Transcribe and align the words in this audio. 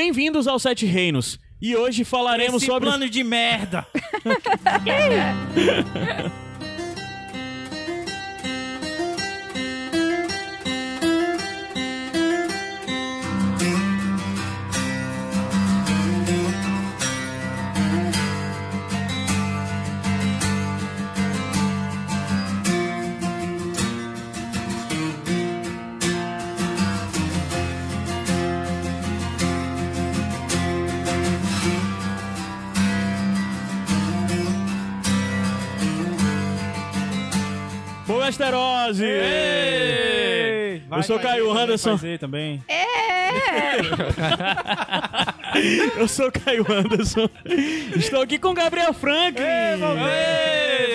Bem-vindos 0.00 0.46
ao 0.46 0.56
Sete 0.56 0.86
Reinos. 0.86 1.36
E 1.60 1.74
hoje 1.74 2.04
falaremos 2.04 2.62
Esse 2.62 2.66
sobre. 2.66 2.88
plano 2.88 3.10
de 3.10 3.24
merda. 3.24 3.84
Asterose! 38.30 39.04
Ei, 39.04 40.82
vai, 40.88 40.98
Eu 40.98 41.02
sou 41.02 41.18
Caio 41.18 41.46
também, 41.48 41.62
Anderson. 41.62 41.90
fazer 41.98 42.18
também. 42.18 42.64
Eu 45.96 46.08
sou 46.08 46.30
Caio 46.32 46.64
Anderson. 46.70 47.28
Estou 47.96 48.22
aqui 48.22 48.38
com 48.38 48.54
Gabriel 48.54 48.92
Frank. 48.94 49.40
Ei, 49.40 49.76
voltei, 49.76 50.04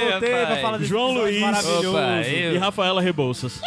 Ei, 0.02 0.10
voltei 0.12 0.46
pra 0.46 0.56
falar 0.58 0.78
desse 0.78 0.90
João 0.90 1.12
Luiz. 1.14 1.40
maravilhoso. 1.40 1.90
Opa, 1.92 2.22
E 2.28 2.58
Rafaela 2.58 3.02
Rebouças. 3.02 3.60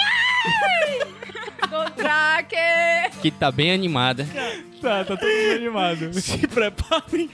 do 1.69 1.91
Drake! 2.02 2.56
que 3.20 3.30
tá 3.30 3.50
bem 3.50 3.72
animada. 3.72 4.27
Tá, 4.80 5.05
tá 5.05 5.16
todo 5.16 5.28
mundo 5.28 5.55
animado. 5.56 6.12
Se 6.20 6.46
preparem 6.46 7.28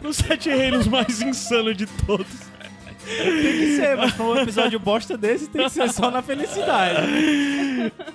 pro 0.00 0.12
Sete 0.12 0.48
Reinos 0.48 0.86
mais 0.86 1.20
insano 1.20 1.74
de 1.74 1.86
todos. 1.86 2.26
Tem 3.16 3.58
que 3.58 3.76
ser, 3.76 3.96
mas 3.96 4.12
pra 4.12 4.24
um 4.24 4.36
episódio 4.38 4.78
bosta 4.78 5.16
desse 5.16 5.48
tem 5.48 5.64
que 5.64 5.70
ser 5.70 5.90
só 5.90 6.10
na 6.10 6.22
felicidade. 6.22 7.00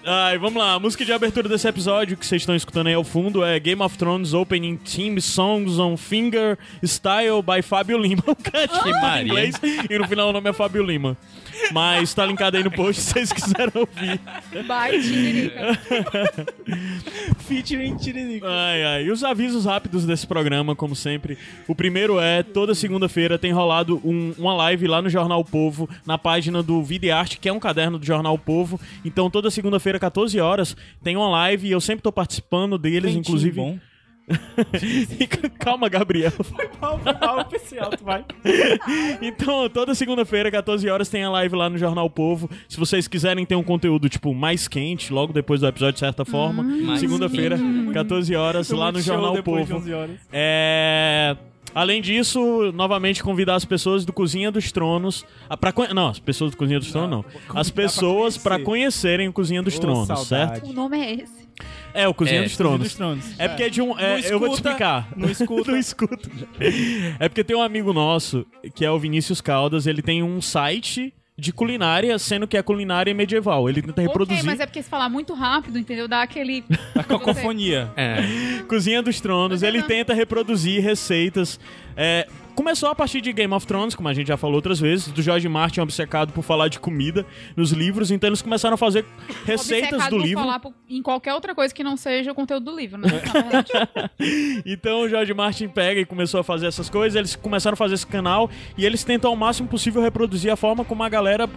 Ai, 0.06 0.38
vamos 0.38 0.62
lá. 0.62 0.74
A 0.74 0.80
música 0.80 1.04
de 1.04 1.12
abertura 1.12 1.50
desse 1.50 1.68
episódio 1.68 2.16
que 2.16 2.26
vocês 2.26 2.42
estão 2.42 2.56
escutando 2.56 2.88
aí 2.88 2.94
ao 2.94 3.04
fundo 3.04 3.44
é 3.44 3.60
Game 3.60 3.82
of 3.82 3.98
Thrones 3.98 4.34
Opening 4.34 4.78
Theme 4.78 5.20
Songs 5.20 5.80
on 5.80 5.98
Finger 5.98 6.58
Style 6.84 7.42
by 7.42 7.62
Fábio 7.62 7.98
Lima. 7.98 8.24
O 8.28 8.36
cara 8.36 9.22
em 9.22 9.26
inglês 9.26 9.56
e 9.90 9.98
no 9.98 10.08
final 10.08 10.30
o 10.30 10.34
nome 10.34 10.50
é 10.50 10.54
Fábio 10.54 10.84
Lima. 10.84 11.18
Mas 11.72 12.14
tá 12.14 12.26
linkado 12.26 12.58
aí 12.58 12.64
no 12.64 12.72
post 12.72 13.02
se 13.02 13.12
vocês 13.14 13.32
quiserem 13.34 13.72
ouvir. 13.76 14.20
Vai, 14.68 15.00
Tiririca. 15.00 15.80
Featuring 17.48 17.96
Tiririca. 17.98 18.48
Ai, 18.48 18.84
ai. 18.84 19.04
E 19.06 19.12
os 19.12 19.24
avisos 19.24 19.66
rápidos 19.66 20.06
desse 20.06 20.26
programa, 20.26 20.76
como 20.76 20.96
sempre. 20.96 21.38
O 21.68 21.76
primeiro 21.76 22.20
é, 22.20 22.44
toda 22.44 22.74
segunda-feira 22.76 23.38
tem 23.38 23.52
rolado 23.52 24.02
um- 24.04 24.34
uma 24.38 24.54
live 24.56 24.88
lá 24.88 25.02
no 25.02 25.10
Jornal 25.10 25.44
Povo, 25.44 25.90
na 26.06 26.18
página 26.18 26.62
do 26.64 26.82
Videarte, 26.84 27.38
que 27.40 27.50
é 27.50 27.54
um 27.54 27.60
caderno 27.60 27.98
do 28.00 28.06
Jornal 28.06 28.38
Povo. 28.38 28.80
Então, 29.04 29.30
toda 29.30 29.50
segunda-feira, 29.52 30.00
14 30.00 30.40
horas, 30.40 30.76
tem 31.04 31.16
uma 31.16 31.30
live 31.30 31.68
e 31.68 31.72
eu 31.72 31.82
sempre 31.82 32.02
tô 32.04 32.12
participando 32.12 32.78
deles, 32.78 33.16
inclusive. 33.16 33.56
Bom. 33.60 33.78
Calma, 35.60 35.90
Gabriel. 35.90 36.32
Mal, 36.82 37.00
mal, 37.22 37.46
PC 37.46 37.78
alto, 37.80 38.04
vai. 38.04 38.24
Então, 39.22 39.70
toda 39.70 39.94
segunda-feira, 39.96 40.50
14 40.52 40.90
horas, 40.90 41.10
tem 41.10 41.24
a 41.24 41.30
live 41.30 41.56
lá 41.56 41.70
no 41.70 41.78
Jornal 41.78 42.10
Povo. 42.10 42.50
Se 42.68 42.78
vocês 42.78 43.08
quiserem 43.08 43.46
ter 43.46 43.56
um 43.56 43.64
conteúdo, 43.64 44.08
tipo, 44.10 44.34
mais 44.34 44.68
quente, 44.68 45.12
logo 45.12 45.34
depois 45.34 45.62
do 45.62 45.68
episódio, 45.68 45.94
de 45.94 46.00
certa 46.00 46.24
forma, 46.26 46.64
Mais 46.64 47.00
segunda-feira, 47.00 47.58
14 47.94 48.36
horas, 48.36 48.70
lá 48.70 48.92
no 48.92 49.02
Jornal 49.02 49.42
Povo. 49.44 49.76
11 49.78 49.94
horas. 49.94 50.16
É. 50.32 51.36
Além 51.76 52.02
disso, 52.04 52.72
novamente 52.72 53.24
convidar 53.24 53.56
as 53.56 53.66
pessoas 53.66 54.06
do 54.06 54.14
Cozinha 54.14 54.52
dos 54.52 54.72
Tronos. 54.72 55.26
A, 55.50 55.58
pra, 55.58 55.72
conhe- 55.72 55.92
não, 55.92 56.10
as 56.10 56.20
pessoas 56.20 56.52
do 56.52 56.58
Cozinha 56.58 56.78
dos 56.80 56.92
Tronos 56.92 57.10
não. 57.10 57.24
convidar 57.24 57.60
As 57.60 57.72
pessoas 57.72 58.38
pra 58.38 58.56
conhecer. 58.60 58.66
conhecerem 58.66 59.28
o 59.28 59.34
Cozinha 59.34 59.64
dos 59.64 59.80
Tronos, 59.80 60.06
saudade. 60.08 60.28
certo? 60.28 60.70
O 60.70 60.74
nome 60.74 61.00
é 61.00 61.14
esse. 61.16 61.43
É, 61.94 62.08
o 62.08 62.14
Cozinha 62.14 62.40
É, 62.40 62.44
dos 62.44 62.52
Cozinha 62.54 62.58
Tronos. 62.70 62.88
dos 62.88 62.96
Tronos. 62.96 63.26
É 63.40 63.48
porque 63.48 63.64
é 63.64 63.70
de 63.70 63.82
um. 63.82 63.98
é, 64.00 64.20
Não 64.22 64.28
eu 64.30 64.40
vou 64.40 64.50
te 64.50 64.54
escuta, 64.54 64.70
explicar. 64.70 65.08
não 65.16 65.30
escuta. 65.30 65.72
não 65.72 65.78
escuta. 65.78 66.30
É 67.20 67.30
porque 67.30 67.44
tem 67.44 67.56
um 67.56 67.62
amigo 67.62 67.94
nosso, 67.94 68.46
que 68.74 68.84
é 68.86 68.92
o 68.92 68.98
Vinícius 69.00 69.42
Caldas, 69.42 69.86
ele 69.88 70.02
tem 70.02 70.24
um 70.24 70.42
site 70.42 71.14
de 71.36 71.52
culinária, 71.52 72.18
sendo 72.20 72.48
que 72.48 72.56
é 72.56 72.62
culinária 72.62 73.14
medieval. 73.14 73.68
Ele 73.68 73.82
tenta 73.82 74.02
reproduzir. 74.02 74.38
Ok, 74.42 74.46
mas 74.52 74.60
é 74.60 74.66
porque 74.68 74.84
se 74.84 74.90
falar 74.90 75.10
muito 75.10 75.34
rápido, 75.34 75.80
entendeu? 75.80 76.08
Dá 76.08 76.22
aquele... 76.22 76.64
A 76.96 77.04
cacofonia. 77.04 77.92
É. 77.96 78.18
Cozinha 78.68 79.02
dos 79.02 79.20
Tronos, 79.20 79.64
ele 79.64 79.82
tenta 79.82 80.14
reproduzir 80.14 80.82
receitas. 80.84 81.60
é, 81.98 82.28
começou 82.56 82.90
a 82.90 82.96
partir 82.96 83.20
de 83.22 83.32
Game 83.34 83.54
of 83.54 83.66
Thrones, 83.66 83.96
como 83.96 84.08
a 84.10 84.14
gente 84.14 84.28
já 84.28 84.38
falou 84.38 84.56
outras 84.56 84.80
vezes, 84.80 85.08
do 85.08 85.22
George 85.22 85.48
Martin 85.50 85.82
obcecado 85.82 86.32
por 86.34 86.44
falar 86.44 86.68
de 86.68 86.80
comida 86.80 87.26
nos 87.56 87.72
livros, 87.72 88.12
então 88.12 88.30
eles 88.30 88.42
começaram 88.42 88.76
a 88.76 88.78
fazer 88.78 89.06
receitas 89.46 89.90
obcecado 89.94 90.10
do 90.12 90.18
por 90.18 90.26
livro. 90.26 90.44
falar 90.44 90.60
por- 90.60 90.74
em 90.90 91.02
qualquer 91.02 91.34
outra 91.34 91.54
coisa 91.56 91.74
que 91.74 91.84
não 91.84 91.98
seja 91.98 92.32
o 92.32 92.36
conteúdo 92.36 92.72
do 92.72 92.76
livro, 92.78 93.00
né? 93.00 93.08
Verdade. 93.10 93.72
Então 94.66 95.02
o 95.02 95.10
George 95.10 95.34
Martin 95.34 95.68
pega 95.68 96.00
e 96.02 96.06
começou 96.06 96.40
a 96.40 96.44
fazer 96.44 96.68
essas 96.68 96.90
coisas, 96.90 97.16
eles 97.16 97.36
começaram 97.36 97.74
a 97.74 97.78
fazer 97.78 97.96
esse 97.96 98.08
canal 98.08 98.50
e 98.78 98.86
eles 98.86 99.04
tentam 99.04 99.30
ao 99.32 99.36
máximo 99.36 99.68
possível 99.68 100.02
reproduzir 100.02 100.52
a 100.52 100.56
forma 100.56 100.84
como 100.86 101.04
a 101.04 101.10
galera 101.10 101.50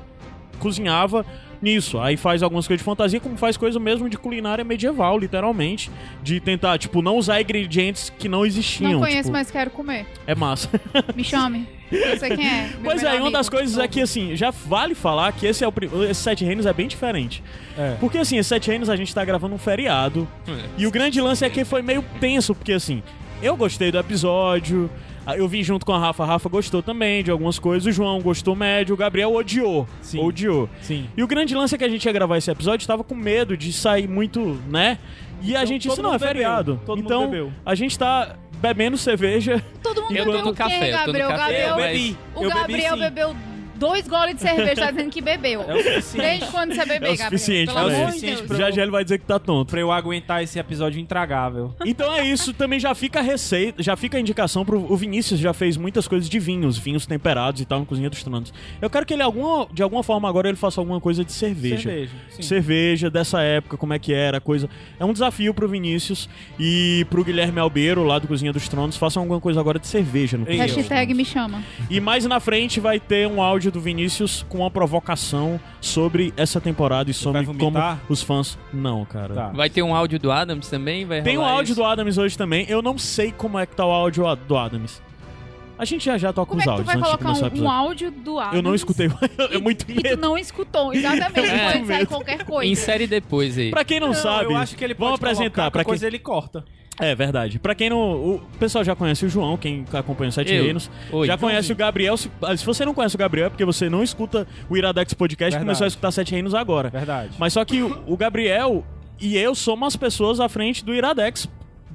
cozinhava 0.56 1.24
nisso. 1.62 1.98
Aí 1.98 2.16
faz 2.16 2.42
algumas 2.42 2.66
coisas 2.66 2.80
de 2.80 2.84
fantasia, 2.84 3.18
como 3.20 3.36
faz 3.36 3.56
coisa 3.56 3.78
mesmo 3.80 4.08
de 4.08 4.16
culinária 4.18 4.62
medieval, 4.64 5.18
literalmente. 5.18 5.90
De 6.22 6.38
tentar, 6.40 6.78
tipo, 6.78 7.00
não 7.02 7.16
usar 7.16 7.40
ingredientes 7.40 8.10
que 8.18 8.28
não 8.28 8.44
existiam. 8.44 8.92
não 8.92 9.00
conheço, 9.00 9.22
tipo, 9.22 9.32
mas 9.32 9.50
quero 9.50 9.70
comer. 9.70 10.06
É 10.26 10.34
massa. 10.34 10.68
Me 11.14 11.24
chame. 11.24 11.66
Eu 11.90 12.18
sei 12.18 12.36
quem 12.36 12.46
é. 12.46 12.70
Pois 12.82 13.02
é, 13.02 13.16
e 13.16 13.20
uma 13.20 13.30
das 13.30 13.48
coisas 13.48 13.78
é 13.78 13.86
que, 13.86 14.00
assim, 14.00 14.34
já 14.34 14.50
vale 14.50 14.92
falar 14.94 15.32
que 15.32 15.46
esse 15.46 15.62
é 15.62 15.68
o 15.68 15.72
prim- 15.72 15.88
esse 16.10 16.20
Sete 16.20 16.44
Reinos 16.44 16.66
é 16.66 16.72
bem 16.72 16.88
diferente. 16.88 17.42
É. 17.78 17.94
Porque, 18.00 18.18
assim, 18.18 18.36
esse 18.38 18.48
Sete 18.48 18.68
Reinos 18.70 18.90
a 18.90 18.96
gente 18.96 19.14
tá 19.14 19.24
gravando 19.24 19.54
um 19.54 19.58
feriado. 19.58 20.26
E 20.76 20.84
o 20.86 20.90
grande 20.90 21.20
lance 21.20 21.44
é 21.44 21.48
que 21.50 21.64
foi 21.64 21.82
meio 21.82 22.04
tenso, 22.20 22.54
porque, 22.56 22.72
assim, 22.72 23.02
eu 23.40 23.56
gostei 23.56 23.92
do 23.92 23.98
episódio. 23.98 24.90
Eu 25.34 25.48
vim 25.48 25.62
junto 25.62 25.84
com 25.84 25.92
a 25.92 25.98
Rafa, 25.98 26.22
a 26.22 26.26
Rafa 26.26 26.48
gostou 26.48 26.82
também 26.82 27.22
de 27.24 27.30
algumas 27.30 27.58
coisas, 27.58 27.86
o 27.86 27.92
João 27.92 28.20
gostou 28.20 28.54
médio, 28.54 28.94
o 28.94 28.96
Gabriel 28.96 29.34
odiou. 29.34 29.88
Sim. 30.00 30.20
Odiou. 30.20 30.68
Sim. 30.80 31.08
E 31.16 31.22
o 31.22 31.26
grande 31.26 31.54
lance 31.54 31.74
é 31.74 31.78
que 31.78 31.84
a 31.84 31.88
gente 31.88 32.04
ia 32.04 32.12
gravar 32.12 32.36
esse 32.38 32.50
episódio, 32.50 32.86
tava 32.86 33.02
com 33.02 33.14
medo 33.14 33.56
de 33.56 33.72
sair 33.72 34.06
muito, 34.08 34.60
né? 34.68 34.98
E 35.42 35.48
a 35.54 35.58
Então, 35.60 35.66
gente 35.66 35.82
todo 35.88 35.96
disse, 35.96 36.02
não, 36.02 36.14
é 36.14 36.18
feriado. 36.18 36.80
Todo 36.86 36.98
mundo 36.98 37.06
então, 37.06 37.24
bebeu. 37.30 37.52
a 37.64 37.74
gente 37.74 37.98
tá 37.98 38.36
bebendo 38.60 38.96
cerveja. 38.96 39.62
Todo 39.82 40.02
mundo 40.02 40.14
bebeu 40.14 40.30
o 40.46 40.52
quê, 40.52 40.52
Gabriel? 40.52 40.54
café, 40.54 40.90
Gabriel, 40.90 41.30
Eu 41.70 41.76
mas- 41.76 41.92
bebi. 41.92 42.16
O 42.34 42.42
eu 42.44 42.48
Gabriel 42.48 42.66
bebi, 42.96 43.04
sim. 43.04 43.10
bebeu 43.10 43.36
dois 43.76 44.06
goles 44.08 44.34
de 44.36 44.40
cerveja, 44.42 44.74
tá 44.74 44.90
dizendo 44.90 45.10
que 45.10 45.20
bebeu. 45.20 45.62
É 45.62 45.74
o 45.74 45.82
suficiente. 45.82 46.26
Desde 46.26 46.46
quando 46.46 46.74
você 46.74 46.84
bebeu, 46.86 47.10
É 47.10 47.14
o 47.14 47.16
Gabriel? 47.16 47.30
suficiente 47.30 47.66
Pelo 47.72 47.86
pra 47.86 47.96
amor 47.96 48.12
de 48.12 48.20
Deus. 48.20 48.58
Já 48.58 48.70
já 48.70 48.82
ele 48.82 48.90
vai 48.90 49.04
dizer 49.04 49.18
que 49.18 49.26
tá 49.26 49.38
tonto. 49.38 49.70
Pra 49.70 49.80
eu 49.80 49.92
aguentar 49.92 50.42
esse 50.42 50.58
episódio 50.58 51.00
intragável. 51.00 51.74
Então 51.84 52.12
é 52.14 52.24
isso, 52.24 52.52
também 52.52 52.80
já 52.80 52.94
fica 52.94 53.20
a 53.20 53.22
receita, 53.22 53.82
já 53.82 53.96
fica 53.96 54.16
a 54.16 54.20
indicação 54.20 54.64
pro 54.64 54.86
o 54.92 54.96
Vinícius 54.96 55.40
já 55.40 55.52
fez 55.52 55.76
muitas 55.76 56.06
coisas 56.08 56.28
de 56.28 56.38
vinhos, 56.38 56.78
vinhos 56.78 57.06
temperados 57.06 57.60
e 57.60 57.64
tal 57.64 57.80
no 57.80 57.86
Cozinha 57.86 58.08
dos 58.10 58.22
Tronos. 58.22 58.52
Eu 58.80 58.88
quero 58.88 59.04
que 59.04 59.14
ele 59.14 59.22
alguma, 59.22 59.66
de 59.72 59.82
alguma 59.82 60.02
forma 60.02 60.28
agora 60.28 60.48
ele 60.48 60.56
faça 60.56 60.80
alguma 60.80 61.00
coisa 61.00 61.24
de 61.24 61.32
cerveja. 61.32 61.82
Cerveja. 61.82 62.12
Sim. 62.30 62.42
Cerveja 62.42 63.10
dessa 63.10 63.42
época, 63.42 63.76
como 63.76 63.92
é 63.92 63.98
que 63.98 64.12
era, 64.12 64.40
coisa. 64.40 64.68
É 64.98 65.04
um 65.04 65.12
desafio 65.12 65.52
pro 65.52 65.68
Vinícius 65.68 66.28
e 66.58 67.06
pro 67.10 67.24
Guilherme 67.24 67.58
Albeiro, 67.60 68.04
lá 68.04 68.18
do 68.18 68.28
Cozinha 68.28 68.52
dos 68.52 68.68
Tronos, 68.68 68.96
façam 68.96 69.22
alguma 69.22 69.40
coisa 69.40 69.60
agora 69.60 69.78
de 69.78 69.86
cerveja 69.86 70.36
no 70.36 70.44
Ei, 70.44 70.56
Cozinha 70.58 70.66
dos 70.66 70.76
Hashtag 70.76 71.14
me 71.14 71.24
chama. 71.24 71.62
E 71.90 72.00
mais 72.00 72.24
na 72.26 72.40
frente 72.40 72.80
vai 72.80 72.98
ter 73.00 73.26
um 73.26 73.42
áudio 73.42 73.65
do 73.70 73.80
Vinícius 73.80 74.44
com 74.48 74.58
uma 74.58 74.70
provocação 74.70 75.60
sobre 75.80 76.32
essa 76.36 76.60
temporada 76.60 77.10
e 77.10 77.14
sobre 77.14 77.44
como 77.44 77.78
os 78.08 78.22
fãs. 78.22 78.58
Não, 78.72 79.04
cara. 79.04 79.34
Tá. 79.34 79.48
Vai 79.48 79.70
ter 79.70 79.82
um 79.82 79.94
áudio 79.94 80.18
do 80.18 80.30
Adams 80.30 80.68
também? 80.68 81.04
Vai 81.04 81.22
Tem 81.22 81.36
rolar 81.36 81.52
áudio 81.52 81.72
isso? 81.72 81.80
do 81.80 81.84
Adams 81.84 82.18
hoje 82.18 82.36
também. 82.36 82.66
Eu 82.68 82.82
não 82.82 82.98
sei 82.98 83.32
como 83.32 83.58
é 83.58 83.66
que 83.66 83.74
tá 83.74 83.84
o 83.84 83.90
áudio 83.90 84.24
do 84.46 84.56
Adams. 84.56 85.00
A 85.78 85.84
gente 85.84 86.04
já 86.04 86.16
já 86.16 86.32
toca 86.32 86.50
Como 86.50 86.60
é 86.60 86.64
os 86.64 86.64
que 86.64 86.66
tu 86.66 86.70
áudios 86.70 86.86
vai 86.86 86.96
antes 86.96 87.10
de 87.10 87.50
colocar 87.50 87.60
um, 87.60 87.64
um 87.64 87.70
áudio 87.70 88.10
do 88.10 88.38
Adams? 88.38 88.56
Eu 88.56 88.62
não 88.62 88.74
escutei. 88.74 89.08
é 89.52 89.58
muito 89.58 89.84
E 89.90 89.94
tu 89.94 90.02
medo. 90.02 90.20
não 90.22 90.38
escutou, 90.38 90.92
exatamente. 90.92 91.36
É. 91.56 91.72
Pode 91.72 91.86
sair 91.86 91.98
Medo. 91.98 92.06
qualquer 92.08 92.44
coisa. 92.44 92.70
Insere 92.72 93.06
depois 93.06 93.58
aí. 93.58 93.70
Pra 93.70 93.84
quem 93.84 94.00
não, 94.00 94.12
sabe, 94.14 94.52
eu 94.52 94.56
acho 94.56 94.76
que 94.76 94.82
ele 94.84 94.94
vamos 94.94 95.18
pode 95.18 95.24
apresentar. 95.32 95.54
colocar, 95.62 95.70
Pra 95.70 95.84
quem... 95.84 95.88
coisa 95.90 96.06
ele 96.06 96.18
corta. 96.18 96.64
É 96.98 97.14
verdade. 97.14 97.58
Pra 97.58 97.74
quem 97.74 97.90
não. 97.90 97.98
O 98.36 98.40
pessoal 98.58 98.82
já 98.82 98.96
conhece 98.96 99.26
o 99.26 99.28
João, 99.28 99.56
quem 99.58 99.84
acompanha 99.92 100.30
o 100.30 100.32
Sete 100.32 100.54
Eu. 100.54 100.64
Reinos. 100.64 100.90
Oi, 101.12 101.26
já 101.26 101.36
conhece 101.36 101.70
o 101.70 101.76
Gabriel. 101.76 102.16
Se, 102.16 102.30
ah, 102.40 102.56
se 102.56 102.64
você 102.64 102.86
não 102.86 102.94
conhece 102.94 103.14
o 103.14 103.18
Gabriel, 103.18 103.48
é 103.48 103.50
porque 103.50 103.64
você 103.66 103.90
não 103.90 104.02
escuta 104.02 104.46
o 104.70 104.76
Iradex 104.78 105.12
Podcast 105.12 105.50
Verdade. 105.50 105.64
começou 105.64 105.84
a 105.84 105.88
escutar 105.88 106.10
Sete 106.10 106.32
Reinos 106.32 106.54
agora. 106.54 106.88
Verdade. 106.88 107.32
Mas 107.38 107.52
só 107.52 107.64
que 107.66 107.82
o, 107.82 108.02
o 108.06 108.16
Gabriel 108.16 108.82
e 109.20 109.36
eu 109.36 109.54
somos 109.54 109.88
as 109.88 109.96
pessoas 109.96 110.40
à 110.40 110.48
frente 110.48 110.82
do 110.84 110.94
Iradex, 110.94 111.46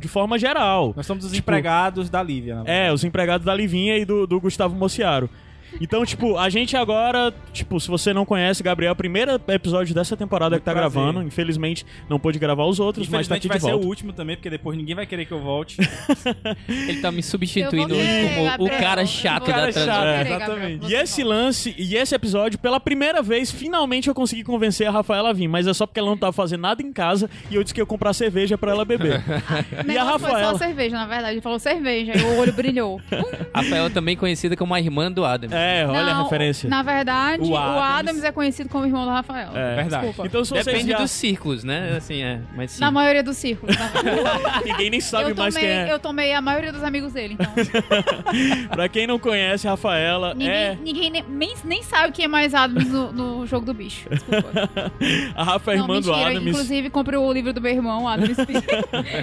de 0.02 0.08
forma 0.08 0.38
geral. 0.38 0.94
Nós 0.96 1.06
somos 1.06 1.24
os 1.24 1.32
Tipo, 1.32 1.50
empregados 1.52 2.10
da 2.10 2.22
Lívia, 2.22 2.56
verdade. 2.56 2.78
É, 2.78 2.92
os 2.92 3.04
empregados 3.04 3.46
da 3.46 3.54
Livinha 3.56 3.98
e 3.98 4.04
do, 4.04 4.28
do 4.28 4.40
Gustavo 4.42 4.76
Mociaro. 4.76 5.30
Então, 5.80 6.06
tipo, 6.06 6.38
a 6.38 6.50
gente 6.50 6.76
agora, 6.76 7.34
tipo, 7.54 7.80
se 7.80 7.88
você 7.88 8.14
não 8.14 8.26
conhece, 8.26 8.62
Gabriel, 8.62 8.96
primeiro 8.96 9.40
episódio 9.48 9.94
dessa 9.96 10.18
temporada 10.18 10.52
Muito 10.56 10.62
que 10.62 10.66
tá 10.66 10.72
prazer. 10.74 10.92
gravando. 11.02 11.24
Infelizmente, 11.26 11.86
não 12.10 12.20
pôde 12.20 12.38
gravar 12.40 12.66
os 12.66 12.80
outros, 12.80 13.08
mas 13.08 13.28
tá 13.28 13.36
aqui 13.36 13.48
vai 13.48 13.58
de 13.58 13.64
ser 13.64 13.72
volta. 13.72 13.86
o 13.86 13.90
último 13.90 14.12
também, 14.14 14.36
porque 14.36 14.50
depois 14.50 14.78
ninguém 14.78 14.96
vai 14.96 15.06
querer 15.06 15.26
que 15.26 15.32
eu 15.32 15.40
volte. 15.40 15.78
Ele 16.68 17.00
tá 17.02 17.12
me 17.12 17.24
substituindo 17.24 17.94
hoje 17.96 18.04
querer, 18.06 18.30
como 18.30 18.42
o 18.42 18.50
Gabriel. 18.50 18.80
cara 18.80 19.02
Eu 19.02 19.08
chato 19.08 19.46
da 19.46 19.52
Cara 19.54 19.62
transição. 19.72 19.86
chato, 19.94 20.04
querer, 20.18 20.36
exatamente. 20.36 20.88
E 20.92 20.96
esse 20.96 21.24
lance, 21.24 21.76
e 21.78 21.96
esse 21.96 22.14
episódio, 22.16 22.60
pela 22.60 22.80
primeira 22.80 23.22
vez, 23.22 23.52
finalmente 23.52 24.08
eu 24.08 24.14
consegui 24.16 24.44
convencer 24.44 24.88
a 24.88 24.92
Rafaela 24.92 25.30
a 25.30 25.34
vir, 25.34 25.48
mas 25.48 25.68
é 25.68 25.74
só 25.74 25.86
porque 25.86 26.00
ela 26.00 26.10
não 26.10 26.18
tava 26.18 26.34
fazendo 26.34 26.62
nada 26.62 26.82
em 26.82 26.92
casa 26.92 27.30
e 27.50 27.56
eu 27.56 27.64
disse 27.64 27.74
que 27.74 27.82
ia 27.82 27.86
comprar 27.86 28.14
cerveja 28.14 28.58
pra 28.58 28.72
ela 28.72 28.86
beber. 28.86 29.22
O 29.72 29.92
e 29.92 29.98
a 29.98 30.04
negócio 30.04 30.20
Foi 30.20 30.30
Rafaela? 30.32 30.52
só 30.52 30.58
cerveja, 30.58 30.96
na 30.96 31.06
verdade. 31.06 31.34
Ele 31.36 31.42
falou 31.42 31.60
cerveja 31.60 32.14
e 32.18 32.22
o 32.22 32.38
olho 32.40 32.54
brilhou. 32.54 33.00
Rafaela 33.56 33.90
também 33.90 34.16
conhecida 34.16 34.56
como 34.56 34.74
a 34.74 34.80
irmã 34.80 35.12
do 35.12 35.24
Adam. 35.26 35.50
É, 35.52 35.61
olha 35.88 36.14
a 36.14 36.24
referência. 36.24 36.70
Na 36.70 36.84
verdade, 36.84 37.44
O 37.44 37.52
o 37.52 37.58
Adams. 37.58 38.12
Adams, 38.12 38.24
é 38.24 38.32
conhecido 38.32 38.70
como 38.70 38.86
irmão 38.86 39.06
do 39.06 39.12
Rafael. 39.12 39.52
É. 39.56 39.76
Verdade. 39.76 40.06
Desculpa. 40.08 40.28
Então, 40.28 40.44
se 40.44 40.52
vocês 40.52 40.66
Depende 40.66 40.92
já... 40.92 40.98
dos 40.98 41.12
círculos, 41.12 41.64
né? 41.64 41.96
Assim, 41.98 42.22
é. 42.22 42.40
Mas 42.56 42.72
sim. 42.72 42.82
Na 42.82 42.92
maioria 42.92 43.24
dos 43.24 43.38
círculos. 43.38 43.76
na 43.78 43.88
verdade. 43.88 44.66
Ninguém 44.72 44.90
nem 44.90 45.02
sabe 45.02 45.32
eu, 45.32 45.36
mais 45.36 45.54
tomei, 45.54 45.70
quem 45.70 45.78
é. 45.78 45.92
eu 45.92 46.00
tomei 46.00 46.34
a 46.34 46.42
maioria 46.42 46.72
dos 46.72 46.84
amigos 46.84 47.14
dele, 47.14 47.38
então. 47.40 47.52
Pra 48.70 48.88
quem 48.90 49.08
não 49.08 49.20
conhece, 49.20 49.68
Rafaela 49.68 50.34
ninguém 50.34 50.50
é... 50.50 50.78
ninguém 50.82 51.10
nem, 51.10 51.24
nem, 51.28 51.54
nem 51.64 51.84
sabe 51.84 52.14
quem 52.14 52.26
é 52.26 52.28
mais 52.28 52.54
Adams 52.54 52.90
no, 52.90 53.12
no 53.12 53.48
jogo 53.48 53.66
do 53.66 53.74
bicho. 53.74 54.08
Desculpa. 54.10 54.52
A 55.36 55.44
Rafa 55.44 55.72
é 55.72 55.76
irmã 55.76 56.00
do 56.00 56.08
mentira. 56.08 56.30
Adams. 56.30 56.48
Inclusive, 56.48 56.90
comprei 56.90 57.18
o 57.18 57.32
livro 57.32 57.54
do 57.54 57.62
meu 57.62 57.72
irmão, 57.72 58.08
Adam 58.08 58.26
Smith. 58.26 58.66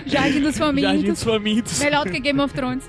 Jardim 0.06 0.40
dos 0.40 0.58
Famintos. 0.58 0.90
Jardim 0.90 1.06
dos 1.06 1.22
Famintos. 1.22 1.78
Melhor 1.80 2.04
do 2.04 2.10
que 2.10 2.20
Game 2.20 2.40
of 2.40 2.54
Thrones. 2.54 2.88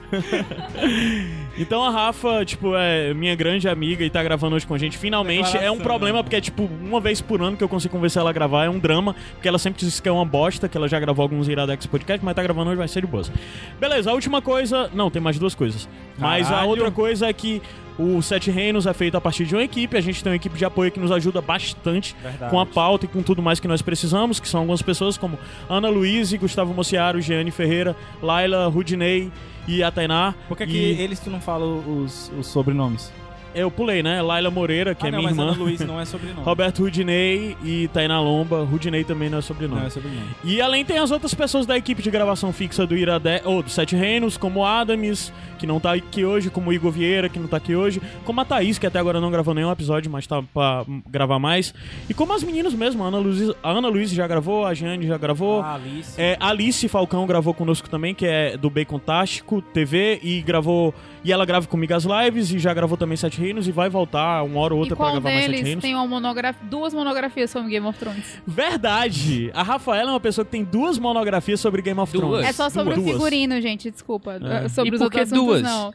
Então 1.60 1.84
a 1.84 1.90
Rafa, 1.90 2.46
tipo, 2.46 2.74
é 2.76 3.14
minha 3.14 3.36
grande 3.36 3.68
amiga 3.68 4.04
e 4.04 4.10
tá 4.10 4.24
gravando 4.24 4.56
hoje 4.56 4.66
com 4.66 4.74
a 4.74 4.78
gente. 4.78 4.98
Finalmente 4.98 5.58
é 5.58 5.70
um 5.70 5.78
problema, 5.78 6.20
né? 6.20 6.24
porque 6.24 6.38
é 6.38 6.42
tipo 6.42 6.64
uma 6.64 7.02
vez 7.02 7.20
por 7.20 7.42
ano 7.42 7.58
que 7.58 7.64
eu 7.64 7.70
consigo 7.70 7.94
convencer 7.94 8.22
ela 8.22 8.30
a 8.30 8.34
gravar. 8.34 8.66
É 8.66 8.70
um 8.70 8.80
drama, 8.80 9.16
porque 9.34 9.48
ela 9.48 9.60
sempre 9.60 9.80
diz 9.86 10.00
que 10.00 10.08
é 10.08 10.12
uma 10.12 10.26
bosta, 10.26 10.70
que 10.70 10.78
ela 10.78 10.88
já 10.88 11.00
gravou 11.00 11.22
alguns 11.24 11.48
Iradex 11.48 11.86
podcast, 11.86 12.24
mas 12.24 12.34
tá 12.34 12.42
gravando 12.42 12.70
hoje, 12.70 12.78
vai 12.78 12.88
ser 12.88 13.02
de 13.02 13.08
boas. 13.08 13.32
Beleza, 13.80 14.10
a 14.10 14.14
última 14.14 14.42
coisa. 14.42 14.90
Não, 14.94 15.12
tem 15.12 15.22
mais 15.22 15.38
duas 15.38 15.54
coisas. 15.54 15.88
Mas 16.18 16.48
a 16.48 16.52
Caralho. 16.52 16.70
outra 16.70 16.92
coisa 16.92 17.28
é 17.28 17.34
que 17.34 17.62
o 18.00 18.22
Sete 18.22 18.50
Reinos 18.50 18.88
é 18.88 18.94
feito 18.94 19.18
a 19.18 19.22
partir 19.22 19.46
de 19.46 19.54
uma 19.54 19.64
equipe. 19.64 19.98
A 19.98 20.02
gente 20.02 20.24
tem 20.24 20.32
uma 20.32 20.38
equipe 20.38 20.58
de 20.58 20.64
apoio 20.64 20.90
que 20.90 21.00
nos 21.00 21.12
ajuda 21.12 21.42
bastante 21.42 22.16
Verdade. 22.24 22.50
com 22.50 22.58
a 22.58 22.66
pauta 22.66 23.06
e 23.06 23.10
com 23.10 23.22
tudo 23.22 23.42
mais 23.42 23.60
que 23.60 23.68
nós 23.68 23.82
precisamos, 23.82 24.40
que 24.40 24.48
são 24.48 24.62
algumas 24.62 24.82
pessoas 24.82 25.18
como 25.18 25.38
Ana 25.70 25.90
Luiz, 25.90 26.32
Gustavo 26.34 26.74
Mociaro, 26.74 27.20
Jeane 27.20 27.52
Ferreira, 27.52 27.96
Laila, 28.22 28.68
Rudinei 28.68 29.30
e 29.70 29.84
a 29.84 29.92
Tainá. 29.92 30.34
Por 30.48 30.58
que, 30.58 30.66
que 30.66 30.78
E- 30.78 31.02
eles 31.02 31.20
tu 31.20 31.30
não 31.30 31.40
fala 31.40 31.66
os, 31.66 32.32
os 32.38 32.48
sobrenomes? 32.48 33.12
Eu 33.54 33.72
pulei, 33.72 34.04
né? 34.04 34.22
Laila 34.22 34.50
Moreira, 34.50 34.94
que 34.94 35.06
ah, 35.06 35.10
é 35.10 35.12
não, 35.12 35.20
minha 35.20 35.32
irmã. 35.32 35.44
Ana 35.44 35.58
Luiz 35.58 35.80
não 35.82 36.00
é 36.00 36.06
sobrenome. 36.06 36.42
Roberto 36.46 36.84
Rudinei 36.84 37.58
e 37.64 37.88
Tainá 37.90 38.20
Lomba. 38.20 38.64
Rudinei 38.64 39.04
também 39.04 39.30
não 39.30 39.40
é 39.40 39.42
sobrenome. 39.42 39.82
Não 39.82 39.88
é 39.88 39.90
sobrenome. 39.90 40.28
E 40.44 40.62
além 40.62 40.86
tem 40.86 40.98
as 40.98 41.12
outras 41.12 41.34
pessoas 41.34 41.66
da 41.66 41.78
equipe 41.78 42.02
de 42.02 42.12
gravação 42.12 42.54
fixa 42.54 42.86
do 42.86 42.96
Irade... 42.96 43.42
ou 43.46 43.64
do 43.64 43.70
Sete 43.70 43.96
Reinos, 43.96 44.38
como 44.38 44.62
o 44.62 44.66
Adams, 44.66 45.32
que 45.58 45.68
não 45.68 45.80
tá 45.80 45.94
aqui 45.94 46.24
hoje, 46.24 46.50
como 46.50 46.70
o 46.70 46.74
Igor 46.74 46.92
Vieira, 46.92 47.30
que 47.30 47.38
não 47.38 47.48
tá 47.48 47.58
aqui 47.58 47.76
hoje, 47.76 48.02
como 48.24 48.40
a 48.40 48.46
Thaís, 48.46 48.78
que 48.78 48.88
até 48.88 48.98
agora 48.98 49.20
não 49.20 49.30
gravou 49.30 49.54
nenhum 49.54 49.72
episódio, 49.72 50.10
mas 50.10 50.26
tá 50.26 50.42
pra 50.42 50.86
gravar 51.08 51.38
mais. 51.38 51.74
E 52.10 52.14
como 52.14 52.34
as 52.34 52.44
meninas 52.44 52.74
mesmo, 52.74 53.04
a 53.04 53.08
Ana 53.08 53.18
Luiz, 53.18 53.54
a 53.62 53.70
Ana 53.70 53.90
Luiz 53.90 54.10
já 54.12 54.26
gravou, 54.26 54.66
a 54.66 54.74
Jane 54.74 55.06
já 55.06 55.18
gravou. 55.18 55.62
Ah, 55.62 55.76
Alice. 55.76 56.20
É, 56.20 56.38
Alice 56.40 56.88
Falcão 56.88 57.28
gravou 57.28 57.54
conosco 57.54 57.90
também, 57.90 58.16
que 58.16 58.26
é 58.26 58.58
do 58.58 58.70
Bacon 58.70 59.00
Tástico 59.00 59.62
TV, 59.62 60.20
e 60.24 60.42
gravou. 60.42 60.94
E 61.24 61.34
ela 61.34 61.46
grava 61.46 61.68
comigo 61.68 61.94
as 61.94 62.06
lives, 62.06 62.52
e 62.52 62.60
já 62.60 62.74
gravou 62.74 62.98
também 62.98 63.18
Sete 63.18 63.39
Reinos, 63.40 63.68
e 63.68 63.72
vai 63.72 63.90
voltar 63.90 64.44
uma 64.44 64.60
hora 64.60 64.74
ou 64.74 64.80
outra 64.82 64.96
pra 64.96 65.06
qual 65.06 65.12
gravar 65.14 65.30
mais 65.30 65.42
Sete 65.42 65.50
deles 65.52 65.66
Reinos. 65.66 65.82
tem 65.82 65.96
uma 65.96 66.06
monografia, 66.06 66.62
duas 66.70 66.94
monografias 66.94 67.50
sobre 67.50 67.70
Game 67.72 67.86
of 67.88 67.98
Thrones? 67.98 68.42
Verdade! 68.46 69.50
A 69.54 69.64
Rafaela 69.64 70.12
é 70.12 70.14
uma 70.14 70.20
pessoa 70.20 70.46
que 70.46 70.52
tem 70.52 70.64
duas 70.64 70.98
monografias 71.00 71.60
sobre 71.60 71.82
Game 71.82 72.00
of 72.00 72.12
Duas? 72.12 72.24
Thrones. 72.28 72.48
É 72.50 72.54
só 72.54 72.70
sobre 72.70 72.96
duas. 72.96 73.08
o 73.08 73.12
figurino, 73.14 73.60
gente, 73.62 73.90
desculpa. 73.90 74.34
É. 74.42 74.70
Sobre 74.70 74.92
E 74.92 74.96
os 74.96 75.02
outros 75.02 75.18
que 75.30 75.34
assuntos, 75.34 75.46
duas? 75.46 75.62
não. 75.62 75.94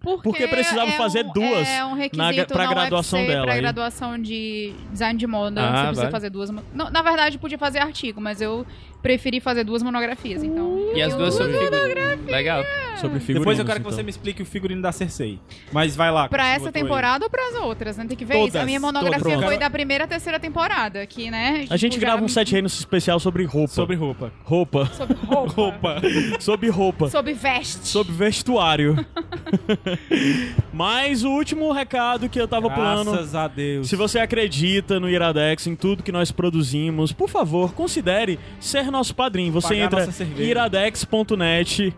Porque, 0.00 0.22
Porque 0.30 0.48
precisava 0.48 0.90
é 0.90 0.96
fazer 0.96 1.24
um- 1.24 1.32
duas 1.32 1.68
é 1.68 1.84
um 1.84 1.94
requisito 1.94 2.36
na- 2.36 2.44
pra 2.46 2.64
na 2.66 2.74
graduação 2.74 3.20
UFC, 3.20 3.32
dela 3.32 3.44
Pra 3.46 3.54
aí. 3.54 3.60
graduação 3.60 4.18
de 4.20 4.72
design 4.90 5.16
de 5.16 5.26
moda, 5.28 5.60
Ah, 5.62 5.66
você 5.66 5.76
precisa 5.82 6.00
vale. 6.00 6.10
fazer 6.10 6.30
duas. 6.30 6.50
Não, 6.50 6.90
na 6.90 7.02
verdade, 7.02 7.38
podia 7.38 7.56
fazer 7.56 7.78
artigo, 7.78 8.20
mas 8.20 8.40
eu 8.40 8.66
preferi 9.02 9.40
fazer 9.40 9.64
duas 9.64 9.82
monografias, 9.82 10.42
então. 10.42 10.92
E 10.94 11.02
as 11.02 11.14
duas 11.14 11.34
sobre 11.34 11.52
figurino. 11.58 12.24
Legal. 12.26 12.64
Sobre 13.00 13.18
figurinos, 13.18 13.40
Depois 13.40 13.58
eu 13.58 13.64
quero 13.64 13.80
que 13.80 13.86
então. 13.86 13.96
você 13.96 14.02
me 14.02 14.10
explique 14.10 14.42
o 14.42 14.46
figurino 14.46 14.80
da 14.80 14.92
Cersei. 14.92 15.40
Mas 15.72 15.96
vai 15.96 16.10
lá. 16.10 16.28
Pra 16.28 16.48
essa 16.48 16.70
tu 16.70 16.76
aí. 16.76 16.82
temporada 16.82 17.24
ou 17.24 17.30
pras 17.30 17.54
outras, 17.56 17.96
né? 17.96 18.04
Tem 18.06 18.16
que 18.16 18.24
ver 18.24 18.34
Todas, 18.34 18.54
isso. 18.54 18.58
A 18.58 18.64
minha 18.64 18.78
monografia 18.78 19.38
foi 19.40 19.58
da 19.58 19.68
primeira 19.68 20.04
à 20.04 20.06
terceira 20.06 20.38
temporada, 20.38 21.04
que, 21.06 21.30
né? 21.30 21.66
A 21.68 21.76
gente 21.76 21.92
tipo, 21.92 22.02
já 22.02 22.08
grava 22.12 22.24
um 22.24 22.28
Sete 22.28 22.52
Reinos 22.52 22.78
especial 22.78 23.18
sobre 23.18 23.44
roupa. 23.44 23.72
Sobre 23.72 23.96
roupa. 23.96 24.32
Roupa. 24.44 24.86
Sobre 24.86 25.16
roupa. 25.16 25.52
Roupa. 25.62 26.00
sobre 26.40 26.68
roupa. 26.70 27.10
sobre 27.10 27.32
veste. 27.34 27.88
Sobre 27.88 28.12
vestuário. 28.12 29.04
Mas 30.72 31.24
o 31.24 31.30
último 31.30 31.72
recado 31.72 32.28
que 32.28 32.40
eu 32.40 32.46
tava 32.46 32.70
pulando. 32.70 33.10
Graças 33.10 33.34
a 33.34 33.48
Deus. 33.48 33.88
Se 33.88 33.96
você 33.96 34.18
acredita 34.18 35.00
no 35.00 35.08
Iradex, 35.08 35.66
em 35.66 35.74
tudo 35.74 36.02
que 36.02 36.12
nós 36.12 36.30
produzimos, 36.30 37.12
por 37.12 37.28
favor, 37.28 37.72
considere 37.72 38.38
ser 38.60 38.82
nosso 38.92 39.14
padrinho. 39.14 39.52
Você 39.52 39.74
Pagar 39.74 40.04
entra 40.04 40.08
iradex.net. 40.38 41.94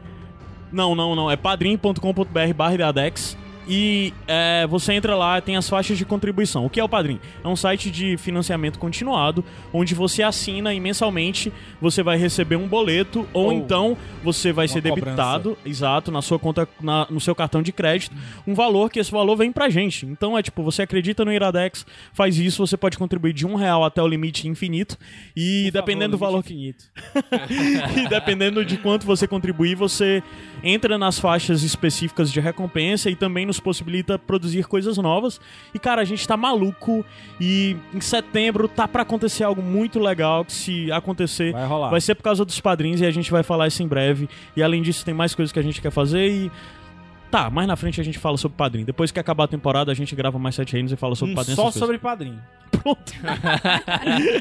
Não, 0.72 0.94
não, 0.94 1.14
não. 1.14 1.30
É 1.30 1.36
padrim.com.br 1.36 2.54
barra 2.56 2.74
iradex. 2.74 3.36
E 3.66 4.12
é, 4.28 4.66
você 4.66 4.92
entra 4.92 5.16
lá, 5.16 5.40
tem 5.40 5.56
as 5.56 5.68
faixas 5.68 5.96
de 5.96 6.04
contribuição. 6.04 6.66
O 6.66 6.70
que 6.70 6.78
é 6.78 6.84
o 6.84 6.88
Padrim? 6.88 7.18
É 7.42 7.48
um 7.48 7.56
site 7.56 7.90
de 7.90 8.16
financiamento 8.16 8.78
continuado, 8.78 9.44
onde 9.72 9.94
você 9.94 10.22
assina 10.22 10.74
e 10.74 10.80
mensalmente 10.80 11.52
você 11.80 12.02
vai 12.02 12.16
receber 12.18 12.56
um 12.56 12.68
boleto, 12.68 13.26
ou, 13.32 13.46
Ou 13.46 13.52
então 13.52 13.96
você 14.22 14.52
vai 14.52 14.68
ser 14.68 14.82
cobrança. 14.82 15.04
debitado, 15.04 15.58
exato, 15.64 16.10
na 16.12 16.20
sua 16.20 16.38
conta, 16.38 16.68
na- 16.80 17.06
no 17.10 17.20
seu 17.20 17.34
cartão 17.34 17.62
de 17.62 17.72
crédito, 17.72 18.14
um 18.46 18.54
valor 18.54 18.90
que 18.90 18.98
esse 18.98 19.10
valor 19.10 19.36
vem 19.36 19.50
pra 19.50 19.68
gente. 19.70 20.04
Então 20.06 20.36
é 20.36 20.42
tipo, 20.42 20.62
você 20.62 20.82
acredita 20.82 21.24
no 21.24 21.32
Iradex, 21.32 21.86
faz 22.12 22.38
isso, 22.38 22.66
você 22.66 22.76
pode 22.76 22.98
contribuir 22.98 23.32
de 23.32 23.46
um 23.46 23.54
real 23.54 23.84
até 23.84 24.02
o 24.02 24.06
limite 24.06 24.46
infinito. 24.48 24.98
E 25.36 25.64
Por 25.72 25.80
dependendo 25.80 26.18
favor, 26.18 26.26
do 26.26 26.32
valor 26.32 26.38
infinito. 26.40 26.84
e 27.96 28.08
dependendo 28.08 28.64
de 28.64 28.76
quanto 28.76 29.06
você 29.06 29.26
contribuir, 29.26 29.74
você 29.74 30.22
entra 30.62 30.98
nas 30.98 31.18
faixas 31.18 31.62
específicas 31.62 32.30
de 32.30 32.40
recompensa 32.40 33.08
e 33.10 33.16
também 33.16 33.46
nos 33.54 33.60
possibilita 33.60 34.18
produzir 34.18 34.66
coisas 34.66 34.96
novas. 34.98 35.40
E 35.72 35.78
cara, 35.78 36.02
a 36.02 36.04
gente 36.04 36.26
tá 36.26 36.36
maluco 36.36 37.04
e 37.40 37.76
em 37.92 38.00
setembro 38.00 38.66
tá 38.68 38.86
pra 38.88 39.02
acontecer 39.02 39.44
algo 39.44 39.62
muito 39.62 39.98
legal 40.00 40.44
que 40.44 40.52
se 40.52 40.90
acontecer 40.92 41.52
Vai 41.52 41.66
rolar. 41.66 41.90
vai 41.90 42.00
ser 42.00 42.14
por 42.14 42.22
causa 42.22 42.44
dos 42.44 42.60
padrinhos 42.60 43.00
e 43.00 43.06
a 43.06 43.10
gente 43.10 43.30
vai 43.30 43.42
falar 43.42 43.68
isso 43.68 43.82
em 43.82 43.86
breve. 43.86 44.28
E 44.56 44.62
além 44.62 44.82
disso, 44.82 45.04
tem 45.04 45.14
mais 45.14 45.34
coisas 45.34 45.52
que 45.52 45.58
a 45.58 45.62
gente 45.62 45.80
quer 45.80 45.90
fazer 45.90 46.28
e 46.28 46.50
Tá, 47.34 47.50
mais 47.50 47.66
na 47.66 47.74
frente 47.74 48.00
a 48.00 48.04
gente 48.04 48.16
fala 48.16 48.36
sobre 48.36 48.56
padrinho. 48.56 48.86
Depois 48.86 49.10
que 49.10 49.18
acabar 49.18 49.42
a 49.42 49.48
temporada, 49.48 49.90
a 49.90 49.94
gente 49.94 50.14
grava 50.14 50.38
mais 50.38 50.54
sete 50.54 50.74
reinos 50.74 50.92
e 50.92 50.96
fala 50.96 51.16
sobre 51.16 51.32
Um 51.32 51.34
padrinho. 51.34 51.56
só 51.56 51.68
sobre 51.72 51.98
padrinho. 51.98 52.40
Pronto. 52.70 53.12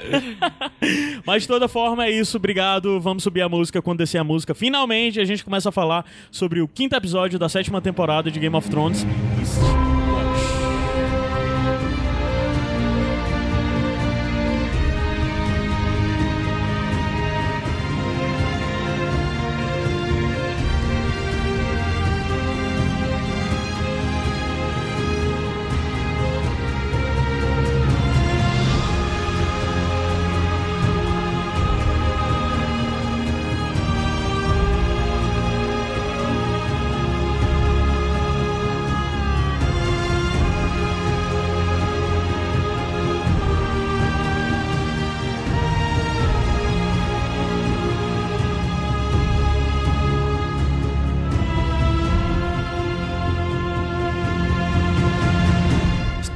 Mas 1.26 1.42
de 1.42 1.48
toda 1.48 1.68
forma 1.68 2.06
é 2.06 2.12
isso, 2.12 2.38
obrigado. 2.38 3.02
Vamos 3.02 3.24
subir 3.24 3.42
a 3.42 3.50
música 3.50 3.82
quando 3.82 3.98
descer 3.98 4.20
a 4.20 4.24
música. 4.24 4.54
Finalmente 4.54 5.20
a 5.20 5.26
gente 5.26 5.44
começa 5.44 5.70
a 5.70 5.72
falar 5.72 6.06
sobre 6.30 6.62
o 6.62 6.68
quinto 6.68 6.96
episódio 6.96 7.40
da 7.40 7.50
sétima 7.50 7.82
temporada 7.82 8.30
de 8.30 8.40
Game 8.40 8.56
of 8.56 8.70
Thrones. 8.70 9.04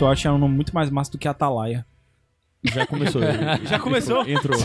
Stuart 0.08 0.26
é 0.26 0.32
um 0.32 0.38
nome 0.38 0.56
muito 0.56 0.74
mais 0.74 0.90
massa 0.90 1.12
do 1.12 1.18
que 1.18 1.28
Atalaia. 1.28 1.86
Já 2.64 2.86
começou. 2.86 3.22
Já 3.68 3.80
começou? 3.80 4.28
Entrou. 4.28 4.58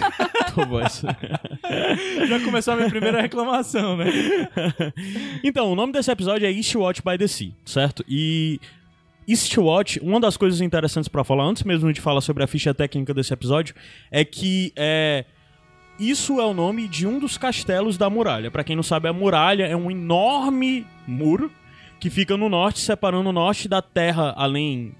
Já 2.28 2.40
começou 2.44 2.74
a 2.74 2.76
minha 2.76 2.88
primeira 2.88 3.20
reclamação, 3.20 3.96
né? 3.96 4.06
Então, 5.42 5.72
o 5.72 5.74
nome 5.74 5.92
desse 5.92 6.10
episódio 6.10 6.46
é 6.46 6.52
Eastwatch 6.52 7.02
by 7.02 7.18
the 7.18 7.26
Sea, 7.26 7.52
certo? 7.64 8.04
E 8.08 8.60
Eastwatch, 9.28 9.98
uma 10.00 10.20
das 10.20 10.36
coisas 10.36 10.60
interessantes 10.60 11.08
pra 11.08 11.24
falar, 11.24 11.44
antes 11.44 11.62
mesmo 11.64 11.92
de 11.92 12.00
falar 12.00 12.20
sobre 12.20 12.44
a 12.44 12.46
ficha 12.46 12.72
técnica 12.72 13.12
desse 13.12 13.32
episódio, 13.32 13.74
é 14.10 14.24
que 14.24 14.72
é, 14.76 15.24
isso 15.98 16.40
é 16.40 16.44
o 16.44 16.54
nome 16.54 16.88
de 16.88 17.06
um 17.06 17.18
dos 17.18 17.36
castelos 17.36 17.98
da 17.98 18.08
muralha. 18.08 18.50
Pra 18.50 18.64
quem 18.64 18.76
não 18.76 18.82
sabe, 18.82 19.08
a 19.08 19.12
muralha 19.12 19.64
é 19.64 19.76
um 19.76 19.90
enorme 19.90 20.86
muro 21.06 21.50
que 22.00 22.10
fica 22.10 22.36
no 22.36 22.48
norte, 22.48 22.80
separando 22.80 23.28
o 23.28 23.32
norte 23.32 23.68
da 23.68 23.80
terra 23.80 24.34
além 24.36 24.94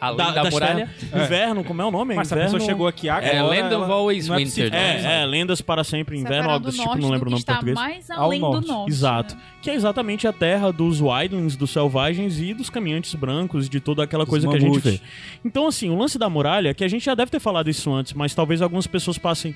Além 0.00 0.16
da, 0.18 0.30
da, 0.32 0.42
das 0.44 0.52
muralha. 0.54 0.90
terras- 1.00 1.24
Inverno, 1.26 1.64
como 1.64 1.82
é 1.82 1.84
o 1.84 1.90
nome? 1.90 2.14
É 2.14 2.16
Mas 2.16 2.28
se 2.28 2.34
a 2.34 2.36
inverno... 2.36 2.52
pessoa 2.54 2.70
chegou 2.70 2.86
aqui 2.86 3.08
agora. 3.08 3.32
É, 3.32 3.42
Land 3.42 3.74
of 3.74 3.90
Always 3.90 4.28
é 4.28 4.36
Winter. 4.36 4.74
É, 4.74 5.22
é, 5.22 5.26
lendas 5.26 5.60
para 5.60 5.82
sempre, 5.82 6.16
inverno, 6.18 6.50
algo 6.50 6.66
desse 6.66 6.78
tipo, 6.78 6.96
não 6.98 7.10
lembro 7.10 7.28
o 7.28 7.30
nome 7.30 7.36
em 7.36 7.38
está 7.40 7.52
português. 7.54 7.74
mais 7.76 8.10
Ao 8.10 8.24
além 8.24 8.40
do 8.40 8.50
norte. 8.50 8.68
norte. 8.68 8.90
Exato. 8.90 9.34
né? 9.34 9.40
Que 9.60 9.70
é 9.70 9.74
exatamente 9.74 10.26
a 10.28 10.32
terra 10.32 10.72
dos 10.72 11.00
Wildlings, 11.00 11.56
dos 11.56 11.70
selvagens 11.70 12.38
e 12.40 12.54
dos 12.54 12.70
caminhantes 12.70 13.14
brancos, 13.14 13.68
de 13.68 13.80
toda 13.80 14.02
aquela 14.04 14.24
Dos 14.24 14.30
coisa 14.30 14.48
que 14.48 14.56
a 14.56 14.60
gente 14.60 14.78
vê. 14.78 15.00
Então, 15.44 15.66
assim, 15.66 15.90
o 15.90 15.96
lance 15.98 16.18
da 16.18 16.28
muralha, 16.30 16.72
que 16.74 16.84
a 16.84 16.88
gente 16.88 17.04
já 17.04 17.14
deve 17.14 17.30
ter 17.30 17.40
falado 17.40 17.68
isso 17.68 17.92
antes, 17.92 18.12
mas 18.12 18.34
talvez 18.34 18.62
algumas 18.62 18.86
pessoas 18.86 19.18
passem 19.18 19.54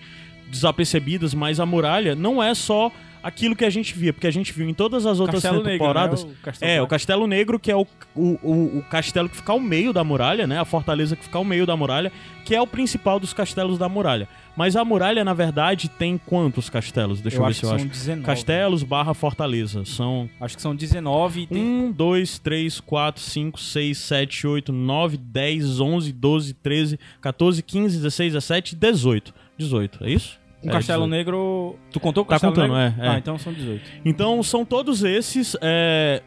desapercebidas, 0.51 1.35
mas 1.35 1.59
a 1.61 1.67
muralha 1.67 2.15
não 2.15 2.43
é 2.43 2.55
só 2.55 2.91
aquilo 3.23 3.55
que 3.55 3.65
a 3.65 3.71
gente 3.71 3.95
via, 3.95 4.13
porque 4.13 4.27
a 4.27 4.31
gente 4.31 4.53
viu 4.53 4.69
em 4.69 4.75
todas 4.75 5.07
as 5.07 5.21
outras 5.21 5.43
Castelo 5.43 5.63
Negro, 5.63 5.79
temporadas. 5.79 6.25
né? 6.25 6.31
O 6.33 6.43
Castelo 6.43 6.71
É, 6.71 6.75
o 6.75 6.77
Branco. 6.79 6.91
Castelo 6.91 7.27
Negro, 7.27 7.59
que 7.61 7.71
é 7.71 7.77
o, 7.77 7.87
o, 8.15 8.39
o, 8.43 8.79
o 8.79 8.83
castelo 8.91 9.29
que 9.29 9.37
fica 9.37 9.53
ao 9.53 9.61
meio 9.61 9.93
da 9.93 10.03
muralha, 10.03 10.47
né? 10.47 10.59
A 10.59 10.65
fortaleza 10.65 11.15
que 11.17 11.25
fica 11.25 11.39
ao 11.39 11.45
meio 11.45 11.67
da 11.67 11.77
muralha, 11.77 12.11
que 12.45 12.55
é 12.55 12.61
o 12.61 12.67
principal 12.67 13.21
dos 13.21 13.33
castelos 13.33 13.79
da 13.79 13.89
muralha. 13.89 14.29
Mas 14.57 14.77
a 14.77 14.85
muralha, 14.85 15.25
na 15.25 15.33
verdade, 15.33 15.89
tem 15.89 16.19
quantos 16.19 16.69
castelos? 16.69 17.21
Deixa 17.23 17.39
eu, 17.39 17.43
Eu 17.43 17.47
ver 17.49 17.55
se 17.55 17.65
eu 17.65 17.71
acho. 17.73 17.87
19. 17.87 18.27
Castelos 18.27 18.83
barra 18.83 19.15
fortaleza. 19.15 19.85
São 19.87 20.29
Acho 20.41 20.57
que 20.57 20.63
são 20.63 20.75
19 20.77 21.43
e 21.43 21.47
tem 21.47 21.63
1, 21.65 21.93
2, 21.93 22.39
3, 22.39 22.81
4, 22.81 23.23
5, 23.23 23.61
6, 23.61 23.99
7, 23.99 24.47
8, 24.47 24.73
9, 24.73 25.17
10, 25.17 25.81
11, 25.81 26.13
12, 26.13 26.55
13, 26.55 26.99
14, 27.21 27.63
15, 27.63 27.97
16, 27.97 28.33
17, 28.35 28.77
18. 28.77 29.35
18, 29.57 30.05
é 30.05 30.11
isso? 30.11 30.39
Um 30.65 30.69
É, 30.69 30.73
Castelo 30.73 31.05
18. 31.05 31.11
Negro. 31.11 31.77
Tu 31.91 32.01
contou 32.01 32.23
o 32.23 32.27
Tá 32.27 32.31
Castelo 32.35 32.53
contando, 32.55 32.75
Negro? 32.75 33.03
é, 33.03 33.07
é. 33.07 33.09
Ah, 33.11 33.19
então 33.19 33.39
são 33.39 33.53
18. 33.53 33.83
Então 34.05 34.43
são 34.43 34.65
todos 34.65 35.03
esses. 35.03 35.57
é, 35.61 36.23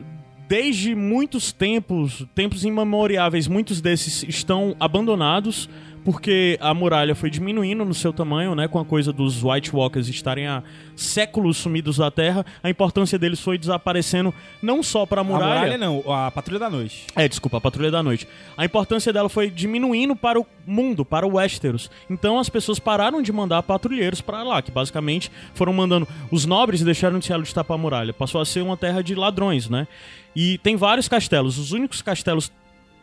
desde 0.48 0.94
muitos 0.94 1.52
tempos, 1.52 2.26
tempos 2.36 2.64
imemoriáveis, 2.64 3.48
muitos 3.48 3.82
desses 3.82 4.24
estão 4.24 4.76
abandonados 4.80 5.68
porque 6.06 6.58
a 6.62 6.72
muralha 6.72 7.16
foi 7.16 7.32
diminuindo 7.32 7.84
no 7.84 7.94
seu 7.94 8.14
tamanho, 8.14 8.54
né, 8.54 8.68
com 8.68 8.78
a 8.78 8.86
coisa 8.86 9.12
dos 9.12 9.44
White 9.44 9.76
Walkers 9.76 10.08
estarem 10.08 10.46
há 10.46 10.62
séculos 10.96 11.58
sumidos 11.58 11.98
da 11.98 12.12
Terra, 12.12 12.46
a 12.64 12.70
importância 12.70 13.18
deles 13.18 13.40
foi 13.40 13.58
desaparecendo 13.58 14.32
não 14.62 14.84
só 14.84 15.06
para 15.06 15.22
a 15.22 15.24
A 15.24 15.26
muralha, 15.26 15.56
muralha 15.62 15.78
não, 15.80 16.04
a 16.14 16.30
Patrulha 16.30 16.60
da 16.60 16.70
Noite. 16.70 17.08
é, 17.16 17.28
desculpa, 17.28 17.58
a 17.58 17.62
Patrulha 17.62 17.90
da 17.90 18.04
Noite. 18.04 18.28
A 18.56 18.64
importância 18.64 19.12
dela 19.12 19.28
foi 19.28 19.50
diminuindo 19.50 20.16
para 20.16 20.40
o 20.40 20.46
mundo, 20.66 21.04
para 21.04 21.26
o 21.26 21.34
Westeros. 21.38 21.90
Então 22.08 22.38
as 22.38 22.50
pessoas 22.50 22.78
pararam 22.78 23.22
de 23.22 23.34
mandar 23.34 23.64
patrulheiros 23.64 24.22
para 24.22 24.44
lá, 24.44 24.62
que 24.62 24.72
basicamente 24.72 25.32
foram 25.56 25.74
mandando 25.74 26.08
os 26.32 26.46
nobres 26.46 26.84
deixaram 26.84 27.18
de 27.18 27.26
se 27.26 27.34
alistar 27.34 27.64
para 27.64 27.76
a 27.76 27.80
muralha. 27.80 28.14
Passou 28.14 28.40
a 28.40 28.46
ser 28.46 28.62
uma 28.62 28.78
terra 28.78 29.02
de 29.02 29.16
ladrões, 29.16 29.68
né? 29.68 29.88
E 30.36 30.60
tem 30.60 30.76
vários 30.76 31.08
castelos. 31.08 31.58
Os 31.58 31.72
únicos 31.72 32.02
castelos 32.02 32.52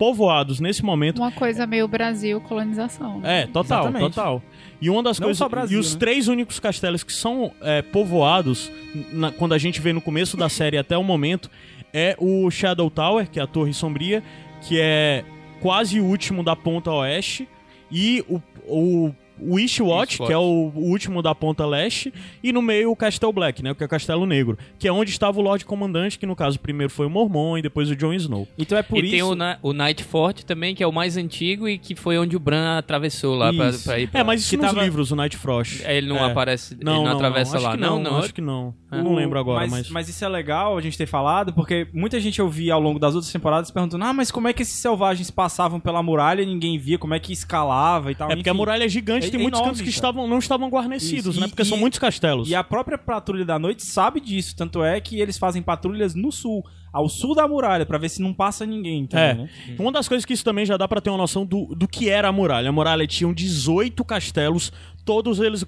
povoados 0.02 0.58
nesse 0.58 0.84
momento 0.84 1.18
Uma 1.18 1.30
coisa 1.30 1.64
meio 1.64 1.86
Brasil, 1.86 2.40
colonização. 2.40 3.20
né? 3.20 3.42
é, 3.42 3.46
total, 3.46 3.84
Exatamente. 3.84 4.14
total. 4.14 4.42
E 4.80 4.90
uma 4.90 5.00
das 5.00 5.20
Não 5.20 5.28
coisas. 5.28 5.48
Brasil, 5.48 5.76
e 5.76 5.80
os 5.80 5.92
né? 5.94 6.00
três 6.00 6.26
únicos 6.26 6.58
castelos 6.58 7.04
que 7.04 7.12
são 7.12 7.52
é, 7.60 7.82
povoados, 7.82 8.68
na- 9.12 9.30
quando 9.30 9.52
a 9.52 9.58
gente 9.58 9.80
vê 9.80 9.92
no 9.92 10.00
começo 10.00 10.36
da 10.36 10.48
série 10.48 10.76
até 10.76 10.98
o 10.98 11.04
momento, 11.04 11.48
é 11.94 12.16
o 12.18 12.50
Shadow 12.50 12.90
Tower, 12.90 13.30
que 13.30 13.38
é 13.38 13.42
a 13.44 13.46
Torre 13.46 13.72
Sombria, 13.72 14.24
que 14.62 14.80
é 14.80 15.24
quase 15.60 16.00
o 16.00 16.04
último 16.04 16.42
da 16.42 16.56
ponta 16.56 16.90
oeste, 16.90 17.48
e 17.88 18.24
o. 18.28 18.40
o 18.66 19.14
o 19.40 19.58
Eastwatch, 19.58 20.12
Eastwatch. 20.12 20.26
que 20.28 20.32
é 20.32 20.38
o, 20.38 20.72
o 20.74 20.90
último 20.90 21.22
da 21.22 21.34
ponta 21.34 21.64
leste, 21.66 22.12
e 22.42 22.52
no 22.52 22.62
meio 22.62 22.90
o 22.90 22.96
Castle 22.96 23.32
Black, 23.32 23.62
né, 23.62 23.74
que 23.74 23.82
é 23.82 23.86
o 23.86 23.88
Castelo 23.88 24.26
Negro, 24.26 24.56
que 24.78 24.86
é 24.88 24.92
onde 24.92 25.10
estava 25.10 25.38
o 25.38 25.42
Lorde 25.42 25.64
Comandante, 25.64 26.18
que 26.18 26.26
no 26.26 26.36
caso 26.36 26.58
primeiro 26.60 26.92
foi 26.92 27.06
o 27.06 27.10
Mormon 27.10 27.58
e 27.58 27.62
depois 27.62 27.90
o 27.90 27.96
Jon 27.96 28.12
Snow. 28.14 28.46
Então 28.58 28.76
é 28.78 28.82
por 28.82 28.98
e 28.98 29.02
isso. 29.02 29.10
tem 29.10 29.22
o, 29.22 29.34
Na- 29.34 29.58
o 29.62 29.72
Night 29.72 30.04
Fort 30.04 30.42
também, 30.42 30.74
que 30.74 30.82
é 30.82 30.86
o 30.86 30.92
mais 30.92 31.16
antigo 31.16 31.68
e 31.68 31.78
que 31.78 31.94
foi 31.94 32.18
onde 32.18 32.36
o 32.36 32.40
Bran 32.40 32.78
atravessou 32.78 33.34
lá 33.34 33.52
pra, 33.52 33.70
pra 33.84 33.98
ir 33.98 34.06
pra... 34.08 34.20
É, 34.20 34.24
mas 34.24 34.40
isso 34.40 34.50
Que 34.50 34.56
nos 34.56 34.66
tava- 34.66 34.82
livros, 34.82 35.10
o 35.10 35.16
Night 35.16 35.36
Frost. 35.36 35.82
É, 35.84 35.96
Ele 35.96 36.08
não 36.08 36.18
É. 36.18 36.30
aparece, 36.30 36.76
Não, 36.80 36.92
ele 36.96 37.02
não, 37.04 37.04
não, 37.10 37.16
atravessa 37.16 37.56
acho 37.56 37.66
lá. 37.66 37.72
que 37.72 37.80
não, 37.80 37.98
não, 37.98 38.18
acho 38.18 38.34
que 38.34 38.40
não. 38.40 38.74
Eu 38.90 39.02
não 39.02 39.14
lembro 39.14 39.38
agora, 39.38 39.66
mas, 39.66 39.88
mas... 39.88 40.08
isso 40.08 40.22
é 40.22 40.28
legal 40.28 40.76
a 40.76 40.80
gente 40.82 40.98
ter 40.98 41.06
falado, 41.06 41.52
porque 41.54 41.88
muita 41.94 42.20
gente 42.20 42.38
eu 42.40 42.48
vi 42.48 42.70
ao 42.70 42.78
longo 42.80 42.98
das 42.98 43.14
outras 43.14 43.32
temporadas 43.32 43.70
perguntando: 43.70 44.04
ah, 44.04 44.12
mas 44.12 44.30
como 44.30 44.48
é 44.48 44.52
que 44.52 44.60
esses 44.62 44.78
selvagens 44.78 45.30
passavam 45.30 45.80
pela 45.80 46.02
muralha 46.02 46.42
e 46.42 46.46
ninguém 46.46 46.78
via? 46.78 46.98
Como 46.98 47.14
é 47.14 47.18
que 47.18 47.32
escalava 47.32 48.12
e 48.12 48.14
tal? 48.14 48.30
É 48.30 48.36
porque 48.36 48.48
a 48.48 48.52
enfim. 48.52 48.58
muralha 48.58 48.84
é 48.84 48.88
gigante, 48.88 49.21
É- 49.26 49.30
tem 49.30 49.40
é 49.40 49.42
muitos 49.42 49.58
enorme, 49.60 49.70
cantos 49.78 49.80
que 49.80 49.86
cara. 49.86 49.94
estavam, 49.96 50.26
não 50.28 50.38
estavam 50.38 50.68
guarnecidos, 50.68 51.34
Isso. 51.34 51.40
né? 51.40 51.46
E- 51.46 51.48
Porque 51.50 51.62
e- 51.62 51.66
são 51.66 51.76
muitos 51.78 51.98
castelos. 51.98 52.48
E 52.48 52.54
a 52.54 52.62
própria 52.64 52.96
Patrulha 52.98 53.44
da 53.44 53.58
Noite 53.58 53.82
sabe 53.84 54.20
disso, 54.20 54.54
tanto 54.56 54.82
é 54.82 55.00
que 55.00 55.20
eles 55.20 55.38
fazem 55.38 55.62
patrulhas 55.62 56.14
no 56.14 56.30
sul, 56.32 56.64
ao 56.92 57.08
sul 57.08 57.34
da 57.34 57.48
muralha, 57.48 57.86
pra 57.86 57.96
ver 57.98 58.08
se 58.10 58.20
não 58.20 58.34
passa 58.34 58.66
ninguém, 58.66 59.00
É. 59.12 59.30
entendeu? 59.30 59.44
né? 59.44 59.50
Uma 59.78 59.90
das 59.92 60.06
coisas 60.08 60.24
que 60.24 60.32
isso 60.34 60.44
também 60.44 60.66
já 60.66 60.76
dá 60.76 60.86
pra 60.86 61.00
ter 61.00 61.08
uma 61.10 61.18
noção 61.18 61.44
do, 61.46 61.74
do 61.74 61.88
que 61.88 62.08
era 62.10 62.28
a 62.28 62.32
muralha. 62.32 62.68
A 62.68 62.72
muralha 62.72 63.06
tinha 63.06 63.32
18 63.32 64.04
castelos, 64.04 64.70
todos 65.04 65.40
eles 65.40 65.64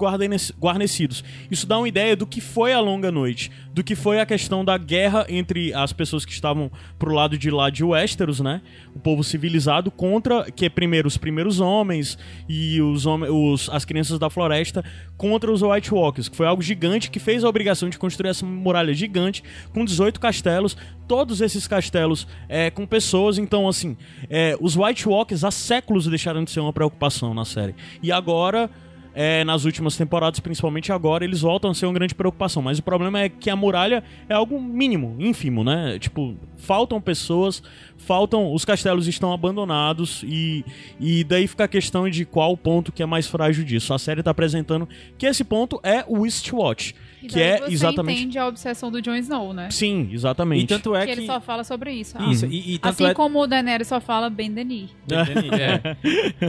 guarnecidos. 0.60 1.24
Isso 1.50 1.66
dá 1.66 1.78
uma 1.78 1.88
ideia 1.88 2.14
do 2.14 2.26
que 2.26 2.40
foi 2.40 2.72
a 2.72 2.78
longa 2.80 3.10
noite, 3.10 3.50
do 3.72 3.82
que 3.82 3.94
foi 3.96 4.20
a 4.20 4.26
questão 4.26 4.64
da 4.64 4.76
guerra 4.78 5.26
entre 5.28 5.74
as 5.74 5.92
pessoas 5.92 6.24
que 6.24 6.32
estavam 6.32 6.70
pro 6.98 7.12
lado 7.12 7.36
de 7.36 7.50
lá 7.50 7.68
de 7.70 7.82
Westeros, 7.82 8.38
né? 8.40 8.60
O 8.94 8.98
povo 9.00 9.24
civilizado 9.24 9.90
contra, 9.90 10.50
que 10.52 10.66
é 10.66 10.68
primeiro 10.68 11.08
os 11.08 11.16
primeiros 11.16 11.58
homens 11.58 12.16
e 12.48 12.80
os, 12.80 13.06
hom- 13.06 13.24
os 13.50 13.68
as 13.70 13.84
crianças 13.84 14.18
da 14.18 14.30
floresta 14.30 14.84
contra 15.24 15.50
os 15.50 15.62
White 15.62 15.94
Walkers, 15.94 16.28
que 16.28 16.36
foi 16.36 16.46
algo 16.46 16.60
gigante 16.60 17.10
que 17.10 17.18
fez 17.18 17.42
a 17.44 17.48
obrigação 17.48 17.88
de 17.88 17.98
construir 17.98 18.28
essa 18.28 18.44
muralha 18.44 18.92
gigante 18.92 19.42
com 19.72 19.82
18 19.82 20.20
castelos, 20.20 20.76
todos 21.08 21.40
esses 21.40 21.66
castelos 21.66 22.28
é, 22.46 22.70
com 22.70 22.86
pessoas. 22.86 23.38
Então, 23.38 23.66
assim, 23.66 23.96
é, 24.28 24.54
os 24.60 24.76
White 24.76 25.08
Walkers 25.08 25.42
há 25.42 25.50
séculos 25.50 26.06
deixaram 26.06 26.44
de 26.44 26.50
ser 26.50 26.60
uma 26.60 26.74
preocupação 26.74 27.32
na 27.32 27.46
série. 27.46 27.74
E 28.02 28.12
agora, 28.12 28.68
é, 29.14 29.44
nas 29.44 29.64
últimas 29.64 29.96
temporadas, 29.96 30.40
principalmente 30.40 30.90
agora, 30.90 31.24
eles 31.24 31.42
voltam 31.42 31.70
a 31.70 31.74
ser 31.74 31.86
uma 31.86 31.94
grande 31.94 32.14
preocupação. 32.14 32.60
Mas 32.60 32.78
o 32.78 32.82
problema 32.82 33.20
é 33.20 33.28
que 33.28 33.48
a 33.48 33.54
muralha 33.54 34.02
é 34.28 34.34
algo 34.34 34.60
mínimo, 34.60 35.16
ínfimo, 35.18 35.62
né? 35.62 35.98
Tipo, 36.00 36.36
faltam 36.56 37.00
pessoas, 37.00 37.62
faltam. 37.96 38.52
Os 38.52 38.64
castelos 38.64 39.06
estão 39.06 39.32
abandonados 39.32 40.24
e, 40.26 40.64
e 40.98 41.22
daí 41.22 41.46
fica 41.46 41.64
a 41.64 41.68
questão 41.68 42.10
de 42.10 42.24
qual 42.24 42.56
ponto 42.56 42.90
que 42.90 43.02
é 43.02 43.06
mais 43.06 43.26
frágil 43.28 43.64
disso. 43.64 43.94
A 43.94 43.98
série 43.98 44.22
tá 44.22 44.32
apresentando 44.32 44.88
que 45.16 45.26
esse 45.26 45.44
ponto 45.44 45.78
é 45.82 46.04
o 46.08 46.26
Eastwatch, 46.26 46.94
E 47.24 47.28
que 47.28 47.34
daí 47.34 47.42
é 47.42 47.58
você 47.58 47.72
exatamente. 47.72 48.20
entende 48.20 48.38
a 48.38 48.46
obsessão 48.46 48.90
do 48.90 49.00
Jon 49.00 49.14
Snow, 49.16 49.54
né? 49.54 49.70
Sim, 49.70 50.10
exatamente. 50.12 50.64
E 50.64 50.66
tanto 50.66 50.94
é 50.94 51.00
que 51.00 51.06
que. 51.06 51.20
ele 51.20 51.26
só 51.26 51.40
fala 51.40 51.64
sobre 51.64 51.92
isso. 51.92 52.16
ah. 52.18 52.30
Isso, 52.30 52.44
e, 52.46 52.74
e 52.74 52.78
tanto 52.78 52.92
Assim 52.92 53.06
é. 53.06 53.14
como 53.14 53.40
o 53.40 53.46
Daenerys 53.46 53.88
só 53.88 54.00
fala 54.00 54.28
Ben 54.28 54.52
Denis. 54.52 54.90
É. 55.54 55.96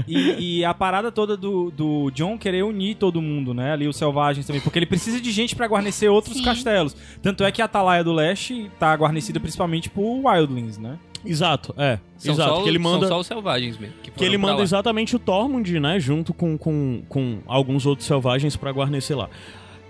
E, 0.08 0.58
e 0.60 0.66
a 0.66 0.74
parada 0.74 1.12
toda 1.12 1.38
do, 1.38 1.72
do 1.72 2.12
John 2.12 2.38
querer 2.38 2.64
unir 2.64 2.96
todo 2.96 3.22
mundo, 3.22 3.54
né? 3.54 3.72
Ali 3.74 3.88
os 3.88 3.96
selvagens 3.96 4.46
também. 4.46 4.62
Porque 4.62 4.80
ele 4.80 4.86
precisa 4.86 5.22
de 5.22 5.32
gente 5.32 5.56
pra 5.56 5.68
guarnecer 5.68 6.10
outros 6.10 6.38
Sim. 6.38 6.44
castelos. 6.44 6.96
Tanto 7.22 7.44
é 7.44 7.52
que 7.52 7.62
a 7.62 7.66
Atalaia 7.66 8.04
do 8.04 8.12
Leste 8.14 8.70
tá 8.80 8.94
guarnecida 8.96 9.40
principalmente 9.40 9.90
por 9.90 10.22
Wildlings, 10.26 10.78
né? 10.78 10.98
Exato, 11.26 11.74
é. 11.78 12.00
São, 12.18 12.34
exato, 12.34 12.56
só, 12.58 12.64
que 12.64 12.70
ele 12.70 12.78
manda 12.78 13.08
são 13.08 13.16
só 13.16 13.22
os 13.22 13.28
selvagens 13.28 13.78
mesmo. 13.78 13.96
Que, 14.04 14.12
que 14.12 14.24
ele 14.24 14.38
manda 14.38 14.58
lá. 14.58 14.64
exatamente 14.64 15.16
o 15.16 15.20
Tormund, 15.20 15.80
né, 15.80 16.00
junto 16.00 16.34
com, 16.34 16.58
com, 16.58 17.02
com 17.10 17.40
alguns 17.48 17.86
outros 17.86 18.08
selvagens 18.08 18.56
pra 18.56 18.72
guarnecer 18.72 19.18
lá. 19.18 19.30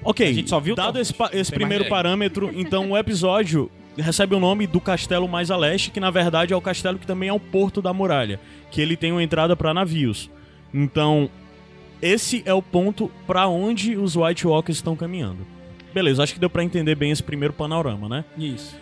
OK. 0.05 0.27
A 0.29 0.33
gente 0.33 0.49
só 0.49 0.59
viu 0.59 0.75
dado 0.75 0.99
esse, 0.99 1.13
pa- 1.13 1.29
esse 1.33 1.51
primeiro 1.51 1.85
parâmetro, 1.89 2.49
então 2.55 2.91
o 2.91 2.97
episódio 2.97 3.69
recebe 3.97 4.35
o 4.35 4.39
nome 4.39 4.67
do 4.67 4.79
castelo 4.79 5.27
mais 5.27 5.49
a 5.51 5.57
leste, 5.57 5.89
que 5.91 5.99
na 5.99 6.11
verdade 6.11 6.53
é 6.53 6.55
o 6.55 6.61
castelo 6.61 6.97
que 6.99 7.07
também 7.07 7.29
é 7.29 7.33
o 7.33 7.39
porto 7.39 7.81
da 7.81 7.91
muralha, 7.93 8.39
que 8.71 8.79
ele 8.81 8.95
tem 8.95 9.11
uma 9.11 9.23
entrada 9.23 9.55
pra 9.55 9.73
navios. 9.73 10.29
Então, 10.73 11.29
esse 12.01 12.43
é 12.45 12.53
o 12.53 12.61
ponto 12.61 13.09
pra 13.25 13.47
onde 13.47 13.95
os 13.97 14.15
White 14.15 14.45
Walkers 14.45 14.77
estão 14.77 14.95
caminhando. 14.95 15.47
Beleza, 15.93 16.21
acho 16.23 16.33
que 16.33 16.39
deu 16.39 16.49
pra 16.49 16.61
entender 16.63 16.93
bem 16.95 17.09
esse 17.11 17.23
primeiro 17.23 17.53
panorama, 17.53 18.09
né? 18.09 18.25
Isso. 18.37 18.75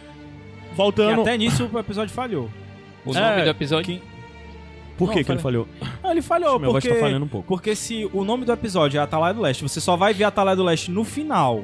E 0.72 0.76
Voltando, 0.76 1.22
até 1.22 1.38
nisso 1.38 1.70
o 1.72 1.78
episódio 1.80 2.12
falhou. 2.14 2.50
O 3.06 3.16
É, 3.16 3.20
nome 3.30 3.44
do 3.44 3.50
episódio... 3.50 3.86
que- 3.86 4.13
por 4.98 5.10
que 5.12 5.18
Não, 5.18 5.24
que 5.24 5.32
ele 5.32 5.40
falhou? 5.42 5.68
Ah, 6.04 6.12
ele 6.12 6.22
falhou, 6.22 6.60
Meu 6.60 6.72
voz 6.72 6.84
porque... 6.84 6.96
tá 6.96 7.02
falhando 7.06 7.26
um 7.26 7.28
pouco. 7.28 7.48
Porque 7.48 7.76
se 7.76 8.10
o 8.14 8.24
nome 8.24 8.46
do 8.46 8.52
episódio 8.52 9.00
é 9.00 9.02
Atalaia 9.04 9.34
do 9.34 9.42
Leste, 9.42 9.64
você 9.64 9.80
só 9.82 9.96
vai 9.96 10.14
ver 10.14 10.24
a 10.26 10.28
Atalaia 10.28 10.56
do 10.56 10.64
Leste 10.64 10.92
no 10.92 11.04
final. 11.04 11.64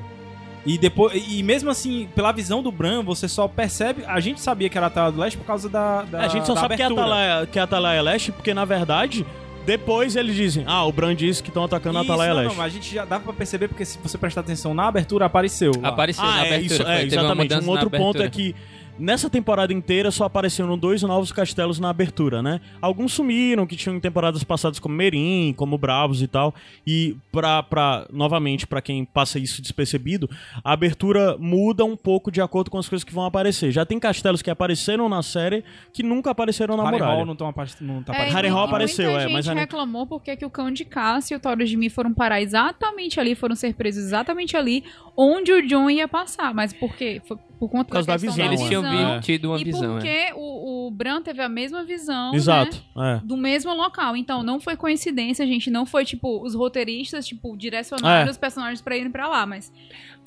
E 0.65 0.77
depois 0.77 1.13
e 1.29 1.41
mesmo 1.41 1.69
assim, 1.69 2.09
pela 2.13 2.31
visão 2.31 2.62
do 2.62 2.71
Bran, 2.71 3.01
você 3.01 3.27
só 3.27 3.48
percebe. 3.48 4.03
A 4.05 4.19
gente 4.19 4.41
sabia 4.41 4.67
que 4.69 4.77
era 4.77 4.88
a 4.88 4.89
Atalaia 4.89 5.12
do 5.12 5.19
Leste 5.21 5.38
por 5.38 5.45
causa 5.45 5.69
da. 5.69 6.01
da 6.03 6.19
a 6.21 6.27
gente 6.27 6.45
só 6.45 6.55
sabe 6.55 6.75
que 6.75 6.81
é. 6.81 6.86
Atalaia, 6.86 7.45
que 7.48 7.57
é 7.57 7.62
Atalaia 7.62 8.01
Leste, 8.01 8.31
porque 8.33 8.53
na 8.53 8.65
verdade, 8.65 9.25
depois 9.65 10.15
eles 10.17 10.36
dizem: 10.36 10.65
Ah, 10.67 10.83
o 10.86 10.91
Bran 10.91 11.15
disse 11.15 11.41
que 11.41 11.50
estão 11.50 11.63
atacando 11.63 11.98
a 11.98 12.01
Isso, 12.01 12.12
Atalaia 12.12 12.33
não, 12.33 12.41
Leste. 12.41 12.55
não, 12.57 12.63
mas 12.63 12.74
a 12.74 12.75
gente 12.75 12.93
já 12.93 13.05
dava 13.05 13.24
pra 13.24 13.33
perceber, 13.33 13.67
porque 13.69 13.86
se 13.86 13.98
você 14.03 14.17
prestar 14.17 14.41
atenção 14.41 14.74
na 14.74 14.88
abertura, 14.88 15.25
apareceu. 15.25 15.71
lá. 15.81 15.89
Apareceu 15.89 16.24
na 16.25 16.33
Ah, 16.36 16.38
é, 16.45 16.55
abertura. 16.55 16.65
isso, 16.65 16.83
é 16.83 17.03
exatamente. 17.05 17.53
Um 17.55 17.69
outro 17.69 17.89
na 17.91 17.98
ponto 17.98 18.21
é 18.21 18.29
que 18.29 18.53
nessa 19.00 19.29
temporada 19.29 19.74
inteira 19.74 20.12
só 20.12 20.25
apareceram 20.25 20.77
dois 20.77 21.01
novos 21.01 21.32
castelos 21.32 21.79
na 21.79 21.89
abertura, 21.89 22.41
né? 22.41 22.60
Alguns 22.82 23.13
sumiram, 23.13 23.65
que 23.65 23.75
tinham 23.75 23.96
em 23.96 24.00
temporadas 24.00 24.44
passadas 24.44 24.79
como 24.79 24.94
Merim, 24.96 25.53
como 25.56 25.77
Bravos 25.77 26.22
e 26.22 26.27
tal. 26.27 26.53
E 26.86 27.15
pra, 27.32 27.63
pra 27.63 28.06
novamente, 28.12 28.68
pra 28.68 28.82
quem 28.82 29.06
passa 29.06 29.39
isso 29.39 29.62
despercebido, 29.62 30.29
a 30.63 30.74
abertura 30.74 31.38
muda 31.39 31.84
um 31.86 31.96
pouco 31.96 32.32
de 32.32 32.41
acordo 32.41 32.70
com 32.70 32.77
as 32.77 32.88
coisas 32.89 33.03
que 33.03 33.13
vão 33.13 33.25
aparecer. 33.25 33.72
Já 33.72 33.86
tem 33.86 34.00
castelos 34.00 34.41
que 34.41 34.50
apareceram 34.50 35.08
na 35.10 35.24
série 35.24 35.63
que 35.94 36.03
nunca 36.03 36.32
apareceram 36.32 36.75
na 36.77 36.84
Harrenhal 36.84 37.08
muralha. 37.10 37.25
não, 37.25 37.36
tão 37.36 37.48
apa- 37.48 37.65
não 37.82 38.03
tá 38.03 38.12
É, 38.13 38.15
aparecendo. 38.15 38.36
Harrenhal 38.38 38.58
e 38.58 38.62
muita 38.62 38.75
apareceu, 38.75 39.12
é, 39.18 39.20
gente 39.24 39.34
mas 39.34 39.48
a- 39.48 39.53
reclamou 39.53 40.06
porque 40.06 40.36
que 40.36 40.46
o 40.46 40.50
cão 40.50 40.72
de 40.72 40.84
Cássio 40.86 41.36
e 41.36 41.38
o 41.38 41.39
Tauro 41.39 41.63
de 41.65 41.77
mim 41.77 41.89
foram 41.89 42.13
parar 42.13 42.41
exatamente 42.41 43.20
ali, 43.20 43.36
foram 43.36 43.56
ser 43.56 43.74
presos 43.75 44.03
exatamente 44.06 44.58
ali 44.58 44.84
onde 45.15 45.51
o 45.51 45.65
John 45.68 45.89
ia 45.89 46.08
passar. 46.08 46.53
Mas 46.53 46.74
por 46.74 46.96
quê? 46.96 47.22
Foi 47.27 47.38
por 47.60 47.70
conta 47.70 47.86
Por 47.86 47.94
causa 47.94 48.08
da 48.08 48.13
questão 48.13 48.32
visão, 48.32 48.46
Eles 48.46 48.62
tinham 48.62 48.86
é. 48.88 49.20
tido 49.20 49.50
uma 49.50 49.60
e 49.60 49.63
visão, 49.66 49.98
é. 49.98 50.00
porque 50.00 50.34
o, 50.36 50.88
o 50.88 50.92
Bran 50.92 51.22
teve 51.22 51.42
a 51.42 51.50
mesma 51.50 51.84
visão, 51.84 52.34
Exato, 52.34 52.82
né? 52.96 53.22
é. 53.22 53.25
Do 53.25 53.36
mesmo 53.36 53.74
local. 53.74 54.16
Então, 54.16 54.42
não 54.42 54.60
foi 54.60 54.78
coincidência, 54.78 55.46
gente. 55.46 55.70
Não 55.70 55.86
foi, 55.86 56.06
tipo, 56.06 56.42
os 56.42 56.56
roteiristas, 56.56 57.28
tipo, 57.28 57.58
direcionaram 57.58 58.28
É. 58.28 58.32
os 58.32 58.38
personagens 58.38 58.82
pra 58.82 58.96
irem 58.96 59.12
pra 59.12 59.28
lá. 59.28 59.46
Mas. 59.46 59.72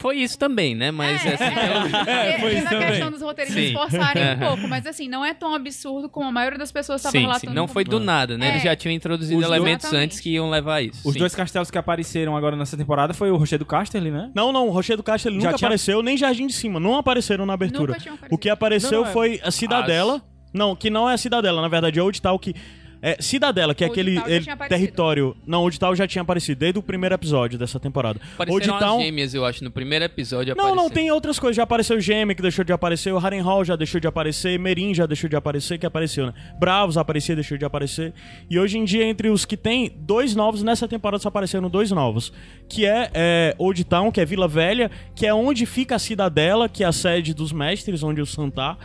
Foi 0.02 0.16
isso 0.18 0.36
também, 0.38 0.74
né? 0.74 0.90
Mas 0.90 1.24
é, 1.24 1.34
assim, 1.34 1.44
é, 1.44 2.34
É, 2.34 2.38
foi 2.40 2.54
isso 2.56 2.66
a 2.66 2.70
também. 2.70 2.88
questão 2.88 3.10
dos 3.12 3.22
roteiristas 3.22 3.64
Sim. 3.64 3.72
forçarem 3.72 4.34
um 4.34 4.38
pouco. 4.40 4.68
Mas, 4.68 4.86
assim, 4.86 5.08
não 5.08 5.24
é 5.24 5.32
tão 5.32 5.54
absurdo 5.54 6.08
como 6.08 6.26
a 6.28 6.32
maioria 6.32 6.58
das 6.58 6.72
pessoas 6.72 7.00
estava 7.00 7.12
sim, 7.12 7.18
sim, 7.20 7.24
relatando. 7.26 7.54
não 7.54 7.68
foi 7.68 7.84
do 7.84 8.00
nada, 8.00 8.36
né? 8.36 8.48
É. 8.48 8.50
Eles 8.50 8.62
já 8.64 8.74
tinham 8.76 8.92
introduzido 8.92 9.38
Os 9.40 9.46
dois- 9.46 9.56
elementos 9.56 9.84
Exatamente. 9.86 10.04
antes 10.06 10.20
que 10.20 10.30
iam 10.30 10.50
levar 10.50 10.74
a 10.74 10.82
isso. 10.82 11.00
Os 11.08 11.12
sim. 11.14 11.18
dois 11.20 11.34
castelos 11.34 11.70
que 11.70 11.78
apareceram 11.78 12.36
agora 12.36 12.56
nessa 12.56 12.76
temporada 12.76 13.14
foi 13.14 13.30
o 13.30 13.36
Rochedo 13.36 13.64
Casterly, 13.64 14.10
né? 14.10 14.30
Não, 14.34 14.52
não, 14.52 14.66
o 14.66 14.70
Rochedo 14.70 15.02
ele 15.06 15.16
Já 15.16 15.30
nunca 15.30 15.38
tinha- 15.56 15.66
apareceu, 15.68 16.02
nem 16.02 16.16
Jardim 16.16 16.48
de 16.48 16.52
Cima, 16.52 16.80
não 16.80 16.96
apareceram 16.96 17.46
na 17.46 17.52
abertura. 17.54 17.96
O 18.28 18.36
que 18.36 18.48
apareceu 18.48 18.90
Não, 18.90 19.00
não, 19.02 19.08
é- 19.08 19.12
foi 19.12 19.40
a 19.44 19.50
Cidadela. 19.52 20.20
Não, 20.52 20.74
que 20.76 20.90
não 20.90 21.08
é 21.08 21.14
a 21.14 21.16
Cidadela, 21.16 21.62
na 21.62 21.68
verdade 21.68 21.98
é 21.98 22.02
Old 22.02 22.20
Town 22.20 22.38
que. 22.38 22.54
É, 23.04 23.16
Cidadela, 23.20 23.74
que 23.74 23.82
é 23.82 23.88
aquele 23.88 24.16
ele- 24.28 24.46
território. 24.68 25.36
Não, 25.44 25.62
Old 25.62 25.76
Town 25.78 25.94
já 25.96 26.06
tinha 26.06 26.22
aparecido 26.22 26.60
desde 26.60 26.78
o 26.78 26.82
primeiro 26.82 27.12
episódio 27.14 27.58
dessa 27.58 27.80
temporada. 27.80 28.20
Old 28.48 28.64
Town. 28.66 28.98
as 28.98 29.04
gêmeas, 29.04 29.34
eu 29.34 29.44
acho, 29.44 29.64
no 29.64 29.72
primeiro 29.72 30.04
episódio 30.04 30.54
Não, 30.54 30.62
não, 30.66 30.70
apareceram. 30.72 30.94
tem 30.94 31.10
outras 31.10 31.36
coisas. 31.38 31.56
Já 31.56 31.64
apareceu 31.64 32.00
Gêmea, 32.00 32.34
que 32.36 32.40
deixou 32.42 32.64
de 32.64 32.72
aparecer. 32.72 33.12
O 33.12 33.18
Harrenhal 33.18 33.64
já 33.64 33.74
deixou 33.74 34.00
de 34.00 34.06
aparecer. 34.06 34.56
Merim 34.56 34.94
já 34.94 35.04
deixou 35.04 35.28
de 35.28 35.34
aparecer, 35.34 35.78
que 35.78 35.84
apareceu, 35.86 36.26
né? 36.26 36.32
Bravos 36.60 36.96
aparecia, 36.96 37.34
deixou 37.34 37.58
de 37.58 37.64
aparecer. 37.64 38.14
E 38.48 38.56
hoje 38.56 38.78
em 38.78 38.84
dia, 38.84 39.04
entre 39.04 39.28
os 39.30 39.44
que 39.44 39.56
tem, 39.56 39.90
dois 39.96 40.36
novos, 40.36 40.62
nessa 40.62 40.86
temporada 40.86 41.20
só 41.20 41.28
apareceram 41.28 41.68
dois 41.68 41.90
novos. 41.90 42.32
Que 42.68 42.86
é, 42.86 43.10
é 43.12 43.54
Old 43.58 43.82
Town, 43.84 44.12
que 44.12 44.20
é 44.20 44.24
Vila 44.24 44.46
Velha, 44.46 44.90
que 45.16 45.26
é 45.26 45.34
onde 45.34 45.66
fica 45.66 45.96
a 45.96 45.98
Cidadela, 45.98 46.68
que 46.68 46.84
é 46.84 46.86
a 46.86 46.92
sede 46.92 47.34
dos 47.34 47.50
mestres, 47.52 48.02
onde 48.04 48.20
o 48.20 48.26
Sam 48.26 48.48
tá. 48.48 48.78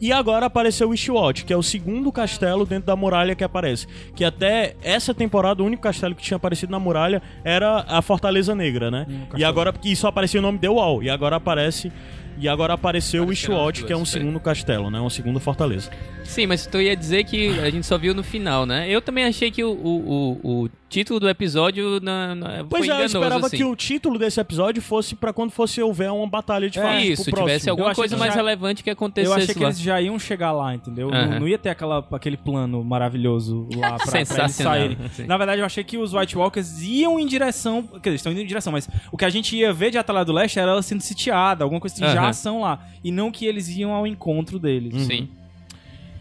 E 0.00 0.12
agora 0.12 0.46
apareceu 0.46 0.88
o 0.88 0.94
Ishwat, 0.94 1.44
que 1.44 1.52
é 1.52 1.56
o 1.56 1.62
segundo 1.62 2.10
castelo 2.10 2.64
dentro 2.64 2.86
da 2.86 2.96
muralha 2.96 3.34
que 3.34 3.44
aparece. 3.44 3.86
Que 4.16 4.24
até 4.24 4.74
essa 4.82 5.12
temporada, 5.12 5.62
o 5.62 5.66
único 5.66 5.82
castelo 5.82 6.14
que 6.14 6.22
tinha 6.22 6.36
aparecido 6.36 6.72
na 6.72 6.78
muralha 6.78 7.20
era 7.44 7.84
a 7.86 8.00
Fortaleza 8.00 8.54
Negra, 8.54 8.90
né? 8.90 9.06
e 9.08 9.14
castelo. 9.26 9.44
agora, 9.46 9.72
porque 9.72 9.94
só 9.94 10.08
aparecia 10.08 10.40
o 10.40 10.42
nome 10.42 10.58
The 10.58 10.70
Wall. 10.70 11.02
E 11.02 11.10
agora 11.10 11.36
aparece. 11.36 11.92
E 12.38 12.48
agora 12.48 12.72
apareceu 12.72 13.20
o 13.20 13.24
Apareceram 13.24 13.54
as 13.56 13.62
Ishwat, 13.66 13.84
que 13.84 13.92
é 13.92 13.96
um 13.96 14.06
foi. 14.06 14.18
segundo 14.20 14.40
castelo, 14.40 14.90
né? 14.90 14.98
Uma 14.98 15.10
segunda 15.10 15.38
fortaleza. 15.38 15.90
Sim, 16.24 16.46
mas 16.46 16.66
tu 16.66 16.80
ia 16.80 16.96
dizer 16.96 17.24
que 17.24 17.58
a 17.60 17.68
gente 17.68 17.86
só 17.86 17.98
viu 17.98 18.14
no 18.14 18.22
final, 18.22 18.64
né? 18.64 18.88
Eu 18.88 19.02
também 19.02 19.24
achei 19.24 19.50
que 19.50 19.62
o, 19.62 19.72
o, 19.72 20.38
o, 20.42 20.62
o 20.64 20.70
título 20.90 21.20
do 21.20 21.28
episódio 21.28 22.00
na, 22.02 22.34
na, 22.34 22.64
Pois 22.68 22.84
foi 22.84 22.94
é, 22.94 23.00
eu 23.00 23.06
esperava 23.06 23.46
assim. 23.46 23.56
que 23.58 23.64
o 23.64 23.74
título 23.76 24.18
desse 24.18 24.40
episódio 24.40 24.82
fosse 24.82 25.14
pra 25.14 25.32
quando 25.32 25.50
fosse 25.52 25.80
houver 25.80 26.10
uma 26.10 26.26
batalha 26.26 26.68
de 26.68 26.78
É, 26.78 26.82
fato. 26.82 26.98
tipo, 26.98 27.12
Isso, 27.12 27.24
próximo. 27.24 27.46
tivesse 27.46 27.68
Eu 27.68 27.72
alguma 27.74 27.94
coisa 27.94 28.14
que 28.14 28.18
mais 28.20 28.32
já- 28.34 28.36
relevante 28.40 28.82
que 28.82 28.90
Eu 28.90 28.94
acontecesse 28.94 29.32
achei 29.42 29.54
que 29.54 29.60
lá. 29.60 29.68
eles 29.68 29.80
já 29.80 30.00
iam 30.02 30.18
chegar 30.18 30.50
lá, 30.52 30.74
entendeu? 30.74 31.08
Não, 31.10 31.16
Aham. 31.16 31.40
não 31.40 31.48
ia 31.48 31.56
ter 31.56 31.68
aquela, 31.70 32.04
aquele 32.12 32.36
plano 32.36 32.82
maravilhoso 32.84 33.68
lá 33.76 33.94
pra, 33.96 34.06
pra 34.06 34.18
eles 34.18 34.28
Sensacional, 34.28 34.74
saírem. 34.74 34.98
sim. 35.12 35.26
Na 35.26 35.36
verdade, 35.38 35.60
eu 35.60 35.64
achei 35.66 35.84
que 35.84 35.96
os 35.96 36.12
White 36.12 36.36
Walkers 36.36 36.82
iam 36.82 37.18
em 37.20 37.26
direção. 37.26 37.82
Quer 37.84 38.10
dizer, 38.10 38.14
estão 38.16 38.32
indo 38.32 38.40
em 38.40 38.46
direção, 38.46 38.72
mas 38.72 38.88
o 39.12 39.16
que 39.16 39.24
a 39.24 39.30
gente 39.30 39.56
ia 39.56 39.72
ver 39.72 39.90
de 39.92 39.98
Atalha 39.98 40.24
do 40.24 40.32
Leste 40.32 40.58
era 40.58 40.72
ela 40.72 40.82
sendo 40.82 41.00
sitiada, 41.02 41.62
alguma 41.64 41.80
coisa 41.80 41.94
assim, 41.94 42.04
já 42.04 42.20
Aham. 42.20 42.28
ação 42.28 42.60
lá. 42.62 42.80
E 43.04 43.12
não 43.12 43.30
que 43.30 43.46
eles 43.46 43.68
iam 43.68 43.92
ao 43.92 44.06
encontro 44.08 44.58
deles. 44.58 45.02
Sim. 45.02 45.28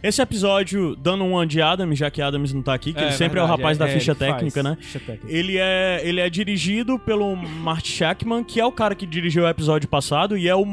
Esse 0.01 0.21
episódio, 0.21 0.95
dando 0.95 1.23
um 1.23 1.37
ano 1.37 1.47
de 1.47 1.61
Adams, 1.61 1.97
já 1.97 2.09
que 2.09 2.21
Adams 2.21 2.53
não 2.53 2.61
tá 2.61 2.73
aqui, 2.73 2.93
que 2.93 3.01
ele 3.01 3.11
sempre 3.11 3.39
é 3.39 3.43
o 3.43 3.45
verdade, 3.45 3.61
rapaz 3.61 3.77
da 3.77 3.87
é, 3.87 3.93
ficha 3.93 4.15
técnica, 4.15 4.63
né? 4.63 4.77
Ficha 4.79 4.99
técnica. 4.99 5.27
Ele 5.27 5.57
é, 5.57 6.01
ele 6.03 6.19
é 6.19 6.29
dirigido 6.29 6.97
pelo 6.97 7.35
Marty 7.35 7.91
Shackman, 7.91 8.43
que 8.43 8.59
é 8.59 8.65
o 8.65 8.71
cara 8.71 8.95
que 8.95 9.05
dirigiu 9.05 9.43
o 9.43 9.47
episódio 9.47 9.89
passado, 9.89 10.37
e 10.37 10.47
é 10.47 10.55
o 10.55 10.65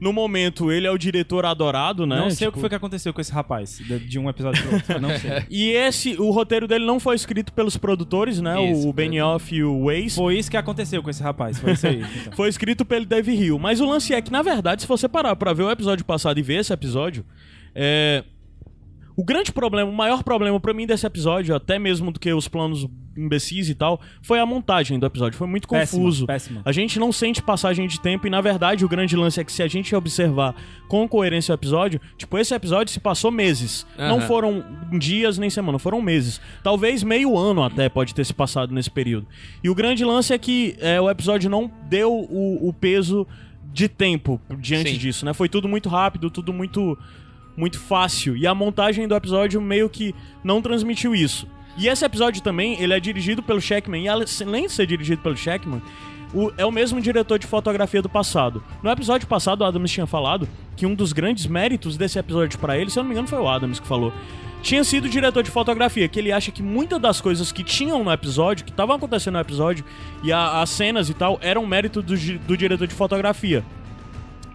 no 0.00 0.12
momento 0.12 0.72
ele 0.72 0.86
é 0.86 0.90
o 0.90 0.96
diretor 0.96 1.44
adorado, 1.44 2.06
né? 2.06 2.16
Não 2.16 2.30
sei 2.30 2.48
o 2.48 2.50
Tipo, 2.50 2.52
que 2.52 2.60
foi 2.60 2.68
que 2.68 2.74
aconteceu 2.74 3.12
com 3.12 3.20
esse 3.20 3.32
rapaz, 3.32 3.78
de, 3.78 3.98
de 3.98 4.18
um 4.18 4.28
episódio 4.28 4.62
pro 4.62 4.74
outro. 4.74 5.00
Não 5.00 5.10
sei. 5.18 5.30
E 5.50 5.70
esse, 5.70 6.14
o 6.18 6.30
roteiro 6.30 6.66
dele 6.66 6.84
não 6.86 7.00
foi 7.00 7.14
escrito 7.16 7.52
pelos 7.52 7.76
produtores, 7.76 8.40
né? 8.40 8.62
Isso, 8.70 8.88
o 8.88 8.92
Benioff 8.92 9.54
e 9.54 9.62
o 9.62 9.84
Weiss. 9.84 10.14
Foi 10.14 10.38
isso 10.38 10.50
que 10.50 10.56
aconteceu 10.56 11.02
com 11.02 11.10
esse 11.10 11.22
rapaz, 11.22 11.58
foi 11.58 11.72
isso 11.72 11.86
aí. 11.86 12.02
então. 12.22 12.32
Foi 12.34 12.48
escrito 12.48 12.84
pelo 12.84 13.04
Dave 13.04 13.32
Hill. 13.32 13.58
Mas 13.58 13.80
o 13.80 13.86
lance 13.86 14.14
é 14.14 14.22
que, 14.22 14.30
na 14.30 14.42
verdade, 14.42 14.82
se 14.82 14.88
você 14.88 15.08
parar 15.08 15.36
pra 15.36 15.52
ver 15.52 15.64
o 15.64 15.70
episódio 15.70 16.04
passado 16.04 16.38
e 16.38 16.42
ver 16.42 16.60
esse 16.60 16.72
episódio, 16.72 17.24
é. 17.74 18.24
O 19.20 19.22
grande 19.22 19.52
problema, 19.52 19.90
o 19.90 19.94
maior 19.94 20.22
problema 20.22 20.58
pra 20.58 20.72
mim 20.72 20.86
desse 20.86 21.06
episódio, 21.06 21.54
até 21.54 21.78
mesmo 21.78 22.10
do 22.10 22.18
que 22.18 22.32
os 22.32 22.48
planos 22.48 22.88
imbecis 23.14 23.68
e 23.68 23.74
tal, 23.74 24.00
foi 24.22 24.38
a 24.38 24.46
montagem 24.46 24.98
do 24.98 25.04
episódio. 25.04 25.36
Foi 25.36 25.46
muito 25.46 25.68
confuso. 25.68 26.26
péssima. 26.26 26.62
A 26.64 26.72
gente 26.72 26.98
não 26.98 27.12
sente 27.12 27.42
passagem 27.42 27.86
de 27.86 28.00
tempo 28.00 28.26
e, 28.26 28.30
na 28.30 28.40
verdade, 28.40 28.82
o 28.82 28.88
grande 28.88 29.14
lance 29.14 29.38
é 29.38 29.44
que 29.44 29.52
se 29.52 29.62
a 29.62 29.68
gente 29.68 29.94
observar 29.94 30.54
com 30.88 31.06
coerência 31.06 31.52
o 31.52 31.54
episódio, 31.54 32.00
tipo, 32.16 32.38
esse 32.38 32.54
episódio 32.54 32.94
se 32.94 32.98
passou 32.98 33.30
meses. 33.30 33.86
Não 33.98 34.16
Aham. 34.16 34.26
foram 34.26 34.64
dias 34.98 35.36
nem 35.36 35.50
semana, 35.50 35.78
foram 35.78 36.00
meses. 36.00 36.40
Talvez 36.62 37.02
meio 37.02 37.36
ano 37.36 37.62
até 37.62 37.90
pode 37.90 38.14
ter 38.14 38.24
se 38.24 38.32
passado 38.32 38.72
nesse 38.72 38.90
período. 38.90 39.26
E 39.62 39.68
o 39.68 39.74
grande 39.74 40.02
lance 40.02 40.32
é 40.32 40.38
que 40.38 40.76
é, 40.80 40.98
o 40.98 41.10
episódio 41.10 41.50
não 41.50 41.70
deu 41.90 42.10
o, 42.10 42.70
o 42.70 42.72
peso 42.72 43.26
de 43.70 43.86
tempo 43.86 44.40
diante 44.58 44.92
Sim. 44.92 44.98
disso, 44.98 45.26
né? 45.26 45.34
Foi 45.34 45.48
tudo 45.48 45.68
muito 45.68 45.90
rápido, 45.90 46.30
tudo 46.30 46.54
muito 46.54 46.96
muito 47.60 47.78
fácil. 47.78 48.36
E 48.36 48.46
a 48.46 48.54
montagem 48.54 49.06
do 49.06 49.14
episódio 49.14 49.60
meio 49.60 49.88
que 49.88 50.14
não 50.42 50.62
transmitiu 50.62 51.14
isso. 51.14 51.46
E 51.76 51.86
esse 51.86 52.04
episódio 52.04 52.42
também, 52.42 52.80
ele 52.80 52.92
é 52.94 52.98
dirigido 52.98 53.42
pelo 53.42 53.60
Shackman. 53.60 54.04
E 54.04 54.08
além 54.08 54.66
de 54.66 54.72
ser 54.72 54.86
dirigido 54.86 55.20
pelo 55.22 55.36
Shackman, 55.36 55.80
o- 56.34 56.50
é 56.56 56.64
o 56.64 56.72
mesmo 56.72 57.00
diretor 57.00 57.38
de 57.38 57.46
fotografia 57.46 58.02
do 58.02 58.08
passado. 58.08 58.62
No 58.82 58.90
episódio 58.90 59.28
passado, 59.28 59.60
o 59.60 59.64
Adams 59.64 59.90
tinha 59.90 60.06
falado 60.06 60.48
que 60.76 60.86
um 60.86 60.94
dos 60.94 61.12
grandes 61.12 61.46
méritos 61.46 61.96
desse 61.96 62.18
episódio 62.18 62.58
pra 62.58 62.76
ele, 62.78 62.90
se 62.90 62.98
eu 62.98 63.02
não 63.02 63.08
me 63.08 63.14
engano, 63.14 63.28
foi 63.28 63.38
o 63.38 63.48
Adams 63.48 63.78
que 63.78 63.86
falou. 63.86 64.12
Tinha 64.62 64.84
sido 64.84 65.08
diretor 65.08 65.42
de 65.42 65.50
fotografia, 65.50 66.06
que 66.06 66.18
ele 66.18 66.30
acha 66.30 66.50
que 66.50 66.62
muitas 66.62 67.00
das 67.00 67.18
coisas 67.20 67.50
que 67.50 67.64
tinham 67.64 68.04
no 68.04 68.12
episódio, 68.12 68.64
que 68.64 68.70
estavam 68.70 68.94
acontecendo 68.94 69.34
no 69.34 69.40
episódio, 69.40 69.84
e 70.22 70.30
a- 70.32 70.60
as 70.60 70.68
cenas 70.68 71.08
e 71.08 71.14
tal, 71.14 71.38
eram 71.40 71.66
mérito 71.66 72.02
do, 72.02 72.14
do 72.14 72.56
diretor 72.56 72.86
de 72.86 72.94
fotografia. 72.94 73.64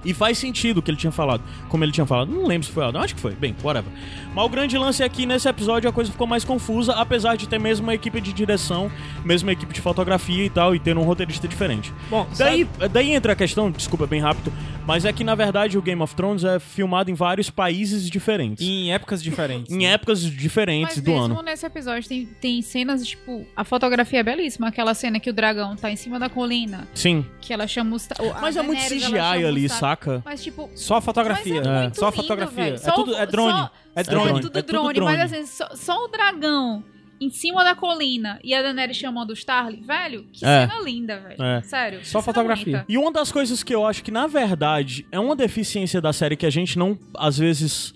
E 0.05 0.13
faz 0.13 0.37
sentido 0.37 0.77
o 0.77 0.81
que 0.81 0.89
ele 0.91 0.97
tinha 0.97 1.11
falado. 1.11 1.41
Como 1.67 1.83
ele 1.83 1.91
tinha 1.91 2.05
falado. 2.05 2.31
Não 2.31 2.45
lembro 2.45 2.65
se 2.67 2.71
foi 2.71 2.85
Adam. 2.85 3.01
Acho 3.01 3.15
que 3.15 3.21
foi. 3.21 3.31
Bem, 3.33 3.55
whatever. 3.63 3.91
Mas 4.33 4.45
o 4.45 4.49
grande 4.49 4.77
lance 4.77 5.01
é 5.03 5.09
que 5.09 5.25
nesse 5.25 5.47
episódio 5.49 5.89
a 5.89 5.93
coisa 5.93 6.11
ficou 6.11 6.27
mais 6.27 6.43
confusa, 6.45 6.93
apesar 6.93 7.35
de 7.35 7.47
ter 7.49 7.59
mesmo 7.59 7.85
uma 7.87 7.93
equipe 7.95 8.21
de 8.21 8.31
direção, 8.31 8.91
mesmo 9.23 9.47
uma 9.47 9.53
equipe 9.53 9.73
de 9.73 9.81
fotografia 9.81 10.45
e 10.45 10.49
tal, 10.49 10.75
e 10.75 10.79
ter 10.79 10.97
um 10.97 11.03
roteirista 11.03 11.47
diferente. 11.47 11.91
Bom, 12.09 12.27
Daí, 12.37 12.67
daí 12.91 13.11
entra 13.11 13.33
a 13.33 13.35
questão, 13.35 13.71
desculpa, 13.71 14.05
bem 14.05 14.21
rápido, 14.21 14.51
mas 14.85 15.05
é 15.05 15.11
que 15.13 15.23
na 15.23 15.33
verdade 15.35 15.77
o 15.77 15.81
Game 15.81 16.01
of 16.01 16.13
Thrones 16.15 16.43
é 16.43 16.59
filmado 16.59 17.09
em 17.09 17.13
vários 17.13 17.49
países 17.49 18.09
diferentes. 18.09 18.63
em 18.65 18.91
épocas 18.93 19.23
diferentes. 19.23 19.71
Em 19.73 19.79
né? 19.79 19.85
épocas 19.93 20.21
diferentes 20.21 20.95
Mas 20.97 21.03
do 21.03 21.11
mesmo 21.11 21.25
ano. 21.25 21.41
nesse 21.41 21.65
episódio 21.65 22.07
tem, 22.07 22.25
tem 22.25 22.61
cenas, 22.61 23.05
tipo, 23.07 23.45
a 23.55 23.63
fotografia 23.63 24.19
é 24.19 24.23
belíssima. 24.23 24.67
Aquela 24.67 24.93
cena 24.93 25.19
que 25.19 25.29
o 25.29 25.33
dragão 25.33 25.75
tá 25.75 25.89
em 25.89 25.95
cima 25.95 26.19
da 26.19 26.29
colina, 26.29 26.87
Sim. 26.93 27.25
que 27.41 27.51
ela 27.53 27.67
chama 27.67 27.95
os... 27.95 28.05
o- 28.19 28.31
a 28.37 28.41
Mas 28.41 28.55
é 28.57 28.61
muito 28.61 28.81
CGI 28.83 29.17
ali, 29.45 29.67
ta- 29.67 29.75
saca? 29.95 30.21
Mas, 30.25 30.43
tipo... 30.43 30.69
Só 30.75 30.95
a 30.97 31.01
fotografia. 31.01 31.55
Mas 31.55 31.67
é 31.67 31.81
muito 31.81 31.95
Só 31.99 32.07
a 32.07 32.09
lindo, 32.09 32.21
fotografia. 32.21 32.63
velho. 32.63 32.75
É 32.75 32.77
Só 32.77 32.91
tudo 32.91 33.11
o- 33.11 33.15
é 33.17 33.25
drone. 33.25 33.51
só- 33.59 33.71
É 33.95 34.03
drone. 34.03 34.39
É 34.39 34.41
tudo 34.41 34.63
drone, 34.63 34.99
mas 35.01 35.19
assim, 35.33 35.45
só, 35.45 35.69
só 35.75 36.03
o 36.03 36.07
dragão 36.07 36.83
em 37.19 37.29
cima 37.29 37.63
da 37.63 37.73
colina 37.73 38.39
e 38.43 38.53
a 38.53 38.61
Daenerys 38.61 38.97
chamando 38.97 39.31
os 39.31 39.43
Tarly, 39.43 39.81
velho, 39.81 40.25
que 40.33 40.45
É. 40.45 40.67
cena 40.67 40.81
linda, 40.81 41.17
velho. 41.19 41.41
É. 41.41 41.61
Sério. 41.61 41.99
Só 42.03 42.19
cena 42.19 42.23
fotografia. 42.23 42.65
bonita. 42.65 42.85
E 42.89 42.97
uma 42.97 43.11
das 43.11 43.31
coisas 43.31 43.63
que 43.63 43.73
eu 43.73 43.85
acho 43.87 44.03
que, 44.03 44.11
na 44.11 44.27
verdade, 44.27 45.07
é 45.11 45.19
uma 45.19 45.35
deficiência 45.35 46.01
da 46.01 46.11
série 46.11 46.35
que 46.35 46.45
a 46.45 46.49
gente 46.49 46.77
não, 46.77 46.97
às 47.17 47.37
vezes, 47.37 47.93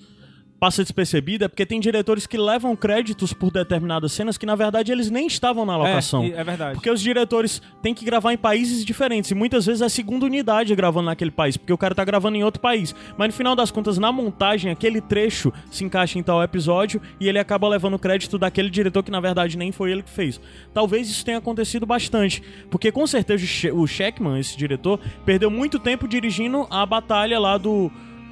passa 0.60 0.84
despercebida 0.84 1.46
é 1.46 1.48
porque 1.48 1.66
tem 1.66 1.80
diretores 1.80 2.28
que 2.28 2.38
levam 2.38 2.76
créditos 2.76 3.32
por 3.32 3.52
determinadas 3.52 4.12
cenas 4.12 4.38
que, 4.38 4.46
na 4.46 4.56
verdade, 4.56 4.92
eles 4.92 5.10
nem 5.10 5.26
estavam 5.26 5.66
na 5.66 5.78
locação. 5.78 6.24
É, 6.24 6.32
é 6.32 6.44
verdade. 6.44 6.74
Porque 6.74 6.90
os 6.90 7.02
diretores 7.02 7.62
têm 7.82 7.94
que 7.94 8.04
gravar 8.04 8.34
em 8.34 8.38
países 8.38 8.84
diferentes. 8.84 9.32
E 9.32 9.36
muitas 9.36 9.66
vezes 9.66 9.82
é 9.82 9.86
a 9.86 9.90
segunda 9.90 10.26
unidade 10.26 10.76
gravando 10.76 11.06
naquele 11.06 11.32
país. 11.32 11.56
Porque 11.56 11.72
o 11.72 11.78
cara 11.78 11.96
tá 11.96 12.04
gravando 12.04 12.38
em 12.38 12.44
outro 12.44 12.62
país. 12.62 12.94
Mas 13.18 13.30
no 13.30 13.34
final 13.34 13.56
das 13.56 13.72
contas, 13.72 13.98
na 13.98 14.12
montagem, 14.12 14.72
aquele 14.72 15.00
trecho 15.00 15.54
se 15.72 15.86
encaixa 15.86 16.20
em 16.20 16.24
tal 16.24 16.44
episódio. 16.44 17.02
E 17.20 17.28
ele 17.30 17.40
acaba 17.40 17.68
levando 17.70 17.94
o 17.94 18.00
crédito 18.00 18.38
daquele 18.38 18.70
diretor 18.70 19.02
que 19.04 19.12
na 19.12 19.20
verdade 19.20 19.58
nem 19.58 19.72
foi 19.72 19.92
ele 19.92 20.04
que 20.04 20.10
fez. 20.10 20.42
Talvez 20.74 21.10
isso 21.10 21.24
tenha 21.24 21.38
acontecido 21.38 21.86
bastante. 21.86 22.44
Porque 22.70 22.92
com 22.92 23.08
certeza 23.08 23.46
o 23.74 23.88
Sheckman, 23.88 24.40
esse 24.40 24.58
diretor, 24.58 25.00
perdeu 25.26 25.50
muito 25.50 25.80
tempo 25.80 26.08
dirigindo 26.08 26.68
a 26.70 26.86
batalha 26.86 27.40
lá 27.40 27.58
do. 27.58 27.92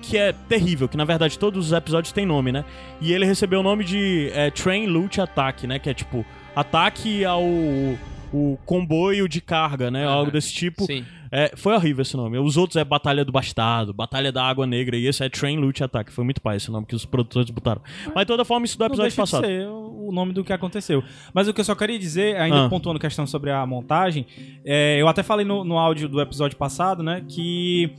Que 0.10 0.18
é 0.18 0.32
terrível, 0.32 0.88
que 0.88 0.98
na 0.98 1.06
verdade 1.06 1.38
todos 1.38 1.68
os 1.68 1.72
episódios 1.72 2.12
têm 2.14 2.26
nome, 2.26 2.52
né? 2.52 2.64
E 3.02 3.12
ele 3.14 3.26
recebeu 3.26 3.60
o 3.60 3.64
nome 3.64 3.84
de 3.84 4.30
é, 4.34 4.50
Train 4.52 4.88
Loot 4.88 5.20
Attack, 5.20 5.68
né? 5.68 5.80
Que 5.80 5.90
é 5.90 5.94
tipo, 5.94 6.26
ataque 6.56 7.24
ao 7.26 7.44
o 8.34 8.58
comboio 8.66 9.28
de 9.28 9.40
carga, 9.40 9.90
né? 9.90 10.06
Algo 10.06 10.30
desse 10.32 10.54
tipo. 10.54 10.86
Sim. 10.86 11.06
É, 11.32 11.52
foi 11.56 11.74
horrível 11.74 12.02
esse 12.02 12.16
nome. 12.16 12.38
Os 12.38 12.56
outros 12.58 12.76
é 12.78 12.84
Batalha 12.86 13.24
do 13.26 13.32
Bastardo, 13.32 13.94
Batalha 13.94 14.32
da 14.32 14.44
Água 14.44 14.66
Negra, 14.66 14.96
e 14.98 15.08
esse 15.08 15.24
é 15.24 15.30
Train 15.30 15.58
Loot 15.58 15.84
Attack. 15.84 16.12
Foi 16.12 16.24
muito 16.24 16.42
pai 16.42 16.58
esse 16.58 16.72
nome 16.72 16.86
que 16.86 16.96
os 16.96 17.06
produtores 17.06 17.50
botaram. 17.50 17.82
Mas 18.14 18.24
de 18.24 18.28
toda 18.28 18.44
forma, 18.46 18.66
isso 18.66 18.78
do 18.78 18.84
episódio 18.86 19.04
deixa 19.10 19.16
de 19.26 19.32
passado. 19.32 19.46
ser 19.46 19.68
o 19.68 20.10
nome 20.12 20.32
do 20.34 20.44
que 20.44 20.54
aconteceu. 20.54 21.04
Mas 21.34 21.48
o 21.48 21.54
que 21.54 21.60
eu 21.62 21.66
só 21.66 21.76
queria 21.76 22.00
dizer, 22.00 22.38
ainda 22.38 22.66
Ah. 22.66 22.70
pontuando 22.70 23.00
questão 23.00 23.28
sobre 23.28 23.50
a 23.52 23.66
montagem, 23.66 24.26
é, 24.66 24.98
eu 25.02 25.08
até 25.08 25.22
falei 25.24 25.46
no, 25.46 25.64
no 25.66 25.78
áudio 25.78 26.08
do 26.08 26.22
episódio 26.22 26.58
passado, 26.58 27.04
né, 27.04 27.24
que 27.28 27.92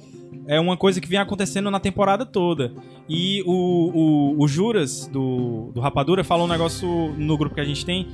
é 0.47 0.59
uma 0.59 0.77
coisa 0.77 1.01
que 1.01 1.09
vem 1.09 1.19
acontecendo 1.19 1.71
na 1.71 1.79
temporada 1.79 2.25
toda. 2.25 2.73
E 3.09 3.43
o, 3.47 3.53
o, 3.53 4.43
o 4.43 4.49
Juras, 4.49 5.07
do, 5.07 5.71
do 5.75 5.81
Rapadura, 5.81 6.25
falou 6.25 6.47
um 6.47 6.49
negócio 6.49 6.89
no 7.17 7.37
grupo 7.37 7.55
que 7.55 7.61
a 7.61 7.65
gente 7.65 7.85
tem, 7.85 8.07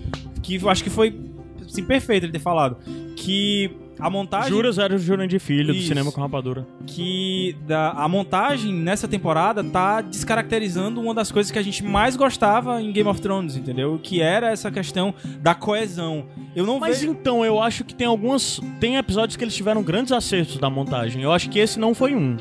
que 0.43 0.57
eu 0.57 0.69
acho 0.69 0.83
que 0.83 0.91
foi 0.91 1.19
assim, 1.65 1.85
perfeito 1.85 2.25
ele 2.25 2.33
ter 2.33 2.41
falado. 2.41 2.77
Que 3.17 3.71
a 3.99 4.11
montagem 4.11 4.51
Juras 4.51 4.79
era 4.79 4.95
o 4.95 4.99
Jurandir 4.99 5.41
Filho 5.41 5.69
do 5.69 5.79
Isso. 5.79 5.89
cinema 5.89 6.11
com 6.11 6.21
rapadura. 6.21 6.67
que 6.87 7.57
da, 7.67 7.91
a 7.91 8.09
montagem 8.09 8.73
nessa 8.73 9.07
temporada 9.07 9.63
tá 9.63 10.01
descaracterizando 10.01 11.01
uma 11.01 11.15
das 11.15 11.31
coisas 11.31 11.51
que 11.53 11.59
a 11.59 11.63
gente 11.63 11.83
mais 11.85 12.17
gostava 12.17 12.81
em 12.83 12.93
Game 12.93 13.09
of 13.09 13.21
Thrones, 13.21 13.57
entendeu? 13.57 13.99
Que 14.03 14.21
era 14.21 14.51
essa 14.51 14.71
questão 14.71 15.15
da 15.41 15.55
coesão. 15.55 16.27
Eu 16.55 16.67
não 16.67 16.79
Mas 16.79 17.01
vejo. 17.01 17.13
então, 17.13 17.45
eu 17.45 17.61
acho 17.63 17.85
que 17.85 17.95
tem 17.95 18.07
algumas. 18.07 18.61
Tem 18.81 18.97
episódios 18.97 19.37
que 19.37 19.45
eles 19.45 19.55
tiveram 19.55 19.83
grandes 19.83 20.13
acertos 20.13 20.59
da 20.59 20.69
montagem. 20.71 21.23
Eu 21.23 21.33
acho 21.33 21.49
que 21.51 21.59
esse 21.59 21.79
não 21.79 21.95
foi 21.95 22.15
um. 22.15 22.37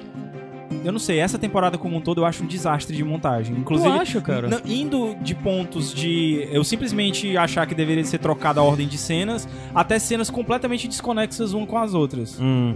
Eu 0.83 0.91
não 0.91 0.99
sei, 0.99 1.19
essa 1.19 1.37
temporada 1.37 1.77
como 1.77 1.97
um 1.97 2.01
todo 2.01 2.21
eu 2.21 2.25
acho 2.25 2.43
um 2.43 2.47
desastre 2.47 2.95
de 2.95 3.03
montagem. 3.03 3.55
Inclusive, 3.55 3.89
Tu 3.89 4.01
acha, 4.01 4.21
cara? 4.21 4.61
indo 4.65 5.15
de 5.21 5.35
pontos 5.35 5.93
de 5.93 6.47
eu 6.51 6.63
simplesmente 6.63 7.35
achar 7.37 7.65
que 7.65 7.75
deveria 7.75 8.03
ser 8.03 8.19
trocada 8.19 8.59
a 8.59 8.63
ordem 8.63 8.87
de 8.87 8.97
cenas, 8.97 9.47
até 9.73 9.99
cenas 9.99 10.29
completamente 10.29 10.87
desconexas 10.87 11.53
uma 11.53 11.65
com 11.65 11.77
as 11.77 11.93
outras. 11.93 12.39
Hum. 12.39 12.75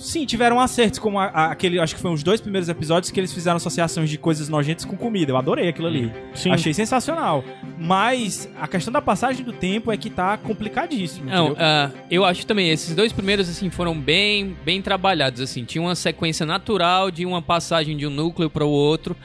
Sim, 0.00 0.24
tiveram 0.24 0.58
acertos, 0.58 0.98
como 0.98 1.18
a- 1.18 1.26
a- 1.26 1.50
aquele, 1.52 1.78
acho 1.78 1.94
que 1.94 2.00
foi 2.00 2.10
uns 2.10 2.22
dois 2.22 2.40
primeiros 2.40 2.68
episódios 2.68 3.10
que 3.10 3.20
eles 3.20 3.32
fizeram 3.32 3.58
associações 3.58 4.08
de 4.08 4.16
coisas 4.18 4.48
nojentas 4.48 4.84
com 4.84 4.96
comida. 4.96 5.30
Eu 5.32 5.36
adorei 5.36 5.68
aquilo 5.68 5.86
ali. 5.86 6.12
Sim. 6.34 6.50
Achei 6.50 6.72
sensacional. 6.74 7.44
Mas 7.78 8.48
a 8.60 8.66
questão 8.66 8.92
da 8.92 9.02
passagem 9.02 9.44
do 9.44 9.52
tempo 9.52 9.90
é 9.92 9.96
que 9.96 10.08
tá 10.10 10.36
complicadíssimo. 10.36 11.28
Não, 11.30 11.54
ah, 11.58 11.90
eu 12.10 12.24
acho 12.24 12.46
também, 12.46 12.70
esses 12.70 12.94
dois 12.94 13.12
primeiros, 13.12 13.48
assim, 13.48 13.70
foram 13.70 13.98
bem, 13.98 14.56
bem 14.64 14.80
trabalhados, 14.82 15.40
assim. 15.40 15.64
Tinha 15.64 15.82
uma 15.82 15.94
sequência 15.94 16.44
natural 16.46 17.10
de 17.10 17.24
uma 17.26 17.42
passagem 17.42 17.96
de 17.96 18.06
um 18.06 18.10
núcleo 18.10 18.48
para 18.50 18.64
o 18.64 18.68
outro. 18.70 19.16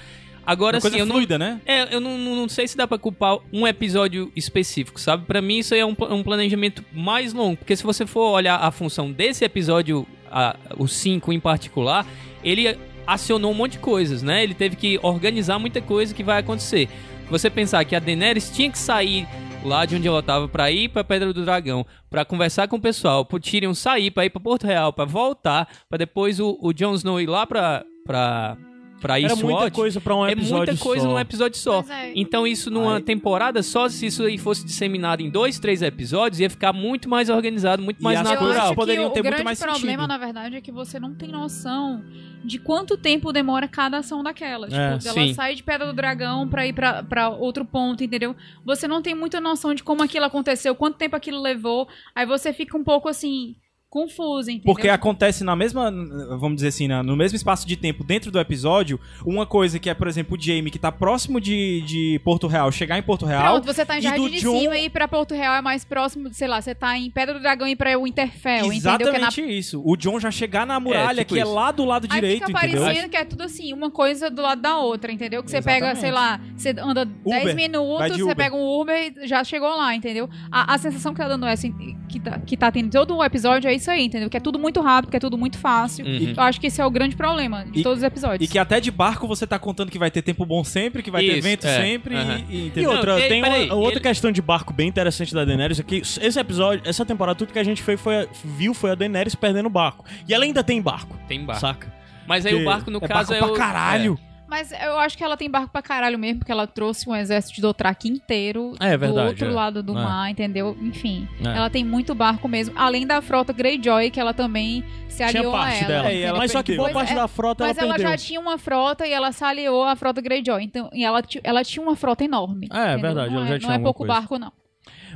Agora, 0.45 0.77
assim, 0.77 0.97
eu 0.99 1.07
não, 1.07 1.15
fluida, 1.15 1.39
né? 1.39 1.59
é, 1.65 1.95
eu 1.95 1.99
não, 1.99 2.19
não, 2.19 2.35
não 2.35 2.47
sei 2.49 2.67
se 2.67 2.77
dá 2.77 2.87
pra 2.87 2.99
culpar 2.99 3.39
um 3.51 3.65
episódio 3.65 4.31
específico, 4.35 4.99
sabe? 4.99 5.25
Pra 5.25 5.41
mim 5.41 5.57
isso 5.57 5.73
aí 5.73 5.79
é 5.79 5.85
um, 5.85 5.95
um 6.11 6.21
planejamento 6.21 6.83
mais 6.93 7.33
longo, 7.33 7.57
porque 7.57 7.75
se 7.75 7.83
você 7.83 8.05
for 8.05 8.29
olhar 8.31 8.57
a 8.57 8.69
função 8.69 9.11
desse 9.11 9.43
episódio, 9.43 10.05
a- 10.35 10.55
o 10.77 10.87
5 10.87 11.31
em 11.33 11.39
particular, 11.39 12.05
ele 12.43 12.77
acionou 13.07 13.51
um 13.51 13.55
monte 13.55 13.73
de 13.73 13.79
coisas, 13.79 14.21
né? 14.21 14.43
Ele 14.43 14.53
teve 14.53 14.75
que 14.75 14.99
organizar 15.01 15.57
muita 15.57 15.81
coisa 15.81 16.13
que 16.13 16.23
vai 16.23 16.39
acontecer. 16.39 16.89
Você 17.29 17.49
pensar 17.49 17.83
que 17.85 17.95
a 17.95 17.99
Daenerys 17.99 18.51
tinha 18.51 18.69
que 18.69 18.77
sair 18.77 19.27
lá 19.63 19.85
de 19.85 19.95
onde 19.95 20.07
ela 20.07 20.21
tava 20.21 20.47
pra 20.47 20.69
ir 20.69 20.89
pra 20.89 21.03
Pedra 21.03 21.33
do 21.33 21.43
Dragão, 21.43 21.83
pra 22.09 22.23
conversar 22.25 22.67
com 22.67 22.75
o 22.75 22.81
pessoal, 22.81 23.25
pro 23.25 23.39
Tyrion 23.39 23.73
sair 23.73 24.11
pra 24.11 24.25
ir 24.25 24.29
pra 24.29 24.39
Porto 24.39 24.67
Real, 24.67 24.93
pra 24.93 25.05
voltar, 25.05 25.67
pra 25.89 25.97
depois 25.97 26.39
o, 26.39 26.55
o 26.61 26.71
Jon 26.71 26.93
Snow 26.93 27.19
ir 27.19 27.25
lá 27.27 27.47
pra 27.47 27.83
pra 28.05 28.55
para 29.01 29.19
Era 29.19 29.27
Eastwatch. 29.29 29.43
muita 29.53 29.71
coisa 29.71 30.01
pra 30.01 30.15
um 30.15 30.25
é 30.25 30.31
episódio 30.31 30.67
muita 30.73 30.83
coisa 30.83 31.03
só. 31.05 31.09
num 31.11 31.19
episódio 31.19 31.57
só. 31.59 31.83
É. 31.89 32.11
Então 32.15 32.47
isso 32.47 32.71
numa 32.71 32.95
Aí- 32.97 33.01
temporada 33.03 33.61
só, 33.61 33.87
se 33.89 34.05
isso 34.07 34.23
aí 34.23 34.37
fosse 34.37 34.65
disseminado 34.65 35.21
em 35.21 35.29
dois, 35.29 35.59
três 35.59 35.81
episódios, 35.81 36.39
ia 36.39 36.49
ficar 36.49 36.73
muito 36.73 37.07
mais 37.09 37.29
organizado, 37.29 37.83
muito 37.83 37.99
E 37.99 38.03
mais 38.03 38.21
natural. 38.21 38.51
acho 38.51 38.69
que 38.69 38.75
poderiam 38.75 39.07
o 39.07 39.09
ter 39.11 39.19
muito 39.21 39.25
grande 39.31 39.43
mais 39.43 39.59
problema, 39.59 40.03
sentido. 40.03 40.07
na 40.07 40.17
verdade, 40.17 40.55
é 40.55 40.61
que 40.61 40.71
você 40.71 40.99
não 40.99 41.13
tem 41.13 41.29
noção 41.29 42.03
de 42.43 42.57
quanto 42.59 42.95
tempo 42.97 43.31
demora 43.33 43.67
cada 43.67 43.97
ação 43.97 44.23
daquela. 44.23 44.67
É, 44.67 44.97
tipo, 44.97 45.09
ela 45.17 45.27
sim. 45.27 45.33
sai 45.33 45.55
de 45.55 45.63
Pedra 45.63 45.87
do 45.87 45.93
Dragão 45.93 46.47
pra 46.47 46.65
ir 46.65 46.73
pra, 46.73 47.03
pra 47.03 47.29
outro 47.29 47.65
ponto, 47.65 48.03
entendeu? 48.03 48.35
Você 48.63 48.87
não 48.87 49.01
tem 49.01 49.13
muita 49.15 49.41
noção 49.41 49.73
de 49.73 49.83
como 49.83 50.03
aquilo 50.03 50.25
aconteceu, 50.25 50.73
quanto 50.75 50.97
tempo 50.97 51.15
aquilo 51.15 51.41
levou. 51.41 51.87
Aí 52.15 52.25
você 52.25 52.53
fica 52.53 52.77
um 52.77 52.83
pouco 52.83 53.09
assim, 53.09 53.55
confuso, 53.95 54.51
entendeu? 54.51 54.73
Porque 54.73 54.89
acontece 54.89 55.41
na 55.45 55.55
mesma, 55.55 55.89
vamos 56.37 56.55
dizer 56.55 56.67
assim, 56.67 56.85
no 56.87 57.15
mesmo 57.15 57.37
espaço 57.37 57.65
de 57.65 57.77
tempo 57.77 58.03
dentro 58.03 58.29
do 58.29 58.37
episódio, 58.37 58.99
uma 59.25 59.45
coisa 59.45 59.79
que 59.79 59.89
é, 59.89 59.93
por 59.93 60.05
exemplo, 60.09 60.37
o 60.37 60.41
Jamie, 60.41 60.69
que 60.69 60.77
tá 60.77 60.91
próximo 60.91 61.39
de, 61.39 61.81
de 61.83 62.19
Porto 62.23 62.45
Real, 62.47 62.69
chegar 62.73 62.97
em 62.97 63.01
Porto 63.01 63.25
Real. 63.25 63.53
Pronto, 63.53 63.65
você 63.65 63.85
tá 63.85 63.97
em 63.97 64.01
Jardim 64.01 64.29
de 64.29 64.41
John- 64.41 64.59
Cima 64.59 64.77
e 64.77 64.85
ir 64.85 64.89
pra 64.89 65.07
Porto 65.07 65.33
Real 65.33 65.55
é 65.55 65.61
mais 65.61 65.85
próximo, 65.85 66.27
sei 66.33 66.47
lá, 66.49 66.61
você 66.61 66.75
tá 66.75 66.97
em 66.97 67.09
Pedra 67.09 67.35
do 67.35 67.39
Dragão 67.39 67.65
e 67.67 67.71
ir 67.71 67.75
pra 67.77 67.97
Winterfell, 67.97 68.65
entendeu? 68.73 68.97
Que 68.97 69.03
é 69.03 69.19
na 69.19 69.27
Exatamente 69.29 69.41
isso. 69.57 69.81
O 69.85 69.95
John 69.95 70.19
já 70.19 70.29
chegar 70.29 70.67
na 70.67 70.77
muralha, 70.77 71.19
tipo 71.23 71.33
que 71.35 71.39
é 71.39 71.43
isso. 71.43 71.53
lá 71.53 71.71
do 71.71 71.85
lado 71.85 72.05
Aí 72.09 72.19
direito, 72.19 72.47
fica 72.47 72.59
entendeu? 72.65 72.81
parecendo 72.83 73.09
que 73.09 73.17
é 73.17 73.23
tudo 73.23 73.43
assim, 73.43 73.71
uma 73.71 73.89
coisa 73.89 74.29
do 74.29 74.41
lado 74.41 74.61
da 74.61 74.77
outra, 74.77 75.09
entendeu? 75.09 75.41
Que 75.41 75.49
você 75.49 75.61
pega, 75.61 75.91
Exatamente. 75.91 76.01
sei 76.01 76.11
lá, 76.11 76.41
você 76.57 76.69
anda 76.77 77.05
10 77.05 77.17
Uber, 77.23 77.43
vai 77.43 77.53
minutos, 77.53 78.07
você 78.17 78.23
Uber. 78.23 78.35
pega 78.35 78.55
um 78.55 78.81
Uber 78.81 79.13
e 79.23 79.27
já 79.27 79.41
chegou 79.43 79.69
lá, 79.69 79.95
entendeu? 79.95 80.29
A, 80.51 80.73
a 80.73 80.77
sensação 80.77 81.13
que 81.13 81.21
tá 81.21 81.27
dando 81.29 81.45
essa, 81.45 81.65
que 82.09 82.19
tá, 82.19 82.39
que 82.39 82.57
tá 82.57 82.71
tendo 82.71 82.87
em 82.87 82.89
todo 82.89 83.15
o 83.15 83.23
episódio 83.23 83.69
é 83.69 83.73
isso 83.73 83.84
aí, 83.89 84.03
entendeu? 84.05 84.29
Que 84.29 84.37
é 84.37 84.39
tudo 84.39 84.57
muito 84.59 84.81
rápido, 84.81 85.11
que 85.11 85.17
é 85.17 85.19
tudo 85.19 85.37
muito 85.37 85.57
fácil. 85.57 86.05
Uhum. 86.05 86.33
Eu 86.35 86.43
acho 86.43 86.59
que 86.59 86.67
esse 86.67 86.79
é 86.81 86.85
o 86.85 86.89
grande 86.89 87.15
problema 87.15 87.65
de 87.65 87.79
E- 87.79 87.83
todos 87.83 87.99
os 87.99 88.03
episódios. 88.03 88.49
E 88.49 88.51
que 88.51 88.57
até 88.59 88.79
de 88.79 88.91
barco 88.91 89.27
você 89.27 89.45
tá 89.47 89.57
contando 89.59 89.91
que 89.91 89.97
vai 89.99 90.09
ter 90.11 90.21
tempo 90.21 90.45
bom 90.45 90.63
sempre, 90.63 91.01
que 91.03 91.11
vai 91.11 91.21
ter 91.23 91.33
Isso, 91.37 91.41
vento 91.47 91.67
é. 91.67 91.81
sempre, 91.81 92.15
Aham. 92.15 92.41
e, 92.49 92.71
e- 92.75 92.79
E 92.79 92.87
outra, 92.87 93.13
Não, 93.19 93.27
tem 93.27 93.41
uma, 93.41 93.49
peraí, 93.51 93.69
outra 93.71 93.93
ele- 93.93 93.99
questão 94.01 94.31
de 94.31 94.41
barco 94.41 94.73
bem 94.73 94.87
interessante 94.87 95.33
da 95.33 95.43
Daenerys 95.45 95.79
é 95.79 95.83
que 95.83 95.97
esse 95.97 96.39
episódio, 96.39 96.81
essa 96.87 97.05
temporada, 97.05 97.37
tudo 97.37 97.51
que 97.53 97.59
a 97.59 97.63
gente 97.63 97.81
fez 97.83 97.99
foi, 97.99 98.27
viu 98.43 98.73
foi 98.73 98.91
a 98.91 98.95
Daenerys 98.95 99.35
perdendo 99.35 99.65
o 99.67 99.69
barco. 99.69 100.05
E 100.27 100.33
ela 100.33 100.43
ainda 100.43 100.63
tem 100.63 100.81
barco, 100.81 101.17
Tem 101.27 101.43
barco. 101.43 101.61
saca? 101.61 101.93
Mas 102.27 102.45
aí 102.45 102.53
Que 102.55 102.61
o 102.61 102.65
barco, 102.65 102.89
no 102.89 102.97
é 102.97 103.07
caso, 103.07 103.29
barco 103.29 103.33
é 103.33 103.37
pra 103.39 103.47
o... 103.47 103.53
caralho. 103.55 104.19
Mas 104.47 104.71
eu 104.71 104.97
acho 104.99 105.17
que 105.17 105.23
ela 105.23 105.35
tem 105.35 105.49
barco 105.49 105.69
pra 105.71 105.81
caralho 105.81 106.19
mesmo, 106.19 106.39
porque 106.39 106.51
ela 106.51 106.67
trouxe 106.67 107.09
um 107.09 107.15
exército 107.15 107.55
de 107.55 107.61
Dothraki 107.61 108.07
inteiro 108.07 108.75
É 108.79 108.95
verdade, 108.95 109.13
do 109.13 109.27
outro 109.29 109.47
é. 109.47 109.51
lado 109.51 109.81
do 109.83 109.91
É. 109.97 110.03
mar, 110.03 110.29
entendeu? 110.29 110.77
Enfim, 110.81 111.27
É. 111.43 111.57
ela 111.57 111.69
tem 111.69 111.83
muito 111.83 112.13
barco 112.13 112.47
mesmo, 112.47 112.73
além 112.77 113.07
da 113.07 113.21
frota 113.21 113.51
Greyjoy, 113.51 114.11
que 114.11 114.19
ela 114.19 114.33
também 114.33 114.83
se 115.07 115.17
Tinha 115.17 115.29
aliou 115.29 115.55
a 115.55 115.59
parte 115.59 115.77
ela. 115.79 115.87
dela. 115.87 116.11
É, 116.11 116.21
ela 116.21 116.37
Mas 116.37 116.51
só 116.51 116.59
que 116.61 116.67
perdeu. 116.73 116.83
boa 116.85 116.93
parte 116.93 117.13
é, 117.13 117.15
da 117.15 117.27
frota 117.27 117.65
Mas 117.65 117.77
ela 117.77 117.87
ela 117.87 117.95
perdeu. 117.95 118.11
já 118.11 118.17
tinha 118.17 118.39
uma 118.39 118.57
frota 118.57 119.07
e 119.07 119.11
ela 119.11 119.31
se 119.31 119.43
aliou 119.43 119.83
à 119.83 119.95
frota 119.95 120.21
Greyjoy. 120.21 120.63
Então, 120.63 120.89
e 120.93 121.03
ela, 121.03 121.21
ela 121.43 121.63
tinha 121.63 121.81
uma 121.81 121.95
frota 121.95 122.23
enorme. 122.23 122.67
É, 122.71 122.77
é 122.77 122.81
entendeu? 122.93 123.01
verdade, 123.01 123.29
Não 123.31 123.37
ela 123.39 123.45
é, 123.47 123.49
já 123.53 123.59
tinha 123.59 123.69
Não 123.69 123.75
é 123.75 123.79
pouco 123.79 123.99
coisa. 124.05 124.13
barco, 124.13 124.37
não. 124.37 124.51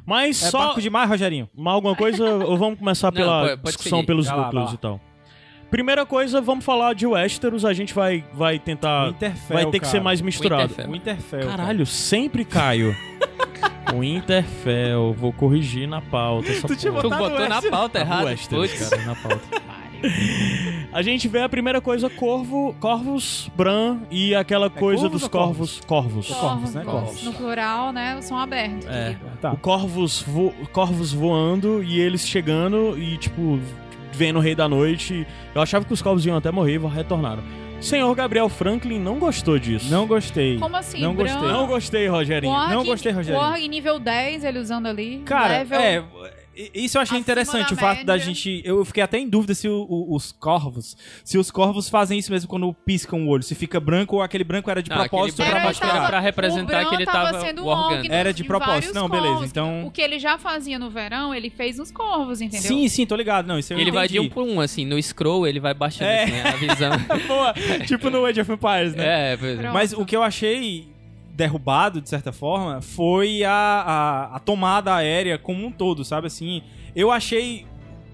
Mas 0.05 0.41
É 0.41 0.49
só 0.49 0.57
barco 0.59 0.81
demais, 0.81 1.07
Rogerinho. 1.09 1.47
mais 1.55 1.75
alguma 1.75 1.95
coisa 1.95 2.23
ou 2.45 2.57
vamos 2.57 2.79
começar 2.79 3.07
Não, 3.07 3.13
pela 3.13 3.41
pode- 3.41 3.49
pode 3.57 3.63
discussão 3.75 3.99
seguir. 3.99 4.07
pelos 4.07 4.31
núcleos 4.31 4.73
e 4.73 4.77
tal. 4.77 4.99
Primeira 5.69 6.05
coisa, 6.05 6.41
vamos 6.41 6.65
falar 6.65 6.93
de 6.95 7.05
Westeros, 7.05 7.63
a 7.63 7.73
gente 7.73 7.93
vai, 7.93 8.23
vai 8.33 8.57
tentar... 8.57 9.09
Winterfell, 9.09 9.55
vai 9.55 9.65
ter 9.67 9.79
que 9.79 9.87
ser 9.87 10.01
mais 10.01 10.19
misturado. 10.19 10.69
Winterfell. 10.69 10.91
Winterfell. 10.91 11.47
Caralho, 11.47 11.85
sempre 11.85 12.43
caio. 12.43 12.95
Winterfell, 13.93 15.13
vou 15.13 15.31
corrigir 15.31 15.87
na 15.87 16.01
pauta. 16.01 16.49
Essa 16.51 16.67
Tu 16.67 16.75
tinha 16.75 16.91
porra. 16.91 17.03
Tu 17.03 17.09
botou 17.09 17.49
na 17.49 17.61
pauta 17.61 17.99
errada. 17.99 18.25
Westeros, 18.25 18.89
cara, 18.89 19.05
na 19.05 19.15
pauta. 19.15 19.41
A 20.91 21.01
gente 21.01 21.27
vê 21.27 21.41
a 21.41 21.49
primeira 21.49 21.81
coisa, 21.81 22.09
Corvo, 22.09 22.75
Corvos, 22.79 23.51
Bran 23.55 23.99
e 24.09 24.33
aquela 24.33 24.69
coisa 24.69 25.03
Corvos 25.03 25.11
dos 25.11 25.23
ou 25.23 25.29
Corvos. 25.29 25.81
Corvos. 25.85 26.27
Corvos, 26.29 26.73
né? 26.73 26.83
Corvos. 26.83 27.23
No 27.23 27.33
plural, 27.33 27.91
né? 27.91 28.19
São 28.21 28.37
abertos. 28.37 28.87
É. 28.87 29.15
Tá. 29.41 29.51
O 29.51 29.57
Corvos, 29.57 30.21
vo 30.21 30.53
Corvos 30.71 31.11
voando 31.13 31.83
e 31.83 31.99
eles 31.99 32.27
chegando 32.27 32.97
e, 32.97 33.17
tipo, 33.17 33.59
vendo 34.19 34.35
o 34.35 34.41
Rei 34.41 34.53
da 34.53 34.67
Noite. 34.67 35.25
Eu 35.55 35.61
achava 35.61 35.85
que 35.85 35.93
os 35.93 36.01
Corvos 36.01 36.25
iam 36.25 36.35
até 36.35 36.51
morrer 36.51 36.73
e 36.73 36.77
retornaram. 36.87 37.41
Senhor 37.79 38.13
Gabriel 38.13 38.49
Franklin 38.49 38.99
não 38.99 39.17
gostou 39.17 39.57
disso. 39.57 39.89
Não 39.89 40.05
gostei. 40.05 40.59
Como 40.59 40.75
assim? 40.75 40.99
Não 40.99 41.15
Bran, 41.15 41.23
gostei. 41.23 41.47
Não 41.49 41.67
gostei, 41.67 42.07
Rogerinho. 42.07 42.51
Warg- 42.51 42.73
Não 42.73 42.83
gostei, 42.83 43.11
Rogério. 43.13 43.39
Warg 43.39 43.67
nível 43.69 43.97
10, 43.97 44.43
ele 44.43 44.59
usando 44.59 44.87
ali. 44.87 45.21
Cara, 45.25 45.59
level... 45.59 45.79
é. 45.79 46.03
Isso 46.73 46.97
eu 46.97 47.01
achei 47.01 47.17
acima 47.17 47.19
interessante, 47.19 47.73
o 47.73 47.77
fato 47.77 48.05
da 48.05 48.17
gente. 48.17 48.61
Eu 48.65 48.83
fiquei 48.83 49.01
até 49.03 49.17
em 49.17 49.27
dúvida 49.29 49.53
se 49.55 49.67
o- 49.67 49.85
o- 49.89 50.15
os 50.15 50.31
corvos. 50.31 50.97
Se 51.23 51.37
os 51.37 51.49
corvos 51.51 51.87
fazem 51.89 52.19
isso 52.19 52.31
mesmo 52.31 52.49
quando 52.49 52.73
piscam 52.73 53.17
o 53.25 53.27
olho. 53.27 53.43
Se 53.43 53.55
fica 53.55 53.79
branco 53.79 54.15
ou 54.17 54.21
aquele 54.21 54.43
branco 54.43 54.69
era 54.69 54.81
de 54.83 54.89
propósito 54.89 55.41
aquele 55.41 55.55
pra 55.59 55.67
mostrar. 55.67 55.95
era 55.95 56.07
pra 56.07 56.19
representar 56.19 56.85
que 56.89 56.95
ele 56.95 57.05
tava 57.05 57.39
sendo 57.41 57.65
orgânico. 57.65 57.95
organo 57.97 58.13
Era 58.13 58.33
de 58.33 58.43
propósito. 58.43 58.93
Não, 58.93 59.07
beleza, 59.09 59.29
corvos. 59.33 59.49
então- 59.49 59.85
O 59.85 59.91
que 59.91 60.01
ele 60.01 60.19
já 60.19 60.37
fazia 60.37 60.77
no 60.77 60.89
verão, 60.89 61.33
ele 61.33 61.49
fez 61.49 61.77
nos 61.77 61.91
corvos, 61.91 62.41
entendeu? 62.41 62.67
Sim, 62.67 62.87
sim, 62.87 63.05
tô 63.05 63.15
ligado. 63.15 63.45
Não, 63.47 63.57
isso 63.59 63.73
eu 63.73 63.79
Ele 63.79 63.91
vai 63.91 64.07
de 64.07 64.17
entendi. 64.17 64.29
um 64.29 64.33
por 64.33 64.43
um, 64.43 64.59
assim, 64.59 64.85
no 64.85 65.01
scroll 65.01 65.47
ele 65.47 65.59
vai 65.59 65.73
baixando 65.73 66.09
É. 66.09 66.23
assim, 66.23 66.39
a 66.41 66.51
visão. 66.51 66.91
Boa. 67.27 67.53
tipo 67.87 68.09
no 68.09 68.25
Age 68.25 68.41
of 68.41 68.51
Empires, 68.51 68.95
né? 68.95 69.33
é, 69.33 69.37
pois 69.37 69.59
é. 69.59 69.71
Mas 69.71 69.93
o 69.93 70.05
que 70.05 70.15
eu 70.15 70.23
achei 70.23 70.87
derrubado, 71.39 71.99
de 72.01 72.07
certa 72.09 72.31
forma, 72.31 72.81
foi 72.81 73.43
a, 73.43 73.51
a, 73.51 74.35
a 74.35 74.39
tomada 74.39 74.93
aérea 74.93 75.37
como 75.39 75.65
um 75.65 75.71
todo, 75.71 76.05
sabe? 76.05 76.27
Assim, 76.27 76.61
eu 76.95 77.09
achei. 77.11 77.65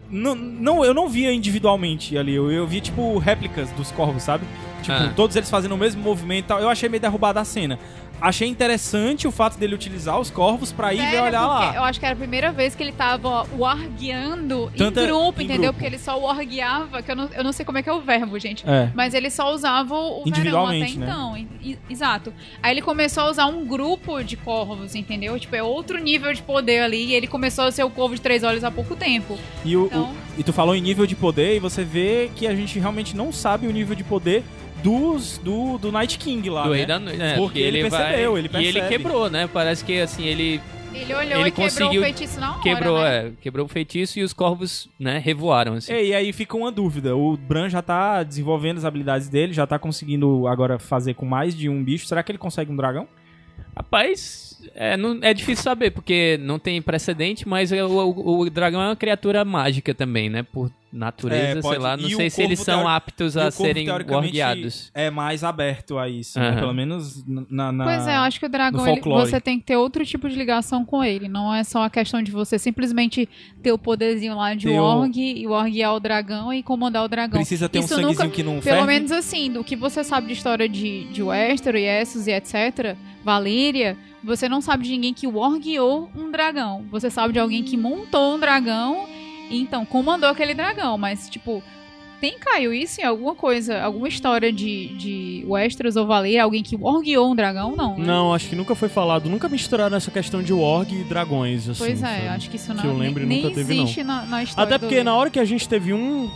Não, 0.10 0.36
não, 0.36 0.86
eu 0.86 0.94
não 0.94 1.10
via 1.10 1.34
individualmente 1.34 2.16
ali, 2.16 2.36
eu, 2.36 2.52
eu 2.52 2.68
vi, 2.68 2.80
tipo, 2.80 3.18
réplicas 3.18 3.72
dos 3.72 3.92
corvos, 3.92 4.22
sabe? 4.22 4.46
Tipo, 4.84 4.96
Ah. 4.98 5.12
todos 5.16 5.36
eles 5.36 5.50
fazendo 5.50 5.74
o 5.74 5.78
mesmo 5.78 6.02
movimento 6.04 6.46
e 6.46 6.48
tal. 6.48 6.60
Eu 6.60 6.70
achei 6.70 6.88
meio 6.88 7.02
derrubada 7.02 7.42
a 7.42 7.44
cena. 7.44 7.80
Achei 8.22 8.48
interessante 8.48 9.28
o 9.28 9.32
fato 9.32 9.58
dele 9.58 9.76
utilizar 9.76 10.20
os 10.20 10.30
corvos 10.32 10.72
pra 10.72 10.94
ir 10.94 11.00
olhar 11.00 11.24
porque 11.24 11.66
lá. 11.66 11.76
Eu 11.76 11.84
acho 11.84 12.00
que 12.00 12.06
era 12.06 12.14
a 12.16 12.18
primeira 12.18 12.52
vez 12.52 12.74
que 12.74 12.82
ele 12.82 12.92
tava 12.94 13.46
wargueando 13.58 14.72
em 14.74 14.92
grupo, 14.92 15.42
em 15.42 15.46
entendeu? 15.46 15.58
grupo. 15.58 15.74
Porque 15.74 15.86
ele 15.86 15.98
só 16.00 16.18
wargueava, 16.20 17.02
que 17.02 17.12
eu 17.12 17.16
não, 17.16 17.30
eu 17.36 17.44
não 17.44 17.52
sei 17.52 17.66
como 17.66 17.78
é 17.78 17.84
que 17.84 17.90
é 17.90 17.94
o 17.94 18.02
verbo, 18.02 18.38
gente. 18.40 18.64
É. 18.68 18.90
Mas 18.96 19.14
ele 19.14 19.30
só 19.30 19.54
usava 19.54 19.94
o 19.96 20.00
verão 20.00 20.20
até 20.24 20.30
Individualmente, 20.30 20.98
né? 20.98 21.06
então. 21.06 21.76
Exato. 21.90 22.34
Aí 22.64 22.72
ele 22.74 22.82
começou 22.82 23.24
a 23.24 23.30
usar 23.32 23.46
um 23.48 23.66
grupo 23.66 24.24
de 24.24 24.36
corvos, 24.38 24.96
entendeu? 24.96 25.38
Tipo, 25.40 25.56
é 25.56 25.64
outro 25.64 25.98
nível 26.02 26.34
de 26.34 26.42
poder 26.42 26.82
ali. 26.82 27.06
E 27.08 27.14
ele 27.14 27.28
começou 27.28 27.66
a 27.66 27.72
ser 27.72 27.84
o 27.84 27.90
corvo 27.90 28.16
de 28.16 28.22
três 28.22 28.44
olhos 28.44 28.64
há 28.64 28.72
pouco 28.72 28.96
tempo. 28.96 29.38
E, 29.64 29.76
o, 29.76 29.86
Então- 29.88 30.04
o- 30.12 30.16
e 30.40 30.44
tu 30.44 30.54
falou 30.54 30.76
em 30.76 30.82
nível 30.82 31.06
de 31.06 31.16
poder 31.16 31.56
e 31.56 31.60
você 31.60 31.84
vê 31.84 32.30
que 32.36 32.48
a 32.48 32.56
gente 32.56 32.80
realmente 32.80 33.16
não 33.16 33.32
sabe 33.32 33.68
o 33.68 33.72
nível 33.72 33.96
de 33.96 34.04
poder 34.04 34.44
dos 34.86 35.38
do, 35.40 35.78
do 35.78 35.92
Night 35.92 36.18
King 36.18 36.50
lá. 36.50 36.64
Do 36.64 36.70
né? 36.70 36.78
Rei 36.78 36.86
da 36.86 37.00
Noite. 37.00 37.22
É, 37.22 37.36
Porque 37.36 37.60
ele 37.60 37.82
percebeu, 37.82 38.32
vai... 38.34 38.42
ele 38.42 38.50
E 38.54 38.66
ele 38.68 38.82
quebrou, 38.88 39.30
né? 39.30 39.50
Parece 39.52 39.84
que 39.84 40.00
assim, 40.00 40.26
ele 40.26 40.62
Ele 40.94 41.14
olhou 41.14 41.40
Ele 41.40 41.50
e 41.50 41.52
quebrou 41.52 41.66
conseguiu- 41.70 42.02
o 42.02 42.04
feitiço 42.06 42.40
na 42.40 42.52
hora. 42.54 42.62
quebrou, 42.62 42.98
né? 43.00 43.18
é, 43.28 43.32
quebrou 43.42 43.66
o 43.66 43.70
feitiço 43.70 44.20
e 44.20 44.24
os 44.24 44.32
corvos, 44.32 44.88
né, 45.00 45.18
revoaram, 45.18 45.74
assim. 45.74 45.92
É, 45.92 46.06
e 46.06 46.14
aí 46.14 46.32
fica 46.32 46.56
uma 46.56 46.72
dúvida. 46.72 47.16
O 47.18 47.36
Bran 47.36 47.68
já 47.68 47.82
tá 47.82 48.24
desenvolvendo 48.24 48.78
as 48.78 48.86
habilidades 48.86 49.28
dele, 49.28 49.52
já 49.54 49.66
tá 49.68 49.78
conseguindo 49.80 50.48
agora 50.48 50.78
fazer 50.80 51.14
com 51.16 51.26
mais 51.26 51.54
de 51.58 51.68
um 51.68 51.84
bicho. 51.84 52.06
Será 52.08 52.22
que 52.24 52.32
ele 52.32 52.38
consegue 52.40 52.72
um 52.72 52.76
dragão? 52.76 53.08
Rapaz, 53.76 54.45
é, 54.74 54.96
não, 54.98 55.20
é 55.22 55.34
difícil 55.34 55.64
saber, 55.64 55.92
porque 55.92 56.38
não 56.42 56.58
tem 56.58 56.82
precedente, 56.82 57.48
mas 57.48 57.72
é, 57.72 57.84
o, 57.84 57.90
o- 57.90 58.40
o 58.42 58.50
dragão 58.50 58.82
é 58.82 58.88
uma 58.88 58.96
criatura 58.96 59.44
mágica 59.46 59.94
também, 59.94 60.30
né? 60.30 60.44
Por 60.44 60.72
natureza, 60.94 61.60
É, 61.60 61.62
sei 61.62 61.78
lá. 61.78 61.98
Não 61.98 62.08
e 62.08 62.14
o 62.14 62.18
sei 62.18 62.30
se 62.30 62.42
eles 62.42 62.58
são 62.60 62.80
teori- 62.84 62.96
aptos 62.96 63.36
E 63.36 63.40
a 63.42 63.48
o 63.48 63.52
serem 63.52 63.86
guardiados. 63.86 64.92
É 64.94 65.10
mais 65.10 65.44
aberto 65.44 65.98
a 65.98 66.08
isso, 66.08 66.40
né? 66.40 66.50
Aham. 66.52 66.60
Pelo 66.62 66.74
menos 66.74 67.22
na. 67.50 67.70
na- 67.70 67.84
Pois 67.84 68.08
é, 68.08 68.16
eu 68.16 68.22
acho 68.22 68.40
que 68.40 68.46
o 68.46 68.50
dragão, 68.50 68.88
ele- 68.88 69.02
você 69.02 69.42
tem 69.42 69.60
que 69.60 69.66
ter 69.66 69.76
outro 69.76 70.06
tipo 70.06 70.30
de 70.30 70.38
ligação 70.38 70.86
com 70.86 71.04
ele. 71.04 71.28
Não 71.28 71.54
é 71.54 71.66
só 71.66 71.84
a 71.84 71.90
questão 71.90 72.24
de 72.24 72.32
você 72.32 72.58
simplesmente 72.58 73.28
ter 73.62 73.74
o 73.74 73.78
poderzinho 73.78 74.36
lá 74.38 74.54
de 74.56 74.68
Ter 74.68 74.80
o- 74.80 74.84
Org 74.84 75.18
e 75.18 75.46
orguear 75.48 75.94
o 75.96 76.00
dragão 76.00 76.54
e 76.54 76.64
comandar 76.64 77.04
o 77.04 77.10
dragão. 77.10 77.40
Precisa 77.40 77.68
ter 77.68 77.80
um 77.80 77.82
Isso 77.82 77.90
sanguezinho 77.96 78.24
nunca- 78.24 78.30
que 78.30 78.44
não 78.44 78.52
Pelo 78.54 78.64
ferve. 78.64 78.88
menos 78.88 79.12
assim, 79.12 79.52
do 79.52 79.66
que 79.66 79.76
você 79.76 80.02
sabe 80.02 80.28
de 80.28 80.34
história 80.34 80.70
de, 80.70 81.04
de 81.10 81.22
Westeros, 81.22 81.82
Essos 81.82 82.26
e 82.28 82.32
etc., 82.32 82.96
Valíria, 83.22 83.98
você 84.26 84.50
não 84.50 84.60
sabe 84.60 84.84
de 84.84 84.92
ninguém 84.92 85.14
que 85.14 85.28
orgueou 85.28 86.10
um 86.16 86.32
dragão. 86.32 86.84
Você 86.90 87.10
sabe 87.10 87.34
de 87.34 87.40
alguém 87.40 87.64
que 87.64 87.78
montou 87.78 88.36
um 88.36 88.40
dragão 88.40 89.08
e 89.50 89.62
então 89.62 89.86
comandou 89.86 90.30
aquele 90.30 90.54
dragão. 90.54 90.98
Mas, 90.98 91.30
tipo, 91.30 91.62
tem 92.20 92.40
caiu 92.40 92.74
isso 92.74 93.02
em 93.02 93.04
alguma 93.04 93.36
coisa, 93.36 93.82
alguma 93.82 94.08
história 94.08 94.52
de, 94.52 94.88
de 94.98 95.46
Westeros 95.48 95.96
ou 95.96 96.08
Valíria? 96.08 96.44
Alguém 96.44 96.64
que 96.64 96.76
orgueou 96.76 97.32
um 97.32 97.36
dragão? 97.36 97.76
Não. 97.76 97.98
né? 97.98 98.06
Não, 98.06 98.34
acho 98.34 98.50
que 98.50 98.56
nunca 98.56 98.74
foi 98.74 98.90
falado. 98.90 99.30
Nunca 99.30 99.48
misturaram 99.48 99.96
essa 99.96 100.10
questão 100.10 100.42
de 100.42 100.52
Warg 100.52 100.92
e 100.92 101.04
dragões, 101.04 101.70
assim. 101.70 101.86
Pois 101.86 102.02
é, 102.02 102.06
sabe? 102.06 102.28
acho 102.30 102.50
que 102.50 102.56
isso 102.56 102.74
não 102.74 102.82
Que 102.82 102.88
eu 102.88 102.98
lembre, 102.98 103.26
nem, 103.26 103.44
nunca 103.44 103.56
nem 103.56 103.56
teve, 103.56 103.76
não. 103.76 103.84
existe 103.84 104.04
na, 104.04 104.24
na 104.24 104.44
história. 104.44 104.76
Até 104.76 104.80
porque 104.80 105.04
na 105.04 105.16
hora 105.16 105.30
que 105.30 105.40
a 105.40 105.46
gente 105.46 105.70
teve 105.70 105.94
um 105.94 106.32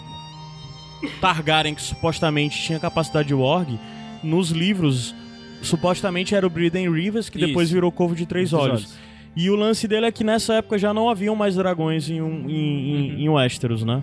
Targaryen 1.19 1.73
que 1.73 1.81
supostamente 1.81 2.61
tinha 2.61 2.79
capacidade 2.79 3.29
de 3.29 3.33
Warg, 3.33 3.79
nos 4.21 4.51
livros, 4.51 5.15
supostamente 5.61 6.35
era 6.35 6.45
o 6.45 6.49
Briden 6.49 6.91
Rivers, 6.91 7.29
que 7.29 7.37
Isso. 7.37 7.47
depois 7.47 7.69
virou 7.71 7.91
Corvo 7.91 8.15
de 8.15 8.25
Três 8.25 8.53
Olhos. 8.53 8.97
E 9.35 9.49
o 9.49 9.55
lance 9.55 9.87
dele 9.87 10.05
é 10.05 10.11
que 10.11 10.23
nessa 10.23 10.55
época 10.55 10.77
já 10.77 10.93
não 10.93 11.09
haviam 11.09 11.35
mais 11.35 11.55
dragões 11.55 12.09
em, 12.09 12.21
um- 12.21 12.49
em, 12.49 12.95
em, 13.19 13.23
em 13.25 13.29
Westeros, 13.29 13.83
né? 13.83 14.01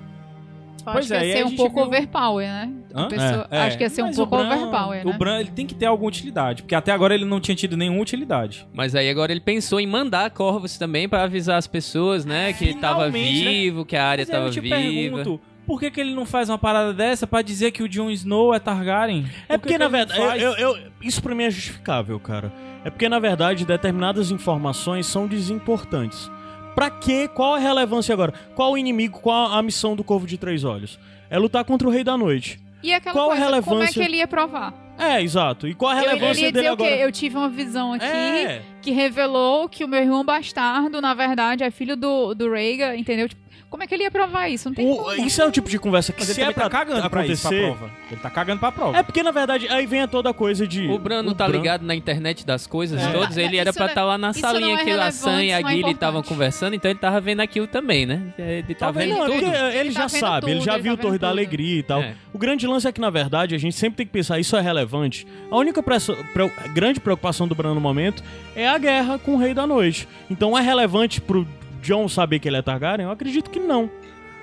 Eu 0.86 0.92
Pois 0.92 1.10
acho 1.10 1.14
é, 1.14 1.18
que 1.20 1.26
ia 1.26 1.36
ser 1.38 1.44
um 1.44 1.56
pouco 1.56 1.74
viu- 1.80 1.86
overpower, 1.88 2.46
né? 2.46 2.72
Pessoa- 3.10 3.48
É, 3.50 3.58
Acho 3.62 3.76
que 3.76 3.82
ia 3.82 3.90
ser 3.90 4.02
um 4.02 4.06
mas 4.06 4.16
pouco 4.16 4.36
o 4.36 4.38
Bran- 4.38 4.56
overpower, 4.56 5.04
né? 5.04 5.12
O 5.14 5.18
Bran 5.18 5.40
ele 5.40 5.50
tem 5.50 5.66
que 5.66 5.74
ter 5.74 5.86
alguma 5.86 6.08
utilidade, 6.08 6.62
porque 6.62 6.76
até 6.76 6.92
agora 6.92 7.12
ele 7.12 7.24
não 7.24 7.40
tinha 7.40 7.56
tido 7.56 7.76
nenhuma 7.76 8.00
utilidade. 8.00 8.64
Mas 8.72 8.94
aí 8.94 9.10
agora 9.10 9.32
ele 9.32 9.40
pensou 9.40 9.80
em 9.80 9.86
mandar 9.86 10.30
corvos 10.30 10.78
também 10.78 11.08
pra 11.08 11.24
avisar 11.24 11.58
as 11.58 11.66
pessoas, 11.66 12.24
né? 12.24 12.52
Que 12.52 12.66
ele 12.66 12.74
tava 12.74 13.06
Finalmente, 13.06 13.44
né? 13.44 13.50
vivo, 13.50 13.84
que 13.84 13.96
a 13.96 14.04
área 14.06 14.22
Mas 14.22 14.30
aí 14.30 14.36
tava 14.36 14.46
eu 14.48 14.52
te 14.52 14.60
viva. 14.60 14.76
pergunto, 14.76 15.40
por 15.66 15.80
que, 15.80 15.90
que 15.90 16.00
ele 16.00 16.14
não 16.14 16.24
faz 16.24 16.48
uma 16.48 16.58
parada 16.58 16.92
dessa 16.94 17.26
pra 17.26 17.42
dizer 17.42 17.70
que 17.72 17.82
o 17.82 17.88
Jon 17.88 18.10
Snow 18.10 18.54
é 18.54 18.58
Targaryen? 18.58 19.26
É 19.48 19.56
Por 19.56 19.62
porque, 19.62 19.74
que 19.74 19.78
na 19.78 19.86
que 19.86 19.90
verdade, 19.92 20.42
eu, 20.42 20.52
eu- 20.52 20.76
eu- 20.76 20.82
isso 21.02 21.22
pra 21.22 21.34
mim 21.34 21.44
é 21.44 21.50
justificável, 21.50 22.18
cara. 22.20 22.52
É 22.84 22.90
porque, 22.90 23.08
na 23.08 23.18
verdade, 23.18 23.64
determinadas 23.66 24.30
informações 24.30 25.06
são 25.06 25.26
desimportantes. 25.26 26.30
Pra 26.74 26.90
quê? 26.90 27.28
Qual 27.28 27.54
a 27.54 27.58
relevância 27.58 28.12
agora? 28.12 28.32
Qual 28.54 28.72
o 28.72 28.78
inimigo? 28.78 29.18
Qual 29.20 29.52
a 29.52 29.62
missão 29.62 29.96
do 29.96 30.04
Corvo 30.04 30.26
de 30.26 30.36
Três 30.38 30.62
Olhos? 30.62 30.98
É 31.30 31.38
lutar 31.38 31.64
contra 31.64 31.88
o 31.88 31.90
Rei 31.90 32.04
da 32.04 32.16
Noite. 32.16 32.60
E 32.82 32.92
aquela 32.92 33.12
Qual 33.14 33.30
a 33.30 33.36
coisa, 33.36 33.44
como 33.46 33.54
é 33.56 33.60
relevância? 33.86 34.02
que 34.02 34.08
ele 34.08 34.16
ia 34.18 34.28
provar? 34.28 34.72
É, 34.98 35.20
exato. 35.22 35.66
E 35.66 35.74
qual 35.74 35.90
a 35.90 35.94
Eu- 35.96 36.00
relevância 36.00 36.40
ele 36.40 36.46
ia 36.46 36.52
dele 36.52 36.62
dizer 36.64 36.72
o 36.72 36.76
quê? 36.76 36.84
agora? 36.84 37.00
Eu 37.00 37.12
tive 37.12 37.36
uma 37.36 37.48
visão 37.48 37.92
aqui 37.94 38.04
É. 38.04 38.62
que 38.80 38.90
revelou 38.92 39.68
que 39.68 39.84
o 39.84 39.88
meu 39.88 40.00
irmão 40.00 40.24
bastardo, 40.24 41.00
na 41.00 41.12
verdade, 41.14 41.64
é 41.64 41.70
filho 41.70 41.96
do, 41.96 42.34
do 42.34 42.50
Rhaegar, 42.50 42.94
entendeu? 42.96 43.28
Tipo, 43.28 43.42
como 43.76 43.84
é 43.84 43.86
que 43.86 43.94
ele 43.94 44.04
ia 44.04 44.10
provar 44.10 44.48
isso? 44.48 44.68
Não 44.70 44.74
tem 44.74 44.90
O- 44.90 44.96
como. 44.96 45.12
isso 45.26 45.40
é 45.42 45.46
o 45.46 45.50
tipo 45.52 45.68
de 45.68 45.78
conversa 45.78 46.12
que 46.12 46.20
Mas 46.20 46.28
se 46.34 46.40
ele 46.40 46.50
é 46.50 46.52
pra 46.54 46.64
tá 46.64 46.70
cagando 46.70 47.10
pra 47.10 47.26
isso, 47.26 47.42
pra 47.46 47.50
acontecer... 47.56 47.76
prova. 47.76 47.90
Ele 48.10 48.20
tá 48.20 48.30
cagando 48.30 48.58
pra 48.60 48.72
prova. 48.72 48.96
É 48.98 49.02
porque, 49.02 49.22
na 49.22 49.30
verdade, 49.30 49.68
aí 49.68 49.84
vem 49.86 50.06
toda 50.08 50.30
a 50.30 50.34
coisa 50.34 50.66
de... 50.66 50.88
O 50.88 50.98
Bran 50.98 51.22
não 51.22 51.34
tá 51.34 51.46
ligado 51.46 51.82
na 51.82 51.94
internet 51.94 52.46
das 52.46 52.66
coisas 52.66 53.02
É. 53.02 53.12
todas. 53.12 53.36
Ele 53.36 53.56
era 53.58 53.70
Isso 53.70 53.78
pra 53.78 53.86
estar 53.88 54.04
lá 54.04 54.16
na 54.16 54.32
salinha 54.32 54.80
é 54.80 54.84
que 54.84 54.90
a 54.90 55.10
Sam 55.10 55.42
e 55.44 55.52
a 55.52 55.60
importante. 55.60 55.92
estavam 55.94 56.22
conversando, 56.22 56.74
então 56.74 56.90
ele 56.90 56.98
tava 56.98 57.20
vendo 57.20 57.40
aquilo 57.40 57.66
também, 57.66 58.06
né? 58.06 58.22
Ele 58.38 58.74
tá 58.74 58.86
Talvez 58.86 59.08
vendo 59.10 59.18
Não, 59.18 59.26
tudo. 59.26 59.54
ele 59.54 59.76
Ele 59.78 59.90
já 59.90 60.00
tá 60.00 60.06
vendo 60.06 60.20
sabe, 60.20 60.46
ele 60.50 60.54
tudo, 60.60 60.64
já 60.64 60.72
ele 60.74 60.82
viu 60.82 60.92
tá 60.92 60.98
o 60.98 61.02
Torre 61.02 61.12
vendo 61.12 61.20
da 61.20 61.28
tudo. 61.28 61.36
Alegria 61.38 61.78
e 61.78 61.82
tal. 61.82 62.02
É. 62.02 62.14
O 62.32 62.38
grande 62.38 62.66
lance 62.66 62.86
é 62.88 62.92
que, 62.92 63.00
na 63.00 63.10
verdade, 63.10 63.54
a 63.54 63.58
gente 63.58 63.76
sempre 63.76 63.98
tem 63.98 64.06
que 64.06 64.12
pensar, 64.12 64.38
isso 64.38 64.56
é 64.56 64.60
relevante. 64.60 65.26
A 65.50 65.56
única 65.56 65.82
presso- 65.82 66.16
pre- 66.32 66.50
grande 66.72 66.98
preocupação 67.00 67.46
do 67.46 67.54
Bran 67.54 67.74
no 67.74 67.80
momento 67.80 68.22
é 68.54 68.66
a 68.68 68.78
guerra 68.78 69.18
com 69.18 69.34
o 69.34 69.36
Rei 69.36 69.52
da 69.52 69.66
Noite. 69.66 70.08
Então 70.30 70.56
é 70.56 70.62
relevante 70.62 71.20
pro 71.20 71.46
John 71.82 72.08
saber 72.08 72.38
que 72.38 72.48
ele 72.48 72.56
é 72.56 72.62
Targaryen? 72.62 73.06
Eu 73.06 73.10
acredito 73.12 73.50
que 73.50 73.58
não. 73.60 73.90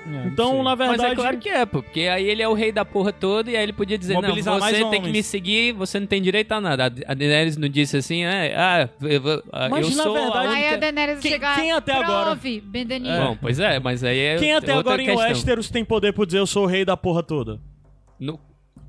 É, 0.05 0.27
Então, 0.27 0.61
na 0.63 0.75
Mas 0.75 0.87
verdade... 0.89 1.13
é 1.13 1.15
claro 1.15 1.37
que 1.37 1.47
é, 1.47 1.65
pô, 1.65 1.81
porque 1.81 2.01
aí 2.01 2.27
ele 2.27 2.41
é 2.41 2.47
o 2.49 2.53
rei 2.53 2.73
da 2.73 2.83
porra 2.83 3.13
toda 3.13 3.49
e 3.49 3.55
aí 3.55 3.63
ele 3.63 3.71
podia 3.71 3.97
dizer, 3.97 4.15
Mobilizar 4.15 4.55
não, 4.59 4.67
você 4.67 4.73
tem 4.73 4.89
que 4.89 4.95
homens. 4.97 5.11
me 5.13 5.23
seguir, 5.23 5.71
você 5.71 5.97
não 5.97 6.07
tem 6.07 6.21
direito 6.21 6.51
a 6.51 6.59
nada. 6.59 6.85
A 7.07 7.13
Daenerys 7.13 7.55
não 7.55 7.69
disse 7.69 7.95
assim, 7.95 8.25
é, 8.25 8.53
ah, 8.53 8.89
eu, 9.01 9.21
vou- 9.21 9.41
ah, 9.53 9.69
Mas, 9.69 9.89
eu 9.89 9.95
na 9.95 10.03
sou 10.03 10.13
verdade, 10.13 10.47
a 10.47 10.51
Aí 10.51 10.67
a. 10.73 10.75
Daenerys 10.75 11.19
Quem- 11.21 11.31
chegar. 11.31 11.55
quem 11.55 11.71
até 11.71 11.93
agora- 11.93 12.31
Prove, 12.31 12.59
Bendeninho. 12.59 13.15
Bom, 13.17 13.37
pois 13.39 13.59
é, 13.61 13.79
mas 13.79 14.03
aí 14.03 14.19
é 14.19 14.35
Quem 14.37 14.53
até 14.53 14.75
outra 14.75 14.91
agora 14.91 15.01
em 15.01 15.05
questão. 15.05 15.25
Westeros 15.25 15.69
tem 15.69 15.85
poder 15.85 16.11
por 16.11 16.25
dizer 16.25 16.39
eu 16.39 16.47
sou 16.47 16.63
o 16.63 16.67
rei 16.67 16.83
da 16.83 16.97
porra 16.97 17.23
toda? 17.23 17.61
No- 18.19 18.37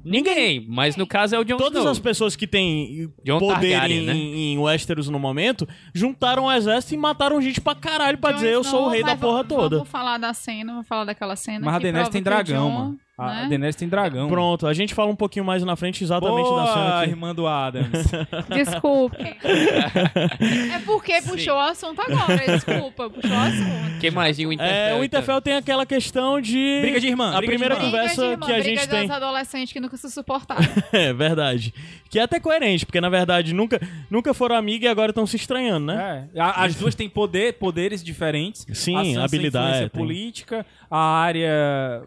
Ninguém, 0.04 0.66
mas 0.68 0.96
no 0.96 1.06
caso 1.06 1.34
é 1.34 1.38
o 1.38 1.44
Jon 1.44 1.56
Todas 1.56 1.78
Snow. 1.78 1.90
as 1.92 1.98
pessoas 1.98 2.36
que 2.36 2.46
têm 2.46 3.08
Jon 3.24 3.38
poder 3.38 3.70
Targaryen, 3.72 4.02
em, 4.02 4.06
né? 4.06 4.12
em 4.14 4.58
Westeros 4.58 5.08
no 5.08 5.18
momento 5.18 5.66
juntaram 5.94 6.44
o 6.44 6.52
exército 6.52 6.94
e 6.94 6.98
mataram 6.98 7.40
gente 7.40 7.60
pra 7.60 7.74
caralho 7.74 8.18
pra 8.18 8.30
Jon 8.32 8.36
dizer 8.36 8.52
eu 8.52 8.62
sou 8.64 8.86
o 8.86 8.88
rei 8.88 9.02
da 9.02 9.16
porra 9.16 9.42
vamos- 9.42 9.48
toda. 9.48 9.76
Vamos 9.78 9.90
falar 9.90 10.18
da 10.18 10.34
cena, 10.34 10.72
vamos 10.72 10.86
falar 10.86 11.04
daquela 11.04 11.36
cena. 11.36 11.64
Mas 11.64 11.74
a 11.74 11.78
Daenerys 11.78 12.08
tem 12.10 12.22
dragão, 12.22 12.68
Jon, 12.70 12.70
mano. 12.78 12.98
A 13.16 13.26
né? 13.32 13.42
a 13.44 13.48
Daenerys 13.48 13.76
tem 13.76 13.88
dragão. 13.88 14.28
Pronto, 14.28 14.66
a 14.66 14.74
gente 14.74 14.92
fala 14.92 15.08
um 15.10 15.14
pouquinho 15.14 15.44
mais 15.44 15.62
na 15.62 15.76
frente 15.76 16.02
exatamente 16.02 16.50
da 16.50 16.66
cena 16.66 16.74
Boa, 16.84 17.00
aqui. 17.00 17.10
irmã 17.10 17.34
do 17.34 17.46
Adams. 17.46 18.06
Desculpe. 18.52 19.16
é 19.22 20.78
porque 20.84 21.22
puxou 21.22 21.54
o 21.54 21.60
assunto 21.60 22.00
agora, 22.00 22.36
desculpa, 22.46 23.08
puxou 23.10 23.30
o 23.30 23.38
assunto. 23.40 23.96
O 23.96 24.00
que 24.00 24.10
mais 24.10 24.36
de 24.36 24.46
Winterfell? 24.46 24.74
É, 24.76 24.94
o? 24.96 25.00
Winterfell 25.00 25.40
tem 25.40 25.54
aquela 25.54 25.86
questão 25.86 26.40
de. 26.40 26.78
Briga 26.82 27.00
de 27.00 27.06
irmã, 27.06 27.28
A 27.30 27.36
briga 27.38 27.52
primeira 27.52 27.74
irmã. 27.74 27.84
conversa 27.86 28.14
Briga 28.16 28.32
irmã, 28.32 28.46
que 28.46 28.52
a 28.52 28.54
briga 28.56 28.68
gente 28.80 28.88
das 28.88 29.00
tem. 29.00 29.10
adolescentes 29.10 29.72
que 29.72 29.80
nunca 29.80 29.96
se 29.96 30.10
suportaram. 30.10 30.64
É 30.92 31.12
verdade. 31.12 31.72
Que 32.10 32.18
é 32.18 32.22
até 32.22 32.38
coerente, 32.40 32.84
porque 32.86 33.00
na 33.00 33.08
verdade 33.08 33.52
nunca, 33.54 33.80
nunca 34.10 34.32
foram 34.34 34.56
amigas 34.56 34.88
e 34.88 34.90
agora 34.90 35.10
estão 35.10 35.26
se 35.26 35.36
estranhando, 35.36 35.86
né? 35.86 36.28
É, 36.34 36.40
a- 36.40 36.64
as 36.64 36.74
duas 36.74 36.94
têm 36.94 37.08
poder, 37.08 37.54
poderes 37.54 38.02
diferentes. 38.02 38.66
Sim, 38.72 39.16
a 39.16 39.24
habilidade, 39.24 39.88
tem. 39.90 40.00
política, 40.00 40.64
a 40.90 40.98
área... 40.98 42.02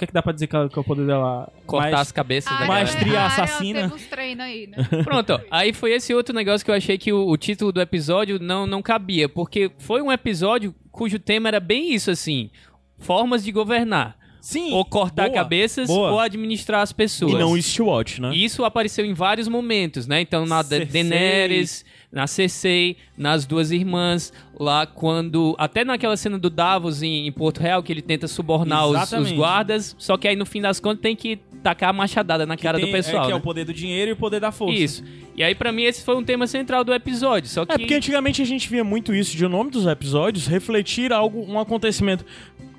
O 0.00 0.02
que, 0.02 0.04
é 0.04 0.06
que 0.06 0.14
dá 0.14 0.22
pra 0.22 0.32
dizer 0.32 0.46
que 0.46 0.68
que 0.68 0.78
é 0.78 0.80
o 0.80 0.84
poder 0.84 1.06
dela? 1.06 1.52
Cortar 1.66 1.90
Mais- 1.90 2.00
as 2.00 2.12
cabeças 2.12 2.58
da. 2.58 2.64
Maestria 2.64 3.26
assassina. 3.26 3.82
Teve 3.82 3.94
uns 3.94 4.06
treinos 4.06 4.44
aí, 4.46 4.66
né? 4.66 4.76
Pronto, 5.04 5.38
aí 5.50 5.74
foi 5.74 5.92
esse 5.92 6.14
outro 6.14 6.34
negócio 6.34 6.64
que 6.64 6.70
eu 6.70 6.74
achei 6.74 6.96
que 6.96 7.12
o, 7.12 7.28
o 7.28 7.36
título 7.36 7.70
do 7.70 7.82
episódio 7.82 8.38
não, 8.40 8.66
não 8.66 8.80
cabia, 8.80 9.28
porque 9.28 9.70
foi 9.78 10.00
um 10.00 10.10
episódio 10.10 10.74
cujo 10.90 11.18
tema 11.18 11.48
era 11.48 11.60
bem 11.60 11.92
isso, 11.92 12.10
assim, 12.10 12.48
formas 12.96 13.44
de 13.44 13.52
governar. 13.52 14.16
Sim. 14.40 14.72
Ou 14.72 14.86
cortar 14.86 15.24
boa, 15.24 15.34
cabeças 15.34 15.86
boa. 15.86 16.12
ou 16.12 16.18
administrar 16.18 16.80
as 16.80 16.92
pessoas. 16.94 17.34
E 17.34 17.38
não 17.38 17.54
Eastwatch, 17.54 18.22
né? 18.22 18.30
E 18.32 18.42
Isso 18.42 18.64
apareceu 18.64 19.04
em 19.04 19.12
vários 19.12 19.48
momentos, 19.48 20.06
né? 20.06 20.22
Então 20.22 20.46
na. 20.46 20.62
Daenerys, 20.62 21.84
na 22.12 22.26
Cersei, 22.26 22.96
nas 23.16 23.46
duas 23.46 23.70
irmãs, 23.70 24.32
lá 24.58 24.84
quando. 24.86 25.54
Até 25.58 25.84
naquela 25.84 26.16
cena 26.16 26.38
do 26.38 26.50
Davos 26.50 27.02
em, 27.02 27.26
em 27.26 27.32
Porto 27.32 27.60
Real, 27.60 27.82
que 27.82 27.92
ele 27.92 28.02
tenta 28.02 28.26
subornar 28.26 28.86
os, 28.88 29.12
os 29.12 29.32
guardas, 29.32 29.94
só 29.98 30.16
que 30.16 30.26
aí 30.26 30.34
no 30.36 30.44
fim 30.44 30.60
das 30.60 30.80
contas 30.80 31.00
tem 31.02 31.14
que 31.14 31.38
tacar 31.62 31.90
a 31.90 31.92
machadada 31.92 32.44
na 32.46 32.56
cara 32.56 32.78
Tem- 32.78 32.86
do 32.86 32.92
pessoal. 32.92 33.22
É, 33.24 33.26
que 33.26 33.32
é 33.32 33.34
né? 33.34 33.40
o 33.40 33.42
poder 33.42 33.64
do 33.64 33.72
dinheiro 33.72 34.10
e 34.10 34.12
o 34.12 34.16
poder 34.16 34.40
da 34.40 34.50
força. 34.50 34.78
Isso. 34.78 35.04
E 35.36 35.42
aí, 35.42 35.54
pra 35.54 35.70
mim, 35.72 35.82
esse 35.84 36.02
foi 36.04 36.16
um 36.16 36.24
tema 36.24 36.46
central 36.46 36.82
do 36.84 36.92
episódio. 36.92 37.48
Só 37.48 37.64
que. 37.64 37.72
É 37.72 37.78
porque 37.78 37.94
antigamente 37.94 38.42
a 38.42 38.44
gente 38.44 38.68
via 38.68 38.82
muito 38.82 39.14
isso 39.14 39.36
de 39.36 39.44
o 39.44 39.48
nome 39.48 39.70
dos 39.70 39.86
episódios 39.86 40.46
refletir 40.46 41.12
algo, 41.12 41.44
um 41.48 41.58
acontecimento 41.58 42.24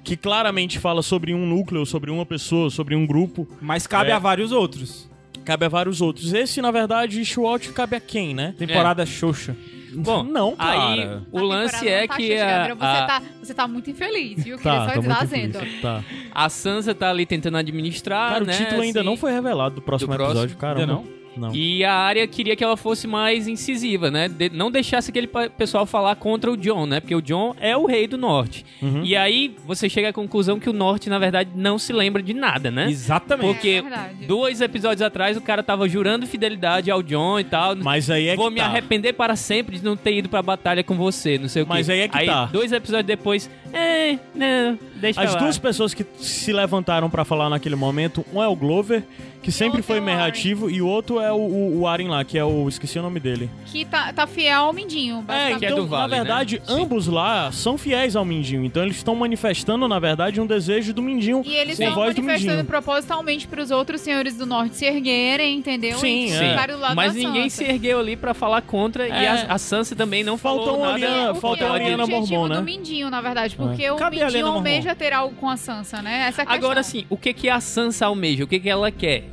que 0.04 0.18
claramente 0.18 0.80
fala 0.80 1.02
sobre 1.04 1.34
um 1.34 1.46
núcleo, 1.46 1.86
sobre 1.86 2.10
uma 2.12 2.26
pessoa, 2.26 2.70
sobre 2.70 2.96
um 2.96 3.06
grupo. 3.06 3.48
Mas 3.62 3.86
cabe 3.88 4.10
É. 4.10 4.14
a 4.14 4.20
vários 4.20 4.52
outros. 4.52 5.10
Cabe 5.46 5.66
a 5.66 5.70
vários 5.70 6.02
outros. 6.02 6.34
Esse, 6.34 6.62
na 6.62 6.72
verdade, 6.72 7.22
Ishwatch 7.22 7.72
cabe 7.74 7.96
a 7.96 8.00
quem, 8.00 8.34
né? 8.34 8.54
Temporada 8.58 9.06
Xoxa. 9.06 9.56
Bom, 9.94 10.24
não, 10.28 10.56
cara. 10.56 10.94
Aí 10.94 11.20
o 11.32 11.40
A 11.40 11.42
lance 11.42 11.88
é 11.88 12.08
tá 12.08 12.16
que 12.16 12.28
cheia, 12.28 12.44
a, 12.46 12.68
Gabriel. 12.68 12.76
você, 12.78 12.86
a, 12.86 13.06
tá, 13.08 13.22
você 13.44 13.54
tá 13.54 13.68
muito 13.68 13.90
infeliz, 13.90 14.44
viu? 14.44 14.58
Tá, 14.58 14.92
Queria 14.92 15.10
tá 15.16 15.26
difícil. 15.26 15.82
Tá. 15.82 16.04
a 16.34 16.50
Sansa 16.50 16.96
tá 16.96 17.10
ali 17.10 17.26
tentando 17.26 17.58
administrar, 17.58 18.34
Cara, 18.34 18.46
né? 18.46 18.54
o 18.54 18.58
título 18.58 18.82
ainda 18.82 19.00
assim, 19.02 19.10
não 19.10 19.18
foi 19.18 19.32
revelado 19.34 19.76
do 19.76 19.82
próximo 19.82 20.12
do 20.12 20.16
próximo. 20.16 20.40
episódio, 20.40 20.58
cara. 20.58 20.80
Ainda 20.80 20.94
não? 20.94 21.21
Não. 21.38 21.54
E 21.56 21.84
a 21.84 21.94
área 21.94 22.28
queria 22.28 22.56
que 22.56 22.64
ela 22.64 22.76
fosse 22.76 23.08
mais 23.08 23.48
incisiva, 23.48 24.12
né? 24.12 24.28
De- 24.28 24.50
não 24.50 24.70
deixasse 24.70 25.10
aquele 25.12 25.28
pessoal 25.58 25.86
falar 25.86 26.16
contra 26.18 26.52
o 26.52 26.58
John, 26.58 26.86
né? 26.86 27.00
Porque 27.00 27.16
o 27.16 27.22
John 27.22 27.56
é 27.60 27.76
o 27.76 27.86
rei 27.86 28.06
do 28.08 28.18
norte. 28.18 28.66
Uhum. 28.82 29.02
E 29.04 29.16
aí 29.16 29.56
você 29.66 29.88
chega 29.90 30.10
à 30.10 30.14
conclusão 30.14 30.60
que 30.60 30.70
o 30.70 30.74
norte, 30.74 31.10
na 31.10 31.18
verdade, 31.20 31.52
não 31.56 31.78
se 31.80 31.94
lembra 31.94 32.22
de 32.22 32.34
nada, 32.34 32.70
né? 32.70 32.90
Exatamente. 32.90 33.54
Porque 33.54 33.84
É 34.22 34.26
dois 34.28 34.62
episódios 34.62 35.02
atrás 35.02 35.38
o 35.38 35.42
cara 35.42 35.64
tava 35.64 35.88
jurando 35.88 36.28
fidelidade 36.28 36.92
ao 36.92 37.02
John 37.02 37.40
e 37.40 37.44
tal. 37.44 37.76
Mas 37.78 38.10
aí 38.10 38.28
é 38.28 38.36
Vou 38.36 38.48
que 38.50 38.56
me 38.56 38.60
tá. 38.60 38.66
arrepender 38.68 39.14
para 39.14 39.36
sempre 39.36 39.78
de 39.78 39.84
não 39.86 39.96
ter 39.96 40.16
ido 40.18 40.28
pra 40.30 40.42
batalha 40.42 40.84
com 40.84 40.96
você, 40.96 41.38
não 41.38 41.48
sei 41.48 41.62
o 41.64 41.66
quê. 41.66 41.70
Mas 41.74 41.90
aí 41.90 42.00
é 42.02 42.08
que 42.08 42.26
tá. 42.26 42.46
dois 42.46 42.72
episódios 42.72 43.08
depois, 43.08 43.50
é, 43.74 44.18
não, 44.36 44.78
deixa 44.96 45.22
As 45.22 45.34
lá. 45.34 45.40
duas 45.40 45.58
pessoas 45.58 45.94
que 45.94 46.06
se 46.20 46.52
levantaram 46.54 47.10
pra 47.10 47.24
falar 47.26 47.50
naquele 47.50 47.76
momento, 47.76 48.26
um 48.34 48.42
é 48.42 48.48
o 48.48 48.56
Glover, 48.56 49.04
que 49.42 49.52
sempre 49.52 49.82
foi 49.82 49.98
é 49.98 50.14
ativo, 50.22 50.70
e 50.70 50.82
o 50.84 50.88
outro 50.88 51.20
é 51.20 51.32
o, 51.32 51.36
o, 51.36 51.80
o 51.80 51.88
Aren 51.88 52.08
lá, 52.10 52.24
que 52.24 52.38
é 52.38 52.44
o. 52.46 52.68
Esqueci 52.70 53.00
o 53.00 53.02
nome 53.02 53.20
dele. 53.20 53.50
Que 53.66 53.84
tá, 53.86 54.14
tá 54.14 54.28
fiel 54.28 54.62
ao 54.66 54.74
Mindinho, 54.74 55.26
É, 55.28 55.56
que 55.58 55.66
é 55.66 55.70
então, 55.70 55.80
do 55.82 55.88
Vale, 55.88 56.02
na 56.12 56.16
verdade, 56.18 56.58
né? 56.60 56.64
Ambos 56.68 57.08
lá 57.08 57.52
são 57.52 57.76
fiéis 57.78 58.16
ao 58.16 58.24
Mindinho. 58.24 58.64
Então 58.64 58.84
eles 58.84 58.98
estão 58.98 59.16
manifestando, 59.16 59.88
na 59.88 59.98
verdade, 59.98 60.40
um 60.40 60.46
desejo 60.46 60.94
do 60.94 61.02
Mindinho. 61.02 61.42
E 61.44 61.56
eles 61.56 61.80
estão 61.80 61.96
manifestando 61.96 62.38
Mindinho. 62.50 62.66
propositalmente 62.66 63.48
pros 63.48 63.72
outros 63.72 64.02
senhores 64.02 64.36
do 64.38 64.46
norte 64.46 64.76
se 64.76 64.86
erguerem, 64.86 65.58
entendeu? 65.58 65.98
Sim, 65.98 66.28
e 66.28 66.32
é. 66.34 66.68
do 66.68 66.78
lado 66.78 66.96
Mas 66.96 67.14
da 67.14 67.20
ninguém 67.20 67.50
se 67.50 67.58
Sansa. 67.58 67.72
ergueu 67.72 68.00
ali 68.00 68.16
pra 68.16 68.34
falar 68.36 68.62
contra 68.62 69.08
e 69.08 69.12
É. 69.12 69.28
a, 69.28 69.54
a 69.54 69.58
Sansa 69.58 69.96
também 69.96 70.24
não 70.24 70.38
Faltou 70.38 70.66
falou 70.66 70.80
uma 70.82 70.92
nada. 70.92 70.98
linha- 71.00 71.32
O 71.32 71.34
que 71.36 71.42
faltou 71.42 71.68
é 71.68 71.70
a 71.70 71.74
objetivo 71.74 72.08
Mormont, 72.08 72.50
né? 72.50 72.56
do 72.58 72.64
Mindinho, 72.64 73.10
na 73.10 73.22
verdade, 73.22 73.56
porque 73.68 73.90
o 73.90 73.96
Cadê 73.96 74.22
a 74.22 74.26
Mindinho 74.26 74.48
almeja 74.48 74.96
ter 74.96 75.14
algo 75.14 75.36
com 75.36 75.50
a 75.50 75.58
Sansa, 75.58 76.02
né? 76.02 76.28
Essa 76.28 76.44
é 76.44 76.46
questão. 76.46 76.54
Agora 76.54 76.84
sim, 76.84 77.06
o 77.10 77.18
que 77.18 77.34
que 77.34 77.50
a 77.50 77.60
Sansa 77.60 78.06
almeja? 78.06 78.44
O 78.44 78.48
que 78.48 78.60
que 78.60 78.70
ela 78.70 78.92
quer? 78.92 79.26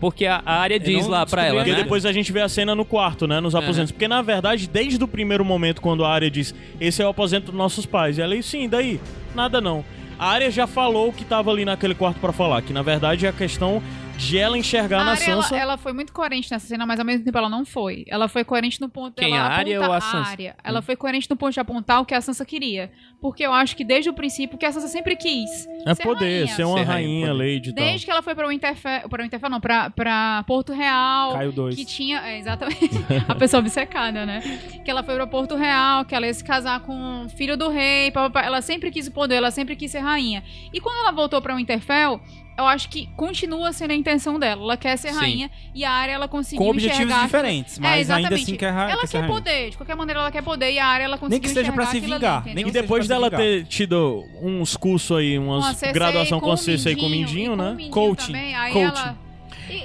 Porque 0.00 0.26
a, 0.26 0.42
a 0.46 0.60
área 0.60 0.78
diz 0.78 1.02
não 1.02 1.10
lá 1.10 1.26
pra 1.26 1.44
ela, 1.44 1.56
Porque 1.56 1.72
né? 1.72 1.82
depois 1.82 2.06
a 2.06 2.12
gente 2.12 2.30
vê 2.30 2.40
a 2.40 2.48
cena 2.48 2.74
no 2.74 2.84
quarto, 2.84 3.26
né? 3.26 3.40
Nos 3.40 3.54
aposentos. 3.54 3.90
Porque, 3.90 4.06
na 4.06 4.22
verdade, 4.22 4.68
desde 4.68 5.02
o 5.02 5.08
primeiro 5.08 5.44
momento, 5.44 5.80
quando 5.80 6.04
a 6.04 6.08
área 6.08 6.30
diz 6.30 6.54
esse 6.80 7.02
é 7.02 7.06
o 7.06 7.08
aposento 7.08 7.46
dos 7.46 7.54
nossos 7.54 7.84
pais, 7.84 8.16
e 8.16 8.22
ela 8.22 8.34
diz, 8.36 8.46
sim, 8.46 8.68
daí? 8.68 9.00
Nada 9.34 9.60
não. 9.60 9.84
A 10.18 10.28
área 10.28 10.50
já 10.50 10.66
falou 10.66 11.08
o 11.08 11.12
que 11.12 11.24
tava 11.24 11.50
ali 11.50 11.64
naquele 11.64 11.94
quarto 11.94 12.18
pra 12.20 12.32
falar, 12.32 12.62
que 12.62 12.72
na 12.72 12.82
verdade 12.82 13.26
é 13.26 13.28
a 13.28 13.32
questão 13.32 13.82
de 14.18 14.36
ela 14.36 14.58
enxergar 14.58 15.00
A 15.00 15.04
na 15.04 15.10
Arya, 15.12 15.30
ela, 15.30 15.42
Sansa. 15.42 15.56
ela 15.56 15.76
foi 15.78 15.92
muito 15.92 16.12
coerente 16.12 16.50
nessa 16.50 16.66
cena, 16.66 16.84
mas 16.84 16.98
ao 16.98 17.06
mesmo 17.06 17.24
tempo 17.24 17.38
ela 17.38 17.48
não 17.48 17.64
foi. 17.64 18.04
Ela 18.08 18.28
foi 18.28 18.42
coerente 18.44 18.80
no 18.80 18.88
ponto 18.88 19.14
Quem, 19.20 19.30
dela 19.32 19.46
a 19.46 19.52
Arya 19.52 19.80
ou 19.80 19.92
a 19.92 20.00
Sansa? 20.00 20.30
Arya. 20.30 20.56
Ela 20.62 20.82
foi 20.82 20.96
coerente 20.96 21.30
no 21.30 21.36
ponto 21.36 21.52
de 21.52 21.60
apontar 21.60 22.00
o 22.00 22.04
que 22.04 22.14
a 22.14 22.20
Sansa 22.20 22.44
queria. 22.44 22.90
Porque 23.20 23.44
eu 23.46 23.52
acho 23.52 23.76
que 23.76 23.84
desde 23.84 24.10
o 24.10 24.12
princípio 24.12 24.56
o 24.56 24.58
que 24.58 24.66
a 24.66 24.72
Sansa 24.72 24.88
sempre 24.88 25.14
quis. 25.16 25.66
É 25.86 25.94
ser 25.94 26.02
poder, 26.02 26.40
rainha. 26.40 26.56
ser 26.56 26.64
uma 26.64 26.78
Ser 26.78 26.84
rainha, 26.84 27.26
rainha, 27.28 27.32
lady 27.32 27.70
e 27.70 27.72
tal. 27.74 27.84
Desde 27.84 28.04
que 28.04 28.10
ela 28.10 28.22
foi 28.22 28.34
pra 28.34 28.48
Winterfell, 28.48 29.08
pra 29.08 29.22
Winterfell 29.22 29.50
não, 29.50 29.60
pra, 29.60 29.90
pra 29.90 30.44
Porto 30.46 30.72
Real. 30.72 31.32
Caio 31.34 31.52
2. 31.52 31.76
Que 31.76 31.84
tinha, 31.84 32.18
é, 32.20 32.38
exatamente, 32.38 32.90
a 33.28 33.34
pessoa 33.36 33.60
obcecada, 33.60 34.26
né? 34.26 34.40
Que 34.84 34.90
ela 34.90 35.02
foi 35.02 35.14
pra 35.14 35.26
Porto 35.26 35.54
Real, 35.54 36.04
que 36.04 36.14
ela 36.14 36.26
ia 36.26 36.34
se 36.34 36.42
casar 36.44 36.80
com 36.80 37.24
o 37.24 37.28
filho 37.28 37.56
do 37.56 37.68
rei, 37.68 38.10
papapá. 38.10 38.44
ela 38.44 38.60
sempre 38.60 38.90
quis 38.90 39.06
o 39.06 39.12
poder, 39.12 39.36
ela 39.36 39.50
sempre 39.50 39.76
quis 39.76 39.90
ser 39.90 40.00
rainha. 40.00 40.42
E 40.72 40.80
quando 40.80 40.98
ela 40.98 41.12
voltou 41.12 41.40
pra 41.40 41.54
Winterfell, 41.54 42.20
eu 42.58 42.66
acho 42.66 42.88
que 42.88 43.06
continua 43.16 43.72
sendo 43.72 43.92
a 43.92 43.94
intenção 43.94 44.38
dela. 44.38 44.60
Ela 44.62 44.76
quer 44.76 44.96
ser 44.98 45.12
Sim. 45.12 45.18
rainha 45.18 45.50
e 45.74 45.84
a 45.84 45.90
área 45.92 46.12
ela 46.12 46.26
conseguiu 46.28 46.64
Com 46.64 46.70
objetivos 46.72 47.04
enxergar 47.06 47.24
diferentes, 47.24 47.78
É, 47.78 47.80
mas 47.80 47.92
ainda 48.10 48.22
exatamente. 48.28 48.42
assim 48.42 48.56
quer, 48.56 48.70
ra- 48.70 48.90
Ela 48.90 49.00
quer 49.02 49.08
quer 49.08 49.18
rainha. 49.20 49.32
poder, 49.32 49.70
de 49.70 49.76
qualquer 49.76 49.94
maneira 49.96 50.20
ela 50.20 50.30
quer 50.32 50.42
poder 50.42 50.72
e 50.72 50.78
a 50.78 50.86
área 50.86 51.04
ela 51.04 51.16
conseguiu 51.16 51.30
Nem 51.30 51.40
que 51.40 51.48
seja 51.48 51.72
pra 51.72 51.84
enxergar 51.84 51.90
se 51.90 51.96
ali, 52.04 52.14
vingar, 52.14 52.36
entendeu? 52.40 52.54
nem 52.56 52.62
E 52.62 52.66
que 52.66 52.72
seja 52.72 52.82
depois 52.82 53.08
dela 53.08 53.30
ter 53.30 53.64
tido 53.66 54.24
uns 54.42 54.76
cursos 54.76 55.16
aí, 55.16 55.38
umas 55.38 55.64
Com 55.64 55.70
a 55.70 55.74
Cersei, 55.74 55.92
graduação 55.94 56.40
com 56.40 56.48
o 56.48 56.52
a 56.52 56.56
Cersei 56.56 56.96
com 56.96 57.06
o 57.06 57.08
Mindinho, 57.08 57.52
e 57.54 57.56
com 57.56 57.62
né? 57.62 57.68
o 57.70 57.74
Mindinho 57.74 57.90
Coaching. 57.92 58.26
também, 58.32 58.54
aí 58.56 58.72
Coaching. 58.72 58.88
ela- 59.02 59.18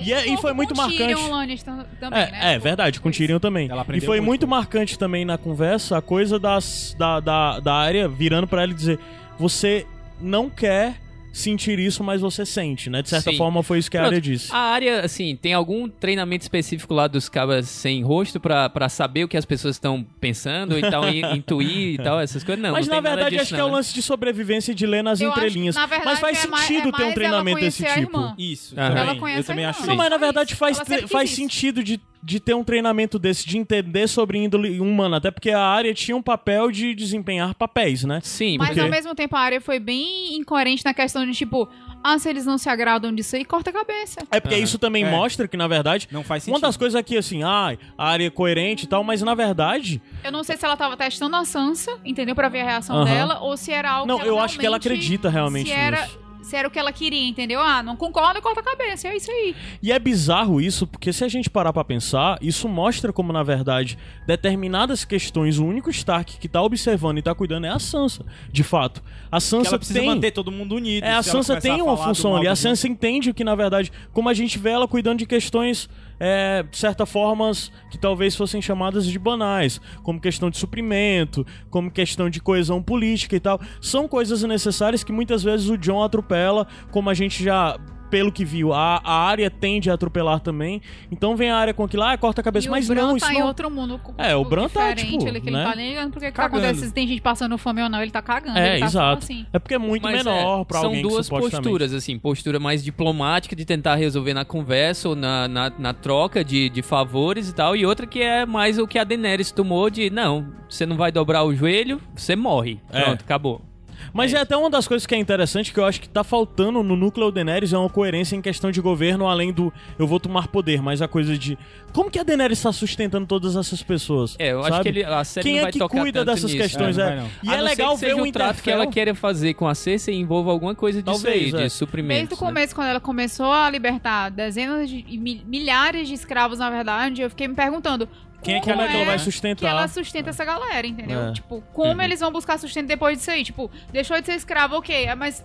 E 0.02 0.14
é- 0.14 0.28
e 0.30 0.32
um 0.32 0.38
foi 0.38 0.54
muito 0.54 0.74
com 0.74 0.82
marcante. 0.82 1.14
Lannister 1.30 1.74
também, 2.00 2.20
É, 2.22 2.32
né? 2.32 2.54
é 2.56 2.58
verdade, 2.60 3.00
com 3.02 3.10
o 3.10 3.12
Tyrion 3.12 3.38
também. 3.38 3.70
Ela 3.70 3.86
E 3.94 4.00
foi 4.00 4.18
muito, 4.22 4.26
muito. 4.26 4.48
marcante 4.48 4.98
também 4.98 5.26
na 5.26 5.38
conversa 5.38 5.98
a 5.98 6.02
coisa 6.02 6.40
das, 6.40 6.96
da, 6.98 7.20
da, 7.20 7.60
da 7.60 7.74
área 7.76 8.08
virando 8.08 8.48
pra 8.48 8.64
ela 8.64 8.72
e 8.72 8.76
dizer: 8.76 8.98
Você 9.38 9.86
não 10.22 10.50
quer 10.50 10.96
sentir 11.34 11.80
isso, 11.80 12.04
mas 12.04 12.22
você 12.22 12.46
sente, 12.46 12.92
né? 12.92 13.02
De 13.02 13.10
certa 13.10 13.32
Sim. 13.32 13.38
forma 13.38 13.64
foi 13.64 13.80
isso 13.80 13.90
que 13.90 13.98
a 13.98 14.02
Pronto. 14.02 14.12
área 14.12 14.22
disse. 14.22 14.54
A 14.54 14.58
área, 14.58 15.02
assim, 15.02 15.36
tem 15.36 15.52
algum 15.52 15.90
treinamento 15.90 16.44
específico 16.44 16.94
lá 16.94 17.08
dos 17.08 17.28
cabas 17.28 17.68
sem 17.68 18.04
rosto 18.04 18.40
pra, 18.40 18.70
pra 18.70 18.88
saber 18.88 19.24
o 19.24 19.28
que 19.28 19.36
as 19.36 19.44
pessoas 19.44 19.76
estão 19.76 20.06
pensando 20.22 20.78
e 20.78 20.82
tal, 20.90 21.10
e 21.10 21.22
intuir 21.36 21.96
e 21.96 21.98
tal, 21.98 22.20
essas 22.20 22.44
coisas? 22.44 22.62
Não, 22.62 22.72
mas 22.72 22.88
não 22.88 22.96
na 22.98 23.02
tem 23.02 23.10
nada 23.10 23.16
verdade 23.16 23.32
disso, 23.32 23.42
acho 23.42 23.50
que 23.50 23.56
é 23.56 23.58
não, 23.58 23.66
o 23.66 23.70
né? 23.72 23.76
lance 23.78 23.94
de 23.96 24.02
sobrevivência 24.04 24.72
e 24.72 24.76
de 24.76 24.86
ler 24.86 25.04
nas 25.04 25.20
Eu 25.20 25.32
acho 25.32 25.40
entrelinhas. 25.40 25.76
na 25.76 25.88
verdade, 25.88 26.06
mas 26.12 26.20
faz 26.20 26.46
é 26.46 26.48
mais- 26.48 26.64
sentido 26.66 26.90
é 26.90 26.92
ter 26.92 27.02
um 27.02 27.06
mais 27.06 27.14
treinamento 27.16 27.60
desse 27.60 27.84
tipo. 27.84 28.34
Isso, 28.38 28.76
também. 28.76 29.02
Ela 29.04 29.16
conhece 29.16 29.40
eu 29.40 29.44
também 29.46 29.66
a 29.66 29.70
acho 29.72 29.80
irmã. 29.82 29.88
Não, 29.88 29.94
isso. 29.96 29.98
mas 30.04 30.10
na 30.12 30.18
verdade 30.18 30.56
faz, 30.56 30.80
faz 31.12 31.30
sentido 31.32 31.84
de, 31.84 32.00
de 32.26 32.40
ter 32.40 32.54
um 32.54 32.64
treinamento 32.64 33.20
desse, 33.20 33.46
de 33.46 33.58
entender 33.58 34.08
sobre 34.08 34.38
índole 34.38 34.80
humana, 34.80 35.18
até 35.18 35.30
porque 35.30 35.52
a 35.52 35.60
área 35.60 35.94
tinha 35.94 36.16
um 36.16 36.22
papel 36.22 36.72
de 36.72 36.96
desempenhar 36.96 37.54
papéis, 37.54 38.06
né? 38.06 38.20
Sim, 38.24 38.58
Mas 38.58 38.70
porque- 38.70 38.80
ao 38.82 38.90
mesmo 38.90 39.14
tempo 39.14 39.36
a 39.36 39.40
área 39.42 39.60
foi 39.60 39.78
bem 39.78 40.38
incoerente 40.38 40.86
na 40.86 40.94
questão 40.94 41.26
de 41.26 41.34
tipo, 41.34 41.68
ah, 42.02 42.18
se 42.18 42.30
eles 42.30 42.46
não 42.46 42.58
se 42.58 42.70
agradam 42.70 43.14
disso 43.14 43.36
aí, 43.36 43.44
corta 43.44 43.72
a 43.72 43.74
cabeça. 43.74 44.22
É 44.32 44.40
porque 44.40 44.56
Aham. 44.56 44.64
isso 44.64 44.80
também 44.80 45.04
É. 45.04 45.12
mostra 45.12 45.50
que, 45.50 45.58
na 45.58 45.68
verdade, 45.68 46.08
Não 46.12 46.24
faz 46.24 46.44
sentido. 46.44 46.56
uma 46.56 46.62
das 46.62 46.78
coisas 46.78 46.96
aqui, 46.96 47.18
assim, 47.18 47.44
ah, 47.44 47.76
a 47.98 48.08
área 48.10 48.26
é 48.26 48.30
coerente 48.30 48.86
e 48.86 48.88
tal, 48.88 49.04
mas 49.04 49.22
na 49.22 49.36
verdade, 49.36 50.02
Eu 50.24 50.32
não 50.32 50.46
sei 50.46 50.56
se 50.56 50.64
ela 50.66 50.78
tava 50.78 50.96
testando 50.96 51.36
a 51.36 51.44
Sansa, 51.44 51.92
entendeu? 52.06 52.34
Pra 52.36 52.48
ver 52.48 52.62
a 52.62 52.66
reação 52.66 52.96
Aham. 52.98 53.06
dela, 53.06 53.40
ou 53.42 53.58
se 53.58 53.72
era 53.74 53.92
algo 53.92 54.08
não, 54.08 54.20
que 54.20 54.26
eu 54.28 54.40
acho 54.40 54.58
que 54.58 54.66
ela 54.66 54.78
acredita 54.78 55.30
realmente 55.30 55.68
se 55.70 55.76
era, 55.76 56.02
nisso. 56.04 56.20
Se 56.44 56.56
era 56.56 56.68
o 56.68 56.72
que 56.72 56.78
ela 56.78 56.92
queria, 56.92 57.28
entendeu? 57.28 57.62
Ah, 57.62 57.82
não 57.82 57.96
concordo, 57.96 58.42
corta 58.42 58.60
a 58.60 58.64
cabeça, 58.64 59.08
é 59.08 59.16
isso 59.16 59.32
aí. 59.32 59.56
E 59.82 59.92
é 59.92 59.98
bizarro 59.98 60.62
isso, 60.62 60.86
porque 60.86 61.12
se 61.12 61.24
a 61.24 61.28
gente 61.28 61.50
parar 61.50 61.74
pra 61.74 61.84
pensar, 61.84 62.38
isso 62.42 62.68
mostra 62.68 63.12
como, 63.14 63.32
na 63.32 63.44
verdade, 63.44 63.98
determinadas 64.28 65.06
questões, 65.06 65.58
o 65.58 65.66
único 65.66 65.90
Stark 65.90 66.38
que 66.38 66.48
tá 66.48 66.62
observando 66.62 67.18
e 67.18 67.22
tá 67.22 67.34
cuidando 67.34 67.66
é 67.66 67.70
a 67.70 67.80
Sansa, 67.80 68.26
de 68.52 68.64
fato. 68.64 69.02
A 69.32 69.38
Que 69.38 69.44
Sansa 69.44 69.70
ela 69.70 69.78
precisa 69.78 70.00
tem... 70.00 70.08
manter 70.08 70.32
todo 70.32 70.52
mundo 70.52 70.76
unido. 70.76 71.04
É, 71.04 71.14
a 71.14 71.24
Sansa 71.24 71.60
tem 71.60 71.82
uma 71.82 71.98
função 71.98 72.36
ali. 72.36 72.48
A 72.48 72.56
Sansa 72.56 72.88
entende 72.88 73.34
que, 73.34 73.44
na 73.44 73.56
verdade, 73.56 73.92
como 74.12 74.30
a 74.30 74.34
gente 74.34 74.60
vê 74.60 74.72
ela 74.72 74.88
cuidando 74.88 75.20
de 75.20 75.26
questões, 75.26 75.90
é, 76.20 76.64
de 76.64 76.78
certa 76.78 77.06
formas, 77.06 77.72
que 77.90 77.98
talvez 77.98 78.36
fossem 78.36 78.62
chamadas 78.62 79.06
de 79.06 79.18
banais, 79.18 79.80
como 80.04 80.20
questão 80.20 80.50
de 80.50 80.58
suprimento, 80.58 81.46
como 81.70 81.92
questão 81.92 82.30
de 82.30 82.40
coesão 82.40 82.82
política 82.82 83.36
e 83.36 83.40
tal. 83.40 83.60
São 83.82 84.08
coisas 84.08 84.44
necessárias 84.44 85.04
que 85.04 85.12
muitas 85.12 85.44
vezes 85.44 85.70
o 85.70 85.78
John 85.78 86.04
atropela, 86.04 86.68
como 86.92 87.10
a 87.10 87.14
gente 87.14 87.44
já. 87.44 87.78
Pelo 88.14 88.32
que 88.32 88.46
viu, 88.46 88.72
a, 88.72 89.02
a 89.04 89.26
área 89.26 89.50
tende 89.50 89.90
a 89.90 89.96
atropelar 89.96 90.40
também. 90.40 90.80
Então 91.12 91.36
vem 91.36 91.50
a 91.50 91.58
área 91.58 91.74
com 91.74 91.84
aquilo, 91.84 92.04
ah, 92.04 92.16
corta 92.16 92.42
a 92.42 92.44
cabeça. 92.44 92.68
e 92.68 92.70
mas 92.70 92.88
o 92.88 92.94
Bran 92.94 93.08
não, 93.08 93.18
tá 93.18 93.26
isso 93.26 93.32
em 93.32 93.40
não. 93.40 93.48
outro 93.48 93.72
mundo. 93.72 94.00
É, 94.20 94.36
o 94.36 94.46
Bran 94.46 94.70
tá, 94.70 94.94
diferente, 94.94 95.18
tipo, 95.18 95.28
ele, 95.28 95.42
que 95.42 95.50
ele 95.50 95.58
né? 95.58 95.64
tá 95.64 95.76
nem 95.76 95.90
ligando 95.90 96.12
porque 96.12 96.28
que 96.28 96.34
tá 96.34 96.46
acontecendo. 96.46 96.86
Se 96.86 96.94
tem 96.94 97.08
gente 97.08 97.24
passando 97.24 97.58
fome 97.58 97.82
ou 97.82 97.90
não, 97.90 98.00
ele 98.04 98.12
tá 98.12 98.22
cagando. 98.22 98.56
É, 98.56 98.74
ele 98.74 98.82
tá 98.82 98.86
exato. 98.86 99.24
assim. 99.24 99.48
É 99.52 99.58
porque 99.58 99.74
é 99.74 99.80
muito 99.80 100.04
Mas 100.04 100.24
menor 100.24 100.62
é, 100.62 100.66
pra 100.66 100.78
São 100.78 100.90
alguém 100.90 101.02
que 101.02 101.10
duas 101.10 101.28
posturas, 101.28 101.92
assim. 101.92 102.20
Postura 102.20 102.60
mais 102.60 102.84
diplomática 102.84 103.56
de 103.56 103.66
tentar 103.66 103.96
resolver 103.96 104.36
na 104.36 104.46
conversa 104.46 105.10
ou 105.10 105.16
na, 105.16 105.48
na, 105.48 105.72
na 105.72 105.94
troca 105.94 106.44
de, 106.44 106.70
de 106.70 106.84
favores 106.84 107.50
e 107.50 107.56
tal. 107.56 107.76
E 107.76 107.84
outra 107.84 108.06
que 108.06 108.22
é 108.22 108.46
mais 108.46 108.78
o 108.78 108.86
que 108.86 109.00
a 109.00 109.04
Daenerys 109.04 109.52
tomou 109.52 109.90
de, 109.90 110.12
não, 110.12 110.54
você 110.70 110.86
não 110.86 110.96
vai 110.96 111.12
dobrar 111.12 111.44
o 111.44 111.56
joelho, 111.56 112.00
você 112.16 112.36
morre. 112.36 112.80
É. 112.92 113.02
Pronto, 113.02 113.22
acabou. 113.22 113.73
Mas 114.12 114.34
é. 114.34 114.40
até 114.40 114.58
uma 114.58 114.70
das 114.70 114.88
coisas 114.88 115.06
que 115.06 115.14
é 115.14 115.18
interessante 115.18 115.72
que 115.72 115.80
eu 115.80 115.86
acho 115.86 116.02
que 116.02 116.10
tá 116.10 116.24
faltando 116.24 116.82
no 116.84 116.96
núcleo 116.96 117.32
Daenerys 117.32 117.74
é 117.74 117.78
uma 117.78 117.90
coerência 117.90 118.36
em 118.36 118.42
questão 118.42 118.72
de 118.72 118.82
governo, 118.82 119.28
além 119.28 119.54
do 119.54 119.72
eu 119.98 120.08
vou 120.08 120.20
tomar 120.20 120.48
poder, 120.48 120.82
mas 120.82 121.02
a 121.02 121.08
coisa 121.08 121.38
de 121.38 121.58
como 121.94 122.10
que 122.10 122.18
a 122.18 122.24
Daenerys 122.24 122.58
está 122.58 122.72
sustentando 122.72 123.26
todas 123.28 123.56
essas 123.56 123.84
pessoas? 123.84 124.36
É, 124.40 124.52
eu 124.52 124.60
acho 124.62 124.70
sabe? 124.70 124.84
que 124.84 124.90
ele, 124.90 125.04
a 125.04 125.24
série 125.24 125.44
Quem 125.44 125.54
não 125.54 125.60
é 125.60 125.64
vai 125.64 125.72
que 125.72 125.80
tocar 125.80 126.00
cuida 126.02 126.20
tanto 126.26 126.36
dessas 126.36 126.52
nisso. 126.52 126.64
questões? 126.64 126.98
É, 126.98 127.16
não 127.16 127.24
É. 127.24 127.30
E 127.44 127.50
A 127.50 127.54
é 127.54 127.58
não 127.58 127.64
ser 127.64 127.70
legal 127.70 127.98
ver 127.98 128.16
um 128.16 128.24
o 128.24 128.32
trato 128.32 128.64
que 128.64 128.72
ela 128.72 128.88
queira 128.88 129.14
fazer 129.14 129.54
com 129.54 129.68
a 129.68 129.76
Cersei 129.76 130.16
envolva 130.16 130.50
alguma 130.52 130.74
coisa 130.74 131.02
disso 131.04 131.24
Talvez, 131.24 131.54
aí, 131.54 131.62
é. 131.62 131.64
de 131.66 131.70
suprimentos. 131.70 132.18
Desde 132.18 132.34
o 132.34 132.38
né? 132.38 132.48
começo, 132.48 132.76
quando 132.76 132.88
ela 132.88 133.00
começou 133.00 133.52
a 133.52 133.70
libertar 133.70 134.30
dezenas 134.30 134.90
de 134.90 135.06
e 135.08 135.18
mil- 135.18 135.42
milhares 135.46 136.08
de 136.08 136.14
escravos, 136.16 136.60
na 136.60 136.70
verdade, 136.70 137.22
eu 137.22 137.30
fiquei 137.30 137.48
me 137.48 137.54
perguntando 137.56 138.08
Quem 138.44 138.56
é 138.56 138.60
que 138.60 138.70
Como 138.70 138.82
é 138.82 138.88
que 138.88 138.96
ela 138.96 139.06
vai 139.06 139.16
que 139.18 139.24
sustentar? 139.24 139.68
ela 139.70 139.88
sustenta 139.88 140.30
essa 140.32 140.44
galera, 140.46 140.86
entendeu? 140.86 141.30
É. 141.30 141.32
Tipo, 141.34 141.64
como 141.74 141.94
Uhum. 141.94 142.02
eles 142.02 142.20
vão 142.20 142.32
buscar 142.32 142.58
sustento 142.60 142.88
depois 142.88 143.18
disso 143.18 143.32
aí? 143.32 143.44
Tipo, 143.44 143.72
deixou 143.92 144.20
de 144.20 144.26
ser 144.26 144.34
escravo, 144.36 144.76
ok, 144.78 145.06
é, 145.06 145.16
mas 145.16 145.44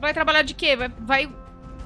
vai 0.00 0.12
trabalhar 0.12 0.42
de 0.42 0.52
quê? 0.54 0.76
Vai, 0.76 0.90
vai 1.00 1.28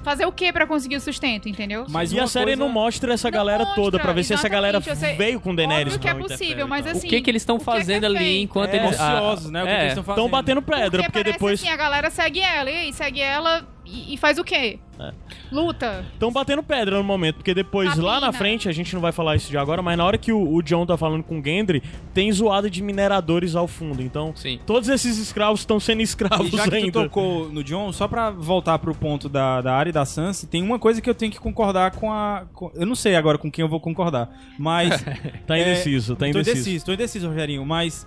fazer 0.03 0.25
o 0.25 0.33
quê 0.33 0.53
pra 0.53 0.67
conseguir 0.67 0.97
o 0.97 1.01
sustento, 1.01 1.49
entendeu? 1.49 1.85
Mas 1.91 2.13
E 2.13 2.19
a 2.21 2.27
série 2.27 2.47
coisa- 2.53 2.61
não 2.63 2.69
mostra 2.71 3.13
essa 3.13 3.29
Não 3.31 3.37
galera 3.37 3.65
mostra, 3.65 3.83
toda 3.83 3.99
pra 3.99 4.13
ver 4.13 4.25
se 4.25 4.33
essa 4.33 4.49
galera 4.49 4.81
sei. 4.81 5.17
veio 5.17 5.39
com 5.41 5.55
Daenerys 5.55 5.95
Óbvio 5.95 5.99
que 6.01 6.09
é 6.09 6.15
possível, 6.15 6.67
mas 6.69 6.87
assim, 6.87 7.07
O 7.07 7.11
que 7.11 7.21
que 7.21 7.31
eles 7.31 7.43
estão 7.43 7.59
que 7.59 7.63
é 7.63 7.65
que 7.65 7.71
é 7.71 7.75
fazendo 7.75 8.07
ali 8.07 8.43
enquanto 8.43 8.73
É, 8.73 8.77
eles... 8.87 8.99
ah, 8.99 9.15
ociosos, 9.23 9.51
né? 9.51 9.63
O 9.63 9.67
que, 9.67 9.73
que 9.73 9.79
eles 9.81 9.89
estão 9.93 10.05
fazendo? 10.05 10.25
Estão 10.25 10.31
batendo 10.31 10.63
pedra, 10.63 11.03
porque, 11.03 11.11
parece 11.13 11.33
depois 11.33 11.61
assim, 11.61 11.69
a 11.71 11.77
galera 11.77 12.11
segue 12.11 12.41
ela, 12.41 12.71
e 12.71 12.77
aí 12.77 12.93
segue 12.93 13.21
ela 13.21 13.67
E, 13.91 14.13
e 14.13 14.17
faz 14.19 14.37
o 14.39 14.45
quê? 14.45 14.79
É. 15.01 15.13
Luta. 15.51 16.05
Estão 16.13 16.31
batendo 16.31 16.63
pedra 16.63 16.99
no 16.99 17.05
momento, 17.05 17.37
porque 17.37 17.55
depois, 17.55 17.97
lá 17.97 18.21
na 18.21 18.33
frente, 18.33 18.69
a 18.69 18.73
gente 18.73 18.93
não 18.95 19.01
vai 19.01 19.13
falar 19.13 19.37
isso 19.37 19.49
de 19.49 19.57
agora, 19.57 19.81
mas 19.81 19.97
na 19.97 20.05
hora 20.05 20.19
que 20.19 20.31
o, 20.31 20.55
o 20.55 20.61
John 20.63 20.85
tá 20.85 20.97
falando 20.97 21.23
com 21.23 21.39
o 21.41 21.43
Gendry, 21.45 21.83
tem 22.13 22.31
zoada 22.31 22.69
de 22.69 22.83
mineradores 22.83 23.57
ao 23.57 23.67
fundo. 23.67 24.03
Então, 24.03 24.33
Sim. 24.37 24.61
todos 24.67 24.89
esses 24.91 25.17
escravos 25.17 25.61
estão 25.61 25.81
sendo 25.81 26.01
E 26.01 26.05
escravos 26.05 26.51
já 26.51 26.65
que 26.65 26.71
tu 26.71 26.75
ainda. 26.75 26.93
tocou 27.05 27.49
no 27.51 27.65
John, 27.65 27.91
só 27.93 28.07
pra 28.07 28.31
voltar 28.31 28.79
pro 28.79 28.95
ponto 28.95 29.27
da, 29.29 29.63
da 29.63 29.73
área 29.75 29.89
e 29.89 29.93
da 29.93 30.05
Sansa, 30.05 30.47
tem 30.47 30.63
uma 30.63 30.79
coisa 30.79 31.01
que 31.01 31.09
eu 31.09 31.15
tenho 31.15 31.33
que 31.33 31.39
concordar 31.41 31.93
com 31.93 32.13
a. 32.13 32.45
com- 32.53 32.71
eu 32.75 32.85
não 32.85 32.95
sei 32.95 33.17
agora 33.17 33.39
com 33.39 33.51
quem 33.51 33.63
eu 33.63 33.69
vou 33.69 33.81
concordar, 33.81 34.29
mas. 34.59 35.03
Tá 35.47 35.57
é, 35.57 35.63
indeciso, 35.63 36.15
tá 36.15 36.21
tô 36.21 36.27
indeciso. 36.27 36.57
indeciso, 36.59 36.85
tô 36.85 36.93
indeciso, 36.93 37.29
Rogerinho, 37.29 37.65
mas. 37.65 38.07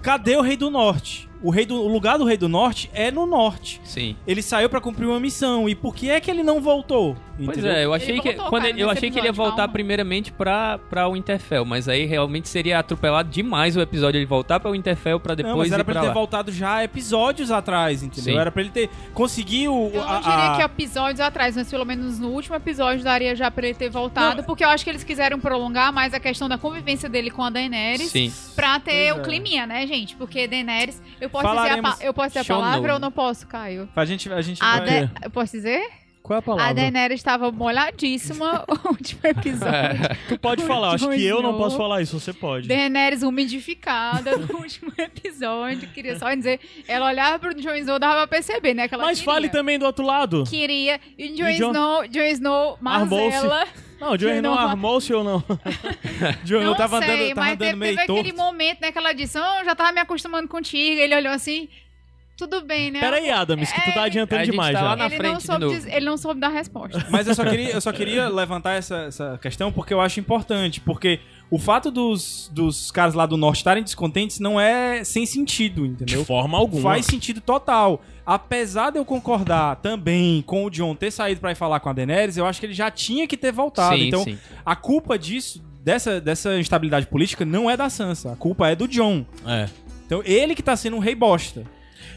Cadê 0.00 0.36
o 0.36 0.40
Rei 0.42 0.56
do 0.56 0.70
Norte? 0.70 1.27
O, 1.42 1.50
rei 1.50 1.64
do, 1.64 1.76
o 1.76 1.88
lugar 1.88 2.18
do 2.18 2.24
Rei 2.24 2.36
do 2.36 2.48
Norte 2.48 2.90
é 2.92 3.10
no 3.10 3.26
norte. 3.26 3.80
Sim. 3.84 4.16
Ele 4.26 4.42
saiu 4.42 4.68
pra 4.68 4.80
cumprir 4.80 5.06
uma 5.06 5.20
missão. 5.20 5.68
E 5.68 5.74
por 5.74 5.94
que 5.94 6.10
é 6.10 6.20
que 6.20 6.30
ele 6.30 6.42
não 6.42 6.60
voltou? 6.60 7.16
Pois 7.44 7.56
Entendeu? 7.56 7.72
é, 7.72 7.84
eu 7.84 7.94
achei 7.94 8.10
Ele 8.16 8.20
que 8.20 8.32
quando 8.34 8.64
ele- 8.64 8.82
eu 8.82 8.90
achei 8.90 9.10
que 9.10 9.18
ele 9.18 9.28
ia 9.28 9.32
voltar 9.32 9.56
calma. 9.58 9.72
primeiramente 9.72 10.32
pra, 10.32 10.76
pra 10.90 11.06
o 11.08 11.16
Interfell, 11.16 11.64
mas 11.64 11.88
aí 11.88 12.04
realmente 12.04 12.48
seria 12.48 12.78
atropelado 12.80 13.28
demais 13.30 13.76
o 13.76 13.80
episódio 13.80 14.18
ele 14.18 14.26
voltar 14.26 14.58
pra 14.58 14.70
o 14.70 14.74
Interfell 14.74 15.20
pra 15.20 15.34
depois 15.34 15.52
não, 15.52 15.58
mas 15.58 15.72
era 15.72 15.82
ir 15.82 15.84
pra 15.84 15.92
pra 15.94 16.00
ele 16.02 16.08
ter 16.08 16.08
lá. 16.08 16.14
voltado 16.14 16.50
já 16.52 16.82
episódios 16.82 17.50
atrás, 17.52 18.02
entendeu? 18.02 18.34
Sim. 18.34 18.40
Era 18.40 18.50
pra 18.50 18.60
ele 18.62 18.70
ter 18.70 18.90
conseguido 19.14 19.72
o- 19.72 19.90
Eu 19.94 20.02
não 20.04 20.08
a- 20.10 20.18
diria 20.20 20.52
a- 20.52 20.56
que 20.56 20.62
episódios 20.62 21.20
atrás, 21.20 21.56
mas 21.56 21.70
pelo 21.70 21.84
menos 21.84 22.18
no 22.18 22.28
último 22.30 22.56
episódio 22.56 23.04
daria 23.04 23.36
já 23.36 23.50
pra 23.50 23.66
ele 23.66 23.76
ter 23.76 23.88
voltado, 23.88 24.38
Não. 24.38 24.44
porque 24.44 24.64
eu 24.64 24.68
acho 24.68 24.82
que 24.82 24.90
eles 24.90 25.04
quiseram 25.04 25.38
prolongar 25.38 25.92
mais 25.92 26.12
a 26.14 26.20
questão 26.20 26.48
da 26.48 26.58
convivência 26.58 27.08
dele 27.08 27.30
com 27.30 27.42
a 27.44 27.50
Daenerys. 27.50 28.10
Sim. 28.10 28.32
Pra 28.56 28.80
ter 28.80 29.12
Pois 29.12 29.16
o 29.16 29.20
é. 29.20 29.24
climinha, 29.24 29.66
né, 29.66 29.86
gente? 29.86 30.16
Porque 30.16 30.48
Daenerys. 30.48 31.00
Eu 31.20 31.30
posso 31.30 31.46
dizer 31.46 31.58
a, 31.58 31.62
Falaremos- 31.62 32.00
eu 32.00 32.12
posso 32.14 32.28
dizer 32.30 32.40
a 32.40 32.44
palavra 32.56 32.94
ou 32.94 32.98
não 32.98 33.12
posso, 33.12 33.46
Caio? 33.46 33.88
A 33.94 34.04
gente, 34.04 34.32
a 34.32 34.40
gente 34.42 34.62
A 34.62 34.78
vai... 34.78 35.06
Da- 35.06 35.10
Eu 35.24 35.30
posso 35.30 35.52
dizer? 35.52 35.86
Qual 36.28 36.36
é 36.36 36.36
a 36.36 36.38
A 36.38 36.42
palavra? 36.42 36.74
Daenerys 36.74 37.18
estava 37.20 37.50
molhadíssima 37.50 38.62
o 38.68 38.88
último 38.90 39.20
episódio. 39.24 40.00
Tu 40.28 40.38
pode 40.38 40.62
falar, 40.64 40.90
acho 40.92 41.08
que 41.08 41.24
eu 41.24 41.40
não 41.42 41.56
posso 41.56 41.76
falar 41.78 42.02
isso, 42.02 42.20
você 42.20 42.32
pode. 42.34 42.68
Daenerys 42.68 43.22
umidificada 43.22 44.36
no 44.38 44.58
último 44.58 44.92
episódio. 44.98 45.88
Queria 45.88 46.18
só 46.18 46.32
dizer, 46.34 46.60
ela 46.86 47.06
olhava 47.06 47.38
pro 47.38 47.54
Jon 47.54 47.74
Snow, 47.76 47.98
dava 47.98 48.26
pra 48.26 48.26
perceber, 48.26 48.74
né? 48.74 48.86
Que 48.86 48.94
ela 48.94 49.04
Mas 49.04 49.20
queria. 49.20 49.32
fale 49.32 49.48
também 49.48 49.78
do 49.78 49.86
outro 49.86 50.04
lado. 50.04 50.44
Queria. 50.44 51.00
E 51.16 51.28
Jon 51.30 51.48
E 51.48 51.56
Jon- 51.56 51.70
Snow, 51.70 52.08
Jon 52.08 52.22
Snow. 52.24 52.78
Marcela. 52.80 53.66
Não, 53.98 54.12
o 54.12 54.18
Joey 54.18 54.40
não 54.40 54.54
não- 54.54 54.58
armou-se 54.60 55.12
ou 55.12 55.24
não? 55.24 55.42
John, 56.44 56.60
Não 56.60 56.66
eu 56.66 56.74
tava 56.76 56.98
sei, 57.00 57.08
andando, 57.10 57.28
tava 57.34 57.40
mas 57.40 57.52
andando 57.54 57.58
teve, 57.66 57.76
meio 57.76 57.96
teve 57.96 58.12
aquele 58.12 58.32
momento, 58.32 58.80
né, 58.80 58.92
que 58.92 58.98
ela 58.98 59.12
disse, 59.12 59.36
oh, 59.36 59.64
já 59.64 59.74
tava 59.74 59.90
me 59.90 59.98
acostumando 60.00 60.46
contigo. 60.46 61.00
Ele 61.00 61.16
olhou 61.16 61.32
assim, 61.32 61.68
tudo 62.38 62.62
bem, 62.64 62.90
né? 62.90 63.00
Peraí, 63.00 63.28
Adams, 63.30 63.70
que 63.72 63.80
tu 63.82 63.92
tá 63.92 64.02
É, 64.02 64.04
adiantando 64.04 64.44
demais 64.44 64.72
tá 64.72 64.80
já. 64.80 64.96
na 64.96 65.06
ele, 65.06 65.14
não 65.16 65.18
frente 65.18 65.38
de 65.40 65.46
soube 65.46 65.68
dizer- 65.68 65.92
ele 65.94 66.06
não 66.06 66.16
soube 66.16 66.40
dar 66.40 66.48
resposta. 66.48 67.06
Mas 67.10 67.26
eu 67.26 67.34
só 67.34 67.44
queria, 67.44 67.70
eu 67.72 67.80
só 67.80 67.90
queria 67.92 68.28
levantar 68.28 68.74
essa, 68.74 68.96
essa 69.08 69.38
questão 69.42 69.70
porque 69.72 69.92
eu 69.92 70.00
acho 70.00 70.20
importante. 70.20 70.80
Porque 70.80 71.18
o 71.50 71.58
fato 71.58 71.90
dos, 71.90 72.48
dos 72.54 72.90
caras 72.90 73.14
lá 73.14 73.26
do 73.26 73.36
norte 73.36 73.56
estarem 73.58 73.82
descontentes 73.82 74.38
não 74.38 74.60
é 74.60 75.02
sem 75.02 75.26
sentido, 75.26 75.82
De 75.82 75.88
entendeu? 76.04 76.24
forma 76.24 76.56
alguma. 76.56 76.82
Faz 76.92 77.06
sentido 77.06 77.40
total. 77.40 78.02
Apesar 78.24 78.90
de 78.90 78.98
eu 78.98 79.04
concordar 79.04 79.76
também 79.76 80.40
com 80.42 80.64
o 80.64 80.70
John 80.70 80.94
ter 80.94 81.10
saído 81.10 81.40
pra 81.40 81.50
ir 81.52 81.56
falar 81.56 81.80
com 81.80 81.88
a 81.88 81.92
Daenerys, 81.92 82.36
eu 82.36 82.46
acho 82.46 82.60
que 82.60 82.66
ele 82.66 82.74
já 82.74 82.90
tinha 82.90 83.26
que 83.26 83.36
ter 83.36 83.50
voltado. 83.50 83.96
Sim, 83.96 84.06
então, 84.06 84.22
sim. 84.22 84.38
a 84.64 84.76
culpa 84.76 85.18
disso, 85.18 85.60
dessa, 85.82 86.20
dessa 86.20 86.56
instabilidade 86.58 87.06
política, 87.06 87.44
não 87.44 87.68
é 87.70 87.76
da 87.76 87.88
Sansa. 87.90 88.32
A 88.32 88.36
culpa 88.36 88.68
é 88.68 88.76
do 88.76 88.86
John. 88.86 89.24
É. 89.46 89.66
Então, 90.06 90.22
ele 90.24 90.54
que 90.54 90.62
tá 90.62 90.76
sendo 90.76 90.96
um 90.96 91.00
rei 91.00 91.14
bosta. 91.14 91.64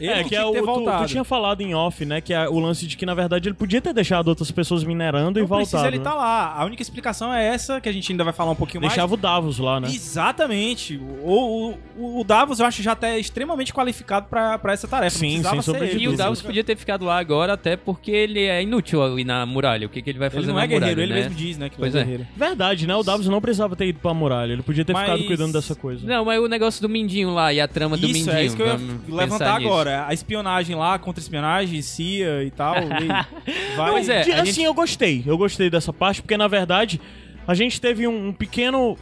Ele 0.00 0.10
É, 0.10 0.22
que 0.22 0.28
tinha 0.30 0.40
é 0.40 0.44
o, 0.44 0.52
ter 0.52 0.60
tu, 0.60 0.66
voltado. 0.66 1.04
tu 1.04 1.08
tinha 1.08 1.24
falado 1.24 1.60
em 1.60 1.74
off, 1.74 2.04
né? 2.04 2.20
Que 2.20 2.32
é 2.34 2.48
o 2.48 2.58
lance 2.58 2.86
de 2.86 2.96
que, 2.96 3.04
na 3.06 3.14
verdade, 3.14 3.48
ele 3.48 3.54
podia 3.54 3.80
ter 3.80 3.92
deixado 3.92 4.28
outras 4.28 4.50
pessoas 4.50 4.84
minerando 4.84 5.38
e 5.38 5.42
Não 5.42 5.48
precisa 5.48 5.78
voltado. 5.78 5.88
ele 5.94 5.98
né? 5.98 6.04
tá 6.04 6.14
lá. 6.14 6.54
A 6.56 6.64
única 6.64 6.82
explicação 6.82 7.32
é 7.32 7.46
essa, 7.46 7.80
que 7.80 7.88
a 7.88 7.92
gente 7.92 8.10
ainda 8.12 8.24
vai 8.24 8.32
falar 8.32 8.50
um 8.52 8.56
pouquinho 8.56 8.80
mais. 8.80 8.92
Deixava 8.92 9.14
o 9.14 9.16
Davos 9.16 9.58
lá, 9.58 9.80
né? 9.80 9.88
Exatamente. 9.92 10.96
O, 11.22 11.74
o, 11.96 12.20
o 12.20 12.24
Davos 12.24 12.58
eu 12.60 12.66
acho 12.66 12.82
já 12.82 12.92
até 12.92 13.18
extremamente 13.18 13.72
qualificado 13.72 14.26
pra, 14.28 14.58
pra 14.58 14.72
essa 14.72 14.86
tarefa. 14.88 15.18
Sim, 15.18 15.42
sem 15.42 15.50
ser 15.56 15.62
sombra 15.62 15.86
ele. 15.86 16.02
E 16.04 16.08
o. 16.08 16.16
Davos 16.16 16.40
podia 16.42 16.62
ter 16.64 16.76
ficado 16.76 17.04
lá 17.04 17.18
agora, 17.18 17.52
até 17.54 17.76
porque 17.76 18.10
ele 18.10 18.40
é 18.44 18.62
inútil 18.62 19.02
ali 19.02 19.24
na 19.24 19.44
muralha. 19.46 19.86
O 19.86 19.90
que, 19.90 20.00
que 20.02 20.10
ele 20.10 20.18
vai 20.18 20.30
fazer 20.30 20.42
Ele 20.44 20.48
não 20.48 20.54
na 20.56 20.64
é 20.64 20.66
guerreiro, 20.66 21.00
muralha, 21.00 21.02
ele 21.04 21.14
né? 21.14 21.20
mesmo 21.28 21.34
diz, 21.34 21.58
né? 21.58 21.68
Que 21.68 21.76
Pois 21.76 21.92
não 21.94 22.00
é 22.00 22.02
é. 22.02 22.06
guerreiro. 22.06 22.26
Verdade, 22.36 22.86
né? 22.86 22.94
O 22.94 23.02
Davos 23.02 23.26
não 23.28 23.40
precisava 23.40 23.74
ter 23.76 23.86
ido 23.86 23.98
pra 23.98 24.14
muralha. 24.14 24.52
Ele 24.52 24.62
podia 24.62 24.84
ter 24.84 24.92
Mas- 24.92 25.02
ficado 25.04 25.24
cuidando 25.26 25.52
dessa 25.52 25.74
coisa. 25.74 26.06
Não, 26.06 26.24
mas 26.24 26.38
o 26.40 26.46
negócio 26.48 26.80
do 26.82 26.88
Mindinho 26.88 27.32
lá 27.34 27.52
e 27.52 27.60
a 27.60 27.66
trama 27.68 27.96
do 27.96 28.06
Isso, 28.06 28.12
Mindinho. 28.14 28.36
é 28.36 28.44
isso 28.44 28.56
que 28.56 28.62
eu 28.62 28.66
ia 28.68 28.78
levantar 29.08 29.58
nisso. 29.58 29.68
agora. 29.68 29.81
A 29.88 30.12
espionagem 30.12 30.76
lá, 30.76 30.98
contra-espionagem, 30.98 31.80
CIA 31.82 32.44
e 32.44 32.50
tal. 32.50 32.76
e 32.76 33.08
vai... 33.76 33.90
Pois 33.90 34.08
é. 34.08 34.22
De- 34.22 34.32
assim, 34.32 34.44
gente- 34.46 34.62
eu 34.62 34.74
gostei. 34.74 35.22
Eu 35.26 35.36
gostei 35.38 35.68
dessa 35.70 35.92
parte, 35.92 36.22
porque, 36.22 36.36
na 36.36 36.48
verdade, 36.48 37.00
a 37.46 37.54
gente 37.54 37.80
teve 37.80 38.06
um, 38.06 38.28
um 38.28 38.32
pequeno... 38.32 38.96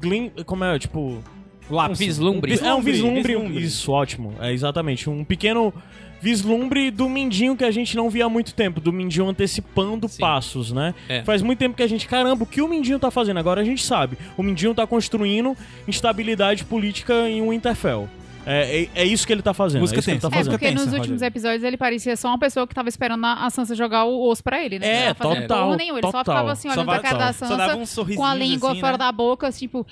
Glim... 0.00 0.30
Como 0.46 0.64
é, 0.64 0.78
tipo... 0.78 1.22
Um 1.70 1.94
vislumbre. 1.94 2.52
É 2.60 2.74
um 2.74 2.80
vislumbre, 2.80 3.22
vislumbre. 3.22 3.62
Isso, 3.62 3.92
ótimo. 3.92 4.34
É 4.40 4.52
exatamente. 4.52 5.08
Um 5.08 5.24
pequeno 5.24 5.72
vislumbre 6.20 6.90
do 6.90 7.08
Mindinho 7.08 7.56
que 7.56 7.64
a 7.64 7.70
gente 7.70 7.96
não 7.96 8.10
via 8.10 8.26
há 8.26 8.28
muito 8.28 8.54
tempo. 8.54 8.80
Do 8.80 8.92
Mindinho 8.92 9.28
antecipando 9.28 10.08
Sim. 10.08 10.20
passos, 10.20 10.72
né? 10.72 10.94
É. 11.08 11.22
Faz 11.22 11.42
muito 11.42 11.58
tempo 11.58 11.76
que 11.76 11.82
a 11.82 11.86
gente, 11.86 12.06
caramba, 12.06 12.42
o 12.42 12.46
que 12.46 12.60
o 12.60 12.68
Mindinho 12.68 12.98
tá 12.98 13.10
fazendo? 13.10 13.38
Agora 13.38 13.60
a 13.60 13.64
gente 13.64 13.84
sabe. 13.84 14.18
O 14.36 14.42
Mindinho 14.42 14.74
tá 14.74 14.86
construindo 14.86 15.56
instabilidade 15.86 16.64
política 16.64 17.28
em 17.28 17.48
Winterfell. 17.48 18.08
É, 18.46 18.82
é, 18.82 18.88
é 18.94 19.04
isso 19.04 19.26
que 19.26 19.32
ele 19.32 19.42
tá 19.42 19.52
fazendo. 19.52 19.80
Música 19.82 19.98
é 19.98 20.00
isso 20.00 20.06
que 20.06 20.10
ele 20.12 20.20
tá. 20.20 20.28
É, 20.28 20.30
fazendo. 20.30 20.52
porque 20.52 20.64
tensa, 20.66 20.74
nos 20.76 20.84
Rogério. 20.86 21.00
últimos 21.02 21.22
episódios 21.22 21.62
ele 21.62 21.76
parecia 21.76 22.16
só 22.16 22.28
uma 22.28 22.38
pessoa 22.38 22.66
que 22.66 22.74
tava 22.74 22.88
esperando 22.88 23.24
a 23.24 23.50
Sansa 23.50 23.74
jogar 23.74 24.04
o 24.04 24.28
osso 24.28 24.42
pra 24.42 24.64
ele, 24.64 24.78
né? 24.78 24.86
É, 25.04 25.08
não 25.08 25.14
tava 25.14 25.36
total, 25.42 25.64
porra 25.66 25.76
nenhuma, 25.76 25.98
Ele 26.00 26.06
só 26.06 26.12
total. 26.18 26.34
ficava 26.34 26.52
assim, 26.52 26.68
Só 26.68 26.74
olhando 26.74 26.86
pra 26.86 26.98
cara 27.00 27.18
da 27.18 27.32
só 27.32 27.46
Só 27.46 27.56
dava 27.56 27.72
Sansa 27.74 27.86
sorrisinhos 27.94 28.18
com 28.18 28.24
a 28.26 28.34
língua 28.34 28.70
assim, 28.72 28.80
fora 28.80 28.92
né? 28.92 28.98
da 28.98 29.12
boca, 29.12 29.50
tipo... 29.52 29.86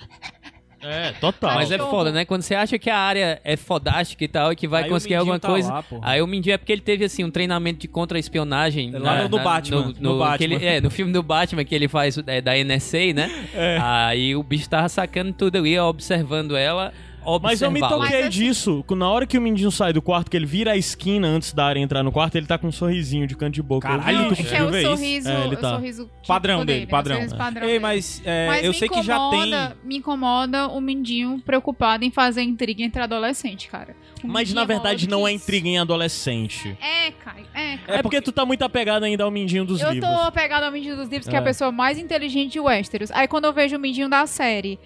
É, 0.81 1.11
total. 1.21 1.57
Mas 1.57 1.73
é 1.73 1.79
foda, 1.79 2.13
né? 2.13 2.25
Quando 2.25 2.43
você 2.43 2.55
acha 2.55 2.79
que 2.79 2.89
a 2.89 2.97
área 2.97 3.41
é 3.43 3.57
fodástica 3.57 4.23
e 4.25 4.29
tal, 4.29 4.53
e 4.53 4.57
que 4.57 4.69
vai 4.69 4.85
Aí 4.85 4.89
conseguir 4.89 5.17
alguma 5.17 5.37
tá 5.39 5.49
coisa. 5.49 5.73
lá, 5.73 5.85
aí 6.03 6.23
o 6.23 6.27
Mindinho 6.27 6.55
é 6.55 6.57
porque 6.57 6.71
ele 6.73 6.81
teve, 6.81 7.05
assim, 7.05 7.25
um 7.25 7.33
treinamento 7.33 7.81
de 7.81 7.89
contra-espionagem. 7.89 8.95
É 8.95 8.99
lá 8.99 9.25
no- 9.25 9.29
no 9.29 9.39
Batman, 9.43 9.93
no 9.99 10.19
Batman. 10.21 10.39
que 10.39 10.45
ele- 10.45 10.65
é, 10.65 10.81
no 10.81 10.89
filme 10.89 11.13
do 11.13 11.21
Batman 11.21 11.65
que 11.65 11.75
ele 11.75 11.89
faz 11.89 12.17
é, 12.29 12.41
da 12.41 12.57
NSA, 12.57 13.13
né? 13.13 13.29
É. 13.55 13.79
Aí 13.83 14.37
o 14.37 14.43
bicho 14.43 14.69
tava 14.71 14.89
sacando 14.89 15.33
tudo 15.33 15.57
ali, 15.59 15.77
observando 15.81 16.57
ela. 16.57 16.93
Mas 17.43 17.61
eu 17.61 17.71
me 17.71 17.81
toquei 17.81 17.99
Mas 17.99 18.15
assim- 18.15 18.29
disso. 18.31 18.85
Na 18.97 19.09
hora 19.11 19.27
que 19.27 19.37
o 19.37 19.41
Mindinho 19.41 19.71
sai 19.71 19.93
do 19.93 20.01
quarto, 20.01 20.31
que 20.31 20.37
ele 20.37 20.47
vira 20.47 20.73
a 20.73 20.77
esquina 20.77 21.29
antes 21.29 21.53
da 21.53 21.67
área 21.67 21.79
entrar 21.81 22.03
no 22.03 22.11
quarto, 22.11 22.37
ele 22.37 22.47
tá 22.47 22.57
com 22.57 22.69
um 22.69 22.73
sorrisinho 22.73 23.27
de 23.27 23.37
canto 23.37 23.55
de 23.55 23.63
boca. 23.63 23.87
Caralho, 23.89 24.17
Eu 24.17 24.23
Não, 24.23 24.29
tu 24.29 24.33
é 24.33 24.37
que 24.37 24.43
é 24.43 24.45
conseguiu 24.45 24.67
o 24.67 24.71
ver 24.71 24.79
isso? 24.83 24.91
sorriso, 24.97 25.29
É, 25.29 25.45
ele 25.45 25.55
o 25.55 25.59
tá. 25.59 25.75
sorriso 25.75 26.11
Padrão 26.27 26.65
dele, 26.65 26.81
né? 26.81 26.87
O 26.87 26.89
padrão. 26.89 27.17
sorriso 27.17 27.37
padrão 27.37 27.63
Ei, 27.63 27.69
dele. 27.69 27.79
mas, 27.81 28.23
é, 28.25 28.47
Mas 28.47 28.65
eu 28.65 28.73
sei 28.73 28.89
que 28.89 29.03
já 29.03 29.19
tem... 29.31 29.53
Me 29.85 29.97
incomoda 29.99 30.69
o 30.69 30.81
Mindinho 30.81 31.41
preocupado 31.45 32.05
em 32.05 32.11
fazer 32.11 32.43
intriga 32.43 32.83
entre 32.83 33.03
adolescente, 33.03 33.69
cara. 33.69 33.95
O 34.25 34.27
Mas 34.29 34.53
na 34.53 34.63
é 34.63 34.67
verdade 34.67 35.09
não 35.09 35.27
é 35.29 35.33
intriga 35.33 35.69
em 35.69 35.79
adolescente. 35.79 36.77
É, 36.81 37.11
Caio, 37.13 37.45
é, 37.55 37.77
Caio. 37.79 37.99
É, 37.99 38.03
porque 38.03 38.21
tu 38.21 38.33
tá 38.33 38.45
muito 38.45 38.63
apegado 38.63 39.03
ainda 39.05 39.25
ao 39.25 39.31
Mindinho 39.31 39.65
dos 39.65 39.81
Eu 39.81 39.91
livros. 39.93 40.11
tô 40.11 40.21
apegada 40.23 40.67
ao 40.67 40.73
Mindinho 40.73 40.97
dos 40.97 41.09
livros, 41.09 41.29
que 41.29 41.35
é 41.35 41.39
É. 41.39 41.41
a 41.41 41.45
pessoa 41.45 41.71
mais 41.71 41.99
inteligente 41.99 42.53
de 42.53 42.61
Westeros. 42.61 43.11
Aí 43.13 43.29
quando 43.29 43.45
eu 43.45 43.53
vejo 43.53 43.77
o 43.77 43.79
Mindinho 43.79 44.09
da 44.09 44.27
série, 44.27 44.79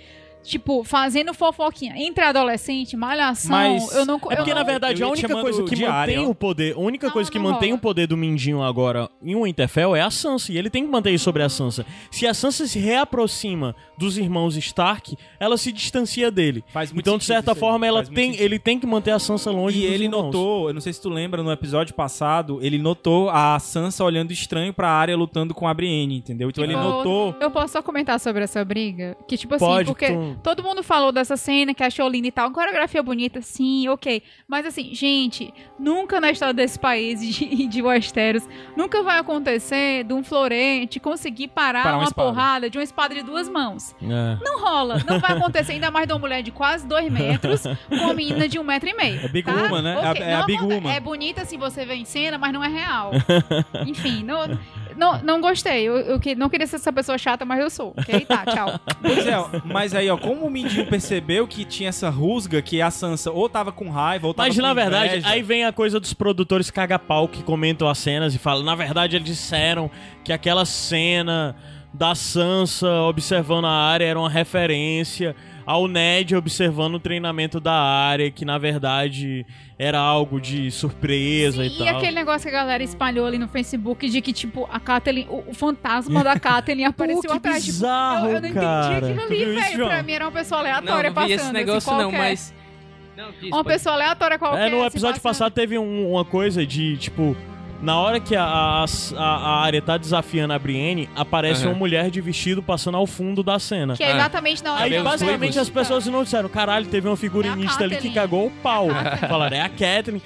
tipo, 0.43 0.82
fazendo 0.84 1.32
fofoquinha 1.32 1.95
entre 1.97 2.22
adolescente, 2.24 2.97
malhação, 2.97 3.51
Mas 3.51 3.95
eu 3.95 4.05
não... 4.05 4.16
É 4.16 4.18
porque, 4.18 4.51
eu 4.51 4.55
na 4.55 4.61
não- 4.61 4.66
verdade, 4.66 5.03
a 5.03 5.09
única 5.09 5.28
coisa 5.40 5.62
que 5.64 5.76
mantém 5.86 6.26
o 6.26 6.34
poder, 6.34 6.74
a 6.74 6.78
única 6.80 7.07
Não, 7.07 7.12
coisa 7.12 7.30
que 7.30 7.38
não 7.38 7.51
mantém 7.53 7.70
rola. 7.70 7.78
o 7.78 7.80
poder 7.82 8.07
do 8.07 8.16
Mindinho 8.16 8.62
agora 8.62 9.09
em 9.22 9.40
Winterfell 9.40 9.95
é 9.97 10.01
a 10.01 10.11
Sansa, 10.11 10.53
e 10.53 10.59
ele 10.59 10.68
tem 10.70 10.84
que 10.84 10.90
manter 10.90 11.11
isso 11.12 11.24
sobre 11.24 11.43
a 11.43 11.49
Sansa. 11.49 11.86
Se 12.11 12.26
a 12.26 12.34
Sansa 12.34 12.66
se 12.66 12.78
reaproxima 12.78 13.74
dos 13.97 14.18
irmãos 14.18 14.57
Stark, 14.57 15.16
ela 15.38 15.57
se 15.57 15.70
distancia 15.70 16.30
dele. 16.30 16.64
Faz 16.72 16.90
muito 16.93 17.03
Então, 17.07 17.18
de 17.18 17.24
certa 17.24 17.55
forma, 17.55 17.86
ela 17.86 18.03
tem, 18.05 18.34
ele 18.36 18.59
tem 18.59 18.78
que 18.78 18.86
manter 18.86 19.11
a 19.12 19.18
Sansa 19.18 19.51
longe 19.51 19.78
E 19.78 19.82
dos 19.82 19.90
ele 19.95 20.05
irmãos. 20.05 20.22
notou, 20.24 20.68
eu 20.68 20.74
não 20.74 20.80
sei 20.80 20.93
se 20.93 21.01
tu 21.01 21.09
lembra, 21.09 21.43
no 21.43 21.53
episódio 21.53 21.95
passado, 21.95 22.59
ele 22.62 22.78
notou 22.78 23.30
a 23.30 23.59
Sansa 23.59 24.03
olhando 24.05 24.32
estranho 24.32 24.72
pra 24.72 24.88
área 24.90 25.16
lutando 25.16 25.55
com 25.55 25.68
a 25.68 25.74
Brienne, 25.74 26.16
entendeu? 26.16 26.49
Então 26.49 26.64
ele 26.64 26.74
Eu- 26.74 26.82
notou... 26.82 27.34
Eu 27.40 27.51
posso 27.51 27.72
só 27.74 27.82
comentar 27.82 28.18
sobre 28.18 28.43
essa 28.43 28.64
briga? 28.64 29.16
Que, 29.28 29.36
tipo 29.36 29.55
assim, 29.55 29.64
Pode, 29.64 29.86
porque 29.86 30.07
tu- 30.07 30.32
todo 30.43 30.62
mundo 30.62 30.83
falou 30.83 31.12
dessa 31.12 31.37
cena 31.37 31.74
que 31.74 31.83
achou 31.83 32.09
linda 32.09 32.28
e 32.28 32.33
tal, 32.33 32.51
coreografia 32.51 33.03
bonita, 33.03 33.41
sim, 33.43 33.89
ok. 33.89 34.22
Mas 34.49 34.66
assim, 34.66 34.95
gente, 34.95 35.53
nunca 35.78 36.20
na 36.20 36.30
história 36.30 36.55
desse 36.55 36.78
país 36.78 37.20
e 37.22 37.66
de, 37.68 37.83
Westeros, 37.83 38.49
nunca 38.76 39.03
vai 39.03 39.18
acontecer 39.18 40.05
de 40.05 40.12
um 40.14 40.22
Florente 40.22 41.01
conseguir 41.01 41.49
parar, 41.49 41.83
Parar 41.83 41.97
uma 41.97 42.05
uma 42.05 42.11
porrada 42.12 42.68
de 42.70 42.78
uma 42.78 42.85
espada 42.85 43.14
de 43.14 43.22
duas 43.22 43.49
mãos. 43.49 43.95
É. 44.03 44.39
Não 44.45 44.61
rola. 44.61 45.03
Não 45.07 45.18
vai 45.18 45.33
acontecer, 45.33 45.72
ainda 45.72 45.91
mais 45.91 46.07
de 46.07 46.12
uma 46.12 46.18
mulher 46.18 46.43
de 46.43 46.51
quase 46.51 46.87
dois 46.87 47.11
metros 47.11 47.62
com 47.89 47.95
uma 47.97 48.14
menina 48.14 48.49
de 48.49 48.59
um 48.59 48.64
metro 48.64 48.89
e 48.89 48.95
meio. 48.95 49.20
É 49.24 49.28
Big 49.28 49.45
tá? 49.45 49.62
Woman, 49.62 49.83
né? 49.83 50.01
É 50.03 50.07
a- 50.07 50.24
é 50.30 50.35
a 50.35 50.43
Big 50.45 50.62
Woman. 50.62 50.93
É 50.93 51.01
bonita 51.01 51.45
se 51.45 51.57
você 51.57 51.85
vê 51.85 51.95
em 51.95 52.05
cena, 52.05 52.39
mas 52.39 52.53
não 52.53 52.62
é 52.62 52.68
real. 52.68 53.11
Enfim, 53.87 54.22
não- 54.22 54.59
Não, 54.97 55.22
não 55.22 55.40
gostei. 55.40 55.82
Eu, 55.84 55.97
eu 55.99 56.20
que- 56.20 56.34
não 56.34 56.49
queria 56.49 56.66
ser 56.66 56.76
essa 56.76 56.93
pessoa 56.93 57.16
chata, 57.18 57.45
mas 57.45 57.61
eu 57.61 57.70
sou. 57.70 57.95
Ok? 57.97 58.20
Tá, 58.26 58.45
tchau. 58.47 58.80
Pois 59.03 59.26
é, 59.26 59.34
mas 59.64 59.95
aí, 59.95 60.09
ó, 60.11 60.16
como 60.16 60.47
o 60.47 60.51
Mindinho 60.51 60.86
percebeu 60.86 61.47
que 61.47 61.64
tinha 61.64 61.88
essa 61.88 62.09
rusga, 62.09 62.62
que 62.62 62.80
a 62.80 62.90
Sansa 62.90 63.30
ou 63.30 63.49
tava 63.49 63.72
com 63.72 63.90
raiva, 63.90 64.26
ou 64.26 64.34
tava 64.34 64.49
Mas 64.49 64.57
com 64.57 64.62
na 64.62 64.72
verdade, 64.74 65.12
inveja. 65.18 65.28
aí 65.28 65.43
vem 65.43 65.64
a 65.64 65.72
coisa 65.72 65.99
dos 66.01 66.12
produtores 66.14 66.70
caga-pau 66.70 67.28
que 67.28 67.43
comentam 67.43 67.88
as 67.88 67.99
cenas 67.99 68.34
e 68.34 68.38
falam, 68.38 68.62
na 68.64 68.74
verdade 68.74 69.16
eles 69.16 69.26
disseram 69.26 69.90
que 70.24 70.32
aquela 70.32 70.64
cena 70.64 71.57
da 71.93 72.14
Sansa 72.14 72.88
observando 73.03 73.66
a 73.66 73.70
área 73.70 74.05
era 74.07 74.18
uma 74.18 74.30
referência 74.30 75.36
ao 75.66 75.86
Ned 75.86 76.34
observando 76.34 76.95
o 76.95 77.01
treinamento 77.01 77.61
da 77.61 77.74
área, 77.74 78.30
que 78.30 78.45
na 78.45 78.57
verdade 78.59 79.45
era 79.83 79.99
algo 79.99 80.41
de 80.41 80.70
surpresa 80.70 81.62
Sim, 81.64 81.70
e 81.70 81.74
e 81.74 81.78
tal. 81.78 81.97
aquele 81.97 82.12
negócio 82.14 82.49
que 82.49 82.55
a 82.55 82.59
galera 82.61 82.83
espalhou 82.83 83.26
ali 83.26 83.39
no 83.39 83.49
Facebook 83.49 84.09
de 84.09 84.20
que, 84.20 84.33
tipo, 84.33 84.68
a 84.72 84.78
Catelyn, 84.78 85.26
o, 85.28 85.45
o 85.51 85.55
fantasma 85.55 86.22
da 86.22 86.39
Catelyn 86.41 86.85
apareceu 86.85 87.22
que 87.30 87.37
atrás. 87.37 87.64
bizarro, 87.64 88.26
tipo, 88.26 88.30
eu, 88.30 88.37
eu 88.37 88.43
não 88.43 88.53
cara. 88.53 88.97
entendi 88.97 89.12
aquilo 89.20 89.22
ali, 89.26 89.45
velho. 89.61 89.87
Pra 89.87 90.03
mim 90.03 90.12
era 90.12 90.24
uma 90.26 90.33
pessoa 90.33 90.62
Não, 90.62 90.68
aleatória 90.70 91.11
não 91.11 91.14
passando. 91.14 91.28
vi 91.28 91.35
esse 91.35 91.45
assim, 91.45 91.53
negócio 91.53 91.91
não, 91.93 91.99
qualquer. 92.01 92.18
mas... 92.18 92.55
Não, 93.16 93.30
diz, 93.33 93.43
Uma 93.45 93.62
pode- 93.62 93.68
pessoa 93.74 93.95
aleatória 93.95 94.39
qualquer. 94.39 94.68
É, 94.68 94.70
no 94.70 94.80
se 94.80 94.87
episódio 94.87 95.20
passando. 95.20 95.33
passado 95.49 95.53
teve 95.53 95.78
um- 95.78 96.12
uma 96.12 96.24
coisa 96.24 96.64
de, 96.64 96.97
tipo, 96.97 97.37
na 97.83 97.99
hora 97.99 98.20
que 98.20 98.37
a, 98.37 98.45
a, 98.45 98.85
a 99.18 99.61
área 99.61 99.83
tá 99.83 99.97
desafiando 99.97 100.53
a 100.53 100.59
Brienne, 100.59 101.11
aparece 101.16 101.62
Aham. 101.62 101.72
uma 101.72 101.78
mulher 101.78 102.11
de 102.11 102.20
vestido 102.20 102.62
passando 102.62 102.97
ao 102.97 103.07
fundo 103.07 103.43
da 103.43 103.59
cena. 103.59 103.97
Que 103.97 104.05
é 104.05 104.12
exatamente 104.12 104.62
na 104.62 104.74
hora 104.74 104.85
Aí 104.85 105.03
basicamente 105.03 105.59
as 105.59 105.68
pessoas 105.68 106.07
não 106.07 106.22
disseram, 106.22 106.49
caralho, 106.49 106.87
teve 106.87 107.09
uma 107.09 107.16
figurinista 107.16 107.83
É 107.83 107.87
ali 107.87 107.97
que 107.97 108.11
cagou 108.11 108.47
o 108.47 108.51
pau. 108.51 108.89
É. 108.91 109.16
Falaram, 109.28 109.57
é 109.57 109.61
a 109.61 109.68
Catherine. 109.68 110.22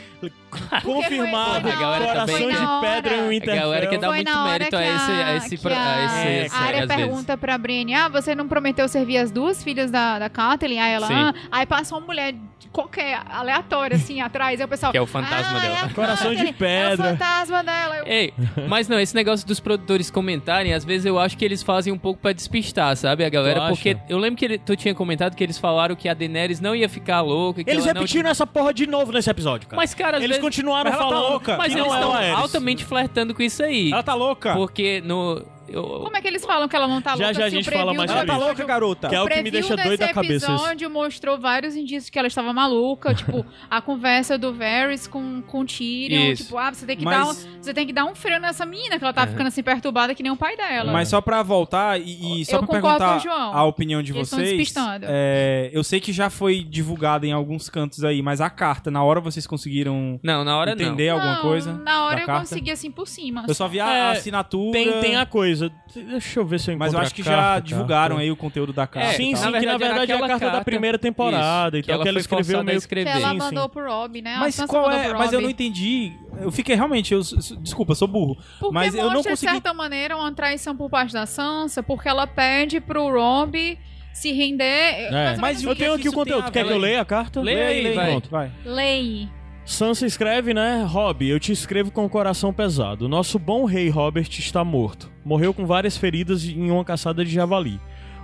Confirmado, 0.82 1.68
coração 1.72 2.26
também, 2.26 2.48
de 2.48 2.80
pedra 2.80 3.16
e 3.16 3.38
o 3.38 3.42
A 3.52 3.56
galera 3.56 3.86
que 3.86 3.98
dá 3.98 4.06
Foi 4.08 4.16
muito 4.16 4.38
mérito 4.44 4.76
a 4.76 4.80
que 4.80 4.88
esse, 4.88 5.10
a 5.10 5.36
esse, 5.36 5.58
que 5.58 5.68
a 5.68 5.70
a, 5.70 6.04
esse, 6.04 6.16
É, 6.28 6.46
esse 6.46 6.54
a 6.54 6.58
área 6.58 6.82
às 6.82 6.88
vezes. 6.88 7.04
pergunta 7.04 7.36
pra 7.36 7.58
Brienne, 7.58 7.94
ah, 7.94 8.08
você 8.08 8.34
não 8.34 8.48
prometeu 8.48 8.88
servir 8.88 9.18
as 9.18 9.30
duas 9.30 9.62
filhas 9.62 9.90
da, 9.90 10.18
da 10.18 10.28
Catelyn? 10.28 10.78
Aí 10.78 10.92
ela, 10.92 11.08
ah, 11.10 11.34
aí 11.50 11.66
passa 11.66 11.94
uma 11.94 12.06
mulher 12.06 12.34
qualquer, 12.72 13.20
aleatória, 13.30 13.96
assim, 13.96 14.20
atrás, 14.20 14.60
aí 14.60 14.66
o 14.66 14.68
pessoal... 14.68 14.92
Que 14.92 14.98
é 14.98 15.00
o 15.00 15.06
fantasma 15.06 15.56
ah, 15.56 15.60
dela. 15.60 15.76
É 15.76 15.80
a 15.82 15.88
Coração 15.90 16.30
de 16.34 16.36
Catelyn, 16.36 16.50
É 16.50 16.52
pedra. 16.52 17.06
o 17.06 17.08
fantasma 17.10 17.64
dela. 17.64 17.96
Eu, 17.98 18.06
Ei, 18.06 18.34
mas 18.68 18.88
não, 18.88 19.00
esse 19.00 19.14
negócio 19.14 19.46
dos 19.46 19.60
produtores 19.60 20.10
comentarem, 20.10 20.74
às 20.74 20.84
vezes 20.84 21.06
eu 21.06 21.18
acho 21.18 21.36
que 21.38 21.44
eles 21.44 21.62
fazem 21.62 21.92
um 21.92 21.98
pouco 21.98 22.20
pra 22.20 22.32
despistar, 22.32 22.94
sabe, 22.96 23.24
a 23.24 23.28
galera? 23.30 23.60
Tu 23.60 23.62
acha? 23.62 23.72
Porque 23.74 23.96
eu 24.08 24.18
lembro 24.18 24.36
que 24.38 24.44
ele- 24.44 24.58
tu 24.58 24.76
tinha 24.76 24.94
comentado 24.94 25.34
que 25.34 25.42
eles 25.42 25.58
falaram 25.58 25.96
que 25.96 26.08
a 26.08 26.14
Daenerys 26.14 26.60
não 26.60 26.74
ia 26.74 26.88
ficar 26.88 27.20
louca. 27.22 27.64
Que 27.64 27.70
Eles 27.70 27.84
ela 27.84 27.94
não- 27.94 28.00
repetiram 28.02 28.28
essa 28.30 28.46
porra 28.46 28.74
de 28.74 28.86
novo 28.86 29.10
nesse 29.12 29.30
episódio, 29.30 29.68
cara. 29.68 29.80
Mas, 29.80 29.94
cara, 29.94 30.18
às 30.18 30.22
Eles 30.22 30.35
vezes... 30.36 30.44
continuaram 30.44 30.90
Mas 30.90 30.98
tá 30.98 31.04
falando 31.04 31.30
louca. 31.30 31.56
Mas 31.56 31.72
eles 31.72 31.84
é 31.84 31.94
estão 31.94 32.12
Aerys. 32.14 32.38
altamente 32.38 32.84
flertando 32.84 33.34
com 33.34 33.42
isso 33.42 33.62
aí. 33.62 33.92
Ela 33.92 34.02
tá 34.02 34.14
louca. 34.14 34.54
Porque 34.54 35.02
no... 35.04 35.42
eu- 35.68 35.82
Como 36.04 36.16
é 36.16 36.20
que 36.20 36.28
eles 36.28 36.44
falam 36.44 36.68
que 36.68 36.76
ela 36.76 36.86
não 36.88 37.00
tá 37.02 37.10
Já, 37.16 37.26
louca? 37.26 37.34
já 37.34 37.46
a 37.46 37.50
se 37.50 37.56
o 37.56 37.62
gente 37.62 37.70
fala 37.70 37.92
mais 37.94 38.10
Ela 38.10 38.24
tá 38.26 38.36
louca, 38.36 38.64
garota. 38.64 39.08
Que 39.08 39.14
é 39.14 39.20
o 39.22 39.26
que 39.26 39.42
me 39.42 39.50
deixa 39.50 39.76
doido 39.76 39.98
da 40.00 40.12
cabeça. 40.12 40.34
isso. 40.34 40.52
episódio 40.52 40.90
mostrou 40.90 41.38
vários 41.38 41.76
indícios 41.76 42.08
que 42.10 42.18
ela 42.18 42.28
estava 42.28 42.52
maluca, 42.52 43.14
tipo, 43.14 43.44
a 43.70 43.80
conversa 43.80 44.38
do 44.38 44.52
Varys 44.52 45.06
com, 45.06 45.42
com 45.42 45.60
o 45.60 45.64
Tyrion, 45.66 46.32
Isso. 46.32 46.44
tipo, 46.44 46.58
ah, 46.58 46.72
você 46.72 46.86
tem 46.86 46.96
que 46.96 47.04
Mas- 47.04 47.16
dar 47.18 47.24
um, 47.30 47.62
você 47.62 47.74
tem 47.74 47.86
que 47.86 47.92
dar 47.92 48.04
um 48.04 48.14
freio 48.14 48.40
nessa 48.40 48.64
menina 48.66 48.98
que 48.98 49.04
ela 49.04 49.12
tá 49.12 49.22
É. 49.22 49.26
ficando 49.26 49.46
assim 49.48 49.62
perturbada 49.62 50.14
que 50.14 50.22
nem 50.22 50.32
o 50.32 50.36
pai 50.36 50.56
dela. 50.56 50.92
Mas 50.92 51.08
só 51.08 51.20
pra 51.20 51.42
voltar 51.42 52.00
e, 52.00 52.42
e 52.42 52.44
só 52.44 52.56
Eu 52.56 52.58
pra 52.60 52.68
perguntar 52.80 53.12
com 53.12 53.16
o 53.16 53.20
João. 53.20 53.52
a 53.54 53.64
opinião 53.64 54.02
de 54.02 54.12
Eles 54.12 54.28
vocês. 54.30 54.74
é, 55.02 55.70
eu 55.72 55.82
sei 55.84 56.00
que 56.00 56.12
já 56.12 56.30
foi 56.30 56.62
divulgada 56.62 57.26
em 57.26 57.32
alguns 57.32 57.68
cantos 57.68 58.04
aí, 58.04 58.22
mas 58.22 58.40
a 58.40 58.48
carta, 58.50 58.90
na 58.90 59.02
hora 59.02 59.20
vocês 59.20 59.46
conseguiram 59.46 60.18
Não, 60.22 60.44
na 60.44 60.56
hora 60.56 60.72
entender 60.72 61.08
alguma 61.08 61.34
Não, 61.36 61.42
coisa? 61.42 61.72
Na 61.72 62.04
hora 62.06 62.20
eu 62.20 62.26
carta? 62.26 62.40
consegui 62.42 62.70
assim 62.70 62.90
por 62.90 63.06
cima. 63.08 63.44
Eu 63.48 63.54
só 63.54 63.68
vi 63.68 63.80
a, 63.80 63.90
É, 63.92 64.00
a 64.02 64.10
assinatura. 64.12 64.72
Tem, 64.72 65.00
tem 65.00 65.16
a 65.16 65.26
coisa. 65.26 65.55
Deixa 65.94 66.40
eu 66.40 66.46
ver 66.46 66.60
se 66.60 66.70
eu 66.70 66.76
Mas 66.78 66.92
eu 66.92 66.98
encontro 66.98 67.06
acho 67.06 67.14
que 67.14 67.22
carta, 67.22 67.36
já 67.40 67.42
cara. 67.48 67.60
divulgaram 67.60 68.16
aí 68.18 68.30
o 68.30 68.36
conteúdo 68.36 68.72
da 68.72 68.86
carta. 68.86 69.08
É, 69.10 69.12
Sim, 69.12 69.34
sim, 69.36 69.50
Na 69.50 69.58
que 69.58 69.66
na 69.66 69.76
verdade, 69.78 70.10
é 70.10 70.14
a 70.14 70.16
aquela 70.16 70.28
carta, 70.28 70.44
da 70.46 70.50
carta- 70.52 70.64
primeira 70.64 70.98
temporada 70.98 71.78
Isso, 71.78 71.84
e 71.84 71.86
tal, 71.86 71.94
ela 71.96 72.02
que 72.04 72.08
ela 72.08 72.18
escreveu 72.18 72.64
meio 72.64 72.76
Que 72.76 72.82
escrever. 72.84 73.10
ela 73.10 73.30
Sim, 73.30 73.36
mandou 73.38 73.64
sim. 73.64 73.68
pro 73.70 73.86
Rob, 73.88 74.22
né? 74.22 74.36
Mas 74.38 74.56
qual 74.66 74.90
é? 74.90 75.12
Mas 75.14 75.32
eu 75.32 75.40
não 75.40 75.50
entendi. 75.50 76.12
Eu 76.40 76.50
fiquei 76.50 76.74
realmente. 76.74 77.12
Eu, 77.14 77.20
desculpa, 77.60 77.94
sou 77.94 78.08
burro. 78.08 78.36
Porque 78.60 78.74
mas 78.74 78.94
eu 78.94 79.04
não 79.10 79.22
consegui- 79.22 79.34
de 79.34 79.52
certa 79.52 79.72
maneira, 79.74 80.16
uma 80.16 80.32
traição 80.32 80.76
por 80.76 80.90
parte 80.90 81.12
da 81.12 81.26
Sansa, 81.26 81.82
porque 81.82 82.08
ela 82.08 82.26
pede 82.26 82.80
pro 82.80 83.10
Rob 83.10 83.78
se 84.12 84.32
render... 84.32 84.64
É. 84.64 85.36
Mas 85.38 85.62
Eu 85.62 85.70
que 85.72 85.76
tenho 85.76 85.92
que 85.94 86.00
aqui 86.00 86.08
o 86.08 86.12
conteúdo. 86.12 86.50
Quer 86.50 86.64
que 86.66 86.72
eu 86.72 86.78
leia 86.78 87.02
a 87.02 87.04
carta? 87.04 87.40
Lê 87.42 87.62
aí, 87.62 87.94
vai. 87.94 88.06
Pronto. 88.12 88.30
Vai. 88.30 88.50
Lei. 88.64 89.28
Sansa 89.66 90.06
escreve, 90.06 90.54
né? 90.54 90.84
Rob, 90.84 91.28
eu 91.28 91.40
te 91.40 91.50
escrevo 91.50 91.90
com 91.90 92.04
o 92.04 92.08
coração 92.08 92.52
pesado. 92.52 93.08
Nosso 93.08 93.36
bom 93.36 93.64
rei 93.64 93.88
Robert 93.88 94.28
está 94.30 94.62
morto. 94.62 95.10
Morreu 95.24 95.52
com 95.52 95.66
várias 95.66 95.96
feridas 95.96 96.44
em 96.44 96.70
uma 96.70 96.84
caçada 96.84 97.24
de 97.24 97.32
javali. 97.32 97.80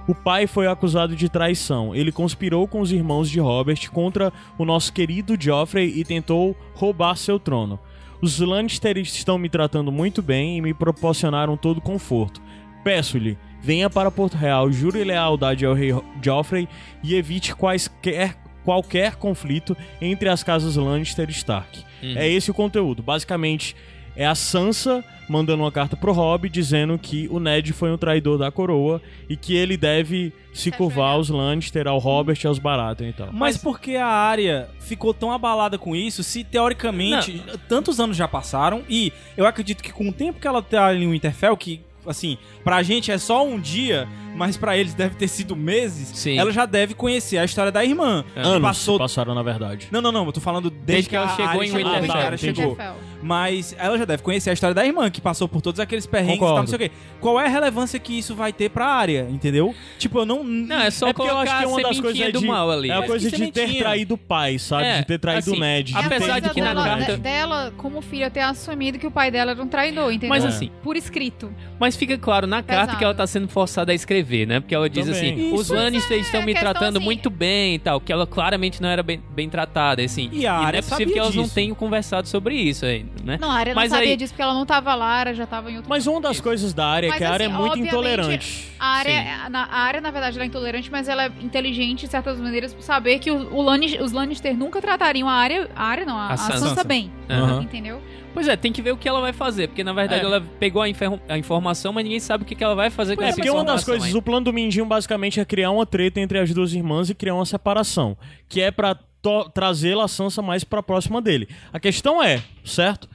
O 0.07 0.15
pai 0.15 0.47
foi 0.47 0.69
acusado 0.69 1.17
de 1.17 1.29
traição. 1.29 1.97
Ele 1.97 2.13
conspirou 2.13 2.69
com 2.69 2.81
os 2.81 2.93
irmãos 2.93 3.29
de 3.29 3.41
Robert 3.41 3.91
contra 3.91 4.33
o 4.57 4.65
nosso 4.65 4.93
querido 4.93 5.37
Joffrey 5.39 5.93
e 5.99 6.05
tentou 6.05 6.57
roubar 6.75 7.17
seu 7.17 7.41
trono. 7.41 7.79
Os 8.23 8.39
Lannister 8.39 8.97
estão 8.99 9.37
me 9.37 9.49
tratando 9.49 9.91
muito 9.91 10.23
bem 10.23 10.59
e 10.59 10.61
me 10.61 10.73
proporcionaram 10.73 11.57
todo 11.57 11.81
conforto. 11.81 12.41
Peço-lhe, 12.85 13.37
venha 13.61 13.91
para 13.91 14.13
Porto 14.13 14.37
Real, 14.37 14.71
jure 14.71 15.03
lealdade 15.03 15.67
ao 15.67 15.75
rei 15.75 15.91
Joffrey 16.23 16.69
e 17.03 17.17
evite 17.17 17.55
quaisquer, 17.55 18.37
qualquer 18.65 19.17
conflito 19.17 19.77
entre 20.01 20.29
as 20.29 20.43
casas 20.43 20.77
Lannister 20.77 21.29
e 21.29 21.33
Stark. 21.33 21.81
Uhum. 22.03 22.15
É 22.17 22.29
esse 22.29 22.51
o 22.51 22.55
conteúdo. 22.55 23.03
Basicamente, 23.03 23.77
é 24.17 24.27
a 24.27 24.35
Sansa 24.35 25.05
mandando 25.29 25.63
uma 25.63 25.73
carta 25.73 25.97
pro 25.97 26.13
Robb 26.13 26.49
dizendo 26.49 26.99
que 26.99 27.29
o 27.31 27.41
Ned 27.41 27.73
foi 27.73 27.91
um 27.91 27.97
traidor 27.97 28.37
da 28.37 28.51
coroa 28.51 29.01
e 29.29 29.37
que 29.37 29.57
ele 29.57 29.77
deve 29.77 30.33
se 30.53 30.71
Tá 30.71 30.77
curvar 30.77 31.13
aos 31.13 31.31
Lannister, 31.31 31.89
ao 31.89 31.99
Robert 31.99 32.39
e 32.43 32.47
aos 32.47 32.59
Baratheon 32.59 33.09
e 33.09 33.13
tal. 33.13 33.29
Mas 33.33 33.57
por 33.57 33.81
que 33.81 33.97
a 33.97 34.07
área 34.07 34.69
ficou 34.81 35.15
tão 35.15 35.33
abalada 35.33 35.79
com 35.79 35.97
isso 35.97 36.23
se 36.23 36.45
teoricamente 36.45 37.43
tantos 37.69 37.99
anos 37.99 38.17
já 38.17 38.29
passaram 38.29 38.83
e 38.89 39.13
eu 39.37 39.47
acredito 39.47 39.83
que 39.83 39.93
com 39.93 40.09
o 40.09 40.13
tempo 40.13 40.39
que 40.39 40.47
ela 40.47 40.61
tá 40.61 40.87
ali 40.89 41.07
no 41.07 41.13
Winterfell, 41.13 41.57
que 41.57 41.81
assim, 42.07 42.37
pra 42.65 42.83
gente 42.83 43.11
é 43.11 43.17
só 43.17 43.47
um 43.47 43.59
dia, 43.59 44.09
mas 44.35 44.57
pra 44.57 44.77
eles 44.77 44.95
deve 44.95 45.15
ter 45.17 45.29
sido 45.29 45.55
meses, 45.57 46.09
Sim. 46.15 46.39
ela 46.39 46.51
já 46.53 46.65
deve 46.67 46.95
conhecer 46.95 47.39
a 47.39 47.45
história 47.45 47.71
da 47.73 47.85
irmã. 47.85 48.25
É. 48.35 48.41
Anos 48.43 48.63
passou- 48.63 48.99
passaram, 48.99 49.35
na 49.35 49.43
verdade. 49.43 49.89
Não, 49.91 50.01
não, 50.01 50.13
não, 50.13 50.27
eu 50.27 50.33
tô 50.33 50.41
falando 50.41 50.71
desde, 50.71 50.87
Desde 50.87 51.11
que 51.11 51.17
ela 51.17 51.29
chegou 51.37 51.63
em 51.63 51.71
Winterfell. 51.71 51.93
desde 51.93 52.07
que 52.09 52.13
a 52.13 52.21
Arya 52.21 52.35
Entendi. 52.37 52.61
chegou. 52.61 52.77
Mas 53.23 53.75
ela 53.79 53.97
já 53.97 54.05
deve 54.05 54.23
conhecer 54.23 54.51
a 54.51 54.53
história 54.53 54.75
da 54.75 54.85
irmã, 54.85 55.09
que 55.09 55.21
passou 55.21 55.47
por 55.49 55.63
todos 55.63 55.79
aqueles 55.79 56.07
perrengues 56.07 56.37
e 56.37 56.41
tal, 56.41 56.49
Concordo. 56.49 56.63
não 56.73 56.79
sei 56.79 56.87
o 56.87 56.91
quê. 56.91 56.97
Qual 57.21 57.41
é 57.41 57.45
a 57.47 57.49
relevância 57.49 57.97
que 58.01 58.19
isso 58.19 58.35
vai 58.35 58.53
ter 58.53 58.69
pra 58.69 58.87
área, 58.87 59.29
entendeu? 59.31 59.73
Tipo, 59.99 60.19
eu 60.21 60.27
não. 60.27 60.43
Não, 60.43 60.77
é 60.81 60.91
só 60.91 61.07
é 61.09 61.13
porque 61.13 61.31
eu 61.31 61.39
acho 61.39 61.57
que 61.59 61.65
a 61.65 61.69
uma 61.69 61.83
das 61.83 62.01
coisas 62.01 62.21
é 62.21 62.33
do 62.33 62.41
de, 62.41 62.47
mal 62.47 62.69
ali. 62.71 62.91
é 62.91 62.95
a 62.95 63.03
coisa 63.07 63.31
que 63.31 63.37
de 63.37 63.53
ter 63.53 63.79
traído 63.79 64.15
o 64.15 64.19
pai, 64.19 64.59
sabe? 64.59 64.85
É, 64.87 64.99
de 64.99 65.07
ter 65.07 65.19
traído 65.21 65.39
assim, 65.51 65.57
o 65.57 65.61
Ned. 65.61 65.93
apesar 65.97 66.35
ter 66.41 66.49
de 66.49 66.51
que 66.55 66.61
na 66.61 66.75
carta- 66.75 67.17
dela, 67.17 67.73
como 67.77 68.01
filha, 68.03 68.29
ter 68.29 68.41
assumido 68.41 68.99
que 68.99 69.07
o 69.07 69.11
pai 69.11 69.31
dela 69.31 69.53
era 69.53 69.63
um 69.63 69.69
traidor, 69.69 70.11
entendeu? 70.11 70.29
Mas 70.29 70.45
É. 70.45 70.49
assim, 70.49 70.71
Por 70.83 70.97
escrito. 70.97 71.53
Mas 71.79 71.95
fica 71.97 72.19
claro 72.19 72.47
na 72.47 72.61
carta 72.63 72.97
que 72.97 73.05
ela 73.05 73.15
tá 73.15 73.27
sendo 73.27 73.47
forçada 73.47 73.93
a 73.93 73.95
escrever, 73.95 74.22
né? 74.47 74.61
Porque 74.61 74.75
ela 74.75 74.89
diz 74.89 75.05
Também. 75.07 75.33
assim: 75.35 75.53
os 75.53 75.63
Isso. 75.63 75.75
Lannister 75.75 76.17
é, 76.17 76.21
estão 76.21 76.43
me 76.43 76.55
tratando 76.55 76.97
assim- 76.97 77.05
muito 77.05 77.29
bem 77.31 77.75
e 77.75 77.79
tal. 77.79 78.01
Que 78.01 78.13
ela 78.13 78.27
claramente 78.27 78.81
não 78.81 78.89
era 78.89 79.03
bem, 79.03 79.23
bem 79.31 79.49
tratada, 79.49 80.03
assim. 80.03 80.29
E 80.33 80.47
a 80.47 80.55
não 80.57 80.63
área 80.65 80.79
é 80.79 80.83
possível 80.83 81.13
que 81.13 81.19
elas 81.19 81.35
não 81.35 81.43
disso. 81.45 81.55
tenham 81.55 81.75
conversado 81.75 82.29
sobre 82.29 82.55
isso 82.55 82.85
ainda, 82.87 83.11
né? 83.25 83.39
Não, 83.41 83.51
a 83.51 83.55
área 83.55 83.75
não 83.75 83.89
sabia 83.89 84.11
aí- 84.11 84.17
disso 84.17 84.33
porque 84.33 84.43
ela 84.43 84.55
não 84.55 84.65
tava 84.67 84.95
lá, 84.95 85.07
a 85.07 85.15
área 85.17 85.35
já 85.35 85.47
tava 85.47 85.71
em 85.71 85.77
outro 85.77 85.89
Mas 85.91 86.07
uma 86.07 86.21
das 86.21 86.41
coisas 86.41 86.73
da 86.75 86.87
área 86.87 87.09
é 87.09 87.13
que 87.17 87.25
a 87.25 87.31
área 87.33 87.47
assim, 87.47 87.55
é 87.55 87.59
muito 87.59 87.79
intolerante. 87.79 88.69
A 88.79 88.87
área, 88.87 89.49
na, 89.49 89.65
a 89.65 89.79
área, 89.81 90.01
na 90.01 90.11
verdade, 90.11 90.37
ela 90.37 90.45
é 90.45 90.47
intolerante, 90.47 90.91
mas 90.91 91.09
ela 91.09 91.25
é 91.27 91.33
inteligente, 91.41 92.07
de 92.07 92.11
certas 92.11 92.39
maneiras, 92.41 92.73
por 92.75 92.83
saber 92.83 93.19
que 93.19 93.31
o, 93.31 93.55
o 93.55 93.63
Lannis- 93.63 93.99
os 94.01 94.13
Lannister 94.13 94.57
nunca 94.57 94.81
tratariam 94.81 95.29
a 95.29 95.33
área, 95.35 95.69
a 95.75 95.85
área 95.85 96.05
não, 96.05 96.19
a, 96.19 96.29
A 96.29 96.33
a 96.33 96.37
Sansa. 96.37 96.69
Sansa, 96.69 96.85
bem, 96.85 97.11
Aham. 97.31 97.63
entendeu? 97.63 98.01
Pois 98.35 98.49
é, 98.49 98.57
tem 98.57 98.73
que 98.73 98.81
ver 98.83 98.93
o 98.93 98.97
que 98.97 99.09
ela 99.09 99.21
vai 99.21 99.33
fazer, 99.33 99.69
porque 99.69 99.85
na 99.85 99.93
verdade 99.93 100.23
É. 100.23 100.25
ela 100.25 100.41
pegou 100.59 100.83
a, 100.83 100.87
a 101.29 101.39
informação, 101.39 101.93
mas 101.93 102.05
ninguém 102.05 102.21
sabe 102.21 102.45
o 102.45 102.47
que, 102.47 102.55
que 102.55 102.65
ela 102.65 102.75
vai 102.75 102.89
fazer 102.91 103.15
com 103.17 103.23
É, 103.23 103.27
essa 103.29 103.37
porque 103.37 103.51
uma 103.51 103.59
das 103.65 103.83
informação 103.83 103.93
coisas, 103.93 104.07
ainda. 104.07 104.19
o 104.19 104.23
plano 104.23 104.45
do 104.45 104.53
Mindinho 104.53 104.87
basicamente 104.87 105.39
é 105.41 105.45
criar 105.45 105.71
uma 105.71 105.85
treta 105.87 106.19
entre 106.21 106.39
as 106.39 106.53
duas 106.53 106.73
irmãs 106.73 107.11
e 107.11 107.15
criar 107.15 107.35
uma 107.35 107.47
separação, 107.47 108.17
que 108.49 108.61
é 108.61 108.71
pra 108.71 108.95
to- 108.95 109.49
trazê-la 109.51 110.05
a 110.05 110.09
Sansa 110.09 110.41
mais 110.43 110.65
pra 110.65 110.83
próxima 110.83 111.21
dele. 111.21 111.47
A 111.73 111.79
questão 111.79 112.23
é, 112.23 112.43
certo? 112.65 113.09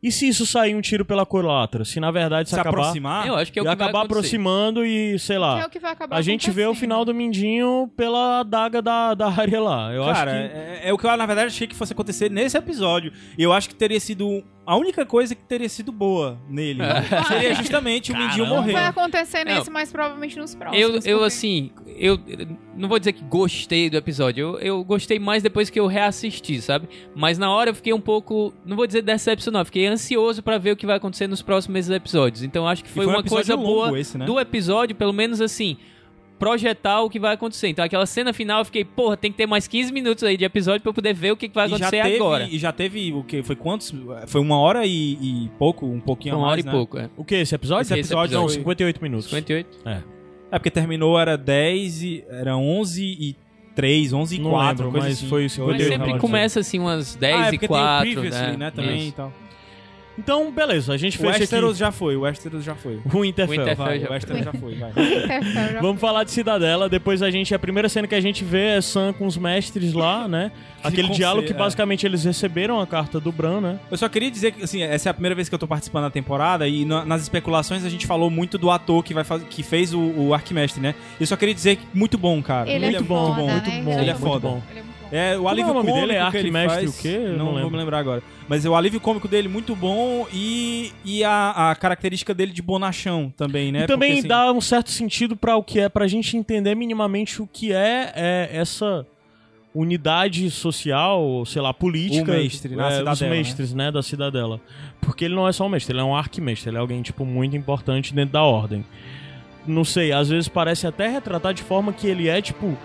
E 0.00 0.12
se 0.12 0.28
isso 0.28 0.46
sair 0.46 0.76
um 0.76 0.80
tiro 0.80 1.04
pela 1.04 1.26
culatra? 1.26 1.84
Se 1.84 1.98
na 1.98 2.12
verdade 2.12 2.48
se, 2.48 2.54
se 2.54 2.60
acabar, 2.60 2.78
aproximar. 2.82 3.26
Eu 3.26 3.34
acho 3.34 3.52
que 3.52 3.58
é 3.58 3.62
o 3.62 3.64
e 3.64 3.68
que 3.68 3.74
vai 3.76 3.88
acabar 3.88 4.04
aproximando 4.04 4.86
e, 4.86 5.18
sei 5.18 5.34
Que 5.34 5.40
lá, 5.40 5.60
é 5.60 5.66
o 5.66 5.68
que 5.68 5.78
vai 5.80 5.90
acabar 5.90 6.16
a 6.16 6.22
gente 6.22 6.48
vê 6.52 6.66
o 6.66 6.74
final 6.74 7.04
do 7.04 7.12
Mindinho 7.12 7.90
pela 7.96 8.38
adaga 8.38 8.80
da, 8.80 9.14
da 9.14 9.26
área 9.28 9.60
lá. 9.60 9.92
Eu 9.92 10.04
Cara, 10.04 10.30
acho 10.30 10.50
que... 10.52 10.56
é, 10.56 10.80
é 10.84 10.92
o 10.92 10.96
que 10.98 11.04
eu, 11.04 11.16
na 11.16 11.26
verdade, 11.26 11.48
achei 11.48 11.66
que 11.66 11.74
fosse 11.74 11.94
acontecer 11.94 12.30
nesse 12.30 12.56
episódio. 12.56 13.10
E 13.36 13.42
eu 13.42 13.52
acho 13.52 13.68
que 13.68 13.74
teria 13.74 13.98
sido 13.98 14.44
a 14.68 14.76
única 14.76 15.06
coisa 15.06 15.34
que 15.34 15.42
teria 15.42 15.66
sido 15.66 15.90
boa 15.90 16.38
nele 16.46 16.82
seria 17.26 17.54
justamente 17.54 18.12
o 18.12 18.16
Mindinho 18.18 18.44
morrer. 18.44 18.72
Vai 18.74 18.84
acontecer 18.84 19.42
Não. 19.42 19.54
nesse, 19.54 19.70
mas 19.70 19.90
provavelmente 19.90 20.38
nos 20.38 20.54
próximos. 20.54 20.82
Eu, 20.82 20.90
eu 20.90 21.18
porque- 21.20 21.24
assim, 21.24 21.70
eu 21.96 22.18
não 22.76 22.86
vou 22.86 22.98
dizer 22.98 23.14
que 23.14 23.24
gostei 23.24 23.88
do 23.88 23.96
episódio. 23.96 24.40
Eu, 24.42 24.58
eu 24.58 24.84
gostei 24.84 25.18
mais 25.18 25.42
depois 25.42 25.70
que 25.70 25.80
eu 25.80 25.86
reassisti, 25.86 26.60
sabe? 26.60 26.86
Mas 27.16 27.38
na 27.38 27.50
hora 27.50 27.70
eu 27.70 27.74
fiquei 27.74 27.94
um 27.94 28.00
pouco, 28.00 28.52
não 28.62 28.76
vou 28.76 28.86
dizer 28.86 29.00
decepcionado, 29.00 29.64
fiquei 29.64 29.86
ansioso 29.86 30.42
pra 30.42 30.58
ver 30.58 30.72
o 30.72 30.76
que 30.76 30.84
vai 30.84 30.98
acontecer 30.98 31.26
nos 31.26 31.40
próximos 31.40 31.88
episódios. 31.88 32.42
Então 32.42 32.68
acho 32.68 32.84
que 32.84 32.90
foi, 32.90 33.06
um 33.06 33.08
uma 33.08 33.20
episódio 33.20 33.56
coisa 33.56 33.56
boa 33.56 33.98
esse, 33.98 34.18
né? 34.18 34.26
do 34.26 34.38
episódio, 34.38 34.94
pelo 34.94 35.14
menos 35.14 35.40
assim, 35.40 35.78
projetar 36.38 37.02
o 37.02 37.10
que 37.10 37.18
vai 37.18 37.34
acontecer. 37.34 37.68
Então 37.68 37.84
aquela 37.84 38.06
cena 38.06 38.32
final 38.32 38.60
eu 38.60 38.64
fiquei, 38.64 38.84
porra, 38.84 39.16
tem 39.16 39.30
que 39.30 39.36
ter 39.38 39.46
mais 39.46 39.66
15 39.66 39.92
minutos 39.92 40.22
aí 40.24 40.36
de 40.36 40.44
episódio 40.44 40.80
pra 40.80 40.90
eu 40.90 40.94
poder 40.94 41.12
ver 41.14 41.32
o 41.32 41.36
que, 41.36 41.48
que 41.48 41.54
vai 41.54 41.66
E 41.66 41.70
já 41.70 41.76
acontecer 41.76 42.02
teve, 42.02 42.16
agora. 42.16 42.44
E 42.50 42.58
já 42.58 42.72
teve 42.72 43.12
o 43.12 43.22
que? 43.24 43.42
Foi 43.42 43.56
quantos? 43.56 43.92
Foi 44.26 44.40
uma 44.40 44.58
hora 44.58 44.86
e, 44.86 45.12
e 45.20 45.50
pouco, 45.58 45.86
um 45.86 46.00
pouquinho 46.00 46.36
Uma 46.36 46.44
a 46.44 46.46
hora 46.46 46.56
mais, 46.56 46.64
e 46.64 46.66
né? 46.66 46.72
pouco, 46.72 46.98
é. 46.98 47.10
O 47.16 47.24
que? 47.24 47.34
Esse 47.34 47.54
episódio? 47.54 47.82
Esse 47.82 47.94
episódio 47.94 48.34
Não, 48.36 48.44
foi- 48.46 48.54
58 48.54 49.02
minutos. 49.02 49.26
58. 49.26 49.78
É 50.50 50.58
porque 50.58 50.70
terminou 50.70 51.18
era 51.18 51.36
10 51.36 52.02
e 52.02 52.24
era 52.30 52.56
11 52.56 53.04
e 53.04 53.36
3, 53.74 54.12
11 54.12 54.36
e 54.36 54.38
Não 54.38 54.50
4, 54.50 54.84
lembro, 54.86 55.00
mas 55.00 55.12
assim. 55.18 55.28
foi 55.28 55.44
Eu 55.44 55.48
58 55.50 55.78
Mas 55.78 55.86
o 55.86 56.04
sempre 56.04 56.20
começa 56.20 56.60
assim 56.60 56.78
umas 56.78 57.14
10 57.14 57.36
ah, 57.36 57.44
é 57.44 57.48
e 57.48 57.50
porque 57.52 57.68
4, 57.68 58.02
tem 58.04 58.16
o 58.16 58.20
Previously, 58.20 58.56
né, 58.56 58.70
também, 58.70 58.98
Isso. 58.98 59.08
então. 59.08 59.32
Então, 60.18 60.50
beleza, 60.50 60.92
a 60.92 60.96
gente 60.96 61.16
O 61.16 61.20
fecha 61.20 61.38
Westeros 61.38 61.70
aqui 61.70 61.78
já 61.78 61.92
foi, 61.92 62.16
o 62.16 62.20
Westeros 62.22 62.64
já 62.64 62.74
foi. 62.74 62.96
o 63.04 63.20
Winterfell. 63.22 63.56
Winterfell. 63.58 63.76
Vai, 63.86 64.00
já 64.00 64.08
o 64.08 64.12
Westeros 64.12 64.44
já 64.44 64.52
foi, 64.52 64.74
vai. 64.74 64.92
Vamos 65.80 66.00
falar 66.00 66.24
de 66.24 66.32
Cidadela, 66.32 66.88
depois 66.88 67.22
a 67.22 67.30
gente, 67.30 67.54
a 67.54 67.58
primeira 67.58 67.88
cena 67.88 68.08
que 68.08 68.14
a 68.14 68.20
gente 68.20 68.44
vê 68.44 68.76
é 68.76 68.80
Sam 68.80 69.12
com 69.12 69.26
os 69.26 69.36
mestres 69.36 69.92
lá, 69.92 70.26
né? 70.26 70.50
Aquele 70.82 71.08
diálogo 71.10 71.46
que 71.46 71.52
é. 71.52 71.56
basicamente 71.56 72.04
eles 72.04 72.24
receberam 72.24 72.80
a 72.80 72.86
carta 72.86 73.20
do 73.20 73.30
Bran, 73.30 73.60
né? 73.60 73.78
Eu 73.90 73.96
só 73.96 74.08
queria 74.08 74.30
dizer 74.30 74.52
que, 74.52 74.64
assim, 74.64 74.82
essa 74.82 75.08
é 75.08 75.10
a 75.10 75.14
primeira 75.14 75.34
vez 75.34 75.48
que 75.48 75.54
eu 75.54 75.58
tô 75.58 75.66
participando 75.68 76.02
da 76.04 76.10
temporada 76.10 76.66
e 76.66 76.84
na- 76.84 77.04
nas 77.04 77.22
especulações 77.22 77.84
a 77.84 77.88
gente 77.88 78.06
falou 78.06 78.28
muito 78.30 78.58
do 78.58 78.70
ator 78.70 79.04
que, 79.04 79.14
vai 79.14 79.22
faz... 79.24 79.42
que 79.44 79.62
fez 79.62 79.94
o, 79.94 80.00
o 80.00 80.34
Arquimestre, 80.34 80.80
né? 80.82 80.94
Eu 81.20 81.26
só 81.26 81.36
queria 81.36 81.54
dizer 81.54 81.76
que 81.76 81.86
muito 81.94 82.18
bom, 82.18 82.42
cara. 82.42 82.68
Ele 82.68 82.86
é 82.86 82.90
muito 82.90 83.04
bom, 83.04 83.34
foda, 83.34 83.42
muito 83.52 83.70
né? 83.70 83.82
bom, 83.82 83.92
Ele 83.92 84.10
é 84.10 84.14
muito 84.14 84.18
foda. 84.18 84.48
bom. 84.48 84.62
Ele 84.70 84.78
é 84.80 84.82
muito 84.82 84.92
bom. 84.92 84.97
É, 85.10 85.34
o 85.34 85.38
Como 85.38 85.48
alívio 85.48 85.68
é 85.68 85.70
o 85.70 85.74
nome 85.74 85.88
cômico 85.88 86.06
dele? 86.06 86.18
É 86.18 86.20
Arquimestre 86.20 86.86
faz... 86.86 86.98
o 86.98 87.02
quê? 87.02 87.20
Eu 87.22 87.36
Não, 87.36 87.52
não 87.52 87.62
vou 87.62 87.70
me 87.70 87.76
lembrar 87.76 87.98
agora. 87.98 88.22
Mas 88.48 88.64
o 88.64 88.74
alívio 88.74 89.00
cômico 89.00 89.26
dele 89.26 89.48
muito 89.48 89.74
bom 89.74 90.26
e, 90.32 90.92
e 91.04 91.24
a, 91.24 91.70
a 91.70 91.74
característica 91.74 92.34
dele 92.34 92.52
de 92.52 92.62
bonachão 92.62 93.32
também, 93.36 93.72
né? 93.72 93.84
E 93.84 93.86
também 93.86 94.10
Porque, 94.10 94.20
assim, 94.20 94.28
dá 94.28 94.52
um 94.52 94.60
certo 94.60 94.90
sentido 94.90 95.36
pra 95.36 95.56
o 95.56 95.62
que 95.62 95.80
é, 95.80 95.88
pra 95.88 96.06
gente 96.06 96.36
entender 96.36 96.74
minimamente 96.74 97.40
o 97.40 97.46
que 97.46 97.72
é, 97.72 98.12
é 98.14 98.50
essa 98.52 99.06
unidade 99.74 100.50
social, 100.50 101.44
sei 101.46 101.62
lá, 101.62 101.72
política. 101.72 102.32
O 102.32 102.34
mestre 102.34 102.74
na 102.74 102.84
é, 102.84 102.88
Os 102.88 102.96
cidadela, 102.98 103.30
mestres, 103.30 103.74
né? 103.74 103.90
da 103.90 104.02
cidadela. 104.02 104.60
Porque 105.00 105.24
ele 105.24 105.34
não 105.34 105.46
é 105.46 105.52
só 105.52 105.66
um 105.66 105.68
mestre, 105.68 105.92
ele 105.92 106.00
é 106.00 106.04
um 106.04 106.16
arquimestre, 106.16 106.70
ele 106.70 106.76
é 106.76 106.80
alguém, 106.80 107.00
tipo, 107.00 107.24
muito 107.24 107.56
importante 107.56 108.14
dentro 108.14 108.32
da 108.32 108.42
ordem. 108.42 108.84
Não 109.66 109.84
sei, 109.84 110.12
às 110.12 110.28
vezes 110.28 110.48
parece 110.48 110.86
até 110.86 111.08
retratar 111.08 111.52
de 111.52 111.62
forma 111.62 111.92
que 111.92 112.06
ele 112.06 112.28
é, 112.28 112.40
tipo, 112.40 112.76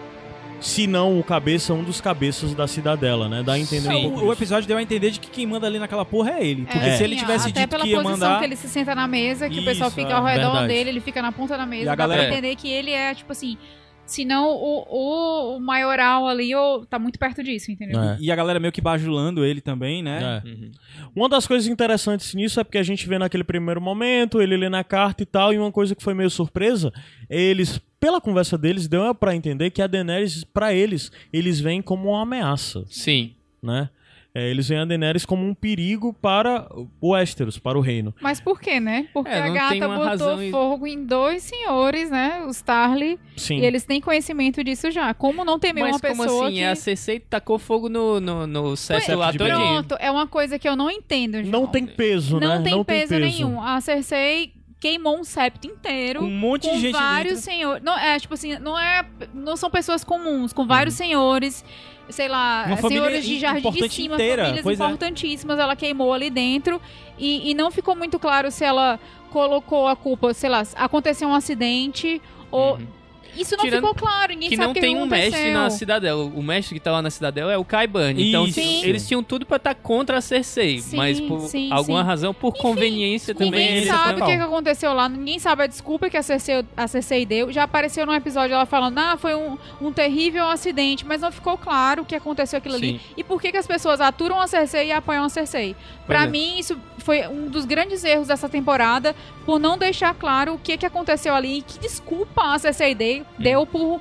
se 0.64 0.88
não 0.88 1.20
o 1.20 1.24
cabeça, 1.24 1.74
um 1.74 1.84
dos 1.84 1.99
cabeças 1.99 2.53
da 2.55 2.66
cidadela, 2.68 3.28
né? 3.28 3.43
Dá 3.43 3.53
a 3.53 3.59
entender 3.59 3.89
É, 3.89 3.95
um 3.97 4.01
pouco 4.03 4.20
o, 4.22 4.28
o 4.30 4.34
episódio 4.34 4.68
deu 4.68 4.78
a 4.78 4.82
entender 4.82 5.11
de 5.11 5.20
que 5.20 5.30
quem 5.30 5.45
manda 5.45 5.68
ali 5.68 5.78
naquela 5.78 6.05
porra 6.05 6.32
é 6.39 6.47
ele. 6.47 6.64
Porque 6.64 6.78
É, 6.78 6.97
se 6.97 7.03
ele 7.03 7.16
sim, 7.16 7.22
tivesse 7.22 7.49
até 7.49 7.61
dito 7.61 7.70
pela 7.70 7.84
que 7.84 7.89
ia 7.89 7.97
posição 8.01 8.18
mandar. 8.30 8.39
que 8.39 8.45
ele 8.45 8.55
se 8.55 8.70
senta 8.70 8.95
na 8.95 9.07
mesa, 9.07 9.49
que 9.49 9.59
o 9.59 9.66
pessoal 9.66 9.89
Isso, 9.89 9.95
fica 9.99 10.11
é, 10.11 10.14
ao 10.14 10.24
redor 10.24 10.41
verdade. 10.51 10.68
dele, 10.68 10.89
ele 10.91 11.01
fica 11.01 11.22
na 11.22 11.32
ponta 11.32 11.57
da 11.57 11.66
mesa, 11.66 11.84
E 11.84 11.88
a 11.89 11.91
dá 11.91 11.95
galera- 11.95 12.24
pra 12.24 12.32
entender 12.32 12.55
que 12.55 12.70
ele 12.70 12.91
é, 12.91 13.14
tipo 13.14 13.32
assim, 13.32 13.57
se 14.05 14.24
não 14.26 14.49
o, 14.51 14.86
o, 14.89 15.57
o 15.57 15.59
maioral 15.59 16.28
ali, 16.28 16.53
ou 16.55 16.86
tá 16.86 16.97
muito 16.99 17.18
perto 17.20 17.41
disso, 17.43 17.72
entendeu? 17.72 18.01
É. 18.01 18.18
E 18.20 18.32
a 18.32 18.36
galera 18.36 18.59
meio 18.59 18.72
que 18.72 18.82
bajulando 18.82 19.43
ele 19.45 19.59
também, 19.61 20.01
né? 20.03 20.41
É. 20.45 20.47
Uhum. 20.47 20.72
Uma 21.16 21.30
das 21.30 21.45
coisas 21.47 21.68
interessantes 21.68 22.34
nisso 22.34 22.59
é 22.59 22.64
porque 22.64 22.78
a 22.78 22.84
gente 22.84 23.07
vê 23.07 23.18
naquele 23.18 23.43
primeiro 23.43 23.82
momento, 23.82 24.41
ele 24.41 24.55
lê 24.57 24.68
na 24.70 24.84
carta 24.84 25.24
e 25.24 25.26
tal, 25.26 25.53
e 25.53 25.57
uma 25.57 25.72
coisa 25.72 25.95
que 25.95 26.03
foi 26.03 26.14
meio 26.14 26.30
surpresa, 26.30 26.91
eles, 27.30 27.80
pela 28.04 28.20
conversa 28.20 28.58
deles, 28.58 28.86
deu 28.86 29.16
pra 29.16 29.34
entender 29.34 29.70
que 29.72 29.82
a 29.82 29.88
Daenerys, 29.88 30.43
pra 30.43 30.74
eles, 30.74 31.10
eles 31.32 31.62
veem 31.62 31.82
como 31.82 32.10
uma 32.10 32.24
ameaça, 32.24 32.84
Sim. 32.89 33.34
né? 33.62 33.89
É, 34.36 34.49
eles 34.49 34.68
veem 34.68 34.82
a 34.82 34.86
Daenerys 34.86 35.26
como 35.26 35.45
um 35.47 35.54
perigo 35.54 36.12
para 36.12 36.68
o 36.99 37.12
Westeros, 37.14 37.58
para 37.58 37.78
o 37.78 37.82
reino. 37.82 38.14
Mas 38.20 38.41
por 38.41 38.60
quê, 38.60 38.78
né? 38.78 39.08
Porque 39.14 39.30
É, 39.32 39.39
a 39.43 39.47
não 39.47 39.54
gata 39.54 39.70
tem 39.70 39.80
botou 39.80 40.04
razão 40.04 40.49
fogo 40.51 40.86
em 40.86 41.06
dois 41.06 41.43
senhores, 41.43 42.10
né? 42.10 42.43
Os 42.45 42.62
Tarly, 42.62 43.18
Sim. 43.38 43.60
e 43.60 43.66
eles 43.66 43.86
têm 43.86 44.01
conhecimento 44.01 44.62
disso 44.66 44.91
já. 44.91 45.14
Como 45.14 45.45
não 45.45 45.58
temer 45.58 45.84
Mas 45.86 45.93
uma 45.93 45.99
como 46.01 46.24
pessoa 46.24 46.47
assim? 46.47 46.56
que... 46.58 46.64
A 46.66 46.76
Cersei 46.76 47.20
tacou 47.22 47.58
fogo 47.58 47.88
no, 47.88 48.20
no, 48.20 48.45
no 48.47 48.76
César 48.76 49.16
lá 49.16 49.32
de 49.32 49.38
todinho. 49.38 49.56
Pronto, 49.56 49.95
é 49.97 50.12
uma 50.12 50.28
coisa 50.28 50.60
que 50.60 50.68
eu 50.68 50.76
não 50.76 50.91
entendo, 50.91 51.41
João. 51.41 51.62
Não 51.62 51.68
tem 51.68 51.86
peso, 51.86 52.38
Não 52.38 52.58
né? 52.60 52.64
tem 52.70 52.84
peso 52.84 53.18
nenhum. 53.18 53.62
A 53.62 53.80
Cersei 53.80 54.51
queimou 54.84 55.18
um 55.18 55.24
septo 55.24 55.66
inteiro. 55.66 56.26
Um 56.26 56.30
monte 56.30 56.70
de 56.70 56.78
gente 56.78 56.92
vários 56.92 57.36
dentro. 57.36 57.46
senhores. 57.46 57.84
Não, 57.84 57.98
é, 57.98 58.20
tipo 58.20 58.34
assim, 58.34 58.60
não 58.60 58.78
é. 58.78 59.06
Não 59.34 59.56
são 59.56 59.70
pessoas 59.70 60.04
comuns, 60.04 60.52
com 60.52 60.68
vários 60.68 60.96
senhores. 60.96 61.64
Sei 62.10 62.28
lá, 62.28 62.66
Uhum. 62.68 62.74
Uma 62.74 62.90
senhores 62.90 63.26
de 63.26 63.40
jardim 63.40 63.72
de 63.72 63.90
cima, 63.90 64.16
inteira, 64.16 64.44
famílias 64.44 64.64
pois 64.64 64.78
é. 64.78 64.84
importantíssimas, 64.84 65.58
ela 65.58 65.74
queimou 65.74 66.12
ali 66.12 66.30
dentro. 66.30 66.82
E, 67.18 67.50
e 67.50 67.54
não 67.54 67.72
ficou 67.72 67.96
muito 67.96 68.20
claro 68.20 68.52
se 68.52 68.66
ela 68.66 69.00
colocou 69.32 69.88
a 69.88 69.96
culpa, 69.96 70.34
sei 70.34 70.50
lá, 70.50 70.64
aconteceu 70.76 71.30
um 71.30 71.34
acidente 71.34 72.22
ou. 72.52 72.74
Uhum. 72.74 72.88
Isso 73.36 73.56
não 73.58 73.64
Tirando 73.64 73.88
ficou 73.88 73.96
claro, 73.96 74.34
ninguém 74.34 74.50
Que 74.50 74.56
sabe 74.56 74.68
não 74.68 74.74
que 74.74 74.80
tem 74.80 74.96
um 74.96 75.06
aconteceu. 75.06 75.32
mestre 75.32 75.52
na 75.52 75.70
cidadela. 75.70 76.24
O 76.24 76.44
mestre 76.44 76.76
que 76.76 76.80
tá 76.80 76.92
lá 76.92 77.02
na 77.02 77.10
cidadela 77.10 77.52
é 77.52 77.58
o 77.58 77.66
Kaibane. 77.66 78.30
Então, 78.30 78.48
Sim. 78.48 78.84
eles 78.84 79.08
tinham 79.08 79.24
tudo 79.24 79.46
pra 79.46 79.58
estar 79.58 79.76
contra 79.76 80.18
a 80.18 80.22
Cersei. 80.22 80.80
Sim, 80.80 80.98
mas 80.98 81.20
por 81.20 81.42
sim, 81.42 81.72
alguma 81.72 82.04
razão, 82.04 82.34
por 82.34 82.54
conveniência 82.54 83.34
também. 83.34 83.76
Ninguém 83.76 83.86
sabe 83.86 84.22
o 84.22 84.26
que, 84.26 84.32
aconteceu 84.32 84.94
lá, 84.94 85.10
ninguém 85.10 85.40
sabe 85.40 85.64
a 85.64 85.68
desculpa 85.68 86.10
que 86.10 86.18
a 86.18 86.24
Cersei, 86.24 86.66
a 86.76 86.88
Cersei 86.88 87.26
deu. 87.26 87.52
Já 87.52 87.64
apareceu 87.64 88.06
num 88.06 88.14
episódio 88.14 88.54
ela 88.54 88.66
falando, 88.66 88.98
ah, 89.00 89.18
foi 89.18 89.36
um, 89.36 89.58
um 89.82 89.92
terrível 89.92 90.48
acidente, 90.48 91.06
mas 91.06 91.22
não 91.22 91.32
ficou 91.32 91.58
claro 91.58 92.04
o 92.04 92.06
que 92.06 92.16
aconteceu 92.16 92.58
aquilo 92.58 92.76
ali. 92.76 93.02
E 93.18 93.24
por 93.24 93.42
que, 93.42 93.52
que 93.52 93.58
as 93.58 93.68
pessoas 93.68 94.02
aturam 94.02 94.40
a 94.40 94.48
Cersei 94.48 94.88
e 94.88 94.92
apoiam 94.92 95.24
a 95.24 95.30
Cersei. 95.30 95.76
Pra 96.06 96.24
é. 96.24 96.28
mim, 96.28 96.60
isso 96.60 96.78
foi 97.00 97.28
um 97.28 97.48
dos 97.48 97.66
grandes 97.66 98.04
erros 98.04 98.28
dessa 98.28 98.48
temporada, 98.48 99.16
por 99.46 99.60
não 99.60 99.78
deixar 99.78 100.14
claro 100.14 100.54
o 100.54 100.58
que, 100.58 100.78
que 100.78 100.86
aconteceu 100.86 101.34
ali 101.34 101.60
e 101.60 101.62
que 101.62 101.80
desculpa 101.80 102.54
a 102.54 102.60
Cersei 102.60 102.96
deu, 102.96 103.22
deu 103.38 103.65
por 103.65 103.99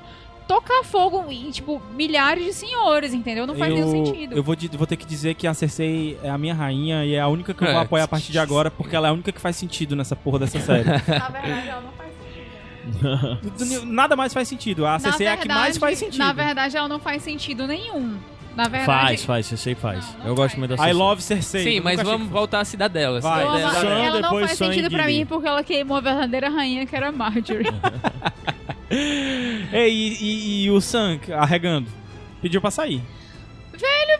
tocar 0.49 0.83
fogo 0.85 1.25
em, 1.31 1.51
tipo, 1.51 1.81
milhares 1.95 2.45
de 2.45 2.53
senhores, 2.53 3.15
entendeu? 3.15 3.47
Não 3.47 3.55
faz 3.55 3.71
eu, 3.71 3.77
nenhum 3.87 4.05
sentido. 4.07 4.35
Eu 4.37 4.43
vou, 4.43 4.55
vou 4.73 4.87
ter 4.87 4.97
que 4.97 5.07
dizer 5.07 5.35
que 5.35 5.47
a 5.47 5.55
Cersei 5.55 6.19
é 6.23 6.29
a 6.29 6.37
minha 6.37 6.55
rainha 6.55 7.05
e 7.05 7.15
é 7.15 7.21
a 7.21 7.29
única 7.29 7.55
que 7.55 7.63
eu 7.65 7.69
É. 7.69 7.73
vou 7.73 7.81
apoiar 7.81 8.05
a 8.05 8.09
partir 8.09 8.33
de 8.33 8.39
agora, 8.39 8.71
porque 8.71 8.95
ela 8.95 9.09
é 9.09 9.11
a 9.11 9.15
única 9.15 9.33
que 9.33 9.41
faz 9.41 9.57
sentido 9.57 9.95
nessa 9.97 10.15
porra 10.17 10.41
dessa 10.41 10.61
série. 10.61 10.85
Na 11.09 11.29
verdade, 11.29 11.69
ela 11.69 11.81
não 11.81 11.93
faz 11.93 12.13
sentido. 13.63 13.87
Nada 13.87 14.17
mais 14.17 14.33
faz 14.35 14.49
sentido. 14.49 14.85
A 14.87 14.93
Na 14.93 14.99
Cersei 14.99 15.27
é 15.27 15.33
a 15.33 15.37
que 15.37 15.49
mais 15.49 15.59
verdade- 15.61 15.79
faz 15.79 15.99
sentido. 15.99 16.19
Na 16.19 16.33
verdade, 16.33 16.77
ela 16.77 16.89
não 16.89 16.99
faz 16.99 17.23
sentido 17.23 17.67
nenhum. 17.67 18.19
Na 18.55 18.65
verdade, 18.65 18.85
Faz, 18.85 19.25
faz, 19.25 19.47
Cersei 19.47 19.75
faz. 19.75 20.05
Não, 20.15 20.19
não 20.19 20.27
eu 20.27 20.35
gosto 20.35 20.49
faz. 20.51 20.59
muito 20.59 20.71
da 20.71 20.75
I 20.75 20.79
Cersei. 20.79 20.93
love 20.93 21.23
Cersei. 21.23 21.65
Sim, 21.65 21.81
mas 21.81 22.03
vamos 22.03 22.27
que- 22.27 22.33
voltar 22.35 22.61
à 22.61 22.65
cidadela. 22.67 23.19
Vai, 23.19 23.47
Cidadela- 23.47 23.79
Ela, 23.79 24.05
ela 24.05 24.21
não 24.21 24.31
faz 24.41 24.59
sentido 24.59 24.91
pra 24.91 25.07
mim 25.07 25.25
porque 25.25 25.49
ela 25.49 25.65
queimou 25.65 25.97
a 25.97 26.01
verdadeira 26.01 26.51
rainha, 26.51 26.85
que 26.85 26.95
era 26.95 27.11
Marjorie. 27.11 27.65
E, 29.73 29.89
e- 29.89 30.65
e 30.65 30.71
o 30.71 30.81
Sam 30.81 31.19
arregando. 31.33 31.89
Pediu 32.41 32.61
pra 32.61 32.71
sair. 32.71 33.01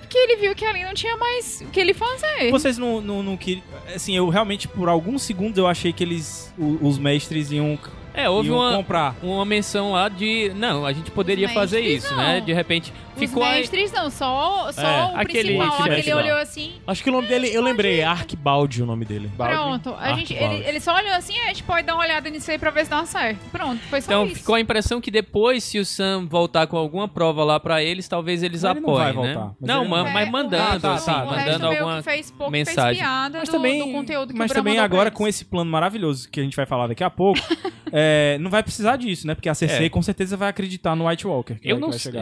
porque 0.01 0.17
ele 0.19 0.37
viu 0.37 0.55
que 0.55 0.65
ali 0.65 0.83
não 0.85 0.95
tinha 0.95 1.17
mais 1.17 1.61
o 1.63 1.67
que 1.71 1.79
ele 1.81 1.95
fazer. 1.95 2.51
Vocês 2.51 2.77
não, 2.79 3.01
não, 3.01 3.23
não 3.23 3.37
queriam. 3.37 3.63
Assim, 3.95 4.17
eu 4.17 4.29
realmente, 4.29 4.67
por 4.69 4.89
alguns 4.89 5.23
segundos, 5.23 5.57
eu 5.59 5.67
achei 5.67 5.93
que 5.93 6.03
eles. 6.05 6.53
o- 6.59 6.79
os 6.87 6.99
mestres 6.99 7.51
iam, 7.53 7.79
É, 8.15 8.29
houve 8.29 8.49
iam 8.49 8.59
uma, 8.59 8.77
comprar. 8.77 9.17
uma 9.23 9.45
menção 9.45 9.93
lá 9.93 10.09
de. 10.09 10.53
Não, 10.57 10.85
a 10.87 10.93
gente 10.93 11.11
poderia 11.11 11.49
fazer 11.51 11.81
isso, 11.81 12.11
não. 12.11 12.17
né? 12.19 12.41
De 12.41 12.53
repente. 12.53 12.93
Os 13.15 13.19
Ficou 13.19 13.43
aí. 13.43 13.61
mestres 13.61 13.93
não, 13.93 14.09
só, 14.11 14.73
só 14.73 14.81
É, 14.83 15.05
o 15.13 15.17
aquele- 15.19 15.43
principal 15.43 15.67
lá, 15.69 15.77
que 15.77 15.83
aquele 15.83 16.01
ele 16.01 16.15
lá. 16.15 16.23
olhou 16.23 16.37
assim. 16.39 16.73
Acho 16.87 17.03
que 17.05 17.11
o 17.11 17.13
nome 17.13 17.29
dele, 17.29 17.49
eu 17.55 17.63
lembrei, 17.63 18.01
é 18.01 18.05
Arquibaldi 18.05 18.83
o 18.83 18.87
nome 18.87 19.05
dele. 19.05 19.31
Pronto, 19.37 19.95
a 19.99 20.15
gente, 20.15 20.33
ele, 20.35 20.65
ele 20.67 20.81
só 20.81 20.95
olhou 20.97 21.13
assim, 21.13 21.39
a 21.41 21.49
gente 21.49 21.63
pode 21.63 21.87
dar 21.87 21.95
uma 21.95 22.03
olhada 22.05 22.29
nisso 22.31 22.51
aí 22.51 22.59
pra 22.59 22.71
ver 22.71 22.85
se 22.85 22.91
dá 22.91 23.05
certo. 23.05 23.39
Pronto, 23.51 23.81
foi 23.91 24.01
só 24.01 24.11
Então 24.13 24.27
isso. 24.27 24.37
ficou 24.37 24.55
a 24.55 24.61
impressão 24.61 25.01
que 25.01 25.11
depois, 25.11 25.63
se 25.65 25.79
o 25.79 25.85
Sam 25.85 26.27
voltar 26.27 26.67
com 26.67 26.77
alguma 26.77 27.07
prova 27.07 27.45
lá 27.45 27.61
pra 27.61 27.83
eles, 27.83 28.09
talvez 28.09 28.43
eles 28.43 28.63
Mas 28.63 28.71
ele 28.77 28.81
não 28.81 28.91
apoiem, 28.95 29.13
vai 29.15 29.27
né? 29.27 29.35
voltar, 29.35 29.55
mas 29.61 29.69
Não, 29.69 29.81
ele 29.83 29.91
ma- 29.91 30.03
não- 30.05 30.11
mas 30.13 30.27
É, 30.27 30.31
mandando, 30.31 30.63
resto- 30.73 30.81
tá, 30.81 30.95
assim, 30.95 31.07
tá, 31.07 31.21
resto 31.23 31.37
mandando 31.53 31.67
alguma 31.67 31.97
que 31.99 32.03
fez 32.03 32.31
pouco, 32.31 32.51
mensagem. 32.51 32.85
fez 32.85 32.99
piada 32.99 33.39
Mas 33.41 33.49
do, 33.49 33.53
também, 33.53 33.79
do 33.87 33.93
conteúdo 33.93 34.33
que 34.33 34.39
mas 34.39 34.51
também 34.53 34.79
agora 34.79 35.11
com 35.11 35.29
esse 35.29 35.45
plano 35.45 35.71
maravilhoso 35.71 36.31
que 36.31 36.41
a 36.41 36.43
gente 36.43 36.57
vai 36.57 36.65
falar 36.67 36.87
daqui 36.87 37.05
a 37.05 37.11
pouco, 37.11 37.39
é, 37.93 38.39
não 38.41 38.51
vai 38.51 38.63
precisar 38.63 38.97
disso, 38.97 39.27
né? 39.27 39.35
Porque 39.35 39.49
a 39.49 39.55
Cersei 39.55 39.87
É. 39.87 39.91
com 39.91 40.01
certeza 40.01 40.37
vai 40.37 40.49
acreditar 40.49 40.97
no 40.97 41.07
White 41.09 41.27
Walker. 41.27 41.57
eu 41.63 41.79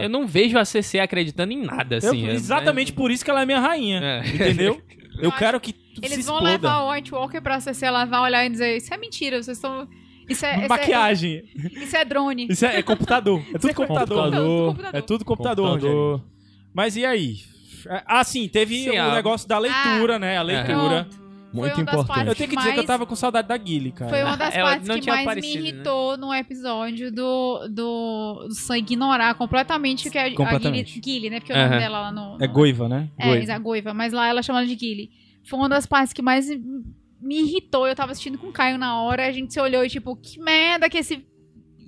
não 0.09 0.27
vejo 0.27 0.57
a 0.59 0.65
CC 0.65 0.80
acreditando 0.99 1.51
em 1.53 1.63
nada, 1.63 1.95
Eu- 1.95 2.09
assim. 2.09 2.27
é- 2.27 2.33
exatamente 2.33 2.91
por 2.93 3.11
isso 3.11 3.23
que 3.23 3.31
ela 3.31 3.41
é 3.41 3.45
minha 3.45 3.59
rainha. 3.59 3.99
É. 4.01 4.27
Entendeu? 4.27 4.81
Eu 5.21 5.29
acho 5.29 5.37
quero 5.37 5.59
que 5.59 5.73
tudo 5.73 6.05
Eles 6.05 6.17
se 6.17 6.21
vão 6.23 6.35
exploda. 6.37 6.51
levar 6.51 6.83
o 6.83 6.91
White 6.91 7.13
Walker 7.13 7.41
pra 7.41 7.59
CC, 7.59 7.85
ela 7.85 8.05
vai 8.05 8.19
olhar 8.21 8.45
e 8.45 8.49
dizer, 8.49 8.77
isso 8.77 8.93
é 8.93 8.97
mentira, 8.97 9.41
vocês 9.43 9.57
estão... 9.57 9.87
Isso 10.29 10.45
é, 10.45 10.55
isso 10.55 10.65
é- 10.65 10.67
Maquiagem. 10.69 11.43
Isso 11.75 11.95
é 11.97 12.05
drone. 12.05 12.47
Isso 12.49 12.65
é, 12.65 12.77
é 12.79 12.81
computador. 12.81 13.43
É 13.53 13.57
tudo 13.59 13.73
computador. 13.73 14.17
computador. 14.23 14.67
Computador. 14.69 14.97
É 14.97 15.01
tudo 15.01 15.25
computador, 15.25 15.69
Rogério. 15.73 16.23
Mas 16.73 16.95
e 16.95 17.05
aí? 17.05 17.37
Ah, 18.05 18.23
sim, 18.23 18.47
teve 18.47 18.83
Sim, 18.83 18.91
o 18.97 19.01
a- 19.01 19.15
negócio 19.15 19.47
da 19.47 19.57
leitura, 19.59 20.17
né? 20.17 20.37
A 20.37 20.41
leitura. 20.43 21.05
Pronto. 21.09 21.20
Muito 21.53 21.81
importante. 21.81 22.27
Eu 22.27 22.35
tenho 22.35 22.49
que 22.49 22.55
dizer 22.55 22.69
que 22.69 22.73
eu 22.73 22.77
mais- 22.77 22.87
tava 22.87 23.05
com 23.05 23.15
saudade 23.15 23.47
da 23.47 23.57
Guile, 23.57 23.91
cara. 23.91 24.09
Foi 24.09 24.23
uma 24.23 24.37
das 24.37 24.55
Ela 24.55 24.69
partes 24.71 24.87
não 24.87 24.99
que 24.99 25.07
mais 25.07 25.21
aparecido, 25.27 25.55
me 25.57 25.61
né? 25.63 25.69
irritou 25.69 26.17
no 26.17 26.33
episódio 26.33 27.11
do, 27.11 27.67
do, 27.69 28.45
do 28.47 28.53
Sam 28.53 28.77
ignorar 28.77 29.35
completamente 29.35 30.07
o 30.07 30.11
que 30.11 30.17
é 30.17 30.27
a 30.27 30.35
Completamente. 30.35 30.99
Guile, 30.99 31.01
Guile, 31.19 31.29
né? 31.29 31.39
Porque 31.39 31.53
o 31.53 31.57
nome 31.57 31.77
dela 31.77 31.99
lá 32.01 32.11
no. 32.11 32.37
É 32.43 32.47
no- 32.47 32.53
Goiva, 32.53 32.87
né? 32.89 33.09
É, 33.17 33.27
Goiva. 33.27 33.53
a 33.53 33.59
Goiva, 33.59 33.93
mas 33.93 34.13
lá 34.13 34.27
ela 34.27 34.41
chama 34.41 34.65
de 34.65 34.75
Guile. 34.75 35.09
Foi 35.43 35.57
uma 35.59 35.67
das 35.69 35.85
partes 35.85 36.13
que 36.13 36.21
mais 36.21 36.47
me 37.21 37.39
irritou. 37.41 37.87
Eu 37.87 37.95
tava 37.95 38.11
assistindo 38.11 38.37
com 38.37 38.47
o 38.47 38.51
Caio 38.51 38.77
na 38.77 39.01
hora, 39.01 39.27
a 39.27 39.31
gente 39.31 39.53
se 39.53 39.59
olhou 39.59 39.83
e 39.83 39.89
tipo, 39.89 40.15
que 40.15 40.39
merda 40.39 40.89
que 40.89 40.97
esse 40.97 41.25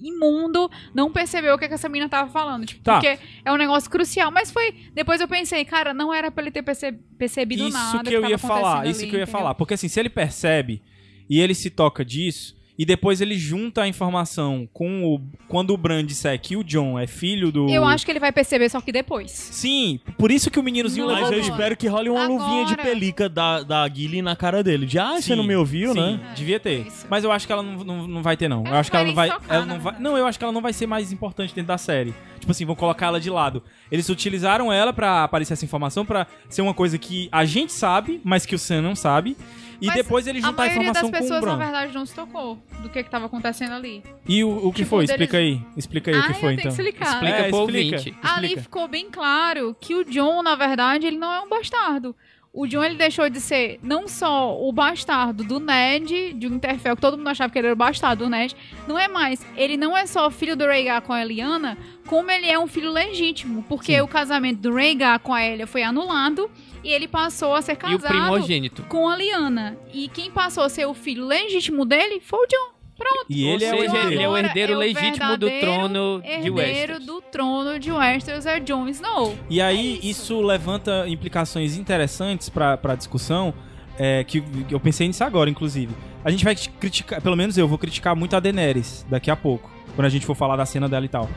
imundo 0.03 0.69
não 0.93 1.11
percebeu 1.11 1.55
o 1.55 1.57
que, 1.57 1.67
que 1.67 1.73
essa 1.73 1.87
mina 1.89 2.09
tava 2.09 2.29
falando. 2.29 2.65
Tipo, 2.65 2.83
Tá. 2.83 2.95
porque 2.99 3.17
é 3.45 3.51
um 3.51 3.55
negócio 3.57 3.89
crucial. 3.89 4.29
Mas 4.31 4.51
foi. 4.51 4.71
Depois 4.93 5.21
eu 5.21 5.27
pensei, 5.27 5.63
cara, 5.65 5.93
não 5.93 6.13
era 6.13 6.29
pra 6.29 6.43
ele 6.43 6.51
ter 6.51 6.61
perce- 6.61 6.91
percebido 7.17 7.67
Isso 7.67 7.77
nada. 7.77 8.03
que 8.09 8.13
eu 8.15 8.21
tava 8.21 8.31
ia 8.31 8.37
falar, 8.37 8.87
isso 8.87 9.01
ali, 9.01 9.09
que 9.09 9.15
eu 9.15 9.19
ia 9.19 9.23
entendeu? 9.23 9.27
falar. 9.39 9.55
Porque 9.55 9.73
assim, 9.75 9.87
se 9.87 9.99
ele 9.99 10.09
percebe 10.09 10.81
e 11.29 11.39
ele 11.39 11.53
se 11.55 11.69
toca 11.69 12.03
disso, 12.03 12.55
e 12.77 12.85
depois 12.85 13.21
ele 13.21 13.37
junta 13.37 13.83
a 13.83 13.87
informação 13.87 14.67
com 14.73 15.03
o. 15.05 15.21
Quando 15.47 15.73
o 15.73 15.77
Bran 15.77 16.03
disser 16.03 16.39
que 16.41 16.55
o 16.57 16.63
John 16.63 16.97
é 16.97 17.05
filho 17.05 17.51
do. 17.51 17.69
Eu 17.69 17.85
acho 17.85 18.03
que 18.05 18.11
ele 18.11 18.19
vai 18.19 18.31
perceber 18.31 18.67
só 18.69 18.81
que 18.81 18.91
depois. 18.91 19.31
Sim, 19.31 19.99
por 20.17 20.31
isso 20.31 20.49
que 20.49 20.59
o 20.59 20.63
meninozinho 20.63 21.05
Não, 21.05 21.13
Mas 21.13 21.23
levou 21.29 21.37
eu 21.37 21.41
espero 21.41 21.77
que 21.77 21.87
role 21.87 22.09
uma 22.09 22.23
Agora- 22.23 22.43
luvinha 22.43 22.65
de 22.65 22.75
pelica 22.75 23.29
da, 23.29 23.61
da 23.61 23.87
Guile 23.87 24.21
na 24.21 24.35
cara 24.35 24.63
dele. 24.63 24.85
De, 24.85 24.97
ah, 24.97 25.15
você 25.15 25.21
Sim, 25.21 25.35
não 25.35 25.43
me 25.43 25.55
ouviu, 25.55 25.93
sim, 25.93 25.99
né? 25.99 26.33
devia 26.35 26.59
ter. 26.59 26.87
Isso. 26.87 27.05
Mas 27.09 27.23
eu 27.23 27.31
acho 27.31 27.45
que 27.45 27.53
ela 27.53 27.61
não, 27.61 27.83
não, 27.83 28.07
não 28.07 28.23
vai 28.23 28.35
ter, 28.35 28.47
não. 28.47 28.61
Ela 28.65 28.75
eu 28.75 28.79
acho 28.79 28.89
que 28.89 28.97
ela 28.97 29.05
não 29.05 29.15
vai 29.15 29.29
tocar, 29.29 29.53
ela 29.55 29.65
não 29.65 29.79
vai. 29.79 29.95
Não, 29.99 30.17
eu 30.17 30.25
acho 30.25 30.37
que 30.39 30.43
ela 30.43 30.53
não 30.53 30.61
vai 30.61 30.73
ser 30.73 30.87
mais 30.87 31.11
importante 31.11 31.53
dentro 31.53 31.67
da 31.67 31.77
série. 31.77 32.13
Tipo 32.39 32.51
assim, 32.51 32.65
vão 32.65 32.75
colocar 32.75 33.05
ela 33.05 33.21
de 33.21 33.29
lado. 33.29 33.63
Eles 33.91 34.09
utilizaram 34.09 34.73
ela 34.73 34.91
pra 34.91 35.23
aparecer 35.23 35.53
essa 35.53 35.63
informação, 35.63 36.05
pra 36.05 36.27
ser 36.49 36.61
uma 36.61 36.73
coisa 36.73 36.97
que 36.97 37.29
a 37.31 37.45
gente 37.45 37.71
sabe, 37.71 38.19
mas 38.23 38.45
que 38.45 38.55
o 38.55 38.59
Sam 38.59 38.81
não 38.81 38.95
sabe. 38.95 39.37
E 39.83 39.87
Mas 39.87 39.95
depois 39.97 40.25
ele 40.27 40.39
A 40.39 40.41
juntar 40.43 40.63
a, 40.63 40.65
maioria 40.67 40.93
das 40.93 41.03
informação 41.03 41.11
com 41.11 41.17
o 41.17 41.19
pessoas, 41.39 41.43
na 41.59 41.63
verdade, 41.65 41.93
não 41.93 42.05
se 42.05 42.15
tocou 42.15 42.57
do 42.81 42.89
que, 42.89 43.03
que 43.03 43.09
tava 43.09 43.25
acontecendo 43.25 43.73
ali. 43.73 44.01
E 44.25 44.41
o, 44.41 44.67
o 44.67 44.71
que 44.71 44.77
Tipo, 44.83 44.89
foi? 44.91 45.05
deles- 45.05 45.11
Explica 45.21 45.37
aí. 45.37 45.61
Explica 45.75 46.11
aí 46.11 46.17
o 46.17 46.19
Ah, 46.21 46.23
que 46.23 46.31
eu 46.31 46.35
foi, 46.35 46.53
então. 46.53 46.63
que 46.63 46.69
explicar. 46.69 47.13
Explica 47.13 47.35
É, 47.35 47.49
pro 47.49 47.59
explica. 47.65 47.95
ouvinte. 47.97 48.15
Ali 48.23 48.45
Explica. 48.47 48.61
ficou 48.61 48.87
bem 48.87 49.09
claro 49.11 49.75
que 49.81 49.93
o 49.93 50.05
John, 50.05 50.41
na 50.41 50.55
verdade, 50.55 51.05
ele 51.05 51.17
não 51.17 51.33
é 51.33 51.41
um 51.41 51.49
bastardo. 51.49 52.15
O 52.55 52.67
John, 52.67 52.83
ele 52.83 52.93
deixou 52.93 53.27
de 53.31 53.41
ser 53.41 53.79
não 53.81 54.07
só 54.07 54.55
o 54.61 54.71
bastardo 54.71 55.43
do 55.43 55.59
Ned, 55.59 56.33
de 56.33 56.47
Winterfell, 56.47 56.95
que 56.95 57.01
todo 57.01 57.17
mundo 57.17 57.27
achava 57.29 57.51
que 57.51 57.57
ele 57.57 57.65
era 57.65 57.73
o 57.73 57.75
bastardo 57.77 58.25
do 58.25 58.29
Ned, 58.29 58.55
não 58.87 58.99
é 58.99 59.07
mais. 59.07 59.43
Ele 59.57 59.75
não 59.75 59.97
é 59.97 60.05
só 60.05 60.29
filho 60.29 60.55
do 60.55 60.63
Rhaegar 60.63 61.01
com 61.01 61.11
a 61.13 61.21
Eliana, 61.23 61.75
como 62.05 62.29
ele 62.29 62.45
é 62.45 62.59
um 62.59 62.67
filho 62.67 62.91
legítimo, 62.91 63.65
porque 63.67 63.95
Sim. 63.95 64.01
o 64.01 64.07
casamento 64.07 64.59
do 64.59 64.71
Rhaegar 64.71 65.19
com 65.21 65.33
a 65.33 65.43
Elia 65.43 65.65
foi 65.65 65.81
anulado 65.81 66.47
e 66.83 66.89
ele 66.89 67.07
passou 67.07 67.55
a 67.55 67.61
ser 67.63 67.71
E 67.71 67.75
o 67.75 67.77
casado 67.77 68.07
primogênito. 68.07 68.83
com 68.83 69.09
a 69.09 69.15
Lyanna. 69.15 69.75
E 69.91 70.07
quem 70.09 70.29
passou 70.29 70.63
a 70.63 70.69
ser 70.69 70.85
o 70.85 70.93
filho 70.93 71.25
legítimo 71.25 71.85
dele 71.85 72.19
foi 72.19 72.37
o 72.37 72.47
John. 72.47 72.72
Pronto. 72.97 73.25
E 73.29 73.47
ele 73.47 73.63
é 73.65 73.73
o 73.73 73.79
seja, 73.79 73.85
herdeiro. 73.97 74.11
ele 74.13 74.23
é 74.23 74.29
o 74.29 74.37
herdeiro 74.37 74.73
é 74.73 74.75
o 74.75 74.79
legítimo 74.79 75.37
do 75.37 75.49
trono 75.59 76.21
de 76.21 76.27
herdeiro 76.29 76.55
Westeros. 76.55 77.05
do 77.05 77.21
trono 77.21 77.79
de 77.79 77.91
Westeros 77.91 78.45
é 78.45 78.59
Jon 78.59 78.87
Snow. 78.89 79.35
E 79.49 79.59
aí, 79.61 79.99
É 80.01 80.05
isso. 80.05 80.39
levanta 80.41 81.05
implicações 81.07 81.75
interessantes 81.77 82.49
pra, 82.49 82.77
pra 82.77 82.95
discussão. 82.95 83.53
É, 83.97 84.23
que 84.23 84.41
que 84.41 84.73
eu 84.73 84.79
pensei 84.79 85.07
nisso 85.07 85.23
agora, 85.23 85.49
inclusive. 85.49 85.93
A 86.25 86.31
gente 86.31 86.43
vai 86.43 86.55
criticar, 86.55 87.21
pelo 87.21 87.35
menos 87.35 87.57
eu 87.57 87.67
vou 87.67 87.77
criticar 87.77 88.15
muito 88.15 88.35
a 88.35 88.39
Daenerys 88.39 89.05
daqui 89.09 89.29
a 89.29 89.35
pouco, 89.35 89.71
quando 89.95 90.05
a 90.07 90.09
gente 90.09 90.25
for 90.25 90.33
falar 90.35 90.55
da 90.55 90.65
cena 90.65 90.89
dela 90.89 91.05
e 91.05 91.09
tal. 91.09 91.29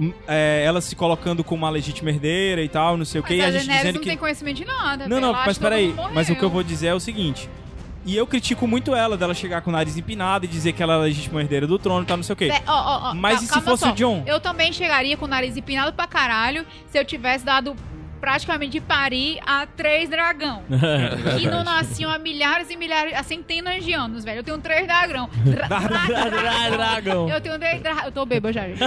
Hum, 0.00 0.12
é, 0.26 0.62
ela 0.66 0.80
se 0.80 0.96
colocando 0.96 1.44
como 1.44 1.62
uma 1.64 1.70
legítima 1.70 2.08
herdeira 2.10 2.62
e 2.62 2.68
tal, 2.68 2.96
não 2.96 3.04
sei 3.04 3.20
o 3.20 3.24
que, 3.24 3.36
Mas 3.36 3.40
e 3.40 3.42
a 3.42 3.46
a 3.48 3.50
gente 3.52 3.66
Daenerys 3.66 3.82
dizendo 3.82 3.94
não 3.96 4.02
que. 4.02 4.08
tem 4.08 4.16
conhecimento 4.18 4.56
de 4.56 4.64
nada. 4.64 5.06
Não, 5.08 5.20
não, 5.20 5.32
mas 5.32 5.58
peraí. 5.58 5.94
Mas 6.14 6.28
o 6.30 6.34
que 6.34 6.42
eu 6.42 6.48
vou 6.50 6.62
dizer 6.62 6.86
é 6.88 6.94
o 6.94 7.00
seguinte. 7.00 7.48
E 8.06 8.16
eu 8.16 8.26
critico 8.26 8.66
muito 8.66 8.94
ela, 8.94 9.16
dela 9.16 9.32
chegar 9.34 9.62
com 9.62 9.70
o 9.70 9.72
nariz 9.72 9.96
empinado 9.96 10.44
e 10.44 10.48
dizer 10.48 10.72
que 10.72 10.82
ela 10.82 10.92
é 10.94 10.96
a 10.96 11.00
legítima 11.00 11.40
herdeira 11.40 11.66
do 11.66 11.78
trono 11.78 12.02
e 12.02 12.06
tal, 12.06 12.16
não 12.18 12.24
sei 12.24 12.32
o 12.34 12.36
quê. 12.36 12.50
Ó, 12.66 13.10
ó, 13.10 13.14
Mas 13.14 13.36
cal- 13.36 13.44
e 13.44 13.46
se 13.46 13.60
fosse 13.62 13.84
só. 13.84 13.90
o 13.92 13.94
John? 13.94 14.22
Eu 14.26 14.38
também 14.40 14.72
chegaria 14.72 15.16
com 15.16 15.24
o 15.24 15.28
nariz 15.28 15.56
empinado 15.56 15.92
pra 15.94 16.06
caralho 16.06 16.66
se 16.90 16.98
eu 16.98 17.04
tivesse 17.04 17.44
dado 17.46 17.74
praticamente 18.20 18.72
de 18.72 18.80
parir 18.80 19.38
a 19.46 19.66
três 19.66 20.08
dragão. 20.08 20.62
que 21.38 21.46
não 21.48 21.62
nasciam 21.64 22.10
há 22.10 22.18
milhares 22.18 22.70
e 22.70 22.76
milhares, 22.76 23.12
há 23.14 23.22
centenas 23.22 23.84
de 23.84 23.92
anos, 23.92 24.24
velho. 24.24 24.38
Eu 24.38 24.44
tenho 24.44 24.58
três 24.58 24.86
dragão. 24.86 25.28
Dra- 25.44 25.66
dra- 25.68 26.30
dra- 26.30 26.70
Dragão. 26.70 27.28
Eu 27.28 27.40
tenho 27.40 27.58
três 27.58 27.82
dragões. 27.82 28.04
Eu 28.06 28.12
tô 28.12 28.24
bêbada 28.26 28.52
já, 28.52 28.62
eu 28.68 28.78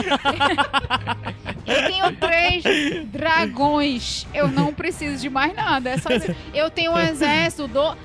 tenho 1.88 2.16
três 2.16 2.64
dragões. 3.08 4.28
Eu 4.34 4.48
não 4.48 4.74
preciso 4.74 5.22
de 5.22 5.30
mais 5.30 5.56
nada. 5.56 5.90
É 5.92 5.98
só 5.98 6.10
Eu 6.54 6.70
tenho 6.70 6.94
um 6.94 7.00
exército 7.00 7.68
do 7.68 7.96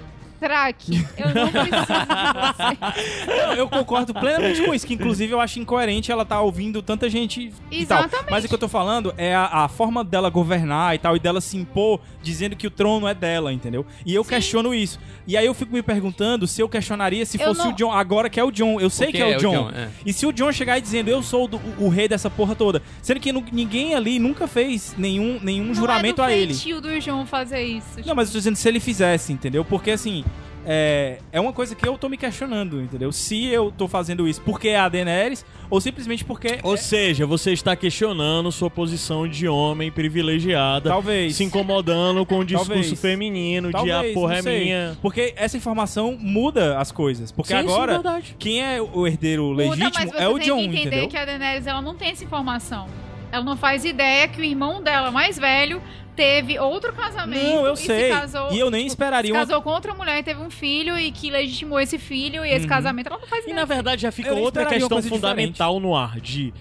Track. 0.43 1.07
Eu 1.17 1.35
não 1.35 1.49
preciso 1.51 1.71
de 1.71 1.77
você. 1.79 3.33
Não, 3.47 3.55
eu 3.55 3.69
concordo 3.69 4.13
plenamente 4.13 4.63
com 4.65 4.75
isso, 4.75 4.87
que 4.87 4.95
inclusive 4.95 5.33
eu 5.33 5.41
acho 5.41 5.59
incoerente 5.59 6.11
ela 6.11 6.25
tá 6.25 6.41
ouvindo 6.41 6.83
tanta 6.83 7.09
gente 7.09 7.53
e 7.71 7.87
tal. 7.87 8.01
Exatamente. 8.01 8.31
Mas 8.31 8.45
o 8.45 8.49
que 8.49 8.55
eu 8.55 8.59
tô 8.59 8.69
falando 8.69 9.15
é 9.17 9.35
a, 9.35 9.65
a 9.65 9.69
forma 9.69 10.03
dela 10.05 10.29
governar 10.31 10.95
e 10.95 10.99
tal, 10.99 11.17
e 11.17 11.21
dela 11.21 11.41
se 11.41 11.57
impor 11.57 12.01
dizendo 12.23 12.57
que 12.57 12.67
o 12.67 12.71
trono 12.71 13.07
é 13.07 13.15
dela, 13.15 13.53
entendeu? 13.53 13.87
E 14.05 14.15
eu 14.15 14.25
questiono 14.25 14.75
isso. 14.75 14.99
E 15.27 15.37
aí 15.37 15.47
eu 15.47 15.55
fico 15.55 15.73
me 15.73 15.83
perguntando 15.83 16.47
se 16.47 16.61
eu 16.61 16.69
questionaria 16.69 17.25
se 17.25 17.41
Eu 17.41 17.49
fosse 17.49 17.61
não- 17.61 17.71
o 17.71 17.75
John, 17.75 17.93
agora 17.93 18.29
que 18.29 18.41
é 18.41 18.45
o 18.45 18.51
John. 18.51 18.81
Eu 18.81 18.91
sei 18.91 19.09
Porque 19.09 19.19
que 19.19 19.25
é 19.25 19.37
o 19.37 19.41
John. 19.41 19.71
é. 19.71 19.89
E 20.05 20.13
se 20.13 20.27
o 20.27 20.33
John 20.33 20.51
chegar 20.53 20.79
e 20.79 20.81
dizendo, 20.81 21.09
eu 21.09 21.23
sou 21.23 21.47
do- 21.47 21.59
o, 21.79 21.87
o 21.87 21.89
rei 21.89 22.09
dessa 22.09 22.29
porra 22.29 22.55
toda, 22.55 22.83
sendo 23.01 23.21
que 23.21 23.33
ninguém 23.53 23.95
ali 23.95 24.19
nunca 24.19 24.47
fez 24.47 24.95
nenhum, 24.99 25.39
nenhum 25.43 25.75
juramento 25.75 26.19
não 26.19 26.25
é 26.29 26.33
a 26.33 26.37
do 26.37 26.41
ele. 26.43 26.55
feitio 26.55 26.81
do 26.81 27.01
João 27.01 27.25
fazer 27.27 27.63
isso. 27.63 28.01
Não, 28.05 28.15
mas 28.15 28.29
eu 28.29 28.33
tô 28.33 28.39
dizendo 28.39 28.57
se 28.57 28.69
ele 28.69 28.81
fizesse, 28.81 29.33
entendeu? 29.33 29.65
Porque 29.65 29.91
assim, 29.93 30.25
é, 30.67 31.19
é 31.33 31.41
uma 31.41 31.53
coisa 31.53 31.75
que 31.75 31.87
eu 31.87 31.99
tô 31.99 32.09
me 32.09 32.17
questionando, 32.17 32.81
entendeu? 32.81 33.11
Se 33.13 33.47
eu 33.47 33.73
tô 33.77 33.89
fazendo 33.89 34.27
isso 34.29 34.41
porque 34.43 34.69
é 34.69 34.79
a 34.79 34.89
Daenerys 34.89 35.45
ou 35.69 35.81
simplesmente 35.81 36.25
porque. 36.25 36.59
Ou 36.63 36.77
seja, 36.77 37.27
você 37.27 37.53
está 37.53 37.75
questionando 37.75 38.51
sua 38.53 38.71
posição 38.71 39.27
de 39.27 39.49
homem 39.49 39.91
privilegiada, 39.91 40.91
Talvez. 40.91 41.37
se 41.37 41.45
incomodando 41.45 42.25
com 42.27 42.39
o 42.41 42.45
discurso 42.45 42.73
Talvez. 42.73 43.01
feminino 43.01 43.69
de 43.69 43.73
Talvez, 43.73 44.11
a 44.11 44.15
porra 44.15 44.37
é 44.37 44.43
sei. 44.43 44.65
minha. 44.65 44.99
Porque 45.03 45.33
essa 45.37 45.57
informação 45.57 46.17
muda 46.19 46.79
as 46.79 46.93
coisas. 46.93 47.33
Porque 47.33 47.53
Sim, 47.55 47.61
sim, 47.61 47.67
agora, 47.67 47.93
verdade. 47.95 48.37
quem 48.39 48.63
é 48.63 48.81
o 48.81 49.07
herdeiro 49.07 49.45
Muda, 49.45 49.63
legítimo 49.63 49.91
mas 49.95 50.11
você 50.11 50.23
é 50.23 50.29
o 50.29 50.39
tem 50.39 50.47
John, 50.47 50.57
que 50.59 50.65
entender 50.65 50.81
entendeu? 50.87 51.09
que 51.09 51.17
a 51.17 51.25
Daenerys 51.25 51.67
ela 51.67 51.83
não 51.83 51.95
tem 51.95 52.11
essa 52.11 52.25
informação. 52.25 52.87
Ela 53.31 53.45
não 53.45 53.57
faz 53.57 53.85
ideia 53.85 54.29
que 54.29 54.41
o 54.41 54.45
irmão 54.45 54.83
dela 54.83 55.11
mais 55.11 55.39
velho 55.39 55.81
teve 56.17 56.59
outro 56.59 56.93
casamento. 56.93 57.43
Não, 57.45 57.67
eu 57.67 57.75
e 57.75 57.77
sei. 57.77 58.13
Se 58.13 58.19
casou, 58.21 58.53
E 58.53 58.59
eu 58.59 58.71
nem 58.71 58.83
se 58.83 58.89
esperaria 58.89 59.33
uma. 59.33 59.41
casou 59.41 59.63
com 59.63 59.71
outra 59.71 59.95
mulher 59.95 60.19
e 60.19 60.23
teve 60.23 60.41
um 60.41 60.51
filho 60.51 60.99
e 60.99 61.11
que 61.11 61.31
legitimou 61.31 61.81
esse 61.81 61.99
filho 61.99 62.45
e 62.45 62.51
esse 62.51 62.63
Uhum. 62.65 62.69
casamento 62.69 63.07
ela 63.09 63.19
não 63.19 63.27
faz 63.27 63.47
E 63.47 63.53
na 63.53 63.65
verdade 63.65 64.03
já 64.03 64.13
fica 64.13 64.29
Eu 64.31 64.39
outra 64.39 64.67
questão 64.67 65.03
fundamental 65.03 65.81
no 65.81 65.95
ar 65.97 66.21
de 66.21 66.53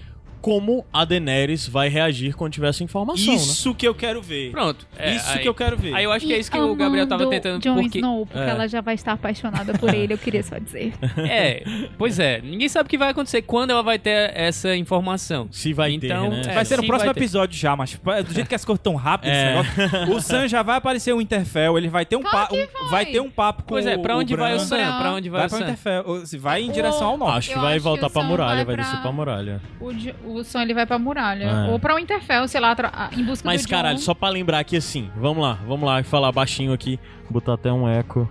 como 0.42 0.84
a 0.92 1.04
Daenerys 1.04 1.66
vai 1.68 1.88
reagir 1.88 2.34
quando 2.34 2.52
tiver 2.52 2.68
essa 2.68 2.82
informação, 2.84 3.32
né? 3.32 3.34
Isso 3.40 3.74
que 3.74 3.86
eu 3.88 3.94
quero 3.94 4.20
ver. 4.20 4.50
Pronto. 4.50 4.86
é, 4.98 5.14
Isso 5.14 5.30
aí- 5.30 5.38
que 5.38 5.48
eu 5.48 5.54
quero 5.54 5.76
ver. 5.78 5.94
Aí 5.94 6.04
eu 6.04 6.12
acho 6.12 6.26
que 6.26 6.32
é 6.34 6.38
isso 6.38 6.50
que 6.50 6.58
o 6.58 6.74
Gabriel 6.74 7.06
tava 7.06 7.26
tentando. 7.30 7.62
Jon 7.62 7.74
porque... 7.76 7.98
Snow, 7.98 8.26
porque 8.26 8.42
É. 8.42 8.50
ela 8.50 8.66
já 8.68 8.80
vai 8.80 8.94
estar 8.94 9.12
apaixonada 9.12 9.72
por 9.78 9.94
ele, 9.94 10.12
eu 10.12 10.18
queria 10.18 10.42
só 10.42 10.58
dizer. 10.58 10.92
É, 11.16 11.62
pois 11.96 12.18
é. 12.18 12.40
Ninguém 12.42 12.68
sabe 12.68 12.86
o 12.86 12.90
que 12.90 12.98
vai 12.98 13.10
acontecer 13.10 13.42
quando 13.42 13.70
ela 13.70 13.82
vai 13.82 13.98
ter 13.98 14.32
essa 14.34 14.74
informação. 14.76 15.48
Se 15.52 15.72
vai 15.72 15.92
Então, 15.92 16.28
ter, 16.30 16.36
né? 16.36 16.42
é, 16.50 16.54
Vai 16.54 16.64
ser 16.64 16.76
no 16.78 16.86
próximo 16.86 17.12
vai 17.12 17.22
episódio 17.22 17.56
já, 17.58 17.76
mas 17.76 17.94
do 18.26 18.34
jeito 18.34 18.48
que 18.48 18.54
as 18.54 18.64
coisas 18.64 18.82
tão 18.82 18.96
rápidas, 18.96 19.36
É. 19.36 19.60
esse 19.60 19.80
negócio, 19.92 20.16
o 20.16 20.20
Sam 20.20 20.48
já 20.48 20.62
vai 20.62 20.76
aparecer 20.76 21.12
o 21.14 21.20
Interfell, 21.20 21.78
ele 21.78 21.88
vai 21.88 22.04
ter 22.04 22.16
um, 22.16 22.22
Claro 22.22 22.48
pa- 22.48 22.54
um- 22.54 22.88
vai. 22.88 23.04
vai 23.04 23.06
ter 23.06 23.20
um 23.20 23.30
papo 23.30 23.62
com 23.62 23.68
Pois 23.68 23.86
é, 23.86 23.96
pra 23.96 24.16
o 24.16 24.20
onde 24.20 24.34
vai 24.34 24.54
o. 24.56 24.60
Sam? 24.60 24.98
Pra 24.98 25.12
onde 25.12 25.28
vai, 25.30 25.40
Vai 25.40 25.46
o 25.46 25.50
Sam? 25.50 25.60
Interfell, 25.60 26.02
ou 26.06 26.26
se 26.26 26.36
vai 26.38 26.62
em 26.62 26.70
O- 26.70 26.72
direção 26.72 27.06
ao 27.08 27.16
norte. 27.18 27.38
Acho 27.38 27.50
que 27.52 27.58
vai 27.58 27.78
voltar 27.78 28.06
o 28.08 28.10
pra 28.10 28.22
muralha, 28.24 28.64
vai 28.64 28.76
vai 28.76 28.84
descer 28.84 29.00
pra 29.00 29.12
muralha. 29.12 29.60
O, 29.80 29.92
o 30.38 30.44
Sam 30.44 30.62
ele 30.62 30.74
vai 30.74 30.86
pra 30.86 30.98
muralha. 30.98 31.44
É. 31.44 31.70
Ou 31.70 31.78
pra 31.78 31.94
Winterfell, 31.96 32.46
sei 32.48 32.60
lá, 32.60 32.74
em 33.16 33.24
busca 33.24 33.46
Mas 33.46 33.62
do 33.62 33.68
caralho, 33.68 33.98
Jon. 33.98 34.04
só 34.04 34.14
pra 34.14 34.28
lembrar 34.28 34.58
aqui 34.58 34.76
assim, 34.76 35.10
vamos 35.16 35.42
lá, 35.42 35.58
vamos 35.66 35.86
lá 35.86 36.02
falar 36.02 36.32
baixinho 36.32 36.72
aqui, 36.72 36.98
botar 37.30 37.54
até 37.54 37.72
um 37.72 37.88
eco. 37.88 38.28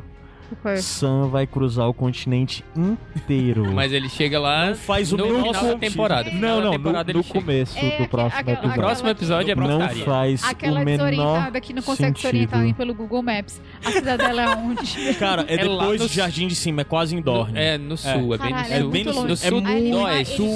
É. 0.65 0.75
Sam 0.77 1.27
vai 1.29 1.47
cruzar 1.47 1.87
o 1.87 1.93
continente 1.93 2.63
inteiro. 2.75 3.65
Mas 3.73 3.91
ele 3.91 4.09
chega 4.09 4.39
lá 4.39 4.67
Não 4.67 4.75
faz 4.75 5.11
o 5.13 5.17
no 5.17 5.25
final 5.25 5.51
da 5.53 5.59
sentido. 5.59 5.79
temporada. 5.79 6.23
No 6.25 6.31
final 6.35 6.55
Não, 6.57 6.63
não, 6.65 6.71
temporada 6.71 7.13
no, 7.13 7.19
no 7.19 7.23
começo 7.23 7.77
É, 7.77 7.97
do 7.97 8.07
próximo 8.07 8.39
aquela- 8.39 8.57
O 8.57 8.59
episódio. 8.59 8.81
próximo 8.81 9.09
episódio 9.09 9.51
é 9.51 9.55
não 9.55 9.89
faz 10.05 10.43
Aquela 10.43 10.81
o 10.81 10.85
menor 10.85 11.09
desorientada 11.09 11.61
que 11.61 11.73
não 11.73 11.81
consegue 11.83 12.19
se 12.19 12.27
orientar 12.27 12.59
nem 12.59 12.67
sentido. 12.69 12.77
pelo 12.77 12.93
Google 12.93 13.21
Maps. 13.23 13.61
A 13.85 13.91
cidadela 13.91 14.41
é 14.41 14.49
onde? 14.55 15.13
Cara, 15.15 15.45
é, 15.47 15.53
É 15.55 15.57
depois 15.59 16.01
no- 16.01 16.07
do 16.07 16.13
Jardim 16.13 16.47
de 16.47 16.55
Cima, 16.55 16.81
é 16.81 16.83
quase 16.83 17.15
em 17.15 17.21
Dorne. 17.21 17.57
É, 17.57 17.77
no 17.77 17.97
sul, 17.97 18.09
é, 18.11 18.17
bem 18.17 18.27
no 18.31 18.37
Caralho, 18.37 18.65
sul. 18.67 18.75
é 18.75 18.79
bem 18.79 18.87
muito 18.89 19.05
no 19.07 19.13
sul. 19.13 19.21
longe. 19.21 19.31
No 19.31 19.37
sul 19.37 19.57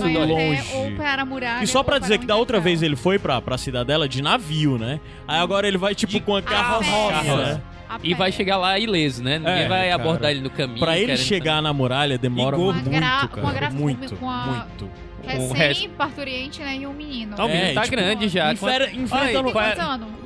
É 0.07 0.25
muito 0.25 0.33
longe. 0.33 0.95
Para 0.97 1.21
a 1.21 1.25
muralha. 1.25 1.63
E 1.63 1.67
só 1.67 1.83
pra 1.83 1.99
dizer 1.99 2.17
que 2.19 2.25
da 2.25 2.35
outra 2.35 2.59
vez 2.59 2.81
ele 2.83 2.95
foi 2.95 3.17
pra, 3.19 3.41
pra 3.41 3.57
cidadela 3.57 4.07
de 4.07 4.21
navio, 4.21 4.77
né? 4.77 4.99
Aí 5.27 5.39
agora 5.39 5.67
ele 5.67 5.77
vai 5.77 5.93
tipo 5.95 6.19
com 6.21 6.35
a 6.35 6.41
carroça, 6.41 6.89
carroça. 7.09 7.35
né? 7.53 7.61
E 8.03 8.13
vai 8.13 8.31
chegar 8.31 8.57
lá 8.57 8.77
ileso, 8.79 9.23
né? 9.23 9.37
Ninguém 9.39 9.53
É, 9.63 9.67
vai 9.67 9.89
cara. 9.89 9.95
abordar 9.95 10.31
ele 10.31 10.41
no 10.41 10.49
caminho. 10.49 10.79
Pra 10.79 10.97
ele 10.97 11.15
chegar 11.17 11.61
na 11.61 11.71
muralha 11.73 12.17
demora 12.17 12.55
E 12.55 12.59
muito, 12.59 12.89
gra- 12.89 12.99
cara. 13.27 13.41
uma 13.41 13.51
gra- 13.53 13.69
muito, 13.71 14.15
com 14.17 14.29
a- 14.29 14.45
muito. 14.45 14.89
com 15.25 15.49
o 15.49 15.53
resto. 15.53 15.53
Recém 15.55 15.89
parturiente, 15.89 16.61
né? 16.61 16.75
E 16.77 16.85
um 16.85 16.93
menino. 16.93 17.35
Não, 17.37 17.45
o 17.45 17.47
menino 17.47 17.65
É, 17.69 17.73
tá 17.73 17.81
tipo, 17.81 17.95
grande 17.95 18.27
já. 18.29 18.53
Enfera- 18.53 18.85
Quanto- 18.87 18.99
enfrentando- 19.01 19.51
qual 19.51 19.63
é-? 19.65 19.75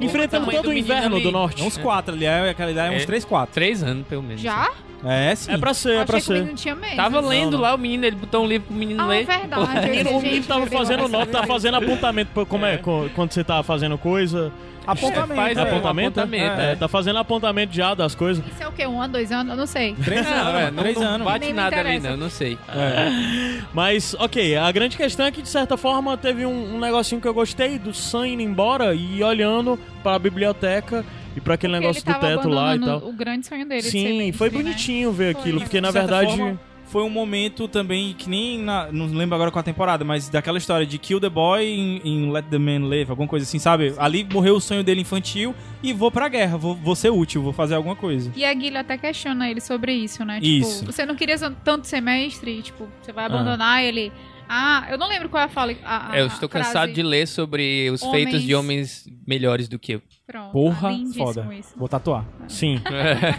Enfrentando 0.01 0.45
todo 0.51 0.61
do 0.63 0.67
o 0.67 0.69
menino 0.73 0.87
inverno 0.87 1.15
ali? 1.15 1.23
do 1.23 1.31
norte. 1.31 1.61
É 1.61 1.65
uns 1.65 1.77
quatro 1.77 2.13
ali, 2.13 2.25
é, 2.25 2.49
aquela 2.49 2.71
ideia 2.71 2.87
é 2.87 2.95
uns 2.97 3.03
É. 3.03 3.05
três, 3.05 3.23
quatro. 3.23 3.53
Três 3.53 3.81
anos, 3.81 4.05
pelo 4.07 4.21
menos. 4.23 4.41
Já? 4.41 4.69
É, 5.05 5.33
sim. 5.33 5.53
É 5.53 5.57
pra 5.57 5.73
ser, 5.73 5.99
é 5.99 6.05
pra 6.05 6.19
ser. 6.19 6.43
menino. 6.43 6.57
Tava 6.97 7.21
lendo 7.21 7.51
não. 7.53 7.61
lá 7.61 7.73
o 7.73 7.77
menino, 7.77 8.03
ele 8.05 8.17
botou 8.17 8.43
um 8.43 8.47
livro 8.47 8.67
pro 8.67 8.75
menino 8.75 9.01
Ah, 9.01 9.05
ler. 9.07 9.21
é 9.21 9.37
verdade. 9.37 9.61
O 9.79 9.89
menino, 9.89 10.21
menino 10.21 10.43
tava 10.45 10.65
fazendo 10.67 11.07
nota, 11.07 11.31
tava 11.31 11.47
fazendo 11.47 11.75
apontamento. 11.77 12.31
pra- 12.33 12.45
Como 12.45 12.65
é? 12.65 12.73
É. 12.73 12.77
Quando 13.15 13.31
você 13.31 13.41
tá 13.43 13.63
fazendo 13.63 13.97
coisa. 13.97 14.51
Apontamento. 14.85 15.35
Faz 15.35 15.57
é, 15.57 15.61
apontamento? 15.61 16.19
apontamento, 16.19 16.61
É, 16.61 16.75
tá 16.75 16.87
fazendo 16.87 17.19
apontamento 17.19 17.73
já 17.73 17.93
das 17.93 18.15
coisas. 18.15 18.43
Isso 18.45 18.63
é 18.63 18.67
o 18.67 18.71
quê? 18.71 18.87
Um 18.87 19.01
ano, 19.01 19.13
dois 19.13 19.31
anos? 19.31 19.51
Eu 19.51 19.57
não 19.57 19.67
sei. 19.67 19.93
Três 20.03 20.25
anos, 20.25 20.61
é, 20.61 20.71
não, 20.71 20.83
três 20.83 20.97
não 20.97 21.07
anos. 21.07 21.25
bate 21.25 21.45
Nem 21.45 21.53
nada 21.53 21.79
ali, 21.79 21.99
não, 21.99 22.17
não 22.17 22.29
sei. 22.29 22.57
É. 22.69 23.61
Mas, 23.73 24.15
ok, 24.17 24.57
a 24.57 24.71
grande 24.71 24.97
questão 24.97 25.25
é 25.25 25.31
que, 25.31 25.41
de 25.41 25.49
certa 25.49 25.77
forma, 25.77 26.17
teve 26.17 26.45
um, 26.45 26.75
um 26.75 26.79
negocinho 26.79 27.21
que 27.21 27.27
eu 27.27 27.33
gostei 27.33 27.77
do 27.77 27.93
Sam 27.93 28.27
indo 28.27 28.41
embora 28.41 28.93
e 28.95 29.23
olhando 29.23 29.79
pra 30.01 30.17
biblioteca 30.17 31.05
e 31.35 31.41
pra 31.41 31.53
aquele 31.55 31.73
Porque 31.73 31.85
negócio 31.85 32.03
ele 32.05 32.13
do 32.13 32.19
teto 32.19 32.49
lá 32.49 32.75
e 32.75 32.79
tal. 32.79 32.97
O 32.99 33.13
grande 33.13 33.45
sonho 33.47 33.65
dele. 33.67 33.81
de 33.81 33.87
ser 33.87 33.91
Sim, 33.91 34.17
mestre, 34.17 34.31
foi 34.33 34.49
né? 34.49 34.57
bonitinho 34.57 35.11
ver 35.11 35.33
Foi. 35.33 35.41
aquilo, 35.41 35.61
porque 35.61 35.79
na 35.81 35.91
verdade. 35.91 36.35
forma, 36.35 36.59
foi 36.89 37.03
um 37.03 37.09
momento 37.09 37.67
também 37.67 38.13
que 38.13 38.29
nem 38.29 38.59
na, 38.59 38.91
não 38.91 39.05
lembro 39.05 39.35
agora 39.35 39.51
qual 39.51 39.59
a 39.59 39.63
temporada, 39.63 40.03
mas 40.03 40.27
daquela 40.27 40.57
história 40.57 40.85
de 40.85 40.97
kill 40.97 41.19
the 41.19 41.29
boy 41.29 41.63
em, 41.63 42.01
em 42.03 42.31
Let 42.31 42.45
the 42.49 42.57
Man 42.57 42.87
Live, 42.87 43.11
alguma 43.11 43.27
coisa 43.27 43.45
assim, 43.45 43.59
sabe? 43.59 43.93
Ali 43.97 44.27
morreu 44.31 44.55
o 44.55 44.61
sonho 44.61 44.83
dele 44.83 45.01
infantil 45.01 45.53
e 45.83 45.93
vou 45.93 46.11
pra 46.11 46.27
guerra, 46.27 46.57
vou, 46.57 46.75
vou 46.75 46.95
ser 46.95 47.11
útil, 47.11 47.41
vou 47.41 47.53
fazer 47.53 47.75
alguma 47.75 47.95
coisa. 47.95 48.31
E 48.35 48.43
a 48.43 48.53
Guilherme 48.53 48.79
até 48.79 48.97
questiona 48.97 49.49
ele 49.49 49.61
sobre 49.61 49.93
isso, 49.93 50.25
né? 50.25 50.39
Isso. 50.41 50.79
Tipo, 50.79 50.91
você 50.91 51.05
não 51.05 51.15
queria 51.15 51.37
tanto 51.63 51.85
ser 51.85 52.01
mestre, 52.01 52.61
tipo, 52.61 52.87
você 53.01 53.11
vai 53.11 53.25
abandonar 53.25 53.83
ele. 53.83 54.11
Ah, 54.51 54.87
eu 54.89 54.97
não 54.97 55.07
lembro 55.07 55.29
qual 55.29 55.41
é 55.41 55.45
a 55.45 55.49
fala. 55.49 55.73
A, 55.83 56.13
a, 56.13 56.19
eu 56.19 56.25
estou 56.27 56.47
a 56.47 56.49
frase. 56.49 56.65
cansado 56.67 56.91
de 56.91 57.03
ler 57.03 57.27
sobre 57.27 57.87
os 57.91 58.01
Homens- 58.01 58.23
feitos 58.25 58.41
de 58.41 58.55
homens 58.55 59.07
melhores 59.27 59.67
do 59.67 59.77
que 59.77 59.93
eu. 59.93 60.01
Pronto, 60.25 60.51
Porra, 60.51 60.89
lindíssimo 60.91 61.25
foda. 61.33 61.53
Isso. 61.55 61.73
Vou 61.77 61.87
tatuar. 61.87 62.25
Sim. 62.47 62.81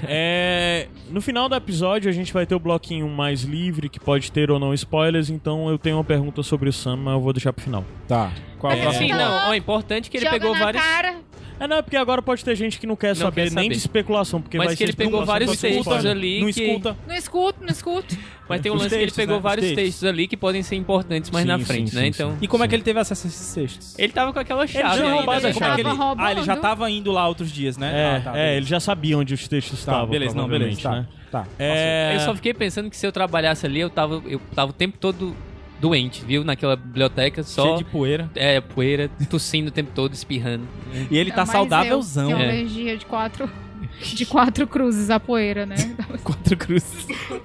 É, 0.08 0.88
no 1.10 1.20
final 1.20 1.48
do 1.48 1.54
episódio 1.54 2.08
a 2.08 2.12
gente 2.12 2.32
vai 2.32 2.46
ter 2.46 2.54
o 2.54 2.58
bloquinho 2.60 3.08
mais 3.08 3.42
livre, 3.42 3.88
que 3.88 3.98
pode 4.00 4.30
ter 4.32 4.50
ou 4.50 4.58
não 4.58 4.72
spoilers, 4.74 5.30
então 5.30 5.68
eu 5.68 5.78
tenho 5.78 5.96
uma 5.96 6.04
pergunta 6.04 6.42
sobre 6.42 6.68
o 6.68 6.72
Sam, 6.72 6.96
mas 6.96 7.14
eu 7.14 7.20
vou 7.20 7.32
deixar 7.32 7.52
pro 7.52 7.62
final. 7.64 7.84
Tá. 8.08 8.32
Qual 8.58 8.72
é 8.72 8.76
o 8.76 8.78
É, 8.78 8.82
próximo 8.82 9.06
Sim, 9.08 9.12
não, 9.14 9.52
é 9.52 9.56
importante 9.56 10.10
que 10.10 10.16
ele 10.16 10.26
Joga 10.26 10.38
pegou 10.38 10.52
na 10.54 10.60
vários. 10.64 10.82
cara. 10.82 11.16
É, 11.60 11.68
não, 11.68 11.76
é 11.76 11.82
porque 11.82 11.96
agora 11.96 12.22
pode 12.22 12.42
ter 12.42 12.56
gente 12.56 12.80
que 12.80 12.86
não 12.86 12.96
quer, 12.96 13.08
Não 13.08 13.14
saber, 13.16 13.34
quer 13.50 13.54
nem 13.54 13.64
saber. 13.64 13.68
de 13.68 13.76
especulação, 13.76 14.40
porque 14.40 14.56
Mas 14.56 14.68
vai 14.68 14.74
que 14.76 14.78
ser 14.78 14.84
ele 14.84 14.92
pegou 14.94 15.26
vários 15.26 15.50
textos 15.60 15.80
spoiler. 15.86 16.10
ali. 16.10 16.40
Não 16.40 16.50
que- 16.50 16.62
escuta. 16.64 16.96
Não 17.06 17.14
escuto, 17.14 17.58
não 17.60 17.68
escuto. 17.68 18.16
Mas 18.48 18.60
tem 18.62 18.72
um 18.72 18.76
Os 18.76 18.80
lance 18.80 18.88
que 18.88 18.94
ele 18.96 19.04
textos, 19.04 19.16
pegou 19.16 19.34
né? 19.34 19.38
Os 19.38 19.42
vários 19.42 19.66
textos. 19.66 19.84
textos 19.84 20.04
ali 20.08 20.26
que 20.26 20.36
podem 20.38 20.62
ser 20.62 20.76
importantes 20.76 21.30
mais 21.30 21.42
Sim, 21.44 21.48
na 21.48 21.58
frente, 21.58 21.90
sim, 21.90 21.96
né? 21.96 22.02
sim. 22.04 22.08
Então. 22.08 22.38
E 22.40 22.48
como 22.48 22.64
é 22.64 22.68
que 22.68 22.74
ele 22.74 22.82
teve 22.82 22.98
acesso 22.98 23.26
a 23.26 23.28
esses 23.30 23.54
textos? 23.54 23.98
Ele 23.98 24.12
tava 24.12 24.32
com 24.32 24.38
aquela 24.38 24.66
chave 24.66 24.78
tinha 24.94 25.04
ainda, 25.04 25.14
roubado 25.16 25.42
né? 25.42 25.50
a 25.50 25.52
que 25.52 25.80
ele... 25.82 25.90
Ah, 26.18 26.32
ele 26.32 26.42
já 26.44 26.56
tava 26.56 26.90
indo 26.90 27.12
lá 27.12 27.28
outros 27.28 27.52
dias, 27.52 27.76
né? 27.76 27.92
É, 27.94 28.16
ah, 28.16 28.20
tá, 28.32 28.38
é, 28.38 28.56
ele 28.56 28.66
já 28.66 28.80
sabia 28.80 29.18
onde 29.18 29.34
os 29.34 29.46
textos 29.46 29.84
Tá, 29.84 29.92
estavam. 29.92 30.08
beleza, 30.10 30.34
não, 30.34 30.48
beleza. 30.48 30.80
Tá, 30.80 30.90
né? 30.92 31.08
tá. 31.30 31.46
É, 31.58 32.12
Eu 32.16 32.20
só 32.20 32.34
fiquei 32.34 32.54
pensando 32.54 32.88
que 32.88 32.96
se 32.96 33.06
eu 33.06 33.12
trabalhasse 33.12 33.66
ali, 33.66 33.80
eu 33.80 33.90
tava, 33.90 34.22
eu 34.26 34.40
tava 34.54 34.70
o 34.70 34.74
tempo 34.74 34.96
todo 34.98 35.36
doente, 35.80 36.24
viu? 36.24 36.44
Naquela 36.44 36.76
biblioteca, 36.76 37.42
só 37.42 37.62
Cheio 37.64 37.78
de 37.78 37.84
poeira. 37.84 38.30
é, 38.34 38.60
poeira, 38.60 39.10
tossindo 39.28 39.68
o 39.68 39.72
tempo 39.72 39.90
todo, 39.94 40.12
espirrando. 40.14 40.66
E 41.10 41.16
ele 41.16 41.30
tá 41.30 41.38
Mas 41.42 41.50
saudávelzão. 41.50 42.30
Eu 42.30 42.36
tenho 42.36 42.48
É. 42.48 42.50
alergia 42.50 42.96
de 42.96 43.06
quatro, 43.06 43.50
de 44.02 44.26
quatro 44.26 44.66
cruzes 44.66 45.10
a 45.10 45.18
poeira, 45.18 45.64
né? 45.66 45.76
Quatro 46.22 46.56
cruzes. 46.56 47.06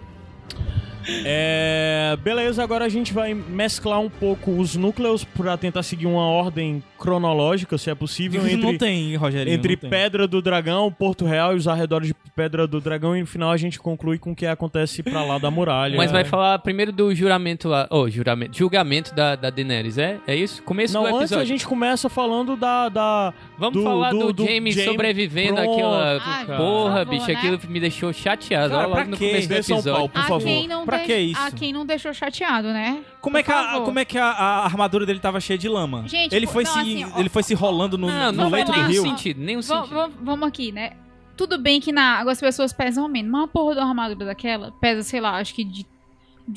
É, 1.08 2.18
beleza, 2.24 2.64
agora 2.64 2.84
a 2.86 2.90
gente 2.90 3.14
vai 3.14 3.32
mesclar 3.34 4.00
um 4.00 4.10
pouco 4.10 4.50
os 4.52 4.76
núcleos 4.76 5.24
pra 5.24 5.56
tentar 5.56 5.84
seguir 5.84 6.08
uma 6.08 6.26
ordem 6.28 6.84
cronológica, 6.98 7.78
se 7.78 7.90
é 7.90 7.96
possível, 7.96 8.42
Não 8.42 8.50
entre, 8.50 8.78
tem, 8.78 9.16
Rogério. 9.16 9.52
entre 9.52 9.78
Pedra 9.78 10.28
do 10.28 10.42
Dragão, 10.42 10.92
Porto 10.92 11.26
Real 11.26 11.54
e 11.54 11.56
os 11.58 11.68
arredores 11.68 12.08
de 12.10 12.16
Pedra 12.36 12.68
do 12.68 12.82
Dragão, 12.82 13.16
e 13.16 13.22
no 13.22 13.28
final 13.28 13.52
a 13.52 13.58
gente 13.58 13.80
conclui 13.80 14.18
com 14.18 14.32
o 14.32 14.36
que 14.36 14.46
acontece 14.46 15.02
pra 15.04 15.24
lá 15.24 15.38
da 15.38 15.50
muralha. 15.50 15.96
Mas 15.98 16.12
vai 16.12 16.24
falar 16.24 16.60
primeiro 16.60 16.92
do 16.92 17.14
juramento 17.16 17.68
lá. 17.70 17.88
Oh, 17.90 18.10
juramento. 18.10 18.58
Julgamento 18.58 19.14
da, 19.16 19.36
da 19.36 19.50
Daenerys, 19.50 19.98
é? 19.98 20.20
É 20.28 20.36
isso? 20.36 20.62
Começo 20.64 20.94
Não, 20.94 21.04
do 21.04 21.08
antes 21.10 21.22
episódio. 21.32 21.42
a 21.44 21.46
gente 21.46 21.66
começa 21.68 22.10
falando 22.10 22.56
da. 22.56 22.90
da 22.90 23.34
Vamos 23.58 23.74
do- 23.76 23.84
falar 23.84 24.12
do, 24.12 24.20
do- 24.20 24.34
do 24.34 24.46
Jaime 24.46 24.74
sobrevivendo 24.74 25.56
Pronto. 25.56 25.74
àquela. 25.74 26.18
Ah, 26.18 26.44
por 26.46 26.58
Porra, 26.58 26.94
favor, 27.00 27.06
bicho, 27.10 27.28
né? 27.28 27.34
aquilo 27.36 27.60
me 27.70 27.80
deixou 27.80 28.12
chateado. 28.14 28.70
Cara, 28.72 28.84
logo 28.84 28.96
pra 28.96 29.06
no 29.06 29.18
começo 29.18 29.48
do 29.48 29.54
episódio. 29.54 29.94
Paulo, 29.94 30.10
por 30.10 30.20
a 30.20 30.24
favor. 30.24 30.44
quem 30.44 30.68
não 30.68 30.86
Pra 30.86 30.98
deix- 30.98 31.08
que 31.08 31.18
isso? 31.18 31.42
A 31.42 31.52
quem 31.52 31.74
não 31.74 31.86
deixou 31.86 32.14
chateado, 32.14 32.68
né? 32.70 33.00
Como 33.22 33.38
é, 33.38 33.44
que 33.44 33.52
a, 33.52 33.82
como 33.84 33.98
é 34.00 34.06
que 34.06 34.18
a, 34.18 34.26
a 34.26 34.66
armadura 34.66 35.06
dele 35.06 35.20
tava 35.20 35.40
cheia 35.40 35.58
de 35.58 35.68
lama? 35.68 36.04
Gente, 36.08 36.36
ele 36.36 36.46
foi 36.46 36.64
não, 36.64 36.72
se 36.74 36.80
assim, 36.80 36.95
ó, 37.04 37.20
ele 37.20 37.30
foi 37.30 37.44
se 37.44 37.54
rolando 37.54 37.98
no, 37.98 38.08
Não, 38.08 38.32
no 38.32 38.44
não 38.44 38.50
leito 38.50 38.72
do 38.72 38.82
rio. 38.82 39.02
sentido. 39.02 39.42
Nenhum 39.42 39.62
Va- 39.62 39.82
sentido. 39.82 39.94
va- 39.96 40.10
vamos 40.22 40.48
aqui, 40.48 40.72
né? 40.72 40.94
Tudo 41.36 41.58
bem 41.58 41.82
que 41.82 41.92
na 41.92 42.18
água 42.20 42.32
as 42.32 42.40
pessoas 42.40 42.72
pesam 42.72 43.08
menos, 43.10 43.30
mas 43.30 43.42
uma 43.42 43.48
porra 43.48 43.74
de 43.74 43.80
uma 43.82 43.90
armadura 43.90 44.26
daquela 44.26 44.72
pesa, 44.80 45.04
sei 45.04 45.20
lá, 45.20 45.38
acho 45.38 45.54
que 45.54 45.64
de. 45.66 45.86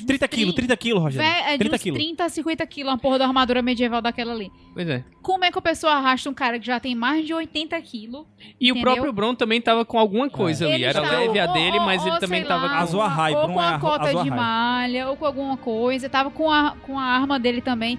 30 0.05 0.27
quilos, 0.27 0.53
30 0.53 0.77
quilos, 0.77 1.01
Rogério. 1.01 1.27
É 1.47 1.53
de 1.53 1.57
30 1.57 1.75
uns 1.75 1.81
quilos. 1.81 1.99
30 1.99 2.23
a 2.23 2.29
50 2.29 2.67
quilos, 2.67 2.91
uma 2.91 2.97
porra 2.99 3.17
da 3.17 3.25
armadura 3.25 3.59
medieval 3.63 3.99
daquela 4.03 4.31
ali. 4.33 4.51
Pois 4.71 4.87
é. 4.87 5.03
Como 5.19 5.43
é 5.43 5.51
que 5.51 5.57
a 5.57 5.61
pessoa 5.63 5.93
arrasta 5.93 6.29
um 6.29 6.33
cara 6.33 6.59
que 6.59 6.67
já 6.67 6.79
tem 6.79 6.93
mais 6.93 7.25
de 7.25 7.33
80 7.33 7.81
quilos? 7.81 8.23
E 8.61 8.71
o 8.71 8.75
Entendeu? 8.75 8.81
próprio 8.93 9.11
Bron 9.11 9.33
também 9.33 9.59
tava 9.59 9.83
com 9.83 9.97
alguma 9.97 10.29
coisa 10.29 10.65
ali. 10.65 10.75
Ele 10.75 10.83
Era 10.83 11.01
está- 11.03 11.17
leve 11.17 11.39
a 11.39 11.47
dele, 11.47 11.79
ou- 11.79 11.85
mas 11.85 12.03
ele 12.03 12.11
ou, 12.13 12.19
também 12.19 12.41
sei 12.41 12.47
tava 12.47 12.65
lá, 12.67 12.69
com. 12.69 12.75
Azul 12.83 13.01
Ahai, 13.01 13.33
ou 13.33 13.47
com 13.47 13.59
é 13.61 13.65
a 13.65 13.75
a- 13.75 13.79
cota 13.79 14.13
de 14.23 14.29
malha, 14.29 15.07
ou 15.09 15.17
com 15.17 15.25
alguma 15.25 15.57
coisa. 15.57 16.07
Tava 16.07 16.29
com 16.29 16.51
a, 16.51 16.75
com 16.85 16.99
a 16.99 17.03
arma 17.03 17.39
dele 17.39 17.59
também. 17.59 17.97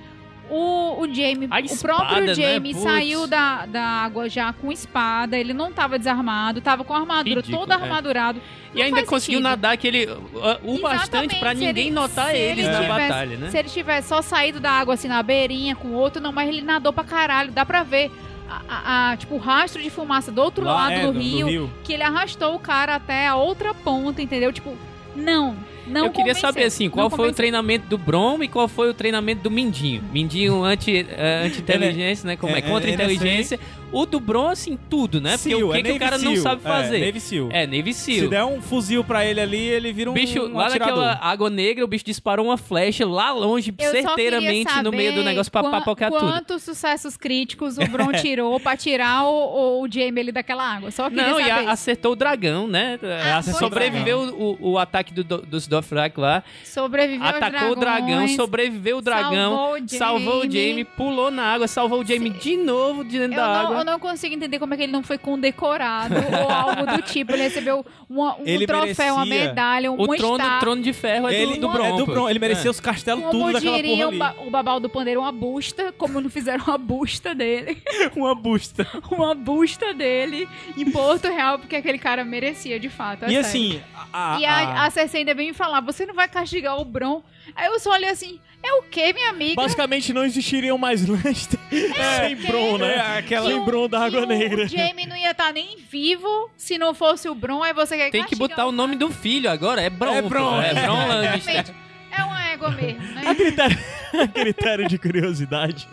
O, 0.50 1.02
o 1.02 1.06
Jamie, 1.06 1.46
A 1.50 1.60
o 1.60 1.64
espada, 1.64 1.96
próprio 2.04 2.26
né? 2.26 2.34
Jamie 2.34 2.72
Putz. 2.74 2.82
saiu 2.82 3.26
da, 3.28 3.66
da 3.66 3.82
água 3.82 4.28
já 4.28 4.52
com 4.52 4.72
espada, 4.72 5.38
ele 5.38 5.54
não 5.54 5.70
tava 5.72 5.96
desarmado, 5.96 6.60
tava 6.60 6.82
com 6.82 6.92
a 6.92 6.98
armadura 6.98 7.36
Ridículo, 7.36 7.58
todo 7.66 7.70
é. 7.72 7.74
armadurado. 7.74 8.40
E 8.74 8.78
Não 8.78 8.84
ainda 8.84 9.04
conseguiu 9.04 9.38
sentido. 9.38 9.42
nadar 9.42 9.72
aquele. 9.74 10.06
uh, 10.06 10.18
o 10.64 10.80
bastante 10.80 11.36
se 11.38 11.44
ninguém 11.54 11.86
ele- 11.86 11.90
notar 11.92 12.30
se 12.30 12.36
eles 12.36 12.64
ele 12.64 12.72
na 12.72 12.80
tivesse- 12.82 13.08
batalha, 13.08 13.36
né? 13.36 13.50
Se 13.50 13.58
ele 13.58 13.68
tivesse 13.68 14.08
só 14.08 14.20
saído 14.22 14.58
da 14.58 14.72
água 14.72 14.94
assim 14.94 15.06
na 15.08 15.22
beirinha 15.22 15.76
com 15.76 15.88
o 15.88 15.94
outro, 15.94 16.20
não, 16.20 16.32
mas 16.32 16.48
ele 16.48 16.62
nadou 16.62 16.92
pra 16.92 17.04
caralho, 17.04 17.52
dá 17.52 17.64
pra 17.64 17.82
ver. 17.84 18.10
A, 18.48 18.62
a- 18.68 19.10
a- 19.12 19.16
tipo, 19.16 19.36
o 19.36 19.38
rastro 19.38 19.80
de 19.80 19.90
fumaça 19.90 20.32
do 20.32 20.42
outro 20.42 20.64
Lá, 20.64 20.74
lado 20.74 20.92
é, 20.94 21.02
do, 21.06 21.12
rio, 21.12 21.70
que 21.84 21.92
ele 21.92 22.02
arrastou 22.02 22.56
o 22.56 22.58
cara 22.58 22.96
até 22.96 23.28
a 23.28 23.36
outra 23.36 23.72
ponta, 23.72 24.20
entendeu? 24.20 24.52
Tipo, 24.52 24.76
não, 25.14 25.56
não 25.90 26.06
eu 26.06 26.10
queria 26.12 26.34
saber 26.34 26.64
assim, 26.64 26.88
qual 26.88 27.10
não 27.10 27.16
foi 27.16 27.28
o 27.28 27.32
treinamento 27.32 27.86
do 27.88 27.98
Brom 27.98 28.42
e 28.42 28.48
qual 28.48 28.66
foi 28.68 28.88
o 28.90 28.94
treinamento 28.94 29.42
do 29.42 29.50
Mindinho. 29.50 30.02
Mindinho 30.12 30.62
anti, 30.64 31.06
eh, 31.10 31.42
anti-inteligência, 31.46 32.26
né? 32.26 32.36
Como 32.36 32.52
é? 32.54 32.56
é, 32.56 32.58
é, 32.58 32.62
Contra-inteligência. 32.62 33.58
O 33.92 34.06
do 34.06 34.20
Brom, 34.20 34.46
assim, 34.46 34.78
tudo, 34.88 35.20
né? 35.20 35.32
Porque 35.36 35.48
Seal, 35.50 35.68
o 35.68 35.72
que, 35.72 35.78
é 35.78 35.82
que 35.82 35.90
o 35.90 35.98
cara 35.98 36.16
não 36.16 36.30
Seal. 36.32 36.42
sabe 36.44 36.62
fazer? 36.62 37.00
É, 37.02 37.06
Navy 37.06 37.20
Seal. 37.20 37.48
É, 37.50 37.66
Navy 37.66 37.92
Se 37.92 38.14
Seal. 38.14 38.28
der 38.30 38.44
um 38.44 38.62
fuzil 38.62 39.02
pra 39.02 39.24
ele 39.26 39.40
ali, 39.40 39.58
ele 39.58 39.92
vira 39.92 40.08
um, 40.10 40.14
Bicho, 40.14 40.42
um 40.42 40.54
lá 40.56 40.66
atirador. 40.68 41.04
naquela 41.04 41.28
água 41.28 41.50
negra, 41.50 41.84
o 41.84 41.88
bicho 41.88 42.04
disparou 42.04 42.46
uma 42.46 42.56
flecha 42.56 43.04
lá 43.04 43.32
longe, 43.32 43.74
Eu 43.76 43.90
certeiramente 43.90 44.80
no 44.84 44.92
meio 44.92 45.12
do 45.14 45.24
negócio 45.24 45.50
pra 45.50 45.64
papocar 45.64 46.08
tudo. 46.12 46.20
Quantos 46.20 46.62
sucessos 46.62 47.16
críticos 47.16 47.78
o 47.78 47.86
Bron 47.88 48.12
tirou 48.22 48.60
pra 48.60 48.76
tirar 48.76 49.24
o, 49.24 49.80
o, 49.80 49.82
o 49.82 49.88
Jamie 49.90 50.20
ali 50.20 50.30
daquela 50.30 50.62
água? 50.76 50.92
Só 50.92 51.10
queria 51.10 51.26
Não, 51.28 51.40
e 51.40 51.44
saber. 51.44 51.66
a- 51.66 51.72
acertou 51.72 52.12
o 52.12 52.16
dragão, 52.16 52.68
né? 52.68 52.96
Ah, 53.34 53.42
sobreviveu 53.42 54.20
o, 54.60 54.70
o 54.72 54.78
ataque 54.78 55.12
do, 55.12 55.24
do- 55.24 55.42
dos 55.42 55.66
Dothraki 55.80 56.20
lá. 56.20 56.42
Sobreviveu 56.64 57.26
atacou 57.26 57.70
o 57.72 57.74
dragão, 57.76 58.28
sobreviveu 58.28 58.98
o 58.98 59.00
dragão, 59.02 59.50
salvou 59.56 59.72
o 59.72 59.76
Jaime. 59.78 59.88
salvou 59.98 60.38
o 60.40 60.42
Jamie, 60.42 60.84
pulou 60.84 61.30
na 61.30 61.42
água, 61.44 61.68
salvou 61.68 62.00
o 62.00 62.04
Jamie 62.06 62.30
de 62.30 62.56
novo 62.56 63.04
de 63.04 63.18
dentro 63.18 63.34
Eu 63.34 63.36
da 63.40 63.46
não, 63.46 63.60
água. 63.66 63.76
eu 63.78 63.84
não 63.84 63.98
consigo 63.98 64.34
entender 64.34 64.58
como 64.58 64.74
é 64.74 64.76
que 64.76 64.82
ele 64.84 64.92
não 64.92 65.02
foi 65.02 65.18
condecorado 65.18 66.14
ou 66.14 66.50
algo 66.50 66.86
do 66.86 67.02
tipo. 67.02 67.32
Ele 67.32 67.42
recebeu 67.42 67.84
uma- 68.08 68.36
um 68.36 68.42
Ele 68.46 68.66
troféu, 68.66 69.14
uma 69.14 69.26
medalha, 69.26 69.90
um 69.90 70.00
O 70.00 70.16
trono, 70.16 70.36
estátua. 70.36 70.60
trono 70.60 70.82
de 70.82 70.92
ferro 70.92 71.28
é 71.28 71.34
Ele, 71.34 71.54
do, 71.54 71.60
do 71.60 71.68
é 71.68 71.72
Bron. 71.72 71.96
do 71.96 72.06
pô. 72.06 72.12
Bron. 72.12 72.28
Ele 72.30 72.38
merecia 72.38 72.68
É. 72.68 72.70
os 72.70 72.80
castelos 72.80 73.24
Como 73.24 73.32
tudo 73.44 73.52
daquela 73.54 73.78
porra 73.82 74.04
o, 74.04 74.08
ali. 74.08 74.18
ba 74.18 74.34
o 74.46 74.50
Babal 74.50 74.80
do 74.80 74.88
Pandeiro, 74.88 75.20
uma 75.20 75.32
busta, 75.32 75.92
como 75.96 76.20
não 76.20 76.30
fizeram 76.30 76.64
uma 76.64 76.78
busta 76.78 77.34
dele. 77.34 77.82
Uma 78.16 78.34
busta. 78.34 78.86
uma 79.10 79.34
busta 79.34 79.94
dele 79.94 80.48
em 80.76 80.90
Porto 80.90 81.28
Real, 81.28 81.58
porque 81.58 81.76
aquele 81.76 81.98
cara 81.98 82.24
merecia, 82.24 82.78
de 82.78 82.88
fato. 82.88 83.24
é 83.24 83.26
e 83.26 83.30
sério. 83.30 83.40
assim, 83.40 83.80
a, 84.12 84.36
a, 84.36 84.40
E 84.40 84.44
a, 84.44 84.84
a 84.84 84.90
Cersei 84.90 85.20
ainda 85.20 85.34
vem 85.34 85.48
me 85.48 85.54
falar, 85.70 85.80
você 85.80 86.04
não 86.04 86.14
vai 86.14 86.28
castigar 86.28 86.78
o 86.80 86.84
Bron. 86.84 87.22
Aí 87.54 87.66
eu 87.66 87.78
só 87.78 87.90
olhei 87.92 88.08
assim, 88.10 88.40
é 88.62 88.72
o 88.74 88.82
quê, 88.82 89.12
minha 89.12 89.30
amiga? 89.30 89.54
Basicamente 89.54 90.12
não 90.12 90.24
existiriam 90.24 90.76
mais 90.76 91.06
Lannister 91.06 91.58
sem 91.70 92.36
Bron, 92.36 92.78
né? 92.78 92.94
É, 92.96 93.18
aquela- 93.18 93.48
Sem 93.48 93.64
Bron 93.64 93.88
da 93.88 94.00
Água 94.04 94.26
Negra. 94.26 94.64
O 94.64 94.68
Jaime 94.68 95.06
não 95.06 95.16
ia 95.16 95.30
estar 95.30 95.52
nem 95.52 95.76
vivo 95.90 96.50
se 96.56 96.76
não 96.76 96.92
fosse 96.94 97.28
o 97.28 97.34
Bron, 97.34 97.62
aí 97.62 97.72
você 97.72 97.96
quer 97.96 98.10
Tem 98.10 98.24
que 98.24 98.36
botar 98.36 98.66
o 98.66 98.72
nome 98.72 98.96
do 98.96 99.10
filho 99.10 99.50
agora, 99.50 99.80
é 99.80 99.88
Bron. 99.90 100.12
É. 100.14 100.22
Bron. 100.22 100.60
É 100.62 100.74
Bron 100.74 101.06
Lannister. 101.06 101.74
É 102.12 102.24
uma 102.24 102.44
égua 102.48 102.70
mesmo, 102.70 103.00
A 103.18 103.22
né? 103.22 103.34
critério, 103.36 103.78
a 104.20 104.26
critério 104.26 104.88
de 104.88 104.98
curiosidade, 104.98 105.88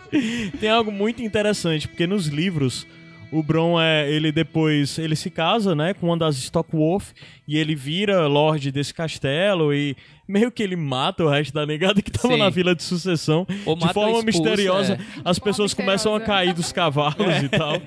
tem 0.58 0.68
algo 0.68 0.90
muito 0.90 1.22
interessante, 1.22 1.86
porque 1.86 2.08
nos 2.08 2.26
livros 2.26 2.84
o 3.30 3.42
Bron 3.42 3.80
é, 3.80 4.10
ele 4.10 4.32
depois, 4.32 4.98
ele 4.98 5.14
se 5.14 5.30
casa, 5.30 5.74
né, 5.74 5.92
com 5.94 6.06
uma 6.06 6.16
das 6.16 6.36
Stockwolf 6.36 7.10
e 7.46 7.58
ele 7.58 7.74
vira 7.74 8.26
lord 8.26 8.70
desse 8.72 8.92
castelo 8.94 9.72
e 9.74 9.94
meio 10.26 10.50
que 10.50 10.62
ele 10.62 10.76
mata 10.76 11.24
o 11.24 11.28
resto 11.28 11.52
da 11.52 11.66
negada 11.66 12.00
que 12.00 12.10
tava 12.10 12.34
Sim. 12.34 12.38
na 12.40 12.50
fila 12.50 12.74
de 12.74 12.82
sucessão. 12.82 13.46
Ou 13.66 13.76
de 13.76 13.92
forma 13.92 14.18
expulsa, 14.18 14.26
misteriosa, 14.26 14.92
é. 14.94 14.98
as 15.24 15.38
pessoas 15.38 15.74
começam 15.74 16.14
a 16.14 16.20
cair 16.20 16.54
dos 16.54 16.72
cavalos 16.72 17.42
e 17.42 17.48
tal. 17.48 17.80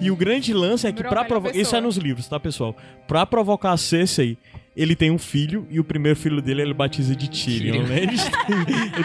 E 0.00 0.10
o 0.10 0.16
grande 0.16 0.52
lance 0.52 0.86
é 0.86 0.92
que 0.92 1.02
pra 1.02 1.10
melhor 1.10 1.26
provocar, 1.26 1.56
isso 1.56 1.74
é 1.74 1.80
nos 1.80 1.96
livros, 1.96 2.26
tá, 2.28 2.38
pessoal? 2.38 2.76
Pra 3.06 3.24
provocar 3.24 3.72
a 3.72 3.76
Cersei, 3.76 4.36
ele 4.76 4.96
tem 4.96 5.10
um 5.10 5.18
filho 5.18 5.66
e 5.70 5.78
o 5.78 5.84
primeiro 5.84 6.18
filho 6.18 6.42
dele 6.42 6.62
ele 6.62 6.74
batiza 6.74 7.14
de 7.14 7.30
Tyrion, 7.30 7.84
Tyrion. 7.84 7.86
né? 7.86 8.06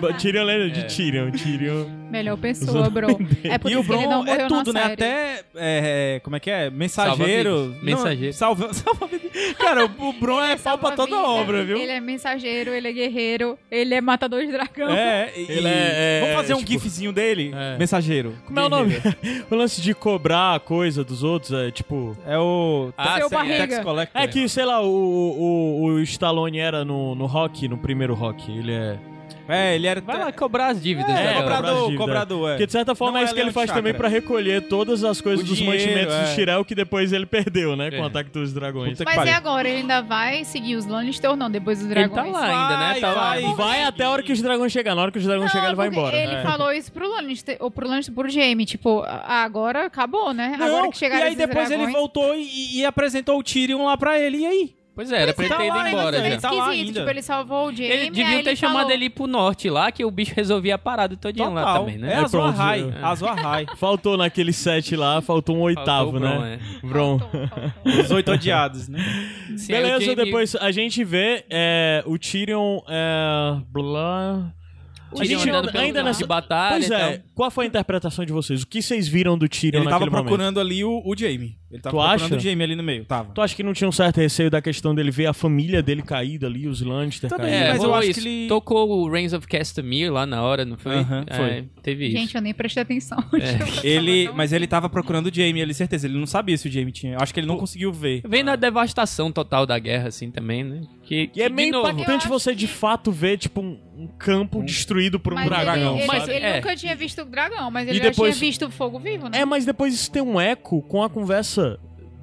Ba- 0.01 0.13
Tyrion 0.13 0.43
lembra 0.43 0.69
de 0.71 0.83
Tyrion, 0.93 1.31
Tyrion. 1.31 1.85
Melhor 2.09 2.37
pessoa, 2.37 2.89
bro. 2.89 3.07
É 3.43 3.57
por 3.57 3.71
E 3.71 3.75
o 3.77 3.83
que 3.83 3.91
ele 3.91 4.07
não 4.07 4.23
Bron 4.23 4.33
é 4.33 4.47
tudo, 4.47 4.73
né? 4.73 4.81
série. 4.81 4.93
Até. 4.93 5.43
é, 5.55 6.21
como 6.23 6.35
é 6.35 6.39
que 6.39 6.49
é? 6.49 6.69
Mensageiro. 6.69 7.49
Salva-vidas. 7.67 7.83
Mensageiro. 7.83 8.25
Não, 8.25 8.33
salva, 8.33 8.73
salva 8.73 9.09
Cara, 9.57 9.85
o 9.85 10.13
Bron 10.13 10.43
é 10.43 10.57
pau 10.57 10.77
pra 10.77 10.91
toda 10.91 11.17
obra, 11.21 11.63
viu? 11.63 11.77
Ele 11.77 11.91
é 11.91 11.99
mensageiro, 11.99 12.71
ele 12.71 12.87
é 12.87 12.91
guerreiro, 12.91 13.57
ele 13.69 13.93
é 13.93 14.01
matador 14.01 14.41
de 14.45 14.51
dragão. 14.51 14.89
É, 14.89 15.31
e- 15.37 15.45
Ele 15.51 15.67
é- 15.67 15.71
é- 15.71 16.19
Vamos 16.21 16.35
fazer 16.35 16.53
um 16.55 16.57
tipo- 16.63 16.71
gifzinho 16.83 17.11
dele? 17.11 17.51
É. 17.55 17.77
Mensageiro. 17.77 18.33
Como 18.45 18.59
é 18.59 18.63
o 18.65 18.69
nome? 18.69 18.95
O 19.49 19.55
lance 19.55 19.81
de 19.81 19.93
cobrar 19.93 20.55
a 20.55 20.59
coisa 20.59 21.03
dos 21.03 21.23
outros 21.23 21.51
é 21.51 21.71
tipo. 21.71 22.15
É 22.25 22.37
o. 22.37 22.91
Ah, 22.97 23.17
Seu 23.17 23.29
barriga. 23.29 23.81
É 24.13 24.27
que, 24.27 24.47
sei 24.47 24.65
lá, 24.65 24.81
o, 24.81 24.87
o, 24.87 25.83
o 25.85 25.99
Stallone 26.01 26.59
era 26.59 26.83
no, 26.85 27.15
no 27.15 27.25
rock, 27.25 27.67
no 27.67 27.77
primeiro 27.77 28.13
rock. 28.13 28.51
Ele 28.51 28.71
é. 28.73 28.97
É, 29.49 29.75
ele 29.75 29.87
era. 29.87 29.99
Vai 30.01 30.17
lá 30.19 30.31
cobrar 30.31 30.67
as 30.67 30.81
dívidas. 30.81 31.09
É, 31.09 31.23
né, 31.23 31.33
cobrador, 31.41 31.75
dívidas. 31.85 31.97
cobrador, 31.97 32.49
é. 32.49 32.51
Porque 32.53 32.65
de 32.67 32.71
certa 32.71 32.95
forma 32.95 33.13
Não 33.13 33.19
é 33.19 33.21
é 33.21 33.25
isso 33.25 33.33
que 33.33 33.39
ele 33.39 33.45
Leão 33.45 33.53
faz 33.53 33.67
Chakra. 33.67 33.81
também 33.81 33.93
pra 33.93 34.07
recolher 34.07 34.61
todas 34.67 35.03
as 35.03 35.19
coisas 35.19 35.43
O 35.43 35.47
dos 35.47 35.57
dinheiro, 35.57 35.79
mantimentos 35.81 36.13
é. 36.15 36.21
do 36.23 36.27
Shirel 36.35 36.63
que 36.65 36.75
depois 36.75 37.11
ele 37.11 37.25
perdeu, 37.25 37.75
né? 37.75 37.89
Com 37.89 37.97
É. 37.97 38.01
o 38.01 38.05
ataque 38.05 38.29
dos 38.29 38.53
dragões. 38.53 38.91
Puta 38.91 39.03
que 39.05 39.09
Mas 39.09 39.15
pariu. 39.15 39.33
e 39.33 39.35
agora? 39.35 39.67
Ele 39.67 39.81
ainda 39.81 40.01
vai 40.01 40.43
seguir 40.43 40.75
os 40.75 40.85
Lannister 40.85 41.29
ou 41.29 41.35
não, 41.35 41.49
depois 41.49 41.79
dos 41.79 41.85
Ele 41.89 41.95
dragões? 42.07 42.31
tá 42.33 42.39
lá 42.39 42.45
ainda, 42.45 42.77
né? 42.77 42.89
Vai, 42.91 42.99
Tá 43.01 43.11
lá. 43.13 43.29
vai. 43.29 43.55
Vai 43.55 43.83
até 43.83 44.03
a 44.03 44.09
hora 44.11 44.23
que 44.23 44.31
os 44.31 44.41
dragões 44.41 44.71
chegar. 44.71 44.95
Na 44.95 45.01
hora 45.01 45.11
que 45.11 45.17
os 45.17 45.25
dragões 45.25 45.51
chegar, 45.51 45.67
ele 45.67 45.75
vai 45.75 45.87
porque 45.89 45.99
embora. 45.99 46.17
Ele 46.17 46.35
É. 46.35 46.41
falou 46.43 46.71
isso 46.71 46.91
pro 46.91 47.09
Lannister, 47.09 47.57
ou 47.59 47.71
pro 47.71 47.87
Lannister, 47.87 48.13
pro 48.13 48.29
Jaime, 48.29 48.65
tipo, 48.65 49.01
ah, 49.05 49.43
agora 49.43 49.85
acabou, 49.85 50.33
né? 50.33 50.55
Não, 50.57 50.65
agora 50.67 50.89
que 50.91 50.97
chegaram 50.97 51.21
e 51.21 51.27
aí 51.27 51.33
esses 51.33 51.47
depois 51.47 51.67
ele 51.71 51.77
dragões- 51.83 51.93
voltou 51.97 52.35
e, 52.35 52.77
e 52.79 52.85
apresentou 52.85 53.39
o 53.39 53.43
Tyrion 53.43 53.85
lá 53.85 53.97
pra 53.97 54.19
ele. 54.19 54.37
E 54.39 54.45
aí? 54.45 54.78
Pois 54.99 55.11
é, 55.13 55.21
era 55.21 55.33
pra 55.33 55.45
ele 55.45 55.53
Tá 55.53 55.57
ter 55.61 55.67
ido 55.67 55.77
lá 55.77 55.89
embora 55.89 56.17
ele 56.17 56.25
Ele 56.25 56.27
é 56.27 56.31
já. 56.35 56.41
tá 56.41 56.51
lá 56.51 56.57
esquisito, 56.65 56.87
ainda. 56.87 56.99
tipo, 56.99 57.09
ele 57.09 57.21
salvou 57.21 57.67
o 57.67 57.71
Jaime, 57.73 57.85
Ele 57.93 58.01
aí 58.03 58.09
devia 58.09 58.43
ter 58.43 58.49
ele 58.49 58.55
chamado 58.57 58.77
falou, 58.81 58.91
ele 58.91 59.09
pro 59.09 59.27
norte 59.27 59.69
lá, 59.69 59.91
que 59.93 60.03
o 60.03 60.11
bicho 60.11 60.33
resolvia 60.35 60.75
a 60.75 60.77
parada 60.77 61.15
todinha 61.15 61.47
lá 61.47 61.61
Total. 61.61 61.79
também, 61.85 61.95
É 61.95 61.97
né? 61.99 62.15
a 62.15 62.19
Aí 62.19 62.29
pronto, 62.29 62.55
Zoahai. 62.57 62.81
é. 62.81 63.01
A 63.05 63.15
Zoahai. 63.15 63.65
Faltou 63.77 64.17
naquele 64.17 64.51
set 64.51 64.93
lá, 64.97 65.21
faltou 65.21 65.55
um 65.55 65.61
oitavo, 65.61 66.11
Faltou 66.11 66.17
o 66.17 66.19
Bron, 66.33 66.41
né? 66.41 66.59
é. 66.83 66.87
Bron. 66.87 67.19
Faltou, 67.19 67.47
faltou. 67.47 68.01
Os 68.03 68.11
oito 68.11 68.31
odiados, 68.33 68.89
né? 68.89 68.99
Sim, 69.55 69.71
Beleza, 69.71 69.99
Jaime- 70.01 70.15
depois 70.25 70.53
a 70.57 70.69
gente 70.71 71.01
vê 71.05 71.45
é, 71.49 72.03
o 72.05 72.17
Tyrion. 72.17 72.79
É, 72.89 73.55
blá. 73.71 74.51
A 75.17 75.23
gente 75.25 75.37
Tyrion 75.39 75.49
andando 75.55 75.65
não- 75.65 75.71
pelo 75.71 75.83
ainda 75.85 76.03
nessa. 76.03 76.19
de 76.19 76.25
batalha 76.27 76.77
Pois 76.87 76.91
é, 76.91 77.21
qual 77.33 77.49
foi 77.51 77.65
a 77.65 77.67
interpretação 77.67 78.25
de 78.25 78.31
vocês? 78.33 78.61
O 78.63 78.67
que 78.67 78.81
vocês 78.81 79.07
viram 79.07 79.37
do 79.37 79.47
Tyrion 79.47 79.79
Ele 79.81 79.85
tava 79.89 80.05
naquele 80.05 80.09
momento? 80.11 80.25
procurando 80.27 80.59
ali 80.59 80.83
o, 80.83 81.01
o 81.05 81.15
Jaime. 81.17 81.57
Ele 81.71 81.81
tava 81.81 81.95
Tu 81.95 81.99
procurando 81.99 82.25
acha? 82.25 82.35
o 82.35 82.39
Jaime 82.39 82.63
ali 82.63 82.75
no 82.75 82.83
meio. 82.83 83.05
Tava. 83.05 83.31
Tu 83.33 83.41
acha 83.41 83.55
que 83.55 83.61
não 83.63 83.73
tinha 83.73 83.87
um 83.87 83.91
certo 83.91 84.17
receio 84.17 84.49
da 84.49 84.61
questão 84.61 84.93
dele 84.95 85.11
ver 85.11 85.27
a 85.27 85.33
família 85.33 85.81
dele 85.83 86.01
caída 86.01 86.47
ali, 86.47 86.67
os 86.67 86.81
Lannister 86.81 87.29
Também, 87.29 87.49
caídos? 87.51 87.67
É, 87.67 87.73
mas 87.73 87.83
eu 87.83 87.95
acho 87.95 88.09
isso. 88.11 88.21
que 88.21 88.27
ele- 88.27 88.47
Tocou 88.47 88.89
o 88.89 89.09
Reigns 89.11 89.33
of 89.33 89.47
Castamere 89.47 90.09
lá 90.09 90.25
na 90.25 90.41
hora, 90.43 90.65
não 90.65 90.77
foi? 90.77 90.95
Aham, 90.95 91.23
É, 91.27 91.35
foi. 91.35 91.65
teve 91.83 92.07
isso. 92.07 92.17
Gente, 92.17 92.35
eu 92.35 92.41
nem 92.41 92.53
prestei 92.53 92.83
atenção. 92.83 93.17
É. 93.39 93.87
Ele, 93.87 94.29
mas 94.35 94.51
ele 94.51 94.67
tava 94.67 94.89
procurando 94.89 95.27
o 95.27 95.33
Jaime, 95.33 95.59
ele 95.61 95.73
certeza. 95.73 96.07
Ele 96.07 96.17
não 96.17 96.25
sabia 96.27 96.57
se 96.57 96.67
o 96.67 96.71
Jaime 96.71 96.91
tinha. 96.91 97.13
Eu 97.13 97.19
acho 97.21 97.33
que 97.33 97.39
ele 97.39 97.47
não 97.47 97.57
conseguiu 97.57 97.91
ver. 97.93 98.21
Vem 98.27 98.43
na 98.43 98.55
devastação 98.55 99.31
total 99.31 99.65
da 99.65 99.77
guerra, 99.79 100.07
assim, 100.09 100.29
também, 100.31 100.63
né? 100.63 100.81
Que, 101.09 101.27
E 101.35 101.41
é 101.41 101.47
que, 101.47 101.55
meio 101.55 101.71
novo, 101.71 101.89
impactante 101.89 102.27
você 102.27 102.53
de 102.53 102.67
que- 102.67 102.71
fato 102.71 103.11
ver, 103.11 103.39
tipo, 103.39 103.61
um, 103.61 103.79
um 103.97 104.07
campo 104.07 104.61
destruído 104.63 105.19
por 105.19 105.33
um 105.33 105.37
Mas 105.37 105.45
dragão. 105.49 105.93
ele, 105.93 106.01
ele, 106.01 106.05
Mas, 106.07 106.27
ele 106.27 106.45
é. 106.45 106.55
nunca 106.57 106.75
tinha 106.75 106.95
visto 106.95 107.23
o 107.23 107.25
dragão, 107.25 107.71
mas 107.71 107.87
ele 107.87 107.97
E 107.97 108.03
já 108.03 108.09
depois- 108.11 108.37
tinha 108.37 108.47
visto 108.47 108.67
o 108.67 108.69
fogo 108.69 108.99
vivo, 108.99 109.27
né? 109.27 109.39
É, 109.39 109.43
mas 109.43 109.65
depois 109.65 109.91
isso 109.95 110.11
tem 110.11 110.21
um 110.21 110.39
eco 110.39 110.83
com 110.83 111.01
a 111.01 111.09
conversa 111.09 111.79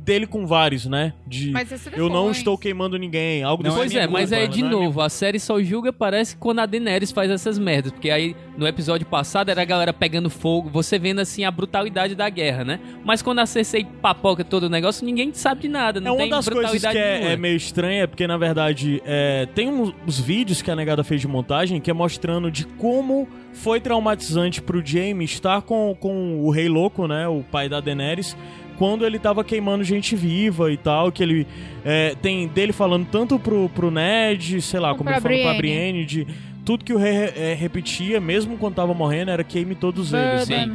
dele 0.07 0.27
com 0.27 0.47
vários, 0.47 0.87
né? 0.87 1.13
De 1.27 1.51
Mas 1.51 1.71
isso 1.73 1.91
eu 1.93 2.09
não 2.09 2.21
depois. 2.21 2.37
estou 2.39 2.57
queimando 2.57 2.97
ninguém, 2.97 3.43
algo 3.43 3.65
Não 3.65 3.75
Pois 3.75 3.91
tipo. 3.91 4.03
é, 4.03 4.07
mas 4.07 4.31
culpa, 4.31 4.45
é 4.45 4.47
de 4.47 4.63
né? 4.63 4.71
novo, 4.71 5.01
a 5.01 5.09
série 5.09 5.41
só 5.41 5.61
julga 5.61 5.93
parece 5.93 6.37
quando 6.37 6.61
a 6.61 6.67
Daenerys 6.67 7.11
faz 7.11 7.29
essas 7.29 7.59
merdas, 7.59 7.91
porque 7.91 8.09
aí 8.09 8.37
no 8.57 8.69
episódio 8.69 9.05
passado 9.05 9.51
era 9.51 9.61
a 9.61 9.65
galera 9.65 9.93
pegando 9.93 10.31
fogo, 10.31 10.71
você 10.71 10.97
vendo 10.97 11.19
assim 11.19 11.45
a 11.45 11.51
brutalidade 11.51 12.15
da 12.15 12.29
guerra, 12.31 12.65
né? 12.65 12.81
Mas 13.05 13.21
quando 13.21 13.41
a 13.41 13.47
Cersei 13.47 13.85
papoca 14.01 14.45
todo 14.45 14.65
o 14.65 14.69
negócio, 14.69 15.05
ninguém 15.05 15.35
sabe 15.35 15.63
de 15.63 15.69
nada, 15.69 16.01
não 16.01 16.13
É 16.13 16.13
uma 16.13 16.19
tem 16.21 16.31
das 16.31 16.49
coisas 16.49 16.71
que 16.71 16.79
brutalidade 16.79 16.99
é, 17.27 17.33
é 17.33 17.37
meio 17.37 17.57
estranha, 17.57 18.03
é 18.05 18.07
porque 18.07 18.27
na 18.29 18.37
verdade 18.37 19.03
é, 19.05 19.49
tem 19.57 19.69
uns, 19.69 19.93
uns 20.07 20.21
vídeos 20.21 20.63
que 20.63 20.71
a 20.71 20.77
negada 20.77 21.03
fez 21.03 21.21
de 21.21 21.27
montagem 21.27 21.81
que 21.81 21.91
é 21.91 21.95
mostrando 21.95 22.49
de 22.49 22.65
como 22.65 23.29
foi 23.53 23.81
traumatizante 23.81 24.63
pro 24.63 24.85
Jaime 24.87 25.25
estar 25.25 25.63
com, 25.63 25.97
com 25.99 26.41
o 26.45 26.51
Rei 26.51 26.69
Louco, 26.69 27.09
né? 27.09 27.27
O 27.27 27.43
pai 27.43 27.69
da 27.69 27.81
Daenerys. 27.81 28.37
Quando 28.77 29.07
ele 29.07 29.19
tava 29.19 29.43
queimando 29.43 29.83
gente 29.83 30.15
viva 30.15 30.71
e 30.71 30.77
tal, 30.77 31.11
que 31.11 31.23
ele 31.23 31.47
é, 31.85 32.15
tem 32.21 32.47
dele 32.49 32.73
falando 32.73 33.07
tanto 33.11 33.39
pro, 33.39 33.69
pro 33.71 33.91
Ned, 33.91 34.61
sei 34.61 34.81
lá, 34.81 34.89
Como 34.89 34.99
como 34.99 35.21
pra 35.21 35.33
ele 35.33 35.43
falou 35.43 35.55
pra 35.55 35.59
Brienne. 35.59 36.05
De 36.05 36.27
tudo 36.67 36.85
que 36.85 36.93
o 36.93 36.99
rei 36.99 37.33
é, 37.37 37.55
repetia, 37.55 38.21
mesmo 38.21 38.59
quando 38.59 38.75
tava 38.75 38.93
morrendo, 38.93 39.31
era 39.31 39.45
queime 39.45 39.77
todos 39.77 40.13
eles. 40.13 40.43
Sim. 40.43 40.73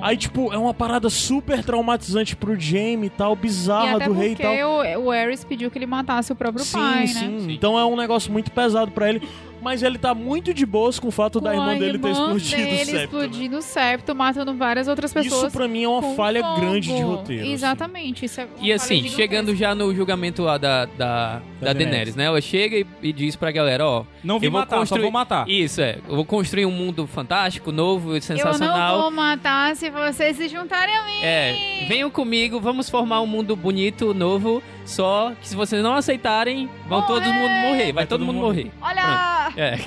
Aí, 0.00 0.16
tipo, 0.16 0.52
é 0.52 0.56
uma 0.56 0.72
parada 0.72 1.10
super 1.10 1.62
traumatizante 1.64 2.36
pro 2.36 2.58
Jaime 2.58 3.08
e 3.08 3.10
tal, 3.10 3.32
E 3.32 3.36
bizarra 3.36 3.96
até 3.96 4.04
do 4.06 4.12
rei 4.12 4.32
e 4.32 4.36
porque 4.36 4.58
tal. 4.58 5.00
o, 5.00 5.06
o 5.06 5.10
Aerys 5.10 5.42
pediu 5.42 5.70
que 5.72 5.78
ele 5.78 5.86
matasse 5.86 6.32
o 6.32 6.36
próprio 6.36 6.64
sim, 6.64 6.78
pai, 6.78 7.06
sim. 7.08 7.28
né? 7.28 7.52
Então 7.52 7.76
é 7.76 7.84
um 7.84 7.96
negócio 7.96 8.32
muito 8.32 8.52
pesado 8.52 8.92
pra 8.92 9.08
ele. 9.08 9.22
Mas 9.64 9.82
ele 9.82 9.96
tá 9.98 10.14
muito 10.14 10.52
de 10.52 10.66
boas 10.66 10.98
com 10.98 11.08
o 11.08 11.10
fato 11.10 11.40
da 11.40 11.50
Com 11.52 11.56
irmã 11.56 11.70
a 11.70 11.78
dele 11.78 11.98
ter 11.98 12.08
irmã 12.08 12.10
explodido 12.36 12.62
o 12.62 12.64
dele 12.66 12.84
septo. 12.84 12.94
né? 12.96 13.04
explodindo 13.04 13.56
o 13.56 13.62
septo, 13.62 14.14
matando 14.14 14.54
várias 14.54 14.86
outras 14.88 15.12
pessoas. 15.12 15.44
Isso 15.44 15.50
pra 15.50 15.66
mim 15.66 15.84
é 15.84 15.88
uma 15.88 16.14
falha 16.14 16.42
fogo. 16.42 16.60
grande 16.60 16.94
de 16.94 17.02
roteiro. 17.02 17.42
assim. 17.42 17.52
Exatamente. 17.52 18.24
Isso 18.26 18.40
é 18.40 18.44
uma 18.44 18.52
E 18.56 18.60
falha 18.60 18.74
assim, 18.74 19.08
chegando 19.08 19.56
já 19.56 19.74
no 19.74 19.94
julgamento 19.94 20.42
lá 20.42 20.58
da, 20.58 20.84
da, 20.84 20.96
da, 20.98 21.40
Daenerys. 21.72 21.78
Daenerys, 21.78 22.16
né? 22.16 22.24
Ela 22.24 22.40
chega 22.42 22.76
e, 22.76 22.86
e 23.02 23.12
diz 23.12 23.34
pra 23.36 23.50
galera, 23.50 23.86
ó... 23.86 24.04
Não 24.22 24.38
vi 24.38 24.46
eu 24.46 24.50
vou 24.52 24.60
matar, 24.60 24.76
construir... 24.78 24.98
só 25.00 25.02
vou 25.02 25.10
matar. 25.10 25.48
Isso, 25.48 25.80
é. 25.80 25.98
Eu 26.06 26.16
vou 26.16 26.24
construir 26.26 26.66
um 26.66 26.70
mundo 26.70 27.06
fantástico, 27.06 27.72
novo, 27.72 28.10
Eu 28.10 28.14
não 28.14 28.20
sensacional. 28.20 29.00
vou 29.00 29.10
matar 29.10 29.74
se 29.76 29.88
vocês 29.88 30.36
se 30.36 30.48
juntarem 30.48 30.94
a 30.94 31.04
mim. 31.06 31.22
É, 31.22 31.84
venham 31.88 32.10
comigo, 32.10 32.60
vamos 32.60 32.90
formar 32.90 33.22
um 33.22 33.26
mundo 33.26 33.56
bonito, 33.56 34.12
novo, 34.12 34.62
só 34.84 35.32
que 35.40 35.48
se 35.48 35.56
vocês 35.56 35.82
não 35.82 35.94
aceitarem, 35.94 36.68
vão 36.86 37.00
Morrer! 37.00 37.14
todo 37.14 37.32
mundo 37.32 37.50
morrer, 37.68 37.92
vai, 37.92 38.06
todo, 38.06 38.24
mundo 38.24 38.38
morrer. 38.40 38.70
Olha! 38.82 39.33
É. 39.56 39.78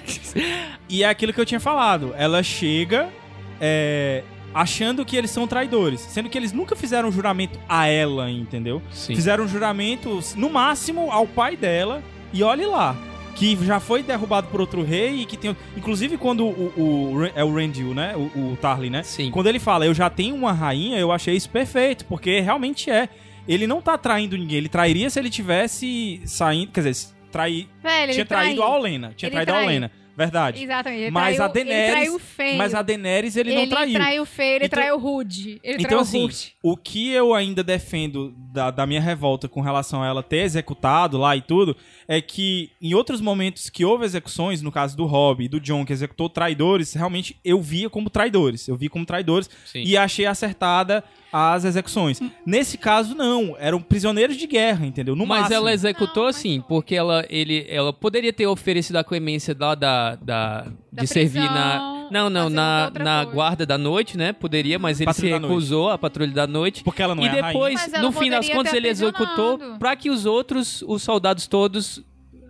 E 0.88 1.04
é 1.04 1.10
aquilo 1.10 1.34
que 1.34 1.42
eu 1.42 1.46
tinha 1.46 1.60
falado. 1.60 2.14
Ela 2.18 2.42
chega 2.44 3.10
é, 3.60 4.24
achando 4.54 5.06
que 5.06 5.16
eles 5.16 5.32
são 5.32 5.48
traidores. 5.48 6.02
Sendo 6.02 6.30
que 6.30 6.38
eles 6.38 6.52
nunca 6.52 6.76
fizeram 6.76 7.10
um 7.10 7.12
juramento 7.12 7.60
a 7.68 7.88
ela, 7.88 8.30
entendeu? 8.30 8.82
Sim. 8.92 9.16
Fizeram 9.16 9.44
um 9.44 9.48
juramento, 9.48 10.20
no 10.36 10.50
máximo, 10.50 11.12
ao 11.12 11.28
pai 11.28 11.56
dela. 11.56 12.04
E 12.34 12.44
olhe 12.44 12.66
lá. 12.66 12.96
Que 13.36 13.56
já 13.64 13.80
foi 13.80 14.02
derrubado 14.02 14.48
por 14.48 14.60
outro 14.60 14.84
rei 14.84 15.22
e 15.22 15.26
que 15.26 15.38
tem. 15.38 15.56
Inclusive, 15.76 16.18
quando 16.18 16.44
o. 16.44 16.74
o 16.76 17.26
é 17.36 17.44
o 17.44 17.54
Randall, 17.54 17.94
né? 17.94 18.16
O, 18.16 18.54
o 18.54 18.58
Tarly, 18.60 18.90
né? 18.90 19.04
Sim. 19.04 19.30
Quando 19.30 19.46
ele 19.46 19.60
fala, 19.60 19.86
eu 19.86 19.94
já 19.94 20.10
tenho 20.10 20.34
uma 20.34 20.52
rainha, 20.52 20.98
eu 20.98 21.12
achei 21.12 21.36
isso 21.36 21.50
perfeito, 21.50 22.06
porque 22.06 22.40
realmente 22.40 22.90
é. 22.90 23.08
Ele 23.48 23.68
não 23.68 23.80
tá 23.80 23.96
traindo 23.96 24.36
ninguém. 24.36 24.58
Ele 24.58 24.70
trairia 24.70 25.08
se 25.10 25.20
ele 25.20 25.30
tivesse 25.30 26.20
saindo. 26.26 26.72
Quer 26.72 26.84
dizer, 26.84 27.14
trair, 27.28 27.68
Velho, 27.84 28.04
ele 28.04 28.14
tinha 28.14 28.26
traído 28.26 28.62
a 28.62 28.66
traiu. 28.66 28.80
Olena. 28.80 29.14
Tinha 29.16 29.28
Ele 29.30 29.36
traído 29.36 29.52
a 29.52 29.56
traiu. 29.56 29.68
Olena. 29.70 29.92
Verdade. 30.18 30.64
Exatamente. 30.64 31.02
Ele 31.04 31.12
Mas 31.12 31.36
traiu, 31.36 31.44
a 31.44 31.54
Daenerys- 31.54 31.84
Ele 31.84 31.92
traiu 31.92 32.20
feio. 32.20 32.58
Mas 32.58 32.74
a 32.74 32.82
Daenerys 32.82 33.36
ele, 33.36 33.54
não 33.54 33.68
traiu. 33.70 34.24
o 34.24 34.26
feio, 34.26 34.56
ele 34.56 34.66
Então- 34.66 34.78
traiu 34.80 34.96
o 34.96 34.98
rude. 34.98 35.60
Ele 35.64 35.76
Então, 35.76 35.84
traiu 35.90 36.00
assim, 36.00 36.18
o 36.18 36.22
rude. 36.24 36.54
o 36.64 36.76
que 36.76 37.12
eu 37.12 37.36
ainda 37.36 37.64
defendo 37.64 38.34
da, 38.52 38.72
da 38.72 38.88
minha 38.88 39.00
revolta 39.00 39.48
com 39.48 39.62
relação 39.62 40.02
a 40.02 40.08
ela 40.08 40.24
ter 40.24 40.38
executado 40.38 41.20
lá 41.20 41.36
e 41.38 41.42
tudo, 41.42 41.78
é 42.08 42.20
que 42.20 42.72
em 42.82 42.96
outros 42.96 43.22
momentos 43.22 43.70
que 43.70 43.86
houve 43.86 44.06
execuções, 44.06 44.60
no 44.64 44.72
caso 44.72 44.98
do 44.98 45.06
Robb 45.06 45.44
e 45.44 45.48
do 45.48 45.60
John, 45.60 45.86
que 45.86 45.94
executou 45.94 46.28
traidores, 46.28 46.96
realmente 46.96 47.38
eu 47.46 47.62
via 47.62 47.88
como 47.88 48.10
traidores. 48.10 48.68
Eu 48.68 48.76
vi 48.76 48.90
como 48.90 49.06
traidores 49.06 49.48
Sim. 49.68 49.84
e 49.86 49.96
achei 49.96 50.26
acertada 50.26 51.04
as 51.32 51.66
execuções. 51.66 52.20
Nesse 52.46 52.78
caso, 52.78 53.16
não. 53.16 53.56
Eram 53.60 53.82
prisioneiros 53.82 54.38
de 54.38 54.48
guerra, 54.48 54.86
entendeu? 54.86 55.16
No 55.16 55.26
mas 55.26 55.42
máximo. 55.42 55.56
ela 55.56 55.74
executou 55.74 56.26
mas 56.26 56.36
assim, 56.36 56.58
não. 56.58 56.64
porque 56.64 56.96
ela, 56.96 57.26
ele, 57.30 57.66
ela 57.70 57.92
poderia 57.92 58.32
ter 58.32 58.48
oferecido 58.48 58.98
a 58.98 59.04
clemência 59.04 59.56
lá 59.60 59.76
da, 59.76 60.16
da, 60.16 60.68
Da 60.92 61.02
de 61.02 61.08
servir 61.08 61.40
prisão, 61.42 61.54
na. 61.54 62.08
Não, 62.10 62.30
não, 62.30 62.50
na, 62.50 62.90
na 62.92 63.24
coisa. 63.24 63.36
guarda 63.36 63.66
da 63.66 63.78
noite, 63.78 64.18
né? 64.18 64.32
Poderia, 64.32 64.80
mas 64.80 65.00
ele 65.00 65.08
Patrulha 65.08 65.36
se 65.36 65.42
da 65.42 65.48
recusou 65.48 65.90
a 65.90 65.98
patrulha 65.98 66.32
da 66.32 66.48
noite. 66.48 66.84
Porque 66.84 67.02
ela 67.02 67.14
não 67.14 67.24
e 67.24 67.26
é 67.26 67.30
rainha. 67.30 67.48
depois, 67.48 67.92
no 68.02 68.12
fim 68.12 68.30
das 68.30 68.48
contas, 68.50 68.74
ele 68.74 68.88
executou 68.88 69.60
pra 69.78 69.96
que 69.96 70.10
os 70.10 70.26
outros, 70.26 70.82
os 70.88 71.04
soldados 71.04 71.48
todos 71.48 72.02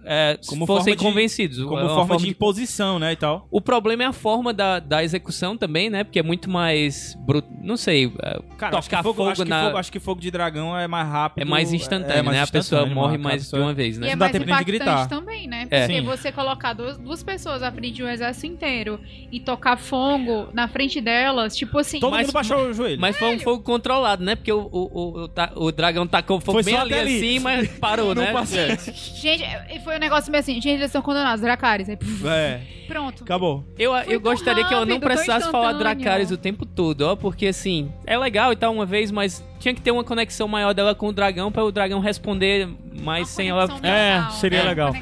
é, 0.07 0.39
Como 0.47 0.65
fossem 0.65 0.93
forma 0.93 0.95
de- 0.97 1.03
convencidos. 1.03 1.57
Como 1.63 1.77
É 1.77 1.83
uma 1.83 1.95
forma 1.95 2.17
de 2.17 2.29
imposição, 2.29 2.97
né, 2.99 3.11
e 3.13 3.15
tal. 3.15 3.47
O 3.51 3.59
problema 3.61 4.03
é 4.03 4.05
a 4.05 4.13
forma 4.13 4.53
da, 4.53 4.79
da 4.79 5.03
execução 5.03 5.57
também, 5.57 5.89
né? 5.89 6.03
Porque 6.03 6.19
é 6.19 6.23
muito 6.23 6.49
mais 6.49 7.15
bruto. 7.19 7.47
Não 7.61 7.75
sei. 7.77 8.05
é, 8.23 8.39
Cara, 8.57 8.77
acho 8.77 8.89
que, 8.89 8.95
tocar 8.95 9.03
fogo, 9.03 9.15
fogo, 9.15 9.29
acho, 9.31 9.43
que 9.43 9.49
na. 9.49 9.65
fogo, 9.65 9.77
acho 9.77 9.91
que 9.91 9.99
fogo 9.99 10.21
de 10.21 10.31
dragão 10.31 10.77
é 10.77 10.87
mais 10.87 11.07
rápido. 11.07 11.41
É 11.41 11.45
mais 11.45 11.73
instantâneo, 11.73 12.19
é 12.19 12.21
mais 12.21 12.37
né? 12.37 12.43
A 12.43 12.47
pessoa 12.47 12.81
instantâneo, 12.81 12.95
morre 12.95 13.17
mais 13.17 13.35
A 13.35 13.37
de 13.37 13.43
pessoa- 13.43 13.61
uma 13.63 13.73
vez, 13.73 13.97
né? 13.97 14.07
E 14.07 14.09
é 14.09 14.13
Não 14.13 14.19
dá 14.19 14.25
mais 14.25 14.31
tempo 14.31 14.45
de 14.45 14.51
impactante 14.51 14.71
gritar. 14.77 15.07
também, 15.09 15.47
né? 15.47 15.67
É. 15.69 15.81
Porque 15.81 15.99
Sim. 15.99 16.05
você 16.05 16.31
colocar 16.31 16.73
duas, 16.73 16.97
duas 16.97 17.21
pessoas 17.23 17.61
à 17.61 17.71
frente 17.71 17.95
de 17.95 18.03
um 18.03 18.09
exército 18.09 18.47
inteiro 18.47 18.99
e 19.31 19.39
tocar 19.39 19.77
fogo 19.77 20.47
na 20.53 20.67
frente 20.67 21.01
delas, 21.01 21.55
tipo 21.55 21.77
assim. 21.77 21.99
Todo 21.99 22.11
Mas- 22.11 22.27
mundo 22.27 22.33
baixou 22.33 22.57
o 22.69 22.73
joelho. 22.73 22.99
Mas 22.99 23.17
foi 23.17 23.35
um 23.35 23.39
fogo 23.39 23.61
controlado, 23.63 24.23
né? 24.23 24.35
Porque 24.35 24.51
o, 24.51 24.59
o, 24.61 24.69
o, 24.71 25.25
o, 25.25 25.65
o 25.65 25.71
dragão 25.71 26.07
tacou 26.07 26.39
fogo 26.39 26.61
Foi 26.61 26.63
bem 26.63 26.75
ali 26.79 26.93
ali. 26.93 27.17
assim, 27.17 27.39
mas 27.39 27.67
parou, 27.79 28.13
Não 28.15 28.21
né? 28.23 28.31
passou. 28.31 28.57
É. 28.59 28.77
Gente, 28.77 29.43
foi 29.83 29.96
um 29.97 29.99
negócio 29.99 30.31
meio 30.31 30.39
assim, 30.39 30.53
gente, 30.55 30.69
eles 30.69 30.91
são 30.91 31.01
condenados, 31.01 31.41
Dracarys. 31.41 31.89
Aí, 31.89 31.97
puf, 31.97 32.25
É, 32.27 32.61
pronto. 32.87 33.23
acabou. 33.23 33.65
Eu, 33.77 33.93
eu 33.95 34.21
tão 34.21 34.31
gostaria 34.31 34.63
que 34.65 34.73
ela 34.73 34.85
não 34.85 34.95
rápido, 34.95 35.07
tão 35.07 35.09
precisasse 35.15 35.51
falar 35.51 35.71
instantâneo. 35.73 35.95
Dracarys 36.03 36.31
o 36.31 36.37
tempo 36.37 36.65
todo, 36.65 37.01
ó, 37.01 37.15
porque 37.15 37.47
assim, 37.47 37.91
é 38.05 38.17
legal 38.17 38.53
e 38.53 38.55
tal 38.55 38.73
uma 38.73 38.85
vez, 38.85 39.11
mas 39.11 39.43
tinha 39.59 39.73
que 39.73 39.81
ter 39.81 39.91
uma 39.91 40.03
conexão 40.03 40.47
maior 40.47 40.73
dela 40.73 40.93
com 40.95 41.07
o 41.07 41.13
dragão 41.13 41.51
pra 41.51 41.63
o 41.63 41.71
dragão 41.71 41.99
responder 41.99 42.67
mais 43.01 43.27
Uma 43.27 43.35
sem 43.35 43.49
ela. 43.49 43.63
É, 43.83 44.15
mental, 44.17 44.31
seria 44.31 44.63
né? 44.63 44.69
legal. 44.69 44.93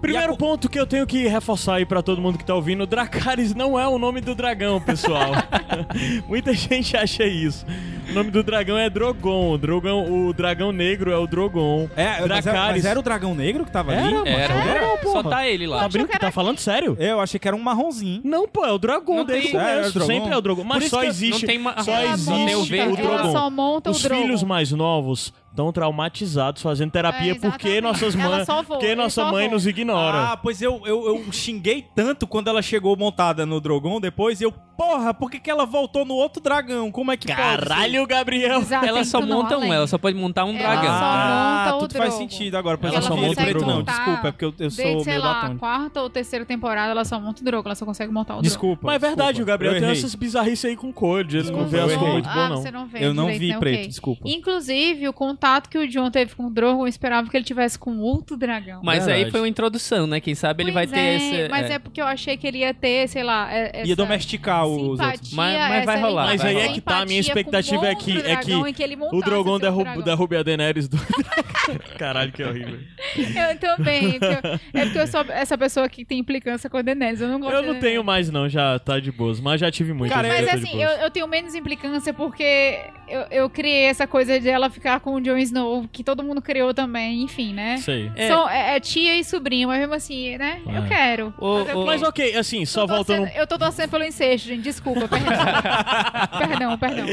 Primeiro 0.00 0.32
a- 0.34 0.36
ponto 0.36 0.68
que 0.68 0.78
eu 0.78 0.86
tenho 0.86 1.06
que 1.06 1.26
reforçar 1.28 1.76
aí 1.76 1.86
pra 1.86 2.02
todo 2.02 2.20
mundo 2.20 2.36
que 2.38 2.44
tá 2.44 2.54
ouvindo, 2.54 2.86
Dracarys 2.86 3.54
não 3.54 3.78
é 3.78 3.86
o 3.86 3.98
nome 3.98 4.20
do 4.20 4.34
dragão, 4.34 4.80
pessoal. 4.80 5.30
Muita 6.28 6.52
gente 6.52 6.96
acha 6.96 7.24
isso. 7.24 7.64
O 8.10 8.12
nome 8.12 8.30
do 8.30 8.42
dragão 8.42 8.76
é 8.76 8.90
Drogon. 8.90 9.52
O 9.54 9.58
dragão, 9.58 10.26
o 10.28 10.32
dragão 10.32 10.72
negro 10.72 11.10
é 11.10 11.16
o 11.16 11.26
Drogon. 11.26 11.88
É, 11.96 12.04
mas, 12.04 12.18
era, 12.20 12.26
Dracarys. 12.42 12.76
mas 12.82 12.84
era 12.84 13.00
o 13.00 13.02
dragão 13.02 13.34
negro 13.34 13.64
que 13.64 13.70
tava 13.70 13.92
Era, 13.94 14.02
ali? 14.04 14.14
mano. 14.14 14.26
Era, 14.28 14.54
Era, 14.54 14.86
só 14.90 14.96
porra. 14.98 15.30
tá 15.30 15.46
ele 15.48 15.66
lá. 15.66 15.88
Tá, 15.88 16.18
tá 16.18 16.30
falando 16.30 16.58
sério? 16.58 16.96
Eu 17.00 17.20
achei 17.20 17.40
que 17.40 17.48
era 17.48 17.56
um 17.56 17.60
marronzinho. 17.60 18.20
Não, 18.22 18.46
pô, 18.46 18.64
é 18.64 18.72
o 18.72 18.78
Drogon 18.78 19.16
Não 19.16 19.24
desde 19.24 19.48
o 19.48 19.50
tem- 19.52 19.60
É, 19.60 19.62
é 19.62 19.72
o 19.88 19.92
começo. 19.92 20.06
Sempre 20.06 20.32
é 20.32 20.36
o 20.36 20.40
Drogon. 20.40 20.62
Por 20.62 20.68
Mas 20.68 20.84
só 20.90 21.02
existe, 21.02 21.46
tem 21.46 21.60
só 21.82 22.00
existe 22.02 22.74
o 22.82 22.96
Drogon. 22.96 23.32
Monta 23.64 23.90
Os 23.90 24.00
o 24.00 24.02
Drogon. 24.02 24.22
filhos 24.22 24.42
mais 24.42 24.70
novos 24.72 25.32
estão 25.54 25.72
traumatizados 25.72 26.60
fazendo 26.60 26.90
terapia 26.90 27.32
É, 27.32 27.34
porque 27.36 27.80
nossas 27.80 28.14
Ela 28.16 28.44
mães, 28.44 28.48
porque 28.66 28.94
nossa 28.96 29.24
mãe 29.30 29.48
nos 29.48 29.66
ignora. 29.66 30.32
Ah, 30.32 30.36
pois 30.36 30.60
eu, 30.60 30.82
eu, 30.84 31.06
eu 31.06 31.32
xinguei 31.32 31.86
tanto 31.94 32.26
quando 32.26 32.48
ela 32.48 32.60
chegou 32.60 32.96
montada 32.96 33.46
no 33.46 33.60
Drogon 33.60 34.00
depois. 34.00 34.40
Eu, 34.40 34.50
porra, 34.50 35.14
por 35.14 35.30
que, 35.30 35.38
que 35.38 35.48
ela 35.48 35.64
voltou 35.64 36.04
no 36.04 36.14
outro 36.14 36.42
dragão? 36.42 36.90
Como 36.90 37.12
é 37.12 37.16
que 37.16 37.28
pode? 37.28 37.38
Caralho, 37.38 38.04
Gabriel. 38.06 38.60
Exato, 38.60 38.84
Ela 38.84 39.04
só 39.04 39.20
monta 39.20 39.56
um, 39.56 39.72
ela 39.72 39.86
só 39.86 39.96
pode 39.96 40.16
montar 40.16 40.44
um 40.44 40.56
Ela 40.56 40.58
dragão. 40.58 40.82
só 40.84 41.04
Ah, 41.04 41.62
monta 41.64 41.76
o 41.76 41.78
tudo 41.80 41.96
faz 41.96 42.14
sentido 42.14 42.56
agora. 42.56 42.76
Pois 42.76 42.92
Ela 42.92 43.02
eu 43.02 43.06
só 43.06 43.14
não 43.14 43.22
monta 43.22 43.42
preto, 43.42 43.56
o 43.56 43.60
não. 43.60 43.82
Drogon. 43.82 43.84
Desculpa, 43.84 44.28
é 44.28 44.32
porque 44.32 44.44
eu, 44.44 44.54
eu 44.58 44.70
sou 44.70 44.84
Desde, 44.84 45.04
sei 45.04 45.12
meio 45.12 45.24
lá, 45.24 45.54
quarta 45.56 46.02
ou 46.02 46.10
terceira 46.10 46.44
temporada, 46.44 46.90
ela 46.90 47.04
só 47.04 47.20
monta 47.20 47.42
o 47.42 47.44
Drogon, 47.44 47.68
ela 47.68 47.74
só 47.76 47.86
consegue 47.86 48.12
montar 48.12 48.34
o 48.34 48.42
Drogon. 48.42 48.48
Desculpa. 48.48 48.86
Mas 48.88 48.96
é 48.96 48.98
verdade, 48.98 49.28
desculpa. 49.38 49.42
o 49.42 49.46
Gabriel 49.46 49.74
Eu 49.74 49.80
tem 49.80 49.90
essas 49.90 50.14
bizarrices 50.16 50.64
aí 50.64 50.76
com 50.76 50.92
cor, 50.92 51.22
de 51.22 51.36
vezes 51.36 51.50
Eu 51.50 51.56
não 51.56 51.68
vê 51.68 51.80
as 51.80 51.96
muito 51.96 52.28
ah, 52.28 52.34
boas, 52.34 52.50
não. 52.50 52.56
você 52.56 52.70
não 52.72 52.86
vê 52.86 53.06
Eu 53.06 53.14
não 53.14 53.26
vi 53.28 53.48
né? 53.50 53.58
preto, 53.58 53.88
desculpa. 53.88 54.22
Inclusive, 54.24 55.06
o 55.08 55.12
contato 55.12 55.43
que 55.68 55.78
o 55.78 55.86
John 55.88 56.10
teve 56.10 56.34
com 56.34 56.46
o 56.46 56.50
Drogon, 56.50 56.82
eu 56.84 56.86
esperava 56.88 57.28
que 57.28 57.36
ele 57.36 57.44
tivesse 57.44 57.78
com 57.78 57.98
outro 57.98 58.36
dragão. 58.36 58.80
Mas 58.82 59.04
Verdade. 59.04 59.24
aí 59.26 59.30
foi 59.30 59.40
uma 59.40 59.48
introdução, 59.48 60.06
né? 60.06 60.20
Quem 60.20 60.34
sabe 60.34 60.62
ele 60.62 60.72
vai 60.72 60.86
Pois 60.86 60.94
ter 60.98 61.04
é, 61.04 61.16
esse. 61.16 61.48
Mas 61.50 61.70
é. 61.70 61.78
porque 61.78 62.00
eu 62.00 62.06
achei 62.06 62.36
que 62.36 62.46
ele 62.46 62.58
ia 62.58 62.72
ter, 62.72 63.08
sei 63.08 63.22
lá, 63.22 63.52
é- 63.52 63.70
essa 63.80 63.88
Ia 63.88 63.96
domesticar 63.96 64.66
os 64.66 65.00
outros. 65.00 65.28
simpatia, 65.28 65.36
Mas- 65.36 65.58
mas 65.70 65.84
vai 65.84 66.00
rolar, 66.00 66.26
Mas 66.26 66.42
vai 66.42 66.56
aí 66.56 66.62
é 66.62 66.72
que 66.72 66.80
tá, 66.80 66.98
a 67.00 67.04
minha 67.06 67.20
expectativa 67.20 67.86
é 67.86 67.94
que, 67.94 68.18
é 68.18 68.36
que 68.36 68.72
que 68.72 68.82
ele 68.82 68.96
o 68.96 69.20
Drogon 69.20 69.58
derruba, 69.58 70.02
derrube 70.02 70.36
a 70.36 70.42
Daenerys 70.42 70.88
do... 70.88 70.96
Caralho, 71.98 72.32
que 72.32 72.42
horrível. 72.42 72.78
Eu 73.16 73.58
também. 73.58 74.18
porque 74.18 74.24
eu- 74.46 74.80
é 74.80 74.84
porque 74.84 74.98
eu 74.98 75.06
sou 75.06 75.20
essa 75.28 75.56
pessoa 75.56 75.88
que 75.88 76.04
tem 76.04 76.18
implicância 76.18 76.68
com 76.68 76.76
a 76.76 76.82
Daenerys. 76.82 77.20
Eu 77.20 77.28
não 77.28 77.40
gosto 77.40 77.54
Eu 77.54 77.62
não 77.62 77.80
tenho 77.80 78.02
mais 78.02 78.30
não, 78.30 78.48
já 78.48 78.78
tá 78.78 78.98
de 79.00 79.10
boas, 79.12 79.40
mas 79.40 79.60
já 79.60 79.70
tive 79.70 79.92
muito. 79.92 80.12
Cara, 80.12 80.28
Mas 80.28 80.48
assim, 80.48 80.82
eu, 80.82 80.90
eu 80.90 81.10
tenho 81.10 81.26
menos 81.28 81.54
implicância 81.54 82.12
porque 82.12 82.78
eu, 83.08 83.20
eu 83.30 83.50
criei 83.50 83.84
essa 83.84 84.06
coisa 84.06 84.38
de 84.40 84.48
ela 84.48 84.68
ficar 84.70 85.00
com 85.00 85.14
o 85.14 85.20
Jon 85.20 85.36
Snow, 85.38 85.86
que 85.90 86.02
todo 86.04 86.22
mundo 86.22 86.40
criou 86.42 86.72
também, 86.74 87.22
enfim, 87.22 87.52
né? 87.52 87.76
Sei. 87.78 88.10
É. 88.16 88.28
São- 88.28 88.48
é, 88.48 88.76
é 88.76 88.80
tia 88.80 89.18
e 89.18 89.24
sobrinho, 89.24 89.68
mas 89.68 89.78
mesmo 89.80 89.94
assim, 89.94 90.36
né? 90.36 90.60
Eu 90.66 90.84
É. 90.84 90.88
quero. 90.88 91.34
Ô, 91.38 91.58
Fazer 91.64 91.72
o 91.74 91.78
ô, 91.78 91.84
quê? 91.84 91.86
Mas 91.86 92.02
ok, 92.02 92.36
assim, 92.36 92.64
só 92.64 92.86
Tô 92.86 92.94
torcendo- 92.96 93.18
voltando... 93.18 93.36
Eu 93.38 93.46
tô 93.46 93.58
torcendo 93.58 93.90
pelo 93.90 94.04
incesto, 94.04 94.48
gente. 94.48 94.62
Desculpa, 94.62 95.06
perdão. 95.08 95.32
perdão, 96.38 96.78
perdão. 96.78 97.06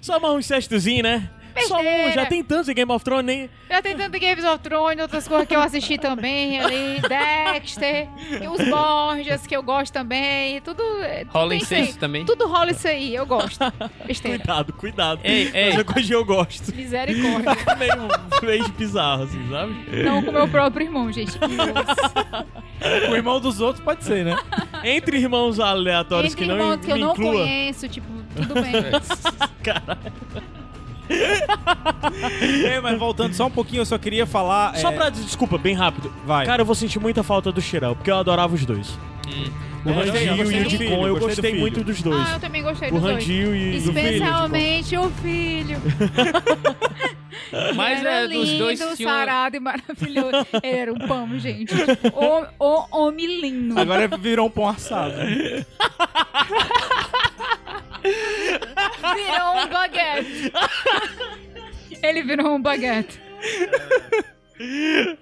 Só 0.00 0.18
mais 0.20 0.34
um 0.34 0.38
incestozinho, 0.38 1.02
né? 1.02 1.28
Só 1.66 1.80
um, 1.80 2.12
já 2.12 2.26
tem 2.26 2.42
tantos 2.42 2.68
em 2.68 2.74
Game 2.74 2.90
of 2.90 3.04
Thrones, 3.04 3.26
nem... 3.26 3.50
Já 3.68 3.82
tem 3.82 3.96
tanto 3.96 4.18
Games 4.18 4.44
of 4.44 4.58
Thrones, 4.60 5.00
outras 5.00 5.28
coisas 5.28 5.46
que 5.46 5.54
eu 5.54 5.60
assisti 5.60 5.98
também 5.98 6.58
ali, 6.60 7.00
Dexter, 7.00 8.08
e 8.42 8.48
os 8.48 8.68
Borgias 8.68 9.46
que 9.46 9.56
eu 9.56 9.62
gosto 9.62 9.92
também, 9.92 10.60
tudo. 10.60 10.82
tudo 10.82 11.30
Rola 11.30 11.54
incesto 11.54 11.98
também. 11.98 12.24
Tudo 12.24 12.46
rola 12.46 12.70
isso 12.70 12.86
aí, 12.88 13.14
eu 13.14 13.26
gosto. 13.26 13.58
Besteira. 14.06 14.38
Cuidado, 14.38 14.72
cuidado. 14.72 15.20
Ei, 15.24 15.50
ei. 15.52 15.70
Mas 15.70 15.80
é 15.80 15.84
coisa 15.84 16.08
que 16.08 16.14
eu 16.14 16.24
gosto. 16.24 16.74
Misericórdia. 16.74 17.56
meio, 17.76 18.08
meio 18.42 18.68
bizarro, 18.70 19.24
assim, 19.24 19.48
sabe? 19.50 19.74
Não 20.04 20.22
com 20.22 20.32
meu 20.32 20.48
próprio 20.48 20.86
irmão, 20.86 21.12
gente. 21.12 21.38
O 23.10 23.14
irmão 23.16 23.40
dos 23.40 23.60
outros 23.60 23.84
pode 23.84 24.04
ser, 24.04 24.24
né? 24.24 24.38
Entre 24.84 25.18
irmãos 25.18 25.58
aleatórios 25.60 26.32
Entre 26.32 26.44
que 26.44 26.50
não 26.50 26.56
irmãos 26.58 26.76
me 26.76 26.84
que 26.84 26.92
eu 26.92 26.96
não 26.96 27.12
inclua. 27.12 27.32
conheço, 27.32 27.88
tipo, 27.88 28.06
tudo 28.36 28.54
bem. 28.54 28.72
É, 32.64 32.80
mas 32.80 32.98
voltando 32.98 33.34
só 33.34 33.46
um 33.46 33.50
pouquinho, 33.50 33.80
eu 33.80 33.86
só 33.86 33.98
queria 33.98 34.26
falar. 34.26 34.76
Só 34.76 34.90
é, 34.90 34.94
pra. 34.94 35.10
Desculpa, 35.10 35.58
bem 35.58 35.74
rápido. 35.74 36.12
Vai. 36.24 36.46
Cara, 36.46 36.62
eu 36.62 36.66
vou 36.66 36.74
sentir 36.74 36.98
muita 36.98 37.22
falta 37.22 37.50
do 37.50 37.60
Shirel, 37.60 37.96
porque 37.96 38.10
eu 38.10 38.16
adorava 38.16 38.54
os 38.54 38.64
dois. 38.64 38.98
O 39.84 39.90
Eu 39.90 39.94
gostei, 39.94 40.26
Randil 40.26 40.44
eu 40.44 40.52
e 40.52 40.60
o 40.60 40.68
Dicon, 40.68 40.78
filho, 40.78 41.06
eu 41.06 41.18
gostei 41.18 41.52
do 41.52 41.58
muito 41.58 41.84
dos 41.84 42.02
dois. 42.02 42.28
Ah, 42.28 42.32
eu 42.34 42.40
também 42.40 42.62
gostei 42.62 42.88
o 42.88 42.92
dos 42.92 43.02
dois. 43.02 43.14
Randil 43.14 43.56
e 43.56 43.80
do 43.80 43.92
filho. 43.92 43.98
Especialmente 43.98 44.96
o 44.96 45.10
filho. 45.10 45.78
Mas 47.74 48.00
era 48.00 48.24
é, 48.24 48.28
dos 48.28 48.48
lindo, 48.48 48.58
dois 48.58 48.78
tinha 48.78 48.96
sarado 48.96 49.56
e 49.56 49.60
maravilhoso. 49.60 50.46
Ele 50.62 50.76
era 50.76 50.92
um 50.92 50.98
pão, 50.98 51.38
gente. 51.38 51.74
O, 52.12 52.46
o 52.58 53.04
homem 53.04 53.40
lindo. 53.40 53.78
Agora 53.78 54.08
virou 54.08 54.46
um 54.46 54.50
pão 54.50 54.68
assado. 54.68 55.14
Virou 59.14 59.56
um 59.56 59.68
baguete. 59.68 60.52
Ele 62.02 62.22
virou 62.22 62.54
um 62.54 62.60
baguete. 62.62 63.20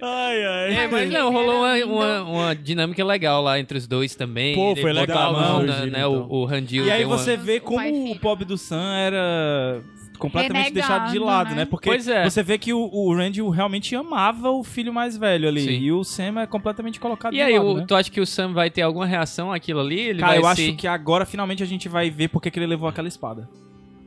Ai, 0.01 0.45
ai. 0.47 0.75
É, 0.77 0.89
mas 0.89 1.11
não, 1.11 1.31
rolou 1.31 1.57
uma, 1.63 1.75
uma, 1.85 2.23
uma 2.23 2.55
dinâmica 2.57 3.05
legal 3.05 3.43
lá 3.43 3.59
entre 3.61 3.77
os 3.77 3.87
dois 3.87 4.15
também. 4.15 4.55
Pô, 4.55 4.75
foi 4.77 4.93
legal, 4.93 5.37
a 5.37 5.41
mão, 5.41 5.63
né, 5.63 5.81
né, 5.81 5.99
então. 5.99 6.27
o, 6.31 6.41
o 6.43 6.45
Randil 6.47 6.87
E 6.87 6.91
aí 6.91 7.05
uma- 7.05 7.19
você 7.19 7.37
vê 7.37 7.59
O 7.59 7.61
como 7.61 7.81
o 7.81 8.07
filho. 8.09 8.21
pobre 8.21 8.45
do 8.47 8.57
Sam 8.57 8.95
era 8.97 9.83
completamente 10.17 10.69
Renegado, 10.69 10.89
deixado 10.89 11.13
de 11.13 11.19
lado, 11.19 11.51
né? 11.51 11.57
né? 11.57 11.65
Porque 11.65 11.89
Pois 11.89 12.07
é. 12.09 12.25
você 12.29 12.43
vê 12.43 12.59
que 12.59 12.73
o, 12.73 12.89
o 12.93 13.15
Randy 13.15 13.43
realmente 13.51 13.95
amava 13.95 14.51
o 14.51 14.63
filho 14.65 14.93
mais 14.93 15.17
velho 15.17 15.49
ali. 15.49 15.61
Sim. 15.63 15.71
E 15.79 15.93
o 15.93 16.03
Sam 16.05 16.41
é 16.41 16.47
completamente 16.47 16.99
colocado 17.01 17.33
E 17.33 17.37
de 17.37 17.43
aí, 17.43 17.59
lado, 17.59 17.69
o- 17.71 17.77
né? 17.79 17.85
tu 17.87 17.95
acha 17.95 18.11
que 18.11 18.21
o 18.21 18.27
Sam 18.27 18.53
vai 18.53 18.71
ter 18.71 18.83
alguma 18.83 19.07
reação 19.07 19.53
àquilo 19.53 19.81
ali? 19.81 20.01
Ele 20.01 20.21
Cara, 20.21 20.33
vai 20.33 20.39
eu 20.53 20.55
se... 20.57 20.69
acho 20.69 20.77
que 20.77 20.87
agora 20.89 21.25
finalmente 21.27 21.63
a 21.63 21.67
gente 21.67 21.89
vai 21.89 22.11
ver 22.11 22.29
porque 22.29 22.51
que 22.51 22.59
ele 22.59 22.67
levou 22.67 22.89
aquela 22.89 23.09
espada. 23.09 23.49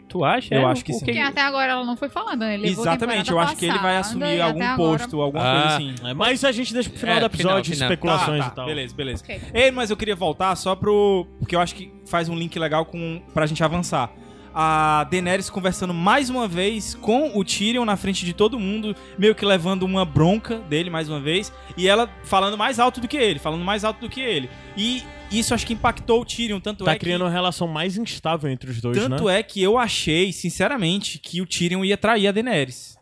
Tu 0.07 0.25
acha? 0.25 0.55
Eu 0.55 0.61
É, 0.61 0.65
acho 0.71 0.83
que 0.83 0.91
sim. 0.91 1.05
Porque 1.05 1.19
até 1.19 1.39
agora 1.39 1.71
ela 1.73 1.85
não 1.85 1.95
foi 1.95 2.09
falando, 2.09 2.39
né? 2.39 2.55
Exatamente, 2.63 3.29
eu 3.29 3.37
acho 3.37 3.55
que 3.55 3.65
ele 3.65 3.77
vai 3.77 3.95
passada 3.95 4.25
assumir 4.25 4.37
e 4.37 4.41
algum 4.41 4.63
agora- 4.63 4.75
posto, 4.97 5.21
alguma 5.21 5.43
Ah. 5.43 5.51
coisa 5.61 5.75
assim. 5.75 5.95
É, 6.03 6.13
mas 6.15 6.43
a 6.43 6.51
gente 6.51 6.73
deixa 6.73 6.89
pro 6.89 6.97
final 6.99 7.17
É, 7.17 7.19
do 7.19 7.25
episódio, 7.27 7.73
final, 7.75 7.91
especulações 7.91 8.39
Tá, 8.39 8.45
tá, 8.47 8.51
e 8.51 8.55
tal. 8.55 8.65
Beleza, 8.65 8.95
beleza. 8.95 9.23
Ok. 9.23 9.39
Ei, 9.53 9.69
mas 9.69 9.91
eu 9.91 9.95
queria 9.95 10.15
voltar 10.15 10.55
só 10.55 10.75
pro. 10.75 11.27
Porque 11.37 11.55
eu 11.55 11.59
acho 11.59 11.75
que 11.75 11.91
faz 12.07 12.27
um 12.27 12.35
link 12.35 12.57
legal 12.57 12.85
com 12.85 13.21
pra 13.35 13.45
gente 13.45 13.63
avançar. 13.63 14.09
A 14.53 15.05
Daenerys 15.09 15.49
conversando 15.49 15.93
mais 15.93 16.29
uma 16.29 16.47
vez 16.47 16.95
com 16.95 17.37
o 17.37 17.43
Tyrion 17.43 17.85
na 17.85 17.95
frente 17.95 18.25
de 18.25 18.33
todo 18.33 18.59
mundo, 18.59 18.95
meio 19.17 19.35
que 19.35 19.45
levando 19.45 19.83
uma 19.83 20.03
bronca 20.03 20.57
dele 20.59 20.89
mais 20.89 21.07
uma 21.07 21.19
vez, 21.19 21.51
e 21.77 21.87
ela 21.87 22.09
falando 22.23 22.57
mais 22.57 22.79
alto 22.79 22.99
do 22.99 23.07
que 23.07 23.17
ele, 23.17 23.39
falando 23.39 23.63
mais 23.63 23.83
alto 23.83 24.01
do 24.01 24.09
que 24.09 24.21
ele. 24.21 24.49
E 24.75 25.03
isso 25.31 25.53
acho 25.53 25.65
que 25.65 25.73
impactou 25.73 26.21
o 26.21 26.25
Tyrion, 26.25 26.59
tanto 26.59 26.83
Tá 26.83 26.93
é 26.93 26.97
criando 26.97 27.21
que 27.21 27.25
uma 27.25 27.31
relação 27.31 27.67
mais 27.67 27.97
instável 27.97 28.49
entre 28.49 28.71
os 28.71 28.81
dois, 28.81 28.97
tanto 28.97 29.25
né? 29.25 29.39
é 29.39 29.43
que 29.43 29.61
eu 29.61 29.77
achei, 29.77 30.31
sinceramente, 30.33 31.19
que 31.19 31.41
o 31.41 31.45
Tyrion 31.45 31.85
ia 31.85 31.97
trair 31.97 32.27
a 32.27 32.31
Daenerys. 32.31 32.98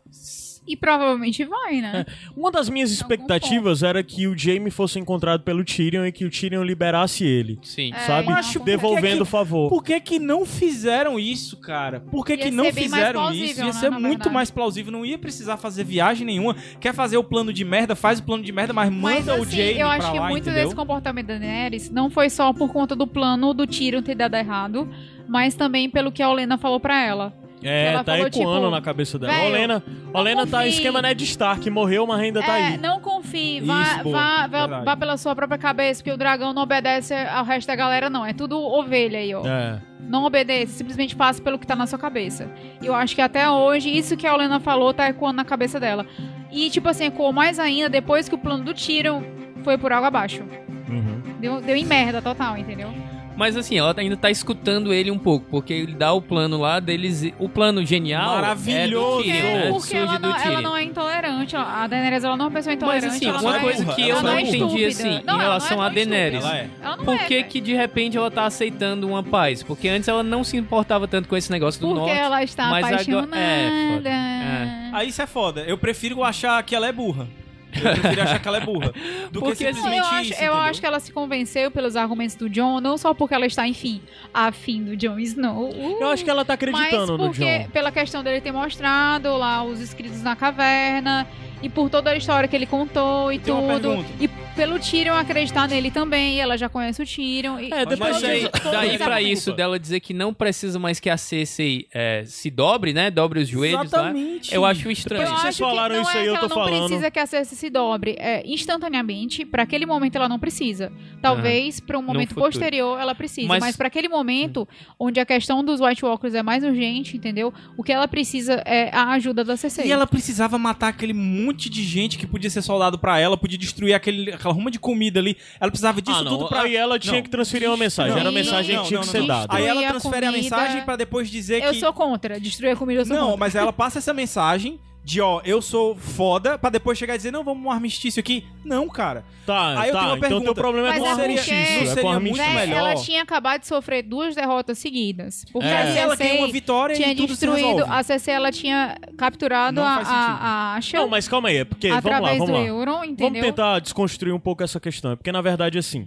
E 0.67 0.75
provavelmente 0.75 1.45
vai, 1.45 1.79
né? 1.79 2.05
Uma 2.35 2.51
das 2.51 2.67
minhas 2.69 2.89
algum 2.91 3.01
expectativas 3.13 3.83
era 3.83 4.03
que 4.03 4.27
o 4.27 4.37
Jaime 4.37 4.69
fosse 4.69 4.99
encontrado 4.99 5.41
pelo 5.43 5.63
Tyrion 5.63 6.05
e 6.05 6.11
que 6.11 6.25
o 6.25 6.29
Tyrion 6.29 6.61
liberasse 6.63 7.23
ele. 7.25 7.57
Sim. 7.63 7.91
É, 7.93 7.99
sabe? 7.99 8.27
Macho, 8.27 8.59
Devolvendo 8.59 9.21
o 9.21 9.25
que- 9.25 9.31
favor. 9.31 9.69
Por 9.69 9.81
que 9.83 9.99
que 10.01 10.19
não 10.19 10.45
fizeram 10.45 11.17
isso, 11.17 11.55
cara? 11.57 12.01
Por 12.01 12.25
que 12.25 12.33
Ia 12.35 12.43
que 12.43 12.51
não 12.51 12.65
fizeram 12.73 13.21
plausível, 13.21 13.47
isso? 13.49 13.59
Ia 13.61 13.65
né, 13.67 13.73
ser 13.73 13.89
muito 13.91 14.03
verdade. 14.09 14.29
mais 14.33 14.51
plausível, 14.51 14.91
não 14.91 15.05
ia 15.05 15.17
precisar 15.17 15.55
fazer 15.55 15.85
viagem 15.85 16.25
nenhuma. 16.25 16.55
Quer 16.81 16.93
fazer 16.93 17.15
o 17.17 17.23
plano 17.23 17.53
de 17.53 17.63
merda, 17.63 17.95
faz 17.95 18.19
o 18.19 18.23
plano 18.23 18.43
de 18.43 18.51
merda, 18.51 18.73
mas 18.73 18.89
Mas 18.91 19.25
manda 19.25 19.39
o 19.39 19.43
assim, 19.43 19.55
Jaime 19.57 19.79
eu 19.79 19.87
pra 19.87 19.95
acho 19.97 20.11
que 20.11 20.19
lá, 20.19 20.27
muito 20.29 20.43
entendeu? 20.43 20.63
desse 20.65 20.75
comportamento 20.75 21.27
da 21.27 21.37
Daenerys 21.37 21.89
não 21.89 22.09
foi 22.09 22.29
só 22.29 22.51
por 22.51 22.73
conta 22.73 22.93
do 22.95 23.07
plano 23.07 23.53
do 23.53 23.65
Tyrion 23.65 24.01
ter 24.01 24.15
dado 24.15 24.35
errado, 24.35 24.89
mas 25.29 25.55
também 25.55 25.89
pelo 25.89 26.11
que 26.11 26.21
a 26.21 26.29
Olena 26.29 26.57
falou 26.57 26.79
pra 26.79 27.01
ela. 27.05 27.33
É, 27.63 27.87
ela 27.87 28.03
tá 28.03 28.11
falou, 28.13 28.27
ecoando 28.27 28.59
tipo, 28.59 28.69
na 28.71 28.81
cabeça 28.81 29.17
dela. 29.17 29.33
"Velho, 29.33 29.49
Olena, 29.49 29.83
Olena 30.13 30.47
tá 30.47 30.57
confie." 30.57 30.69
esquema 30.69 31.01
Ned 31.01 31.23
Stark, 31.23 31.69
morreu, 31.69 32.05
mas 32.05 32.19
ainda 32.19 32.41
tá 32.41 32.57
é, 32.57 32.67
aí. 32.67 32.77
não 32.77 32.99
confie, 32.99 33.61
vá, 33.61 33.81
Isso, 33.81 34.11
vá, 34.11 34.47
vá, 34.47 34.67
vá 34.83 34.95
pela 34.95 35.17
sua 35.17 35.35
própria 35.35 35.57
cabeça, 35.57 36.01
porque 36.01 36.11
o 36.11 36.17
dragão 36.17 36.53
não 36.53 36.61
obedece 36.61 37.13
ao 37.13 37.43
resto 37.43 37.67
da 37.67 37.75
galera, 37.75 38.09
não. 38.09 38.25
É 38.25 38.33
tudo 38.33 38.59
ovelha 38.59 39.19
aí, 39.19 39.33
ó. 39.33 39.45
É. 39.45 39.79
Não 39.99 40.23
obedece, 40.23 40.73
simplesmente 40.73 41.15
faça 41.15 41.41
pelo 41.41 41.57
que 41.57 41.67
tá 41.67 41.75
na 41.75 41.87
sua 41.87 41.99
cabeça. 41.99 42.49
E 42.81 42.85
eu 42.85 42.95
acho 42.95 43.15
que 43.15 43.21
até 43.21 43.49
hoje, 43.49 43.89
isso 43.89 44.15
que 44.15 44.25
a 44.25 44.33
Olena 44.33 44.59
falou 44.59 44.93
tá 44.93 45.09
ecoando 45.09 45.37
na 45.37 45.45
cabeça 45.45 45.79
dela. 45.79 46.05
E, 46.51 46.69
tipo 46.69 46.87
assim, 46.87 47.05
ecoou 47.05 47.33
mais 47.33 47.59
ainda 47.59 47.89
depois 47.89 48.29
que 48.29 48.35
o 48.35 48.37
plano 48.37 48.63
do 48.63 48.73
Tyrion 48.73 49.21
foi 49.63 49.77
por 49.77 49.91
água 49.91 50.07
abaixo. 50.07 50.43
Uhum. 50.89 51.21
Deu, 51.39 51.59
deu 51.59 51.75
em 51.75 51.85
merda 51.85 52.21
total, 52.21 52.57
entendeu? 52.57 52.93
Mas 53.37 53.55
assim, 53.55 53.77
ela 53.77 53.93
ainda 53.95 54.17
tá 54.17 54.31
escutando 54.31 54.91
ele 54.91 55.11
um 55.11 55.17
pouco, 55.19 55.45
porque 55.49 55.71
ele 55.71 55.93
dá 55.93 56.11
o 56.11 56.21
plano 56.21 56.57
lá 56.59 56.79
deles. 56.79 57.31
O 57.37 57.47
plano 57.47 57.85
genial. 57.85 58.35
Maravilhoso. 58.35 59.19
É 59.21 59.23
do 59.23 59.23
Tyrion, 59.23 59.53
né? 59.53 59.61
Porque 59.69 59.79
Surge 59.81 59.95
ela 59.95 60.17
do 60.17 60.21
não, 60.21 60.29
ela 60.35 60.41
Tyrion. 60.43 60.61
não 60.61 60.75
é 60.77 60.83
intolerante. 60.83 61.55
ela- 61.55 61.83
A 61.83 61.87
Daenerys 61.87 62.23
ela 62.23 62.35
não 62.35 62.45
é 62.45 62.47
uma 62.47 62.53
pessoa 62.53 62.75
Mas 62.75 62.81
intolerante. 62.83 63.15
assim, 63.15 63.25
ela 63.27 63.39
uma 63.41 63.51
não 63.51 63.57
é- 63.57 63.61
coisa 63.61 63.83
burra, 63.83 63.95
que 63.95 64.01
ela 64.09 64.19
eu 64.19 64.23
não 64.23 64.31
é 64.31 64.41
entendi 64.41 64.55
estúpida. 64.57 64.87
assim, 64.87 65.03
Não, 65.03 65.17
em 65.17 65.21
ela 65.35 65.41
é 65.43 65.45
relação 65.45 65.77
tão 65.77 65.81
a 65.85 65.89
Daenerys. 65.89 66.43
Ela 66.43 66.57
é. 66.57 66.69
Ela 66.81 66.97
Por 66.97 67.13
é, 67.15 67.17
que, 67.19 67.43
que 67.43 67.61
de 67.61 67.73
repente 67.75 68.17
ela 68.17 68.31
tá 68.31 68.45
aceitando 68.45 69.07
uma 69.07 69.21
paz? 69.21 69.61
Porque 69.61 69.87
antes 69.87 70.07
ela 70.09 70.23
não 70.23 70.43
se 70.43 70.57
importava 70.57 71.07
tanto 71.07 71.29
com 71.29 71.37
esse 71.37 71.51
negócio 71.51 71.79
do 71.79 71.87
Porque 71.87 71.99
norte. 72.01 72.17
ela 72.17 72.43
está 72.43 72.67
mas 72.69 72.85
agora- 72.85 72.95
apaixonada. 73.01 73.37
é, 73.37 73.93
foda. 73.93 74.09
É. 74.09 74.89
Aí 74.93 75.09
isso 75.09 75.21
é 75.21 75.27
foda. 75.27 75.61
Eu 75.61 75.77
prefiro 75.77 76.23
achar 76.23 76.61
que 76.63 76.75
ela 76.75 76.87
é 76.87 76.91
burra. 76.91 77.27
Eu 77.73 77.81
prefiro 77.93 78.21
achar 78.21 78.39
que 78.39 78.47
ela 78.47 78.57
é 78.57 78.61
burra. 78.61 78.93
Do 79.31 79.39
Porque, 79.39 79.55
que 79.57 79.67
assim, 79.67 79.81
simplesmente 79.81 80.07
eu 80.07 80.19
acho, 80.19 80.31
isso, 80.31 80.43
eu 80.43 80.53
acho 80.53 80.79
que 80.79 80.85
ela 80.85 80.99
se 80.99 81.11
convenceu 81.11 81.69
pelos 81.69 81.95
argumentos 81.95 82.35
do 82.35 82.49
John, 82.49 82.79
não 82.79 82.97
só 82.97 83.13
porque 83.13 83.33
ela 83.33 83.45
está, 83.45 83.67
enfim, 83.67 84.01
afim 84.33 84.83
do 84.83 84.95
Jon 84.95 85.19
Snow. 85.19 85.69
Uh, 85.69 85.97
Eu 86.01 86.07
acho 86.09 86.23
que 86.23 86.29
ela 86.29 86.45
tá 86.45 86.53
acreditando 86.53 86.97
mas 86.97 87.09
no 87.09 87.17
porque, 87.17 87.59
John. 87.59 87.69
pela 87.69 87.91
questão 87.91 88.23
dele 88.23 88.41
ter 88.41 88.51
mostrado 88.51 89.35
lá 89.37 89.63
os 89.63 89.79
escritos 89.79 90.21
na 90.21 90.35
caverna 90.35 91.27
e 91.61 91.69
por 91.69 91.89
toda 91.89 92.11
a 92.11 92.15
história 92.15 92.47
que 92.47 92.55
ele 92.55 92.65
contou 92.65 93.31
e 93.31 93.39
tudo. 93.39 94.05
E 94.19 94.27
pelo 94.55 94.79
Tyrion 94.79 95.13
acreditar 95.13 95.67
nele 95.67 95.91
também, 95.91 96.35
e 96.37 96.39
ela 96.39 96.57
já 96.57 96.67
conhece 96.67 97.01
o 97.01 97.05
Tyrion. 97.05 97.59
E... 97.59 97.71
É, 97.71 97.85
depois 97.85 97.99
Mas 97.99 98.21
disso- 98.21 98.49
daí, 98.63 98.71
daí 98.71 98.97
pra 98.97 99.21
isso 99.21 99.53
dela 99.53 99.79
dizer 99.79 99.99
que 99.99 100.13
não 100.15 100.33
precisa 100.33 100.79
mais 100.79 100.99
que 100.99 101.09
a 101.11 101.17
Cersei 101.17 101.87
é, 101.93 102.23
se 102.25 102.49
dobre, 102.49 102.91
né? 102.91 103.11
Dobre 103.11 103.39
os 103.39 103.47
joelhos 103.47 103.75
lá. 103.75 103.83
Exatamente. 103.85 104.53
Eu 104.53 104.65
acho 104.65 104.89
estranho. 104.89 105.23
que 105.25 105.29
vocês 105.29 105.45
acho 105.45 105.57
que 105.57 105.63
falaram 105.63 105.95
não 105.95 106.01
isso 106.01 106.11
é 106.11 106.17
aí, 106.17 106.23
que 106.23 106.29
eu 106.29 106.35
ela 106.35 106.47
tô 106.47 106.55
não 106.55 106.63
falando. 106.65 106.85
precisa 106.87 107.11
que 107.11 107.19
a 107.19 107.25
Cersei 107.27 107.57
se 107.57 107.69
dobre. 107.69 108.15
É, 108.17 108.41
instantaneamente, 108.47 109.45
pra 109.45 109.63
aquele 109.63 109.85
momento 109.85 110.15
ela 110.15 110.27
não 110.29 110.39
precisa. 110.39 110.91
Talvez 111.21 111.79
pra 111.79 111.97
um 111.97 112.01
momento 112.01 112.33
posterior 112.35 112.99
ela 112.99 113.13
precise. 113.15 113.47
Mas- 113.47 113.59
Mas, 113.59 113.75
pra 113.75 113.87
aquele 113.87 114.07
momento, 114.09 114.67
onde 114.99 115.19
a 115.19 115.25
questão 115.25 115.63
dos 115.63 115.79
White 115.81 116.03
Walkers 116.05 116.33
é 116.33 116.41
mais 116.41 116.63
urgente, 116.63 117.17
entendeu? 117.17 117.53
O 117.75 117.83
que 117.83 117.91
ela 117.91 118.07
precisa 118.07 118.61
é 118.65 118.89
a 118.95 119.11
ajuda 119.11 119.43
da 119.43 119.55
Cersei. 119.57 119.85
E 119.87 119.91
ela 119.91 120.07
precisava 120.07 120.57
matar 120.57 120.87
aquele 120.89 121.13
monte 121.47 121.69
de 121.69 121.83
gente 121.83 122.17
que 122.17 122.25
podia 122.27 122.49
ser 122.49 122.61
soldado 122.61 122.97
pra 122.97 123.19
ela, 123.19 123.35
podia 123.37 123.57
destruir 123.57 123.93
aquele, 123.93 124.31
aquela 124.31 124.53
ruma 124.53 124.69
de 124.71 124.79
comida 124.79 125.19
ali. 125.19 125.35
Ela 125.59 125.71
precisava 125.71 126.01
disso 126.01 126.19
Ah, 126.19 126.23
não. 126.23 126.37
tudo 126.37 126.49
pra. 126.49 126.61
Aí 126.61 126.75
ela 126.75 126.97
tinha 126.99 127.15
Não. 127.15 127.21
que 127.21 127.29
transferir 127.29 127.67
uma 127.69 127.77
mensagem. 127.77 128.11
Era 128.11 128.21
a 128.21 128.23
Não, 128.25 128.31
mensagem 128.31 128.75
não, 128.75 128.83
que 128.83 128.87
tinha 128.89 128.99
não, 128.99 129.07
que 129.07 129.13
não, 129.13 129.21
ser 129.21 129.27
não. 129.27 129.27
dada. 129.27 129.47
Aí 129.55 129.65
ela 129.65 129.81
a 129.85 129.89
transfere 129.91 130.25
a 130.25 130.29
comida. 130.31 130.43
mensagem 130.43 130.81
pra 130.85 130.95
depois 130.95 131.29
dizer 131.29 131.63
Eu 131.63 131.71
que. 131.73 131.79
sou 131.79 131.91
contra. 131.93 132.39
Destruir 132.39 132.71
a 132.71 132.75
comida, 132.75 133.01
eu 133.01 133.05
sou 133.05 133.15
Não, 133.15 133.23
contra. 133.23 133.37
mas 133.37 133.55
ela 133.55 133.73
passa 133.73 133.97
essa 133.99 134.13
mensagem 134.13 134.79
de, 135.07 135.21
ó, 135.21 135.39
eu 135.45 135.61
sou 135.61 135.95
foda, 135.95 136.57
pra 136.57 136.69
depois 136.69 136.97
chegar 136.97 137.13
e 137.13 137.17
dizer, 137.17 137.31
não, 137.31 137.41
vamos 137.41 137.65
um 137.65 137.71
armistício 137.71 138.19
aqui. 138.19 138.45
Não, 138.65 138.89
cara. 138.89 139.23
Tá, 139.45 139.79
Aí 139.79 139.87
eu 139.87 139.93
tá. 139.93 139.99
tenho 140.01 140.11
uma 140.11 140.17
então 140.17 140.27
teu 140.29 140.37
pergunta. 140.39 140.61
problema 140.61 140.87
é 140.89 140.91
Mas 140.91 140.99
com 140.99 141.05
é 141.05 141.07
o 141.07 141.15
porque- 141.15 141.23
armistício. 141.29 141.55
Não 141.55 141.61
É 141.63 141.85
com 141.87 141.93
seria 141.93 142.09
o 142.09 142.11
muito 142.19 142.41
armistício. 142.41 142.53
Melhor. 142.59 142.77
ela 142.91 142.95
tinha 142.95 143.21
acabado 143.23 143.61
de 143.61 143.67
sofrer 143.67 144.03
duas 144.03 144.35
derrotas 144.35 144.77
seguidas. 144.77 145.45
Porque 145.49 145.65
É. 145.65 145.77
a 145.77 145.79
Aí 145.79 145.97
ela 145.97 146.17
tem 146.17 146.37
uma 146.39 146.51
vitória 146.51 146.93
tinha 146.93 147.13
e 147.13 147.15
tudo 147.15 147.29
destruído. 147.29 147.85
A 147.87 148.03
Cersei 148.03 148.33
ela 148.33 148.51
tinha 148.51 148.97
capturado 149.17 149.79
Não 149.79 149.87
a, 149.87 149.95
a, 149.95 150.75
a 150.75 150.79
Não, 150.93 151.07
mas 151.07 151.25
calma 151.29 151.47
aí, 151.47 151.57
é 151.59 151.63
porque. 151.63 151.87
Vamos 151.87 152.03
lá, 152.11 152.19
vamos 152.19 152.45
do 152.45 152.51
lá. 152.51 153.05
Vamos 153.17 153.39
tentar 153.41 153.79
desconstruir 153.79 154.33
um 154.33 154.39
pouco 154.41 154.61
essa 154.61 154.77
questão. 154.77 155.13
É 155.13 155.15
Porque, 155.15 155.31
na 155.31 155.41
verdade, 155.41 155.77
assim. 155.77 156.05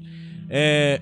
É. 0.50 1.00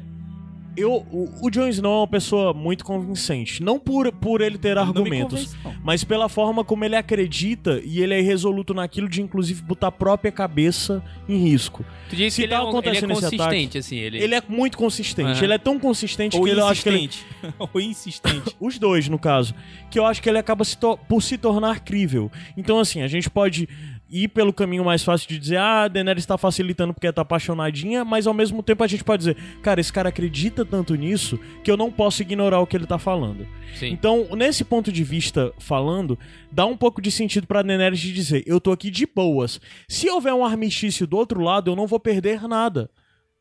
Eu, 0.78 1.04
o, 1.10 1.28
o 1.42 1.50
Jon 1.50 1.68
Snow 1.68 1.92
é 1.92 1.98
uma 2.00 2.06
pessoa 2.06 2.54
muito 2.54 2.84
convincente. 2.84 3.62
Não 3.62 3.78
por, 3.78 4.10
por 4.12 4.40
ele 4.40 4.56
ter 4.56 4.78
argumentos, 4.78 5.54
convence, 5.54 5.80
mas 5.82 6.04
pela 6.04 6.28
forma 6.28 6.64
como 6.64 6.84
ele 6.84 6.94
acredita 6.94 7.80
e 7.84 8.00
ele 8.00 8.14
é 8.14 8.20
resoluto 8.20 8.72
naquilo 8.72 9.08
de, 9.08 9.20
inclusive, 9.20 9.60
botar 9.62 9.88
a 9.88 9.92
própria 9.92 10.30
cabeça 10.30 11.02
em 11.28 11.36
risco. 11.36 11.84
Tu 12.08 12.16
disse 12.16 12.36
Se 12.36 12.42
que 12.42 12.46
ele, 12.46 12.52
tá 12.52 12.58
é, 12.58 12.60
um- 12.60 12.62
ele 12.62 12.76
é 12.76 12.90
acontecendo 12.98 13.14
consistente, 13.14 13.78
assim. 13.78 13.96
Ele, 13.96 14.18
Ele 14.22 14.34
é 14.34 14.42
muito 14.48 14.78
consistente. 14.78 15.30
Aham. 15.30 15.42
Ele 15.44 15.52
é 15.52 15.58
tão 15.58 15.78
consistente 15.78 16.36
Ou 16.36 16.44
que 16.44 16.50
ele, 16.50 16.60
eu 16.60 16.66
acho 16.66 16.82
que 16.82 16.88
ele, 16.88 16.98
insistente. 16.98 17.26
Ou 17.58 17.80
insistente. 17.80 18.56
os 18.60 18.78
dois, 18.78 19.08
no 19.08 19.18
caso. 19.18 19.54
Que 19.90 19.98
eu 19.98 20.06
acho 20.06 20.22
que 20.22 20.28
ele 20.28 20.38
acaba 20.38 20.64
se 20.64 20.76
por 21.08 21.22
se 21.22 21.36
tornar 21.36 21.80
crível. 21.80 22.30
Então, 22.56 22.78
assim, 22.78 23.02
a 23.02 23.08
gente 23.08 23.28
pode 23.28 23.68
ir 24.10 24.28
pelo 24.28 24.52
caminho 24.52 24.84
mais 24.84 25.02
fácil 25.02 25.28
de 25.28 25.38
dizer, 25.38 25.56
ah, 25.56 25.82
a 25.82 25.88
Daenerys 25.88 26.24
tá 26.24 26.38
facilitando 26.38 26.94
porque 26.94 27.12
tá 27.12 27.22
apaixonadinha, 27.22 28.04
mas 28.04 28.26
ao 28.26 28.34
mesmo 28.34 28.62
tempo 28.62 28.82
a 28.82 28.86
gente 28.86 29.04
pode 29.04 29.20
dizer, 29.20 29.36
cara, 29.62 29.80
esse 29.80 29.92
cara 29.92 30.08
acredita 30.08 30.64
tanto 30.64 30.94
nisso 30.94 31.38
que 31.62 31.70
eu 31.70 31.76
não 31.76 31.90
posso 31.90 32.22
ignorar 32.22 32.60
o 32.60 32.66
que 32.66 32.76
ele 32.76 32.86
tá 32.86 32.98
falando. 32.98 33.46
Sim. 33.74 33.88
Então, 33.88 34.28
nesse 34.36 34.64
ponto 34.64 34.90
de 34.90 35.04
vista 35.04 35.52
falando, 35.58 36.18
dá 36.50 36.64
um 36.64 36.76
pouco 36.76 37.02
de 37.02 37.10
sentido 37.10 37.46
pra 37.46 37.62
Daenerys 37.62 38.00
de 38.00 38.12
dizer, 38.12 38.42
eu 38.46 38.60
tô 38.60 38.72
aqui 38.72 38.90
de 38.90 39.06
boas. 39.06 39.60
Se 39.88 40.08
houver 40.08 40.32
um 40.32 40.44
armistício 40.44 41.06
do 41.06 41.16
outro 41.16 41.40
lado, 41.42 41.70
eu 41.70 41.76
não 41.76 41.86
vou 41.86 42.00
perder 42.00 42.42
nada. 42.48 42.90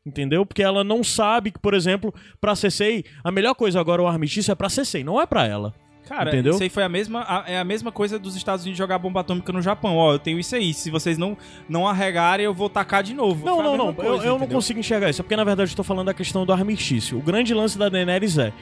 Entendeu? 0.06 0.46
Porque 0.46 0.62
ela 0.62 0.82
não 0.82 1.04
sabe 1.04 1.50
que, 1.50 1.58
por 1.58 1.74
exemplo, 1.74 2.14
pra 2.40 2.56
Cersei, 2.56 3.04
a 3.22 3.30
melhor 3.30 3.54
coisa 3.54 3.78
agora 3.78 4.02
o 4.02 4.06
armistício 4.06 4.50
é 4.50 4.54
pra 4.54 4.70
Cersei, 4.70 5.04
não 5.04 5.20
é 5.20 5.26
pra 5.26 5.46
ela. 5.46 5.74
Cara, 6.08 6.30
Entendeu? 6.30 6.54
isso 6.54 6.62
aí 6.62 6.68
foi 6.68 6.82
a 6.82 6.88
mesma, 6.88 7.20
a- 7.28 7.44
é 7.46 7.58
a 7.58 7.64
mesma 7.64 7.92
coisa 7.92 8.18
dos 8.18 8.34
Estados 8.34 8.64
Unidos 8.64 8.78
jogar 8.78 8.98
bomba 8.98 9.20
atômica 9.20 9.52
no 9.52 9.60
Japão. 9.60 9.96
Ó, 9.96 10.12
eu 10.14 10.18
tenho 10.18 10.38
isso 10.38 10.54
aí. 10.56 10.72
Se 10.72 10.90
vocês 10.90 11.18
não, 11.18 11.36
não 11.68 11.86
arregarem, 11.86 12.44
eu 12.46 12.54
vou 12.54 12.68
tacar 12.70 13.02
de 13.02 13.12
novo. 13.14 13.44
Não, 13.44 13.56
Foi 13.56 13.64
não, 13.64 13.76
não. 13.76 13.92
coisa, 13.94 14.10
eu 14.24 14.32
eu 14.34 14.38
não 14.38 14.46
consigo 14.46 14.80
enxergar 14.80 15.10
isso. 15.10 15.20
É 15.20 15.22
porque, 15.22 15.36
na 15.36 15.44
verdade, 15.44 15.70
eu 15.72 15.76
tô 15.76 15.84
falando 15.84 16.06
da 16.06 16.14
questão 16.14 16.46
do 16.46 16.52
armistício. 16.52 17.18
O 17.18 17.20
grande 17.22 17.52
lance 17.52 17.76
da 17.78 17.88
Daenerys 17.88 18.38
é. 18.38 18.52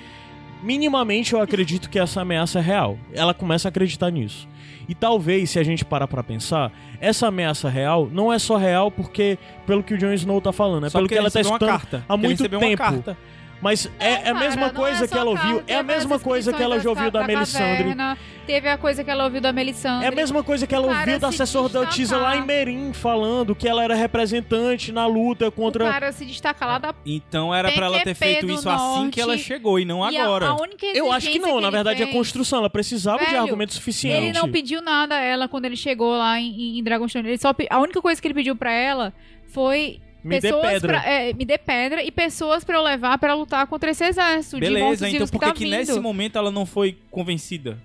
Minimamente 0.63 1.35
eu 1.35 1.41
acredito 1.41 1.89
que 1.91 1.99
essa 1.99 2.23
ameaça 2.23 2.59
é 2.59 2.63
real. 2.63 2.99
Ela 3.13 3.35
começa 3.35 3.69
a 3.69 3.71
acreditar 3.71 4.11
nisso. 4.11 4.49
E 4.89 4.95
talvez, 4.95 5.51
se 5.51 5.59
a 5.59 5.63
gente 5.63 5.85
parar 5.85 6.09
pra 6.09 6.23
pensar, 6.23 6.73
essa 7.01 7.27
ameaça 7.29 7.69
real 7.69 8.09
não 8.11 8.33
é 8.33 8.39
só 8.39 8.57
real 8.57 8.91
porque, 8.91 9.39
pelo 9.67 9.83
que 9.83 9.95
o 9.95 9.99
Jon 9.99 10.13
Snow 10.15 10.41
tá 10.41 10.53
falando, 10.53 10.87
é 10.87 10.91
Só 10.91 10.99
pelo 10.99 11.05
porque 11.09 11.15
que 11.15 11.19
ela 11.21 11.31
tá 11.31 11.41
escutando 11.41 11.69
carta. 11.69 12.05
há 12.09 12.17
muito 12.17 12.49
tempo. 12.49 13.17
Mas 13.61 13.91
é, 13.99 14.29
é 14.29 14.31
a 14.31 14.35
mesma 14.35 14.63
cara, 14.69 14.73
não 14.73 14.81
coisa 14.81 15.05
é 15.05 15.09
que 15.09 15.17
ela 15.19 15.31
ouviu. 15.31 15.63
É 15.67 15.77
a 15.77 15.83
mesma 15.83 16.19
coisa 16.19 16.53
que 16.53 16.63
ela 16.63 16.79
já 16.79 16.91
ouviu 16.91 17.11
da 17.11 17.27
Melisandre. 17.27 17.79
caverna, 17.79 18.19
Teve 18.47 18.69
a 18.69 18.79
coisa 18.79 19.03
que 19.03 19.11
ela 19.11 19.25
ouviu 19.25 19.41
da 19.41 19.53
Melisandre. 19.53 20.05
É 20.05 20.09
a 20.09 20.13
mesma 20.15 20.41
coisa 20.45 20.69
que 20.69 20.75
ela 20.75 20.87
ouviu 20.87 21.19
da 21.19 21.33
se 21.33 21.43
assessora 21.43 21.69
da 21.69 21.81
Otisa 21.81 22.17
lá 22.17 22.37
em. 22.37 22.43
Merim 22.45 22.93
falando 22.93 23.57
que 23.57 23.67
ela 23.67 23.83
era 23.83 23.95
representante 23.97 24.93
na 24.93 25.05
luta 25.05 25.49
O 25.49 25.53
contra. 25.53 25.91
cara 25.91 26.13
se 26.13 26.25
destacar 26.25 26.69
lá 26.69 26.79
da 26.79 26.95
Então 27.05 27.53
era 27.53 27.73
pra 27.73 27.87
ela 27.87 27.99
ter 28.01 28.15
feito 28.15 28.47
do 28.47 28.53
isso 28.53 28.69
assim 28.71 29.11
que 29.11 29.21
ela 29.21 29.33
Norte. 29.33 29.43
chegou 29.45 29.81
e 29.81 29.85
não 29.85 30.09
E 30.09 30.17
a- 30.17 30.23
agora. 30.23 30.47
A, 30.51 30.55
única 30.63 30.87
Eu 30.87 31.11
acho 31.11 31.29
que 31.29 31.41
não, 31.41 31.61
na 31.61 31.67
ele 31.69 31.71
verdade 31.77 32.03
é 32.03 32.05
fez- 32.07 32.17
construção. 32.17 32.61
Ela 32.61 32.71
precisava 32.71 33.19
de 33.19 33.25
Velho, 33.33 33.43
argumentos 33.43 33.75
suficientes. 33.75 34.29
Ele 34.29 34.39
não 34.39 34.49
pediu 34.49 34.81
nada 34.81 35.17
a 35.17 35.21
ela 35.21 35.49
quando 35.49 35.65
ele 35.65 35.77
chegou 35.77 36.17
lá 36.17 36.39
em, 36.39 36.79
em 36.79 36.83
Dragonstone. 36.85 37.27
Ele 37.29 37.39
só, 37.39 37.53
pe- 37.53 37.67
a 37.69 37.81
única 37.81 38.01
coisa 38.01 38.21
que 38.23 38.29
ele 38.29 38.35
pediu 38.35 38.55
pra 38.55 38.71
ela 38.73 39.13
foi 39.49 39.99
Me 40.27 40.41
dê 40.41 40.49
pessoas 40.49 40.73
pedra. 40.73 41.01
pra- 41.01 41.09
é, 41.11 41.33
me 41.33 41.45
dê 41.45 41.59
pedra 41.59 42.03
e 42.03 42.11
pessoas 42.11 42.65
pra 42.65 42.77
eu 42.77 42.83
levar 42.83 43.17
pra 43.19 43.35
lutar 43.35 43.67
contra 43.67 43.91
esse 43.91 44.05
exército 44.05 44.57
de 44.61 44.67
Beleza, 44.67 45.09
então 45.09 45.27
por 45.29 45.41
que 45.41 45.47
tá 45.47 45.53
que 45.53 45.65
vindo. 45.65 45.71
nesse 45.77 45.99
momento 46.01 46.37
ela 46.39 46.51
não 46.51 46.67
foi 46.67 46.97
convencida? 47.11 47.79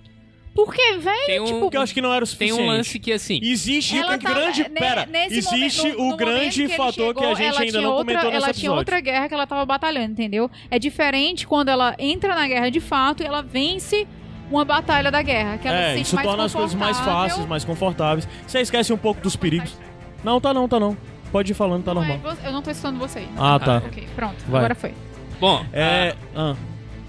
Porque, 0.54 0.98
velho, 0.98 1.24
Tem 1.26 1.40
um, 1.40 1.44
tipo, 1.46 1.60
Porque 1.60 1.78
eu 1.78 1.80
acho 1.80 1.94
que 1.94 2.02
não 2.02 2.12
era 2.12 2.22
o 2.22 2.28
tem 2.28 2.32
suficiente. 2.50 2.62
um 2.62 2.66
lance 2.66 2.98
que, 2.98 3.10
assim... 3.10 3.40
Existe 3.42 3.98
o 3.98 4.02
tava- 4.02 4.18
grande. 4.18 4.62
ne- 4.64 4.68
Pera, 4.80 5.06
nesse 5.06 5.38
existe 5.38 5.80
momento- 5.82 5.98
no- 5.98 6.12
o 6.12 6.16
grande 6.16 6.66
que 6.68 6.76
fator 6.76 7.14
que 7.14 7.24
a 7.24 7.34
chegou, 7.34 7.36
gente 7.36 7.62
ainda 7.62 7.80
não 7.80 7.90
outra, 7.92 8.04
comentou 8.04 8.30
nesse 8.32 8.36
Ela 8.44 8.52
tinha 8.52 8.60
episódio. 8.64 8.78
outra 8.78 9.00
guerra 9.00 9.28
que 9.28 9.34
ela 9.34 9.46
tava 9.46 9.64
batalhando, 9.64 10.12
entendeu? 10.12 10.50
É 10.70 10.78
diferente 10.78 11.46
quando 11.46 11.70
ela 11.70 11.94
entra 11.98 12.34
na 12.34 12.46
guerra 12.46 12.68
de 12.70 12.80
fato 12.80 13.22
e 13.22 13.26
ela 13.26 13.40
vence 13.42 14.06
uma 14.50 14.62
batalha 14.62 15.10
da 15.10 15.22
guerra. 15.22 15.56
Que 15.56 15.68
ela 15.68 15.76
se 15.78 15.82
É, 15.84 15.94
sente 15.94 16.02
isso 16.08 16.16
mais 16.16 16.28
torna 16.28 16.44
as 16.44 16.52
coisas 16.52 16.74
mais 16.74 17.00
fáceis, 17.00 17.46
mais 17.46 17.64
confortáveis. 17.64 18.28
Você 18.46 18.60
esquece 18.60 18.92
um 18.92 18.98
pouco 18.98 19.22
dos 19.22 19.34
perigos. 19.34 19.74
Não, 20.22 20.38
tá 20.38 20.52
não, 20.52 20.68
tá 20.68 20.78
não. 20.78 20.94
Pode 21.32 21.50
ir 21.52 21.54
falando, 21.54 21.82
tá 21.82 21.94
Não 21.94 22.04
é, 22.04 22.08
normal. 22.18 22.36
eu 22.44 22.52
não 22.52 22.62
tô 22.62 22.70
escutando 22.70 22.98
você. 22.98 23.26
Ah, 23.36 23.58
tá. 23.58 23.78
Ok, 23.86 24.06
pronto. 24.14 24.36
Vai. 24.46 24.58
Agora 24.60 24.74
foi. 24.74 24.92
Bom, 25.40 25.64
É. 25.72 26.14
ah. 26.36 26.54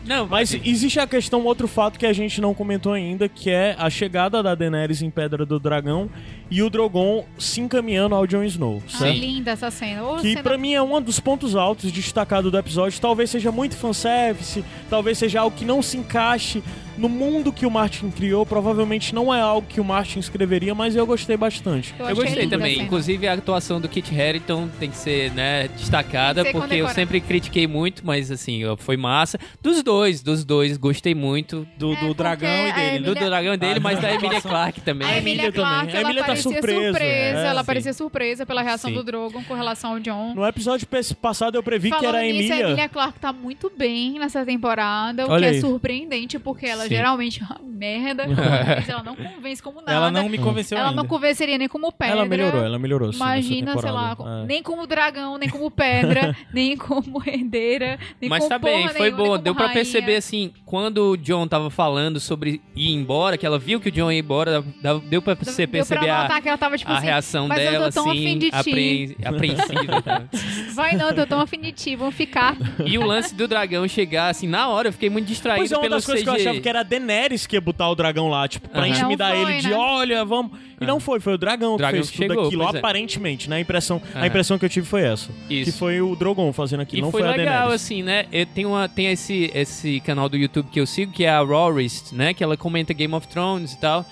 não, 0.05 0.25
Mas 0.27 0.53
existe 0.53 0.99
a 0.99 1.05
questão, 1.05 1.43
outro 1.45 1.67
fato 1.67 1.99
que 1.99 2.05
a 2.05 2.13
gente 2.13 2.41
não 2.41 2.53
comentou 2.53 2.93
ainda, 2.93 3.27
que 3.29 3.49
é 3.49 3.75
a 3.77 3.89
chegada 3.89 4.41
da 4.41 4.55
Daenerys 4.55 5.01
em 5.01 5.09
Pedra 5.09 5.45
do 5.45 5.59
Dragão 5.59 6.09
e 6.49 6.63
o 6.63 6.69
Drogon 6.69 7.25
se 7.37 7.61
encaminhando 7.61 8.15
ao 8.15 8.25
Jon 8.25 8.43
Snow, 8.43 8.81
Ah, 8.87 8.97
certo? 8.97 9.17
linda 9.19 9.51
essa 9.51 9.69
cena. 9.69 10.03
Ô, 10.03 10.15
Que 10.17 10.29
cena 10.29 10.41
pra 10.43 10.57
mim 10.57 10.73
é 10.73 10.81
um 10.81 11.01
dos 11.01 11.19
pontos 11.19 11.55
altos 11.55 11.91
destacados 11.91 12.51
do 12.51 12.57
episódio. 12.57 12.99
Talvez 12.99 13.29
seja 13.29 13.51
muito 13.51 13.75
fanservice, 13.75 14.63
talvez 14.89 15.17
seja 15.17 15.41
algo 15.41 15.55
que 15.55 15.65
não 15.65 15.81
se 15.81 15.97
encaixe 15.97 16.63
no 16.97 17.09
mundo 17.09 17.51
que 17.51 17.65
o 17.65 17.71
Martin 17.71 18.09
criou. 18.11 18.45
Provavelmente 18.45 19.13
não 19.13 19.33
é 19.33 19.39
algo 19.41 19.67
que 19.67 19.79
o 19.79 19.83
Martin 19.83 20.19
escreveria, 20.19 20.73
mas 20.75 20.95
eu 20.95 21.05
gostei 21.05 21.35
bastante. 21.37 21.93
Eu 21.97 22.05
achei 22.05 22.15
gostei 22.23 22.47
também. 22.47 22.73
cena. 22.75 22.85
Inclusive 22.85 23.27
a 23.27 23.33
atuação 23.33 23.79
do 23.81 23.87
Kit 23.89 24.13
Harington 24.19 24.69
tem 24.79 24.89
que 24.89 24.97
ser, 24.97 25.31
né, 25.31 25.67
destacada, 25.69 26.43
que 26.43 26.51
ser 26.51 26.57
porque 26.57 26.75
eu 26.75 26.87
sempre 26.89 27.19
critiquei 27.21 27.67
muito, 27.67 28.05
mas 28.05 28.31
assim, 28.31 28.61
foi 28.77 28.97
massa. 28.97 29.39
Dos 29.61 29.81
dois, 29.83 30.21
dos 30.21 30.43
dois, 30.45 30.77
gostei 30.77 31.15
muito. 31.15 31.67
Do, 31.77 31.95
do 31.95 32.11
É, 32.11 32.13
dragão 32.13 32.49
porque 32.65 32.79
e 32.79 32.91
dele. 32.91 33.05
Do 33.05 33.15
dragão 33.15 33.57
dele, 33.57 33.77
Ah, 33.77 33.81
mas 33.81 33.99
da 33.99 34.13
Emilia 34.13 34.41
Clarke 34.41 34.81
também. 34.81 35.07
A 35.07 35.11
A 35.11 35.17
Emília 35.17 35.43
Emília 35.43 35.51
Clarke, 35.51 35.79
também. 35.87 35.95
A 35.95 35.99
ela 35.99 36.07
Emília 36.07 36.21
tá 36.21 36.27
parecia 36.27 36.51
surpresa, 36.51 36.81
surpresa. 36.91 37.39
é, 37.39 37.45
ela 37.47 37.61
sim. 37.61 37.65
parecia 37.65 37.93
surpresa 37.93 38.45
pela 38.45 38.61
reação 38.61 38.89
Sim. 38.89 38.95
do 38.97 39.03
Drogon 39.03 39.43
com 39.43 39.53
relação 39.53 39.93
ao 39.93 39.99
John. 39.99 40.33
No 40.35 40.45
episódio 40.45 40.87
passado 41.21 41.55
eu 41.55 41.63
previ 41.63 41.89
que 41.89 41.95
Falando 41.97 42.15
era 42.15 42.19
a 42.19 42.21
nisso, 42.27 42.39
Emília. 42.39 42.55
a 42.55 42.69
Emilia 42.69 42.89
Clarke 42.89 43.19
tá 43.19 43.31
muito 43.33 43.71
bem 43.75 44.19
nessa 44.19 44.45
temporada, 44.45 45.25
o 45.27 45.31
Olha 45.31 45.47
que 45.47 45.53
aí. 45.53 45.57
é 45.57 45.61
surpreendente, 45.61 46.39
porque 46.39 46.65
ela 46.65 46.82
Sim. 46.83 46.89
geralmente 46.95 47.41
é 47.41 47.45
uma 47.49 47.59
merda, 47.73 48.25
mas 48.27 48.89
ela 48.89 49.03
não 49.03 49.15
convence 49.15 49.61
como 49.61 49.79
nada. 49.81 49.91
Ela 49.93 50.11
não 50.11 50.29
me 50.29 50.37
convenceu 50.37 50.77
Ela 50.77 50.89
ainda. 50.89 51.01
não 51.01 51.07
convenceria 51.07 51.57
nem 51.57 51.67
como 51.67 51.91
pedra. 51.91 52.15
Ela 52.15 52.25
melhorou, 52.25 52.63
ela 52.63 52.79
melhorou. 52.79 53.11
sim, 53.11 53.17
Imagina, 53.17 53.77
sei 53.77 53.91
lá. 53.91 54.15
É. 54.43 54.45
nem 54.45 54.63
como 54.63 54.85
dragão, 54.87 55.37
nem 55.37 55.49
como 55.49 55.69
pedra, 55.71 56.35
nem 56.53 56.77
como 56.77 57.21
herdeira, 57.25 57.99
nem 58.21 58.29
Mas 58.29 58.39
como 58.39 58.49
tá 58.49 58.57
bem, 58.59 58.87
foi 58.89 58.99
nenhuma, 59.01 59.17
bom. 59.17 59.23
como 59.31 59.37
Deu 59.39 59.53
pra 59.55 59.65
rainha. 59.67 59.75
perceber 59.83 60.15
assim, 60.15 60.51
quando 60.65 61.11
o 61.11 61.17
John 61.17 61.47
tava 61.47 61.69
falando 61.69 62.19
sobre 62.19 62.61
ir 62.75 62.93
embora, 62.93 63.37
que 63.37 63.45
ela 63.45 63.59
viu 63.59 63.79
que 63.79 63.89
o 63.89 63.91
John 63.91 64.11
ia 64.11 64.19
embora, 64.19 64.63
deu 65.09 65.21
pra 65.21 65.33
você 65.35 65.65
Deu 65.65 65.71
perceber 65.71 66.05
pra 66.05 66.19
a, 66.19 66.21
notar 66.23 66.41
que 66.41 66.47
ela 66.49 66.57
tava 66.57 66.77
tipo 66.77 66.91
a 66.91 66.95
assim, 66.97 67.05
reação 67.05 67.47
mas 67.47 67.59
eu 67.59 67.65
tô 67.65 67.71
dela, 67.71 67.91
tão 67.91 68.09
assim, 68.09 68.19
afim 68.27 68.37
de 68.39 68.49
ti. 68.51 68.55
apreen- 68.55 69.15
apreensiva. 69.25 70.01
tá? 70.01 70.23
vai 70.73 70.95
não, 70.95 71.13
tô 71.13 71.25
tão 71.25 71.39
afinitivo, 71.41 71.99
vamos 72.01 72.15
ficar. 72.15 72.55
e 72.85 72.97
o 72.97 73.05
lance 73.05 73.33
do 73.35 73.47
dragão 73.47 73.87
chegar, 73.87 74.29
assim, 74.29 74.47
na 74.47 74.67
hora 74.69 74.89
eu 74.89 74.93
fiquei 74.93 75.09
muito 75.09 75.27
distraído 75.27 75.59
Pois 75.61 75.71
é, 75.71 75.75
uma 75.75 75.81
pelo 75.81 75.95
das 75.95 76.05
coisas 76.05 76.23
CG. 76.23 76.31
que 76.31 76.37
eu 76.37 76.41
achava 76.49 76.61
que 76.61 76.69
era 76.73 76.81
a 76.81 76.83
Daenerys 76.83 77.45
que 77.47 77.55
ia 77.55 77.61
botar 77.61 77.89
o 77.89 77.95
dragão 77.95 78.27
lá, 78.29 78.47
tipo, 78.47 78.67
pra 78.69 78.81
Aham. 78.81 78.89
intimidar 78.89 79.31
foi, 79.31 79.41
ele 79.41 79.61
de 79.61 79.69
né? 79.69 79.75
olha, 79.75 80.25
vamos. 80.25 80.57
E 80.81 80.85
não 80.85 80.99
foi, 80.99 81.19
foi 81.19 81.33
o 81.35 81.37
dragão, 81.37 81.77
Dragão 81.77 82.01
que 82.01 82.07
fez 82.07 82.11
que 82.11 82.17
tudo 82.17 82.27
chegou, 82.33 82.45
aquilo, 82.47 82.63
é. 82.63 82.79
aparentemente, 82.79 83.49
né? 83.49 83.55
A 83.57 83.59
impressão, 83.61 84.01
a 84.13 84.27
impressão 84.27 84.59
que 84.59 84.65
eu 84.65 84.69
tive 84.69 84.85
foi 84.85 85.03
essa. 85.03 85.31
Isso. 85.49 85.71
Que 85.71 85.77
foi 85.77 86.01
o 86.01 86.15
Drogon 86.15 86.51
fazendo 86.51 86.81
aquilo, 86.81 86.99
E 86.99 87.01
não 87.01 87.11
foi 87.11 87.21
foi, 87.21 87.29
a 87.29 87.31
legal, 87.31 87.53
Daenerys. 87.53 87.81
assim, 87.81 88.03
né? 88.03 88.25
Eu 88.31 88.45
tenho 88.45 88.69
uma, 88.69 88.89
tem 88.89 89.07
esse, 89.11 89.49
esse 89.55 89.99
canal 90.01 90.27
do 90.27 90.35
YouTube 90.35 90.67
que 90.71 90.79
eu 90.79 90.85
sigo, 90.85 91.11
que 91.13 91.23
é 91.23 91.29
a 91.29 91.39
Rorist, 91.39 92.11
né? 92.13 92.33
Que 92.33 92.43
ela 92.43 92.57
comenta 92.57 92.91
Game 92.93 93.13
of 93.13 93.27
Thrones 93.27 93.73
e 93.73 93.79
tal. 93.79 94.05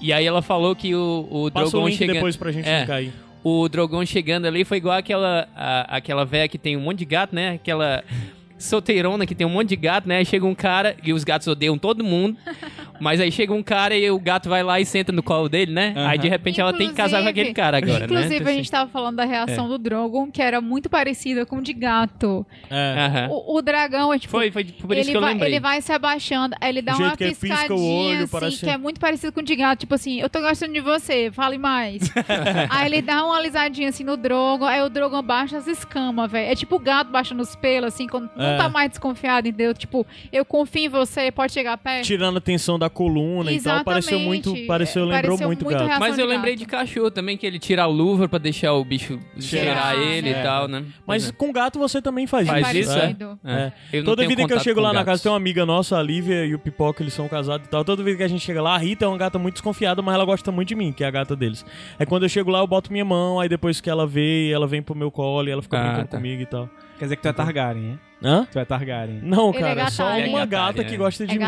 E 0.00 0.12
aí 0.12 0.26
ela 0.26 0.42
falou 0.42 0.76
que 0.76 0.94
o, 0.94 1.26
o 1.30 1.50
Passa 1.50 1.68
o 1.68 1.70
Drogon 1.70 1.88
link 1.88 1.96
chegando... 1.98 2.14
depois 2.16 2.36
pra 2.36 2.52
gente 2.52 2.68
É. 2.68 2.80
ficar 2.82 2.94
aí. 2.96 3.12
o 3.42 3.68
Drogon 3.68 4.04
chegando 4.04 4.46
ali 4.46 4.64
foi 4.64 4.76
igual 4.76 4.96
aquela, 4.98 5.48
a- 5.56 5.96
aquela 5.96 6.24
véia 6.24 6.46
que 6.48 6.58
tem 6.58 6.76
um 6.76 6.80
monte 6.80 6.98
de 6.98 7.04
gato, 7.06 7.34
né? 7.34 7.52
Aquela 7.54 8.04
solteirona 8.58 9.24
que 9.26 9.34
tem 9.34 9.46
um 9.46 9.50
monte 9.50 9.68
de 9.70 9.76
gato, 9.76 10.08
né? 10.08 10.18
Aí 10.18 10.24
chega 10.26 10.44
um 10.46 10.54
cara 10.54 10.96
e 11.02 11.12
os 11.12 11.24
gatos 11.24 11.46
odeiam 11.46 11.78
todo 11.78 12.02
mundo. 12.04 12.36
Mas 13.00 13.20
aí 13.20 13.30
chega 13.30 13.52
um 13.54 13.62
cara 13.62 13.96
e 13.96 14.10
o 14.10 14.18
gato 14.18 14.48
vai 14.48 14.62
lá 14.62 14.80
e 14.80 14.84
senta 14.84 15.12
no 15.12 15.22
colo 15.22 15.48
dele, 15.48 15.72
né? 15.72 15.94
Aham. 15.96 16.08
Aí 16.08 16.18
de 16.18 16.28
repente 16.28 16.60
ela 16.60 16.72
tem 16.72 16.88
que 16.88 16.94
casar 16.94 17.22
com 17.22 17.28
aquele 17.28 17.54
cara 17.54 17.78
agora, 17.78 18.04
Inclusive, 18.06 18.28
né? 18.30 18.36
Então, 18.40 18.52
a 18.52 18.56
gente 18.56 18.70
tava 18.70 18.90
falando 18.90 19.16
da 19.16 19.24
reação 19.24 19.66
É. 19.66 19.68
do 19.68 19.78
Drogon, 19.78 20.30
que 20.32 20.42
era 20.42 20.60
muito 20.60 20.90
parecida 20.90 21.46
com 21.46 21.58
o 21.58 21.62
de 21.62 21.72
gato. 21.72 22.44
É. 22.68 23.06
Aham. 23.06 23.28
O, 23.30 23.56
o 23.58 23.62
dragão 23.62 24.12
é 24.12 24.18
tipo. 24.18 24.32
Foi, 24.32 24.50
foi 24.50 24.64
por 24.64 24.96
isso 24.96 25.10
ele, 25.10 25.10
que 25.12 25.16
eu 25.16 25.20
vai, 25.20 25.32
lembrei. 25.32 25.52
ele 25.52 25.60
vai 25.60 25.80
se 25.80 25.92
abaixando, 25.92 26.56
aí 26.60 26.70
ele 26.70 26.82
dá 26.82 26.96
uma 26.96 27.16
que 27.16 27.22
ele 27.24 27.34
pisca 27.36 27.54
o 27.54 27.58
piscadinha, 27.58 28.08
olho, 28.10 28.18
assim, 28.24 28.26
parece- 28.32 28.58
que 28.64 28.70
é 28.70 28.76
muito 28.76 28.98
parecido 29.00 29.32
com 29.32 29.40
o 29.40 29.44
de 29.44 29.54
gato. 29.54 29.78
Tipo 29.80 29.94
assim, 29.94 30.20
eu 30.20 30.28
tô 30.28 30.40
gostando 30.40 30.72
de 30.72 30.80
você, 30.80 31.30
fale 31.30 31.56
mais. 31.56 32.02
aí 32.68 32.86
ele 32.86 33.00
dá 33.00 33.24
uma 33.24 33.36
alisadinha 33.36 33.88
assim 33.90 34.02
no 34.02 34.16
Drogon, 34.16 34.64
aí 34.64 34.82
o 34.82 34.88
Drogon 34.88 35.22
baixa 35.22 35.56
as 35.56 35.68
escamas, 35.68 36.30
velho. 36.30 36.50
É 36.50 36.54
tipo 36.56 36.74
o 36.74 36.80
gato 36.80 37.10
baixando 37.12 37.42
os 37.42 37.54
pelos, 37.54 37.94
assim, 37.94 38.08
quando 38.08 38.28
não 38.48 38.54
É. 38.54 38.58
tá 38.58 38.68
mais 38.68 38.90
desconfiado, 38.90 39.48
entendeu? 39.48 39.74
Tipo, 39.74 40.06
eu 40.32 40.44
confio 40.44 40.84
em 40.84 40.88
você, 40.88 41.30
pode 41.30 41.52
chegar 41.52 41.76
perto. 41.78 42.04
Tirando 42.06 42.38
a 42.38 42.40
tensão 42.40 42.78
da 42.78 42.88
coluna 42.90 43.52
e 43.52 43.60
tal, 43.60 43.84
pareceu 43.84 44.18
muito, 44.18 44.48
Exatamente. 44.48 44.66
pareceu, 44.66 45.04
lembrou 45.04 45.22
Pareceu 45.36 45.46
muito 45.46 45.64
muito 45.64 45.78
gato. 45.78 46.00
Mas 46.00 46.18
eu 46.18 46.26
de 46.26 46.32
lembrei 46.32 46.54
gato. 46.54 46.60
de 46.60 46.66
cachorro 46.66 47.10
também, 47.10 47.36
que 47.36 47.46
ele 47.46 47.58
tira 47.58 47.86
o 47.86 47.92
luva 47.92 48.28
pra 48.28 48.38
deixar 48.38 48.72
o 48.74 48.84
bicho 48.84 49.18
cheirar 49.38 49.92
Cheirar, 49.94 50.08
ele 50.08 50.30
né? 50.32 50.40
e 50.40 50.42
tal, 50.42 50.68
né? 50.68 50.84
Mas 51.06 51.30
com 51.30 51.52
gato 51.52 51.78
você 51.78 52.00
também 52.02 52.26
faz, 52.26 52.46
Faz 52.48 52.66
isso. 52.68 52.78
isso, 52.78 52.90
né? 52.92 53.00
parecido. 53.00 53.38
É. 53.44 53.72
É. 53.92 53.96
Não 53.98 54.04
Toda 54.04 54.26
vida 54.26 54.46
que 54.46 54.52
eu 54.52 54.60
chego 54.60 54.80
lá 54.80 54.88
na 54.88 55.00
gatos. 55.00 55.06
casa, 55.12 55.22
tem 55.24 55.32
uma 55.32 55.36
amiga 55.38 55.66
nossa, 55.66 55.98
a 55.98 56.02
Lívia 56.02 56.44
e 56.46 56.54
o 56.54 56.58
Pipoca, 56.58 57.02
eles 57.02 57.12
são 57.14 57.28
casados 57.28 57.66
e 57.66 57.70
tal. 57.70 57.84
Toda 57.84 58.02
vida 58.02 58.16
que 58.16 58.22
a 58.22 58.28
gente 58.28 58.44
chega 58.44 58.62
lá, 58.62 58.74
a 58.74 58.78
Rita 58.78 59.04
é 59.04 59.08
uma 59.08 59.18
gata 59.18 59.38
muito 59.38 59.54
desconfiada, 59.54 60.00
mas 60.02 60.14
ela 60.14 60.24
gosta 60.24 60.50
muito 60.52 60.68
de 60.68 60.74
mim, 60.74 60.92
que 60.92 61.04
é 61.04 61.06
a 61.06 61.10
gata 61.10 61.34
deles. 61.36 61.64
É 61.98 62.06
quando 62.06 62.22
eu 62.24 62.28
chego 62.28 62.50
lá, 62.50 62.60
eu 62.60 62.66
boto 62.66 62.92
minha 62.92 63.04
mão, 63.04 63.40
aí 63.40 63.48
depois 63.48 63.80
que 63.80 63.90
ela 63.90 64.06
vê, 64.06 64.50
ela 64.50 64.66
vem 64.66 64.82
pro 64.82 64.94
meu 64.94 65.10
colo 65.10 65.48
e 65.48 65.50
ela 65.50 65.62
fica 65.62 65.78
Ah, 65.78 65.82
brincando 65.84 66.08
tá. 66.08 66.16
comigo 66.16 66.42
e 66.42 66.46
tal. 66.46 66.68
Quer 66.98 67.04
dizer 67.06 67.16
que 67.16 67.22
tu 67.22 67.28
é 67.28 67.32
Targaryen, 67.32 67.84
hein? 67.90 67.98
Hã? 68.20 68.46
Tu 68.50 68.58
é 68.58 68.64
Targaryen. 68.64 69.20
Não, 69.22 69.50
Ele 69.50 69.58
é 69.58 69.60
cara, 69.60 69.80
é 69.82 69.90
só 69.90 70.04
uma 70.16 70.40
É 70.42 70.46
gata 70.46 70.82
que 70.82 70.94
é. 70.94 70.96
gosta 70.98 71.24
de 71.24 71.34
É 71.36 71.38
mim. 71.38 71.44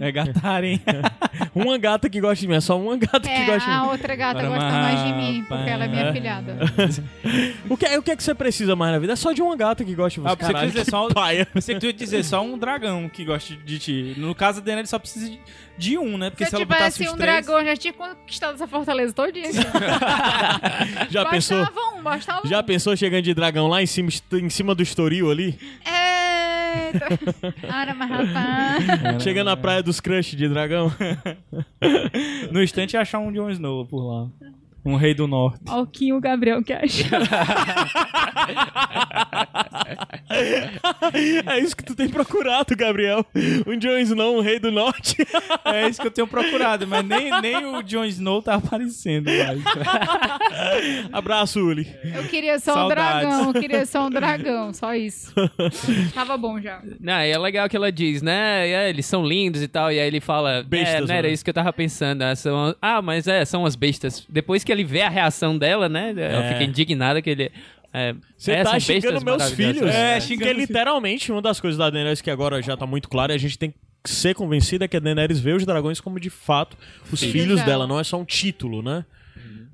É 0.00 0.10
Gataren. 0.12 0.80
Uma 1.54 1.78
gata 1.78 2.10
que 2.10 2.20
gosta 2.20 2.40
de 2.40 2.48
mim, 2.48 2.56
é 2.56 2.60
só 2.60 2.78
uma 2.78 2.96
gata 2.96 3.20
que 3.20 3.28
É, 3.28 3.44
gosta 3.46 3.68
de 3.70 3.76
a 3.76 3.82
mim. 3.82 3.88
outra 3.90 4.16
gata 4.16 4.40
Para 4.40 4.48
gosta 4.48 4.70
mais 4.70 5.04
de 5.04 5.12
mim, 5.12 5.44
porque 5.48 5.70
ela 5.70 5.84
é 5.84 5.88
minha 5.88 6.02
É. 6.06 6.12
filhada. 6.12 6.56
O 7.70 7.76
que, 7.76 7.86
o 7.98 8.02
que 8.02 8.10
é 8.10 8.16
que 8.16 8.22
você 8.22 8.34
precisa 8.34 8.74
mais 8.74 8.92
na 8.92 8.98
vida? 8.98 9.12
É 9.12 9.16
só 9.16 9.32
de 9.32 9.40
uma 9.42 9.54
gata 9.56 9.84
que 9.84 9.94
gosta 9.94 10.20
de 10.20 10.26
você. 10.26 10.32
Ah, 10.32 10.36
pensei 10.36 10.46
que 10.48 10.52
Caralho, 10.54 10.72
tu 10.72 10.76
ia 10.76 10.80
dizer 10.84 10.90
só- 10.90 11.06
que 11.08 11.14
paia. 11.14 11.46
Pensei 11.46 11.74
que 11.74 11.80
tu 11.80 11.86
ia 11.86 11.92
dizer 11.92 12.24
só 12.24 12.42
um 12.42 12.58
dragão 12.58 13.08
que 13.08 13.24
gosta 13.24 13.54
de 13.56 13.78
ti. 13.78 14.14
No 14.16 14.34
caso 14.34 14.60
da 14.60 14.66
Daenerys 14.66 14.90
só 14.90 14.98
precisa 14.98 15.28
de, 15.30 15.38
de 15.76 15.98
um, 15.98 16.16
né? 16.18 16.30
Porque 16.30 16.44
Se 16.44 16.50
se, 16.50 16.56
eu 16.56 16.60
ela 16.60 16.66
botasse 16.66 16.96
tivesse 16.96 17.08
os 17.08 17.14
um 17.14 17.16
três... 17.18 17.46
dragão, 17.46 17.64
já 17.64 17.76
tinha 17.76 17.92
conquistado 17.92 18.54
essa 18.54 18.66
fortaleza 18.66 19.12
todinha. 19.12 19.48
Já 21.10 21.24
pensou? 21.26 21.58
Bastava 21.64 21.80
um, 21.98 22.02
bastava 22.02 22.46
um. 22.46 22.48
Já 22.50 22.62
pensou 22.62 22.96
chegando 22.96 23.22
de 23.22 23.34
dragão 23.34 23.66
lá 23.68 23.82
em 23.82 23.86
cima, 23.86 24.08
em 24.32 24.50
cima 24.50 24.74
do 24.74 24.82
estoril 24.82 25.30
ali? 25.30 25.58
Eita. 26.68 27.06
Ara, 27.68 27.94
mas 27.94 28.10
rapaz. 28.10 29.22
Chegando 29.22 29.46
na 29.46 29.56
praia 29.56 29.82
dos 29.82 30.00
crush 30.00 30.36
de 30.36 30.48
dragão? 30.48 30.92
No 32.50 32.62
instante 32.62 32.94
ia 32.94 33.00
achar 33.00 33.18
um 33.18 33.32
Jon 33.32 33.50
Snow 33.50 33.86
por 33.86 34.02
lá. 34.02 34.28
Um 34.88 34.96
rei 34.96 35.12
do 35.12 35.26
norte. 35.26 35.60
Olha 35.68 35.82
o 35.82 35.86
que 35.86 36.12
o 36.14 36.20
Gabriel 36.20 36.62
que 36.64 36.72
acha. 36.72 37.04
é 41.46 41.58
isso 41.60 41.76
que 41.76 41.84
tu 41.84 41.94
tem 41.94 42.08
procurado, 42.08 42.74
Gabriel. 42.76 43.24
Um 43.66 43.76
Jon 43.78 43.98
Snow, 43.98 44.38
um 44.38 44.40
rei 44.40 44.58
do 44.58 44.70
norte. 44.72 45.16
É 45.64 45.86
isso 45.88 46.00
que 46.00 46.06
eu 46.06 46.10
tenho 46.10 46.26
procurado, 46.26 46.86
mas 46.86 47.04
nem, 47.04 47.30
nem 47.42 47.66
o 47.66 47.82
Jon 47.82 48.04
Snow 48.06 48.40
tá 48.40 48.54
aparecendo 48.54 49.26
mais. 49.26 49.62
Abraço, 51.12 51.60
Uli. 51.60 51.86
Eu 52.02 52.24
queria 52.24 52.58
só 52.58 52.86
um 52.86 52.88
dragão, 52.88 53.48
eu 53.52 53.60
queria 53.60 53.84
só 53.84 54.06
um 54.06 54.10
dragão, 54.10 54.72
só 54.72 54.94
isso. 54.94 55.32
Tava 56.14 56.36
bom 56.38 56.58
já. 56.60 56.80
Não, 57.00 57.14
é 57.14 57.36
legal 57.36 57.68
que 57.68 57.76
ela 57.76 57.92
diz, 57.92 58.22
né? 58.22 58.66
É, 58.68 58.88
eles 58.88 59.04
são 59.04 59.24
lindos 59.26 59.62
e 59.62 59.68
tal. 59.68 59.92
E 59.92 60.00
aí 60.00 60.06
ele 60.06 60.20
fala, 60.20 60.62
Bestas, 60.66 60.94
é, 60.94 61.00
não 61.06 61.14
era 61.14 61.28
né? 61.28 61.34
isso 61.34 61.44
que 61.44 61.50
eu 61.50 61.54
tava 61.54 61.72
pensando. 61.72 62.22
ah, 62.22 62.34
são- 62.34 62.74
ah, 62.80 63.02
mas 63.02 63.26
é, 63.28 63.44
são 63.44 63.66
as 63.66 63.76
bestas. 63.76 64.24
Depois 64.28 64.64
que 64.64 64.72
ele 64.72 64.77
vê 64.84 65.02
a 65.02 65.08
reação 65.08 65.56
dela, 65.58 65.88
né? 65.88 66.10
Ela 66.16 66.44
É. 66.44 66.52
fica 66.52 66.64
indignada 66.64 67.20
que 67.22 67.30
ele. 67.30 67.50
É, 67.92 68.14
Você 68.36 68.52
é, 68.52 68.62
tá 68.62 68.78
xingando 68.78 69.24
meus 69.24 69.50
filhos? 69.50 69.90
É, 69.94 70.16
É, 70.16 70.20
xingando 70.20 70.50
Porque 70.50 70.60
literalmente, 70.66 71.32
uma 71.32 71.40
das 71.40 71.60
coisas 71.60 71.78
da 71.78 71.88
Daenerys 71.88 72.20
que 72.20 72.30
agora 72.30 72.60
já 72.62 72.76
tá 72.76 72.86
muito 72.86 73.08
clara, 73.08 73.32
e 73.32 73.36
a 73.36 73.38
gente 73.38 73.58
tem 73.58 73.70
que 74.04 74.10
ser 74.10 74.34
convencida 74.34 74.86
que 74.86 74.96
a 74.96 75.00
Daenerys 75.00 75.40
vê 75.40 75.52
os 75.52 75.64
dragões 75.64 76.00
como 76.00 76.20
de 76.20 76.30
fato 76.30 76.76
os 77.10 77.20
Filhos 77.20 77.32
filhos 77.32 77.56
dela. 77.56 77.66
dela, 77.66 77.86
não 77.86 77.98
é 77.98 78.04
só 78.04 78.18
um 78.20 78.24
título, 78.24 78.82
né? 78.82 79.04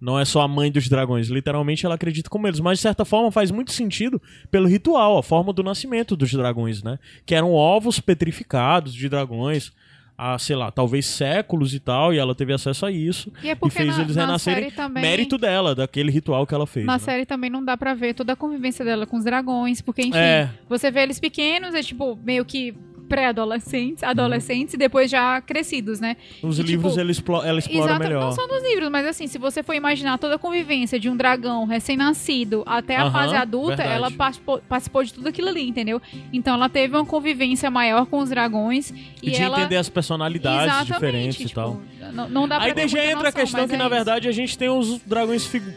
Não 0.01 0.19
é 0.21 0.25
só 0.27 0.43
a 0.43 0.49
mãe 0.49 0.71
dos 0.71 0.87
dragões. 0.89 1.29
Literalmente 1.29 1.87
ela 1.87 1.95
acredita 1.95 2.29
como 2.29 2.47
eles. 2.47 2.61
Mas 2.61 2.79
de 2.79 2.83
certa 2.83 3.07
forma 3.07 3.31
faz 3.33 3.51
muito 3.51 3.73
sentido 3.73 4.21
pelo 4.51 4.69
ritual, 4.69 5.17
a 5.17 5.23
forma 5.23 5.51
do 5.51 5.63
nascimento 5.63 6.15
dos 6.15 6.31
dragões, 6.31 6.83
né? 6.83 6.99
Que 7.25 7.35
eram 7.35 7.53
ovos 7.53 8.01
petrificados 8.01 8.93
de 8.93 9.09
dragões 9.09 9.73
há, 10.17 10.39
sei 10.39 10.57
lá, 10.57 10.71
talvez 10.71 11.07
séculos 11.07 11.75
e 11.75 11.81
tal. 11.81 12.13
E 12.15 12.19
ela 12.19 12.35
teve 12.35 12.53
acesso 12.53 12.87
a 12.87 12.91
isso. 12.91 13.33
E 13.43 13.49
é 13.49 13.53
E 13.53 13.55
porque 13.55 13.77
fez 13.77 13.97
na, 13.97 14.03
eles 14.03 14.17
na 14.17 14.27
renascerem. 14.27 14.71
também... 14.71 15.03
Mérito 15.03 15.37
dela, 15.39 15.75
daquele 15.75 16.11
ritual 16.11 16.47
que 16.47 16.55
ela 16.55 16.67
fez. 16.67 16.87
Na 16.87 16.95
né? 16.95 16.99
série 16.99 17.27
também 17.27 17.51
não 17.51 17.65
dá 17.65 17.77
pra 17.77 17.95
ver 17.95 18.15
toda 18.15 18.33
a 18.33 18.37
convivência 18.37 18.85
dela 18.85 19.07
com 19.07 19.17
os 19.17 19.25
dragões, 19.25 19.81
porque, 19.81 20.03
enfim, 20.03 20.17
É. 20.17 20.51
você 20.69 20.91
vê 20.91 21.03
eles 21.03 21.19
pequenos, 21.21 21.75
é 21.75 21.83
tipo, 21.83 22.17
meio 22.25 22.45
que 22.45 22.75
pré-adolescentes, 23.09 24.03
adolescentes 24.03 24.75
e 24.75 24.77
depois 24.77 25.11
já 25.11 25.41
crescidos, 25.41 26.01
né? 26.01 26.17
Nos 26.43 26.59
E, 26.59 26.63
livros 26.63 26.93
tipo, 26.93 27.01
ela, 27.01 27.11
explo- 27.11 27.43
ela 27.45 27.59
explora 27.59 27.85
Exato, 27.93 28.03
melhor. 28.03 28.21
não 28.25 28.33
só 28.33 28.47
nos 28.47 28.63
livros, 28.63 28.89
mas 28.91 29.07
assim, 29.07 29.27
se 29.27 29.39
você 29.39 29.63
for 29.63 29.75
imaginar 29.75 30.19
toda 30.19 30.35
a 30.37 30.39
convivência 30.39 30.99
de 30.99 31.09
um 31.09 31.17
dragão 31.17 31.65
recém-nascido 31.67 32.63
até 32.67 32.97
a 32.97 33.11
fase 33.11 33.35
adulta, 33.35 33.77
verdade. 33.77 33.93
ela 33.95 34.11
participou, 34.11 34.61
participou 34.69 35.05
de 35.05 35.15
tudo 35.15 35.29
aquilo 35.29 35.49
ali, 35.49 35.69
entendeu? 35.69 36.01
Então 36.33 36.55
ela 36.55 36.69
teve 36.69 36.97
uma 36.97 37.05
convivência 37.07 37.71
maior 37.71 38.07
com 38.07 38.19
os 38.19 38.29
dragões 38.31 38.91
E 38.91 39.29
e, 39.29 39.31
de 39.33 39.43
ela 39.43 39.59
entender 39.61 39.77
as 39.77 39.89
personalidades 39.89 40.65
Exatamente, 40.67 40.93
diferentes 40.93 41.41
e 41.41 41.45
tipo, 41.47 41.55
tal. 41.61 41.81
Não, 42.13 42.29
não 42.29 42.49
dá 42.49 42.57
pra 42.57 42.67
Aí 42.67 42.75
daí 42.75 42.85
entra 42.85 43.01
a 43.01 43.15
noção, 43.17 43.33
questão 43.33 43.61
mas 43.61 43.71
que, 43.71 43.75
é 43.75 43.79
na 43.79 43.85
isso. 43.87 43.95
verdade, 43.95 44.29
a 44.29 44.33
gente 44.33 44.57
tem 44.59 44.69
os 44.69 44.99
dragões 45.01 45.47
figu... 45.47 45.71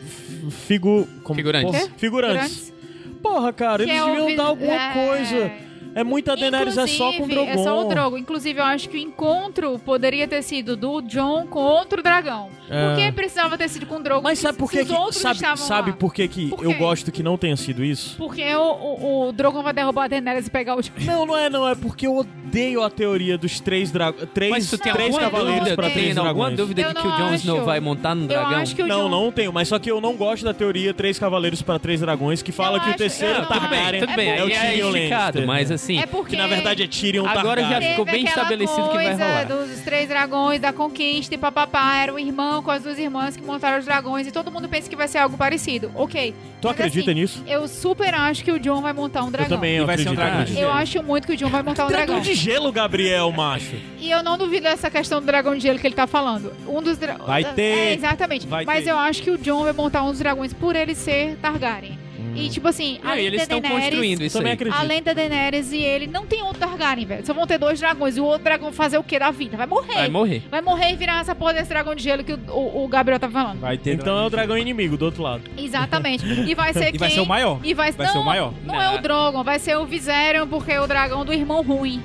figu 0.52 1.08
como- 1.24 1.36
Figurantes. 1.38 1.72
Porra, 1.82 1.94
figurantes. 1.98 2.74
Porra, 3.22 3.54
cara, 3.54 3.84
Que 3.84 3.90
eles 3.92 4.02
é 4.02 4.06
deviam 4.06 4.28
vi- 4.28 4.36
dar 4.36 4.44
alguma 4.46 4.74
é, 4.74 4.94
coisa. 4.94 5.52
É 6.00 6.04
muita 6.04 6.36
Daenerys, 6.36 6.78
é 6.78 6.86
só 6.88 7.06
com 7.14 7.24
o 7.24 7.26
Inclusive, 7.26 7.36
Drogon. 7.36 7.52
É 7.52 7.64
só 7.64 7.82
o 7.86 7.90
Drogon. 7.90 8.18
Inclusive, 8.18 8.60
eu 8.60 8.66
acho 8.66 8.88
que 8.90 8.98
o 8.98 9.00
encontro 9.00 9.80
poderia 9.80 10.28
ter 10.28 10.42
sido 10.44 10.78
do 10.78 11.02
John 11.02 11.48
com 11.48 11.60
outro 11.60 12.04
dragão. 12.04 12.50
É. 12.70 12.90
Por 12.90 12.96
que 12.98 13.12
precisava 13.14 13.58
ter 13.58 13.68
sido 13.70 13.86
com 13.86 13.96
o 13.96 14.04
Drogon? 14.04 14.22
Mas 14.24 14.40
sabe 14.40 14.58
por 14.58 14.70
que 14.70 14.82
os 14.82 14.88
que... 14.88 14.94
outros 14.94 15.18
Sabe, 15.22 15.40
sabe 15.60 15.94
por 15.94 16.14
que 16.14 16.28
que 16.28 16.50
Por 16.50 16.64
eu 16.64 16.74
gosto 16.76 17.12
que 17.12 17.24
não 17.24 17.38
tenha 17.38 17.56
sido 17.58 17.84
isso? 17.84 18.16
Porque 18.18 18.44
o, 18.56 18.62
o, 18.62 19.28
o 19.30 19.32
Drogon 19.32 19.64
vai 19.64 19.74
derrubar 19.74 20.04
a 20.04 20.08
Daenerys 20.08 20.48
e 20.48 20.50
pegar 20.52 20.76
o... 20.78 20.82
Não, 21.00 21.26
não 21.26 21.36
é 21.38 21.50
não. 21.50 21.68
É 21.68 21.74
porque 21.76 22.06
eu 22.06 22.18
odeio 22.18 22.84
a 22.84 22.90
teoria 22.90 23.38
dos 23.38 23.60
três 23.60 23.90
dragões. 23.90 24.28
Três, 24.34 24.52
Mas 24.52 24.70
tu 24.70 24.78
tem 24.78 24.94
três 24.94 25.18
cavaleiros 25.18 25.60
dúvida, 25.60 25.76
pra 25.76 25.90
três 25.90 26.14
tem 26.14 26.18
alguma 26.26 26.50
dragões. 26.50 26.58
dúvida 26.58 26.82
Eu 26.82 26.90
de 26.90 26.94
que 27.02 27.08
o 27.08 27.10
não 27.10 27.18
Jon 27.18 27.34
Snow 27.34 27.66
vai 27.66 27.80
montar 27.80 28.14
no 28.14 28.24
Eu 28.24 28.28
dragão? 28.28 28.60
acho 28.60 28.76
que 28.76 28.84
o 28.84 28.88
Não, 28.88 29.04
Jon... 29.04 29.10
não 29.10 29.32
tenho, 29.32 29.52
mas 29.54 29.68
só 29.68 29.80
que 29.80 29.90
eu 29.90 30.00
não 30.00 30.16
gosto 30.16 30.44
da 30.46 30.54
teoria 30.54 30.94
três 30.94 31.18
cavaleiros 31.18 31.62
para 31.64 31.80
três 31.80 32.02
dragões, 32.02 32.42
que 32.44 32.52
fala 32.52 32.78
Eu 32.78 32.82
que 32.82 32.86
o 32.86 32.90
acho- 32.90 32.98
terceiro 33.00 33.40
eu 33.40 33.46
tudo 33.48 33.68
bem, 33.70 34.00
tudo 34.02 34.16
bem. 34.16 34.30
é 34.30 34.44
o 34.44 34.50
é 34.50 34.60
Tyrion 34.70 34.90
esticado, 34.96 35.40
Lannister. 35.40 35.48
mas 35.48 35.72
assim... 35.72 35.87
É 35.96 36.06
porque... 36.06 36.32
Que 36.36 36.42
na 36.42 36.48
verdade 36.48 36.84
é 36.84 36.88
Tyrion 36.88 37.26
Agora 37.28 37.62
já 37.62 37.68
Targaryen. 37.70 37.90
ficou 37.92 38.06
bem 38.06 38.26
estabelecido 38.26 38.90
que 38.90 38.96
vai 38.96 39.14
rolar. 39.14 39.44
dos 39.46 39.80
três 39.82 40.08
dragões, 40.10 40.60
da 40.60 40.74
conquista 40.74 41.36
e 41.36 41.38
papapá. 41.38 41.96
Era 41.98 42.14
o 42.14 42.20
irmão 42.20 42.62
com 42.64 42.72
as 42.72 42.84
duas 42.84 42.98
irmãs 43.00 43.36
que 43.38 43.44
montaram 43.44 43.80
os 43.80 43.86
dragões 43.86 44.28
e 44.28 44.32
todo 44.32 44.52
mundo 44.52 44.68
pensa 44.68 44.90
que 44.90 44.96
vai 44.96 45.08
ser 45.08 45.20
algo 45.20 45.38
parecido. 45.38 45.92
Ok. 45.96 46.34
Tu 46.60 46.68
Mas 46.68 46.72
acredita 46.72 47.12
assim, 47.12 47.20
nisso? 47.22 47.44
Eu 47.48 47.68
super 47.68 48.14
acho 48.14 48.44
que 48.44 48.52
o 48.52 48.60
John 48.60 48.82
vai 48.82 48.92
montar 48.94 49.22
um 49.24 49.26
Eu 49.28 49.32
dragão. 49.32 49.58
também 49.58 49.78
E 49.78 49.86
vai 49.86 49.98
ser 49.98 50.10
um 50.10 50.16
dragão 50.16 50.44
de 50.44 50.52
nisso. 50.54 50.64
Eu 50.64 50.72
acho 50.72 51.04
muito 51.04 51.28
que 51.28 51.34
o 51.34 51.38
John 51.38 51.50
vai 51.50 51.62
montar 51.64 51.86
um 51.86 51.88
Dragão 51.90 52.16
dragão. 52.16 52.22
de 52.24 52.34
gelo, 52.34 52.72
Gabriel, 52.72 53.32
macho. 53.32 53.76
E 54.00 54.10
eu 54.10 54.24
não 54.24 54.38
duvido 54.38 54.64
dessa 54.64 54.90
questão 54.90 55.20
do 55.20 55.26
dragão 55.26 55.54
de 55.56 55.62
gelo 55.62 55.78
que 55.78 55.86
ele 55.86 55.96
tá 55.96 56.08
falando. 56.08 56.52
Um 56.68 56.82
dos 56.82 56.98
dra... 56.98 57.14
Vai 57.18 57.44
ter. 57.54 57.62
É, 57.62 57.94
exatamente. 57.94 58.48
Vai 58.48 58.66
Mas 58.66 58.84
ter. 58.84 58.90
eu 58.90 58.98
acho 58.98 59.22
que 59.22 59.30
o 59.30 59.38
John 59.38 59.64
vai 59.64 59.74
montar 59.74 60.04
uns 60.04 60.18
dragões 60.20 60.52
por 60.54 60.76
ele 60.76 60.96
ser 60.96 61.36
Targaryen. 61.42 61.98
E 62.46 62.50
tipo 62.50 62.68
assim, 62.68 63.00
Não, 63.04 63.10
e 63.10 63.14
além 63.14 63.26
eles 63.26 63.38
da 63.40 63.44
estão 63.44 63.60
Daenerys, 63.62 63.86
construindo 63.86 64.24
isso 64.24 64.38
Também 64.38 64.52
aí. 64.52 64.56
acredito. 64.56 64.80
Além 64.80 65.04
da 65.04 65.14
Daenerys 65.14 65.72
e 65.72 65.78
ele, 65.78 66.08
não 66.08 66.26
tem 66.26 66.42
outro 66.44 66.60
Targaryen, 66.60 67.06
velho. 67.06 67.26
Só 67.26 67.34
vão 67.34 67.48
ter 67.48 67.58
dois 67.58 67.80
dragões. 67.80 68.18
E 68.18 68.20
o 68.22 68.26
outro 68.26 68.44
dragão 68.44 68.72
fazer 68.72 68.98
o 68.98 69.04
que 69.04 69.18
da 69.20 69.32
vida? 69.32 69.58
Vai 69.58 69.68
morrer. 69.68 69.94
Vai 69.96 70.10
morrer. 70.10 70.44
Vai 70.50 70.62
morrer 70.62 70.92
e 70.94 70.96
virar 70.96 71.22
essa 71.22 71.34
porra 71.36 71.54
desse 71.56 71.70
dragão 71.70 71.96
de 71.96 72.04
gelo 72.04 72.24
que 72.24 72.34
o, 72.34 72.40
o- 72.50 72.84
o 72.86 72.88
Gabriel 72.88 73.20
tá 73.20 73.30
falando. 73.30 73.60
Vai 73.60 73.78
ter 73.78 73.94
Então 73.96 74.18
é 74.18 74.26
o 74.26 74.30
dragão 74.30 74.58
inimigo 74.58 74.98
do 74.98 75.06
outro 75.06 75.24
lado. 75.24 75.44
Exatamente. 75.58 76.26
E 76.26 76.54
vai 76.56 76.72
ser 76.74 76.90
E 76.90 76.92
quem... 76.92 77.00
vai 77.00 77.10
ser 77.12 77.20
o 77.22 77.26
maior. 77.26 77.60
E 77.64 77.74
vai, 77.74 77.92
Vai 77.92 78.06
não, 78.06 78.14
ser 78.14 78.20
o 78.20 78.24
maior. 78.26 78.54
Não 78.66 78.82
é 78.82 78.96
o 78.96 79.02
Drogon, 79.02 79.44
vai 79.44 79.60
ser 79.60 79.78
o 79.78 79.86
Viserion, 79.86 80.48
porque 80.48 80.72
é 80.72 80.80
o 80.82 80.88
dragão 80.88 81.26
do 81.26 81.34
irmão 81.34 81.62
ruim. 81.64 82.02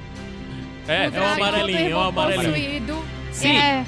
É, 0.88 1.08
o 1.08 1.10
dragão 1.10 1.32
amarelinho, 1.34 1.78
do 1.78 1.90
é 1.92 1.94
o 1.96 2.00
amarelinho. 2.00 2.50
possuído. 2.52 3.04
Sim. 3.30 3.56
É, 3.56 3.84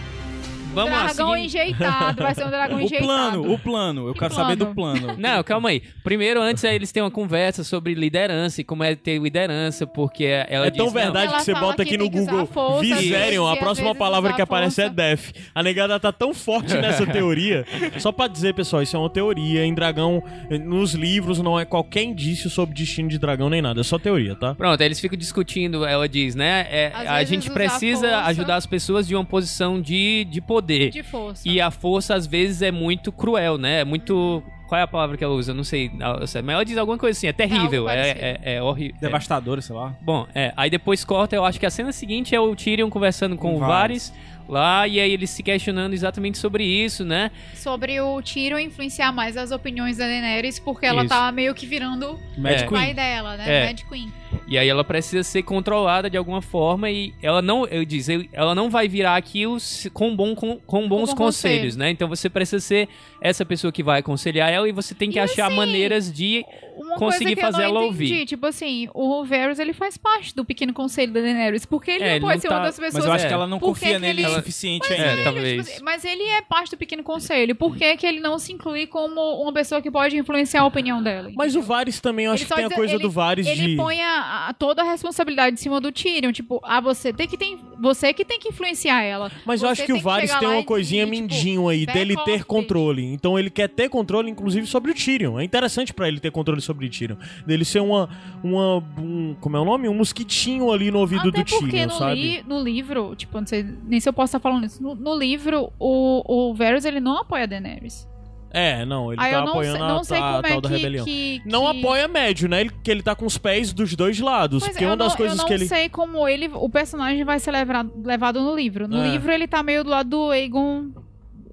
vamos 0.74 0.90
lá. 0.92 1.04
dragão 1.04 1.28
seguindo- 1.30 1.44
enjeitado, 1.46 2.22
vai 2.22 2.34
ser 2.34 2.44
um 2.46 2.50
dragão 2.50 2.76
O 2.78 2.80
enjeitado. 2.82 3.06
plano, 3.06 3.52
o 3.52 3.58
plano. 3.58 4.08
Eu 4.08 4.12
Que 4.14 4.18
quero 4.20 4.34
saber 4.34 4.56
do 4.56 4.66
plano? 4.66 5.00
plano. 5.00 5.18
Não, 5.20 5.42
calma 5.42 5.68
aí. 5.70 5.82
Primeiro, 6.02 6.40
antes 6.42 6.64
aí 6.64 6.74
eles 6.74 6.90
têm 6.92 7.02
uma 7.02 7.10
conversa 7.10 7.64
sobre 7.64 7.94
liderança 7.94 8.60
e 8.60 8.64
como 8.64 8.82
é 8.84 8.94
ter 8.94 9.18
liderança, 9.20 9.86
porque 9.86 10.24
ela 10.48 10.66
é 10.66 10.70
diz... 10.70 10.76
tão 10.78 10.86
não, 10.86 10.92
verdade 10.92 11.32
que 11.34 11.42
você 11.42 11.54
bota 11.54 11.84
que 11.84 11.94
aqui 11.94 11.98
no 11.98 12.10
Google 12.10 12.40
a 12.40 12.46
força, 12.46 12.82
Viserion, 12.96 13.46
a 13.46 13.56
próxima 13.56 13.94
palavra 13.94 14.32
que 14.32 14.40
a 14.40 14.44
aparece 14.44 14.82
é. 14.82 14.88
Death. 14.88 15.32
A 15.54 15.62
negada 15.62 15.98
tá 16.00 16.12
tão 16.12 16.32
forte 16.34 16.74
nessa 16.76 17.06
teoria. 17.10 17.64
Só 17.98 18.12
pra 18.12 18.26
dizer, 18.28 18.54
pessoal, 18.54 18.82
isso 18.82 18.96
é 18.96 18.98
uma 18.98 19.10
teoria. 19.10 19.64
Em 19.64 19.74
dragão, 19.74 20.22
nos 20.64 20.94
livros, 20.94 21.38
não 21.40 21.58
é 21.58 21.64
qualquer 21.64 22.02
indício 22.02 22.48
sobre 22.50 22.74
destino 22.74 23.08
de 23.08 23.18
dragão 23.18 23.48
nem 23.48 23.62
nada. 23.62 23.80
É 23.80 23.84
só 23.84 23.98
teoria, 23.98 24.34
tá? 24.34 24.54
Pronto, 24.54 24.80
aí 24.80 24.86
eles 24.86 25.00
ficam 25.00 25.18
discutindo, 25.18 25.84
ela 25.84 26.08
diz, 26.08 26.34
né? 26.34 26.66
é, 26.70 26.92
a 26.94 27.22
gente 27.24 27.48
a 27.50 27.52
precisa 27.52 28.08
força. 28.08 28.24
ajudar 28.26 28.56
as 28.56 28.66
pessoas 28.66 29.06
de 29.06 29.14
uma 29.14 29.24
posição 29.24 29.80
de, 29.80 30.24
de 30.24 30.40
poder. 30.40 30.63
De 30.90 31.02
força. 31.02 31.48
E 31.48 31.60
a 31.60 31.70
força, 31.70 32.14
às 32.14 32.26
vezes, 32.26 32.62
é 32.62 32.70
muito 32.70 33.12
cruel, 33.12 33.58
né? 33.58 33.80
É 33.80 33.84
muito. 33.84 34.42
Qual 34.66 34.78
é 34.78 34.82
a 34.82 34.88
palavra 34.88 35.16
que 35.16 35.22
ela 35.22 35.34
usa? 35.34 35.52
Eu 35.52 35.54
não 35.54 35.64
sei. 35.64 35.90
Mas 35.94 36.34
ela 36.34 36.64
diz 36.64 36.76
alguma 36.78 36.96
coisa 36.96 37.16
assim, 37.16 37.26
é 37.26 37.32
terrível, 37.32 37.88
é, 37.88 38.10
é, 38.10 38.40
é 38.54 38.62
horrível. 38.62 38.96
Devastador, 39.00 39.60
sei 39.60 39.76
lá. 39.76 39.94
Bom, 40.00 40.26
é. 40.34 40.52
Aí 40.56 40.70
depois 40.70 41.04
corta, 41.04 41.36
eu 41.36 41.44
acho 41.44 41.60
que 41.60 41.66
a 41.66 41.70
cena 41.70 41.92
seguinte 41.92 42.34
é 42.34 42.40
o 42.40 42.56
Tyrion 42.56 42.88
conversando 42.88 43.36
com, 43.36 43.50
Com 43.50 43.56
o 43.56 43.58
Varys. 43.58 44.08
Varys 44.08 44.33
lá, 44.48 44.86
e 44.86 45.00
aí 45.00 45.10
eles 45.12 45.30
se 45.30 45.42
questionando 45.42 45.92
exatamente 45.94 46.38
sobre 46.38 46.64
isso, 46.64 47.04
né? 47.04 47.30
Sobre 47.54 48.00
o 48.00 48.20
Tyrion 48.22 48.58
influenciar 48.58 49.12
mais 49.12 49.36
as 49.36 49.50
opiniões 49.50 49.96
da 49.96 50.06
Daenerys, 50.06 50.58
porque 50.58 50.84
ela 50.86 51.02
Isso. 51.02 51.08
tá 51.08 51.30
meio 51.32 51.54
que 51.54 51.66
virando 51.66 52.18
Mad 52.36 52.62
o 52.62 52.70
pai 52.70 52.84
Queen. 52.86 52.94
dela, 52.94 53.36
né? 53.36 53.62
É. 53.62 53.66
Mad 53.66 53.80
Queen. 53.88 54.12
E 54.46 54.58
aí 54.58 54.68
ela 54.68 54.84
precisa 54.84 55.22
ser 55.22 55.42
controlada 55.42 56.10
de 56.10 56.16
alguma 56.18 56.42
forma 56.42 56.90
e 56.90 57.14
ela 57.22 57.40
não, 57.40 57.64
eu 57.66 57.82
eu- 57.82 58.26
ela 58.32 58.54
não 58.54 58.68
vai 58.68 58.86
virar 58.88 59.16
aquilo 59.16 59.56
com, 59.92 60.14
bom, 60.14 60.34
com, 60.34 60.56
com 60.58 60.86
bons 60.88 61.10
bom 61.10 61.16
conselhos, 61.16 61.74
conselho. 61.74 61.78
né? 61.78 61.90
Então 61.90 62.08
você 62.08 62.28
precisa 62.28 62.60
ser 62.60 62.88
essa 63.22 63.44
pessoa 63.46 63.72
que 63.72 63.82
vai 63.82 64.00
aconselhar 64.00 64.50
ela 64.50 64.68
e 64.68 64.72
você 64.72 64.94
tem 64.94 65.10
que 65.10 65.16
E 65.16 65.20
achar 65.20 65.46
assim, 65.46 65.56
maneiras 65.56 66.12
de 66.12 66.44
Uma 66.76 66.96
Conseguir 66.96 67.24
coisa 67.24 67.34
que 67.36 67.40
fazer 67.40 67.64
eu 67.64 67.68
não 67.72 67.76
ela 67.80 67.86
entendi, 67.86 68.12
ouvir. 68.12 68.26
Tipo 68.26 68.46
assim, 68.46 68.88
o 68.94 69.24
Varys, 69.24 69.58
ele 69.58 69.72
faz 69.72 69.96
parte 69.96 70.34
do 70.34 70.44
pequeno 70.44 70.72
conselho 70.72 71.12
da 71.12 71.20
Daenerys, 71.20 71.64
porque 71.64 71.90
ele 71.92 72.04
É, 72.04 72.06
não 72.08 72.14
ele 72.16 72.20
pode 72.20 72.34
não 72.34 72.40
ser 72.42 72.48
tá- 72.48 72.54
uma 72.56 72.64
das 72.64 72.76
pessoas... 72.76 72.94
Mas 72.94 73.04
eu 73.06 73.12
acho 73.12 73.24
É. 73.24 73.28
que 73.28 73.34
ela 73.34 73.46
não 73.46 73.58
confia 73.60 73.92
que 73.94 73.98
nele 73.98 74.22
ele- 74.22 74.30
o 74.30 74.34
suficiente 74.34 74.92
é, 74.92 75.10
ainda. 75.10 75.24
talvez. 75.24 75.66
Tipo 75.68 75.84
mas 75.84 76.04
ele 76.04 76.22
é 76.24 76.42
parte 76.42 76.70
do 76.72 76.76
pequeno 76.76 77.02
conselho. 77.02 77.54
Por 77.54 77.76
que, 77.76 77.96
que 77.96 78.06
ele 78.06 78.20
não 78.20 78.38
se 78.38 78.52
inclui 78.52 78.86
como 78.86 79.20
uma 79.42 79.52
pessoa 79.52 79.80
que 79.80 79.90
pode 79.90 80.16
influenciar 80.16 80.62
a 80.62 80.66
opinião 80.66 81.02
dela? 81.02 81.30
Mas 81.36 81.54
o 81.54 81.62
Varys 81.62 82.00
também, 82.00 82.26
eu 82.26 82.32
acho 82.32 82.42
Ele 82.44 82.48
que 82.50 82.54
tem 82.56 82.64
a 82.64 82.70
coisa 82.70 82.94
ele- 82.94 83.02
do 83.02 83.10
Varys 83.10 83.46
Ele 83.46 83.68
de... 83.68 83.76
põe 83.76 84.00
a, 84.00 84.48
a- 84.48 84.52
toda 84.54 84.82
a 84.82 84.84
responsabilidade 84.84 85.54
em 85.54 85.56
cima 85.58 85.80
do 85.80 85.92
Tyrion. 85.92 86.32
Tipo, 86.32 86.60
ah, 86.64 86.80
você 86.80 87.12
tem 87.12 87.28
que 87.28 87.36
tem, 87.36 87.58
você 87.80 88.12
que 88.12 88.24
tem 88.24 88.38
que 88.40 88.48
influenciar 88.48 89.02
ela. 89.02 89.30
Mas 89.44 89.62
eu 89.62 89.68
acho 89.68 89.84
que 89.84 89.92
o 89.92 90.00
Varys 90.00 90.34
tem 90.34 90.48
uma 90.48 90.64
coisinha 90.64 91.04
tipo, 91.04 91.10
mindinho 91.16 91.68
aí, 91.68 91.86
dele 91.86 92.16
ter 92.24 92.44
controle. 92.44 93.04
Então 93.04 93.38
ele 93.38 93.50
quer 93.50 93.68
ter 93.68 93.88
controle, 93.88 94.30
inclusive, 94.30 94.66
sobre 94.66 94.90
o 94.90 94.94
Tyrion. 94.94 95.38
É 95.38 95.44
interessante 95.44 95.92
pra 95.92 96.08
ele 96.08 96.18
ter 96.20 96.30
controle 96.30 96.60
sobre 96.64 96.88
Tyrion. 96.88 97.16
Dele 97.46 97.64
ser 97.64 97.80
uma. 97.80 98.08
uma 98.42 98.78
um, 98.98 99.36
como 99.40 99.56
é 99.56 99.60
o 99.60 99.64
nome? 99.64 99.88
Um 99.88 99.94
mosquitinho 99.94 100.70
ali 100.72 100.90
no 100.90 100.98
ouvido 100.98 101.28
Até 101.28 101.42
do 101.44 101.50
porque 101.50 101.66
Tyrion, 101.70 101.86
no, 101.86 101.92
sabe? 101.98 102.14
li- 102.14 102.44
no 102.46 102.62
livro, 102.62 103.14
tipo, 103.16 103.38
não 103.38 103.46
sei 103.46 103.64
nem 103.84 104.00
se 104.00 104.08
eu 104.08 104.12
posso 104.12 104.36
estar 104.36 104.40
falando 104.40 104.64
isso. 104.66 104.82
No, 104.82 104.94
no 104.94 105.16
livro, 105.16 105.72
o, 105.78 106.48
o 106.50 106.54
Varys, 106.54 106.84
ele 106.84 107.00
não 107.00 107.18
apoia 107.18 107.44
a 107.44 107.46
Daenerys. 107.46 108.08
É, 108.56 108.84
não, 108.84 109.12
ele 109.12 109.20
Aí 109.20 109.32
tá 109.32 109.38
eu 109.38 109.42
não 109.42 109.48
apoiando 109.48 109.78
sei, 109.78 109.86
não 109.88 109.98
a, 109.98 110.04
sei 110.04 110.16
a 110.18 110.20
como 110.20 110.42
tal 110.42 110.50
é 110.52 110.60
da 110.60 110.68
que, 110.68 110.74
rebelião. 110.76 111.04
que- 111.04 111.42
Não 111.44 111.72
que- 111.72 111.78
apoia 111.80 112.06
médio, 112.06 112.48
né? 112.48 112.60
Ele, 112.60 112.70
que 112.84 112.88
ele 112.88 113.02
tá 113.02 113.12
com 113.12 113.26
os 113.26 113.36
pés 113.36 113.72
dos 113.72 113.96
dois 113.96 114.20
lados. 114.20 114.60
Pois 114.62 114.70
porque 114.72 114.84
é, 114.84 114.86
uma 114.86 114.92
eu 114.92 114.96
das 114.96 115.08
não, 115.08 115.16
coisas 115.16 115.36
eu 115.36 115.42
não 115.42 115.48
que 115.48 115.54
ele. 115.54 115.66
sei 115.66 115.88
como 115.88 116.28
ele, 116.28 116.48
o 116.54 116.68
personagem 116.70 117.24
vai 117.24 117.40
ser 117.40 117.50
levado, 117.50 117.90
levado 118.04 118.40
no 118.40 118.54
livro. 118.54 118.86
No 118.86 119.02
É. 119.02 119.10
livro 119.10 119.32
ele 119.32 119.48
tá 119.48 119.60
meio 119.60 119.82
do 119.82 119.90
lado 119.90 120.08
do 120.08 120.30
Aegon, 120.30 120.90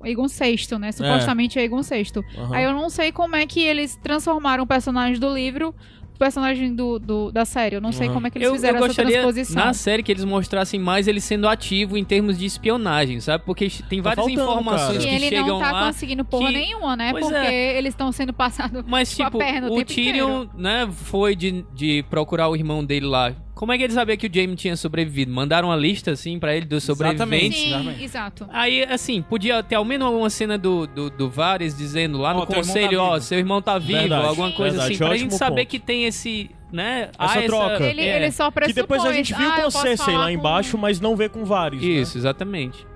Aegon 0.03 0.27
VI, 0.27 0.77
né? 0.79 0.91
Supostamente 0.91 1.57
Aegon 1.59 1.81
VI. 1.81 2.05
Aham. 2.37 2.55
Aí 2.55 2.63
eu 2.63 2.73
não 2.73 2.89
sei 2.89 3.11
como 3.11 3.35
é 3.35 3.45
que 3.45 3.59
eles 3.61 3.95
transformaram 4.01 4.63
o 4.63 4.67
personagem 4.67 5.19
do 5.19 5.33
livro 5.33 5.73
pro 6.11 6.19
personagem 6.19 6.75
do, 6.75 6.99
do- 6.99 7.31
da 7.31 7.45
série. 7.45 7.75
Eu 7.75 7.81
não 7.81 7.91
sei 7.91 8.07
Uhum. 8.07 8.13
como 8.13 8.27
é 8.27 8.29
que 8.29 8.37
eles 8.37 8.47
Eu, 8.47 8.53
fizeram 8.53 8.75
eu 8.77 8.85
essa 8.85 8.87
gostaria 8.89 9.11
transposição. 9.21 9.65
na 9.65 9.73
série 9.73 10.03
que 10.03 10.11
eles 10.11 10.23
mostrassem 10.23 10.79
mais 10.79 11.07
ele 11.07 11.19
sendo 11.19 11.47
ativo 11.47 11.97
em 11.97 12.03
termos 12.03 12.37
de 12.37 12.45
espionagem, 12.45 13.19
sabe? 13.19 13.43
Porque 13.43 13.67
tem 13.89 14.01
Tá 14.03 14.09
várias 14.09 14.25
faltando, 14.27 14.51
informações 14.51 14.97
cara. 14.97 15.03
E 15.03 15.07
que 15.09 15.15
ele 15.15 15.29
chegam 15.29 15.47
não 15.47 15.59
tá 15.59 15.71
lá. 15.71 15.87
conseguindo 15.87 16.23
porra 16.25 16.47
que- 16.47 16.53
nenhuma, 16.59 16.95
né? 16.95 17.11
Pois 17.11 17.25
Porque 17.25 17.37
é. 17.39 17.77
eles 17.77 17.93
estão 17.93 18.11
sendo 18.11 18.33
passados 18.33 18.83
Mas, 18.87 19.15
com 19.15 19.23
a 19.23 19.25
tipo, 19.25 19.37
perna 19.39 19.67
o 19.67 19.73
o 19.73 19.77
tempo 19.77 19.93
Tyrion, 19.93 20.43
inteiro. 20.43 20.51
né, 20.61 20.89
foi 20.91 21.35
de, 21.35 21.65
de 21.73 22.03
procurar 22.09 22.49
o 22.49 22.55
irmão 22.55 22.85
dele 22.85 23.07
lá. 23.07 23.33
Como 23.61 23.71
é 23.71 23.77
que 23.77 23.83
ele 23.83 23.93
sabia 23.93 24.17
que 24.17 24.25
o 24.25 24.33
Jaime 24.33 24.55
tinha 24.55 24.75
sobrevivido? 24.75 25.31
Mandaram 25.31 25.67
uma 25.67 25.75
lista, 25.75 26.09
assim, 26.09 26.39
pra 26.39 26.55
ele 26.55 26.65
dos 26.65 26.83
sobreviventes. 26.83 27.59
Sim, 27.59 27.67
exatamente. 27.67 28.03
exato. 28.03 28.49
Aí, 28.51 28.81
assim, 28.85 29.21
podia 29.21 29.61
ter 29.61 29.75
ao 29.75 29.85
menos 29.85 30.09
uma 30.09 30.31
cena 30.31 30.57
do, 30.57 30.87
do, 30.87 31.11
do 31.11 31.29
Varys 31.29 31.77
dizendo 31.77 32.17
lá 32.17 32.31
Ó, 32.31 32.39
no 32.39 32.45
teu 32.47 32.57
irmão 32.57 32.73
conselho, 32.73 32.97
tá 32.97 33.03
ó, 33.03 33.13
vivo. 33.13 33.23
seu 33.25 33.37
irmão 33.37 33.61
tá 33.61 33.77
vivo, 33.77 33.99
Verdade, 33.99 34.25
alguma 34.25 34.51
coisa 34.51 34.77
verdade, 34.77 34.93
assim, 34.93 34.97
pra 34.97 35.07
ótimo 35.09 35.29
gente 35.29 35.37
saber 35.37 35.61
ponto. 35.61 35.69
que 35.69 35.77
tem 35.77 36.05
esse, 36.05 36.49
né, 36.73 37.09
Essa 37.19 37.39
há 37.39 37.43
troca. 37.43 37.83
Ele, 37.85 38.01
é. 38.01 38.15
ele 38.15 38.31
só 38.31 38.47
Que 38.49 38.55
pressupõe. 38.55 38.81
depois 38.81 39.05
a 39.05 39.13
gente 39.13 39.31
viu 39.35 39.47
ah, 39.47 39.51
com 39.53 39.61
eu 39.61 39.67
o 39.67 39.71
posso 39.71 39.81
Cersei 39.83 40.05
falar 40.07 40.17
lá 40.17 40.23
com- 40.25 40.31
embaixo, 40.31 40.77
mas 40.79 40.99
não 40.99 41.15
vê 41.15 41.29
com 41.29 41.45
vários. 41.45 41.83
né? 41.83 41.87
Isso, 41.87 42.17
exatamente. 42.17 42.87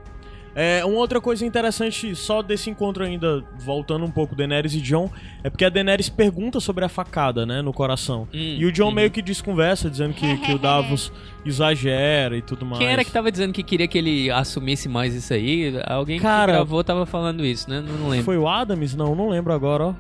É, 0.55 0.85
uma 0.85 0.97
outra 0.99 1.19
coisa 1.19 1.45
interessante 1.45 2.15
só 2.15 2.41
desse 2.41 2.69
encontro 2.69 3.03
ainda, 3.03 3.43
voltando 3.57 4.05
um 4.05 4.09
pouco, 4.09 4.33
Daenerys 4.33 4.73
e 4.73 4.79
Jon, 4.79 5.09
é 5.43 5.49
porque 5.49 5.65
a 5.65 5.69
Daenerys 5.69 6.07
pergunta 6.07 6.61
sobre 6.61 6.85
a 6.85 6.89
facada, 6.89 7.45
né, 7.45 7.61
no 7.61 7.73
coração. 7.73 8.25
Hum, 8.33 8.55
e 8.57 8.65
o 8.65 8.71
Jon 8.71 8.85
uhum. 8.85 8.91
meio 8.93 9.11
que 9.11 9.21
desconversa, 9.21 9.89
dizendo 9.89 10.13
que, 10.13 10.37
que 10.37 10.53
o 10.53 10.57
Davos 10.59 11.11
exagera 11.45 12.37
e 12.37 12.41
tudo 12.41 12.65
mais. 12.65 12.79
Quem 12.79 12.87
era 12.87 13.03
que 13.03 13.11
tava 13.11 13.29
dizendo 13.29 13.51
que 13.51 13.63
queria 13.63 13.87
que 13.87 13.97
ele 13.97 14.31
assumisse 14.31 14.87
mais 14.87 15.13
isso 15.13 15.33
aí? 15.33 15.73
Alguém 15.85 16.19
Cara- 16.21 16.53
que 16.53 16.57
gravou 16.57 16.83
tava 16.85 17.05
falando 17.05 17.45
isso, 17.45 17.69
né? 17.69 17.81
Não, 17.81 17.93
não 17.93 18.09
lembro. 18.09 18.23
Foi 18.23 18.37
o 18.37 18.47
Adams? 18.47 18.95
Não, 18.95 19.13
não 19.13 19.27
lembro 19.27 19.51
agora, 19.51 19.87
ó. 19.87 19.93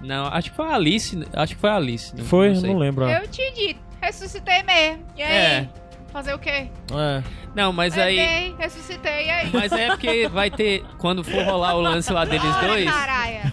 Não, 0.00 0.26
acho 0.26 0.50
que 0.50 0.56
foi 0.56 0.66
a 0.66 0.74
Alice. 0.74 1.26
Acho 1.32 1.54
que 1.54 1.60
foi 1.60 1.70
a 1.70 1.76
Alice. 1.76 2.14
Não, 2.16 2.24
Foi? 2.24 2.52
não. 2.52 2.60
Não 2.60 2.78
lembro. 2.78 3.06
ó. 3.06 3.08
Eu 3.08 3.26
te 3.26 3.50
dito, 3.52 3.80
ressuscitei 4.00 4.62
mesmo. 4.62 5.02
E 5.16 5.22
aí? 5.22 5.32
É. 5.32 5.68
Fazer 6.14 6.32
o 6.32 6.38
quê? 6.38 6.68
É. 6.92 7.22
Não, 7.56 7.72
mas 7.72 7.98
aí. 7.98 8.54
Ressuscitei, 8.56 9.26
e 9.26 9.30
aí? 9.30 9.50
Mas 9.52 9.72
é 9.72 9.88
porque 9.88 10.28
vai 10.28 10.48
ter. 10.48 10.84
Quando 10.96 11.24
for 11.24 11.42
rolar 11.44 11.74
o 11.74 11.80
lance 11.80 12.12
lá 12.12 12.24
deles 12.24 12.54
dois. 12.64 12.84
caralho. 12.88 13.52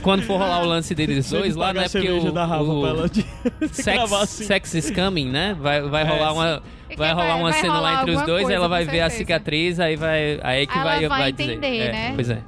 Quando 0.00 0.22
for 0.22 0.38
rolar 0.38 0.62
o 0.62 0.66
lance 0.66 0.94
deles 0.94 1.28
dois 1.28 1.56
lá, 1.56 1.72
né? 1.72 1.86
a 1.86 1.90
Porque 1.90 2.08
o, 2.08 2.30
da 2.30 2.44
Rafa 2.46 2.62
o 2.62 2.80
pra 2.82 2.90
ela 2.90 3.08
de... 3.08 3.26
sex, 3.72 4.12
assim. 4.12 4.44
sex 4.44 4.74
is 4.74 4.90
coming, 4.92 5.28
né? 5.28 5.56
Vai, 5.58 5.82
vai 5.82 6.02
É, 6.04 6.06
rolar 6.06 6.32
uma. 6.32 6.62
Vai 6.96 7.12
rolar 7.12 7.34
uma 7.34 7.50
vai 7.50 7.60
cena 7.60 7.72
lá 7.72 7.78
rolar 7.78 8.00
entre 8.02 8.10
os 8.12 8.22
dois, 8.22 8.42
coisa, 8.42 8.54
ela 8.54 8.68
vai 8.68 8.84
ver 8.84 9.00
a 9.00 9.10
cicatriz, 9.10 9.80
aí 9.80 9.96
vai. 9.96 10.38
Aí 10.40 10.68
que 10.68 10.72
Ela 10.78 10.84
vai, 10.84 11.08
vai 11.08 11.32
dizer. 11.32 11.54
entender, 11.54 11.78
É, 11.80 11.92
né? 11.92 12.12
Pois 12.14 12.30
é. 12.30 12.38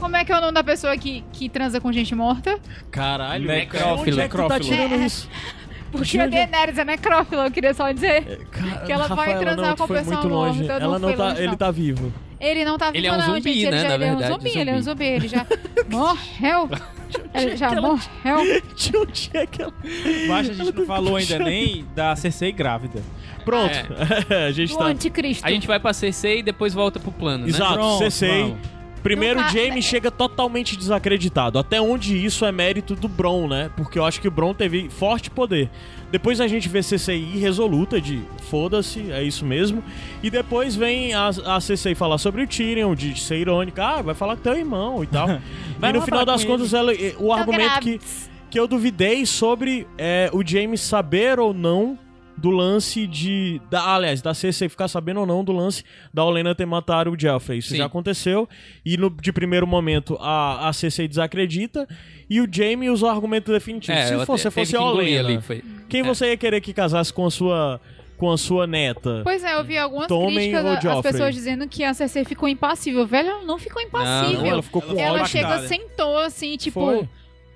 Como 0.00 0.14
é 0.16 0.24
que 0.24 0.32
é 0.32 0.36
o 0.36 0.40
nome 0.40 0.52
da 0.52 0.62
pessoa 0.64 0.94
que, 0.98 1.24
que 1.32 1.48
transa 1.48 1.80
com 1.80 1.90
gente 1.92 2.14
morta? 2.16 2.58
Caralho, 2.90 3.46
Necrófilo. 3.46 4.16
Onde 4.16 4.20
é 4.20 4.28
que 4.28 4.36
tu 4.36 4.48
tá 4.48 4.60
tirando 4.60 5.02
isso? 5.02 5.30
Porque 5.96 6.18
a 6.18 6.26
Daenerys 6.26 6.78
é 6.78 6.84
necrófila, 6.84 7.46
eu 7.46 7.50
queria 7.50 7.74
só 7.74 7.90
dizer. 7.92 8.46
Cara, 8.50 8.80
Que 8.86 8.92
ela 8.92 9.06
vai 9.08 9.16
Rafaela, 9.16 9.40
transar 9.40 9.68
não, 9.70 9.76
com 9.76 9.86
foi 9.86 9.98
pessoa 9.98 10.16
muito 10.16 10.28
longe. 10.28 10.58
morta, 10.58 10.78
não 10.78 10.86
Ela 10.86 10.98
não 10.98 11.12
tá, 11.12 11.28
longe, 11.28 11.38
ele 11.40 11.46
não. 11.48 11.56
tá 11.56 11.70
vivo. 11.70 12.12
Ele 12.38 12.64
não 12.64 12.76
tá 12.78 12.86
vivo, 12.90 12.98
Ele 12.98 13.06
é 13.06 13.12
um 13.12 13.16
não, 13.16 13.24
zumbi, 13.26 13.52
gente. 13.54 13.66
Ele, 13.66 13.70
né, 13.70 13.82
já, 13.82 13.88
na 13.88 13.94
ele 13.94 14.04
é 14.04 14.06
um 14.12 14.18
verdade, 14.18 14.32
zumbi, 14.34 14.58
ele 14.58 14.70
é 14.70 14.74
um 14.74 14.82
zumbi. 14.82 15.04
zumbi. 15.04 15.04
Ele 15.04 15.28
já 15.28 15.46
morreu. 15.90 16.70
Ele 17.34 17.56
já 17.56 17.80
morreu. 17.80 18.62
Tinha 18.76 19.00
um 19.00 19.06
dia 19.06 19.46
que 19.46 19.62
ela... 19.62 19.72
Mas 20.28 20.50
a 20.50 20.52
gente 20.52 20.72
não 20.76 20.86
falou 20.86 21.16
ainda 21.16 21.38
nem 21.38 21.86
da 21.94 22.14
Cersei 22.14 22.52
grávida. 22.52 23.02
Pronto. 23.44 23.72
a 24.48 24.50
gente 24.50 24.76
tá... 24.76 24.84
anticristo. 24.84 25.46
A 25.46 25.50
gente 25.50 25.66
vai 25.66 25.78
pra 25.80 25.92
CC 25.94 26.38
e 26.38 26.42
depois 26.42 26.74
volta 26.74 26.98
pro 26.98 27.12
plano, 27.12 27.44
né? 27.44 27.50
Exato, 27.50 27.74
Pronto, 27.74 27.98
Cersei. 27.98 28.42
vamos. 28.42 28.75
Primeiro, 29.06 29.38
o 29.38 29.48
Jaime 29.50 29.80
chega 29.80 30.10
totalmente 30.10 30.76
desacreditado. 30.76 31.60
Até 31.60 31.80
onde 31.80 32.16
isso 32.16 32.44
é 32.44 32.50
mérito 32.50 32.96
do 32.96 33.06
Bron, 33.06 33.46
né? 33.46 33.70
Porque 33.76 34.00
eu 34.00 34.04
acho 34.04 34.20
que 34.20 34.26
o 34.26 34.30
Bron 34.32 34.52
teve 34.52 34.88
forte 34.90 35.30
poder. 35.30 35.70
Depois 36.10 36.40
a 36.40 36.48
gente 36.48 36.68
vê 36.68 36.80
CCI 36.80 37.38
resoluta 37.38 38.00
de 38.00 38.20
foda-se, 38.50 39.12
é 39.12 39.22
isso 39.22 39.44
mesmo. 39.44 39.80
E 40.24 40.28
depois 40.28 40.74
vem 40.74 41.14
a, 41.14 41.28
a 41.28 41.58
CCI 41.60 41.94
falar 41.94 42.18
sobre 42.18 42.42
o 42.42 42.48
Tyrion, 42.48 42.96
de 42.96 43.20
ser 43.20 43.36
irônica. 43.38 43.84
Ah, 43.84 44.02
vai 44.02 44.14
falar 44.14 44.34
com 44.34 44.42
teu 44.42 44.56
irmão 44.56 45.04
e 45.04 45.06
tal. 45.06 45.28
E 45.80 45.92
no 45.92 46.02
final 46.02 46.24
das 46.24 46.42
contas, 46.42 46.74
ela, 46.74 46.90
o 47.18 47.26
Tô 47.26 47.32
argumento 47.32 47.80
que, 47.80 48.00
que 48.50 48.58
eu 48.58 48.66
duvidei 48.66 49.24
sobre 49.24 49.86
é, 49.96 50.30
o 50.32 50.42
Jaime 50.44 50.76
saber 50.76 51.38
ou 51.38 51.54
não 51.54 51.98
do 52.36 52.50
lance 52.50 53.06
de. 53.06 53.60
Da, 53.70 53.94
aliás, 53.94 54.20
da 54.20 54.34
Cersei 54.34 54.68
ficar 54.68 54.88
sabendo 54.88 55.20
ou 55.20 55.26
não 55.26 55.42
do 55.42 55.52
lance 55.52 55.82
da 56.12 56.22
Olenna 56.24 56.54
ter 56.54 56.66
matado 56.66 57.10
o 57.10 57.18
Joffrey. 57.18 57.58
Isso 57.58 57.70
Sim. 57.70 57.78
já 57.78 57.86
aconteceu. 57.86 58.48
E 58.84 58.96
no, 58.96 59.08
de 59.10 59.32
primeiro 59.32 59.66
momento 59.66 60.16
a, 60.20 60.68
a 60.68 60.72
Cersei 60.72 61.08
desacredita. 61.08 61.88
E 62.28 62.40
o 62.40 62.48
Jaime 62.52 62.90
usa 62.90 63.06
o 63.06 63.08
argumento 63.08 63.52
definitivo. 63.52 63.96
É, 63.96 64.06
Se 64.06 64.16
você 64.16 64.50
fosse 64.50 64.76
a 64.76 64.82
Olenna, 64.82 65.20
ali, 65.28 65.40
foi. 65.40 65.62
quem 65.88 66.00
É. 66.00 66.04
você 66.04 66.26
ia 66.30 66.36
querer 66.36 66.60
que 66.60 66.72
casasse 66.72 67.12
com 67.12 67.24
a 67.24 67.30
sua, 67.30 67.80
com 68.18 68.30
a 68.32 68.36
sua 68.36 68.66
neta? 68.66 69.20
Pois 69.22 69.44
é, 69.44 69.54
eu 69.54 69.62
vi 69.64 69.78
algumas 69.78 70.08
Tomem 70.08 70.50
críticas 70.50 70.82
Joffrey. 70.82 71.12
pessoas 71.12 71.34
dizendo 71.34 71.68
que 71.68 71.84
a 71.84 71.94
Cersei 71.94 72.24
ficou 72.24 72.48
impassível. 72.48 73.06
Velho, 73.06 73.28
ela 73.28 73.42
não 73.44 73.58
ficou 73.58 73.80
impassível. 73.80 74.40
Não, 74.40 74.46
ela 74.46 74.62
ficou 74.62 74.82
com 74.82 74.98
Ela 74.98 75.24
chega, 75.24 75.66
sentou 75.68 76.18
assim, 76.18 76.56
tipo, 76.56 76.80
Foi. 76.80 77.08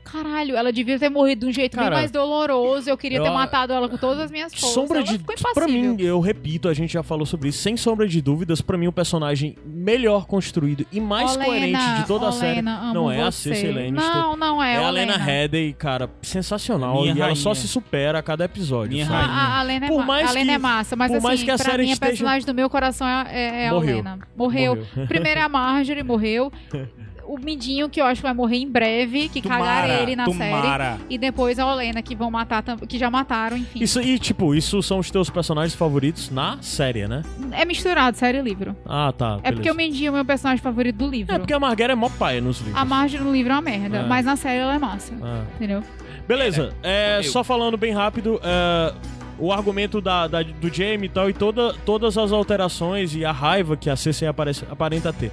Caralho, 0.04 0.56
ela 0.56 0.72
devia 0.72 0.98
ter 0.98 1.08
morrido 1.08 1.40
de 1.40 1.46
um 1.46 1.52
jeito 1.52 1.76
Cara, 1.76 1.90
bem 1.90 1.98
mais 2.00 2.10
doloroso. 2.10 2.88
Eu 2.90 2.96
queria 2.98 3.18
eu- 3.18 3.22
ter 3.24 3.30
matado 3.30 3.72
ela 3.72 3.88
com 3.88 3.96
todas 3.96 4.18
as 4.20 4.30
minhas 4.30 4.52
forças. 4.52 4.70
Sombra 4.70 4.98
ela 4.98 5.06
de. 5.06 5.18
ficou 5.18 5.34
Pra 5.36 5.50
impassível. 5.64 5.94
mim, 5.94 6.02
eu 6.02 6.20
repito, 6.20 6.68
a 6.68 6.74
gente 6.74 6.92
já 6.92 7.02
falou 7.02 7.24
sobre 7.26 7.48
isso. 7.50 7.58
Sem 7.62 7.76
sombra 7.76 8.06
de 8.08 8.20
dúvidas, 8.20 8.60
pra 8.60 8.76
mim, 8.76 8.86
o 8.86 8.92
personagem 8.92 9.56
melhor 9.64 10.26
construído 10.26 10.84
e 10.92 11.00
mais 11.00 11.30
Olena, 11.36 11.44
coerente 11.44 11.94
de 12.00 12.06
toda 12.06 12.28
a 12.28 12.32
série. 12.32 12.62
Não 12.62 13.10
é 13.10 13.20
a 13.22 13.30
você. 13.30 13.50
Cersei 13.54 13.72
Lannister. 13.72 14.14
Não, 14.14 14.36
não 14.36 14.62
é, 14.62 14.74
É, 14.74 14.84
a. 14.84 14.90
Lena 14.90 15.16
Headey, 15.16 15.72
cara, 15.72 16.10
sensacional. 16.22 17.00
Minha 17.02 17.14
e 17.14 17.20
ela 17.20 17.34
só 17.34 17.50
rainha. 17.50 17.62
se 17.62 17.68
supera 17.68 18.18
a 18.18 18.22
cada 18.22 18.44
episódio. 18.44 18.92
Minha 18.92 19.04
A, 19.04 19.08
sabe? 19.08 19.20
rainha. 19.26 19.34
a, 19.42 19.58
a 19.58 19.62
Lena 19.62 19.86
é, 19.86 19.88
Por 19.88 19.98
ma- 20.00 20.06
mais 20.06 20.30
a 20.30 20.32
Lena 20.32 20.46
que- 20.46 20.50
é 20.54 20.58
massa, 20.58 20.96
mas 20.96 21.12
por 21.12 21.32
assim, 21.32 21.44
que 21.44 21.50
a 21.50 21.56
pra 21.56 21.64
série 21.70 21.82
mim, 21.84 21.90
esteja- 21.90 22.06
a 22.06 22.10
personagem 22.10 22.46
do 22.46 22.54
meu 22.54 22.68
coração 22.70 23.06
é, 23.06 23.24
é, 23.30 23.62
é 23.64 23.68
a 23.68 23.72
Morreu. 23.72 23.94
Olena. 23.94 24.18
Morreu. 24.36 24.76
Morreu. 24.76 25.06
Primeiro 25.06 25.40
é 25.40 25.42
a 25.42 25.48
Marjorie, 25.48 26.02
morreu. 26.02 26.52
O 27.32 27.38
Mindinho, 27.38 27.88
que 27.88 28.00
eu 28.00 28.06
acho 28.06 28.20
que 28.20 28.26
vai 28.26 28.34
morrer 28.34 28.56
em 28.56 28.68
breve, 28.68 29.28
que 29.28 29.40
cagaram 29.40 29.94
ele 30.02 30.16
na 30.16 30.26
série. 30.26 30.50
Tomara. 30.60 30.98
E 31.08 31.16
depois 31.16 31.58
a 31.60 31.66
Olena, 31.72 32.02
que 32.02 32.16
vão 32.16 32.28
matar, 32.30 32.62
que 32.88 32.98
já 32.98 33.08
mataram, 33.08 33.56
enfim. 33.56 33.80
Isso, 33.82 34.00
e, 34.00 34.18
tipo, 34.18 34.52
isso 34.54 34.82
são 34.82 34.98
os 34.98 35.10
teus 35.12 35.30
personagens 35.30 35.74
favoritos 35.74 36.28
na 36.30 36.58
série, 36.60 37.06
né? 37.06 37.22
É 37.52 37.64
misturado, 37.64 38.16
série 38.16 38.38
e 38.38 38.42
livro. 38.42 38.74
Ah, 38.84 39.12
tá. 39.16 39.38
É 39.44 39.52
porque 39.52 39.70
o 39.70 39.74
beleza. 39.74 39.92
Mindinho 39.92 40.08
é 40.08 40.10
o 40.10 40.14
meu 40.14 40.24
personagem 40.24 40.60
favorito 40.62 40.96
do 40.96 41.06
livro. 41.08 41.32
É 41.34 41.38
porque 41.38 41.52
a 41.52 41.60
Marguerite 41.60 41.92
é 41.92 41.94
mó 41.94 42.08
paia 42.08 42.40
nos 42.40 42.58
livros. 42.58 42.76
A 42.76 42.84
Marjorie 42.84 43.24
no 43.24 43.32
livro 43.32 43.52
é 43.52 43.54
uma 43.54 43.62
merda, 43.62 43.98
É. 43.98 44.02
mas 44.06 44.26
na 44.26 44.34
série 44.34 44.58
ela 44.58 44.74
é 44.74 44.78
massa. 44.78 45.12
Ah. 45.22 45.44
Entendeu? 45.54 45.84
Beleza, 46.26 46.72
é, 46.82 47.18
Eu. 47.18 47.24
só 47.24 47.44
falando 47.44 47.76
bem 47.76 47.92
rápido, 47.92 48.40
é, 48.42 48.92
o 49.38 49.52
argumento 49.52 50.00
da, 50.00 50.26
da- 50.26 50.42
do 50.42 50.68
Jamie 50.72 51.06
e 51.06 51.08
tal, 51.08 51.30
e 51.30 51.32
toda, 51.32 51.74
todas 51.86 52.18
as 52.18 52.32
alterações 52.32 53.14
e 53.14 53.24
a 53.24 53.30
raiva 53.32 53.76
que 53.76 53.88
a 53.88 53.94
CC 53.96 54.26
aparece, 54.26 54.64
aparenta 54.70 55.12
ter. 55.12 55.30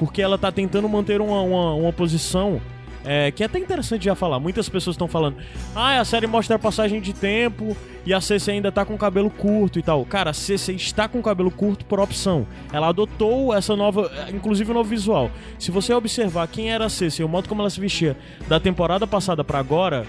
Porque 0.00 0.20
ela 0.20 0.36
tá 0.36 0.50
tentando 0.50 0.88
manter 0.88 1.20
uma, 1.20 1.42
uma, 1.42 1.74
uma 1.74 1.92
posição 1.92 2.60
é, 3.04 3.30
que 3.30 3.42
é 3.42 3.46
até 3.46 3.58
interessante 3.58 4.04
já 4.04 4.14
falar. 4.14 4.40
Muitas 4.40 4.68
pessoas 4.68 4.94
estão 4.94 5.06
falando, 5.06 5.36
ah, 5.74 6.00
a 6.00 6.04
série 6.04 6.26
mostra 6.26 6.56
a 6.56 6.58
passagem 6.58 7.00
de 7.00 7.12
tempo 7.12 7.76
e 8.04 8.12
a 8.12 8.20
CC 8.20 8.52
ainda 8.52 8.72
tá 8.72 8.84
com 8.84 8.96
cabelo 8.96 9.30
curto 9.30 9.78
e 9.78 9.82
tal. 9.82 10.04
Cara, 10.04 10.30
a 10.30 10.34
CC 10.34 10.72
está 10.72 11.06
com 11.06 11.22
cabelo 11.22 11.50
curto 11.50 11.84
por 11.84 12.00
opção. 12.00 12.46
Ela 12.72 12.88
adotou 12.88 13.54
essa 13.54 13.76
nova, 13.76 14.10
inclusive 14.32 14.70
o 14.70 14.74
novo 14.74 14.88
visual. 14.88 15.30
Se 15.58 15.70
você 15.70 15.92
observar 15.92 16.48
quem 16.48 16.70
era 16.70 16.86
a 16.86 16.90
e 17.18 17.24
o 17.24 17.28
modo 17.28 17.48
como 17.48 17.62
ela 17.62 17.70
se 17.70 17.80
vestia 17.80 18.16
da 18.48 18.58
temporada 18.58 19.06
passada 19.06 19.44
pra 19.44 19.58
agora, 19.58 20.06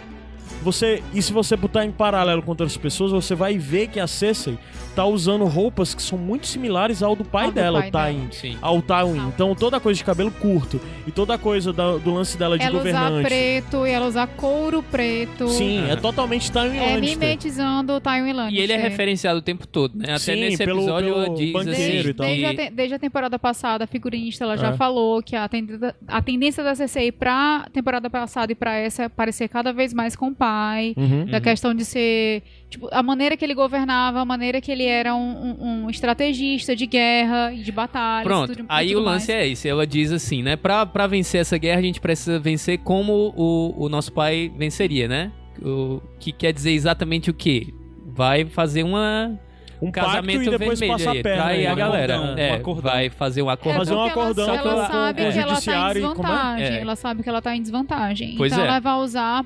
você 0.61 1.03
e 1.13 1.21
se 1.21 1.33
você 1.33 1.55
botar 1.55 1.85
em 1.85 1.91
paralelo 1.91 2.41
com 2.41 2.51
outras 2.51 2.77
pessoas, 2.77 3.11
você 3.11 3.35
vai 3.35 3.57
ver 3.57 3.87
que 3.87 3.99
a 3.99 4.07
Cersei 4.07 4.57
tá 4.95 5.05
usando 5.05 5.45
roupas 5.45 5.95
que 5.95 6.01
são 6.01 6.17
muito 6.17 6.45
similares 6.47 7.01
ao 7.01 7.15
do 7.15 7.23
pai 7.23 7.45
Ao 7.45 7.51
do 7.51 7.55
dela, 7.55 7.79
pai 7.79 7.89
o 7.89 7.91
Tywin. 8.17 8.27
Sim. 8.31 8.57
Ao 8.61 8.81
Tywin. 8.81 9.27
Então 9.29 9.55
toda 9.55 9.77
a 9.77 9.79
coisa 9.79 9.97
de 9.97 10.03
cabelo 10.03 10.29
curto 10.31 10.79
e 11.07 11.11
toda 11.11 11.33
a 11.35 11.37
coisa 11.37 11.71
da- 11.71 11.97
do 11.97 12.13
lance 12.13 12.37
dela 12.37 12.57
de 12.57 12.63
ela 12.65 12.79
usar 12.79 12.91
governante. 12.91 13.27
preto 13.27 13.87
e 13.87 13.89
ela 13.89 14.05
usar 14.07 14.27
couro 14.27 14.83
preto. 14.83 15.47
Sim, 15.47 15.89
é 15.89 15.95
totalmente 15.95 16.51
Tywin 16.51 16.77
É 16.77 16.93
Lannister. 16.95 17.19
mimetizando 17.19 17.93
o 17.93 18.01
Tywin 18.01 18.33
Lannister. 18.33 18.59
E 18.59 18.63
ele 18.63 18.73
é 18.73 18.77
referenciado 18.77 19.39
o 19.39 19.41
tempo 19.41 19.65
todo, 19.65 19.97
né? 19.97 20.09
Até 20.09 20.19
Sim, 20.19 20.35
nesse 20.41 20.57
pelo- 20.57 20.79
episódio 20.81 21.13
pelo 21.13 21.25
ela 21.25 21.35
diz 21.35 21.53
banqueiro 21.53 21.71
assim. 21.71 21.81
e 21.83 21.91
Desde, 21.93 22.13
tal. 22.13 22.25
desde, 22.27 22.45
a, 22.45 22.69
desde 22.69 22.95
a 22.95 22.99
temporada 22.99 23.39
passada, 23.39 23.83
a 23.85 23.87
figurinista 23.87 24.43
ela 24.43 24.57
já 24.57 24.69
É. 24.69 24.73
falou 24.73 25.21
que 25.23 25.35
a, 25.35 25.47
tendência- 25.47 25.95
a 26.07 26.21
tendência 26.21 26.63
da 26.63 26.75
CCI 26.75 27.11
pra 27.11 27.65
temporada 27.71 28.09
passada 28.09 28.51
e 28.51 28.55
pra 28.55 28.75
essa 28.75 29.03
é 29.03 29.09
parecer 29.09 29.47
cada 29.47 29.71
vez 29.71 29.93
mais 29.93 30.15
com 30.17 30.27
o 30.27 30.35
pai. 30.51 30.93
Uhum. 30.97 31.25
Da 31.25 31.39
questão 31.41 31.73
de 31.73 31.85
ser. 31.85 32.43
Tipo, 32.69 32.87
a 32.91 33.03
maneira 33.03 33.35
que 33.35 33.43
ele 33.43 33.53
governava, 33.53 34.19
a 34.21 34.25
maneira 34.25 34.61
que 34.61 34.71
ele 34.71 34.85
era 34.85 35.13
um, 35.15 35.55
um- 35.59 35.83
um 35.85 35.89
estrategista 35.89 36.75
de 36.75 36.85
guerra 36.85 37.51
e 37.53 37.61
de 37.63 37.71
batalha. 37.71 38.23
Pronto, 38.23 38.65
aí 38.69 38.95
o 38.95 38.99
lance 38.99 39.31
é 39.31 39.47
esse. 39.47 39.67
Ela 39.67 39.85
diz 39.85 40.11
assim, 40.11 40.41
né? 40.41 40.55
Pra, 40.55 40.85
pra 40.85 41.07
vencer 41.07 41.41
essa 41.41 41.57
guerra, 41.57 41.79
a 41.79 41.83
gente 41.83 41.99
precisa 41.99 42.39
vencer 42.39 42.77
como 42.79 43.33
o, 43.35 43.85
o 43.85 43.89
nosso 43.89 44.11
pai 44.13 44.51
venceria, 44.57 45.07
né? 45.07 45.31
O 45.61 46.01
que 46.19 46.31
quer 46.31 46.53
dizer 46.53 46.71
exatamente 46.71 47.29
o 47.29 47.33
quê? 47.33 47.67
Vai 48.05 48.45
fazer 48.45 48.83
uma 48.83 49.37
Um 49.81 49.91
casamento 49.91 50.43
e 50.43 50.49
depois 50.49 50.79
vermelho 50.79 50.97
passa 51.05 51.19
a 51.19 51.21
perna. 51.23 51.45
aí, 51.45 51.67
a 51.67 51.75
galera. 51.75 52.15
acordão, 52.15 52.37
é, 52.37 52.61
um 52.65 52.81
vai 52.81 53.09
fazer 53.09 53.41
um 53.41 53.49
acordão. 53.49 53.79
Fazer 53.79 53.93
um 53.95 54.03
acordão 54.03 54.47
ela, 54.47 54.61
com 54.61 54.69
ela 54.69 54.87
sabe 54.87 55.23
que 55.23 55.39
ela 55.39 55.61
tá 55.61 55.73
em 55.73 55.89
é? 55.89 55.93
desvantagem. 55.93 56.65
É. 56.77 56.81
Ela 56.81 56.95
sabe 56.95 57.23
que 57.23 57.29
ela 57.29 57.41
tá 57.41 57.55
em 57.55 57.61
desvantagem. 57.61 58.35
Pois 58.37 58.51
então 58.53 58.63
é. 58.63 58.67
ela 58.67 58.79
vai 58.79 58.93
usar 58.95 59.45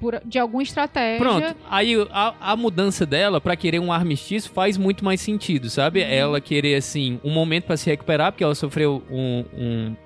por- 0.00 0.20
de 0.24 0.38
alguma 0.38 0.62
estratégia. 0.62 1.18
Pronto, 1.18 1.56
aí 1.70 1.94
a, 2.10 2.34
a 2.52 2.56
mudança 2.56 3.04
dela 3.06 3.40
pra 3.40 3.56
querer 3.56 3.78
um 3.80 3.92
armistício 3.92 4.50
faz 4.50 4.76
muito 4.76 5.04
mais 5.04 5.20
sentido, 5.20 5.68
sabe? 5.70 6.00
Uhum. 6.02 6.08
Ela 6.08 6.40
querer, 6.40 6.74
assim, 6.76 7.20
um 7.24 7.30
momento 7.32 7.64
pra 7.64 7.76
se 7.76 7.88
recuperar, 7.90 8.32
porque 8.32 8.44
ela 8.44 8.54
sofreu 8.54 9.02
um- 9.10 9.44
um- 9.56 9.96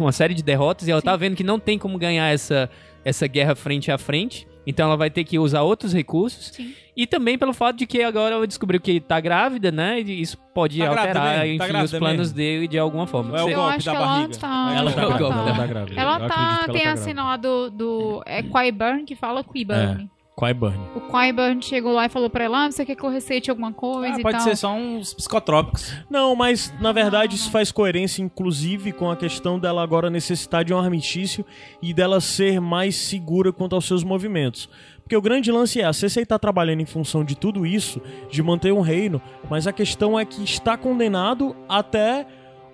uma 0.00 0.12
série 0.12 0.34
de 0.34 0.42
derrotas 0.42 0.88
e 0.88 0.90
ela 0.90 1.00
Sim. 1.00 1.04
tá 1.04 1.16
vendo 1.16 1.36
que 1.36 1.44
não 1.44 1.58
tem 1.58 1.78
como 1.78 1.98
ganhar 1.98 2.28
essa, 2.32 2.68
essa 3.04 3.26
guerra 3.26 3.54
frente 3.54 3.90
a 3.90 3.98
frente. 3.98 4.46
Então 4.66 4.86
ela 4.86 4.96
vai 4.96 5.08
ter 5.08 5.24
que 5.24 5.38
usar 5.38 5.62
outros 5.62 5.92
recursos. 5.94 6.48
Sim. 6.54 6.74
E 6.98 7.06
também 7.06 7.38
pelo 7.38 7.52
fato 7.52 7.76
de 7.76 7.86
que 7.86 8.02
agora 8.02 8.34
ela 8.34 8.46
descobriu 8.46 8.80
que 8.80 8.98
tá 9.00 9.20
grávida, 9.20 9.70
né? 9.70 10.00
E 10.00 10.20
isso 10.20 10.36
pode 10.52 10.78
Tá 10.80 10.88
alterar? 10.88 11.14
Tá 11.38 11.46
enfim, 11.46 11.76
os 11.84 11.92
planos 11.92 12.18
mesmo? 12.32 12.34
dele 12.36 12.66
de 12.66 12.76
alguma 12.76 13.06
forma. 13.06 13.38
É 13.38 13.42
o 13.44 13.48
Eu 13.48 13.54
golpe 13.56 13.76
da 13.84 13.92
que 13.92 13.96
ela 13.96 14.06
barriga? 14.06 14.38
tá. 14.38 14.74
Ela 14.76 14.90
tá 14.92 15.00
que 15.00 15.06
grávida, 15.06 15.24
ela 15.24 15.38
ela 15.38 15.44
tá. 15.52 15.54
tá 15.60 15.66
grávida. 15.66 16.00
Ela 16.00 16.18
tá, 16.18 16.24
ela 16.24 16.26
tem 16.26 16.66
tá 16.66 16.78
a 16.80 16.82
grávida. 16.82 16.96
cena 16.96 17.22
lá 17.24 17.36
do, 17.36 17.70
do 17.70 18.22
é 18.26 18.42
Qyburn 18.42 19.04
que 19.04 19.14
fala 19.14 19.44
Qyburn. 19.44 20.10
Qyburn. 20.36 20.78
O 20.94 21.00
Qyburn 21.00 21.60
chegou 21.62 21.92
lá 21.92 22.06
e 22.06 22.08
falou 22.08 22.30
pra 22.30 22.44
ela, 22.44 22.64
ah, 22.66 22.70
você 22.70 22.84
quer 22.86 22.94
que 22.94 23.02
eu 23.04 23.10
receite 23.10 23.50
alguma 23.50 23.72
coisa 23.72 24.16
Ah, 24.16 24.20
e 24.20 24.22
pode 24.22 24.36
tal. 24.38 24.46
ser 24.46 24.56
só 24.56 24.72
uns 24.72 25.12
psicotrópicos. 25.12 25.92
Não, 26.08 26.36
mas 26.36 26.72
na 26.80 26.92
verdade 26.92 27.34
isso 27.34 27.50
faz 27.50 27.72
coerência, 27.72 28.22
inclusive, 28.22 28.92
com 28.92 29.10
a 29.10 29.16
questão 29.16 29.58
dela 29.58 29.82
agora 29.82 30.08
necessitar 30.08 30.64
de 30.64 30.72
um 30.72 30.78
armistício 30.78 31.44
e 31.82 31.92
dela 31.92 32.20
ser 32.20 32.60
mais 32.60 32.94
segura 32.94 33.52
quanto 33.52 33.74
aos 33.74 33.84
seus 33.84 34.04
movimentos. 34.04 34.68
Porque 35.08 35.16
o 35.16 35.22
grande 35.22 35.50
lance 35.50 35.80
é, 35.80 35.86
a 35.86 35.92
Cersei 35.94 36.26
tá 36.26 36.38
trabalhando 36.38 36.82
em 36.82 36.84
função 36.84 37.24
de 37.24 37.34
tudo 37.34 37.64
isso, 37.64 37.98
de 38.30 38.42
manter 38.42 38.74
um 38.74 38.82
reino, 38.82 39.22
mas 39.48 39.66
a 39.66 39.72
questão 39.72 40.20
é 40.20 40.24
que 40.26 40.44
está 40.44 40.76
condenado 40.76 41.56
até 41.66 42.26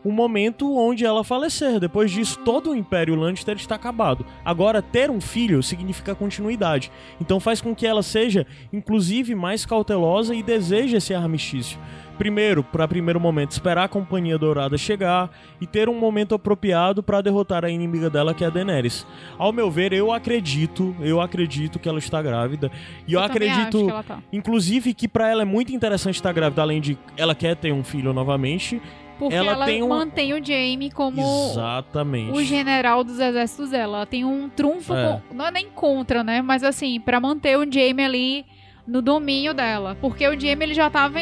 o 0.04 0.10
momento 0.10 0.76
onde 0.76 1.06
ela 1.06 1.22
falecer. 1.22 1.78
Depois 1.78 2.10
disso, 2.10 2.40
todo 2.44 2.70
o 2.70 2.74
Império 2.74 3.14
Lannister 3.14 3.54
está 3.54 3.76
acabado. 3.76 4.26
Agora, 4.44 4.82
ter 4.82 5.12
um 5.12 5.20
filho 5.20 5.62
significa 5.62 6.12
continuidade. 6.12 6.90
Então 7.20 7.38
faz 7.38 7.60
com 7.60 7.72
que 7.72 7.86
ela 7.86 8.02
seja, 8.02 8.44
inclusive, 8.72 9.32
mais 9.36 9.64
cautelosa 9.64 10.34
e 10.34 10.42
deseje 10.42 10.96
esse 10.96 11.14
armistício. 11.14 11.78
Primeiro, 12.18 12.62
para 12.62 12.86
primeiro 12.86 13.18
momento, 13.18 13.50
esperar 13.50 13.84
a 13.84 13.88
Companhia 13.88 14.38
Dourada 14.38 14.78
chegar 14.78 15.30
e 15.60 15.66
ter 15.66 15.88
um 15.88 15.98
momento 15.98 16.34
apropriado 16.34 17.02
para 17.02 17.20
derrotar 17.20 17.64
a 17.64 17.70
inimiga 17.70 18.08
dela, 18.08 18.32
que 18.32 18.44
é 18.44 18.46
a 18.46 18.50
Daenerys. 18.50 19.04
Ao 19.36 19.52
meu 19.52 19.70
ver, 19.70 19.92
eu 19.92 20.12
acredito, 20.12 20.94
eu 21.00 21.20
acredito 21.20 21.78
que 21.78 21.88
ela 21.88 21.98
está 21.98 22.22
grávida. 22.22 22.70
E 23.06 23.14
eu, 23.14 23.20
também 23.22 23.50
acredito, 23.50 23.86
que 23.86 24.02
tá. 24.08 24.18
inclusive, 24.32 24.94
que 24.94 25.08
para 25.08 25.28
ela 25.28 25.42
é 25.42 25.44
muito 25.44 25.72
interessante 25.74 26.14
estar 26.14 26.32
grávida, 26.32 26.62
além 26.62 26.80
de 26.80 26.96
ela 27.16 27.34
quer 27.34 27.56
ter 27.56 27.72
um 27.72 27.82
filho 27.82 28.12
novamente. 28.12 28.80
Porque 29.18 29.34
ela 29.34 29.52
ela, 29.52 29.64
tem 29.66 29.80
um- 29.82 29.88
mantém 29.88 30.32
o 30.34 30.44
Jaime 30.44 30.90
como 30.90 31.20
Exatamente. 31.50 32.32
o 32.36 32.42
general 32.42 33.04
dos 33.04 33.18
exércitos 33.20 33.70
dela. 33.70 33.98
Ela 33.98 34.06
tem 34.06 34.24
um 34.24 34.48
trunfo, 34.48 34.92
É. 34.94 35.20
com- 35.28 35.34
não 35.36 35.46
é 35.46 35.50
nem 35.52 35.68
contra, 35.70 36.24
né? 36.24 36.42
Mas 36.42 36.64
assim, 36.64 36.98
pra 37.00 37.20
manter 37.20 37.56
o 37.56 37.70
Jaime 37.70 38.04
ali 38.04 38.44
no 38.86 39.00
domínio 39.00 39.54
dela. 39.54 39.96
Porque 40.00 40.26
o 40.26 40.38
Jaime 40.38 40.64
ele 40.64 40.74
já 40.74 40.90
tava 40.90 41.20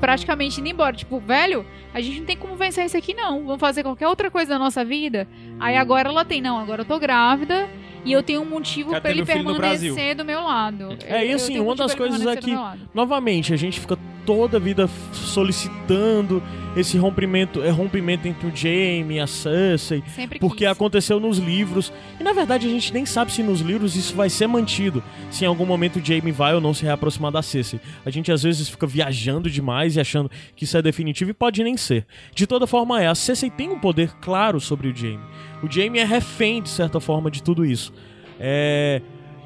praticamente 0.00 0.60
indo 0.60 0.68
embora. 0.68 0.94
Tipo, 0.96 1.18
velho, 1.18 1.64
a 1.92 2.00
gente 2.00 2.18
não 2.20 2.26
tem 2.26 2.36
como 2.36 2.54
vencer 2.56 2.84
isso 2.84 2.96
aqui, 2.96 3.14
não. 3.14 3.44
Vamos 3.44 3.60
fazer 3.60 3.82
qualquer 3.82 4.06
outra 4.08 4.30
coisa 4.30 4.50
da 4.54 4.58
nossa 4.58 4.84
vida. 4.84 5.26
Aí 5.60 5.76
agora 5.76 6.08
ela 6.08 6.24
tem, 6.24 6.40
não, 6.40 6.58
agora 6.58 6.82
eu 6.82 6.84
tô 6.86 6.98
grávida 6.98 7.68
e 8.04 8.12
eu 8.12 8.22
tenho 8.22 8.42
um 8.42 8.44
motivo 8.46 8.90
ter 9.00 9.10
ele 9.10 9.24
permanecer 9.24 10.14
do 10.14 10.24
meu 10.24 10.42
lado. 10.42 10.96
É, 11.06 11.24
Eu- 11.24 11.28
e 11.30 11.32
assim, 11.32 11.58
um 11.60 11.64
uma 11.66 11.74
das 11.76 11.94
coisas 11.94 12.20
é 12.26 12.36
que, 12.36 12.50
novamente, 12.92 13.52
a 13.52 13.56
gente 13.56 13.80
fica 13.80 13.98
toda 14.24 14.56
a 14.56 14.60
vida 14.60 14.88
solicitando 15.12 16.42
esse 16.76 16.98
rompimento, 16.98 17.62
é, 17.62 17.70
rompimento 17.70 18.26
entre 18.26 18.46
o 18.46 18.54
Jaime 18.54 19.16
e 19.16 19.20
a 19.20 19.26
Cersei, 19.26 20.02
Sempre 20.14 20.38
porque 20.38 20.64
quis. 20.64 20.68
aconteceu 20.68 21.20
nos 21.20 21.38
livros. 21.38 21.92
E 22.18 22.24
na 22.24 22.32
verdade 22.32 22.66
a 22.66 22.70
gente 22.70 22.92
nem 22.92 23.06
sabe 23.06 23.32
se 23.32 23.42
nos 23.42 23.60
livros 23.60 23.94
isso 23.94 24.14
vai 24.14 24.28
ser 24.28 24.46
mantido. 24.46 25.02
Se 25.30 25.44
em 25.44 25.46
algum 25.48 25.66
momento 25.66 26.00
o 26.00 26.04
Jaime 26.04 26.32
vai 26.32 26.54
ou 26.54 26.60
não 26.60 26.74
se 26.74 26.84
reaproximar 26.84 27.30
da 27.30 27.42
Cersei. 27.42 27.80
A 28.04 28.10
gente 28.10 28.32
às 28.32 28.42
vezes 28.42 28.68
fica 28.68 28.86
viajando 28.86 29.48
demais 29.48 29.96
e 29.96 30.00
achando 30.00 30.30
que 30.56 30.64
isso 30.64 30.76
é 30.76 30.82
definitivo 30.82 31.30
e 31.30 31.34
pode 31.34 31.62
nem 31.62 31.76
ser. 31.76 32.06
De 32.34 32.46
toda 32.46 32.66
forma 32.66 33.00
é, 33.00 33.06
a 33.06 33.14
Cersei 33.14 33.50
tem 33.50 33.70
um 33.70 33.78
poder 33.78 34.10
claro 34.20 34.60
sobre 34.60 34.88
o 34.88 34.96
Jaime. 34.96 35.22
O 35.62 35.70
Jaime 35.70 35.98
é 35.98 36.04
refém, 36.04 36.60
de 36.60 36.68
certa 36.68 36.98
forma, 36.98 37.30
de 37.30 37.42
tudo 37.42 37.64
isso. 37.64 37.92
É... 38.38 39.00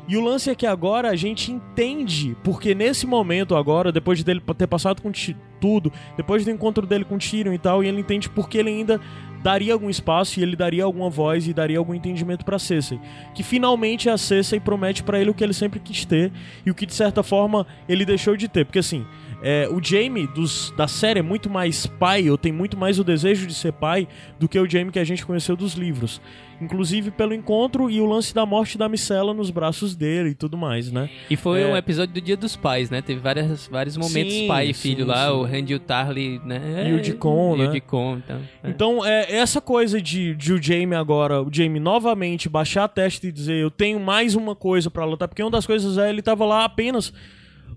E 0.08 0.16
o 0.16 0.24
lance 0.24 0.48
é 0.48 0.54
que 0.54 0.66
agora 0.66 1.10
a 1.10 1.16
gente 1.16 1.52
entende, 1.52 2.34
porque 2.42 2.74
nesse 2.74 3.06
momento 3.06 3.54
agora, 3.54 3.92
depois 3.92 4.24
dele 4.24 4.42
ter 4.56 4.66
passado 4.66 5.02
com 5.02 5.12
tudo, 5.60 5.92
depois 6.16 6.46
do 6.46 6.50
encontro 6.50 6.86
dele 6.86 7.04
com 7.04 7.18
Tyrion 7.18 7.52
e 7.52 7.58
tal, 7.58 7.84
e 7.84 7.88
ele 7.88 8.00
entende 8.00 8.30
porque 8.30 8.56
ele 8.56 8.70
ainda 8.70 8.98
daria 9.42 9.72
algum 9.72 9.90
espaço 9.90 10.40
e 10.40 10.42
ele 10.42 10.56
daria 10.56 10.84
alguma 10.84 11.10
voz 11.10 11.46
e 11.46 11.52
daria 11.52 11.78
algum 11.78 11.94
entendimento 11.94 12.44
pra 12.44 12.58
Cersei. 12.58 12.98
Que 13.34 13.42
finalmente 13.42 14.08
a 14.08 14.16
Cersei 14.16 14.58
promete 14.58 15.02
pra 15.02 15.20
ele 15.20 15.30
o 15.30 15.34
que 15.34 15.44
ele 15.44 15.52
sempre 15.52 15.78
quis 15.78 16.06
ter 16.06 16.32
e 16.64 16.70
o 16.70 16.74
que 16.74 16.86
de 16.86 16.94
certa 16.94 17.22
forma 17.22 17.66
ele 17.88 18.06
deixou 18.06 18.34
de 18.34 18.48
ter, 18.48 18.64
porque 18.64 18.78
assim, 18.78 19.06
é, 19.42 19.68
o 19.70 19.82
Jaime 19.82 20.26
dos, 20.26 20.72
da 20.76 20.88
série 20.88 21.20
é 21.20 21.22
muito 21.22 21.48
mais 21.48 21.86
pai, 21.86 22.28
ou 22.30 22.36
tem 22.38 22.52
muito 22.52 22.76
mais 22.76 22.98
o 22.98 23.04
desejo 23.04 23.46
de 23.46 23.54
ser 23.54 23.72
pai 23.72 24.08
do 24.38 24.48
que 24.48 24.58
o 24.58 24.68
Jaime 24.68 24.90
que 24.90 24.98
a 24.98 25.04
gente 25.04 25.24
conheceu 25.24 25.56
dos 25.56 25.74
livros. 25.74 26.20
Inclusive 26.60 27.12
pelo 27.12 27.32
encontro 27.32 27.88
e 27.88 28.00
o 28.00 28.04
lance 28.06 28.34
da 28.34 28.44
morte 28.44 28.76
da 28.76 28.88
Micela 28.88 29.32
nos 29.32 29.48
braços 29.48 29.94
dele 29.94 30.30
e 30.30 30.34
tudo 30.34 30.56
mais, 30.58 30.90
né? 30.90 31.08
E 31.30 31.36
foi 31.36 31.62
É. 31.62 31.66
um 31.68 31.76
episódio 31.76 32.12
do 32.12 32.20
Dia 32.20 32.36
dos 32.36 32.56
Pais, 32.56 32.90
né? 32.90 33.00
Teve 33.00 33.20
várias, 33.20 33.68
vários 33.68 33.96
momentos 33.96 34.34
Sim, 34.34 34.48
pai 34.48 34.70
e 34.70 34.74
filho 34.74 35.04
sim, 35.04 35.08
lá, 35.08 35.26
sim. 35.26 35.32
o 35.34 35.42
Randy 35.44 35.72
e 35.72 35.76
o 35.76 35.78
Tarly, 35.78 36.40
né? 36.44 36.90
E 36.90 36.94
o 36.94 37.00
Deacon, 37.00 37.54
E 37.54 37.58
né? 37.60 37.68
o 37.68 37.70
Deacon, 37.70 38.16
então. 38.24 38.40
é. 38.64 38.70
Então, 38.70 39.06
é, 39.06 39.36
essa 39.36 39.60
coisa 39.60 40.02
de, 40.02 40.34
de 40.34 40.52
o 40.52 40.60
Jaime 40.60 40.96
agora, 40.96 41.40
o 41.40 41.48
Jaime 41.52 41.78
novamente 41.78 42.48
baixar 42.48 42.82
a 42.84 42.88
testa 42.88 43.28
e 43.28 43.30
dizer 43.30 43.54
eu 43.54 43.70
tenho 43.70 44.00
mais 44.00 44.34
uma 44.34 44.56
coisa 44.56 44.90
pra 44.90 45.04
lutar, 45.04 45.28
porque 45.28 45.42
uma 45.44 45.52
das 45.52 45.64
coisas 45.64 45.96
é 45.96 46.10
ele 46.10 46.22
tava 46.22 46.44
lá 46.44 46.64
apenas. 46.64 47.12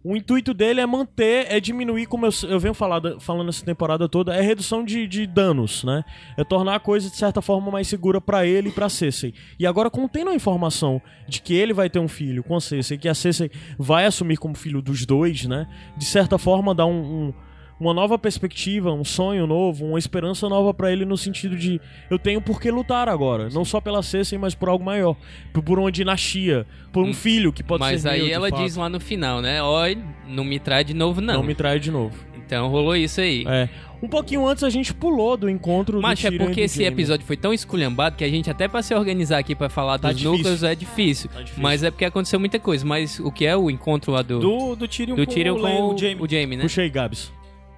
O 0.03 0.15
intuito 0.15 0.53
dele 0.53 0.81
é 0.81 0.85
manter, 0.85 1.45
é 1.49 1.59
diminuir, 1.59 2.07
como 2.07 2.25
eu, 2.25 2.31
eu 2.49 2.59
venho 2.59 2.73
falado, 2.73 3.19
falando 3.19 3.49
essa 3.49 3.63
temporada 3.63 4.09
toda, 4.09 4.35
é 4.35 4.41
redução 4.41 4.83
de, 4.83 5.07
de 5.07 5.27
danos, 5.27 5.83
né? 5.83 6.03
É 6.35 6.43
tornar 6.43 6.75
a 6.75 6.79
coisa 6.79 7.07
de 7.09 7.15
certa 7.15 7.41
forma 7.41 7.69
mais 7.71 7.87
segura 7.87 8.19
pra 8.19 8.45
ele 8.45 8.69
e 8.69 8.71
pra 8.71 8.89
Cersei. 8.89 9.33
E 9.59 9.67
agora, 9.67 9.89
contendo 9.91 10.31
a 10.31 10.35
informação 10.35 10.99
de 11.27 11.39
que 11.41 11.53
ele 11.53 11.71
vai 11.73 11.89
ter 11.89 11.99
um 11.99 12.07
filho 12.07 12.43
com 12.43 12.55
a 12.55 12.61
Cersei, 12.61 12.97
que 12.97 13.07
a 13.07 13.13
Cersei 13.13 13.51
vai 13.77 14.05
assumir 14.05 14.37
como 14.37 14.55
filho 14.55 14.81
dos 14.81 15.05
dois, 15.05 15.45
né? 15.45 15.67
De 15.95 16.05
certa 16.05 16.37
forma, 16.39 16.73
dá 16.73 16.85
um- 16.85 17.27
um 17.27 17.33
uma 17.81 17.93
nova 17.93 18.17
perspectiva, 18.17 18.91
um 18.93 19.03
sonho 19.03 19.47
novo, 19.47 19.85
uma 19.85 19.97
esperança 19.99 20.47
nova 20.47 20.73
pra 20.73 20.91
ele 20.91 21.03
no 21.03 21.17
sentido 21.17 21.55
de 21.57 21.81
eu 22.09 22.19
tenho 22.19 22.39
por 22.41 22.61
que 22.61 22.69
lutar 22.69 23.09
agora, 23.09 23.49
não 23.49 23.65
só 23.65 23.81
pela 23.81 24.03
Cersei, 24.03 24.37
mas 24.37 24.53
por 24.53 24.69
algo 24.69 24.83
maior, 24.85 25.15
por, 25.51 25.79
uma 25.79 25.91
dinastia, 25.91 26.65
por 26.91 27.03
um 27.03 27.09
Hum, 27.09 27.13
filho 27.13 27.51
que 27.51 27.63
pode 27.63 27.79
Mas 27.81 28.01
ser 28.03 28.09
aí 28.09 28.23
meu, 28.25 28.33
ela 28.35 28.49
fato. 28.49 28.63
diz 28.63 28.75
lá 28.75 28.87
no 28.87 28.99
final, 28.99 29.41
né? 29.41 29.61
Ó, 29.63 29.81
não 30.27 30.43
me 30.43 30.59
trai 30.59 30.83
de 30.83 30.93
novo, 30.93 31.19
não. 31.21 31.35
não 31.35 31.43
me 31.43 31.55
trai 31.55 31.79
de 31.79 31.89
novo. 31.91 32.15
Então 32.37 32.67
rolou 32.69 32.95
isso 32.95 33.19
aí. 33.21 33.45
É. 33.47 33.67
Um 34.03 34.07
pouquinho 34.07 34.45
antes 34.47 34.63
a 34.63 34.69
gente 34.69 34.93
pulou 34.93 35.37
do 35.37 35.49
encontro 35.49 36.01
Mas 36.01 36.19
do 36.19 36.27
é 36.27 36.29
Tyrion 36.31 36.45
porque 36.45 36.61
esse 36.61 36.79
Jaime. 36.81 36.93
episódio 36.95 37.25
foi 37.25 37.37
tão 37.37 37.53
esculhambado 37.53 38.15
que 38.15 38.23
a 38.23 38.29
gente 38.29 38.49
até 38.49 38.67
pra 38.67 38.81
se 38.81 38.93
organizar 38.93 39.37
aqui 39.37 39.55
pra 39.55 39.69
falar 39.69 39.97
Tá 39.99 40.09
dos 40.09 40.17
difícil. 40.17 40.37
núcleos 40.37 40.63
é 40.63 40.75
difícil. 40.75 41.29
Tá 41.29 41.39
difícil. 41.39 41.61
Mas 41.63 41.83
é 41.83 41.91
porque 41.91 42.03
aconteceu 42.05 42.39
muita 42.39 42.59
coisa. 42.59 42.85
Mas 42.85 43.19
o 43.19 43.31
que 43.31 43.45
é 43.45 43.55
o 43.55 43.69
encontro 43.69 44.11
lá 44.11 44.21
do, 44.21 44.39
do, 44.39 44.49
Do, 44.69 44.75
do 44.75 44.87
Tyrion, 44.87 45.15
Tyrion 45.25 45.55
com, 45.55 45.61
com 45.61 45.93
o 45.93 45.97
Jaime. 45.97 46.21
o 46.21 46.27
Jaime, 46.29 46.57
né? 46.57 46.65
Gabs. 46.91 47.31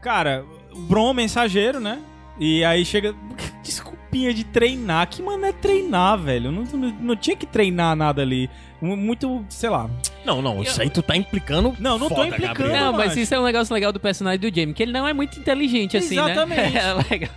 Cara, 0.04 0.46
o 0.74 0.80
Bron 0.80 1.12
é 1.12 1.14
mensageiro, 1.14 1.80
né? 1.80 2.00
E 2.38 2.64
aí 2.64 2.84
chega. 2.84 3.16
Desculpinha 3.64 4.34
de 4.34 4.44
treinar. 4.44 5.08
Que 5.08 5.22
mano 5.22 5.46
é 5.46 5.54
treinar, 5.54 6.20
velho? 6.20 6.52
Não, 6.52 6.64
não, 6.64 6.90
não 7.00 7.16
tinha 7.16 7.36
que 7.36 7.46
treinar 7.46 7.96
nada 7.96 8.22
ali. 8.22 8.50
Muito, 8.82 9.46
sei 9.48 9.70
lá. 9.70 9.90
Não, 10.26 10.42
não, 10.42 10.62
isso 10.62 10.82
aí 10.82 10.90
tu 10.90 11.02
tá 11.02 11.16
implicando. 11.16 11.74
Não, 11.80 11.98
não 11.98 12.10
tô 12.10 12.16
foda, 12.16 12.28
implicando. 12.28 12.60
Gabriel. 12.60 12.92
Não, 12.92 12.94
mas 12.94 13.16
isso 13.16 13.34
é 13.34 13.40
um 13.40 13.44
negócio 13.44 13.74
legal 13.74 13.94
do 13.94 14.00
personagem 14.00 14.40
do 14.42 14.54
Jamie, 14.54 14.74
que 14.74 14.84
ele 14.84 14.92
não 14.92 15.08
é 15.08 15.14
muito 15.14 15.40
inteligente 15.40 15.96
assim, 15.96 16.16
Exatamente. 16.16 16.74
né? 16.74 16.82
É 16.84 17.10
legal. 17.10 17.30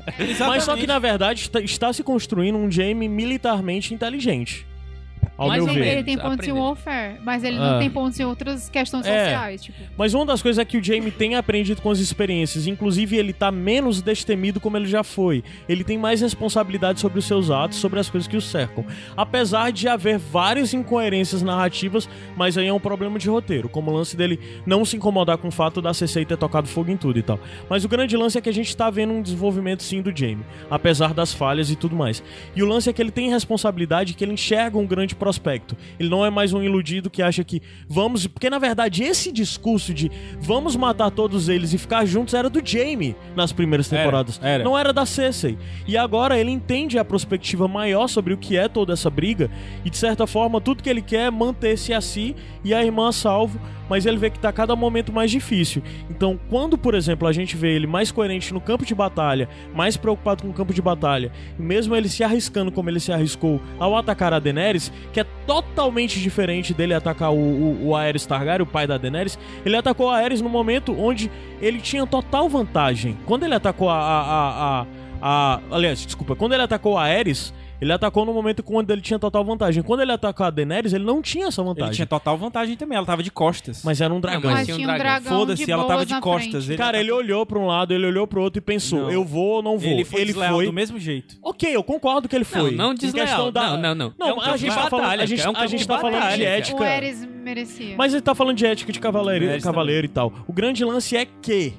Mas 0.49 0.65
só 0.65 0.77
que 0.77 0.89
na 0.89 0.99
verdade 0.99 1.43
está, 1.43 1.61
está 1.61 1.93
se 1.93 2.03
construindo 2.03 2.59
um 2.59 2.69
Jaime 2.69 3.09
militarmente 3.09 3.95
inteligente. 3.95 4.67
Ao 5.39 5.49
Mais 5.49 5.63
meu 5.63 5.69
ou 5.75 5.79
ver. 5.79 5.87
Ele 5.87 6.03
tem 6.03 6.17
pontos 6.17 6.49
em 6.49 6.53
warfare, 6.53 7.21
mas 7.23 7.45
ele 7.45 7.59
Ah. 7.59 7.73
não 7.73 7.79
tem 7.79 7.91
pontos 7.91 8.19
em 8.19 8.25
outras 8.25 8.71
questões 8.71 9.05
É. 9.05 9.25
sociais, 9.25 9.63
tipo. 9.63 9.77
Mas 9.97 10.15
uma 10.15 10.25
das 10.25 10.41
coisas 10.41 10.59
é 10.59 10.65
que 10.65 10.79
o 10.79 10.83
Jamie 10.83 11.11
tem 11.11 11.35
aprendido 11.35 11.83
com 11.83 11.91
as 11.91 11.99
experiências. 11.99 12.67
Inclusive, 12.67 13.17
ele 13.19 13.35
tá 13.35 13.51
menos 13.53 14.01
destemido 14.01 14.61
como 14.61 14.79
ele 14.79 14.87
já 14.87 15.05
foi. 15.05 15.45
Ele 15.69 15.85
tem 15.85 15.99
mais 15.99 16.23
responsabilidade 16.23 17.01
sobre 17.01 17.19
os 17.19 17.27
seus 17.27 17.51
atos, 17.51 17.77
sobre 17.79 18.01
as 18.01 18.09
coisas 18.09 18.27
que 18.27 18.37
o 18.37 18.41
cercam. 18.41 18.83
Apesar 19.15 19.71
de 19.73 19.87
haver 19.89 20.17
várias 20.19 20.73
incoerências 20.73 21.43
narrativas, 21.43 22.09
mas 22.35 22.57
aí 22.57 22.67
é 22.69 22.73
um 22.73 22.81
problema 22.81 23.19
de 23.19 23.29
roteiro. 23.29 23.69
Como 23.69 23.91
o 23.91 23.95
lance 23.95 24.17
dele 24.17 24.41
não 24.65 24.87
se 24.87 24.97
incomodar 24.97 25.37
com 25.37 25.49
o 25.49 25.53
fato 25.53 25.83
da 25.83 25.93
CC 25.93 26.25
ter 26.25 26.39
tocado 26.39 26.67
fogo 26.67 26.91
em 26.91 26.97
tudo 26.97 27.19
e 27.19 27.23
tal. 27.23 27.39
Mas 27.69 27.85
o 27.85 27.89
grande 27.89 28.17
lance 28.17 28.39
é 28.39 28.41
que 28.41 28.49
a 28.49 28.55
gente 28.55 28.75
tá 28.75 28.89
vendo 28.89 29.13
um 29.13 29.21
desenvolvimento 29.21 29.83
sim 29.83 30.01
do 30.01 30.17
Jamie. 30.17 30.47
Apesar 30.71 31.13
das 31.13 31.35
falhas 31.35 31.71
e 31.71 31.77
tudo 31.77 31.95
mais. 31.95 32.23
E 32.55 32.63
o 32.63 32.67
lance 32.67 32.89
é 32.89 32.93
que 32.95 33.03
ele 33.03 33.11
tem 33.11 33.29
responsabilidade, 33.29 34.15
que 34.15 34.25
ele 34.25 34.33
enxerga 34.33 34.79
um 34.79 34.87
grande 34.87 35.15
prospecto. 35.17 35.77
Ele 35.99 36.09
não 36.09 36.25
é 36.25 36.31
mais 36.31 36.53
um 36.53 36.63
iludido 36.63 37.11
que 37.11 37.23
acha 37.23 37.43
que 37.43 37.61
vamos. 37.89 38.27
Porque 38.27 38.49
na 38.49 38.59
verdade 38.59 39.03
esse 39.03 39.33
discurso 39.33 39.93
de 39.93 40.11
vamos 40.39 40.77
matar 40.77 41.11
todos 41.11 41.49
eles 41.49 41.73
e 41.73 41.79
ficar 41.79 42.05
juntos 42.05 42.35
era 42.35 42.49
do 42.49 42.61
Jamie 42.65 43.17
nas 43.35 43.53
primeiras 43.53 43.93
Era, 43.93 44.03
temporadas. 44.03 44.41
era. 44.43 44.65
Não 44.65 44.79
era 44.79 44.93
da 44.93 45.05
Cersei. 45.07 45.59
E 45.87 45.97
agora 45.97 46.39
ele 46.39 46.51
entende 46.51 46.99
a 46.99 47.05
perspectiva 47.05 47.67
maior 47.67 48.09
sobre 48.09 48.33
o 48.35 48.37
que 48.39 48.57
é 48.57 48.69
toda 48.69 48.93
essa 48.93 49.11
briga 49.11 49.51
e 49.85 49.91
de 49.91 49.97
certa 49.97 50.27
forma 50.27 50.61
tudo 50.61 50.83
que 50.83 50.89
ele 50.91 51.03
quer 51.03 51.27
é 51.27 51.31
manter-se 51.31 51.93
a 51.93 52.01
si 52.01 52.37
e 52.65 52.73
a 52.75 52.85
irmã 52.85 53.11
salvo, 53.13 53.61
mas 53.89 54.07
ele 54.07 54.17
vê 54.17 54.31
que 54.31 54.39
tá 54.39 54.53
cada 54.53 54.75
momento 54.77 55.13
mais 55.13 55.31
difícil. 55.31 55.83
Então, 56.11 56.39
quando, 56.49 56.77
por 56.79 56.95
exemplo, 56.95 57.27
a 57.29 57.33
gente 57.33 57.57
vê 57.57 57.75
ele 57.75 57.87
mais 57.87 58.11
coerente 58.11 58.53
no 58.53 58.61
campo 58.61 58.85
de 58.85 58.95
batalha, 58.95 59.49
mais 59.75 59.97
preocupado 59.97 60.43
com 60.43 60.49
o 60.51 60.53
campo 60.53 60.73
de 60.75 60.83
batalha, 60.83 61.31
e 61.59 61.63
mesmo 61.63 61.95
ele 61.95 62.09
se 62.09 62.23
arriscando 62.25 62.71
como 62.73 62.91
ele 62.91 63.01
se 63.01 63.13
arriscou 63.13 63.61
ao 63.79 63.97
atacar 63.97 64.33
a 64.33 64.39
Daenerys, 64.39 64.93
que 65.13 65.21
é 65.21 65.25
totalmente 65.47 66.21
diferente 66.21 66.75
dele 66.75 66.95
atacar 66.95 67.33
o, 67.33 67.37
o, 67.37 67.89
o 67.89 67.97
Aerys 67.97 68.27
Targaryen, 68.27 68.63
o 68.63 68.67
pai 68.67 68.87
da 68.87 68.99
Daenerys, 68.99 69.39
ele 69.65 69.77
atacou 69.77 70.11
a 70.11 70.17
Aerys 70.19 70.41
no 70.41 70.49
momento 70.49 70.93
onde 70.99 71.31
ele 71.61 71.81
tinha 71.81 72.07
total 72.07 72.49
vantagem. 72.49 73.17
Quando 73.27 73.45
ele 73.45 73.55
atacou 73.55 73.89
a, 73.89 73.95
a, 73.97 74.21
a, 74.21 74.81
a, 74.83 74.87
a- 75.23 75.61
aliás, 75.71 76.05
desculpa, 76.05 76.35
quando 76.37 76.53
ele 76.53 76.63
atacou 76.63 76.99
a 76.99 77.05
Aerys, 77.05 77.53
ele 77.81 77.93
atacou 77.93 78.25
no 78.25 78.33
momento 78.33 78.63
quando 78.63 78.91
ele 78.91 79.01
tinha 79.01 79.19
total 79.19 79.45
vantagem. 79.45 79.83
Quando 79.83 80.01
ele 80.01 80.13
atacou 80.13 80.47
a 80.47 80.51
Daenerys, 80.51 80.93
ele 80.93 81.05
não 81.05 81.21
tinha 81.21 81.47
essa 81.49 81.63
vantagem. 81.63 81.89
Ele 81.89 81.97
tinha 81.97 82.07
total 82.07 82.37
vantagem 82.39 82.77
também. 82.77 82.97
Ela 82.97 83.07
tava 83.07 83.23
de 83.23 83.31
costas. 83.31 83.83
Mas 83.85 84.01
era 84.01 84.13
um 84.13 84.21
dragão. 84.21 84.51
mas 84.51 84.67
Mas 84.67 84.77
tinha 84.77 84.89
um 84.89 84.97
dragão. 84.97 85.39
Foda-se, 85.39 85.71
ela 85.71 85.85
tava 85.85 86.07
de 86.07 86.21
costas. 86.21 86.69
Ele 86.69 86.79
Cara, 86.79 86.99
ele 86.99 87.11
olhou 87.13 87.45
pra 87.45 87.59
um 87.59 87.67
lado, 87.67 87.93
ele 87.93 88.07
olhou 88.07 88.27
pro 88.27 88.41
outro 88.43 88.59
e 88.59 88.63
pensou: 88.63 89.03
Não. 89.03 89.11
eu 89.11 89.25
vou 89.25 89.57
ou 89.57 89.63
não 89.63 89.79
vou. 89.79 89.91
Ele 89.91 90.05
foi 90.05 90.25
desleal 90.25 90.63
do 90.63 90.73
mesmo 90.73 90.99
jeito. 90.99 91.37
Ok, 91.43 91.75
eu 91.75 91.83
concordo 91.83 92.29
que 92.29 92.35
ele 92.37 92.45
foi. 92.45 92.71
Não, 92.71 92.89
não 92.89 92.95
desleal. 92.95 93.27
questão 93.27 93.53
da- 93.53 93.71
Não, 93.77 93.77
não, 93.77 93.95
não. 93.95 94.15
Não, 94.19 94.29
É 94.29 94.35
um 94.35 94.41
a 94.41 94.57
gente 94.57 94.75
tá 94.75 94.89
falando, 94.89 95.05
batalha, 95.05 95.23
a 95.23 95.27
gente, 95.27 95.43
é 95.43 95.51
um 95.51 95.57
a 95.57 95.67
gente 95.67 95.81
de 95.81 95.89
tá 95.89 95.99
falando 95.99 96.23
de 96.23 96.29
cara. 96.29 96.43
ética. 96.43 96.81
O 96.81 96.85
Ares 96.85 97.29
merecia. 97.43 97.95
Mas 97.97 98.13
ele 98.13 98.23
tá 98.23 98.35
falando 98.35 98.57
de 98.57 98.67
ética 98.67 98.93
de 98.93 98.99
cavaleiro, 99.01 99.61
cavaleiro 99.63 100.07
e 100.07 100.09
tal. 100.09 100.33
O 100.47 100.53
grande 100.53 100.85
lance 100.85 101.17
é 101.17 101.25
que 101.27 101.75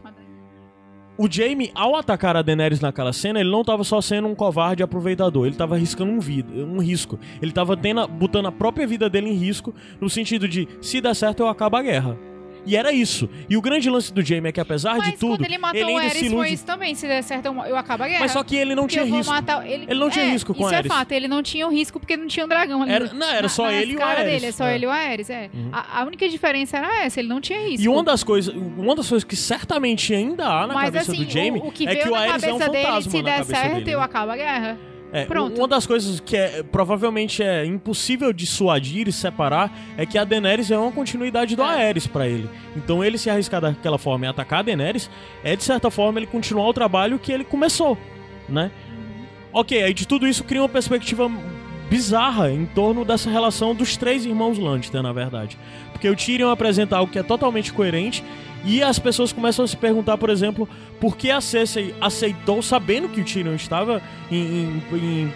o 1.18 1.27
Jaime, 1.31 1.72
ao 1.73 1.95
atacar 1.95 2.35
a 2.38 2.41
Daenerys 2.41 2.80
naquela 2.80 3.11
cena, 3.11 3.39
ele 3.39 3.49
não 3.52 3.64
tava 3.64 3.84
só 3.84 3.99
sendo 4.02 4.27
um 4.27 4.35
covarde 4.35 4.84
aproveitador, 4.84 5.48
ele 5.48 5.56
tava 5.56 5.76
arriscando 5.76 6.11
um, 6.11 6.19
vida, 6.19 6.52
um 6.64 6.80
risco. 6.80 7.19
Ele 7.41 7.52
tava 7.52 7.76
tendo, 7.76 8.02
a- 8.02 8.07
botando 8.07 8.45
a 8.48 8.52
própria 8.52 8.85
vida 8.85 9.10
dele 9.10 9.30
em 9.30 9.34
risco, 9.34 9.73
no 9.99 10.10
sentido 10.10 10.48
de, 10.48 10.68
se 10.81 11.02
der 11.02 11.15
certo, 11.15 11.39
eu 11.41 11.48
acabo 11.48 11.76
a 11.77 11.81
guerra. 11.81 12.18
E 12.68 12.76
era 12.76 12.91
isso. 12.91 13.30
E 13.49 13.56
o 13.56 13.61
grande 13.61 13.89
lance 13.89 14.11
do 14.14 14.22
Jaime 14.23 14.49
é 14.49 14.52
que, 14.52 14.60
apesar 14.60 14.98
Mas 14.98 15.11
de 15.11 15.18
tudo, 15.18 15.44
ele 15.44 15.57
matou 15.57 15.81
o 15.81 15.88
ainda 15.88 16.02
Ares 16.02 16.14
se 16.14 16.26
ilude. 16.26 16.35
foi 16.41 16.49
isso 16.52 16.65
também. 16.65 16.94
Se 16.95 17.07
der 17.07 17.23
certo, 17.23 17.45
eu, 17.45 17.53
eu 17.64 17.77
acabo 17.77 18.03
a 18.03 18.07
guerra. 18.07 18.19
Mas 18.19 18.31
só 18.31 18.44
que 18.44 18.56
ele 18.56 18.76
não 18.76 18.88
tinha 18.88 19.03
eu 19.03 19.15
risco. 19.15 19.31
matar- 19.34 19.65
ele, 19.65 19.85
Ele 19.88 19.99
não 19.99 20.10
tinha 20.10 20.26
é, 20.26 20.30
risco 20.31 20.53
com 20.53 20.61
isso 20.64 20.72
o 20.72 20.76
Ares. 20.76 20.91
é 20.91 20.94
fato, 20.94 21.11
ele 21.14 21.27
não 21.27 21.41
tinha 21.41 21.65
o 21.65 21.72
risco 21.72 21.99
porque 21.99 22.18
não 22.18 22.27
tinha 22.27 22.45
um 22.45 22.49
dragão 22.49 22.84
ali. 22.84 22.91
Era- 22.91 23.14
não, 23.14 23.30
era 23.30 23.48
só 23.49 23.72
ele 23.72 23.94
e 23.94 23.95
o 23.95 23.99
cara 23.99 24.19
Ares. 24.19 24.31
dele, 24.34 24.45
é 24.48 24.52
só 24.52 24.65
É. 24.65 24.76
ele 24.76 24.84
e 24.84 24.88
o 24.88 24.91
Ares, 24.91 25.30
é. 25.30 25.49
Uhum. 25.53 25.69
A, 25.72 26.02
a 26.02 26.06
única 26.06 26.27
diferença 26.27 26.77
era 26.77 27.03
essa, 27.06 27.19
ele 27.19 27.30
não 27.30 27.39
tinha 27.39 27.60
risco. 27.60 27.81
E 27.81 27.88
uma 27.88 28.03
das 28.03 28.23
coisas, 28.23 28.53
uma 28.53 28.95
das 28.95 29.07
coisas 29.07 29.23
que 29.23 29.35
certamente 29.35 30.14
ainda 30.14 30.45
há 30.48 30.68
na 30.68 30.73
Mas 30.73 30.85
cabeça 30.85 31.11
assim, 31.14 31.23
do 31.23 31.31
Jamie 31.31 31.61
o, 31.61 31.68
o 31.68 31.72
que 31.72 31.88
é 31.88 31.95
que 31.95 32.07
o 32.07 32.11
na 32.11 32.19
Ares 32.19 32.44
é 32.44 32.53
um 32.53 32.57
dele, 32.57 32.72
fantasma 32.84 33.11
se 33.11 33.18
na 33.22 33.23
der 33.23 33.45
certo, 33.45 33.73
dele. 33.76 33.91
eu 33.94 33.99
né? 33.99 34.06
acabo 34.06 34.31
a 34.31 34.35
guerra. 34.35 34.77
É, 35.11 35.23
Pronto. 35.25 35.57
uma 35.57 35.67
das 35.67 35.88
coisas 35.88 36.19
que 36.19 36.35
é, 36.35 36.63
provavelmente 36.63 37.41
é 37.41 37.65
impossível 37.65 38.34
dissuadir 38.34 39.07
e 39.07 39.11
separar 39.11 39.71
é 39.97 40.05
que 40.05 40.17
a 40.17 40.25
Daenerys 40.25 40.69
é 40.69 40.77
uma 40.77 40.91
continuidade 40.91 41.55
do 41.55 41.63
É. 41.63 41.84
Aerys 41.85 42.05
pra 42.07 42.27
ele. 42.27 42.49
Então 42.75 43.03
ele 43.03 43.17
se 43.17 43.29
arriscar 43.29 43.61
daquela 43.61 43.97
forma 43.97 44.25
e 44.25 44.27
atacar 44.27 44.59
a 44.59 44.63
Daenerys 44.63 45.09
é 45.43 45.55
de 45.55 45.63
certa 45.63 45.89
forma 45.89 46.19
ele 46.19 46.27
continuar 46.27 46.67
o 46.67 46.73
trabalho 46.73 47.17
que 47.17 47.31
ele 47.31 47.45
começou, 47.45 47.97
né? 48.49 48.69
Ok, 49.53 49.81
aí 49.81 49.93
de 49.93 50.05
tudo 50.05 50.27
isso 50.27 50.43
cria 50.43 50.61
uma 50.61 50.69
perspectiva 50.69 51.31
bizarra 51.89 52.51
em 52.51 52.65
torno 52.65 53.05
dessa 53.05 53.29
relação 53.29 53.73
dos 53.73 53.95
três 53.95 54.25
irmãos 54.25 54.59
Lannister, 54.59 55.01
na 55.01 55.13
verdade. 55.13 55.57
Porque 55.93 56.09
o 56.09 56.15
Tyrion 56.17 56.49
apresenta 56.49 56.97
algo 56.97 57.11
que 57.11 57.17
é 57.17 57.23
totalmente 57.23 57.71
coerente 57.71 58.21
e 58.65 58.81
as 58.84 58.99
pessoas 58.99 59.31
começam 59.31 59.63
a 59.65 59.67
se 59.67 59.77
perguntar, 59.77 60.17
por 60.17 60.29
exemplo, 60.29 60.67
por 60.99 61.15
que 61.17 61.29
a 61.31 61.39
Cersei 61.41 61.93
aceitou, 62.01 62.61
sabendo 62.61 63.07
que 63.09 63.21
o 63.21 63.23
Tyrion 63.25 63.53
estava 63.55 64.01
em, 64.31 64.38
em- 64.38 64.84
em- 64.93 65.34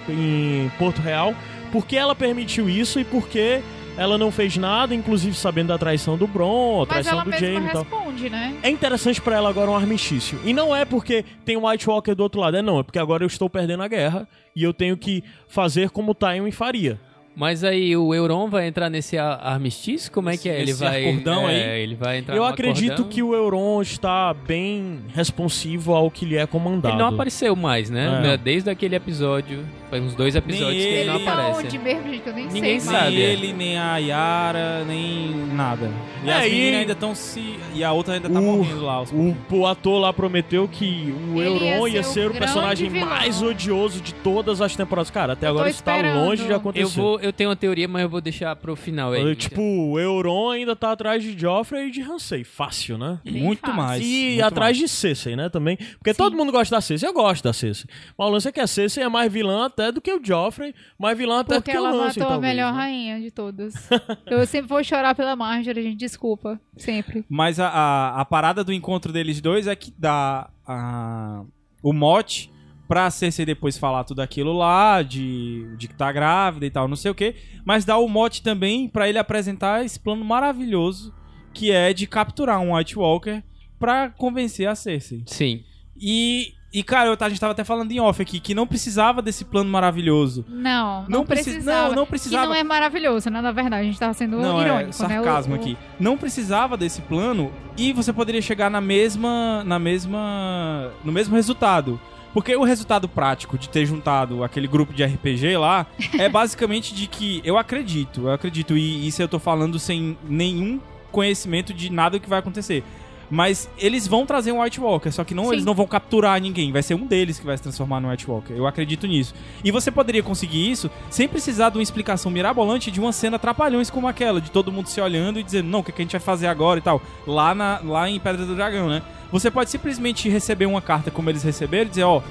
em 0.65 0.71
Porto 0.77 1.01
Real, 1.01 1.33
por 1.71 1.85
que 1.85 1.95
ela 1.95 2.15
permitiu 2.15 2.69
isso 2.69 2.99
e 2.99 3.03
por 3.03 3.27
que 3.27 3.61
ela 3.97 4.17
não 4.17 4.31
fez 4.31 4.55
nada, 4.57 4.95
inclusive 4.95 5.35
sabendo 5.35 5.67
da 5.67 5.77
traição 5.77 6.17
do 6.17 6.25
Bron, 6.25 6.75
a 6.77 6.79
Mas 6.79 6.87
traição 6.89 7.13
ela 7.13 7.23
do 7.25 7.31
Jaime 7.31 7.67
e 7.67 7.71
tal. 7.71 7.83
responde, 7.83 8.29
né? 8.29 8.55
É 8.63 8.69
interessante 8.69 9.21
pra 9.21 9.35
ela 9.35 9.49
agora 9.49 9.69
um 9.69 9.75
armistício. 9.75 10.39
E 10.45 10.53
não 10.53 10.73
é 10.75 10.85
porque 10.85 11.25
tem 11.45 11.57
um 11.57 11.67
White 11.67 11.89
Walker 11.89 12.15
do 12.15 12.23
outro 12.23 12.39
lado, 12.39 12.55
é 12.57 12.61
não, 12.61 12.79
é 12.79 12.83
porque 12.83 12.97
agora 12.99 13.23
eu 13.23 13.27
estou 13.27 13.49
perdendo 13.49 13.83
a 13.83 13.87
guerra 13.89 14.27
e 14.55 14.63
eu 14.63 14.73
tenho 14.73 14.95
que 14.97 15.23
fazer 15.47 15.89
como 15.89 16.11
o 16.11 16.15
Tywin 16.15 16.51
faria. 16.51 16.99
Mas 17.33 17.63
aí 17.63 17.95
o 17.95 18.13
Euron 18.13 18.49
vai 18.49 18.67
entrar 18.67 18.89
nesse 18.89 19.17
armistício? 19.17 20.11
Como 20.11 20.29
é 20.29 20.35
que 20.35 20.49
é? 20.49 20.59
Ele 20.61 20.71
Esse 20.71 20.83
vai. 20.83 21.01
acordão 21.07 21.47
é, 21.49 21.73
aí? 21.75 21.81
Ele 21.83 21.95
vai 21.95 22.17
entrar 22.17 22.35
eu 22.35 22.43
acredito 22.43 22.91
acordão? 22.91 23.09
que 23.09 23.23
o 23.23 23.33
Euron 23.33 23.81
está 23.81 24.33
bem 24.33 24.99
responsivo 25.13 25.93
ao 25.93 26.11
que 26.11 26.25
lhe 26.25 26.35
é 26.35 26.45
comandado. 26.45 26.93
Ele 26.95 27.01
não 27.01 27.09
apareceu 27.09 27.55
mais, 27.55 27.89
né? 27.89 28.33
É. 28.33 28.37
Desde 28.37 28.69
aquele 28.69 28.95
episódio. 28.95 29.65
Faz 29.89 30.03
uns 30.03 30.13
dois 30.15 30.35
episódios 30.35 30.81
que 30.83 30.89
ele 30.89 31.07
não 31.09 31.15
ele. 31.15 31.25
Tá 31.25 31.33
aparece. 31.33 31.65
onde 31.65 31.79
mesmo, 31.79 32.03
gente? 32.09 32.21
que 32.21 32.29
Eu 32.29 32.33
nem 32.33 32.45
Ninguém 32.47 32.79
sei. 32.79 32.91
sabe. 32.93 33.09
Nem 33.15 33.19
ele, 33.19 33.53
nem 33.53 33.77
a 33.77 33.97
Yara, 33.97 34.83
nem 34.85 35.31
nada. 35.53 35.89
E 36.23 36.29
É, 36.29 36.33
as 36.33 36.45
e- 36.45 36.49
meninas 36.49 36.79
ainda 36.81 36.93
estão 36.93 37.15
se. 37.15 37.55
E 37.73 37.83
a 37.83 37.91
outra 37.91 38.13
ainda 38.15 38.29
tá 38.29 38.39
O- 38.39 38.43
morrendo 38.43 38.83
lá. 38.85 39.01
O, 39.03 39.35
o 39.51 39.67
ator 39.67 39.99
lá 40.01 40.13
prometeu 40.13 40.67
que 40.67 41.13
o 41.33 41.41
Ele 41.41 41.47
Euron 41.65 41.87
ia 41.87 41.95
ia 41.95 42.03
ser 42.03 42.09
o 42.09 42.13
ser 42.13 42.31
o 42.31 42.33
personagem 42.33 42.89
vilão. 42.89 43.07
mais 43.09 43.41
odioso 43.41 43.99
de 44.01 44.13
todas 44.15 44.61
as 44.61 44.75
temporadas. 44.75 45.09
Cara, 45.09 45.33
até 45.33 45.47
Eu 45.47 45.51
agora 45.51 45.69
isso 45.69 45.83
tá 45.83 45.95
esperando. 45.97 46.23
longe 46.25 46.45
de 46.45 46.53
acontecer. 46.53 46.83
Eu 46.85 46.89
vou, 46.89 47.19
eu 47.21 47.31
tenho 47.33 47.49
uma 47.49 47.55
teoria, 47.55 47.87
mas 47.87 48.01
eu 48.01 48.09
vou 48.09 48.21
deixar 48.21 48.55
pro 48.55 48.75
final 48.75 49.11
aí. 49.13 49.35
Tipo, 49.35 49.61
o 49.61 49.99
Euron 49.99 50.49
ainda 50.51 50.75
tá 50.75 50.91
atrás 50.91 51.23
de 51.23 51.37
Joffrey 51.37 51.87
e 51.87 51.91
de 51.91 52.01
Ramsay. 52.01 52.43
Fácil, 52.43 52.97
né? 52.97 53.19
Bem 53.23 53.41
Muito 53.41 53.61
fácil. 53.61 53.75
mais. 53.75 54.03
E 54.05 54.27
muito 54.27 54.43
atrás 54.43 54.77
mais. 54.77 54.77
de 54.77 54.87
Cersei, 54.87 55.35
né, 55.35 55.49
também. 55.49 55.77
Porque 55.77 56.13
Sim. 56.13 56.17
todo 56.17 56.35
mundo 56.35 56.51
gosta 56.51 56.75
da 56.75 56.81
Cersei. 56.81 57.07
Eu 57.07 57.13
gosto 57.13 57.43
da 57.43 57.53
Cersei. 57.53 57.89
Mas 58.17 58.27
o 58.27 58.31
lance 58.31 58.47
é 58.47 58.51
que 58.51 58.59
a 58.59 58.67
Cersei 58.67 59.03
é 59.03 59.09
mais 59.09 59.31
vilã 59.31 59.65
até 59.65 59.91
do 59.91 60.01
que 60.01 60.11
o 60.11 60.19
Joffrey. 60.23 60.73
Mais 60.97 61.17
vilã 61.17 61.39
até 61.39 61.55
Porque 61.55 61.71
do 61.71 61.73
que 61.73 61.77
o 61.77 61.85
ela 61.85 61.91
Lance, 61.95 62.19
matou 62.19 62.31
a 62.31 62.35
talvez, 62.35 62.53
melhor 62.53 62.73
né? 62.73 62.79
rainha 62.79 63.21
de 63.21 63.31
todas. 63.31 63.73
eu 64.27 64.45
sempre 64.45 64.67
vou 64.67 64.83
chorar 64.83 65.15
pela 65.15 65.35
Marjorie, 65.35 65.83
gente. 65.83 65.97
Desculpa. 65.97 66.59
Sempre. 66.77 67.23
Mas 67.29 67.59
a, 67.59 67.67
a, 67.67 68.21
a 68.21 68.25
parada 68.25 68.63
do 68.63 68.73
encontro 68.73 69.13
deles 69.13 69.39
dois 69.39 69.67
é 69.67 69.75
que 69.75 69.93
dá 69.97 70.49
a, 70.65 71.43
o 71.81 71.93
mote 71.93 72.50
pra 72.91 73.09
Cersei 73.09 73.45
depois 73.45 73.77
falar 73.77 74.03
tudo 74.03 74.19
aquilo 74.21 74.51
lá, 74.51 75.01
de, 75.01 75.65
de 75.77 75.87
que 75.87 75.93
tá 75.95 76.11
grávida 76.11 76.65
e 76.65 76.69
tal, 76.69 76.89
não 76.89 76.97
sei 76.97 77.09
o 77.09 77.15
que. 77.15 77.35
Mas 77.63 77.85
dá 77.85 77.97
o 77.97 78.05
mote 78.09 78.43
também 78.43 78.89
pra 78.89 79.07
ele 79.07 79.17
apresentar 79.17 79.85
esse 79.85 79.97
plano 79.97 80.25
maravilhoso 80.25 81.13
que 81.53 81.71
é 81.71 81.93
de 81.93 82.05
capturar 82.05 82.59
um 82.59 82.75
White 82.75 82.99
Walker 82.99 83.41
pra 83.79 84.09
convencer 84.09 84.67
a 84.67 84.75
Cersei. 84.75 85.23
Sim. 85.25 85.63
E, 85.97 86.53
e 86.73 86.83
cara, 86.83 87.07
eu, 87.09 87.17
a 87.17 87.29
gente 87.29 87.39
tava 87.39 87.53
até 87.53 87.63
falando 87.63 87.93
em 87.93 87.99
off 88.01 88.21
aqui 88.21 88.41
que 88.41 88.53
não 88.53 88.67
precisava 88.67 89.21
desse 89.21 89.45
plano 89.45 89.69
maravilhoso. 89.69 90.43
Não, 90.49 91.03
não, 91.03 91.09
Não 91.19 91.25
preci- 91.25 91.43
precisava. 91.51 91.87
não, 91.89 91.95
não 91.95 92.03
Que 92.03 92.09
precisava. 92.09 92.45
não 92.47 92.53
é 92.55 92.61
maravilhoso, 92.63 93.29
né? 93.29 93.39
Na 93.39 93.53
verdade, 93.53 93.83
a 93.83 93.85
gente 93.85 93.97
tava 93.99 94.13
sendo 94.13 94.37
Não, 94.37 94.61
irônico, 94.61 94.89
é 94.89 94.91
sarcasmo 94.91 95.53
né? 95.53 95.57
O- 95.57 95.61
o- 95.61 95.63
aqui. 95.63 95.77
Não 95.97 96.17
precisava 96.17 96.75
desse 96.75 97.01
plano 97.03 97.53
e 97.77 97.93
você 97.93 98.11
poderia 98.11 98.41
chegar 98.41 98.69
na 98.69 98.81
mesma, 98.81 99.63
na 99.63 99.79
mesma, 99.79 100.91
no 101.05 101.11
mesmo 101.13 101.35
resultado. 101.35 101.97
Porque 102.33 102.55
o 102.55 102.63
resultado 102.63 103.09
prático 103.09 103.57
de 103.57 103.67
ter 103.67 103.85
juntado 103.85 104.43
aquele 104.43 104.67
grupo 104.67 104.93
de 104.93 105.03
RPG 105.03 105.57
lá 105.57 105.85
é 106.17 106.27
basicamente 106.29 106.93
de 106.93 107.07
que 107.07 107.41
eu 107.43 107.57
acredito, 107.57 108.21
eu 108.21 108.31
acredito 108.31 108.77
e 108.77 109.07
isso 109.07 109.21
eu 109.21 109.27
tô 109.27 109.39
falando 109.39 109.77
sem 109.77 110.17
nenhum 110.27 110.79
conhecimento 111.11 111.73
de 111.73 111.91
nada 111.91 112.19
que 112.19 112.29
vai 112.29 112.39
acontecer. 112.39 112.83
Mas 113.31 113.69
eles 113.77 114.05
vão 114.05 114.25
trazer 114.25 114.51
um 114.51 114.61
White 114.61 114.81
Walker, 114.81 115.09
só 115.09 115.23
que 115.23 115.33
não, 115.33 115.45
Sim. 115.45 115.53
eles 115.53 115.65
não 115.65 115.73
vão 115.73 115.87
capturar 115.87 116.39
ninguém. 116.41 116.69
Vai 116.69 116.83
ser 116.83 116.95
um 116.95 117.07
deles 117.07 117.39
que 117.39 117.45
vai 117.45 117.55
se 117.55 117.63
transformar 117.63 118.01
no 118.01 118.09
White 118.09 118.29
Walker. 118.29 118.53
Eu 118.53 118.67
acredito 118.67 119.07
nisso. 119.07 119.33
E 119.63 119.71
você 119.71 119.89
poderia 119.89 120.21
conseguir 120.21 120.69
isso 120.69 120.91
sem 121.09 121.29
precisar 121.29 121.69
de 121.69 121.77
uma 121.77 121.83
explicação 121.83 122.29
mirabolante 122.29 122.91
de 122.91 122.99
uma 122.99 123.13
cena 123.13 123.39
trapalhões 123.39 123.89
como 123.89 124.05
aquela, 124.05 124.41
de 124.41 124.51
todo 124.51 124.69
mundo 124.69 124.87
se 124.87 124.99
olhando 124.99 125.39
e 125.39 125.43
dizendo, 125.43 125.69
não, 125.69 125.79
o 125.79 125.83
que, 125.83 125.93
a 125.93 126.01
gente 126.03 126.11
vai 126.11 126.19
fazer 126.19 126.47
agora 126.47 126.79
e 126.79 126.81
tal. 126.81 127.01
Lá, 127.25 127.55
na, 127.55 127.79
lá 127.81 128.09
em 128.09 128.19
Pedra 128.19 128.45
do 128.45 128.53
Dragão, 128.53 128.89
né? 128.89 129.01
Você 129.31 129.49
pode 129.49 129.69
simplesmente 129.69 130.27
receber 130.27 130.65
uma 130.65 130.81
carta 130.81 131.09
como 131.09 131.29
eles 131.29 131.41
receberam 131.41 131.85
e 131.85 131.89
dizer, 131.89 132.03
ó, 132.03 132.21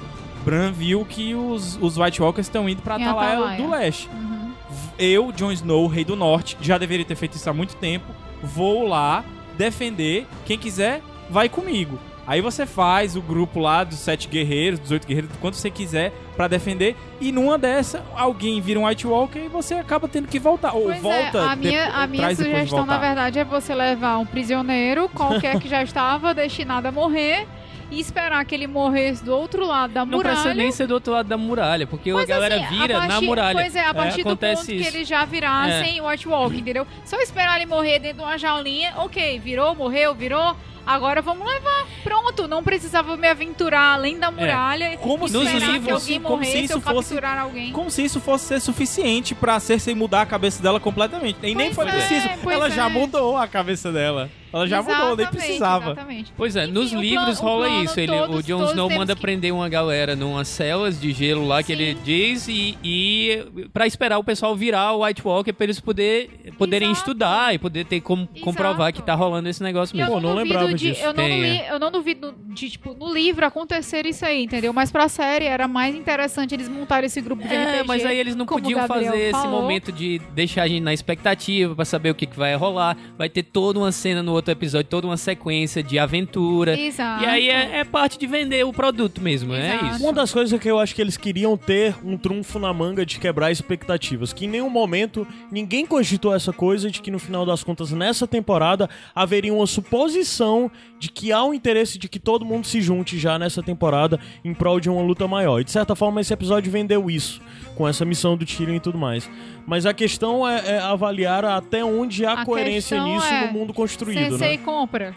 Bran 0.45 0.71
viu 0.71 1.03
que 1.03 1.33
os, 1.33 1.79
os 1.81 1.97
White 1.97 2.21
Walkers 2.21 2.45
estão 2.45 2.69
indo 2.69 2.83
pra 2.83 2.95
Atalaia. 2.95 3.57
do 3.57 3.67
Leste. 3.67 4.07
Uhum. 4.13 4.51
Eu, 4.99 5.31
Jon 5.31 5.51
Snow, 5.51 5.87
Rei 5.87 6.05
do 6.05 6.15
Norte, 6.15 6.55
já 6.61 6.77
deveria 6.77 7.05
ter 7.05 7.15
feito 7.15 7.37
isso 7.37 7.49
há 7.49 7.53
muito 7.53 7.75
tempo. 7.75 8.05
Vou 8.43 8.87
lá 8.87 9.25
defender. 9.61 10.25
Quem 10.45 10.57
quiser, 10.57 11.01
vai 11.29 11.47
comigo. 11.47 11.99
Aí 12.25 12.39
você 12.39 12.65
faz 12.65 13.15
o 13.15 13.21
grupo 13.21 13.59
lá 13.59 13.83
dos 13.83 13.97
sete 13.99 14.27
guerreiros, 14.27 14.79
dos 14.79 14.91
oito 14.91 15.07
guerreiros, 15.07 15.31
quanto 15.41 15.57
você 15.57 15.69
quiser 15.69 16.13
pra 16.35 16.47
defender. 16.47 16.95
E 17.19 17.31
numa 17.31 17.57
dessa, 17.57 18.05
alguém 18.15 18.61
vira 18.61 18.79
um 18.79 18.85
White 18.85 19.05
Walker 19.05 19.39
e 19.39 19.47
você 19.47 19.75
acaba 19.75 20.07
tendo 20.07 20.27
que 20.27 20.39
voltar. 20.39 20.73
Ou 20.73 20.83
Pois 20.83 21.01
volta. 21.01 21.39
é, 21.39 21.47
a 21.47 21.55
minha, 21.55 21.87
a 21.89 22.07
minha 22.07 22.35
sugestão, 22.35 22.85
na 22.85 22.97
verdade, 22.97 23.39
é 23.39 23.43
você 23.43 23.73
levar 23.73 24.17
um 24.17 24.25
prisioneiro, 24.25 25.09
qualquer 25.09 25.59
que 25.59 25.67
já 25.67 25.83
estava 25.83 26.33
destinado 26.33 26.87
a 26.87 26.91
morrer, 26.91 27.47
e 27.91 27.99
esperar 27.99 28.43
que 28.45 28.55
ele 28.55 28.65
morresse 28.67 29.23
do 29.23 29.35
outro 29.35 29.65
lado 29.65 29.93
da 29.93 30.05
Não 30.05 30.19
precisa 30.19 30.41
muralha. 30.43 30.57
nem 30.63 30.71
ser 30.71 30.87
do 30.87 30.93
outro 30.93 31.11
lado 31.13 31.27
da 31.27 31.37
muralha, 31.37 31.85
porque 31.85 32.09
a 32.09 32.13
Pois 32.13 32.27
galera 32.27 32.55
assim, 32.55 32.63
a 32.65 32.69
vira 32.69 32.99
na 33.01 33.07
partir- 33.07 33.25
muralha. 33.25 33.53
Pois 33.59 33.75
é, 33.75 33.85
a 33.85 33.93
partir 33.93 34.23
do 34.23 34.29
acontece 34.29 34.61
ponto 34.61 34.71
isso. 34.73 34.89
que 34.91 34.97
eles 34.97 35.07
já 35.07 35.25
virassem 35.25 35.99
o 36.01 36.07
White 36.07 36.27
Walk, 36.27 36.57
entendeu? 36.57 36.87
Só 37.05 37.19
esperar 37.19 37.57
ele 37.57 37.65
morrer 37.65 37.99
dentro 37.99 38.19
de 38.19 38.23
uma 38.23 38.37
jaulinha, 38.37 38.93
ok, 38.97 39.37
virou, 39.39 39.75
morreu, 39.75 40.15
virou, 40.15 40.55
agora 40.85 41.21
vamos 41.21 41.45
levar. 41.47 41.85
Pronto, 42.03 42.47
não 42.47 42.63
precisava 42.63 43.15
me 43.17 43.27
aventurar 43.27 43.93
além 43.93 44.17
da 44.17 44.31
muralha 44.31 44.97
Como 44.97 45.25
e 45.25 45.29
se 45.29 45.37
Nos 45.37 45.49
que 45.49 45.57
livros, 45.59 46.01
alguém 46.03 46.21
como 46.21 46.43
se 46.43 46.57
isso 46.63 46.81
fosse- 46.81 47.19
alguém. 47.23 47.71
Como 47.71 47.91
se 47.91 48.03
isso 48.03 48.19
fosse 48.19 48.45
ser 48.45 48.59
suficiente 48.59 49.35
pra 49.35 49.59
Cersei 49.59 49.93
mudar 49.95 50.21
a 50.21 50.25
cabeça 50.25 50.61
dela 50.61 50.79
completamente. 50.79 51.37
E 51.43 51.53
nem 51.55 51.73
Pois 51.73 51.75
foi 51.75 51.87
é, 51.87 51.91
preciso. 51.91 52.27
Ela 52.51 52.67
é. 52.67 52.71
já 52.71 52.89
mudou 52.89 53.37
a 53.37 53.47
cabeça 53.47 53.91
dela. 53.91 54.29
Ela 54.53 54.67
já 54.67 54.81
mudou, 54.81 54.95
nem 54.97 55.05
Exatamente, 55.25 55.31
precisava. 55.37 55.85
Exatamente. 55.91 56.33
Pois 56.35 56.55
é, 56.57 56.63
Enfim, 56.65 56.73
nos 56.73 56.91
livros 56.91 57.39
plano- 57.39 57.55
rola 57.55 57.67
plano 57.69 57.83
isso. 57.85 57.97
Ele, 58.01 58.11
todos- 58.11 58.35
o 58.39 58.43
Jon 58.43 58.65
Snow 58.65 58.89
manda 58.89 59.15
que- 59.15 59.21
prender 59.21 59.53
uma 59.53 59.69
galera 59.69 60.13
numas 60.13 60.49
celas 60.49 60.99
de 60.99 61.13
gelo 61.13 61.47
lá 61.47 61.63
que 61.63 61.73
Sim. 61.73 61.81
ele 61.81 61.93
diz 62.03 62.49
e, 62.49 62.77
e 62.83 63.45
para 63.71 63.87
esperar 63.87 64.17
o 64.17 64.23
pessoal 64.25 64.53
virar 64.53 64.91
o 64.91 65.05
White 65.05 65.21
Walker 65.25 65.53
pra 65.53 65.63
eles 65.63 65.79
poder, 65.79 66.51
poderem 66.57 66.89
Exato. 66.89 66.99
estudar 66.99 67.55
e 67.55 67.59
poder 67.59 67.85
ter 67.85 68.01
como 68.01 68.27
comprovar 68.43 68.91
que 68.91 69.01
tá 69.01 69.15
rolando 69.15 69.47
esse 69.47 69.63
negócio 69.63 69.93
eu 69.95 69.99
mesmo. 69.99 70.15
Pô, 70.15 70.19
não 70.19 70.35
duvido 70.71 70.77
lembrava 70.77 70.77
de, 70.77 70.91
disso. 70.91 71.03
Eu 71.03 71.13
não, 71.13 71.27
li- 71.27 71.63
eu 71.69 71.79
não 71.79 71.91
duvido 71.91 72.35
de, 72.53 72.69
tipo, 72.69 72.93
no 72.93 73.13
livro 73.13 73.45
acontecer 73.45 74.05
isso 74.05 74.25
aí, 74.25 74.43
entendeu? 74.43 74.73
Mas 74.73 74.91
pra 74.91 75.07
série 75.09 75.45
era 75.45 75.67
mais 75.67 75.95
interessante 75.95 76.53
eles 76.53 76.67
montarem 76.67 77.05
esse 77.07 77.21
grupo 77.21 77.47
de 77.47 77.53
É, 77.53 77.63
RPG. 77.79 77.87
mas 77.87 78.05
aí 78.05 78.17
eles 78.17 78.35
não 78.35 78.45
podiam 78.45 78.85
fazer 78.87 79.15
esse 79.17 79.31
falou. 79.31 79.61
momento 79.61 79.91
de 79.91 80.19
deixar 80.33 80.63
a 80.63 80.67
gente 80.67 80.81
na 80.81 80.93
expectativa 80.93 81.75
pra 81.75 81.85
saber 81.85 82.09
o 82.11 82.15
que, 82.15 82.25
que 82.25 82.37
vai 82.37 82.55
rolar. 82.55 82.97
Vai 83.17 83.29
ter 83.29 83.43
toda 83.43 83.79
uma 83.79 83.91
cena 83.91 84.21
no 84.23 84.31
outro 84.33 84.51
episódio, 84.51 84.89
toda 84.89 85.07
uma 85.07 85.17
sequência 85.17 85.81
de 85.83 85.97
aventura. 85.99 86.79
Exato. 86.79 87.23
E 87.23 87.27
aí 87.27 87.49
é, 87.49 87.79
é 87.79 87.83
parte 87.83 88.17
de 88.17 88.27
vender 88.27 88.65
o 88.65 88.73
produto 88.73 89.21
mesmo, 89.21 89.53
é 89.53 89.75
Exato. 89.75 89.85
isso. 89.95 90.03
Uma 90.03 90.13
das 90.13 90.31
coisas 90.33 90.59
que 90.59 90.69
eu 90.69 90.79
acho 90.79 90.93
que 90.95 91.01
eles 91.01 91.17
queriam 91.17 91.55
ter 91.57 91.95
um 92.03 92.17
trunfo 92.17 92.59
na 92.59 92.73
manga 92.73 93.05
de 93.05 93.19
quebrar 93.19 93.51
expectativas, 93.51 94.33
que 94.33 94.45
em 94.45 94.49
nenhum 94.49 94.69
momento 94.69 95.27
ninguém 95.51 95.85
cogitou 95.85 96.33
essa 96.35 96.51
coisa 96.53 96.89
de 96.89 97.01
que 97.01 97.11
no 97.11 97.19
final 97.19 97.45
das 97.45 97.63
contas 97.63 97.91
nessa 97.91 98.27
temporada 98.27 98.89
haveria 99.15 99.53
uma 99.53 99.67
suposição 99.67 100.60
de 100.99 101.09
que 101.09 101.31
há 101.31 101.43
um 101.43 101.53
interesse 101.53 101.97
de 101.97 102.09
que 102.09 102.19
todo 102.19 102.43
mundo 102.45 102.67
se 102.67 102.81
junte 102.81 103.17
já 103.17 103.39
nessa 103.39 103.63
temporada 103.63 104.19
em 104.43 104.53
prol 104.53 104.79
de 104.79 104.89
uma 104.89 105.01
luta 105.01 105.27
maior. 105.27 105.59
E 105.61 105.63
de 105.63 105.71
certa 105.71 105.95
forma 105.95 106.19
esse 106.19 106.33
episódio 106.33 106.71
vendeu 106.71 107.09
isso 107.09 107.41
com 107.75 107.87
essa 107.87 108.03
missão 108.03 108.35
do 108.35 108.45
Tyrion 108.45 108.75
e 108.75 108.79
tudo 108.79 108.97
mais. 108.97 109.29
Mas 109.65 109.85
a 109.85 109.93
questão 109.93 110.47
é, 110.47 110.75
é 110.75 110.79
avaliar 110.79 111.45
até 111.45 111.83
onde 111.85 112.25
há 112.25 112.33
A 112.41 112.45
coerência 112.45 113.01
nisso 113.03 113.25
é, 113.25 113.47
no 113.47 113.53
mundo 113.53 113.73
construído, 113.73 114.31
Sensei 114.31 114.57
né? 114.57 114.63
compra. 114.63 115.15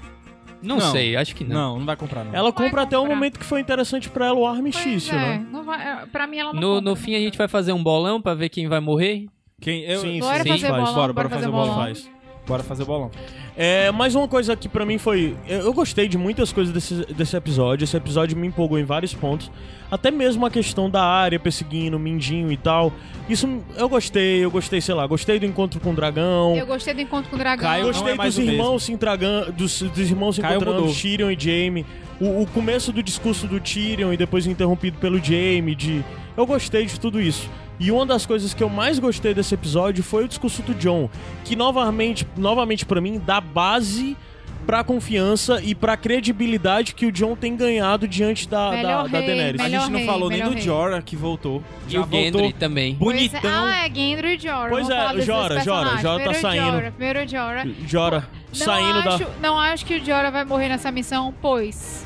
Não, 0.63 0.77
Não. 0.79 0.93
sei, 0.93 1.15
acho 1.15 1.35
que 1.35 1.45
não. 1.45 1.55
Não, 1.73 1.79
não 1.81 1.87
vai 1.87 1.95
comprar, 1.97 2.25
não. 2.25 2.35
Ela 2.35 2.51
Vai 2.51 2.65
compra 2.65 2.83
até 2.83 2.97
o 2.97 3.05
momento 3.07 3.39
que 3.39 3.45
foi 3.45 3.61
interessante 3.61 4.09
pra 4.09 4.27
ela 4.29 4.39
o 4.39 4.47
armistício, 4.47 5.13
é, 5.15 5.17
né? 5.39 5.47
não 5.53 5.63
vai, 5.63 5.79
é, 5.87 6.07
pra 6.07 6.27
mim 6.27 6.39
ela 6.39 6.55
não 6.55 6.61
No, 6.61 6.67
compra, 6.69 6.81
no 6.81 6.91
não 6.91 6.97
fim 6.97 7.15
a 7.15 7.19
gente 7.19 7.37
vai 7.37 7.47
fazer 7.49 7.73
um 7.75 7.83
bolão 7.83 8.19
pra 8.23 8.33
ver 8.33 8.49
quem 8.49 8.67
vai 8.67 8.81
morrer. 8.81 9.27
Quem, 9.61 9.83
eu, 9.83 10.01
Sim, 10.01 10.21
Bora 10.21 10.43
sim, 10.43 10.49
fazer 10.49 10.69
faz. 10.69 10.81
bolão, 10.81 10.95
Bora, 10.95 11.13
bora 11.13 11.13
bora 11.13 11.29
fazer 11.29 11.41
fazer 11.43 11.51
bolão. 11.53 11.67
bolão. 11.69 11.85
Faz. 11.85 12.11
Bora 12.47 12.63
fazer 12.63 12.83
o 12.83 12.87
bolão. 12.87 13.11
É, 13.57 13.91
mais 13.91 14.15
uma 14.15 14.29
coisa 14.29 14.55
que 14.55 14.69
pra 14.69 14.85
mim 14.85 14.99
foi. 14.99 15.35
Eu 15.47 15.73
gostei 15.73 16.07
de 16.07 16.19
muitas 16.19 16.53
coisas 16.53 16.75
desse, 16.75 17.07
desse 17.15 17.35
episódio. 17.37 17.85
Esse 17.85 17.97
episódio 17.97 18.37
me 18.37 18.47
empolgou 18.47 18.79
em 18.79 18.85
vários 18.85 19.15
pontos. 19.15 19.51
Até 19.91 20.11
mesmo 20.11 20.45
a 20.45 20.51
questão 20.51 20.91
da 20.91 21.03
área 21.03 21.39
perseguindo 21.39 21.97
o 21.97 22.01
Mindinho 22.01 22.53
e 22.53 22.57
tal. 22.57 22.93
Isso 23.29 23.49
eu 23.77 23.89
gostei, 23.89 24.45
eu 24.45 24.51
gostei, 24.51 24.81
sei 24.81 24.95
lá, 24.95 25.07
gostei 25.07 25.39
do 25.39 25.47
encontro 25.47 25.81
com 25.81 25.93
o 25.93 25.95
dragão. 25.95 26.55
Eu 26.55 26.67
gostei 26.67 26.93
do 26.93 27.01
encontro 27.01 27.31
com 27.31 27.37
o 27.37 27.39
dragão. 27.39 27.65
Caio, 27.65 27.87
Gostei 27.87 28.13
é 28.13 28.17
dos 28.17 28.39
irmãos 28.39 28.83
se 28.83 28.93
entregando, 28.93 29.53
dos, 29.53 29.81
dos 29.81 30.11
irmãos 30.11 30.35
se 30.35 30.43
Caio 30.43 30.57
encontrando, 30.57 30.81
mudou. 30.81 30.95
Tyrion 30.95 31.31
e 31.31 31.37
Jaime. 31.39 31.87
O, 32.21 32.43
o 32.43 32.47
começo 32.47 32.93
do 32.93 33.03
discurso 33.03 33.47
do 33.47 33.59
Tyrion 33.59 34.13
e 34.13 34.17
depois 34.17 34.47
interrompido 34.47 34.99
pelo 34.99 35.23
Jaime. 35.23 35.75
De... 35.75 36.05
Eu 36.37 36.45
gostei 36.45 36.85
de 36.85 37.01
tudo 37.01 37.21
isso. 37.21 37.49
E 37.79 37.91
uma 37.91 38.07
das 38.07 38.25
coisas 38.25 38.55
que 38.55 38.63
eu 38.63 38.69
mais 38.69 38.99
gostei 38.99 39.35
desse 39.35 39.55
episódio 39.55 40.03
foi 40.05 40.25
o 40.25 40.29
discurso 40.29 40.63
do 40.63 40.75
John, 40.75 41.11
que 41.45 41.57
novamente, 41.57 42.27
novamente 42.37 42.87
para 42.87 43.01
mim 43.01 43.21
dá 43.25 43.41
base 43.41 44.17
pra 44.65 44.83
confiança 44.83 45.61
e 45.63 45.75
pra 45.75 45.97
credibilidade 45.97 46.95
que 46.95 47.07
o 47.07 47.13
John 47.13 47.37
tem 47.37 47.55
ganhado 47.57 48.09
diante 48.09 48.49
da, 48.49 48.71
da, 48.71 48.77
Melhor 48.77 49.09
da 49.09 49.21
Daenerys. 49.21 49.61
A 49.61 49.69
gente 49.69 49.91
não 49.91 49.99
rei, 49.99 50.07
falou 50.07 50.31
nem 50.31 50.43
do 50.43 50.51
rei. 50.51 50.63
Jorah 50.63 51.03
que 51.03 51.15
voltou. 51.15 51.63
E 51.87 51.93
Já 51.93 52.01
o 52.01 52.05
Gendry 52.05 52.31
voltou 52.31 52.53
também. 52.53 52.97
Pois 52.99 53.17
é. 53.17 53.29
bonitão. 53.29 53.65
Ah, 53.67 53.87
é 53.87 53.95
Gendry 53.95 54.37
e 54.37 54.39
Jorah. 54.39 54.71
Pois 54.71 54.89
é, 54.89 55.21
Jorah, 55.23 55.61
Jorah. 55.61 55.97
Jorah 55.99 56.25
tá 56.25 56.35
saindo. 56.35 56.65
Jorah, 56.65 56.91
primeiro 56.93 57.29
Jorah. 57.29 57.67
Jorah 57.87 58.29
Não 58.49 58.55
saindo 58.55 59.03
da. 59.03 59.15
acho, 59.15 59.27
não 59.41 59.59
acho 59.59 59.85
que 59.85 59.97
o 59.97 60.05
Jorah 60.05 60.31
vai 60.31 60.45
morrer 60.45 60.69
nessa 60.69 60.91
missão, 60.91 61.35
pois... 61.43 62.04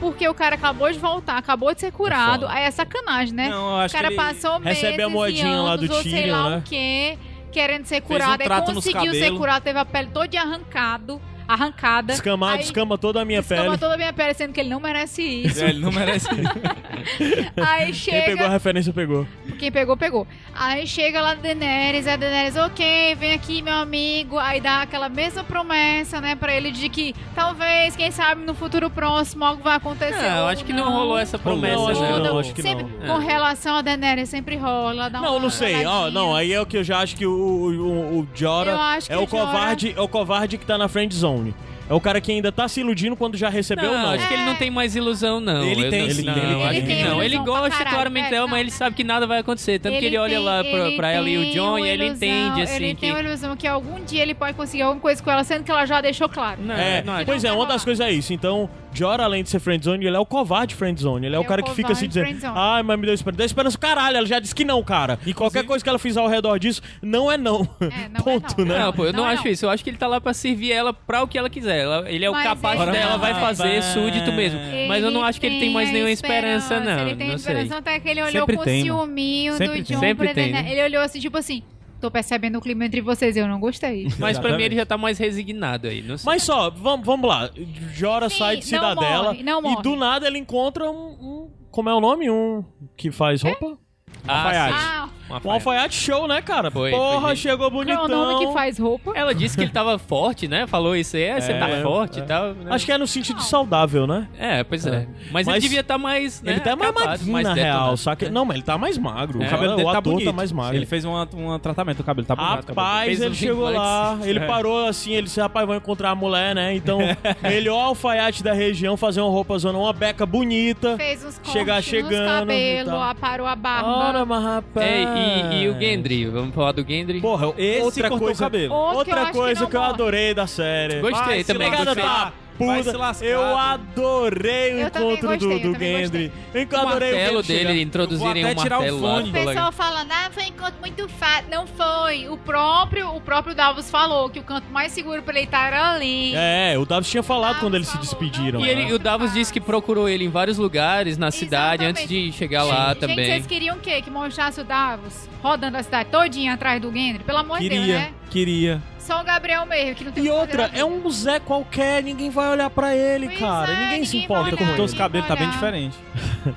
Porque 0.00 0.28
o 0.28 0.34
cara 0.34 0.54
acabou 0.54 0.90
de 0.90 0.98
voltar, 0.98 1.36
acabou 1.36 1.74
de 1.74 1.80
ser 1.80 1.92
curado. 1.92 2.46
Aí 2.46 2.64
é 2.64 2.70
sacanagem, 2.70 3.34
né? 3.34 3.48
Não, 3.48 3.70
eu 3.70 3.76
o 3.76 3.76
acho 3.78 3.94
cara 3.94 4.08
que 4.08 4.14
passou 4.14 4.60
meses 4.60 4.82
recebe 4.82 5.02
a 5.02 5.08
moedinha 5.08 5.46
e 5.46 5.50
anos, 5.50 5.64
lá 5.64 5.76
do 5.76 5.92
ou 5.92 6.02
sei 6.02 6.30
lá 6.30 6.50
né? 6.50 6.56
o 6.58 6.62
quê, 6.62 7.18
querendo 7.50 7.84
ser 7.86 8.02
um 8.02 8.06
curado. 8.06 8.40
aí 8.40 8.46
trato 8.46 8.72
nos 8.72 8.84
conseguiu 8.84 9.12
ser 9.12 9.32
curado, 9.32 9.62
teve 9.62 9.78
a 9.78 9.84
pele 9.84 10.08
toda 10.12 10.40
arrancado, 10.40 11.20
arrancada. 11.48 12.12
Descamado, 12.12 12.52
Aí- 12.52 12.58
descama 12.58 12.98
toda 12.98 13.22
a 13.22 13.24
minha 13.24 13.40
Escama 13.40 13.62
pele. 13.64 13.78
toda 13.78 13.94
a 13.94 13.96
minha 13.96 14.12
pele, 14.12 14.34
sendo 14.34 14.52
que 14.52 14.60
ele 14.60 14.68
não 14.68 14.78
merece 14.78 15.22
isso. 15.22 15.64
É, 15.64 15.70
ele 15.70 15.80
não 15.80 15.90
merece. 15.90 16.28
Aí 17.56 17.84
Quem 17.86 17.92
chega... 17.94 18.24
pegou 18.26 18.46
a 18.46 18.50
referência 18.50 18.92
pegou. 18.92 19.26
Quem 19.58 19.72
pegou, 19.72 19.96
pegou. 19.96 20.26
Aí 20.54 20.86
chega 20.86 21.20
lá 21.20 21.32
a 21.32 21.34
Daenerys, 21.34 22.06
a 22.06 22.16
Daenerys, 22.16 22.56
ok, 22.56 23.14
vem 23.16 23.32
aqui, 23.32 23.62
meu 23.62 23.74
amigo. 23.74 24.38
Aí 24.38 24.60
dá 24.60 24.82
aquela 24.82 25.08
mesma 25.08 25.42
promessa, 25.42 26.20
né, 26.20 26.34
pra 26.34 26.54
ele 26.54 26.70
de 26.70 26.88
que 26.88 27.14
talvez, 27.34 27.96
quem 27.96 28.10
sabe, 28.10 28.44
no 28.44 28.54
futuro 28.54 28.90
próximo 28.90 29.44
algo 29.44 29.62
vai 29.62 29.76
acontecer. 29.76 30.20
Não, 30.20 30.38
eu 30.38 30.46
acho 30.48 30.64
que 30.64 30.72
não 30.72 30.92
rolou 30.92 31.18
essa 31.18 31.38
promessa, 31.38 31.74
Não, 31.76 31.88
acho 31.88 32.00
que 32.00 32.08
não. 32.08 32.22
não, 32.24 32.38
acho 32.38 32.54
que 32.54 32.62
sempre, 32.62 32.84
não. 33.00 33.14
Com 33.14 33.18
relação 33.26 33.76
a 33.76 33.82
Daenerys, 33.82 34.28
sempre 34.28 34.56
rola. 34.56 35.08
Dá 35.08 35.20
Não, 35.20 35.32
uma 35.32 35.40
não 35.40 35.50
sei. 35.50 35.82
Roladinha. 35.84 36.10
não, 36.10 36.34
aí 36.36 36.52
é 36.52 36.60
o 36.60 36.66
que 36.66 36.76
eu 36.76 36.84
já 36.84 36.98
acho 36.98 37.16
que 37.16 37.26
o, 37.26 37.30
o, 37.30 38.18
o, 38.20 38.26
que 38.26 38.44
é 38.44 38.48
o, 38.48 38.60
o 38.60 38.66
Jorah- 38.66 39.00
covarde, 39.28 39.94
é 39.96 40.00
o 40.00 40.08
covarde 40.08 40.58
que 40.58 40.66
tá 40.66 40.76
na 40.76 40.88
friend 40.88 41.14
zone. 41.14 41.37
Tony. 41.38 41.54
É 41.88 41.94
o 41.94 42.00
cara 42.00 42.20
que 42.20 42.30
ainda 42.30 42.52
tá 42.52 42.68
se 42.68 42.80
iludindo 42.80 43.16
quando 43.16 43.36
já 43.36 43.48
recebeu 43.48 43.90
Não, 43.92 43.98
não. 44.02 44.10
acho 44.10 44.28
que 44.28 44.34
ele 44.34 44.44
não 44.44 44.54
tem 44.56 44.70
mais 44.70 44.94
ilusão, 44.94 45.40
não. 45.40 45.62
Ele 45.64 45.86
Eu 45.86 45.90
tem, 45.90 46.02
não, 46.02 46.10
sim, 46.14 46.22
não, 46.22 46.34
ele 46.34 46.40
tem. 46.50 46.68
Ele 46.68 46.80
que 46.82 46.86
tem 46.86 47.04
não. 47.04 47.22
Ele 47.22 47.38
gosta 47.38 47.84
claramente 47.84 48.30
dela, 48.30 48.42
não. 48.46 48.50
mas 48.50 48.60
ele 48.60 48.70
sabe 48.70 48.94
que 48.96 49.02
nada 49.04 49.26
vai 49.26 49.38
acontecer. 49.38 49.78
Tanto 49.78 49.98
que 49.98 50.04
ele 50.04 50.18
olha 50.18 50.36
tem- 50.36 50.44
lá 50.44 50.62
pra, 50.62 50.70
ele 50.88 50.96
pra 50.96 51.10
ela 51.12 51.28
e 51.28 51.38
o 51.38 51.50
John 51.52 51.78
e 51.78 51.88
ele 51.88 52.04
ilusão- 52.06 52.16
entende, 52.28 52.62
assim, 52.62 52.76
Ele 52.76 52.94
que... 52.94 53.00
tem 53.00 53.10
uma 53.12 53.20
ilusão 53.20 53.56
que 53.56 53.66
algum 53.66 54.04
dia 54.04 54.22
ele 54.22 54.34
pode 54.34 54.54
conseguir 54.54 54.82
alguma 54.82 55.00
coisa 55.00 55.22
com 55.22 55.30
ela, 55.30 55.42
sendo 55.44 55.64
que 55.64 55.70
ela 55.70 55.86
já 55.86 56.00
deixou 56.00 56.28
claro. 56.28 56.60
Não, 56.62 56.74
É, 56.74 57.02
não, 57.02 57.24
pois 57.24 57.42
é, 57.42 57.48
não 57.48 57.56
uma 57.58 57.66
das 57.66 57.84
coisas 57.84 58.06
é 58.06 58.12
isso. 58.12 58.32
Então, 58.32 58.68
Jorah, 58.92 59.24
além 59.24 59.42
de 59.42 59.48
ser 59.48 59.58
friendzone, 59.60 60.04
ele 60.06 60.16
é 60.16 60.20
o 60.20 60.26
covarde 60.26 60.74
friendzone. 60.74 61.26
Ele 61.26 61.34
é, 61.36 61.38
o 61.38 61.42
É 61.42 61.44
o 61.44 61.48
cara 61.48 61.62
que 61.62 61.70
fica 61.74 61.94
se 61.94 62.06
dizendo, 62.06 62.28
ai, 62.54 62.82
mas 62.82 62.98
me 62.98 63.06
deu 63.06 63.14
esperança. 63.14 63.38
Deu 63.38 63.46
esperança, 63.46 63.78
caralho, 63.78 64.16
ela 64.18 64.26
já 64.26 64.38
disse 64.38 64.54
que 64.54 64.64
não, 64.64 64.82
cara. 64.82 65.18
E 65.24 65.32
qualquer 65.32 65.64
coisa 65.64 65.82
que 65.82 65.88
ela 65.88 65.98
fizer 65.98 66.20
ao 66.20 66.28
redor 66.28 66.58
disso, 66.58 66.82
não 67.00 67.32
é 67.32 67.38
não. 67.38 67.66
É, 67.80 68.08
não 68.08 68.20
é 68.20 68.22
Ponto, 68.22 68.58
não. 68.58 68.66
né? 68.66 68.78
Não, 68.80 68.92
pô, 68.92 69.06
eu 69.06 69.12
não, 69.12 69.22
Não 69.22 69.30
é 69.30 69.32
acho 69.34 69.44
não. 69.44 69.50
isso. 69.50 69.64
Eu 69.64 69.70
acho 69.70 69.82
que 69.82 69.88
ele 69.90 69.96
tá 69.96 70.06
lá 70.06 70.20
pra 70.20 70.34
servir 70.34 70.72
ela 70.72 70.92
pra 70.92 71.22
o 71.22 71.28
que 71.28 71.38
ela 71.38 71.48
quiser. 71.48 71.77
Ela- 71.78 72.10
ele 72.10 72.24
é 72.24 72.30
o 72.30 72.32
Mas 72.32 72.44
capaz 72.44 72.80
ele 72.80 72.90
dela, 72.92 73.12
não 73.12 73.18
vai 73.18 73.32
é. 73.32 73.34
fazer 73.34 73.82
súdito 73.82 74.32
mesmo. 74.32 74.58
Mas 74.88 75.02
eu 75.04 75.10
não 75.10 75.22
acho 75.24 75.40
que 75.40 75.46
ele 75.46 75.58
tem 75.60 75.72
mais 75.72 75.90
nenhuma 75.92 76.10
esperança, 76.10 76.80
não. 76.80 77.06
Ele 77.06 77.16
tem 77.16 77.28
não 77.30 77.38
sei. 77.38 77.52
esperança 77.54 77.78
até 77.78 77.98
que 78.00 78.08
ele 78.08 78.20
olhou 78.22 78.32
Sempre 78.42 78.56
com 78.56 78.64
tem, 78.64 78.84
mano. 78.84 78.98
ciúminho 79.00 79.52
Sempre 79.54 79.66
do 79.82 79.86
tem. 79.86 79.96
John 79.96 80.00
Sempre 80.00 80.26
pra 80.26 80.34
tem, 80.34 80.44
Daenerys. 80.52 80.64
né? 80.66 80.72
Ele 80.72 80.82
olhou 80.84 81.02
assim, 81.02 81.20
tipo 81.20 81.36
assim, 81.38 81.62
tô 82.00 82.10
percebendo 82.10 82.58
o 82.58 82.60
clima 82.60 82.84
entre 82.84 83.00
vocês 83.00 83.36
e 83.36 83.38
eu 83.40 83.48
não 83.48 83.58
gostei. 83.60 84.06
Mas 84.18 84.38
pra 84.38 84.56
mim 84.56 84.62
ele 84.62 84.76
já 84.76 84.86
tá 84.86 84.96
mais 84.98 85.18
resignado 85.18 85.88
aí, 85.88 86.02
não 86.02 86.16
sei. 86.18 86.26
Mas 86.26 86.42
só, 86.42 86.70
vamos, 86.70 87.04
vamos 87.06 87.28
lá. 87.28 87.50
Jorah 87.94 88.28
Sim, 88.28 88.38
sai 88.38 88.56
de 88.56 88.72
não 88.72 88.80
Cidadela 88.80 89.24
morre, 89.32 89.42
não 89.42 89.58
e 89.60 89.62
morre. 89.62 89.82
do 89.82 89.96
nada 89.96 90.26
ele 90.26 90.38
encontra 90.38 90.90
um, 90.90 90.94
um- 91.20 91.50
Como 91.70 91.88
é 91.88 91.94
o 91.94 92.00
nome? 92.00 92.30
Um 92.30 92.64
que 92.96 93.10
faz 93.10 93.42
roupa? 93.42 93.78
ah, 94.26 94.36
alfaiate. 94.44 94.78
sim. 94.78 94.86
Ah, 94.86 95.08
Um 95.44 95.50
alfaiate 95.50 95.94
show, 95.94 96.26
né, 96.26 96.40
cara? 96.40 96.70
Foi, 96.70 96.90
Porra, 96.90 97.28
foi. 97.28 97.36
chegou 97.36 97.70
qual 97.70 97.82
é 97.82 97.84
bonitão. 97.84 98.04
o 98.04 98.08
nome 98.08 98.46
que 98.46 98.52
faz 98.52 98.78
roupa? 98.78 99.12
Ela 99.14 99.34
disse 99.34 99.56
que 99.56 99.62
ele 99.64 99.70
tava 99.72 99.98
forte, 100.00 100.48
né? 100.48 100.66
Falou 100.66 100.96
isso 100.96 101.16
aí, 101.16 101.22
é, 101.24 101.40
você 101.40 101.52
É, 101.52 101.58
tá 101.58 101.68
é. 101.68 101.82
forte 101.82 102.18
e 102.20 102.22
tal. 102.22 102.54
né? 102.54 102.70
Acho 102.70 102.86
que 102.86 102.92
é 102.92 102.98
no 102.98 103.06
sentido 103.06 103.42
saudável, 103.42 104.06
né? 104.06 104.26
É, 104.38 104.64
pois 104.64 104.86
é. 104.86 105.06
Mas, 105.30 105.46
ele 105.46 105.54
Mas 105.56 105.62
devia 105.62 105.80
estar 105.80 105.98
mais. 105.98 106.40
Né, 106.42 106.52
ele 106.52 106.60
tá 106.60 106.74
mais 106.76 106.94
magrinho, 106.94 107.32
mais 107.32 107.46
na 107.46 107.54
real. 107.54 107.72
detonado. 107.74 107.96
Só 107.98 108.14
que, 108.14 108.28
não, 108.30 108.44
mas 108.44 108.56
ele 108.56 108.64
tá 108.64 108.78
mais 108.78 108.96
magro. 108.98 109.42
É. 109.42 109.46
O 109.46 109.50
cabelo 109.50 109.76
dele 109.76 109.88
o 109.88 109.92
tá 109.92 109.98
ator 109.98 110.12
bonito. 110.12 110.26
tá 110.26 110.32
mais 110.32 110.52
magro. 110.52 110.76
Ele 110.76 110.86
fez 110.86 111.04
um, 111.04 111.12
um 111.34 111.58
tratamento, 111.58 112.00
o 112.00 112.04
cabelo 112.04 112.26
tá 112.26 112.34
bonito. 112.34 112.66
cabelo. 112.66 112.68
Rapaz, 112.78 113.20
ele 113.20 113.34
chegou 113.34 113.70
lá, 113.70 114.18
ele 114.22 114.38
É. 114.38 114.46
parou 114.46 114.86
assim, 114.86 115.12
ele 115.12 115.22
disse, 115.24 115.40
rapaz, 115.40 115.66
vou 115.66 115.76
encontrar 115.76 116.10
a 116.10 116.14
mulher, 116.14 116.54
né? 116.54 116.74
Então, 116.74 116.98
melhor 117.42 117.78
alfaiate 117.80 118.42
da 118.42 118.52
região, 118.52 118.96
fazer 118.96 119.20
uma 119.20 119.30
roupa 119.30 119.58
zona, 119.58 119.78
uma 119.78 119.92
beca 119.92 120.24
bonita. 120.24 120.96
Fez 120.96 121.24
uns 121.24 121.34
cortes 121.36 121.52
Chegar 121.52 121.76
nos 121.76 121.84
chegando 121.84 122.26
cabelos, 122.26 122.90
tal. 122.92 123.02
aparou 123.02 123.46
a 123.46 123.54
barba. 123.56 123.88
Ora, 123.88 124.24
mas 124.24 124.42
rapaz. 124.44 124.86
É, 124.86 125.17
e, 125.18 125.62
e 125.62 125.68
o 125.68 125.78
Gendry? 125.78 126.24
Vamos 126.26 126.54
falar 126.54 126.72
do 126.72 126.84
Gendry? 126.86 127.20
Porra, 127.20 127.52
Esse 127.56 127.82
outra 127.82 128.08
cortou 128.08 128.26
coisa, 128.28 128.42
o 128.42 128.46
cabelo. 128.46 128.68
Que 128.68 128.96
outra 128.96 129.26
que 129.26 129.32
coisa 129.32 129.60
não 129.60 129.70
que, 129.70 129.76
eu 129.76 129.82
adorei 129.82 130.34
da 130.34 130.46
série. 130.46 131.00
Gostei 131.00 131.44
também, 131.44 131.70
gostei. 131.70 132.02
tá 132.02 132.32
puta. 132.58 133.14
se 133.14 133.24
Eu 133.24 133.56
adorei 133.56 134.74
o 134.74 134.78
Eu 134.80 134.86
encontro 134.88 135.28
gostei, 135.28 135.60
do, 135.60 135.72
do 135.72 135.78
Gendry. 135.78 136.32
Eu 136.52 136.62
o 136.70 136.76
adorei 136.76 137.12
o 137.12 137.14
martelo 137.16 137.42
dele, 137.42 137.82
introduzirem 137.82 138.44
um 138.44 138.50
até 138.50 138.62
tirar 138.62 138.78
o 138.78 138.80
martelo 138.80 139.00
lá. 139.00 139.14
fone. 139.16 139.30
O 139.30 139.32
pessoal 139.32 139.72
falando, 139.72 140.12
ah, 140.12 140.30
foi 140.32 140.42
um 140.44 140.46
encontro 140.48 140.80
muito 140.80 141.08
fácil. 141.08 141.50
Não 141.50 141.66
foi. 141.66 142.28
O 142.28 142.36
próprio, 142.36 143.14
o 143.14 143.20
próprio 143.20 143.54
Davos 143.54 143.90
falou 143.90 144.28
que 144.28 144.38
o 144.40 144.42
canto 144.42 144.68
mais 144.70 144.92
seguro 144.92 145.22
pra 145.22 145.34
ele 145.34 145.44
estar 145.44 145.68
era 145.68 145.92
ali. 145.92 146.32
É, 146.34 146.76
o 146.78 146.84
Davis 146.84 147.08
tinha 147.08 147.22
falado 147.22 147.48
Davos 147.54 147.60
quando 147.62 147.74
eles 147.76 147.86
se 147.86 147.92
falou, 147.92 148.06
despediram. 148.06 148.60
não 148.60 148.66
E 148.66 148.70
ele, 148.70 148.92
o 148.92 148.98
Davos 148.98 149.32
disse 149.32 149.52
que 149.52 149.60
procurou 149.60 150.08
ele 150.08 150.24
em 150.24 150.28
vários 150.30 150.58
lugares 150.58 151.16
na 151.16 151.30
cidade 151.30 151.84
Exatamente. 151.84 152.04
antes 152.04 152.08
de 152.08 152.32
chegar 152.32 152.64
lá 152.64 152.88
Gente, 152.88 153.00
também. 153.00 153.26
vocês 153.26 153.46
queriam 153.46 153.76
o 153.76 153.80
quê? 153.80 154.02
Que 154.02 154.10
mostrasse 154.10 154.60
o 154.60 154.64
Davos 154.64 155.28
rodando 155.42 155.76
a 155.76 155.82
cidade 155.82 156.08
todinha 156.10 156.54
atrás 156.54 156.80
do 156.80 156.92
Gendry? 156.92 157.22
Pelo 157.24 157.38
amor 157.38 157.58
de 157.60 157.68
Deus, 157.68 157.80
Queria, 157.80 157.98
né? 157.98 158.12
queria. 158.30 158.82
Só 159.08 159.22
o 159.22 159.24
Gabriel 159.24 159.64
mesmo, 159.64 159.94
que 159.94 160.04
não 160.04 160.12
tem 160.12 160.22
E 160.22 160.28
outra, 160.28 160.70
é 160.74 160.84
um 160.84 161.08
Zé 161.10 161.40
qualquer, 161.40 162.02
ninguém 162.02 162.28
vai 162.28 162.50
olhar 162.50 162.68
pra 162.68 162.94
ele, 162.94 163.26
Pois 163.28 163.38
cara. 163.38 163.72
é, 163.72 163.76
ninguém 163.84 164.04
se 164.04 164.12
ninguém 164.12 164.24
importa 164.24 164.54
vai 164.54 164.66
com 164.66 164.72
ele. 164.74 164.82
Os 164.82 164.92
cabelos, 164.92 165.26
tá 165.26 165.34
bem 165.34 165.48
diferente. 165.48 165.96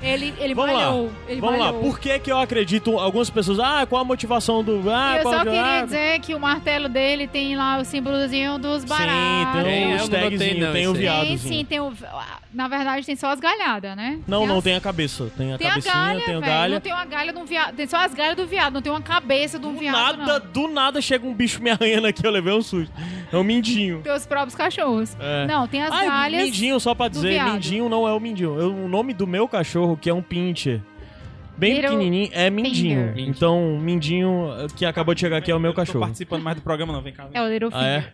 Ele, 0.02 0.34
ele 0.38 0.54
Vamos 0.54 0.74
malhou. 0.74 1.06
lá, 1.06 1.12
Ele 1.28 1.40
vamos 1.40 1.58
lá. 1.58 1.66
malhou. 1.72 1.80
Por 1.82 1.98
que 1.98 2.18
que 2.18 2.30
eu 2.30 2.38
acredito 2.38 2.98
algumas 2.98 3.30
pessoas, 3.30 3.58
ah, 3.58 3.86
qual 3.88 4.02
a 4.02 4.04
motivação 4.04 4.62
do... 4.62 4.82
Ah, 4.90 5.16
eu 5.16 5.22
qual 5.22 5.34
só 5.34 5.44
queria 5.44 5.82
dizer 5.84 6.20
que 6.20 6.34
o 6.34 6.38
martelo 6.40 6.90
dele 6.90 7.26
tem 7.26 7.56
lá 7.56 7.78
o 7.78 7.84
símbolozinho 7.86 8.58
dos 8.58 8.82
Sim, 8.82 8.88
baratos. 8.88 9.54
tem 9.54 9.64
Tem, 9.64 9.86
um 9.86 9.90
eu 9.92 9.96
não 9.96 10.04
notei, 10.04 10.20
tagzinho, 10.20 10.66
não, 10.66 10.72
tem 10.74 10.86
o 10.86 10.90
aí. 10.90 10.96
Tem 10.96 11.00
viadozinho. 11.02 11.38
sim, 11.38 11.64
tem 11.64 11.80
o. 11.80 11.92
Na 12.52 12.68
verdade, 12.68 13.06
tem 13.06 13.16
só 13.16 13.30
as 13.30 13.40
galhadas, 13.40 13.96
né? 13.96 14.18
Não, 14.26 14.40
tem 14.40 14.48
não, 14.48 14.58
as- 14.58 14.64
tem 14.64 14.74
a 14.76 14.80
cabeça. 14.80 15.30
Tem 15.36 15.52
a 15.54 15.58
Tem 15.58 15.66
a 15.66 15.70
cabecinha, 15.70 15.94
galha, 15.94 16.20
tem 16.20 16.36
o 16.36 16.40
velho. 16.40 16.52
galha. 16.52 16.74
Não 16.74 16.80
tem 16.80 16.92
uma 16.92 17.04
galha 17.06 17.32
de 17.32 17.38
um 17.38 17.44
viado. 17.44 17.74
Tem 17.74 17.86
só 17.86 17.96
as 17.98 18.12
galhas 18.14 18.36
do 18.36 18.46
viado, 18.46 18.74
não 18.74 18.82
tem 18.82 18.92
uma 18.92 19.00
cabeça 19.00 19.58
de 19.58 19.66
um 19.66 19.72
Do 19.72 19.78
viado. 19.78 20.18
nada, 20.18 20.38
não. 20.40 20.52
do 20.52 20.68
nada 20.68 21.00
chega 21.00 21.26
um 21.26 21.32
bicho 21.32 21.62
me 21.62 21.70
arranhando 21.70 22.06
aqui, 22.06 22.26
eu 22.26 22.30
levei 22.30 22.52
um 22.52 22.60
susto. 22.62 22.92
É 23.32 23.36
um 23.36 23.42
mindinho. 23.44 24.00
Tem 24.02 24.12
os 24.12 24.26
próprios 24.26 24.54
cachorros. 24.54 25.16
É. 25.18 25.46
Não, 25.46 25.66
tem 25.66 25.82
as 25.82 25.90
Ah, 25.92 26.04
galhas. 26.04 26.42
mindinho, 26.44 26.78
só 26.78 26.94
pra 26.94 27.08
do 27.08 27.12
dizer, 27.14 27.42
mindinho 27.42 27.88
não 27.88 28.06
é 28.06 28.12
o 28.12 28.20
mindinho. 28.20 28.58
Eu- 28.60 28.74
o 28.74 28.88
nome 28.88 29.14
do 29.14 29.26
meu 29.26 29.48
cachorro, 29.48 29.96
que 29.96 30.10
é 30.10 30.14
um 30.14 30.22
pincher, 30.22 30.80
bem 31.62 31.74
Little 31.74 31.90
pequenininho, 31.96 32.28
é 32.32 32.50
mindinho. 32.50 33.12
Finger. 33.14 33.28
Então, 33.28 33.78
mindinho, 33.80 34.48
que 34.76 34.84
acabou 34.84 35.14
de 35.14 35.20
chegar 35.20 35.36
aqui, 35.38 35.50
é 35.50 35.54
o 35.54 35.60
meu 35.60 35.70
Eu 35.70 35.74
Tô 35.74 35.80
cachorro. 35.80 36.00
participando 36.00 36.42
mais 36.42 36.56
do 36.56 36.62
programa, 36.62 36.92
não. 36.92 37.00
Vem 37.00 37.12
cá. 37.12 37.26
vem 37.26 37.40
É 37.40 37.42
o 37.44 37.48
Little 37.48 37.70
Ah, 37.72 37.86
é? 37.86 38.12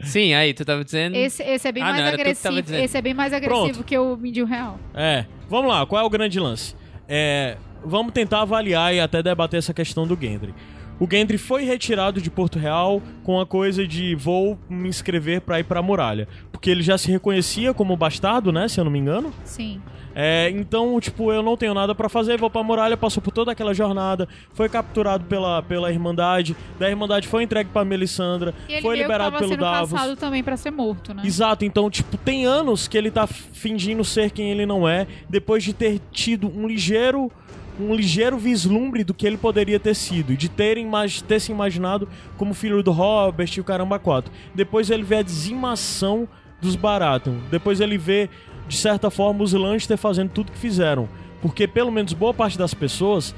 Sim, 0.00 0.32
aí, 0.34 0.54
tu 0.54 0.64
tava 0.64 0.84
dizendo. 0.84 1.14
Esse, 1.16 1.42
esse 1.42 1.68
é 1.68 1.72
bem 1.72 1.82
Ah, 1.82 1.86
mais 1.92 2.04
não, 2.04 2.12
agressivo. 2.12 2.74
Esse 2.74 2.96
é 2.96 3.02
bem 3.02 3.14
mais 3.14 3.32
agressivo 3.32 3.68
Pronto. 3.72 3.84
que 3.84 3.98
o 3.98 4.16
mindinho 4.16 4.46
real. 4.46 4.78
É. 4.94 5.26
Vamos 5.48 5.70
lá, 5.70 5.84
qual 5.86 6.02
é 6.02 6.04
o 6.06 6.10
grande 6.10 6.40
lance? 6.40 6.74
É, 7.08 7.56
vamos 7.84 8.12
tentar 8.12 8.42
avaliar 8.42 8.92
e 8.94 9.00
até 9.00 9.22
debater 9.22 9.58
essa 9.58 9.72
questão 9.74 10.06
do 10.06 10.18
Gendry. 10.20 10.54
O 10.98 11.06
Gendry 11.10 11.36
foi 11.36 11.62
retirado 11.62 12.22
de 12.22 12.30
Porto 12.30 12.58
Real 12.58 13.02
com 13.22 13.38
a 13.38 13.44
coisa 13.46 13.86
de 13.86 14.14
vou 14.14 14.58
me 14.68 14.88
inscrever 14.88 15.42
pra 15.42 15.60
ir 15.60 15.64
pra 15.64 15.82
muralha. 15.82 16.26
Porque 16.66 16.72
ele 16.72 16.82
já 16.82 16.98
se 16.98 17.08
reconhecia 17.12 17.72
como 17.72 17.96
bastardo, 17.96 18.50
né? 18.50 18.66
Se 18.66 18.80
eu 18.80 18.84
não 18.84 18.90
me 18.90 18.98
engano. 18.98 19.32
Sim. 19.44 19.80
É, 20.12 20.50
então, 20.50 20.98
tipo, 20.98 21.30
eu 21.30 21.40
não 21.40 21.56
tenho 21.56 21.72
nada 21.72 21.94
pra 21.94 22.08
fazer, 22.08 22.36
vou 22.36 22.50
pra 22.50 22.60
muralha, 22.60 22.96
passou 22.96 23.22
por 23.22 23.30
toda 23.30 23.52
aquela 23.52 23.72
jornada, 23.72 24.26
foi 24.52 24.68
capturado 24.68 25.26
pela, 25.26 25.62
pela 25.62 25.92
Irmandade, 25.92 26.56
da 26.76 26.88
Irmandade 26.90 27.28
foi 27.28 27.44
entregue 27.44 27.70
pra 27.70 27.84
Melissandra, 27.84 28.52
E 28.68 28.80
foi 28.80 28.96
liberado 28.96 29.36
pelo 29.36 29.50
sendo 29.50 29.60
Davos. 29.60 29.92
caçado 29.92 30.16
também 30.16 30.42
pra 30.42 30.56
ser 30.56 30.72
morto, 30.72 31.14
né? 31.14 31.22
Exato, 31.24 31.64
então, 31.64 31.88
tipo, 31.88 32.16
tem 32.16 32.46
anos 32.46 32.88
que 32.88 32.96
ele 32.98 33.10
tá 33.12 33.26
fingindo 33.28 34.02
ser 34.02 34.30
quem 34.32 34.50
ele 34.50 34.66
não 34.66 34.88
é, 34.88 35.06
depois 35.28 35.62
de 35.62 35.72
ter 35.72 36.00
tido 36.10 36.48
um 36.48 36.66
ligeiro 36.66 37.30
um 37.78 37.94
ligeiro 37.94 38.38
vislumbre 38.38 39.04
do 39.04 39.12
que 39.12 39.26
ele 39.26 39.36
poderia 39.36 39.78
ter 39.78 39.94
sido, 39.94 40.32
e 40.32 40.36
de 40.36 40.48
ter, 40.48 40.78
imag 40.78 41.22
ter 41.24 41.38
se 41.38 41.52
imaginado 41.52 42.08
como 42.38 42.54
filho 42.54 42.82
do 42.82 42.90
Robert 42.90 43.50
e 43.54 43.60
o 43.60 43.64
Caramba 43.64 43.98
4. 43.98 44.32
Depois 44.54 44.88
ele 44.90 45.02
vê 45.02 45.16
a 45.16 45.22
dizimação 45.22 46.26
dos 46.60 46.76
Baratheon. 46.76 47.36
Depois 47.50 47.80
ele 47.80 47.98
vê, 47.98 48.28
de 48.68 48.76
certa 48.76 49.10
forma, 49.10 49.42
os 49.42 49.52
Lannister 49.52 49.96
fazendo 49.96 50.30
tudo 50.30 50.52
que 50.52 50.58
fizeram. 50.58 51.08
Porque 51.42 51.68
pelo 51.68 51.92
menos 51.92 52.12
boa 52.12 52.34
parte 52.34 52.58
das 52.58 52.74
pessoas, 52.74 53.34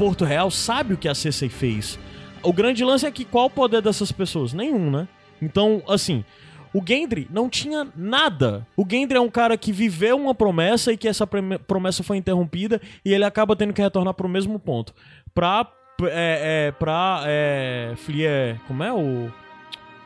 Porto 0.00 0.24
Real 0.24 0.50
sabe 0.50 0.94
o 0.94 0.96
que 0.96 1.06
a 1.06 1.14
Cersei 1.14 1.50
fez. 1.50 1.98
O 2.42 2.54
grande 2.54 2.82
lance 2.82 3.04
é 3.04 3.10
que 3.10 3.24
qual 3.24 3.46
o 3.46 3.50
poder 3.50 3.82
dessas 3.82 4.10
pessoas? 4.10 4.54
Nenhum, 4.54 4.90
né? 4.90 5.06
Então, 5.42 5.82
assim, 5.86 6.24
o 6.72 6.82
Gendry 6.86 7.28
não 7.30 7.50
tinha 7.50 7.86
nada. 7.94 8.66
O 8.74 8.86
Gendry 8.90 9.18
é 9.18 9.20
um 9.20 9.28
cara 9.28 9.58
que 9.58 9.72
viveu 9.72 10.16
uma 10.16 10.34
promessa 10.34 10.90
e 10.90 10.96
que 10.96 11.06
essa 11.06 11.26
promessa 11.26 12.02
foi 12.02 12.16
interrompida 12.16 12.80
e 13.04 13.12
ele 13.12 13.24
acaba 13.24 13.54
tendo 13.54 13.74
que 13.74 13.82
retornar 13.82 14.14
pro 14.14 14.28
mesmo 14.28 14.58
ponto. 14.58 14.94
Pra. 15.34 15.70
É, 16.04 16.68
é, 16.68 16.72
pra. 16.72 17.22
É, 17.26 17.92
Flier. 17.96 18.58
Como 18.66 18.82
é 18.82 18.90
o. 18.90 19.30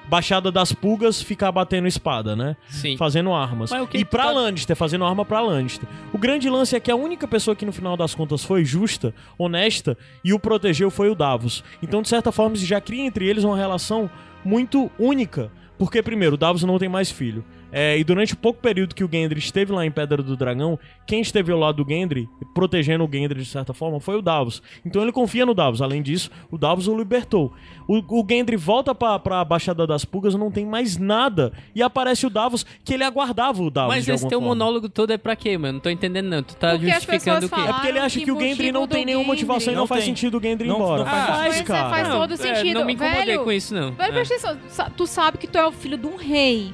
Baixada 0.09 0.53
das 0.53 0.73
Pulgas 0.73 1.23
ficar 1.23 1.51
batendo 1.51 1.89
espada, 1.89 2.37
né? 2.37 2.57
Sim. 2.69 2.97
fazendo 2.97 3.33
armas. 3.33 3.71
Mas 3.71 3.83
o 3.83 3.87
que 3.87 3.99
e 3.99 4.05
pra 4.05 4.25
tá- 4.25 4.31
Lannister, 4.31 4.77
fazendo 4.77 5.05
arma 5.05 5.25
pra 5.25 5.41
Lannister. 5.41 5.89
O 6.13 6.19
grande 6.19 6.49
lance 6.51 6.77
é 6.77 6.81
que 6.81 6.91
a 6.91 6.97
única 6.97 7.27
pessoa 7.27 7.57
que 7.57 7.65
no 7.65 7.73
final 7.73 7.97
das 7.97 8.15
contas 8.15 8.45
foi 8.45 8.65
justa, 8.65 9.15
honesta 9.39 9.97
e 10.23 10.33
o 10.33 10.39
protegeu 10.39 10.91
foi 10.91 11.09
o 11.11 11.15
Davos. 11.15 11.65
Então, 11.83 12.03
de 12.03 12.09
certa 12.09 12.31
forma, 12.31 12.55
isso 12.57 12.67
já 12.67 12.81
cria 12.81 13.05
entre 13.05 13.27
eles 13.27 13.45
uma 13.45 13.57
relação 13.57 14.11
muito 14.45 14.91
única. 14.99 15.51
Porque, 15.79 16.01
primeiro, 16.03 16.35
o 16.35 16.39
Davos 16.39 16.63
não 16.63 16.79
tem 16.79 16.89
mais 16.89 17.11
filho. 17.11 17.45
É, 17.77 17.99
e 17.99 18.05
durante 18.05 18.35
o 18.35 18.37
pouco 18.37 18.61
período 18.61 18.95
que 18.95 19.03
o 19.03 19.09
Gendry 19.11 19.41
esteve 19.41 19.73
lá 19.73 19.85
em 19.85 19.91
Pedra 19.91 20.23
do 20.23 20.37
Dragão, 20.37 20.79
quem 21.07 21.21
esteve 21.21 21.51
ao 21.51 21.59
lado 21.59 21.83
do 21.83 21.91
Gendry, 21.91 22.29
protegendo 22.55 23.05
o 23.05 23.11
Gendry 23.13 23.41
de 23.41 23.49
certa 23.49 23.75
forma, 23.75 23.99
foi 23.99 24.17
o 24.17 24.23
Davos. 24.23 24.63
Então 24.87 25.03
ele 25.03 25.11
confia 25.11 25.45
no 25.45 25.53
Davos. 25.55 25.83
Além 25.83 26.01
disso, 26.01 26.31
o 26.53 26.57
Davos 26.57 26.87
o 26.87 26.97
libertou. 26.97 27.53
O, 27.89 27.97
o 28.21 28.25
Gendry 28.31 28.57
volta 28.57 28.95
pra, 28.95 29.19
pra 29.19 29.45
Baixada 29.45 29.87
das 29.87 30.05
Pulgas, 30.05 30.37
não 30.37 30.53
tem 30.53 30.65
mais 30.65 30.97
nada. 30.97 31.53
E 31.75 31.83
aparece 31.83 32.25
o 32.27 32.31
Davos, 32.31 32.65
que 32.85 32.95
ele 32.95 33.03
aguardava 33.03 33.61
o 33.61 33.71
Davos 33.71 33.95
Mas 33.95 34.05
de 34.05 34.13
esse 34.13 34.29
teu 34.29 34.39
forma. 34.39 34.55
monólogo 34.55 34.89
todo 34.89 35.11
é 35.13 35.19
pra 35.19 35.35
quê, 35.35 35.59
mano? 35.59 35.75
Não 35.75 35.81
tô 35.81 35.91
entendendo, 35.91 36.27
não. 36.29 36.43
Tu 36.45 36.55
tá 36.55 36.71
Porque 36.71 36.89
justificando 36.89 37.47
o 37.47 37.49
quê? 37.51 37.61
É 37.61 37.73
porque 37.73 37.89
ele 37.89 37.99
acha 37.99 38.19
que 38.21 38.25
que 38.25 38.31
o 38.33 38.39
Gendry 38.39 38.71
não 38.71 38.87
tem 38.87 39.05
nenhuma 39.05 39.25
Gendry- 39.25 39.47
motivação 39.47 39.73
e 39.73 39.75
não, 39.75 39.83
Não 39.83 39.87
faz 39.89 40.05
tem. 40.05 40.15
sentido 40.15 40.39
o 40.39 40.41
Gendry 40.41 40.67
ir 40.67 40.69
Não- 40.69 40.77
embora. 40.77 40.99
não 41.03 41.11
faz 41.11 41.23
Ah, 41.29 41.35
faz, 41.35 41.61
é, 41.61 41.63
cara. 41.65 41.91
faz 41.91 42.09
Não, 42.09 42.21
todo 42.21 42.35
é, 42.35 42.37
sentido. 42.37 42.79
não 42.79 42.87
me 42.87 42.93
incomodei 42.95 43.25
Velho, 43.27 43.43
com 43.45 43.51
isso, 43.53 43.75
não. 43.75 43.91
Velho, 43.93 44.11
É. 44.11 44.13
presta 44.13 44.35
atenção. 44.53 44.91
Tu 44.97 45.07
sabe 45.09 45.39
que 45.39 45.49
tu 45.49 45.59
é 45.59 45.67
o 45.67 45.73
filho 45.73 45.99
de 45.99 46.07
um 46.07 46.17
rei. 46.17 46.73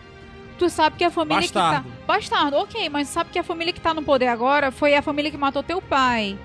Tu 0.61 0.69
sabe 0.69 0.97
que 0.99 1.05
a 1.05 1.11
família 1.11 1.41
Bastardo. 1.41 1.85
que 1.89 1.97
tá. 2.01 2.05
Bastardo, 2.07 2.57
ok, 2.59 2.91
mas 2.91 3.09
tu 3.09 3.13
sabe 3.15 3.31
que 3.31 3.39
a 3.39 3.43
família 3.43 3.73
que 3.73 3.81
tá 3.81 3.95
no 3.95 4.03
poder 4.03 4.27
agora 4.29 4.71
foi 4.71 4.95
a 4.95 5.01
família 5.01 5.31
que 5.31 5.39
matou 5.39 5.63
teu 5.63 5.81
pai. 5.81 6.37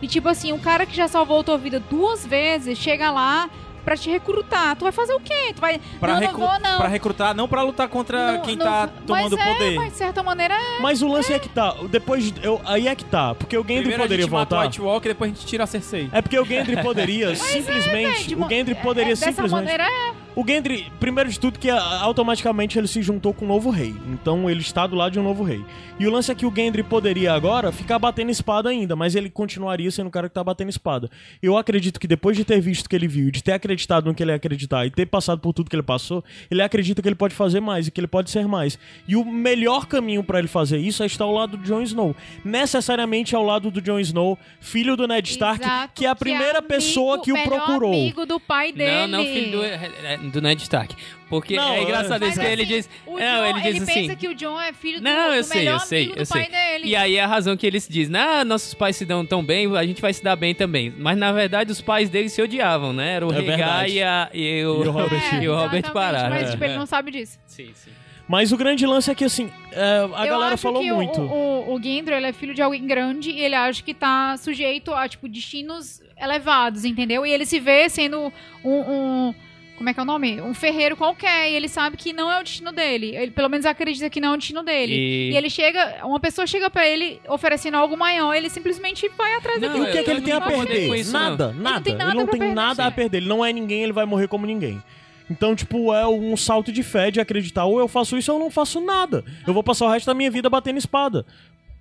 E 0.00 0.08
tipo 0.08 0.26
assim, 0.26 0.52
o 0.52 0.58
cara 0.58 0.86
que 0.86 0.96
já 0.96 1.06
salvou 1.06 1.44
tua 1.44 1.58
vida 1.58 1.78
duas 1.78 2.24
vezes 2.26 2.78
chega 2.78 3.10
lá 3.10 3.50
pra 3.84 3.94
te 3.94 4.08
recrutar. 4.08 4.74
Tu 4.76 4.84
vai 4.84 4.92
fazer 4.92 5.12
o 5.12 5.20
quê? 5.20 5.52
Tu 5.54 5.60
vai. 5.60 5.78
Pra, 6.00 6.14
não, 6.14 6.20
recru- 6.20 6.38
não 6.40 6.48
vou, 6.48 6.60
não. 6.60 6.78
pra 6.78 6.88
recrutar, 6.88 7.34
não 7.34 7.46
pra 7.46 7.60
lutar 7.62 7.88
contra 7.88 8.32
Não, 8.32 8.40
quem 8.42 8.56
não- 8.56 8.64
tá 8.64 8.88
tomando 9.06 9.36
mas 9.36 9.46
é, 9.46 9.52
poder. 9.54 9.74
Mas 9.76 9.92
de 9.92 9.98
certa 9.98 10.22
maneira 10.22 10.54
é. 10.54 10.80
Mas 10.80 11.02
o 11.02 11.08
lance 11.08 11.30
é 11.30 11.38
que 11.38 11.48
tá. 11.50 11.74
Depois. 11.90 12.32
de- 12.32 12.42
Eu, 12.42 12.60
aí 12.64 12.88
é 12.88 12.94
que 12.94 13.04
tá. 13.04 13.34
Porque 13.34 13.56
o 13.56 13.60
Gendry 13.60 13.76
Primeiro 13.80 14.02
a 14.02 14.04
poderia 14.06 14.24
gente 14.24 14.32
mata 14.32 14.54
o 14.54 14.56
voltar. 14.56 14.66
White 14.66 14.80
Walker, 14.80 15.08
depois 15.10 15.30
a 15.30 15.34
gente 15.34 15.46
tira 15.46 15.64
a 15.64 15.66
Cersei. 15.66 16.08
É 16.10 16.22
porque 16.22 16.38
o 16.38 16.44
Gendry 16.46 16.82
poderia 16.82 17.34
simplesmente. 17.36 18.28
de 18.28 18.34
o 18.34 18.38
mo- 18.38 18.48
Gendry 18.48 18.72
é- 18.72 18.76
poderia 18.82 19.12
é, 19.12 19.14
dessa 19.14 19.26
simplesmente. 19.26 19.60
maneira 19.62 19.84
é. 19.84 20.27
O 20.40 20.46
Gendry, 20.46 20.86
primeiro 21.00 21.28
de 21.28 21.40
tudo, 21.40 21.58
que 21.58 21.68
ah, 21.68 21.98
automaticamente 22.00 22.78
ele 22.78 22.86
se 22.86 23.02
juntou 23.02 23.34
com 23.34 23.44
um 23.44 23.48
novo 23.48 23.70
rei. 23.70 23.92
Então 24.06 24.48
ele 24.48 24.60
está 24.60 24.86
do 24.86 24.94
lado 24.94 25.10
de 25.12 25.18
um 25.18 25.22
novo 25.24 25.42
rei. 25.42 25.64
E 25.98 26.06
o 26.06 26.10
lance 26.12 26.30
é 26.30 26.34
que 26.36 26.46
o 26.46 26.52
Gendry 26.54 26.84
poderia 26.84 27.32
agora 27.32 27.72
ficar 27.72 27.98
batendo 27.98 28.30
espada 28.30 28.68
ainda, 28.68 28.94
mas 28.94 29.16
ele 29.16 29.28
continuaria 29.28 29.90
sendo 29.90 30.06
o 30.06 30.10
cara 30.12 30.28
que 30.28 30.34
tá 30.36 30.44
batendo 30.44 30.68
espada. 30.68 31.10
Eu 31.42 31.56
acredito 31.56 31.98
que 31.98 32.06
depois 32.06 32.36
de 32.36 32.44
ter 32.44 32.60
visto 32.60 32.86
o 32.86 32.88
que 32.88 32.94
ele 32.94 33.08
viu, 33.08 33.32
de 33.32 33.42
ter 33.42 33.50
acreditado 33.50 34.04
no 34.04 34.14
que 34.14 34.22
ele 34.22 34.30
ia 34.30 34.36
acreditar 34.36 34.86
e 34.86 34.92
ter 34.92 35.06
passado 35.06 35.40
por 35.40 35.52
tudo 35.52 35.68
que 35.68 35.74
ele 35.74 35.82
passou, 35.82 36.22
ele 36.48 36.62
acredita 36.62 37.02
que 37.02 37.08
ele 37.08 37.16
pode 37.16 37.34
fazer 37.34 37.58
mais 37.58 37.88
e 37.88 37.90
que 37.90 37.98
ele 37.98 38.06
pode 38.06 38.30
ser 38.30 38.46
mais. 38.46 38.78
E 39.08 39.16
o 39.16 39.24
melhor 39.24 39.86
caminho 39.86 40.22
pra 40.22 40.38
ele 40.38 40.46
fazer 40.46 40.78
isso 40.78 41.02
é 41.02 41.06
estar 41.06 41.24
ao 41.24 41.32
lado 41.32 41.56
do 41.56 41.64
Jon 41.64 41.82
Snow. 41.82 42.14
Necessariamente 42.44 43.34
ao 43.34 43.42
lado 43.42 43.72
do 43.72 43.80
Jon 43.80 43.98
Snow, 43.98 44.38
filho 44.60 44.96
do 44.96 45.08
Ned 45.08 45.28
Stark, 45.30 45.64
Exato, 45.64 45.92
que 45.96 46.06
é 46.06 46.08
a 46.08 46.14
primeira 46.14 46.58
amigo- 46.58 46.68
pessoa 46.68 47.20
que 47.22 47.32
o 47.32 47.42
procurou. 47.42 47.92
amigo 47.92 48.24
do 48.24 48.38
pai 48.38 48.70
dele. 48.72 49.08
Não, 49.08 49.18
não, 49.18 49.24
filho 49.24 49.50
do, 49.58 50.27
é, 50.28 50.30
é, 50.30 50.32
do 50.32 50.42
Ned 50.42 50.62
Stark. 50.62 50.94
Porque 51.28 51.56
Não, 51.56 51.74
é 51.74 51.82
engraçado 51.82 52.24
isso 52.26 52.40
que 52.40 52.46
ele 52.46 52.62
assim, 52.62 52.72
diz. 52.72 52.90
O 53.06 53.18
não, 53.18 53.18
John, 53.18 53.44
ele 53.46 53.60
diz 53.60 53.82
assim. 53.82 53.92
pensa 53.92 54.16
que 54.16 54.28
o 54.28 54.34
John 54.34 54.60
é 54.60 54.72
filho 54.72 54.98
do, 54.98 55.04
Não, 55.04 55.34
eu 55.34 55.42
do 55.42 55.46
sei, 55.46 55.68
eu 55.68 55.78
sei, 55.78 56.12
eu 56.16 56.24
sei. 56.24 56.48
dele. 56.48 56.88
E 56.88 56.96
aí 56.96 57.18
a 57.18 57.26
razão 57.26 57.56
que 57.56 57.66
ele 57.66 57.78
se 57.80 57.92
diz, 57.92 58.08
ah, 58.14 58.44
nossos 58.44 58.72
pais 58.74 58.96
se 58.96 59.04
dão 59.04 59.26
tão 59.26 59.44
bem, 59.44 59.74
a 59.76 59.84
gente 59.84 60.00
vai 60.00 60.12
se 60.12 60.22
dar 60.24 60.36
bem 60.36 60.54
também. 60.54 60.92
Mas 60.96 61.18
na 61.18 61.30
verdade 61.32 61.70
os 61.70 61.80
pais 61.82 62.08
dele 62.08 62.28
se 62.28 62.40
odiavam, 62.40 62.92
né? 62.92 63.14
Era 63.14 63.26
o 63.26 63.32
É 63.32 63.42
verdade. 63.42 63.92
e, 63.92 64.02
a, 64.02 64.30
e, 64.32 64.64
o, 64.64 64.84
E 64.84 64.88
o 64.88 64.90
Robert. 64.92 65.34
É, 65.34 65.42
e 65.42 65.48
o 65.48 65.54
Robert 65.54 65.92
Pará. 65.92 66.30
Mas 66.30 66.48
é. 66.48 66.50
tipo, 66.52 66.64
ele 66.64 66.76
não 66.76 66.86
sabe 66.86 67.10
disso. 67.10 67.38
Sim, 67.46 67.70
sim. 67.74 67.90
Mas 68.26 68.52
o 68.52 68.58
grande 68.58 68.84
lance 68.86 69.10
é 69.10 69.14
que, 69.14 69.24
assim, 69.24 69.50
é, 69.72 70.06
a 70.14 70.26
eu 70.26 70.30
galera 70.32 70.52
acho 70.54 70.62
falou 70.62 70.84
muito. 70.84 71.18
O, 71.18 71.70
o, 71.70 71.74
o 71.74 71.82
Gendry, 71.82 72.14
ele 72.14 72.26
é 72.26 72.32
filho 72.32 72.52
de 72.54 72.60
alguém 72.60 72.86
grande 72.86 73.30
e 73.30 73.40
ele 73.40 73.54
acha 73.54 73.82
que 73.82 73.94
tá 73.94 74.36
sujeito 74.36 74.92
a, 74.92 75.08
tipo, 75.08 75.26
destinos 75.26 76.02
elevados, 76.20 76.84
entendeu? 76.84 77.24
E 77.24 77.30
ele 77.30 77.46
se 77.46 77.58
vê 77.58 77.88
sendo 77.88 78.30
um... 78.62 78.70
um- 78.70 79.34
como 79.78 79.88
é 79.88 79.94
que 79.94 80.00
é 80.00 80.02
o 80.02 80.06
nome? 80.06 80.40
Um 80.42 80.52
ferreiro 80.52 80.96
qualquer. 80.96 81.50
E 81.50 81.54
ele 81.54 81.68
sabe 81.68 81.96
que 81.96 82.12
não 82.12 82.30
é 82.30 82.38
o 82.38 82.42
destino 82.42 82.72
dele. 82.72 83.16
Ele 83.16 83.30
pelo 83.30 83.48
menos 83.48 83.64
acredita 83.64 84.10
que 84.10 84.20
não 84.20 84.32
é 84.32 84.34
o 84.34 84.36
destino 84.36 84.62
dele. 84.62 84.92
E- 84.94 85.30
E, 85.32 85.36
ele 85.36 85.48
chega... 85.48 86.04
Uma 86.04 86.20
pessoa 86.20 86.46
chega 86.46 86.68
pra 86.68 86.86
ele 86.86 87.20
oferecendo 87.28 87.76
algo 87.76 87.96
maior. 87.96 88.34
Ele 88.34 88.50
simplesmente 88.50 89.08
vai 89.16 89.34
atrás 89.36 89.60
Não, 89.60 89.76
E 89.76 89.80
o 89.80 89.90
que 89.92 89.98
é 89.98 90.02
que 90.02 90.10
ele 90.10 90.18
não 90.20 90.26
tem 90.26 90.34
a 90.34 90.40
perder? 90.40 90.94
isso, 90.96 91.12
não. 91.12 91.20
nada, 91.20 91.52
nada. 91.52 91.80
tem 91.80 91.94
nada 91.94 92.10
ele 92.10 92.18
não 92.20 92.26
tem 92.26 92.38
perder, 92.40 92.54
nada 92.54 92.86
a 92.86 92.90
perder. 92.90 93.16
Ele 93.18 93.28
não 93.28 93.44
é 93.44 93.52
ninguém, 93.52 93.82
ele 93.82 93.92
vai 93.92 94.04
morrer 94.04 94.28
como 94.28 94.44
ninguém. 94.44 94.82
Então, 95.30 95.54
tipo, 95.54 95.94
é 95.94 96.06
um 96.08 96.36
salto 96.36 96.72
de 96.72 96.82
fé 96.82 97.10
de 97.10 97.20
acreditar 97.20 97.64
ou 97.64 97.78
eu 97.78 97.86
faço 97.86 98.16
isso 98.18 98.32
ou 98.32 98.38
eu 98.38 98.44
não 98.44 98.50
faço 98.50 98.80
nada. 98.80 99.24
Eu 99.46 99.54
vou 99.54 99.62
passar 99.62 99.86
o 99.86 99.90
resto 99.90 100.06
da 100.06 100.14
minha 100.14 100.30
vida 100.30 100.50
batendo 100.50 100.78
espada. 100.78 101.24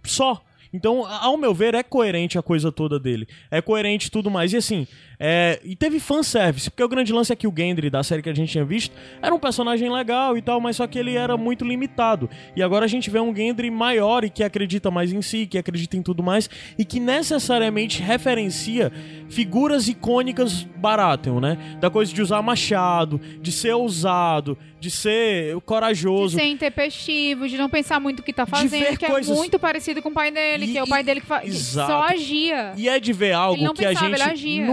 Só. 0.03 0.41
Então, 0.73 1.05
ao 1.05 1.37
meu 1.37 1.53
ver, 1.53 1.73
é 1.73 1.81
coerente 1.81 2.37
a 2.37 2.41
coisa 2.41 2.71
toda 2.73 2.99
dele. 2.99 3.25
É 3.49 3.61
coerente 3.61 4.07
e 4.07 4.11
tudo 4.11 4.29
mais. 4.29 4.51
E 4.51 4.57
assim, 4.57 4.85
é... 5.19 5.59
e 5.63 5.75
teve 5.75 5.99
fanservice, 5.99 6.69
porque 6.69 6.83
o 6.83 6.87
grande 6.89 7.11
lance 7.13 7.31
é 7.33 7.35
que 7.35 7.47
o 7.47 7.53
Gendry, 7.55 7.89
da 7.89 8.03
série 8.03 8.21
que 8.21 8.29
a 8.29 8.33
gente 8.35 8.51
tinha 8.51 8.63
visto, 8.65 8.95
era 9.21 9.33
um 9.33 9.39
personagem 9.39 9.91
legal 9.91 10.37
e 10.37 10.41
tal, 10.41 10.59
mas 10.61 10.75
só 10.75 10.85
que 10.87 10.97
ele 10.99 11.15
era 11.15 11.35
muito 11.37 11.65
limitado. 11.65 12.29
E 12.55 12.61
agora 12.63 12.85
a 12.85 12.87
gente 12.87 13.09
vê 13.09 13.19
um 13.19 13.35
Gendry 13.35 13.69
maior 13.71 14.23
e 14.23 14.29
que 14.29 14.43
acredita 14.43 14.91
mais 14.91 15.11
em 15.11 15.21
si, 15.21 15.45
que 15.47 15.57
acredita 15.57 15.97
em 15.97 16.01
tudo 16.01 16.21
mais, 16.23 16.49
e 16.77 16.85
que 16.85 16.99
necessariamente 16.99 18.01
referencia 18.01 18.91
figuras 19.29 19.87
icônicas 19.87 20.63
Baratheon, 20.77 21.39
né? 21.39 21.57
Da 21.79 21.89
coisa 21.89 22.13
de 22.13 22.21
usar 22.21 22.41
machado, 22.41 23.19
de 23.41 23.51
ser 23.51 23.73
ousado, 23.73 24.57
de 24.79 24.91
ser 24.91 25.55
De 25.55 25.61
corajoso. 25.61 26.37
ser 26.37 26.45
intempestivo, 26.45 27.47
de 27.47 27.57
não 27.57 27.69
pensar 27.69 27.99
muito 27.99 28.19
o 28.19 28.23
que 28.23 28.31
tá 28.31 28.43
De 28.45 28.51
fazendo, 28.51 28.97
que 28.97 29.05
coisas- 29.07 29.35
é 29.35 29.39
muito 29.39 29.57
parecido 29.59 30.01
com 30.01 30.09
o 30.09 30.13
pai 30.13 30.31
dele, 30.31 30.65
E- 30.65 30.71
que 30.71 30.77
é 30.77 30.83
o 30.83 30.87
pai 30.87 31.03
dele 31.03 31.19
que, 31.21 31.25
fa... 31.27 31.39
que 31.41 31.51
só 31.51 32.03
agia. 32.03 32.73
E 32.77 32.87
é 32.87 32.99
de 32.99 33.11
ver 33.11 33.33
algo 33.33 33.73
que 33.73 33.85
a 33.85 33.93
gente 33.93 34.21
agia. 34.21 34.65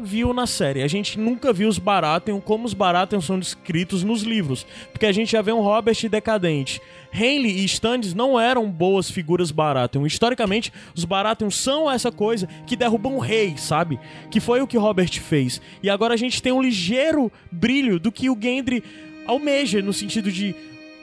Viu 0.00 0.32
na 0.32 0.46
série. 0.46 0.82
A 0.82 0.88
gente 0.88 1.18
nunca 1.18 1.52
viu 1.52 1.68
os 1.68 1.78
Baratheon 1.78 2.40
como 2.40 2.64
os 2.64 2.74
Baratheon 2.74 3.20
são 3.20 3.38
descritos 3.38 4.02
nos 4.02 4.22
livros. 4.22 4.66
Porque 4.92 5.06
a 5.06 5.12
gente 5.12 5.32
já 5.32 5.42
vê 5.42 5.52
um 5.52 5.60
Robert 5.60 5.96
decadente. 6.08 6.80
Henley 7.12 7.60
e 7.60 7.64
Stannis 7.64 8.14
não 8.14 8.38
eram 8.38 8.70
boas 8.70 9.10
figuras 9.10 9.50
Baratheon. 9.50 10.06
Historicamente, 10.06 10.72
os 10.94 11.04
Baratheon 11.04 11.50
são 11.50 11.90
essa 11.90 12.10
coisa 12.10 12.48
que 12.66 12.76
derrubam 12.76 13.16
o 13.16 13.20
rei, 13.20 13.56
sabe? 13.56 14.00
Que 14.30 14.40
foi 14.40 14.60
o 14.60 14.66
que 14.66 14.78
Robert 14.78 15.20
fez. 15.20 15.60
E 15.82 15.90
agora 15.90 16.14
a 16.14 16.16
gente 16.18 16.42
tem 16.42 16.52
um 16.52 16.62
ligeiro 16.62 17.30
brilho 17.50 17.98
do 18.00 18.10
que 18.10 18.30
o 18.30 18.38
Gendry 18.40 18.82
almeja, 19.26 19.80
no 19.80 19.92
sentido 19.92 20.30
de 20.32 20.54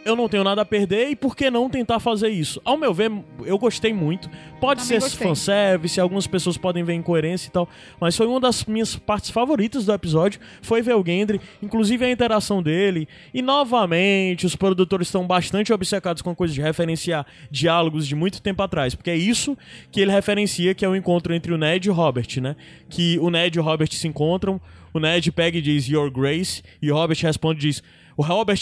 eu 0.05 0.15
não 0.15 0.29
tenho 0.29 0.43
nada 0.43 0.61
a 0.61 0.65
perder 0.65 1.09
e 1.09 1.15
por 1.15 1.35
que 1.35 1.49
não 1.51 1.69
tentar 1.69 1.99
fazer 1.99 2.29
isso? 2.29 2.61
Ao 2.63 2.77
meu 2.77 2.93
ver, 2.93 3.11
eu 3.45 3.57
gostei 3.57 3.93
muito. 3.93 4.29
Pode 4.59 4.81
Também 4.81 4.99
ser 4.99 5.05
gostei. 5.05 5.27
fanservice, 5.27 5.99
algumas 5.99 6.27
pessoas 6.27 6.57
podem 6.57 6.83
ver 6.83 6.93
incoerência 6.93 7.47
e 7.47 7.51
tal, 7.51 7.67
mas 7.99 8.15
foi 8.15 8.27
uma 8.27 8.39
das 8.39 8.65
minhas 8.65 8.95
partes 8.95 9.29
favoritas 9.29 9.85
do 9.85 9.93
episódio, 9.93 10.39
foi 10.61 10.81
ver 10.81 10.95
o 10.95 11.03
Gendry, 11.05 11.39
inclusive 11.61 12.05
a 12.05 12.11
interação 12.11 12.61
dele, 12.61 13.07
e 13.33 13.41
novamente 13.41 14.45
os 14.45 14.55
produtores 14.55 15.07
estão 15.07 15.25
bastante 15.25 15.71
obcecados 15.71 16.21
com 16.21 16.29
a 16.29 16.35
coisa 16.35 16.53
de 16.53 16.61
referenciar 16.61 17.25
diálogos 17.49 18.07
de 18.07 18.15
muito 18.15 18.41
tempo 18.41 18.61
atrás, 18.61 18.95
porque 18.95 19.09
é 19.09 19.15
isso 19.15 19.57
que 19.91 20.01
ele 20.01 20.11
referencia, 20.11 20.73
que 20.73 20.83
é 20.83 20.89
o 20.89 20.95
encontro 20.95 21.33
entre 21.33 21.53
o 21.53 21.57
Ned 21.57 21.87
e 21.87 21.91
o 21.91 21.93
Robert, 21.93 22.27
né? 22.41 22.55
Que 22.89 23.17
o 23.19 23.29
Ned 23.29 23.57
e 23.57 23.59
o 23.61 23.63
Robert 23.63 23.91
se 23.91 24.07
encontram, 24.07 24.59
o 24.93 24.99
Ned 24.99 25.31
pega 25.31 25.57
e 25.57 25.61
diz 25.61 25.87
Your 25.87 26.11
Grace, 26.11 26.61
e 26.81 26.91
o 26.91 26.95
Robert 26.95 27.17
responde 27.21 27.65
e 27.65 27.69
diz, 27.69 27.83
o 28.17 28.23
Robert 28.23 28.59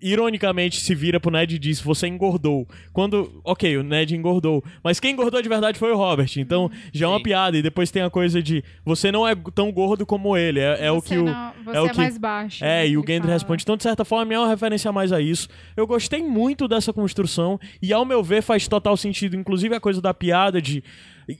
ironicamente 0.00 0.80
se 0.80 0.94
vira 0.94 1.18
pro 1.20 1.30
Ned 1.30 1.54
e 1.54 1.58
diz: 1.58 1.80
Você 1.80 2.06
engordou. 2.06 2.66
Quando. 2.92 3.40
Ok, 3.44 3.76
o 3.76 3.82
Ned 3.82 4.14
engordou. 4.16 4.62
Mas 4.82 4.98
quem 5.00 5.12
engordou 5.12 5.40
de 5.42 5.48
verdade 5.48 5.78
foi 5.78 5.92
o 5.92 5.96
Robert. 5.96 6.30
Então 6.36 6.70
já 6.92 7.06
é 7.06 7.08
uma 7.08 7.18
Sim. 7.18 7.22
piada. 7.24 7.56
E 7.58 7.62
depois 7.62 7.90
tem 7.90 8.02
a 8.02 8.10
coisa 8.10 8.42
de: 8.42 8.62
Você 8.84 9.10
não 9.12 9.26
é 9.26 9.34
tão 9.54 9.70
gordo 9.72 10.06
como 10.06 10.36
ele. 10.36 10.60
É, 10.60 10.86
é 10.86 10.90
o 10.92 11.02
que 11.02 11.16
o. 11.16 11.24
não- 11.24 11.52
você 11.64 11.76
é 11.76 11.80
o 11.80 11.86
é 11.86 11.90
que- 11.90 11.96
mais 11.96 12.18
baixo. 12.18 12.64
É, 12.64 12.82
né, 12.84 12.88
e 12.88 12.96
o 12.96 13.00
Gendry 13.00 13.20
fala. 13.22 13.32
responde. 13.34 13.62
Então, 13.62 13.76
de 13.76 13.82
certa 13.82 14.04
forma, 14.04 14.32
é 14.34 14.38
uma 14.38 14.48
referência 14.48 14.90
mais 14.92 15.12
a 15.12 15.20
isso. 15.20 15.48
Eu 15.76 15.86
gostei 15.86 16.22
muito 16.22 16.66
dessa 16.68 16.92
construção. 16.92 17.58
E 17.82 17.92
ao 17.92 18.04
meu 18.04 18.22
ver, 18.22 18.42
faz 18.42 18.66
total 18.68 18.96
sentido. 18.96 19.36
Inclusive 19.36 19.74
a 19.74 19.80
coisa 19.80 20.00
da 20.00 20.14
piada 20.14 20.60
de. 20.62 20.82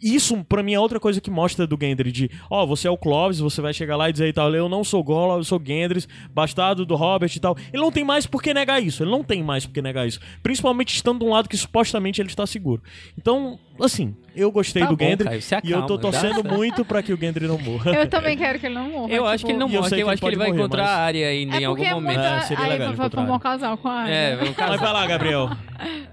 Isso, 0.03 0.45
pra 0.45 0.63
mim, 0.63 0.75
é 0.75 0.81
outra 0.81 1.01
coisa 1.01 1.21
que 1.21 1.31
mostra 1.31 1.67
do 1.67 1.79
Gendry, 1.81 2.13
de, 2.13 2.31
ó, 2.51 2.67
você 2.67 2.87
é 2.87 2.91
o 2.91 2.97
Clovis, 2.97 3.39
você 3.39 3.61
vai 3.61 3.73
chegar 3.73 3.97
lá 3.97 4.09
e 4.09 4.13
dizer 4.13 4.29
e 4.29 4.33
tal, 4.33 4.55
eu 4.55 4.69
não 4.69 4.85
sou 4.85 5.03
Gollum, 5.03 5.37
eu 5.39 5.45
sou 5.45 5.61
Gendry, 5.65 6.05
bastardo 6.31 6.85
do 6.85 6.95
Robert 6.95 7.31
e 7.35 7.41
tal. 7.41 7.57
Ele 7.73 7.83
não 7.83 7.91
tem 7.91 8.05
mais 8.05 8.27
por 8.27 8.43
que 8.43 8.53
negar 8.53 8.83
isso, 8.83 9.03
ele 9.03 9.11
não 9.11 9.25
tem 9.25 9.43
mais 9.43 9.65
por 9.65 9.73
que 9.73 9.81
negar 9.81 10.07
isso. 10.07 10.21
Principalmente 10.43 10.95
estando 10.95 11.21
de 11.21 11.25
um 11.25 11.31
lado 11.31 11.49
que 11.49 11.57
supostamente 11.57 12.21
ele 12.21 12.29
está 12.29 12.47
seguro. 12.47 12.83
Então, 13.17 13.59
assim, 13.85 14.15
eu 14.35 14.51
gostei 14.53 14.83
Tá 14.83 14.89
do 14.89 14.97
bom, 14.97 15.05
Gendry 15.05 15.25
Caio, 15.29 15.43
se 15.43 15.55
e 15.65 15.71
eu 15.71 15.83
tô 15.83 15.95
acalma, 15.95 16.13
tá? 16.13 16.21
torcendo 16.21 16.45
muito 16.57 16.85
pra 16.85 17.03
que 17.03 17.13
o 17.13 17.17
Gendry 17.17 17.47
não 17.47 17.59
morra. 17.59 17.93
Eu 17.93 18.09
também 18.09 18.37
quero 18.37 18.59
que 18.59 18.67
ele 18.67 18.75
não 18.75 18.89
morra. 18.91 19.13
Eu 19.13 19.27
acho 19.27 19.39
tipo, 19.39 19.47
que 19.47 19.53
ele 19.53 19.59
não 19.59 19.69
E 19.69 19.75
eu 19.75 19.81
morre, 19.81 19.89
sei 19.91 20.03
eu 20.03 20.07
que 20.07 20.13
acho 20.13 20.23
que 20.23 20.29
ele 20.29 20.37
vai 20.37 20.49
morrer, 20.49 20.59
encontrar 20.61 20.83
mas- 20.85 20.91
a 20.93 20.97
área 20.99 21.29
ainda 21.29 21.57
É 21.57 21.61
em 21.61 21.65
algum 21.65 21.85
é 21.85 21.95
momento. 21.95 22.15
muita... 22.19 22.29
É, 22.37 22.41
seria 22.43 22.65
aí 22.65 22.71
legal 22.71 22.95
vai, 22.95 23.11
formar 23.11 23.35
um 23.35 23.39
casal 23.39 23.77
com 23.79 23.89
a 23.89 24.09
É, 24.09 24.27
Arya. 24.33 24.37
vamos 24.39 24.57
Mas 24.57 24.81
vai 24.81 24.93
lá, 24.93 25.07
Gabriel. 25.07 25.51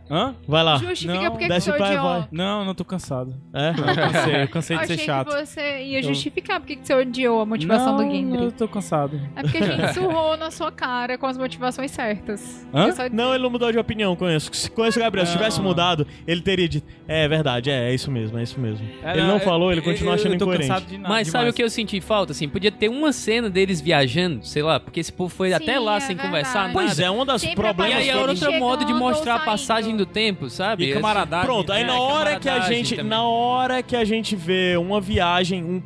Hã? 0.10 0.36
Vai 0.48 0.64
lá. 0.64 0.78
Justifica 0.78 1.14
Não, 1.20 1.32
porque 1.32 1.46
que 1.46 1.50
desce 1.50 1.66
você 1.66 1.72
o 1.72 1.78
pé, 1.78 1.84
odiou. 1.90 2.04
vai. 2.04 2.28
Não, 2.32 2.64
não 2.66 2.76
tô 2.76 2.86
cansado. 2.86 3.34
É? 3.54 3.70
Eu 3.70 3.96
cansei, 3.96 4.44
eu 4.44 4.48
cansei 4.48 4.76
Eu 4.76 4.80
de 4.82 4.88
ser 4.88 4.94
achei 4.94 5.06
chato. 5.06 5.28
que 5.36 5.46
você 5.46 5.82
ia 5.84 6.04
justificar 6.04 6.60
porque 6.60 6.76
que 6.76 6.86
você 6.86 6.94
odiou 6.94 7.42
a 7.42 7.46
motivação 7.46 7.98
não, 7.98 8.08
do 8.08 8.12
Gendry. 8.16 8.44
eu 8.44 8.52
tô 8.52 8.68
cansado. 8.68 9.20
É 9.36 9.42
porque 9.42 9.58
a 9.58 9.62
gente 9.66 9.94
surrou 9.96 10.38
na 10.38 10.52
sua 10.52 10.72
cara 10.72 11.18
com 11.18 11.26
as 11.26 11.38
motivações 11.38 11.90
certas. 11.90 12.68
Hã? 12.74 12.88
Eu 12.88 12.94
só- 12.94 13.10
Não, 13.12 13.34
ele 13.34 13.44
não 13.44 13.50
mudou 13.50 13.72
de 13.72 13.80
opinião, 13.80 14.16
conheço. 14.16 14.52
Se 14.54 14.70
conheço 14.70 15.00
o 15.00 15.02
Gabriel, 15.02 15.26
se 15.26 15.32
Não. 15.34 15.38
tivesse 15.40 15.60
mudado, 15.62 16.06
ele 16.28 16.42
teria 16.42 16.70
dito. 16.70 16.88
É, 17.08 17.24
é 17.24 17.28
verdade, 17.56 17.70
é, 17.72 17.90
é 17.90 17.94
isso 17.94 18.12
mesmo, 18.12 18.38
é 18.38 18.44
isso 18.44 18.60
mesmo. 18.60 18.88
É, 19.04 19.12
ele 19.14 19.22
não 19.24 19.36
eu- 19.36 19.40
falou, 19.40 19.72
ele 19.72 19.80
eu- 19.82 19.84
continua 19.84 20.14
achando 20.16 20.32
eu 20.32 20.36
incoerente. 20.36 20.86
de 20.86 20.98
Mas 20.98 21.28
sabe 21.28 21.44
demais. 21.44 21.50
o 21.50 21.54
que 21.54 21.64
eu 21.64 21.70
senti 21.70 22.00
falta? 22.02 22.32
Assim, 22.32 22.48
podia 22.48 22.72
ter 22.72 22.90
uma 22.90 23.12
cena 23.12 23.50
deles 23.50 23.82
viajando, 23.82 24.46
sei 24.46 24.62
lá, 24.64 24.80
porque 24.80 25.00
esse 25.00 25.12
povo 25.12 25.30
foi 25.34 25.50
Sim, 25.50 25.56
até 25.56 25.80
lá 25.80 25.98
é 25.98 26.00
sem 26.00 26.08
verdade. 26.16 26.28
conversar 26.28 26.74
Pois 26.74 26.88
nada. 26.90 27.04
é, 27.04 27.12
um 27.12 27.26
dos 27.26 27.42
Sempre 27.42 27.54
E 27.54 27.56
problemas 27.64 27.98
aí 27.98 28.10
é 28.10 28.16
outro 28.18 28.54
modo 28.60 28.86
de 28.86 28.94
mostrar 28.94 29.36
a 29.36 29.40
passagem 29.40 29.96
do 29.96 30.06
tempo, 30.06 30.50
sabe? 30.50 30.90
E 30.90 30.94
camaradagem. 30.94 31.46
Pronto, 31.46 31.72
aí 31.72 31.84
É, 31.84 31.86
na 31.86 32.00
hora 32.00 32.40
que 32.40 32.50
a 32.50 32.60
gente. 32.62 32.96
também. 32.96 33.10
Na 33.10 33.24
hora 33.24 33.84
que 33.84 33.96
a 33.96 34.04
gente 34.04 34.36
vê 34.36 34.76
uma 34.78 35.00
viagem, 35.02 35.64
um 35.64 35.82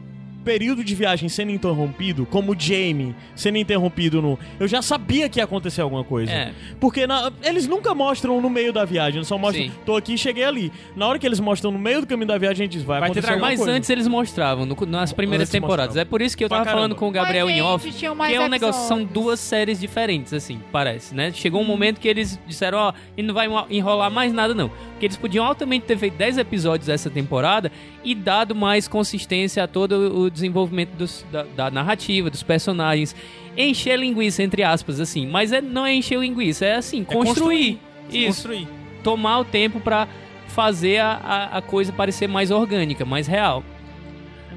período 0.50 0.84
de 0.84 0.96
viagem 0.96 1.30
sendo 1.30 1.52
interrompido, 1.52 2.26
como 2.26 2.54
o 2.54 2.56
Jamie 2.60 3.16
sendo 3.36 3.60
interrompido 3.60 4.20
no. 4.20 4.40
Eu 4.60 4.68
já 4.68 4.82
sabia 4.82 5.30
que 5.30 5.40
ia 5.40 5.44
acontecer 5.44 5.82
alguma 5.82 6.04
coisa. 6.04 6.32
É. 6.32 6.52
Porque 6.80 7.06
na- 7.06 7.32
eles 7.44 7.68
nunca 7.68 7.94
mostram 7.94 8.42
no 8.42 8.50
meio 8.50 8.74
da 8.74 8.84
viagem, 8.84 9.18
eles 9.20 9.28
só 9.28 9.38
mostram, 9.38 9.66
Sim. 9.66 9.72
tô 9.86 9.96
aqui 9.96 10.16
e 10.16 10.18
cheguei 10.18 10.44
ali. 10.44 10.72
Na 10.96 11.06
hora 11.08 11.20
que 11.20 11.28
eles 11.28 11.40
mostram 11.40 11.70
no 11.72 11.78
meio 11.78 12.02
do 12.02 12.08
caminho 12.08 12.28
da 12.28 12.38
viagem, 12.40 12.64
a 12.64 12.66
gente 12.66 12.72
diz, 12.72 12.82
vai, 12.84 13.00
Vai 13.00 13.10
ter 13.10 13.20
acontecer 13.20 13.28
dragão. 13.28 13.36
alguma 13.46 13.52
Mas 13.52 13.60
coisa. 13.60 13.78
antes 13.78 13.90
eles 13.92 14.08
mostravam, 14.08 14.66
no- 14.66 14.76
nas 14.88 15.14
primeiras 15.14 15.44
Antes 15.44 15.52
temporadas. 15.52 15.90
mostravam. 15.90 16.02
É 16.02 16.06
por 16.10 16.20
isso 16.22 16.36
que 16.36 16.44
eu 16.44 16.48
Pra 16.50 16.58
tava 16.58 16.66
caramba. 16.66 16.82
falando 16.82 16.96
com 16.96 17.08
o 17.08 17.12
Gabriel 17.12 17.46
Mas, 17.46 17.56
em 17.56 17.62
off. 17.62 17.92
Que 17.92 18.06
é 18.08 18.12
um 18.12 18.48
negócio, 18.48 18.82
são 18.88 18.98
episódios. 18.98 19.10
duas 19.14 19.40
séries 19.40 19.80
diferentes, 19.80 20.34
assim, 20.34 20.60
parece, 20.72 21.14
né? 21.14 21.32
Chegou 21.32 21.62
um 21.62 21.66
momento 21.66 22.00
que 22.00 22.08
eles 22.08 22.40
disseram, 22.48 22.80
ó, 22.80 22.94
e 23.16 23.22
não 23.22 23.36
vai 23.36 23.48
enrolar 23.70 24.10
mais 24.10 24.34
nada, 24.34 24.56
não. 24.56 24.70
Porque 24.70 25.06
eles 25.06 25.16
podiam 25.18 25.46
altamente 25.46 25.86
ter 25.86 25.98
feito 25.98 26.16
10 26.18 26.38
episódios 26.40 26.88
dessa 26.88 27.10
temporada 27.10 27.72
e 28.04 28.16
dado 28.16 28.56
mais 28.56 28.88
consistência 28.88 29.64
a 29.64 29.68
todo 29.68 29.92
o 30.24 30.30
desenvolvimento 30.40 30.92
dos- 30.92 31.26
da, 31.32 31.44
da 31.44 31.72
narrativa, 31.72 32.30
dos 32.30 32.44
personagens. 32.44 33.16
Encher 33.58 33.98
linguiça, 34.00 34.42
entre 34.44 34.64
aspas, 34.64 35.00
assim. 35.00 35.28
Mas 35.28 35.52
é, 35.52 35.62
não 35.62 35.86
é 35.86 35.94
encher 35.94 36.20
linguiça, 36.20 36.66
é 36.66 36.76
assim, 36.76 37.04
construir. 37.04 37.80
Isso. 38.12 38.28
Construir. 38.28 38.68
Tomar 39.04 39.40
o 39.40 39.46
tempo 39.46 39.80
pra 39.80 40.08
fazer 40.48 40.98
a, 41.00 41.12
a, 41.14 41.58
a 41.58 41.62
coisa 41.62 41.92
parecer 41.94 42.28
mais 42.28 42.52
orgânica, 42.52 43.06
mais 43.06 43.28
real. 43.28 43.64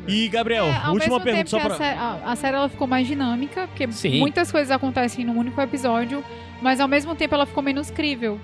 E, 0.08 0.28
Gabriel, 0.28 0.64
É, 0.64 0.72
ao 0.84 0.92
última 0.94 1.18
mesmo 1.18 1.20
pergunta 1.20 1.36
tempo 1.44 1.50
só 1.50 1.58
que 1.60 1.64
pra. 1.66 1.74
a, 1.74 1.78
sé- 1.78 1.96
a- 1.96 2.20
a 2.32 2.36
série 2.36 2.56
ela 2.56 2.68
ficou 2.68 2.86
mais 2.88 3.06
dinâmica, 3.06 3.68
porque 3.68 3.90
Sim. 3.92 4.18
muitas 4.18 4.50
coisas 4.50 4.70
acontecem 4.70 5.24
num 5.24 5.38
único 5.38 5.60
episódio, 5.60 6.24
mas 6.60 6.80
ao 6.80 6.88
mesmo 6.88 7.14
tempo 7.14 7.34
ela 7.34 7.46
ficou 7.46 7.62
menos 7.62 7.90
crível. 7.90 8.40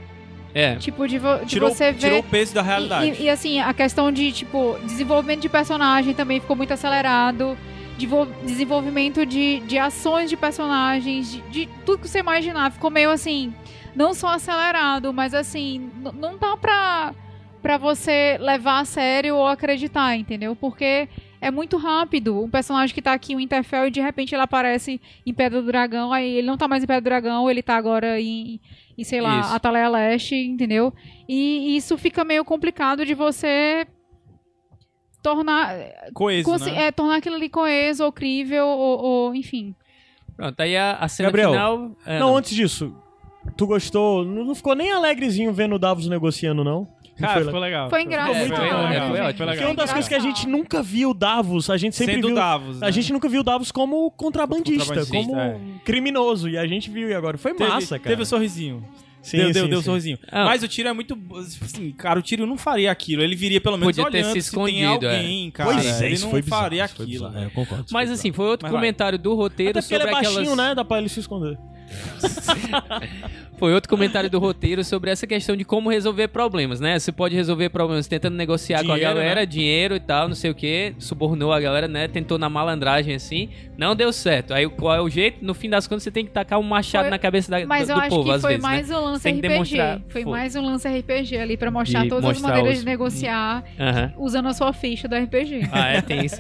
É. 0.55 0.77
Tipo, 0.77 1.07
de, 1.07 1.19
vo- 1.19 1.39
de 1.41 1.47
Tirou, 1.47 1.71
você 1.71 1.93
ver. 1.93 1.99
tirou 1.99 2.19
o 2.21 2.23
peso 2.23 2.55
da 2.55 2.63
E- 2.63 2.65
realidade. 2.65 3.17
E, 3.21 3.25
e, 3.25 3.31
assim, 3.31 3.61
a 3.61 3.73
questão 3.75 4.11
de, 4.11 4.33
tipo, 4.33 4.79
desenvolvimento 4.85 5.41
de 5.41 5.49
personagem 5.49 6.15
também 6.15 6.41
ficou 6.41 6.57
muito 6.57 6.73
acelerado. 6.73 7.57
Desenvolvimento 8.45 9.27
de, 9.27 9.61
de 9.61 9.77
ações 9.79 10.31
de 10.31 10.37
personagens, 10.37 11.33
de, 11.33 11.41
de 11.51 11.69
tudo 11.85 12.01
que 12.03 12.09
você 12.09 12.21
imaginar. 12.21 12.71
Ficou 12.71 12.91
meio 12.91 13.11
assim, 13.11 13.53
não 13.95 14.15
só 14.15 14.29
acelerado, 14.35 15.13
mas 15.13 15.35
assim, 15.35 15.91
não 16.15 16.37
dá 16.39 16.57
pra, 16.57 17.15
pra 17.61 17.77
você 17.77 18.37
levar 18.41 18.81
a 18.81 18.85
sério 18.85 19.35
ou 19.37 19.47
acreditar, 19.47 20.17
entendeu? 20.17 20.55
Porque 20.55 21.09
é 21.41 21.51
muito 21.51 21.77
rápido. 21.77 22.43
Um 22.43 22.51
personagem 22.51 22.95
que 22.95 23.03
tá 23.03 23.13
aqui, 23.13 23.35
o 23.35 23.41
Interfell, 23.41 23.87
e 23.87 23.91
de 23.91 24.01
repente 24.01 24.35
ele 24.35 24.43
aparece 24.43 25.01
em 25.25 25.33
Pedra 25.33 25.61
do 25.61 25.67
Dragão, 25.67 26.13
aí 26.13 26.37
ele 26.37 26.47
não 26.47 26.57
tá 26.57 26.67
mais 26.69 26.83
em 26.83 26.87
Pedra 26.87 27.01
do 27.01 27.05
Dragão, 27.05 27.51
ele 27.51 27.63
tá 27.63 27.77
agora 27.77 28.21
em, 28.21 28.61
em 28.97 29.05
sei 29.05 29.21
lá, 29.21 29.41
Isso. 29.41 29.55
Ataleia 29.55 29.89
Leste, 29.89 30.35
entendeu? 30.35 30.93
E 31.29 31.77
isso 31.77 31.97
fica 31.99 32.25
meio 32.25 32.45
complicado 32.45 33.05
de 33.05 33.15
você 33.15 33.87
tornar, 35.23 35.77
Coeso, 36.15 36.65
né? 36.65 36.87
é, 36.87 36.93
tornar 36.93 37.17
aquilo 37.17 37.37
ali 37.37 37.49
coeso 37.49 38.05
ou 38.05 38.13
crível 38.13 38.67
ou, 38.67 38.99
ou, 39.01 39.35
enfim. 39.35 39.75
Pronto, 40.37 40.61
aí 40.61 40.77
a, 40.77 40.93
a 40.93 41.09
cena 41.09 41.29
Gabriel, 41.29 41.51
final. 41.51 41.97
é, 42.07 42.19
não, 42.19 42.37
antes 42.37 42.55
disso, 42.55 42.95
tu 43.57 43.67
gostou? 43.67 44.25
Não 44.25 44.45
não 44.45 44.55
ficou 44.55 44.75
nem 44.75 44.93
alegrezinho 44.93 45.53
vendo 45.53 45.75
o 45.75 45.79
Davos 45.79 46.07
negociando, 46.09 46.63
não? 46.63 46.89
Cara, 47.19 47.35
foi 47.35 47.45
ficou 47.45 47.61
legal. 47.61 47.91
Foi 47.91 48.03
engraçado. 48.03 48.37
muito 48.37 48.55
foi 48.55 48.65
legal, 48.65 48.83
legal, 48.89 49.09
foi 49.09 49.17
foi 49.17 49.27
ótimo. 49.27 49.47
legal. 49.47 49.47
Porque 49.47 49.63
é 49.63 49.67
uma 49.67 49.75
das 49.75 49.93
coisas 49.93 50.09
que 50.09 50.15
a 50.15 50.19
gente 50.19 50.49
nunca 50.49 50.83
viu 50.83 51.11
o 51.11 51.15
Davos, 51.15 51.71
a 51.71 51.77
gente 51.77 51.97
sempre 51.97 52.15
Sendo 52.15 52.29
viu. 52.29 52.37
Davos, 52.37 52.81
né? 52.81 52.87
A 52.87 52.91
gente 52.91 53.13
nunca 53.13 53.29
viu 53.29 53.41
o 53.41 53.45
Davos 53.45 53.73
como 53.73 54.11
contrabandista, 54.13 54.95
Contrabandista, 54.95 55.17
como 55.17 55.39
é. 55.39 55.59
criminoso. 55.85 56.49
E 56.49 56.57
a 56.57 56.67
gente 56.67 56.91
viu 56.91 57.09
e 57.09 57.15
agora. 57.15 57.37
Foi 57.37 57.55
Teve, 57.55 57.71
massa, 57.71 57.99
cara. 57.99 58.11
Teve 58.11 58.23
o 58.23 58.27
sorrisinho. 58.27 58.85
Sim, 59.21 59.39
deu, 59.39 59.47
sim, 59.49 59.53
deu, 59.53 59.69
deu 59.69 59.79
sim. 59.81 59.85
sorrisinho. 59.85 60.19
Ah. 60.31 60.45
Mas 60.45 60.63
o 60.63 60.69
tiro 60.69 60.89
é 60.89 60.93
muito. 60.93 61.19
Assim, 61.63 61.91
cara, 61.93 62.19
o 62.19 62.23
tiro 62.23 62.47
não 62.47 62.57
faria 62.57 62.91
aquilo. 62.91 63.23
Ele 63.23 63.35
viria 63.35 63.61
pelo 63.61 63.77
menos 63.77 63.97
Podia 63.97 64.11
ter 64.11 64.19
olhando 64.19 64.33
se 64.33 64.43
se 64.43 64.51
tem 64.51 64.61
escondido, 64.61 65.07
é. 65.07 65.17
alguém, 65.17 65.51
cara. 65.51 65.73
Pois 65.73 65.85
é, 65.85 66.07
ele 66.07 66.15
isso 66.15 66.25
não 66.25 66.31
foi 66.31 66.43
bizarro, 66.43 66.63
faria 66.63 66.85
aquilo. 66.85 67.09
bizarro. 67.09 67.39
É, 67.39 67.45
eu 67.45 67.51
concordo. 67.51 67.87
Mas 67.91 68.11
assim, 68.11 68.33
foi 68.33 68.47
outro 68.47 68.65
Mas 68.65 68.73
vai. 68.73 68.81
comentário 68.81 69.19
do 69.19 69.35
roteiro 69.35 69.71
Até 69.71 69.81
porque 69.81 69.95
ele 69.95 70.03
sobre 70.03 70.17
é 70.19 70.23
baixinho, 70.23 70.53
aquelas... 70.53 70.69
né? 70.69 70.75
Dá 70.75 70.85
pra 70.85 70.99
ele 70.99 71.09
se 71.09 71.21
esconder. 71.21 71.59
Foi 73.59 73.75
outro 73.75 73.89
comentário 73.91 74.31
do 74.31 74.39
roteiro 74.39 74.85
sobre 74.85 75.11
essa 75.11 75.27
questão 75.27 75.57
de 75.57 75.65
como 75.65 75.91
resolver 75.91 76.29
problemas, 76.29 76.79
né? 76.79 76.97
Você 76.97 77.11
pode 77.11 77.35
resolver 77.35 77.69
problemas 77.71 78.07
tentando 78.07 78.37
negociar 78.37 78.85
com 78.85 78.93
a 78.93 78.95
Dinheiro, 78.95 79.15
galera, 79.17 79.41
né? 79.41 79.47
dinheiro 79.47 79.97
e 79.97 80.01
tal, 80.01 80.29
não 80.29 80.35
sei 80.37 80.49
o 80.53 80.55
que, 80.55 80.95
subornou 81.01 81.53
a 81.53 81.59
galera, 81.59 81.89
né? 81.89 82.07
Tentou 82.07 82.39
na 82.39 82.49
malandragem 82.49 83.17
assim, 83.17 83.49
não 83.77 83.97
deu 83.97 84.13
certo. 84.13 84.55
Aí 84.55 84.69
qual 84.69 84.95
é 84.95 85.01
o 85.01 85.09
jeito? 85.11 85.45
No 85.45 85.55
fim 85.55 85.69
das 85.69 85.89
contas, 85.89 86.05
você 86.05 86.11
tem 86.13 86.25
que 86.25 86.31
tacar 86.31 86.61
um 86.61 86.63
machado 86.63 87.05
Foi- 87.05 87.11
na 87.11 87.19
cabeça 87.19 87.51
da, 87.51 87.67
Mas 87.67 87.89
do, 87.89 87.95
eu 87.95 87.97
do 87.97 88.01
acho 88.03 88.11
povo, 88.11 88.25
que 88.29 88.31
às 88.31 88.41
foi 88.43 88.51
vezes, 88.51 88.63
mais 88.63 88.89
né? 88.91 88.97
um 88.97 89.01
lance 89.05 89.23
que 89.25 89.29
RPG. 89.39 89.49
demonstrar- 89.49 90.01
Foi 90.09 90.23
foi. 90.23 90.33
mais 90.33 90.55
um 90.55 90.63
lance 90.65 90.89
RPG 90.89 91.37
ali 91.39 91.57
pra 91.57 91.71
mostrar 91.73 92.03
De 92.05 92.09
todas 92.11 92.25
mostrar 92.25 92.49
as 92.51 92.55
maneiras 92.55 92.79
os- 92.79 92.85
de 92.85 92.87
negociar 92.91 93.65
Aham. 93.81 94.13
usando 94.19 94.47
a 94.47 94.53
sua 94.53 94.73
ficha 94.73 95.09
do 95.09 95.17
RPG. 95.17 95.69
Ah, 95.73 95.89
é, 95.95 96.01
tem 96.01 96.25
isso. 96.25 96.37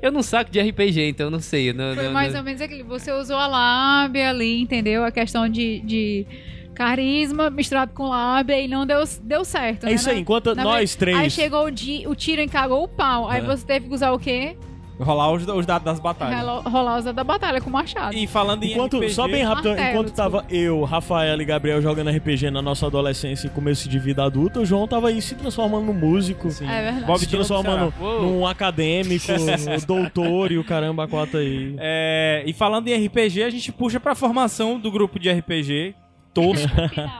Eu 0.00 0.12
não 0.12 0.22
saco 0.22 0.52
de 0.52 0.60
RPG, 0.60 1.08
então 1.08 1.26
eu 1.26 1.30
não 1.32 1.40
sei. 1.40 1.70
eu 1.70 1.74
Não, 1.74 1.94
Foi 1.96 2.04
não- 2.04 2.12
mais 2.12 2.32
não- 2.32 2.38
ou 2.40 2.44
menos 2.44 2.60
aquilo. 2.60 2.84
Você 2.90 3.10
usou 3.10 3.36
a 3.36 3.48
lábia 3.48 4.30
ali, 4.30 4.60
entendeu? 4.60 4.89
A 4.96 5.10
questão 5.10 5.48
de, 5.48 5.80
de 5.80 6.26
carisma 6.74 7.50
misturado 7.50 7.92
com 7.92 8.08
lábia 8.08 8.58
e 8.60 8.66
não 8.68 8.86
deu, 8.86 9.02
deu 9.22 9.44
certo. 9.44 9.84
É 9.84 9.90
né? 9.90 9.94
isso 9.94 10.08
aí, 10.08 10.16
Na- 10.16 10.20
enquanto 10.22 10.54
na 10.54 10.64
nós 10.64 10.92
ve- 10.92 10.98
três. 10.98 11.18
Aí 11.18 11.30
chegou 11.30 11.66
o, 11.66 11.70
di, 11.70 12.04
o 12.06 12.14
tiro 12.14 12.40
encagou 12.40 12.82
o 12.84 12.88
pau. 12.88 13.28
Aí 13.28 13.40
É. 13.40 13.44
você 13.44 13.64
teve 13.66 13.88
que 13.88 13.94
usar 13.94 14.12
o 14.12 14.18
quê? 14.18 14.56
Rolar 15.00 15.32
os, 15.32 15.46
os 15.46 15.66
dados 15.66 15.84
das 15.84 15.98
batalhas. 15.98 16.64
Rolar 16.64 16.98
os 16.98 17.04
da 17.04 17.24
batalha 17.24 17.60
com 17.60 17.70
machado. 17.70 18.14
E 18.14 18.26
falando 18.26 18.64
em 18.64 18.72
Enquanto, 18.72 18.98
RPG, 18.98 19.10
só 19.14 19.26
bem 19.26 19.42
rápido, 19.42 19.70
Martelo, 19.70 19.88
enquanto 19.90 20.12
tava 20.12 20.44
eu, 20.50 20.84
Rafael 20.84 21.40
e 21.40 21.44
Gabriel 21.44 21.80
jogando 21.80 22.10
RPG 22.10 22.50
na 22.50 22.60
nossa 22.60 22.86
adolescência 22.86 23.46
e 23.46 23.50
começo 23.50 23.88
de 23.88 23.98
vida 23.98 24.22
adulta, 24.22 24.60
o 24.60 24.66
João 24.66 24.86
tava 24.86 25.08
aí 25.08 25.22
se 25.22 25.34
transformando 25.34 25.86
num 25.86 25.94
músico, 25.94 26.50
Sim. 26.50 26.68
É 26.68 26.82
verdade. 26.82 27.06
Bob 27.06 27.18
se 27.18 27.28
transformando 27.28 27.94
num 28.00 28.46
acadêmico, 28.46 29.26
um 29.32 29.86
doutor 29.86 30.52
e 30.52 30.58
o 30.58 30.64
caramba 30.64 31.08
quatro 31.08 31.38
aí. 31.38 31.74
É, 31.78 32.42
e 32.46 32.52
falando 32.52 32.88
em 32.88 33.06
RPG, 33.06 33.42
a 33.42 33.50
gente 33.50 33.72
puxa 33.72 33.98
pra 33.98 34.14
formação 34.14 34.78
do 34.78 34.90
grupo 34.90 35.18
de 35.18 35.30
RPG 35.30 35.94
tosco. 36.34 36.68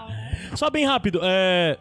Só 0.55 0.69
bem 0.69 0.85
rápido, 0.85 1.21
é. 1.23 1.79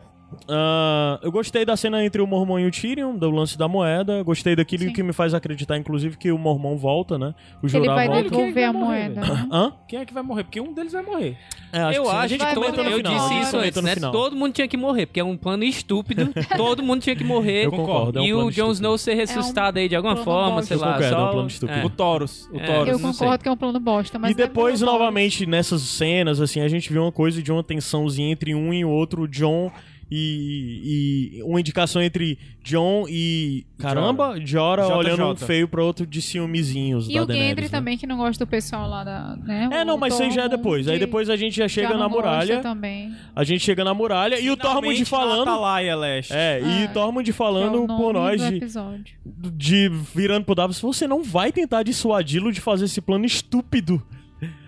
Ah, 0.47 1.19
eu 1.22 1.31
gostei 1.31 1.65
da 1.65 1.76
cena 1.77 2.03
entre 2.03 2.22
o 2.22 2.27
Mormon 2.27 2.60
e 2.60 2.65
o 2.68 2.72
Tyrion, 2.72 3.15
do 3.15 3.30
lance 3.30 3.57
da 3.57 3.68
moeda. 3.68 4.22
Gostei 4.23 4.56
daquilo 4.56 4.84
Sim. 4.84 4.93
que 4.93 5.03
me 5.03 5.14
faz 5.14 5.34
acreditar, 5.34 5.77
inclusive, 5.77 6.18
que 6.18 6.31
o 6.31 6.38
Mormon 6.38 6.77
volta, 6.77 7.18
né? 7.18 7.34
O 7.61 7.65
Ele 7.65 7.69
Jorah 7.69 7.95
vai 7.95 8.07
volta. 8.07 8.22
Quem 8.23 8.27
é 8.27 8.30
que 8.30 8.53
devolver 8.53 8.64
a 8.64 8.72
vai 8.72 8.81
morrer, 8.81 9.10
moeda. 9.10 9.22
né? 9.22 9.47
Hã? 9.51 9.73
Quem 9.88 9.99
é 9.99 10.06
que 10.06 10.14
vai 10.14 10.23
morrer? 10.23 10.43
Porque 10.43 10.61
um 10.61 10.73
deles 10.73 10.91
vai 10.93 11.03
morrer. 11.03 11.38
É, 11.72 11.97
eu 11.97 12.03
que 12.03 12.10
acho 12.10 12.18
a 12.18 12.27
gente 12.27 12.39
vai 12.45 12.56
morrer 12.56 12.91
eu 12.93 12.97
final. 12.97 13.14
disse 13.14 13.39
isso 13.41 13.57
antes, 13.57 13.81
né? 13.84 13.95
Todo 14.11 14.35
mundo 14.35 14.53
tinha 14.53 14.68
que 14.68 14.77
morrer, 14.77 15.06
porque 15.06 15.19
é 15.19 15.23
um 15.23 15.38
plano 15.38 15.64
estúpido. 15.64 16.30
todo 16.57 16.81
mundo 16.84 17.01
tinha 17.01 17.15
que 17.15 17.23
morrer. 17.23 17.65
Eu 17.65 17.72
concordo, 17.72 18.19
é 18.19 18.22
um 18.22 18.26
e 18.26 18.34
o 18.34 18.49
Jon. 18.51 18.72
Snow 18.72 18.97
ser 18.97 19.14
ressuscitado 19.15 19.80
aí 19.80 19.88
de 19.89 19.95
alguma 19.95 20.15
forma, 20.15 20.56
bosta. 20.57 20.68
sei 20.68 20.77
Eu 20.77 20.81
lá. 20.81 20.93
concordo, 20.93 21.06
é 21.06 21.18
um 21.18 21.19
só... 21.26 21.31
plano 21.31 21.47
estúpido. 21.47 21.80
é. 21.80 21.85
O 21.85 21.89
Taurus. 21.89 22.49
O 22.51 22.57
É. 22.57 22.65
Taurus. 22.65 22.89
Eu 22.89 22.99
concordo 22.99 23.43
que 23.43 23.49
é 23.49 23.51
um 23.51 23.57
plano 23.57 23.80
bosta, 23.80 24.18
mas 24.19 24.31
e 24.31 24.34
depois, 24.34 24.81
é 24.81 24.85
novamente, 24.85 25.45
nessas 25.45 25.81
cenas, 25.81 26.39
assim, 26.41 26.60
a 26.61 26.68
gente 26.68 26.91
viu 26.91 27.03
uma 27.03 27.11
coisa 27.11 27.41
de 27.41 27.51
uma 27.51 27.64
tensãozinha 27.64 28.31
entre 28.31 28.56
um 28.56 28.73
e 28.73 28.84
o 28.85 28.89
outro, 28.89 29.23
o 29.23 29.27
John 29.27 29.72
e, 30.11 31.38
e 31.40 31.44
uma 31.44 31.60
indicação 31.60 32.02
entre 32.02 32.38
John 32.64 33.06
e. 33.07 33.65
Caramba, 33.77 34.36
Jora, 34.44 34.88
olhando 34.88 35.26
um 35.26 35.36
feio 35.36 35.68
pro 35.68 35.86
outro 35.86 36.06
de 36.06 36.22
ciúmezinhos 36.22 37.07
E 37.07 37.14
da 37.14 37.19
o 37.19 37.22
Gendry 37.22 37.40
Daenerys, 37.40 37.72
né? 37.72 37.77
também, 37.77 37.98
que 37.98 38.07
não 38.07 38.18
gosta 38.18 38.44
do 38.44 38.49
pessoal 38.49 38.90
lá 38.90 39.03
da. 39.03 39.36
Né? 39.38 39.69
É, 39.72 39.81
O 39.81 39.86
não, 39.86 39.98
mas 39.98 40.14
isso 40.14 40.23
aí 40.23 40.31
já 40.31 40.44
é 40.44 40.49
depois. 40.49 40.88
Aí 40.88 40.98
depois 40.98 41.30
a 41.30 41.36
gente 41.36 41.56
já 41.56 41.68
chega 41.68 41.90
já 41.90 41.98
na 41.98 42.10
muralha. 42.10 42.61
também. 42.61 43.14
A 43.36 43.44
gente 43.44 43.64
chega 43.64 43.84
na 43.84 43.94
muralha 43.94 44.40
e 44.40 44.49
o 44.49 44.57
Tormund 44.57 44.81
Finalmente 44.81 45.06
falando. 45.06 45.49
Atalaia 45.49 45.95
Leste. 45.95 46.34
É, 46.34 46.61
e 46.61 46.84
É. 46.84 46.88
Tormund 46.88 47.30
é 47.30 47.34
falando 47.34 47.84
o 47.84 47.88
nome 47.88 48.03
por 48.03 48.14
nós 48.14 48.41
do 48.41 49.52
de, 49.52 49.90
de 49.90 49.90
virando 50.14 50.45
pro 50.45 50.56
Davos, 50.56 50.80
você 50.80 51.07
não 51.07 51.23
vai 51.23 51.52
tentar 51.52 51.84
dissuadi-lo 51.84 52.52
de 52.52 52.60
fazer 52.60 52.86
esse 52.86 53.02
plano 53.02 53.26
estúpido. 53.26 54.02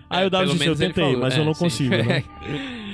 Aí 0.08 0.26
o 0.26 0.30
Davos 0.30 0.52
disse, 0.52 0.66
eu 0.66 0.76
tentei, 0.76 1.04
falou, 1.04 1.20
mas 1.20 1.34
é, 1.34 1.40
eu 1.40 1.44
não 1.44 1.54
sim. 1.54 1.64
consigo, 1.64 1.96
né? 1.96 2.22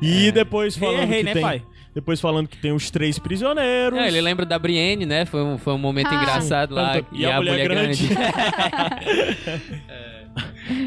E 0.00 0.30
depois 0.32 0.74
Rei 0.76 0.88
falando 0.88 1.02
é 1.02 1.06
rei, 1.06 1.18
que 1.18 1.24
né, 1.24 1.32
tem, 1.34 1.42
pai? 1.42 1.62
depois 1.94 2.20
falando 2.20 2.48
que 2.48 2.56
tem 2.56 2.72
os 2.72 2.90
três 2.90 3.18
prisioneiros. 3.18 3.98
É, 3.98 4.08
ele 4.08 4.20
lembra 4.20 4.46
da 4.46 4.58
Brienne, 4.58 5.04
né? 5.06 5.24
Foi 5.26 5.42
um, 5.42 5.58
foi 5.58 5.72
um 5.74 5.78
momento 5.78 6.08
Ah. 6.10 6.14
engraçado 6.14 6.74
lá. 6.74 6.94
Tanto- 6.94 7.14
e 7.14 7.26
a 7.26 7.36
mulher 7.36 7.68
grande. 7.68 8.08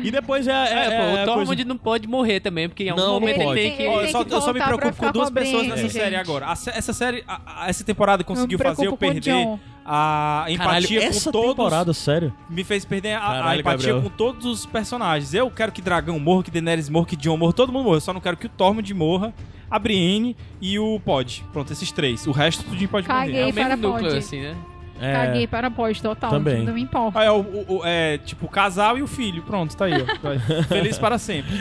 E 0.03 0.09
depois 0.11 0.47
é, 0.47 0.51
é, 0.51 0.55
É, 0.55 0.89
pô, 0.89 1.03
é 1.03 1.13
o 1.19 1.21
a 1.21 1.25
Tormund 1.25 1.47
coisa- 1.47 1.65
não 1.65 1.77
pode 1.77 2.07
morrer 2.07 2.39
também, 2.39 2.69
porque 2.69 2.83
em 2.85 2.89
algum 2.89 3.01
Não, 3.01 3.13
momento 3.19 3.41
ele 3.41 3.53
tem 3.53 3.75
que... 3.75 3.83
Eu, 3.83 3.99
tem 4.01 4.11
só, 4.11 4.23
que 4.23 4.33
eu 4.33 4.41
só 4.41 4.53
me 4.53 4.61
preocupo 4.61 4.95
com 4.95 5.11
duas 5.11 5.29
com 5.29 5.37
a 5.37 5.41
pessoas 5.41 5.67
nessa 5.67 5.81
gente. 5.81 5.91
série 5.93 6.15
agora. 6.15 6.47
A 6.47 6.51
essa 6.53 6.93
série, 6.93 7.23
a- 7.27 7.41
a- 7.63 7.69
essa 7.69 7.83
temporada 7.83 8.23
conseguiu 8.23 8.57
me 8.57 8.63
fazer 8.63 8.87
eu 8.87 8.93
o 8.93 8.97
perder 8.97 9.59
a 9.85 10.45
Caralho, 10.47 10.55
empatia 10.55 11.03
essa 11.03 11.25
com 11.25 11.31
todos. 11.31 11.49
temporada, 11.49 11.93
sério? 11.93 12.33
Me 12.49 12.63
fez 12.63 12.85
perder 12.85 13.13
a, 13.13 13.17
a 13.17 13.21
Caralho, 13.21 13.59
empatia 13.59 13.93
Gabriel. 13.93 14.09
com 14.09 14.15
todos 14.17 14.45
os 14.45 14.65
personagens. 14.65 15.33
Eu 15.33 15.51
quero 15.51 15.71
que 15.73 15.81
Dragão 15.81 16.17
morra, 16.19 16.43
que 16.43 16.51
Daenerys 16.51 16.87
morra, 16.87 17.05
que 17.07 17.17
Jon 17.17 17.35
morra, 17.35 17.51
todo 17.53 17.71
mundo 17.73 17.83
morra. 17.83 17.97
Eu 17.97 18.01
só 18.01 18.13
não 18.13 18.21
quero 18.21 18.37
que 18.37 18.45
o 18.45 18.49
Tormund 18.49 18.93
morra, 18.93 19.33
a 19.69 19.77
Brienne 19.77 20.37
e 20.61 20.79
o 20.79 20.99
Pod. 21.01 21.43
Pronto, 21.51 21.73
esses 21.73 21.91
três. 21.91 22.25
O 22.27 22.31
resto 22.31 22.63
tudo 22.63 22.87
pode 22.87 23.07
Caguei. 23.07 23.33
morrer. 23.33 23.49
É 23.49 23.51
o 23.51 23.53
mesmo 23.53 23.75
núcleo, 23.89 24.05
Pod. 24.05 24.17
assim, 24.17 24.41
né? 24.41 24.55
É. 25.01 25.11
Caguei 25.13 25.47
para 25.47 25.69
pós 25.71 25.99
total. 25.99 26.29
Também. 26.29 26.63
Não 26.63 26.73
me 26.73 26.81
importa. 26.81 27.19
Ah, 27.19 27.23
é, 27.25 27.31
o, 27.31 27.41
o- 27.67 27.81
é, 27.83 28.17
tipo, 28.19 28.45
o 28.45 28.49
casal 28.49 28.97
e 28.97 29.01
o 29.01 29.07
filho. 29.07 29.41
Pronto, 29.43 29.75
tá 29.75 29.85
aí, 29.85 29.93
ó. 29.93 30.05
Feliz 30.69 30.97
para 30.97 31.17
sempre. 31.17 31.51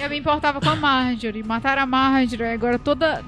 Eu 0.00 0.08
me 0.10 0.18
importava 0.18 0.60
com 0.60 0.68
a 0.68 0.76
Marjorie. 0.76 1.42
Mataram 1.42 1.82
a 1.82 1.86
Marjorie. 1.86 2.52
Agora 2.52 2.78
toda. 2.78 3.22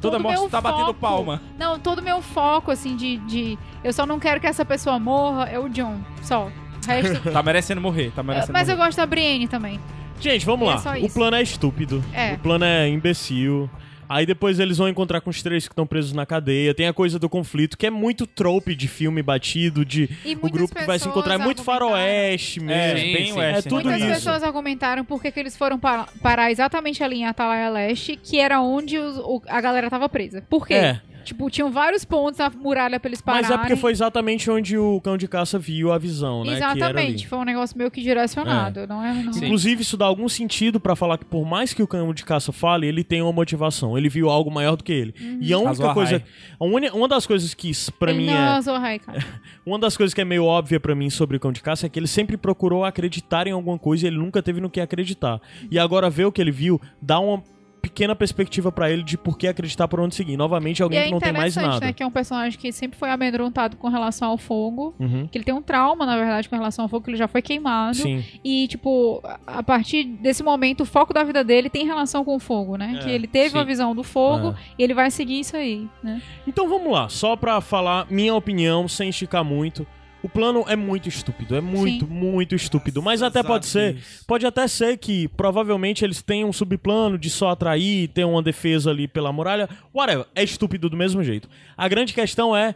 Toda 0.00 0.16
todo 0.16 0.22
morte 0.22 0.38
meu 0.40 0.48
tá 0.48 0.60
batendo 0.60 0.86
foco- 0.86 1.00
palma. 1.00 1.42
Não, 1.58 1.78
todo 1.78 2.00
meu 2.02 2.22
foco, 2.22 2.70
assim, 2.70 2.96
de, 2.96 3.16
de. 3.18 3.58
Eu 3.84 3.92
só 3.92 4.06
não 4.06 4.18
quero 4.18 4.40
que 4.40 4.46
essa 4.46 4.64
pessoa 4.64 4.98
morra, 4.98 5.44
é 5.46 5.58
o 5.58 5.68
John. 5.68 5.98
Só. 6.22 6.50
Resto. 6.86 7.20
Tá 7.30 7.42
merecendo 7.42 7.80
morrer, 7.80 8.10
tá 8.14 8.22
merecendo 8.22 8.52
Mas 8.54 8.68
eu 8.68 8.76
morrer. 8.76 8.86
gosto 8.88 8.96
da 8.98 9.06
Brienne 9.06 9.46
também. 9.46 9.78
Gente, 10.18 10.46
vamos 10.46 10.66
E 10.66 10.70
é 10.70 10.74
lá. 10.74 10.78
só 10.78 10.94
o 10.96 11.10
plano 11.12 11.36
é 11.36 11.42
estúpido. 11.42 12.02
É. 12.12 12.32
O 12.34 12.38
plano 12.38 12.64
é 12.64 12.88
imbecil. 12.88 13.68
Aí 14.12 14.26
depois 14.26 14.58
eles 14.58 14.76
vão 14.76 14.88
encontrar 14.88 15.20
com 15.20 15.30
os 15.30 15.40
três 15.40 15.68
que 15.68 15.72
estão 15.72 15.86
presos 15.86 16.12
na 16.12 16.26
cadeia. 16.26 16.74
Tem 16.74 16.88
a 16.88 16.92
coisa 16.92 17.16
do 17.16 17.28
conflito, 17.28 17.78
que 17.78 17.86
é 17.86 17.90
muito 17.90 18.26
trope 18.26 18.74
de 18.74 18.88
filme 18.88 19.22
batido, 19.22 19.84
de 19.84 20.08
E 20.24 20.34
o 20.34 20.38
muitas 20.40 20.50
grupo 20.50 20.74
que 20.74 20.84
vai 20.84 20.98
se 20.98 21.06
encontrar. 21.06 21.34
É 21.34 21.38
muito 21.38 21.62
faroeste 21.62 22.58
É, 22.58 22.62
mesmo. 22.64 22.98
Sim, 23.06 23.12
bem 23.12 23.26
sim. 23.26 23.32
western. 23.38 23.58
É 23.58 23.62
tudo 23.62 23.84
Muitas 23.88 24.00
isso. 24.02 24.10
pessoas 24.14 24.42
argumentaram 24.42 25.04
por 25.04 25.22
que 25.22 25.32
eles 25.38 25.56
foram 25.56 25.78
pa- 25.78 26.08
parar 26.20 26.50
exatamente 26.50 27.04
ali 27.04 27.18
em 27.20 27.26
Atalaia 27.26 27.70
Leste, 27.70 28.16
que 28.16 28.40
era 28.40 28.60
onde 28.60 28.98
os- 28.98 29.16
o- 29.18 29.42
a 29.46 29.60
galera 29.60 29.88
tava 29.88 30.08
presa. 30.08 30.42
Por 30.50 30.66
quê? 30.66 30.74
É. 30.74 31.00
Tipo, 31.30 31.48
tinham 31.48 31.70
vários 31.70 32.04
pontos, 32.04 32.40
a 32.40 32.50
muralha 32.50 32.98
pra 32.98 33.08
eles 33.08 33.20
pararem. 33.20 33.48
Mas 33.48 33.56
é 33.56 33.58
porque 33.58 33.76
foi 33.76 33.92
exatamente 33.92 34.50
onde 34.50 34.76
o 34.76 35.00
cão 35.00 35.16
de 35.16 35.28
caça 35.28 35.60
viu 35.60 35.92
a 35.92 35.96
visão, 35.96 36.44
né? 36.44 36.56
que 36.56 36.62
era 36.62 36.70
ali. 36.70 36.80
Exatamente, 36.80 37.28
foi 37.28 37.38
um 37.38 37.44
negócio 37.44 37.78
meio 37.78 37.88
que 37.88 38.02
direcionado, 38.02 38.84
não 38.88 39.00
é? 39.04 39.14
Não. 39.14 39.30
Inclusive, 39.30 39.82
isso 39.82 39.96
dá 39.96 40.06
algum 40.06 40.28
sentido 40.28 40.80
pra 40.80 40.96
falar 40.96 41.18
que 41.18 41.24
por 41.24 41.46
mais 41.46 41.72
que 41.72 41.82
o 41.84 41.86
cão 41.86 42.12
de 42.12 42.24
caça 42.24 42.50
fale, 42.50 42.88
ele 42.88 43.04
tem 43.04 43.22
uma 43.22 43.32
motivação. 43.32 43.96
Ele 43.96 44.08
viu 44.08 44.28
algo 44.28 44.50
maior 44.50 44.74
do 44.74 44.82
que 44.82 44.92
ele. 44.92 45.14
E 45.40 45.52
a 45.52 45.58
única 45.58 45.70
Azor 45.70 45.94
coisa... 45.94 46.22
A 46.58 46.64
uni- 46.64 46.90
uma 46.90 47.06
das 47.06 47.26
coisas 47.26 47.54
que 47.54 47.70
Ele 48.10 48.18
mim 48.18 48.26
não 48.26 48.34
é... 48.34 48.58
é 48.58 48.60
Zohai, 48.60 48.98
cara. 48.98 49.24
Uma 49.64 49.78
das 49.78 49.96
coisas 49.96 50.12
que 50.12 50.20
é 50.20 50.24
meio 50.24 50.44
óbvia 50.44 50.80
pra 50.80 50.94
mim 50.96 51.10
sobre 51.10 51.36
o 51.36 51.40
cão 51.40 51.52
de 51.52 51.60
caça 51.62 51.86
é 51.86 51.88
que 51.88 51.98
ele 51.98 52.08
sempre 52.08 52.36
procurou 52.36 52.84
acreditar 52.84 53.46
em 53.46 53.52
alguma 53.52 53.78
coisa 53.78 54.04
e 54.04 54.08
ele 54.08 54.16
nunca 54.16 54.42
teve 54.42 54.60
no 54.60 54.68
que 54.68 54.80
acreditar. 54.80 55.40
E 55.70 55.78
agora 55.78 56.10
ver 56.10 56.24
o 56.24 56.32
que 56.32 56.40
ele 56.40 56.50
viu 56.50 56.80
dá 57.00 57.20
uma 57.20 57.42
pequena 57.90 58.14
perspectiva 58.14 58.70
pra 58.72 58.90
ele 58.90 59.02
de 59.02 59.18
por 59.18 59.36
que 59.36 59.46
acreditar 59.46 59.86
por 59.88 60.00
onde 60.00 60.14
seguir. 60.14 60.36
Novamente, 60.36 60.78
E 60.78 60.82
alguém 60.82 60.98
é 61.00 61.04
que 61.06 61.10
não 61.10 61.18
tem 61.18 61.32
mais 61.32 61.52
interessante, 61.54 61.74
nada. 61.74 61.86
né? 61.86 61.92
Que 61.92 62.02
é 62.02 62.06
um 62.06 62.10
personagem 62.10 62.58
que 62.58 62.72
sempre 62.72 62.98
foi 62.98 63.10
amedrontado 63.10 63.76
com 63.76 63.88
relação 63.88 64.28
ao 64.30 64.38
fogo. 64.38 64.94
Uhum. 64.98 65.26
Que 65.26 65.36
ele 65.36 65.44
tem 65.44 65.54
um 65.54 65.60
trauma, 65.60 66.06
na 66.06 66.16
verdade, 66.16 66.48
com 66.48 66.56
relação 66.56 66.84
ao 66.84 66.88
fogo, 66.88 67.04
que 67.04 67.10
ele 67.10 67.18
já 67.18 67.28
foi 67.28 67.42
queimado. 67.42 67.96
Sim. 67.96 68.24
E, 68.44 68.68
tipo, 68.68 69.20
a- 69.46 69.62
partir 69.62 70.04
desse 70.04 70.42
momento, 70.42 70.82
o 70.82 70.86
foco 70.86 71.12
da 71.12 71.24
vida 71.24 71.42
dele 71.44 71.68
tem 71.68 71.84
relação 71.84 72.24
com 72.24 72.36
o 72.36 72.38
fogo, 72.40 72.76
né? 72.76 72.94
É, 72.96 73.02
que 73.04 73.10
ele 73.10 73.26
teve 73.26 73.50
sim. 73.50 73.58
a 73.58 73.64
visão 73.64 73.94
do 73.94 74.02
fogo 74.02 74.50
É. 74.50 74.54
e 74.78 74.82
ele 74.84 74.94
vai 74.94 75.10
seguir 75.10 75.40
isso 75.40 75.56
aí, 75.56 75.88
né? 76.02 76.22
Então 76.46 76.68
vamos 76.68 76.92
lá, 76.92 77.08
só 77.08 77.34
pra 77.36 77.60
falar 77.60 78.06
minha 78.10 78.34
opinião, 78.34 78.86
sem 78.88 79.08
esticar 79.10 79.44
muito. 79.44 79.86
O 80.22 80.28
plano 80.28 80.64
é 80.68 80.76
muito 80.76 81.08
estúpido, 81.08 81.56
é 81.56 81.60
muito, 81.62 82.06
muito 82.06 82.54
estúpido. 82.54 83.00
Mas 83.00 83.22
até 83.22 83.42
pode 83.42 83.66
ser, 83.66 83.96
pode 84.26 84.44
até 84.44 84.68
ser 84.68 84.98
que 84.98 85.28
provavelmente 85.28 86.04
eles 86.04 86.20
tenham 86.20 86.48
um 86.50 86.52
subplano 86.52 87.16
de 87.16 87.30
só 87.30 87.50
atrair, 87.50 88.08
ter 88.08 88.24
uma 88.24 88.42
defesa 88.42 88.90
ali 88.90 89.08
pela 89.08 89.32
muralha. 89.32 89.68
Whatever, 89.94 90.26
é 90.34 90.44
estúpido 90.44 90.90
do 90.90 90.96
mesmo 90.96 91.24
jeito. 91.24 91.48
A 91.74 91.88
grande 91.88 92.12
questão 92.12 92.54
é, 92.54 92.74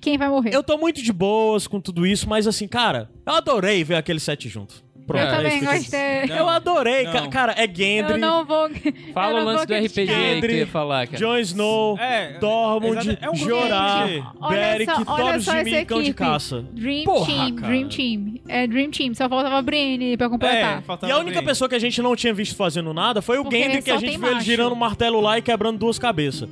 Quem 0.00 0.16
vai 0.16 0.28
morrer? 0.28 0.54
eu 0.54 0.62
tô 0.62 0.78
muito 0.78 1.02
de 1.02 1.12
boas 1.12 1.66
com 1.66 1.80
tudo 1.80 2.06
isso, 2.06 2.28
mas 2.28 2.46
assim, 2.46 2.68
cara, 2.68 3.10
eu 3.26 3.32
adorei 3.32 3.82
ver 3.82 3.96
aquele 3.96 4.20
set 4.20 4.48
junto. 4.48 4.84
Pronto, 5.06 5.22
Eu 5.22 5.28
É, 5.28 5.36
também 5.36 5.52
é 5.52 5.56
isso 5.56 5.66
que 5.66 5.70
eu- 5.74 5.78
gostei. 5.78 6.26
Não. 6.28 6.36
Eu 6.36 6.48
adorei, 6.48 7.04
Não. 7.04 7.28
cara, 7.30 7.52
é 7.58 7.66
Gendry, 7.66 8.12
Eu 8.12 8.18
não 8.18 8.44
vou. 8.44 8.70
Fala 9.12 9.38
eu 9.38 9.42
o 9.42 9.44
lance 9.44 9.58
vou 9.58 9.66
do 9.66 9.74
RPG 9.74 10.06
que 10.06 10.06
Gendry, 10.06 10.54
ia 10.56 10.66
falar, 10.66 11.06
cara. 11.06 11.18
Jon 11.18 11.38
Snow, 11.38 11.98
É, 11.98 12.26
Tormund, 12.40 12.98
exato, 13.00 13.18
é 13.24 13.30
um 13.30 13.36
Jorah, 13.36 14.06
Beric, 14.48 15.04
Thoros 15.04 15.44
de 15.44 15.64
mim, 15.64 15.84
cão 15.84 15.98
de 15.98 16.04
equipe. 16.10 16.14
caça. 16.18 16.64
Dream 16.72 17.04
Porra, 17.04 17.26
Team, 17.26 17.54
cara. 17.56 17.66
Dream 17.68 17.88
Team. 17.88 18.34
É 18.48 18.66
Dream 18.66 18.90
Team, 18.90 19.14
só 19.14 19.28
faltava 19.28 19.58
a 19.58 19.62
Brienne 19.62 20.16
pra 20.16 20.28
completar. 20.30 20.82
É, 21.02 21.06
E 21.06 21.10
a 21.10 21.18
única 21.18 21.42
pessoa 21.42 21.68
que 21.68 21.74
a 21.74 21.78
gente 21.78 22.00
não 22.00 22.16
tinha 22.16 22.32
visto 22.32 22.56
fazendo 22.56 22.92
nada 22.94 23.20
foi 23.20 23.38
o 23.38 23.42
Porque 23.42 23.58
Gendry, 23.62 23.82
que 23.82 23.90
a 23.90 23.98
gente 23.98 24.18
viu 24.18 24.30
ele 24.30 24.40
girando 24.40 24.72
o 24.72 24.76
martelo 24.76 25.20
lá 25.20 25.36
e 25.38 25.42
quebrando 25.42 25.78
duas 25.78 25.98
cabeças. 25.98 26.48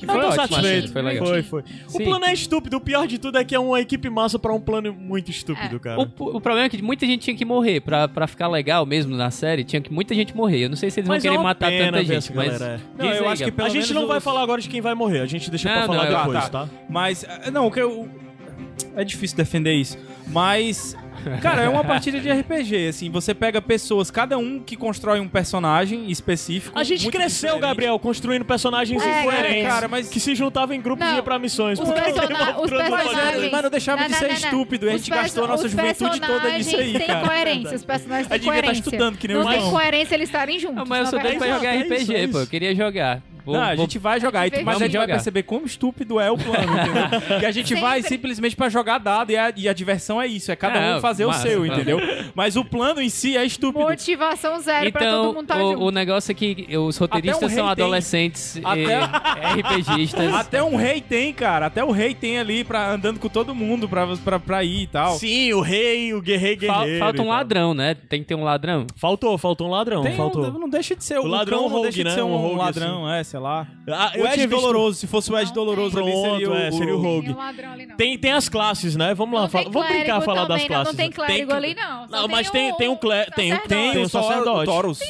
Que 0.00 0.06
Eu 0.06 0.14
foi 0.14 0.20
tô 0.22 0.28
ótimo, 0.28 0.46
satisfeito. 0.48 0.92
foi 0.92 1.02
legal. 1.02 1.26
Foi, 1.26 1.42
foi. 1.42 1.60
O 1.88 1.90
Sim. 1.90 2.04
plano 2.04 2.24
é 2.24 2.32
estúpido. 2.32 2.76
O 2.78 2.80
pior 2.80 3.06
de 3.06 3.18
tudo 3.18 3.36
é 3.36 3.44
que 3.44 3.54
é 3.54 3.58
uma 3.58 3.78
equipe 3.80 4.08
massa 4.08 4.38
pra 4.38 4.50
um 4.52 4.60
plano 4.60 4.94
muito 4.94 5.30
estúpido, 5.30 5.76
É. 5.76 5.78
cara. 5.78 6.00
O, 6.00 6.36
o 6.36 6.40
problema 6.40 6.64
é 6.66 6.68
que 6.70 6.80
muita 6.82 7.04
gente 7.04 7.20
tinha 7.22 7.36
que 7.36 7.44
morrer 7.44 7.80
pra, 7.80 8.08
pra 8.08 8.26
ficar 8.26 8.48
legal 8.48 8.86
mesmo 8.86 9.14
na 9.14 9.30
série. 9.30 9.62
Tinha 9.62 9.82
que 9.82 9.92
muita 9.92 10.14
gente 10.14 10.34
morrer. 10.34 10.64
Eu 10.64 10.70
não 10.70 10.76
sei 10.76 10.90
se 10.90 11.00
eles 11.00 11.06
vão 11.06 11.16
Mas 11.16 11.24
é 11.24 11.28
querer 11.28 11.36
uma 11.38 11.44
matar 11.50 11.68
pena 11.70 11.84
tanta 11.92 11.98
gente, 12.04 12.16
essa 12.16 12.32
mas. 12.34 12.52
galera. 12.58 12.80
Não, 12.98 13.06
eu 13.06 13.26
aí, 13.26 13.32
acho 13.32 13.44
que 13.44 13.52
pelo 13.52 13.66
a 13.66 13.70
gente 13.70 13.88
menos 13.88 14.02
não 14.02 14.06
vai 14.08 14.20
falar 14.20 14.42
agora 14.42 14.60
de 14.62 14.68
quem 14.70 14.80
vai 14.80 14.94
morrer. 14.94 15.20
A 15.20 15.26
gente 15.26 15.50
deixa 15.50 15.68
pra 15.68 15.80
Não, 15.80 15.86
falar 15.86 16.04
não, 16.04 16.10
eu- 16.12 16.18
depois, 16.18 16.48
tá, 16.48 16.48
tá? 16.48 16.68
Mas, 16.88 17.24
eh, 17.24 17.50
não, 17.50 17.66
o 17.66 17.70
que 17.70 17.80
eu. 17.80 18.08
É 18.96 19.04
difícil 19.04 19.36
defender 19.36 19.74
isso. 19.74 19.98
Mas. 20.28 20.96
Cara, 21.42 21.62
é 21.62 21.68
uma 21.68 21.84
partida 21.84 22.18
de 22.20 22.30
RPG, 22.30 22.88
assim. 22.88 23.10
Você 23.10 23.34
pega 23.34 23.60
pessoas, 23.60 24.10
cada 24.10 24.38
um 24.38 24.60
que 24.60 24.76
constrói 24.76 25.20
um 25.20 25.28
personagem 25.28 26.10
específico. 26.10 26.78
A 26.78 26.84
gente 26.84 27.08
cresceu, 27.10 27.50
diferente. 27.54 27.60
Gabriel, 27.68 27.98
construindo 27.98 28.44
personagens 28.44 29.02
É, 29.02 29.20
incoerentes. 29.20 29.66
cara, 29.68 29.88
mas- 29.88 30.08
Que 30.08 30.20
se 30.20 30.34
juntavam 30.34 30.74
em 30.74 30.80
grupos 30.80 31.04
e 31.06 31.08
Não, 31.08 31.16
iam 31.16 31.24
pra 31.24 31.38
missões. 31.38 31.78
os 31.78 31.84
Porque 31.86 32.00
persona- 32.00 32.26
tem 32.26 32.36
uma 32.36 32.60
os 32.62 32.70
personagens-. 32.70 33.50
Mas 33.52 33.62
não 33.62 33.70
deixava 33.70 34.00
Não, 34.00 34.06
de 34.06 34.12
não, 34.12 34.18
ser 34.18 34.24
não, 34.28 34.30
não. 34.34 34.40
estúpido. 34.40 34.88
A 34.88 34.92
gente 34.92 35.10
gastou 35.10 35.44
a 35.44 35.48
nossa 35.48 35.66
os 35.66 35.70
juventude 35.72 36.20
toda 36.20 36.50
nisso 36.58 36.76
aí, 36.76 36.92
têm 36.98 37.06
cara. 37.06 37.26
coerência, 37.26 37.76
os 37.76 37.84
personagens 37.84 38.26
A 38.26 38.30
têm 38.30 38.38
gente 38.38 38.44
devia 38.46 38.58
estar 38.60 38.66
coerência. 38.72 38.88
estudando 38.90 39.18
que 39.18 39.28
nem 39.28 39.36
não 39.36 39.46
tem 39.48 39.70
coerência 39.70 40.14
eles 40.14 40.28
estarem 40.28 40.58
juntos. 40.58 40.76
Não, 40.76 40.86
mas 40.86 41.00
eu 41.00 41.06
sou 41.06 41.18
doido 41.20 41.38
pra 41.38 41.48
jogar 41.48 41.74
é 41.74 41.78
RPG, 41.82 42.14
é 42.14 42.26
pô. 42.28 42.38
Eu 42.40 42.46
queria 42.46 42.74
jogar. 42.74 43.22
Vou, 43.42 43.54
Não, 43.54 43.62
a 43.62 43.66
vou- 43.74 43.76
gente 43.86 43.98
vai 43.98 44.20
jogar, 44.20 44.46
e 44.46 44.50
tu- 44.50 44.62
mas 44.62 44.76
a 44.76 44.84
gente 44.84 44.92
vai 44.92 45.00
jogar. 45.04 45.14
perceber 45.14 45.42
como 45.44 45.64
estúpido 45.64 46.20
é 46.20 46.30
o 46.30 46.36
plano, 46.36 46.62
entendeu? 46.62 47.38
que 47.40 47.46
a 47.46 47.50
gente 47.50 47.74
vai 47.74 47.96
Sempre. 48.02 48.08
simplesmente 48.16 48.54
pra 48.54 48.68
jogar 48.68 48.98
dado 48.98 49.32
e 49.32 49.36
a, 49.36 49.50
e 49.56 49.66
a 49.66 49.72
diversão 49.72 50.20
é 50.20 50.26
isso, 50.26 50.52
é 50.52 50.56
cada 50.56 50.78
É, 50.78 50.96
um 50.96 51.00
fazer 51.10 51.26
massa, 51.26 51.46
o 51.46 51.50
seu, 51.50 51.66
entendeu? 51.66 51.98
Mas 52.34 52.56
o 52.56 52.64
plano 52.64 53.00
em 53.00 53.08
si 53.08 53.36
é 53.36 53.44
estúpido. 53.44 53.84
Motivação 53.84 54.58
zero 54.60 54.90
pra 54.92 55.00
todo 55.00 55.08
Então, 55.10 55.26
mundo 55.34 55.42
estar 55.42 55.58
junto. 55.58 55.80
o, 55.80 55.84
o 55.86 55.90
negócio 55.90 56.30
é 56.32 56.34
que 56.34 56.76
os 56.76 56.96
roteiristas 56.96 57.52
um 57.52 57.54
são 57.54 57.68
adolescentes 57.68 58.60
Até- 58.64 59.00
e 59.56 59.60
RPGistas. 59.60 60.32
Até 60.34 60.62
um 60.62 60.76
rei 60.76 61.00
tem, 61.00 61.32
cara. 61.32 61.66
Até 61.66 61.84
o 61.84 61.90
rei 61.90 62.14
tem 62.14 62.38
ali 62.38 62.64
pra, 62.64 62.90
andando 62.92 63.18
com 63.20 63.28
todo 63.28 63.54
mundo 63.54 63.88
pra, 63.88 64.06
pra, 64.24 64.38
pra 64.40 64.64
ir 64.64 64.82
e 64.82 64.86
tal. 64.86 65.12
Sim, 65.14 65.52
o 65.52 65.60
rei, 65.60 66.12
o 66.14 66.20
guerreiro, 66.20 66.60
guerreiro. 66.60 66.98
falta 66.98 67.22
um 67.22 67.28
ladrão, 67.28 67.74
né? 67.74 67.94
Tem 67.94 68.20
que 68.20 68.26
ter 68.26 68.34
um 68.34 68.44
ladrão. 68.44 68.86
Faltou, 68.96 69.36
faltou 69.38 69.66
um 69.66 69.70
ladrão. 69.70 70.02
Tem 70.02 70.12
um- 70.12 70.16
faltou. 70.16 70.50
não 70.52 70.68
deixa 70.68 70.94
de 70.96 71.04
ser 71.04 71.18
O 71.18 71.26
ladrão 71.26 71.60
cão 71.60 71.68
não 71.70 71.82
deixa 71.82 71.98
de 71.98 72.04
né? 72.04 72.10
ser 72.14 72.22
um, 72.22 72.32
Um 72.32 72.36
rogue, 72.38 72.56
ladrão, 72.58 73.10
é, 73.12 73.22
sei 73.24 73.40
lá. 73.40 73.66
Ah, 73.88 74.12
o 74.16 74.26
Ed 74.26 74.36
visto- 74.46 74.48
Doloroso, 74.50 74.98
se 74.98 75.06
fosse 75.06 75.32
o 75.32 75.38
Ed 75.38 75.52
Doloroso 75.52 75.98
ali, 75.98 76.10
Pronto, 76.12 76.30
seria 76.32 76.50
o, 76.50 76.54
é, 76.54 76.70
seria 76.70 76.94
o 76.94 76.98
o- 76.98 77.02
rogue. 77.02 77.26
Tem 77.26 77.34
um 77.34 77.38
ladrão. 77.38 77.70
Tem, 77.96 78.32
as 78.32 78.48
classes, 78.48 78.94
né? 78.96 79.14
Vamos 79.14 79.38
lá, 79.40 79.46
vamos 79.46 79.88
brincar 79.88 80.20
falar 80.20 80.44
das 80.44 80.64
classes. 80.64 80.94
Não 81.00 81.10
tem 81.10 81.12
clérigo 81.26 81.48
Tem- 81.48 81.56
ali, 81.56 81.74
não. 81.74 82.08
Só 82.08 82.16
Não, 82.22 82.28
mas 82.28 82.50
tem, 82.50 82.72
um- 82.72 82.76
tem 82.76 82.88
um 82.88 82.96
clérigo. 82.96 83.34
Tem, 83.36 83.50
sacerdote. 83.50 83.68
tem, 83.68 83.92
tem 83.92 84.02
um 84.04 84.08
sacerdote. 84.08 84.66
Taurus. 84.66 85.00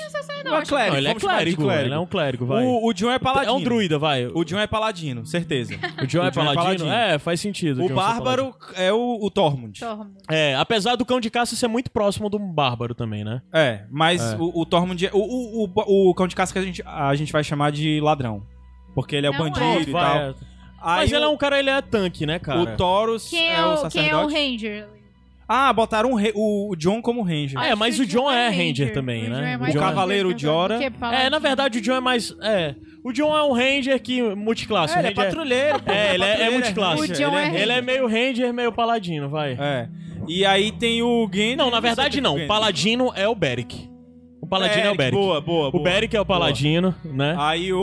Não 0.45 0.57
é 0.57 0.63
clérigo, 0.65 0.93
Não, 0.93 0.99
ele 0.99 1.09
é 1.09 1.15
clérigo, 1.15 1.63
clérigo. 1.63 1.87
ele 1.87 1.95
é 1.95 1.99
um 1.99 2.07
clérigo, 2.07 2.47
vai. 2.47 2.65
O, 2.65 2.87
o 2.87 2.93
John 2.95 3.11
é 3.11 3.19
paladino. 3.19 3.53
É 3.53 3.57
um 3.57 3.63
druida, 3.63 3.99
vai. 3.99 4.27
O 4.27 4.43
John 4.45 4.59
é 4.59 4.67
paladino, 4.67 5.27
certeza. 5.27 5.75
O 6.03 6.07
John 6.07 6.25
é 6.25 6.29
o 6.29 6.31
John 6.31 6.41
é 6.43 6.55
paladino? 6.55 6.57
paladino. 6.87 6.91
É, 6.93 7.19
faz 7.19 7.41
sentido. 7.41 7.85
O 7.85 7.89
bárbaro 7.91 8.55
é 8.75 8.91
o, 8.93 9.19
o 9.21 9.31
Tormund. 9.31 9.79
Tormund. 9.79 10.13
É, 10.29 10.55
apesar 10.57 10.97
do 10.97 11.05
cão 11.05 11.21
de 11.21 11.31
caça 11.31 11.55
ser 11.55 11.69
muito 11.69 11.91
próximo 11.91 12.31
do 12.31 12.39
bárbaro 12.39 12.95
também, 12.95 13.23
né? 13.23 13.43
É, 13.53 13.83
mas 13.91 14.33
É. 14.33 14.37
O, 14.37 14.61
o 14.61 14.67
Tormund 14.67 15.07
é. 15.07 15.11
O, 15.13 15.19
o, 15.19 15.65
o, 15.67 16.11
o 16.11 16.15
cão 16.15 16.27
de 16.27 16.35
caça 16.35 16.53
que 16.53 16.59
a 16.59 16.63
gente, 16.63 16.83
a 16.87 17.15
gente 17.15 17.33
vai 17.33 17.45
chamar 17.45 17.71
de 17.71 18.01
ladrão. 18.01 18.43
Porque 18.95 19.15
ele 19.15 19.27
é 19.27 19.31
o 19.31 19.33
Não 19.35 19.41
bandido 19.41 19.65
é. 19.65 19.83
e 19.83 19.91
Vai, 19.93 20.05
tal. 20.05 20.17
é. 20.17 20.35
Aí 20.83 20.97
Mas 21.01 21.13
ele 21.13 21.25
é 21.25 21.29
um 21.29 21.37
cara, 21.37 21.59
ele 21.59 21.69
é 21.71 21.83
tanque, 21.83 22.25
né, 22.25 22.39
cara? 22.39 22.61
O 22.61 22.67
Taurus 22.77 23.31
é, 23.35 23.53
é, 23.53 23.63
o 23.67 23.75
o, 23.75 23.77
sacerdote. 23.77 23.93
quem 23.99 24.09
é 24.09 24.17
o 24.17 24.27
Ranger? 24.27 24.89
Ah, 25.53 25.73
botaram 25.73 26.13
um 26.13 26.15
re- 26.15 26.33
o, 26.35 26.71
o 26.71 26.77
John 26.77 27.03
como 27.03 27.23
Ranger. 27.23 27.59
Ah, 27.59 27.67
é, 27.69 27.75
mas 27.75 27.99
o 27.99 28.07
John 28.07 28.31
é 28.31 28.49
Ranger 28.49 28.93
também, 28.93 29.27
O 29.27 29.31
né? 29.31 29.59
É 29.61 29.71
O 29.71 29.75
Cavaleiro 29.75 30.29
que 30.29 30.35
o- 30.35 30.39
de 30.39 30.47
Hora. 30.47 30.79
que 30.79 30.85
É, 31.13 31.29
na 31.29 31.41
verdade 31.41 31.79
o 31.79 31.81
John 31.83 31.95
é 31.97 32.01
mais. 32.01 32.33
É. 32.41 32.77
O 33.03 33.13
John 33.13 33.37
é 33.37 33.43
um 33.43 33.53
Ranger 33.53 34.01
que. 34.01 34.23
multiclasse. 34.23 34.95
É, 34.95 34.99
o 34.99 35.01
ele 35.01 35.09
é 35.09 35.11
Ranger 35.11 35.25
patrulheiro, 35.27 35.83
pô. 35.83 35.91
É, 35.91 36.15
ele 36.15 36.23
é- 36.23 36.27
é 36.27 36.31
patrulheiro, 36.31 36.53
multiclasse. 36.55 37.03
O 37.03 37.07
John 37.09 37.15
ele 37.29 37.37
é 37.37 37.45
Ranger. 37.47 37.61
Ele 37.63 37.73
é 37.73 37.81
meio 37.83 38.07
Ranger, 38.07 38.55
meio 38.55 38.73
Paladino, 38.73 39.29
vai. 39.29 39.57
É. 39.59 39.89
E 40.29 40.45
aí 40.47 40.71
tem 40.71 41.03
o 41.03 41.29
Gendry. 41.33 41.57
Não, 41.57 41.69
na 41.71 41.81
verdade 41.81 42.21
não. 42.21 42.37
o 42.37 42.45
O. 42.45 42.47
Paladino 42.47 43.11
é 43.17 43.27
o 43.27 43.35
Beric. 43.35 43.91
O 44.41 44.47
Paladino 44.47 44.87
é 44.87 44.91
o 44.91 44.97
Beric. 44.97 45.17
Boa, 45.17 45.41
boa, 45.41 45.69
O 45.69 45.73
boa. 45.73 45.85
Beric 45.85 46.17
é 46.17 46.21
o 46.21 46.25
Paladino, 46.27 46.95
né? 47.05 47.35
Aí 47.39 47.73
o, 47.73 47.79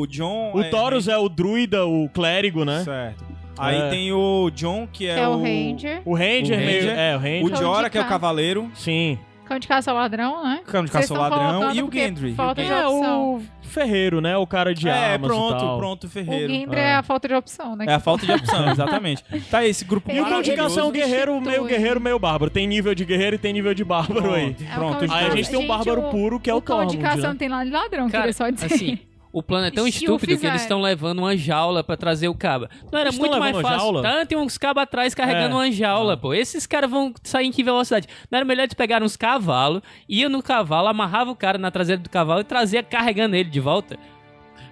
o 0.00 0.06
John. 0.08 0.52
o 0.54 0.64
Taurus 0.64 1.06
é 1.08 1.16
o 1.16 1.28
druida, 1.28 1.86
o 1.86 2.08
clérigo, 2.08 2.64
né? 2.64 2.82
Certo. 2.82 3.24
Aí 3.58 3.78
É. 3.78 3.88
tem 3.90 4.12
o 4.12 4.50
John, 4.54 4.88
que 4.90 5.06
é, 5.06 5.18
É 5.20 5.28
o 5.28 5.36
Ranger. 5.40 6.02
O 6.04 6.14
Ranger, 6.14 6.58
O 6.58 6.60
meio. 6.64 6.80
Ranger. 6.80 6.98
É, 6.98 7.14
o 7.14 7.18
O 7.18 7.20
Ranger. 7.22 7.48
Cão 7.50 7.56
Jora, 7.56 7.84
de 7.84 7.90
que 7.90 7.98
é 7.98 8.00
o 8.00 8.04
ca- 8.04 8.10
cavaleiro. 8.10 8.70
Sim. 8.74 9.18
Cão 9.44 9.58
de 9.58 9.68
caça 9.68 9.90
ao 9.90 9.96
ladrão, 9.98 10.42
né? 10.44 10.60
Cão 10.64 10.84
de 10.84 10.90
caça 10.90 11.12
ao 11.14 11.20
ladrão. 11.20 11.74
E 11.74 11.82
o 11.82 11.90
Gendry. 11.92 12.32
Falta 12.34 12.62
de 12.62 12.70
É, 12.70 12.86
opção. 12.86 13.34
o 13.34 13.42
Ferreiro, 13.62 14.20
né? 14.20 14.34
O 14.36 14.46
cara 14.46 14.72
de 14.74 14.88
é, 14.88 14.92
armas 14.92 15.28
pronto, 15.30 15.56
e 15.56 15.58
tal. 15.60 15.78
pronto, 15.78 16.04
O 16.04 16.08
Ferreiro. 16.08 16.50
Gendry 16.52 16.78
É. 16.80 16.82
é 16.84 16.94
a 16.94 17.02
falta 17.02 17.28
de 17.28 17.34
opção, 17.34 17.76
né? 17.76 17.84
É 17.88 17.92
a 17.94 18.00
falta 18.00 18.24
de 18.24 18.32
opção, 18.32 18.70
exatamente. 18.70 19.22
Tá 19.50 19.58
aí, 19.58 19.68
esse 19.70 19.84
grupo 19.84 20.10
E 20.10 20.20
o 20.20 20.24
Cão 20.24 20.40
de 20.40 20.52
Caça 20.52 20.80
é 20.80 20.84
um 20.84 20.90
guerreiro, 20.92 21.38
meio 21.40 21.64
guerreiro, 21.64 22.00
meio 22.00 22.18
bárbaro. 22.18 22.50
Tem 22.50 22.66
nível 22.66 22.94
de 22.94 23.04
guerreiro 23.04 23.36
e 23.36 23.38
tem 23.38 23.52
nível 23.52 23.74
de 23.74 23.84
bárbaro 23.84 24.32
aí. 24.32 24.54
Pronto, 24.54 24.62
É 24.62 24.72
o 24.72 24.78
pronto. 24.78 25.06
de 25.06 25.12
Aí 25.12 25.26
a 25.26 25.36
gente 25.36 25.50
tem 25.50 25.58
um 25.58 25.66
bárbaro 25.66 26.06
o- 26.06 26.10
puro, 26.10 26.40
que 26.40 26.48
é 26.48 26.54
o, 26.54 26.58
o 26.58 26.62
cão 26.62 26.86
de 26.86 26.96
caça 26.96 27.22
né? 27.22 27.28
não 27.28 27.36
tem 27.36 27.48
nada 27.48 27.64
de 27.66 27.70
ladrão, 27.70 28.08
Cara, 28.08 28.22
queria 28.22 28.32
só 28.32 28.48
dizer. 28.48 28.66
assim, 28.72 28.98
o 29.32 29.42
plano 29.42 29.66
é 29.66 29.70
tão 29.70 29.84
Se 29.84 29.90
estúpido 29.90 30.38
que 30.38 30.46
eles 30.46 30.62
estão 30.62 30.80
levando 30.80 31.20
uma 31.20 31.36
jaula 31.36 31.82
pra 31.82 31.96
trazer 31.96 32.28
o 32.28 32.34
caba. 32.34 32.68
Não 32.92 32.98
era 32.98 33.08
Eles 33.08 33.18
muito 33.18 33.38
mais 33.38 33.56
fácil. 33.58 33.78
jaula? 33.78 34.02
Tá, 34.02 34.26
tem 34.26 34.36
uns 34.36 34.58
cabas 34.58 34.82
atrás 34.82 35.14
carregando 35.14 35.54
É. 35.54 35.58
uma 35.58 35.70
jaula, 35.72 36.16
pô. 36.16 36.34
Esses 36.34 36.66
caras 36.66 36.90
vão 36.90 37.14
sair 37.22 37.46
em 37.46 37.50
que 37.52 37.62
velocidade? 37.64 38.06
Não 38.30 38.36
era 38.36 38.44
melhor 38.44 38.64
eles 38.64 38.74
pegarem 38.74 39.04
uns 39.06 39.16
cavalos, 39.16 39.82
iam 40.08 40.28
no 40.30 40.42
cavalo, 40.42 40.88
amarrava 40.88 41.30
o 41.30 41.36
cara 41.36 41.56
na 41.56 41.70
traseira 41.70 42.00
do 42.02 42.10
cavalo 42.10 42.40
e 42.40 42.44
trazia 42.44 42.82
carregando 42.82 43.34
ele 43.34 43.48
de 43.48 43.60
volta? 43.60 43.98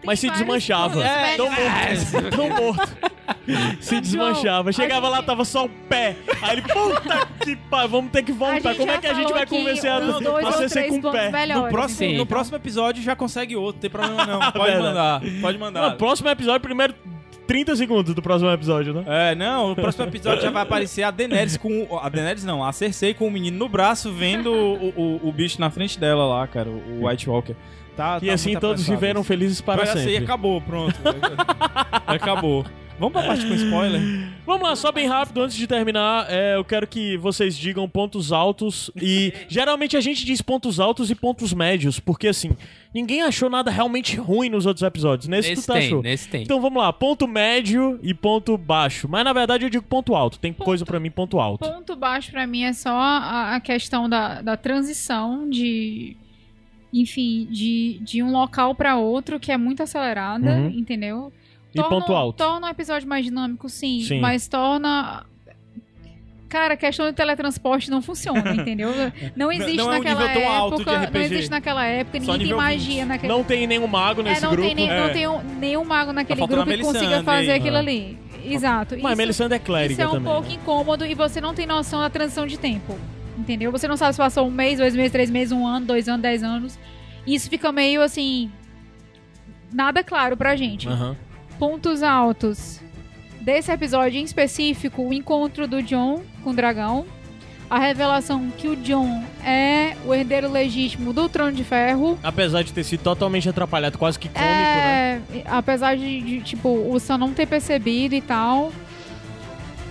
Mas 0.04 0.18
se 0.20 0.30
desmanchava. 0.30 1.04
É, 1.04 1.36
tão 1.36 1.50
morto. 1.50 2.30
Tão 2.36 2.48
morto. 2.50 2.96
Se 3.80 4.00
desmanchava. 4.00 4.72
Chegava 4.72 5.08
lá, 5.08 5.22
tava 5.22 5.44
só 5.44 5.64
o 5.66 5.68
pé. 5.68 6.16
Aí 6.42 6.52
ele, 6.52 6.62
puta 6.62 7.26
que 7.44 7.56
pariu, 7.56 7.88
vamos 7.88 8.10
ter 8.10 8.22
que 8.22 8.32
voltar. 8.32 8.74
Como 8.74 8.90
é 8.90 8.98
que 8.98 9.06
a 9.06 9.14
gente 9.14 9.32
vai 9.32 9.46
convencer 9.46 9.90
a, 9.90 9.96
a 9.98 10.52
CC 10.52 10.88
com 10.88 10.98
o 11.08 11.12
pé? 11.12 11.30
melhores, 11.30 11.64
No 11.64 11.68
próximo, 11.70 12.12
no 12.18 12.26
próximo 12.26 12.56
episódio 12.56 13.02
já 13.02 13.14
consegue 13.14 13.56
outro, 13.56 13.74
não 13.76 13.80
tem 13.80 13.90
problema 13.90 14.26
não. 14.26 14.40
Pode 14.52 14.72
Verdade. 14.72 14.82
mandar, 14.82 15.20
pode 15.40 15.58
mandar. 15.58 15.90
No 15.90 15.96
próximo 15.96 16.28
episódio, 16.28 16.60
primeiro 16.60 16.94
30 17.46 17.74
segundos 17.76 18.14
do 18.14 18.22
próximo 18.22 18.50
episódio, 18.50 18.94
né? 18.94 19.04
É, 19.06 19.34
não, 19.34 19.70
no 19.70 19.74
próximo 19.76 20.04
episódio 20.04 20.42
já 20.42 20.50
vai 20.50 20.62
aparecer 20.62 21.02
a 21.02 21.10
Daenerys 21.10 21.56
com... 21.56 21.82
o- 21.90 21.98
A 21.98 22.08
Daenerys 22.08 22.44
não, 22.44 22.64
a 22.64 22.72
Cersei 22.72 23.12
com 23.12 23.26
o 23.26 23.30
menino 23.30 23.58
no 23.58 23.68
braço 23.68 24.12
vendo 24.12 24.52
o, 24.52 24.88
o, 24.96 25.28
o 25.28 25.32
bicho 25.32 25.60
na 25.60 25.68
frente 25.68 25.98
dela 25.98 26.24
lá, 26.26 26.46
cara, 26.46 26.68
o 26.70 27.06
White 27.08 27.28
Walker. 27.28 27.56
Tá, 28.00 28.18
E 28.22 28.28
tá 28.28 28.34
assim 28.34 28.52
todos 28.54 28.82
apressado. 28.82 28.98
viveram 28.98 29.22
felizes 29.24 29.60
para 29.60 29.82
assim, 29.82 29.98
sempre. 30.04 30.24
acabou, 30.24 30.60
pronto. 30.60 30.94
acabou. 32.06 32.64
Vamos 32.98 33.14
pra 33.14 33.22
parte 33.28 33.46
com 33.46 33.54
spoiler? 33.54 34.00
Vamos 34.44 34.68
lá, 34.68 34.76
só 34.76 34.92
bem 34.92 35.06
rápido, 35.06 35.40
antes 35.40 35.56
de 35.56 35.66
terminar, 35.66 36.26
é, 36.28 36.56
eu 36.56 36.64
quero 36.64 36.86
que 36.86 37.16
vocês 37.16 37.56
digam 37.56 37.88
pontos 37.88 38.30
altos 38.30 38.90
e... 38.94 39.32
Geralmente 39.48 39.96
a 39.96 40.02
gente 40.02 40.22
diz 40.22 40.42
pontos 40.42 40.78
altos 40.78 41.10
e 41.10 41.14
pontos 41.14 41.54
médios, 41.54 41.98
porque 41.98 42.28
assim, 42.28 42.50
ninguém 42.92 43.22
achou 43.22 43.48
nada 43.48 43.70
realmente 43.70 44.16
ruim 44.16 44.50
nos 44.50 44.66
outros 44.66 44.82
episódios. 44.82 45.28
Nesse, 45.28 45.48
Nesse 45.48 45.62
tu 45.62 45.66
tá 45.68 45.72
tem, 45.74 45.86
achou. 45.86 46.02
nesse 46.02 46.28
tem. 46.28 46.42
Então 46.42 46.60
vamos 46.60 46.82
lá, 46.82 46.92
ponto 46.92 47.26
médio 47.26 47.98
e 48.02 48.12
ponto 48.12 48.58
baixo. 48.58 49.08
Mas 49.08 49.24
na 49.24 49.32
verdade 49.32 49.64
eu 49.64 49.70
digo 49.70 49.84
ponto 49.84 50.14
alto. 50.14 50.38
Tem 50.38 50.52
coisa 50.52 50.84
pra 50.84 51.00
mim 51.00 51.10
ponto 51.10 51.40
alto. 51.40 51.66
Ponto 51.66 51.96
baixo 51.96 52.30
pra 52.30 52.46
mim 52.46 52.64
é 52.64 52.74
só 52.74 52.90
a, 52.90 53.54
a 53.56 53.60
questão 53.60 54.10
da, 54.10 54.42
da 54.42 54.58
transição 54.58 55.48
de. 55.48 56.18
Enfim, 56.92 57.46
de, 57.50 57.98
de 58.02 58.22
um 58.22 58.32
local 58.32 58.74
pra 58.74 58.96
outro 58.96 59.38
que 59.38 59.52
é 59.52 59.56
muito 59.56 59.82
acelerada, 59.82 60.50
Uhum. 60.50 60.68
entendeu? 60.70 61.32
E 61.74 61.80
ponto 61.82 62.12
alto. 62.12 62.36
Torna 62.38 62.66
o 62.66 62.70
episódio 62.70 63.08
mais 63.08 63.24
dinâmico, 63.24 63.68
sim, 63.68 64.00
Sim. 64.02 64.20
mas 64.20 64.48
torna. 64.48 65.24
Cara, 66.48 66.74
a 66.74 66.76
questão 66.76 67.06
do 67.06 67.12
teletransporte 67.12 67.88
não 67.92 68.02
funciona, 68.02 68.42
entendeu? 68.56 68.88
Não 69.36 69.52
existe 69.52 69.76
não 69.76 69.92
é 69.92 69.98
um 69.98 69.98
naquela 70.02 70.24
época. 70.32 71.10
Não 71.12 71.20
existe 71.20 71.48
naquela 71.48 71.86
época, 71.86 72.20
Só 72.22 72.32
ninguém 72.32 72.48
tem 72.48 72.56
magia 72.56 73.06
naquele. 73.06 73.32
Não 73.32 73.44
tem 73.44 73.66
nenhum 73.68 73.86
mago 73.86 74.20
é, 74.22 74.24
nesse 74.24 74.42
não 74.42 74.50
grupo. 74.50 74.66
tem, 74.66 74.74
nem, 74.74 74.90
É. 74.90 75.00
não 75.06 75.12
tem 75.12 75.28
um- 75.28 75.42
nenhum 75.60 75.84
mago 75.84 76.12
naquele 76.12 76.40
faltando 76.40 76.64
grupo 76.64 76.76
que 76.78 76.82
consiga 76.84 77.22
fazer 77.22 77.52
aí. 77.52 77.58
aquilo 77.60 77.76
Ah. 77.76 77.78
ali. 77.78 78.18
Exato. 78.44 78.96
Mas 79.00 79.12
Isso- 79.12 79.16
Melisandre 79.18 79.56
é 79.56 79.58
clériga 79.60 79.92
isso 79.92 80.02
é 80.02 80.08
um 80.08 80.12
também. 80.14 80.32
pouco 80.32 80.48
né? 80.48 80.54
incômodo 80.54 81.06
e 81.06 81.14
você 81.14 81.40
não 81.40 81.54
tem 81.54 81.66
noção 81.68 82.00
da 82.00 82.10
transição 82.10 82.44
de 82.48 82.58
tempo. 82.58 82.98
Entendeu? 83.40 83.72
Você 83.72 83.88
não 83.88 83.96
sabe 83.96 84.12
se 84.12 84.18
passou 84.18 84.46
um 84.46 84.50
mês, 84.50 84.78
dois 84.78 84.94
meses, 84.94 85.10
três 85.10 85.30
meses, 85.30 85.50
um 85.50 85.66
ano, 85.66 85.86
dois 85.86 86.08
anos, 86.08 86.20
dez 86.20 86.42
anos. 86.42 86.78
Isso 87.26 87.48
fica 87.48 87.72
meio 87.72 88.02
assim. 88.02 88.50
Nada 89.72 90.04
claro 90.04 90.36
pra 90.36 90.54
gente. 90.56 90.86
Aham. 90.86 91.16
Pontos 91.58 92.02
altos. 92.02 92.80
Desse 93.40 93.72
episódio 93.72 94.20
em 94.20 94.24
específico, 94.24 95.02
o 95.02 95.12
encontro 95.12 95.66
do 95.66 95.82
John 95.82 96.22
com 96.44 96.50
o 96.50 96.54
dragão. 96.54 97.06
A 97.70 97.78
revelação 97.78 98.50
que 98.50 98.66
o 98.66 98.74
John 98.74 99.24
é 99.44 99.96
o 100.04 100.12
herdeiro 100.12 100.50
legítimo 100.50 101.12
do 101.12 101.28
Trono 101.28 101.52
de 101.52 101.62
Ferro. 101.62 102.18
Apesar 102.20 102.62
de 102.62 102.72
ter 102.72 102.82
sido 102.82 103.00
totalmente 103.02 103.48
atrapalhado, 103.48 103.96
quase 103.96 104.18
que 104.18 104.28
cômico, 104.28 104.50
né? 104.50 105.22
É, 105.32 105.44
apesar 105.46 105.96
de, 105.96 106.20
de, 106.20 106.40
tipo, 106.40 106.68
o 106.68 106.98
Sam 106.98 107.18
não 107.18 107.32
ter 107.32 107.46
percebido 107.46 108.14
e 108.14 108.20
tal. 108.20 108.72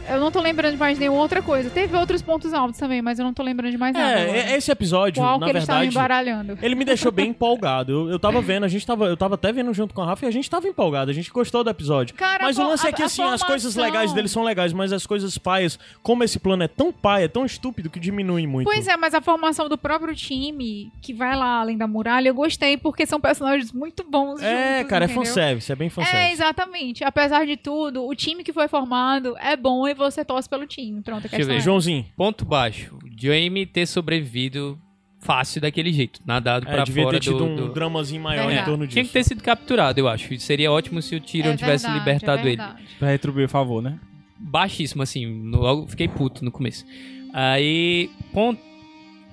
Eu 0.10 0.20
não 0.20 0.32
tô 0.32 0.42
lembrando 0.42 0.74
de 0.74 0.78
mais 0.80 0.98
nenhuma 0.98 1.20
outra 1.22 1.42
coisa. 1.42 1.70
Teve 1.70 1.96
outros 1.96 2.22
pontos 2.22 2.54
altos 2.54 2.80
também, 2.80 3.02
mas 3.02 3.20
eu 3.20 3.26
não 3.26 3.34
tô 3.34 3.44
lembrando 3.44 3.72
de 3.72 3.78
mais 3.78 3.94
nada. 3.94 4.12
É, 4.12 4.24
agora. 4.24 4.38
é- 4.38 4.58
esse 4.58 4.72
episódio, 4.72 5.22
Qual 5.22 5.40
na 5.40 5.46
que 5.46 5.52
eles 5.52 5.66
verdade, 5.66 5.90
embaralhando. 5.90 6.58
ele 6.62 6.76
me 6.76 6.86
deixou 6.86 7.12
bem 7.12 7.30
empolgado. 7.32 7.92
Eu, 7.92 8.10
eu 8.12 8.20
tava 8.20 8.42
vendo, 8.42 8.64
a 8.64 8.68
gente 8.68 8.86
tava, 8.86 9.06
eu 9.06 9.16
tava 9.18 9.36
até 9.36 9.52
vendo 9.52 9.74
junto 9.74 9.94
com 9.94 10.02
a 10.02 10.06
Rafa 10.06 10.26
e 10.26 10.28
a 10.28 10.32
gente 10.32 10.50
tava 10.50 10.68
empolgado, 10.68 11.12
a 11.12 11.14
gente 11.14 11.30
gostou 11.32 11.64
do 11.64 11.70
episódio. 11.70 12.16
Cara, 12.16 12.44
mas 12.44 12.58
o 12.58 12.64
lance 12.68 12.86
é 12.86 12.90
a- 12.90 12.94
que 12.94 13.02
a 13.04 13.06
assim, 13.06 13.22
as 13.24 13.44
coisas 13.44 13.74
formação- 13.74 13.84
legais 13.94 14.14
dele 14.14 14.28
são 14.28 14.44
legais, 14.44 14.74
mas 14.74 14.92
as 14.92 15.06
coisas 15.06 15.38
paias, 15.38 15.78
como 16.02 16.24
esse 16.24 16.40
plano 16.40 16.64
é 16.64 16.68
tão 16.68 16.92
paia, 16.92 17.28
tão 17.30 17.46
estúpido 17.46 17.90
que 17.90 18.00
diminui 18.00 18.48
muito. 18.48 18.66
Pois 18.68 18.88
é, 18.88 18.96
mas 18.98 19.14
a 19.14 19.22
formação 19.22 19.70
do 19.70 19.78
próprio 19.78 20.16
time, 20.16 20.92
que 21.02 21.14
vai 21.14 21.36
lá 21.36 21.60
além 21.62 21.78
da 21.78 21.88
muralha, 21.88 22.30
eu 22.30 22.34
gostei, 22.34 22.78
porque 22.78 23.06
são 23.06 23.20
personagens 23.20 23.72
muito 23.72 24.04
bons 24.04 24.42
É, 24.42 24.78
juntos, 24.78 24.90
cara, 24.90 25.06
é 25.06 25.08
entendeu? 25.08 25.26
fanservice, 25.26 25.72
é 25.72 25.76
bem 25.76 25.88
É, 25.88 25.90
fanservice. 25.92 26.32
exatamente. 26.34 27.04
Apesar 27.04 27.46
de 27.46 27.58
tudo, 27.58 28.06
o 28.08 28.16
time 28.16 28.44
que 28.44 28.54
foi 28.54 28.68
formado 28.68 29.36
é 29.40 29.56
bom 29.56 29.88
e 29.88 29.94
você 30.00 30.26
torce 30.26 30.50
pelo 30.50 30.66
time. 30.66 31.02
Pronto, 31.02 31.20
a 31.20 31.22
Deixa 31.30 31.36
eu 31.36 31.38
questão 31.40 31.56
ver. 31.56 31.60
é. 31.62 31.64
Joãozinho, 31.64 32.06
Ponto 32.18 32.44
baixo. 32.46 32.98
Jamie 33.16 33.66
ter 33.66 33.86
sobrevivido 33.86 34.80
fácil 35.20 35.60
daquele 35.62 35.92
jeito. 35.92 36.22
Nadado 36.26 36.68
é, 36.68 36.72
pra 36.74 36.84
devia 36.86 37.04
fora 37.04 37.18
ter 37.20 37.24
tido 37.26 37.38
do, 37.38 37.46
um 37.46 37.56
do- 37.56 37.74
dramazinho 37.74 38.22
maior 38.24 38.52
em 38.52 38.64
torno 38.64 38.86
disso. 38.88 38.94
Tinha 38.96 39.06
que 39.06 39.12
ter 39.12 39.24
sido 39.24 39.44
capturado, 39.44 40.00
eu 40.00 40.08
acho. 40.08 40.38
Seria 40.40 40.72
ótimo 40.72 41.02
se 41.02 41.16
o 41.16 41.20
Tyrion 41.22 41.52
É 41.52 41.58
tivesse 41.58 41.84
verdade, 41.86 42.00
libertado 42.00 42.48
é 42.48 42.52
ele. 42.52 42.62
Pra 42.98 43.10
retribuir 43.10 43.46
o 43.46 43.50
favor, 43.50 43.82
né? 43.82 44.00
Baixíssimo, 44.40 45.04
assim. 45.04 45.26
no- 45.26 45.60
Logo 45.60 45.88
fiquei 45.88 46.08
puto 46.08 46.44
no 46.46 46.52
começo. 46.52 46.86
Aí, 47.34 48.10
ponto. 48.34 48.60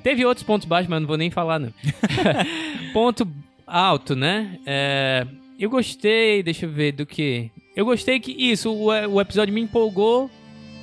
Teve 0.02 0.24
outros 0.24 0.44
pontos 0.44 0.66
baixos, 0.68 0.88
mas 0.88 1.01
não 1.01 1.06
vou 1.09 1.16
nem 1.16 1.30
falar, 1.30 1.59
não. 1.59 1.72
ponto 2.93 3.26
alto, 3.66 4.14
né? 4.14 4.59
É, 4.66 5.26
eu 5.59 5.68
gostei, 5.70 6.43
deixa 6.43 6.66
eu 6.66 6.70
ver, 6.70 6.93
do 6.93 7.05
que. 7.06 7.51
Eu 7.74 7.84
gostei 7.84 8.18
que 8.20 8.32
isso, 8.32 8.72
o, 8.72 8.86
o 8.86 9.20
episódio 9.20 9.52
me 9.55 9.60
empolgou 9.60 10.30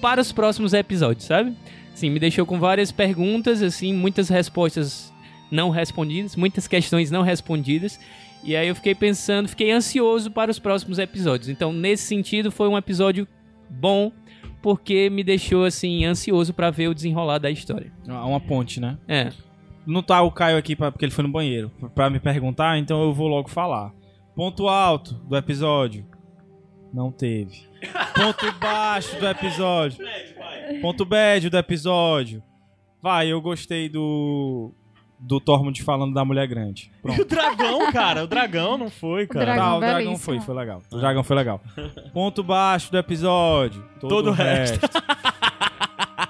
para 0.04 0.20
os 0.20 0.34
próximos 0.34 0.74
episódios, 0.74 1.24
sabe? 1.24 1.56
Sim, 1.96 2.10
me 2.10 2.20
deixou 2.20 2.46
com 2.46 2.60
várias 2.60 2.92
perguntas, 2.92 3.62
assim, 3.62 3.94
muitas 3.94 4.28
respostas 4.28 5.14
não 5.50 5.70
respondidas, 5.70 6.36
muitas 6.36 6.68
questões 6.68 7.10
não 7.10 7.22
respondidas. 7.22 7.98
E 8.44 8.54
aí 8.54 8.68
eu 8.68 8.76
fiquei 8.76 8.94
pensando, 8.94 9.48
fiquei 9.48 9.72
ansioso 9.72 10.30
para 10.30 10.52
os 10.52 10.60
próximos 10.60 11.00
episódios. 11.00 11.48
Então, 11.48 11.72
nesse 11.72 12.04
sentido, 12.04 12.52
foi 12.52 12.68
um 12.68 12.78
episódio 12.78 13.26
bom, 13.70 14.12
porque 14.62 15.10
me 15.10 15.24
deixou, 15.24 15.64
assim, 15.64 16.04
ansioso 16.04 16.54
para 16.54 16.70
ver 16.70 16.90
o 16.90 16.94
desenrolar 16.94 17.38
da 17.38 17.50
história. 17.50 17.90
Uma 18.06 18.42
ponte, 18.42 18.82
né? 18.82 18.98
É. 19.08 19.30
Não 19.88 20.04
tá 20.04 20.22
o 20.22 20.32
Caio 20.32 20.58
aqui 20.58 20.76
pra, 20.76 20.92
porque 20.92 21.06
ele 21.06 21.14
foi 21.14 21.24
no 21.24 21.32
banheiro 21.32 21.72
pra 21.96 22.10
me 22.10 22.20
perguntar, 22.20 22.78
então 22.78 23.02
eu 23.04 23.14
vou 23.14 23.30
logo 23.30 23.50
falar. 23.50 23.94
Ponto 24.36 24.68
alto 24.68 25.14
do 25.30 25.38
episódio. 25.38 26.06
Não 26.94 27.10
teve. 27.10 27.72
Ponto 28.16 28.52
baixo 28.60 29.16
do 29.20 29.28
episódio. 29.28 30.06
Ponto 30.82 31.06
bad 31.06 31.50
do 31.50 31.58
episódio. 31.58 32.42
Vai, 33.02 33.28
eu 33.28 33.42
gostei 33.42 33.90
do. 33.90 34.72
Do 35.20 35.40
Tormund 35.40 35.82
falando 35.84 36.14
da 36.14 36.26
mulher 36.26 36.46
grande. 36.48 36.92
E 36.98 37.02
Pronto. 37.02 37.22
o 37.22 37.26
dragão, 37.26 37.92
cara, 37.94 38.24
o 38.26 38.28
dragão 38.28 38.78
não 38.78 38.90
foi, 38.90 39.26
cara. 39.26 39.46
dragão 39.46 39.66
Tá, 39.66 39.76
o 39.78 39.80
dragão 39.80 40.18
foi, 40.18 40.42
foi 40.42 40.54
legal. 40.56 40.82
O 40.92 40.98
dragão 40.98 41.24
foi 41.24 41.36
legal. 41.38 41.62
Ponto 42.14 42.44
baixo 42.44 42.92
do 42.92 42.98
episódio. 42.98 43.82
Todo, 44.02 44.10
Todo 44.10 44.28
o 44.28 44.30
o 44.32 44.34
resto. 44.34 44.82
resto. 44.82 45.02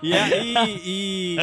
E 0.04 0.14
aí. 0.14 0.54
E, 0.86 1.38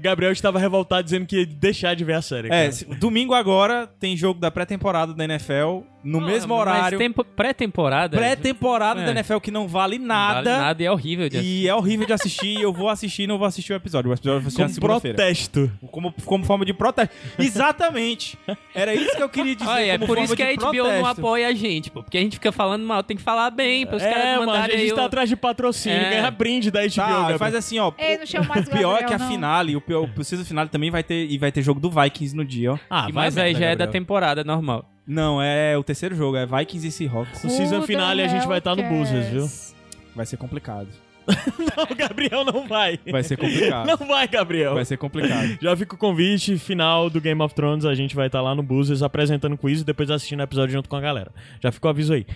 Gabriel 0.00 0.32
estava 0.32 0.58
revoltado 0.58 1.02
dizendo 1.04 1.26
que 1.26 1.38
ia 1.40 1.46
deixar 1.46 1.94
de 1.94 2.04
ver 2.04 2.14
a 2.14 2.22
série. 2.22 2.48
É, 2.52 2.70
se- 2.70 2.84
domingo 2.84 3.32
agora 3.34 3.86
tem 3.98 4.16
jogo 4.16 4.40
da 4.40 4.50
pré-temporada 4.50 5.14
da 5.14 5.24
NFL 5.24 5.80
no 6.02 6.20
mesmo 6.20 6.54
mas 6.54 6.60
horário, 6.60 6.98
tempo- 6.98 7.24
Pré-temporada. 7.24 8.16
pré-temporada 8.16 9.00
É. 9.00 9.04
da 9.06 9.10
NFL 9.12 9.38
que 9.38 9.50
não 9.50 9.66
vale 9.66 9.96
Vale 9.96 9.98
nada. 10.06 10.58
nada 10.58 10.82
e 10.82 10.86
é 10.86 10.90
horrível 10.92 11.28
de 11.30 11.38
E 11.38 11.66
é 11.68 11.74
horrível 11.74 12.06
de 12.06 12.12
assistir, 12.12 12.60
eu 12.60 12.72
vou 12.72 12.88
assistir 12.90 13.22
e 13.22 13.26
não 13.26 13.38
vou 13.38 13.46
assistir 13.46 13.72
o 13.72 13.76
episódio. 13.76 14.10
O 14.10 14.14
episódio 14.14 14.40
vai 14.40 14.46
assistir 14.46 14.60
na 14.60 14.64
Como 14.66 14.74
segunda-feira. 14.74 15.16
protesto. 15.16 15.72
Como, 15.90 16.12
como 16.26 16.44
forma 16.44 16.64
de 16.66 16.74
protesto. 16.74 17.14
Exatamente. 17.38 18.36
Era 18.74 18.94
isso 18.94 19.16
que 19.16 19.22
eu 19.22 19.28
queria 19.28 19.54
dizer. 19.56 19.70
Olha, 19.70 19.82
é 19.92 19.92
como 19.98 20.06
por 20.06 20.16
forma 20.16 20.24
isso 20.24 20.36
que 20.36 20.42
a 20.42 20.50
de 20.52 20.56
HBO 20.56 20.72
não 20.72 20.84
protesto. 20.84 21.20
apoia 21.20 21.48
a 21.48 21.52
gente, 21.54 21.90
pô. 21.90 22.02
Porque 22.02 22.18
a 22.18 22.20
gente 22.20 22.34
fica 22.34 22.52
falando 22.52 22.84
mal, 22.84 23.02
tem 23.02 23.16
que 23.16 23.22
falar 23.22 23.50
bem, 23.50 23.86
para 23.86 23.96
os 23.96 24.02
é, 24.02 24.10
caras 24.10 24.24
mano, 24.38 24.42
a 24.42 24.46
mandarem 24.46 24.78
gente 24.78 24.90
aí 24.90 24.94
tá 24.96 25.02
o- 25.02 25.06
atrás 25.06 25.28
de 25.28 25.36
patrocínio, 25.36 25.98
É. 25.98 26.10
ganhar 26.10 26.30
brinde 26.32 26.70
da 26.70 26.80
HBO. 26.82 26.94
Tá, 26.96 27.20
Gabriel. 27.20 27.38
Faz 27.44 27.54
assim, 27.54 27.78
ó. 27.78 27.92
Ei, 27.98 28.18
não 28.18 28.26
chama 28.26 28.46
mais 28.46 28.66
o 28.66 28.70
pior 28.70 28.96
é 28.96 29.00
Gabriel, 29.00 29.08
que 29.08 29.14
a 29.14 29.18
não. 29.18 29.28
finale, 29.28 29.76
o, 29.76 29.80
pior, 29.80 30.08
o 30.16 30.24
season 30.24 30.44
finale 30.44 30.68
também 30.68 30.90
vai 30.90 31.02
ter 31.02 31.26
e 31.30 31.38
vai 31.38 31.52
ter 31.52 31.62
jogo 31.62 31.80
do 31.80 31.90
Vikings 31.90 32.34
no 32.36 32.44
dia, 32.44 32.72
ó. 32.72 32.78
Ah, 32.90 33.06
E 33.08 33.12
mas 33.12 33.36
aí 33.38 33.52
merda, 33.52 33.58
já 33.58 33.70
é 33.70 33.76
da 33.76 33.86
temporada 33.86 34.42
normal. 34.44 34.90
Não, 35.06 35.40
é 35.40 35.76
o 35.76 35.82
terceiro 35.84 36.14
jogo, 36.14 36.36
é 36.36 36.46
Vikings 36.46 36.86
e 36.86 36.90
Seahawks. 36.90 37.44
O 37.44 37.50
season 37.50 37.82
finale 37.82 38.22
a 38.22 38.28
gente 38.28 38.46
vai 38.46 38.58
estar 38.58 38.74
no 38.74 38.82
hell 38.82 38.90
Buzzers, 38.90 39.26
viu? 39.28 39.46
Vai 40.16 40.26
ser 40.26 40.36
complicado. 40.36 40.88
Não, 41.26 41.84
o 41.90 41.94
Gabriel 41.94 42.44
não 42.44 42.68
vai. 42.68 43.00
Vai 43.10 43.22
ser 43.22 43.38
complicado. 43.38 43.86
Não 43.86 43.96
vai, 44.06 44.28
Gabriel. 44.28 44.74
Vai 44.74 44.84
ser 44.84 44.98
complicado. 44.98 45.56
Já 45.60 45.74
fica 45.74 45.94
o 45.94 45.98
convite, 45.98 46.58
final 46.58 47.08
do 47.08 47.18
Game 47.18 47.40
of 47.40 47.54
Thrones, 47.54 47.86
a 47.86 47.94
gente 47.94 48.14
vai 48.14 48.26
estar 48.26 48.42
lá 48.42 48.54
no 48.54 48.62
Buzzers 48.62 49.02
apresentando 49.02 49.56
quiz 49.56 49.80
e 49.80 49.84
depois 49.84 50.10
assistindo 50.10 50.40
o 50.40 50.42
episódio 50.42 50.74
junto 50.74 50.86
com 50.86 50.96
a 50.96 51.00
galera. 51.00 51.32
Já 51.62 51.72
fica 51.72 51.86
o 51.86 51.90
aviso 51.90 52.12
aí. 52.12 52.26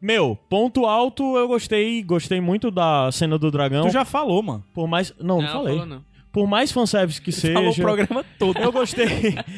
Meu, 0.00 0.38
ponto 0.48 0.86
alto, 0.86 1.36
eu 1.36 1.46
gostei, 1.46 2.02
gostei 2.02 2.40
muito 2.40 2.70
da 2.70 3.10
cena 3.12 3.38
do 3.38 3.50
dragão. 3.50 3.86
Tu 3.86 3.92
já 3.92 4.04
falou, 4.04 4.42
mano. 4.42 4.64
Por 4.74 4.86
mais. 4.88 5.12
Não, 5.20 5.42
não, 5.42 5.48
falei. 5.48 5.74
falou 5.74 5.86
não. 5.86 6.10
Por 6.32 6.46
mais 6.46 6.70
fanservice 6.70 7.20
que 7.20 7.32
seja. 7.32 7.54
Falou 7.54 7.70
o 7.72 7.74
programa 7.76 8.24
todo. 8.38 8.56
Eu 8.58 8.70
gostei. 8.72 9.06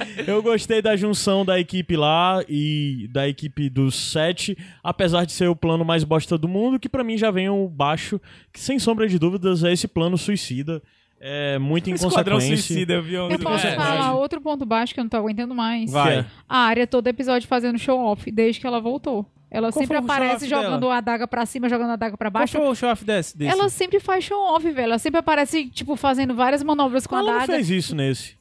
eu 0.26 0.42
gostei 0.42 0.80
da 0.82 0.96
junção 0.96 1.44
da 1.44 1.60
equipe 1.60 1.96
lá 1.96 2.42
e 2.48 3.08
da 3.12 3.28
equipe 3.28 3.68
dos 3.68 3.94
sete, 3.94 4.56
apesar 4.82 5.24
de 5.26 5.32
ser 5.32 5.48
o 5.48 5.54
plano 5.54 5.84
mais 5.84 6.02
bosta 6.02 6.36
do 6.38 6.48
mundo, 6.48 6.80
que 6.80 6.88
pra 6.88 7.04
mim 7.04 7.16
já 7.18 7.30
vem 7.30 7.48
o 7.48 7.68
baixo, 7.68 8.18
que 8.52 8.58
sem 8.58 8.78
sombra 8.78 9.06
de 9.06 9.18
dúvidas 9.18 9.62
é 9.62 9.72
esse 9.72 9.86
plano 9.86 10.16
suicida. 10.16 10.82
É 11.20 11.56
muito 11.58 11.88
inconsequência. 11.88 12.40
Suicida, 12.56 12.94
eu 12.94 13.02
vi 13.02 13.16
um 13.16 13.30
Eu 13.30 13.38
posso 13.38 13.64
É. 13.64 13.76
falar 13.76 14.14
outro 14.14 14.40
ponto 14.40 14.66
baixo 14.66 14.92
que 14.92 14.98
eu 14.98 15.04
não 15.04 15.08
tô 15.10 15.18
aguentando 15.18 15.54
mais. 15.54 15.92
Vai. 15.92 16.18
é. 16.20 16.24
A 16.48 16.58
área 16.58 16.84
todo 16.84 17.06
episódio 17.06 17.46
fazendo 17.46 17.78
show-off, 17.78 18.28
desde 18.32 18.60
que 18.60 18.66
ela 18.66 18.80
voltou. 18.80 19.24
Ela 19.54 19.70
Qual 19.70 19.82
sempre 19.82 19.98
aparece 19.98 20.48
jogando 20.48 20.88
a 20.88 20.96
adaga 20.96 21.28
pra 21.28 21.44
cima, 21.44 21.68
jogando 21.68 21.90
a 21.90 21.92
adaga 21.92 22.16
pra 22.16 22.30
Qual 22.30 22.40
baixo. 22.40 22.56
foi 22.56 22.66
o 22.66 22.74
show-off 22.74 23.04
desse? 23.04 23.36
desse? 23.36 23.52
Ela 23.52 23.68
sempre 23.68 24.00
faz 24.00 24.24
show-off, 24.24 24.64
velho. 24.70 24.84
Ela 24.86 24.98
sempre 24.98 25.20
aparece, 25.20 25.66
tipo, 25.68 25.94
fazendo 25.94 26.34
várias 26.34 26.62
manobras 26.62 27.06
com 27.06 27.14
Ela 27.14 27.22
a 27.22 27.26
não 27.34 27.38
adaga. 27.42 27.52
fez 27.52 27.68
isso 27.68 27.94
nesse. 27.94 28.34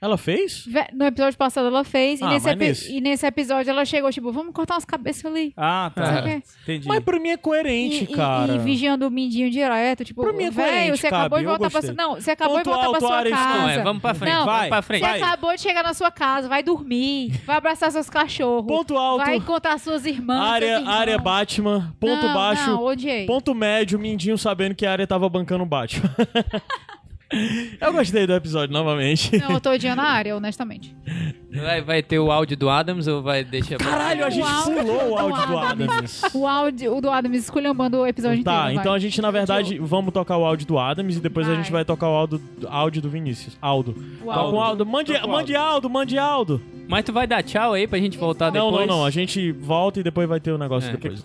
Ela 0.00 0.16
fez? 0.16 0.64
No 0.92 1.06
episódio 1.06 1.36
passado 1.36 1.66
ela 1.66 1.82
fez, 1.82 2.20
e, 2.20 2.24
Ah, 2.24 2.28
nesse 2.28 2.46
mas 2.46 2.54
epi- 2.54 2.64
nesse? 2.66 2.96
e 2.96 3.00
nesse 3.00 3.26
episódio 3.26 3.68
ela 3.70 3.84
chegou, 3.84 4.12
tipo, 4.12 4.30
vamos 4.30 4.52
cortar 4.54 4.74
umas 4.74 4.84
cabeças 4.84 5.24
ali. 5.26 5.52
Ah, 5.56 5.90
tá. 5.94 6.22
quê. 6.22 6.42
Entendi. 6.62 6.86
Mas 6.86 7.00
pra 7.02 7.18
mim 7.18 7.30
é 7.30 7.36
coerente, 7.36 8.04
E, 8.08 8.12
e- 8.12 8.14
cara. 8.16 8.54
e 8.54 8.58
vigiando 8.60 9.06
o 9.06 9.10
mindinho 9.10 9.50
direto, 9.50 10.04
tipo, 10.04 10.22
Pra 10.22 10.32
mim 10.32 10.44
é 10.44 10.50
velho, 10.52 10.68
coerente, 10.70 10.98
você 10.98 11.06
acabou 11.08 11.30
cabe, 11.30 11.40
de 11.40 11.44
eu 11.44 11.50
voltar 11.50 11.70
pra 11.70 11.82
sua... 11.82 11.94
Não, 11.94 12.14
você 12.14 12.30
acabou 12.30 12.56
Ponto 12.58 12.64
de 12.64 12.70
voltar 12.70 12.86
pra 12.86 12.94
alto, 12.96 13.06
sua 13.06 13.16
Ares, 13.18 13.32
casa. 13.32 13.58
Não, 13.58 13.68
é, 13.70 13.82
vamos 13.82 14.02
pra 14.02 14.14
frente, 14.14 14.32
Não, 14.34 14.44
vai, 14.46 14.56
vamos 14.56 14.68
pra 14.68 14.82
frente. 14.82 15.00
Você 15.00 15.06
vai. 15.10 15.20
acabou 15.22 15.54
de 15.56 15.60
chegar 15.60 15.82
na 15.82 15.94
sua 15.94 16.10
casa, 16.12 16.48
vai 16.48 16.62
dormir, 16.62 17.32
vai 17.44 17.56
abraçar 17.56 17.90
seus 17.90 18.08
cachorros, 18.08 18.66
Ponto 18.68 18.96
alto. 18.96 19.24
vai 19.24 19.34
encontrar 19.36 19.78
suas 19.78 20.06
irmãs, 20.06 20.40
área, 20.40 20.68
seus 20.68 20.80
irmãos. 20.80 20.94
área 20.94 21.18
Batman. 21.18 21.94
Ponto 21.98 22.24
Não, 22.24 22.34
baixo. 22.34 22.70
Não, 22.70 22.84
odiei. 22.84 23.26
Ponto 23.26 23.52
médio, 23.54 23.98
Mindinho 23.98 24.38
sabendo 24.38 24.76
que 24.76 24.86
a 24.86 24.92
área 24.92 25.06
tava 25.08 25.28
bancando 25.28 25.64
o 25.64 25.66
Batman. 25.66 26.08
eu 27.80 27.92
gostei 27.92 28.26
do 28.26 28.32
episódio 28.32 28.72
novamente. 28.72 29.36
Não, 29.38 29.52
eu 29.52 29.60
tô 29.60 29.70
odiando 29.70 30.00
a 30.00 30.04
área, 30.04 30.34
honestamente. 30.36 30.96
Vai, 31.52 31.80
vai 31.82 32.02
ter 32.02 32.18
o 32.18 32.30
áudio 32.30 32.56
do 32.56 32.68
Adams 32.70 33.06
ou 33.06 33.22
vai 33.22 33.44
deixar... 33.44 33.78
Caralho, 33.78 34.24
a 34.24 34.30
gente 34.30 34.46
áudio 34.46 34.74
pulou 34.84 35.10
o 35.10 35.18
áudio 35.18 35.46
do 35.46 35.58
Adams. 35.58 36.22
O 36.34 36.46
áudio, 36.46 36.96
o 36.96 37.00
do 37.00 37.10
Adams 37.10 37.38
esculhambando 37.44 37.98
o 37.98 38.06
episódio 38.06 38.42
Tá, 38.44 38.60
inteiro. 38.60 38.80
então 38.80 38.92
vai. 38.92 38.96
a 38.96 38.98
gente, 38.98 39.20
na 39.20 39.30
verdade, 39.30 39.78
vamos 39.78 40.12
tocar 40.12 40.36
o 40.36 40.44
áudio 40.44 40.66
do 40.66 40.78
Adams 40.78 41.16
e 41.16 41.20
depois 41.20 41.46
a 41.46 41.50
Vai. 41.52 41.62
gente 41.62 41.72
vai 41.72 41.84
tocar 41.84 42.08
o 42.08 42.12
áudio, 42.14 42.40
áudio 42.68 43.02
do 43.02 43.08
Vinícius. 43.10 43.56
Aldo. 43.60 43.94
O 44.22 44.24
Toca 44.26 44.40
o 44.56 44.60
Aldo. 44.60 44.86
Mande, 44.86 45.12
Toca 45.14 45.26
o 45.26 45.30
mande 45.30 45.56
Aldo, 45.56 45.90
mande 45.90 46.18
Aldo. 46.18 46.60
Mas 46.88 47.04
tu 47.04 47.12
vai 47.12 47.26
dar 47.26 47.42
tchau 47.42 47.74
aí 47.74 47.86
pra 47.86 47.98
gente 47.98 48.16
voltar 48.16 48.50
Não, 48.52 48.70
depois? 48.70 48.86
não, 48.88 48.98
não. 48.98 49.04
A 49.04 49.10
gente 49.10 49.52
volta 49.52 50.00
e 50.00 50.02
depois 50.02 50.26
vai 50.28 50.40
ter 50.40 50.52
o 50.52 50.58
negócio 50.58 50.88
É. 50.88 50.92
depois. 50.96 51.22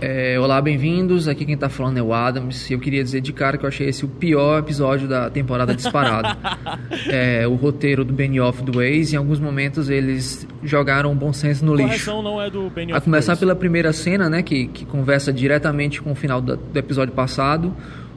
É, 0.00 0.38
olá, 0.38 0.60
bem-vindos. 0.60 1.28
Aqui 1.28 1.44
quem 1.44 1.56
tá 1.56 1.68
falando 1.68 1.98
é 1.98 2.02
o 2.02 2.12
Adams. 2.12 2.70
Eu 2.70 2.78
queria 2.78 3.02
dizer 3.02 3.20
de 3.20 3.32
cara 3.32 3.56
que 3.56 3.64
eu 3.64 3.68
achei 3.68 3.88
esse 3.88 4.04
o 4.04 4.08
pior 4.08 4.58
episódio 4.58 5.08
da 5.08 5.30
temporada 5.30 5.74
disparado. 5.74 6.36
é, 7.08 7.46
o 7.46 7.54
roteiro 7.54 8.04
do 8.04 8.12
Benioff 8.12 8.62
do 8.62 8.78
Waze, 8.78 9.14
em 9.14 9.18
alguns 9.18 9.38
momentos 9.38 9.88
eles 9.88 10.46
jogaram 10.62 11.12
o 11.12 11.14
bom 11.14 11.32
senso 11.32 11.64
no 11.64 11.74
lixo. 11.74 11.88
Correção 11.88 12.22
não 12.22 12.42
é 12.42 12.50
do 12.50 12.68
Benny 12.70 12.92
A 12.92 13.00
começar 13.00 13.36
pela 13.36 13.54
primeira 13.54 13.92
cena, 13.92 14.28
né, 14.28 14.42
que, 14.42 14.66
que 14.66 14.84
conversa 14.84 15.32
diretamente 15.32 16.02
com 16.02 16.12
o 16.12 16.14
final 16.14 16.40
do, 16.40 16.56
do 16.56 16.78
episódio 16.78 17.14
passado, 17.14 17.74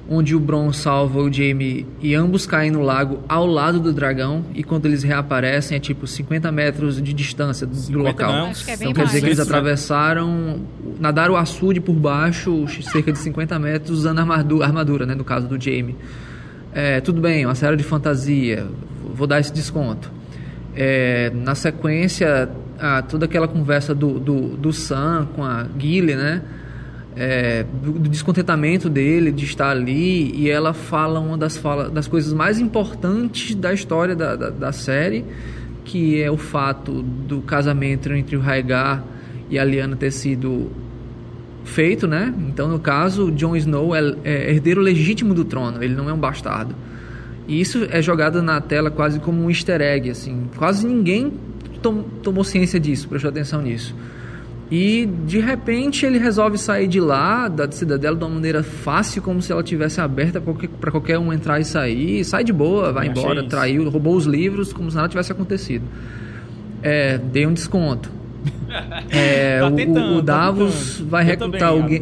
onde 0.10 0.36
o 0.36 0.40
Bron 0.40 0.72
salva 0.72 1.20
o 1.20 1.32
Jamie 1.32 1.86
e 2.02 2.16
ambos 2.16 2.46
caem 2.46 2.72
no 2.72 2.82
lago 2.82 3.20
ao 3.28 3.46
lado 3.46 3.80
do 3.80 3.92
dragão, 3.92 4.46
e 4.54 4.64
quando 4.64 4.86
eles 4.86 5.04
reaparecem 5.04 5.78
é 5.78 5.80
tipo 5.80 6.08
50 6.08 6.52
metros 6.52 7.02
de 7.02 7.14
distância 7.14 7.68
do, 7.68 7.74
do 7.74 7.78
50 7.78 8.04
local. 8.04 8.32
não. 8.32 8.48
Acho 8.52 8.66
que 8.66 8.72
é 8.72 8.78
bem 8.78 8.90
Então 8.90 9.04
quer 9.04 9.08
dizer 9.08 9.22
que 9.22 9.28
eles 9.28 9.40
atravessaram, 9.40 10.62
nadaram 11.00 11.34
o 11.34 11.38
açude 11.38 11.80
por 11.80 11.94
baixo, 11.94 12.66
cerca 12.82 13.12
de 13.12 13.20
50 13.20 13.60
metros, 13.60 13.92
usando 13.92 14.20
a 14.20 14.22
armadura, 14.22 14.66
armadura 14.66 15.06
né, 15.06 15.16
no 15.16 15.24
caso 15.24 15.48
do 15.48 15.62
Jamie. 15.62 15.96
É, 16.74 17.02
tudo 17.02 17.20
bem, 17.20 17.46
uma 17.46 17.56
série 17.56 17.76
de 17.76 17.84
fantasia, 17.84 18.68
vou 19.14 19.28
dar 19.28 19.40
esse 19.40 19.52
desconto. 19.52 20.12
É, 20.76 21.32
na 21.34 21.56
sequência, 21.56 22.50
ah, 22.80 23.02
toda 23.02 23.26
aquela 23.26 23.48
conversa 23.48 23.96
do, 23.96 24.20
do, 24.20 24.50
do 24.58 24.72
Sam 24.72 25.28
com 25.36 25.44
a 25.44 25.66
Gilly, 25.78 26.16
né? 26.16 26.42
É, 27.20 27.66
do, 27.82 28.08
descontentamento 28.08 28.90
dele 28.90 29.32
de 29.32 29.44
estar 29.44 29.72
ali 29.72 30.32
e 30.36 30.50
ela 30.50 30.72
fala 30.72 31.20
uma 31.20 31.36
das, 31.38 31.58
fala, 31.58 31.90
das 31.90 32.08
coisas 32.08 32.32
mais 32.32 32.60
importantes 32.60 33.56
da 33.56 33.74
história 33.74 34.16
da, 34.16 34.36
da, 34.36 34.50
da 34.52 34.72
série 34.72 35.26
que 35.84 36.22
é 36.22 36.30
o 36.30 36.38
fato 36.38 37.02
do 37.02 37.42
casamento 37.42 38.12
entre 38.12 38.36
o 38.36 38.40
Rhaegar 38.40 39.04
e 39.50 39.58
a 39.58 39.64
Lyanna 39.64 39.96
ter 39.96 40.12
sido 40.12 40.70
feito, 41.64 42.08
né? 42.08 42.34
Então, 42.50 42.68
no 42.68 42.78
caso, 42.80 43.32
Jon 43.32 43.56
Snow 43.56 43.96
é, 43.96 44.14
é 44.24 44.52
herdeiro 44.52 44.82
legítimo 44.82 45.34
do 45.34 45.46
trono, 45.46 45.82
ele 45.82 45.96
não 45.96 46.10
é 46.10 46.14
um 46.14 46.18
bastardo. 46.18 46.76
E 47.48 47.60
isso 47.60 47.88
é 47.90 48.02
jogado 48.02 48.42
na 48.42 48.60
tela 48.60 48.92
quase 48.92 49.20
como 49.20 49.42
um 49.42 49.50
easter 49.50 49.82
egg, 49.82 50.10
assim. 50.10 50.50
Quase 50.58 50.86
ninguém 50.86 51.32
tom- 51.82 52.04
tomou 52.22 52.44
ciência 52.44 52.78
disso, 52.80 53.08
prestou 53.08 53.30
atenção 53.30 53.62
nisso. 53.62 53.96
E 54.70 55.06
de 55.26 55.40
repente 55.40 56.06
ele 56.06 56.18
resolve 56.18 56.58
sair 56.58 56.88
de 56.88 57.00
lá, 57.00 57.48
da 57.48 57.72
cidadela, 57.72 58.16
de 58.18 58.24
uma 58.24 58.30
maneira 58.34 58.62
fácil, 58.64 59.22
como 59.22 59.42
se 59.42 59.50
ela 59.52 59.64
tivesse 59.64 60.02
aberta 60.02 60.42
para 60.42 60.54
qualquer, 60.54 60.68
pra 60.70 60.92
qualquer 60.92 61.18
um 61.18 61.32
entrar 61.32 61.60
e 61.60 61.64
sair. 61.66 62.24
Sai 62.26 62.44
de 62.44 62.52
boa, 62.52 62.92
vai 62.92 63.08
embora, 63.08 63.40
isso. 63.40 63.50
traiu, 63.50 63.90
roubou 63.90 64.16
os 64.16 64.26
livros, 64.26 64.74
como 64.74 64.90
se 64.92 64.98
nada 64.98 65.08
tivesse 65.08 65.32
acontecido. 65.32 65.86
É, 66.84 67.18
dei 67.18 67.46
um 67.48 67.54
desconto. 67.54 68.12
É, 69.10 69.60
Tá 69.60 69.68
o- 69.68 69.74
o- 69.74 69.76
tentando, 69.76 70.14
o, 70.16 70.16
tá 70.18 70.22
Davos 70.34 70.96
tentando. 70.98 71.10
vai 71.10 71.24
recrutar 71.24 71.70
também, 71.74 71.84
o, 71.86 71.90
Gen- 71.90 71.96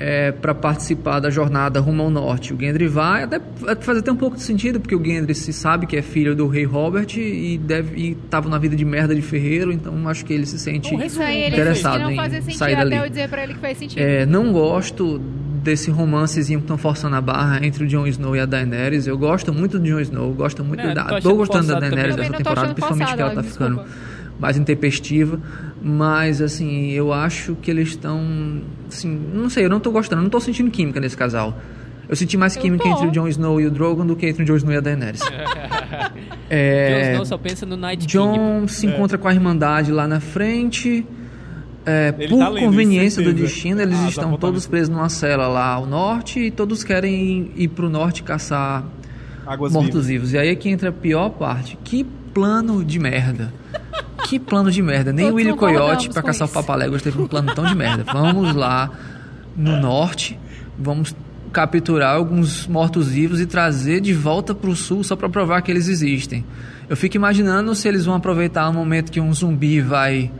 Gendry 0.00 0.32
para 0.40 0.54
participar 0.54 1.20
da 1.20 1.30
jornada 1.30 1.80
rumo 1.80 2.02
ao 2.02 2.10
norte. 2.10 2.54
O 2.54 2.58
Gendry 2.58 2.88
vai, 2.88 3.24
até 3.24 3.40
faz 3.80 3.98
até 3.98 4.10
um 4.10 4.16
pouco 4.16 4.36
de 4.36 4.42
sentido, 4.42 4.80
porque 4.80 4.94
o 4.94 5.04
Gendry 5.04 5.34
se 5.34 5.52
sabe 5.52 5.86
que 5.86 5.96
é 5.96 6.02
filho 6.02 6.34
do 6.34 6.46
rei 6.46 6.64
Robert 6.64 7.08
e 7.16 7.58
deve 7.58 8.00
e 8.00 8.14
tava 8.14 8.48
na 8.48 8.58
vida 8.58 8.74
de 8.76 8.84
merda 8.84 9.14
de 9.14 9.22
ferreiro, 9.22 9.72
então 9.72 10.08
acho 10.08 10.24
que 10.24 10.32
ele 10.32 10.46
se 10.46 10.58
sente 10.58 10.94
interessado 10.94 12.00
não 12.00 12.10
em 12.10 12.16
sentido 12.30 12.54
sair 12.54 12.74
até 12.74 12.84
dali. 12.84 12.96
eu 12.96 13.08
dizer 13.08 13.28
pra 13.28 13.42
ele 13.42 13.54
que 13.54 13.60
faz 13.60 13.78
sentido. 13.78 14.00
É, 14.00 14.24
não 14.24 14.52
gosto 14.52 15.18
desse 15.62 15.90
romancezinho 15.90 16.60
que 16.60 16.64
estão 16.64 16.78
forçando 16.78 17.16
a 17.16 17.20
barra 17.20 17.64
entre 17.64 17.84
o 17.84 17.86
Jon 17.86 18.06
Snow 18.06 18.34
e 18.34 18.40
a 18.40 18.46
Daenerys. 18.46 19.06
Eu 19.06 19.18
gosto 19.18 19.52
muito 19.52 19.78
do 19.78 19.86
Jon 19.86 20.00
Snow, 20.00 20.32
gosto 20.32 20.64
muito 20.64 20.80
É, 20.80 20.94
da. 20.94 21.04
tô 21.04 21.20
Tô 21.20 21.36
gostando 21.36 21.66
da 21.66 21.74
forçado. 21.74 21.80
Daenerys 21.80 22.16
dessa 22.16 22.30
não 22.30 22.38
temporada, 22.38 22.74
principalmente 22.74 23.14
que 23.14 23.20
ela 23.20 23.30
tá 23.30 23.42
forçado, 23.42 23.52
ficando 23.52 23.76
desculpa. 23.84 24.09
Mais 24.40 24.56
intempestiva. 24.56 25.38
Mas, 25.82 26.40
assim, 26.42 26.90
eu 26.90 27.12
acho 27.12 27.54
que 27.56 27.70
eles 27.70 27.88
estão. 27.90 28.62
Assim, 28.88 29.08
não 29.32 29.48
sei, 29.48 29.64
eu 29.66 29.70
não 29.70 29.80
tô 29.80 29.90
gostando, 29.90 30.22
não 30.22 30.30
tô 30.30 30.40
sentindo 30.40 30.70
química 30.70 31.00
nesse 31.00 31.16
casal. 31.16 31.58
Eu 32.08 32.16
senti 32.16 32.36
mais 32.36 32.56
Eu 32.56 32.62
química 32.62 32.82
tô. 32.84 32.90
entre 32.90 33.06
o 33.06 33.10
Jon 33.12 33.28
Snow 33.28 33.60
e 33.60 33.66
o 33.66 33.70
Drogon 33.70 34.04
do 34.04 34.16
que 34.16 34.26
entre 34.26 34.42
o 34.42 34.46
Jon 34.46 34.56
Snow 34.56 34.72
e 34.72 34.76
a 34.76 34.80
Daenerys. 34.80 35.20
Jon 35.30 35.30
é, 36.50 37.12
Snow 37.12 37.26
só 37.26 37.38
pensa 37.38 37.64
no 37.64 37.76
Night 37.76 38.00
King. 38.06 38.12
John 38.12 38.66
se 38.66 38.86
encontra 38.86 39.16
com 39.16 39.28
a 39.28 39.32
Irmandade 39.32 39.92
lá 39.92 40.08
na 40.08 40.18
frente. 40.18 41.06
É, 41.86 42.12
por 42.12 42.38
tá 42.38 42.50
conveniência 42.50 43.20
isso, 43.22 43.32
do 43.32 43.32
destino, 43.32 43.80
eles 43.80 43.94
Ah, 43.98 44.08
estão 44.08 44.24
apontamento. 44.24 44.40
todos 44.40 44.66
presos 44.66 44.88
numa 44.90 45.08
cela 45.08 45.48
lá 45.48 45.66
ao 45.72 45.86
norte 45.86 46.38
e 46.38 46.50
todos 46.50 46.84
querem 46.84 47.52
ir 47.56 47.68
pro 47.68 47.88
norte 47.88 48.22
caçar 48.22 48.84
Águas 49.46 49.72
mortos-vivos. 49.72 50.32
E 50.34 50.38
aí 50.38 50.48
é 50.48 50.54
que 50.54 50.68
entra 50.68 50.90
a 50.90 50.92
pior 50.92 51.30
parte. 51.30 51.78
Que 51.82 52.04
plano 52.34 52.84
de 52.84 52.98
merda. 52.98 53.52
Que 54.24 54.38
plano 54.38 54.70
de 54.70 54.82
merda. 54.82 55.12
Nem 55.12 55.30
o 55.30 55.34
Willy 55.34 55.54
Coyote, 55.54 56.08
pra 56.08 56.22
com 56.22 56.28
caçar 56.28 56.46
o 56.46 56.50
Papaléguas, 56.50 57.02
teve 57.02 57.20
um 57.20 57.26
plano 57.26 57.54
tão 57.54 57.64
de 57.64 57.74
merda. 57.74 58.04
Vamos 58.12 58.54
lá 58.54 58.90
no 59.56 59.76
norte, 59.80 60.38
vamos 60.78 61.14
capturar 61.52 62.14
alguns 62.14 62.66
mortos-vivos 62.66 63.40
e 63.40 63.46
trazer 63.46 64.00
de 64.00 64.14
volta 64.14 64.54
para 64.54 64.70
o 64.70 64.76
sul 64.76 65.02
só 65.02 65.16
para 65.16 65.28
provar 65.28 65.60
que 65.62 65.70
eles 65.70 65.88
existem. 65.88 66.44
Eu 66.88 66.96
fico 66.96 67.16
imaginando 67.16 67.74
se 67.74 67.88
eles 67.88 68.04
vão 68.04 68.14
aproveitar 68.14 68.68
o 68.68 68.72
momento 68.72 69.10
que 69.10 69.20
um 69.20 69.32
zumbi 69.34 69.80
vai 69.80 70.30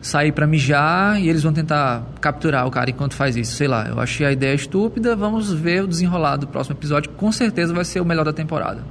sair 0.00 0.32
para 0.32 0.46
mijar 0.46 1.20
e 1.20 1.28
eles 1.28 1.42
vão 1.42 1.52
tentar 1.52 2.04
capturar 2.20 2.66
o 2.66 2.70
cara 2.70 2.90
enquanto 2.90 3.14
faz 3.14 3.36
isso. 3.36 3.54
Sei 3.54 3.66
lá, 3.66 3.86
eu 3.88 3.98
achei 3.98 4.26
a 4.26 4.32
ideia 4.32 4.54
estúpida. 4.54 5.16
Vamos 5.16 5.52
ver 5.52 5.84
o 5.84 5.86
desenrolar 5.86 6.36
do 6.36 6.46
próximo 6.46 6.76
episódio. 6.76 7.10
Com 7.12 7.32
certeza 7.32 7.72
vai 7.72 7.84
ser 7.84 8.00
o 8.00 8.04
melhor 8.04 8.24
da 8.24 8.32
temporada. 8.32 8.84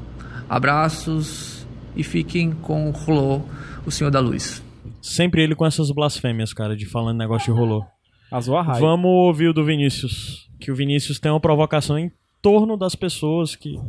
Abraços 0.49 1.65
e 1.95 2.03
fiquem 2.03 2.52
com 2.52 2.89
o 2.89 2.91
Rolô, 2.91 3.41
o 3.85 3.91
Senhor 3.91 4.09
da 4.09 4.19
Luz. 4.19 4.63
Sempre 5.01 5.43
ele 5.43 5.55
com 5.55 5.65
essas 5.65 5.91
blasfêmias, 5.91 6.53
cara, 6.53 6.75
de 6.75 6.85
falando 6.85 7.17
negócio 7.17 7.53
de 7.53 7.59
rolô. 7.59 7.85
Azul 8.31 8.57
Arraia. 8.57 8.79
Vamos 8.79 9.09
ouvir 9.09 9.49
o 9.49 9.53
do 9.53 9.63
Vinícius. 9.63 10.49
Que 10.59 10.71
o 10.71 10.75
Vinícius 10.75 11.19
tem 11.19 11.31
uma 11.31 11.39
provocação 11.39 11.97
em 11.97 12.11
torno 12.41 12.75
das 12.77 12.95
pessoas 12.95 13.55
que 13.55 13.79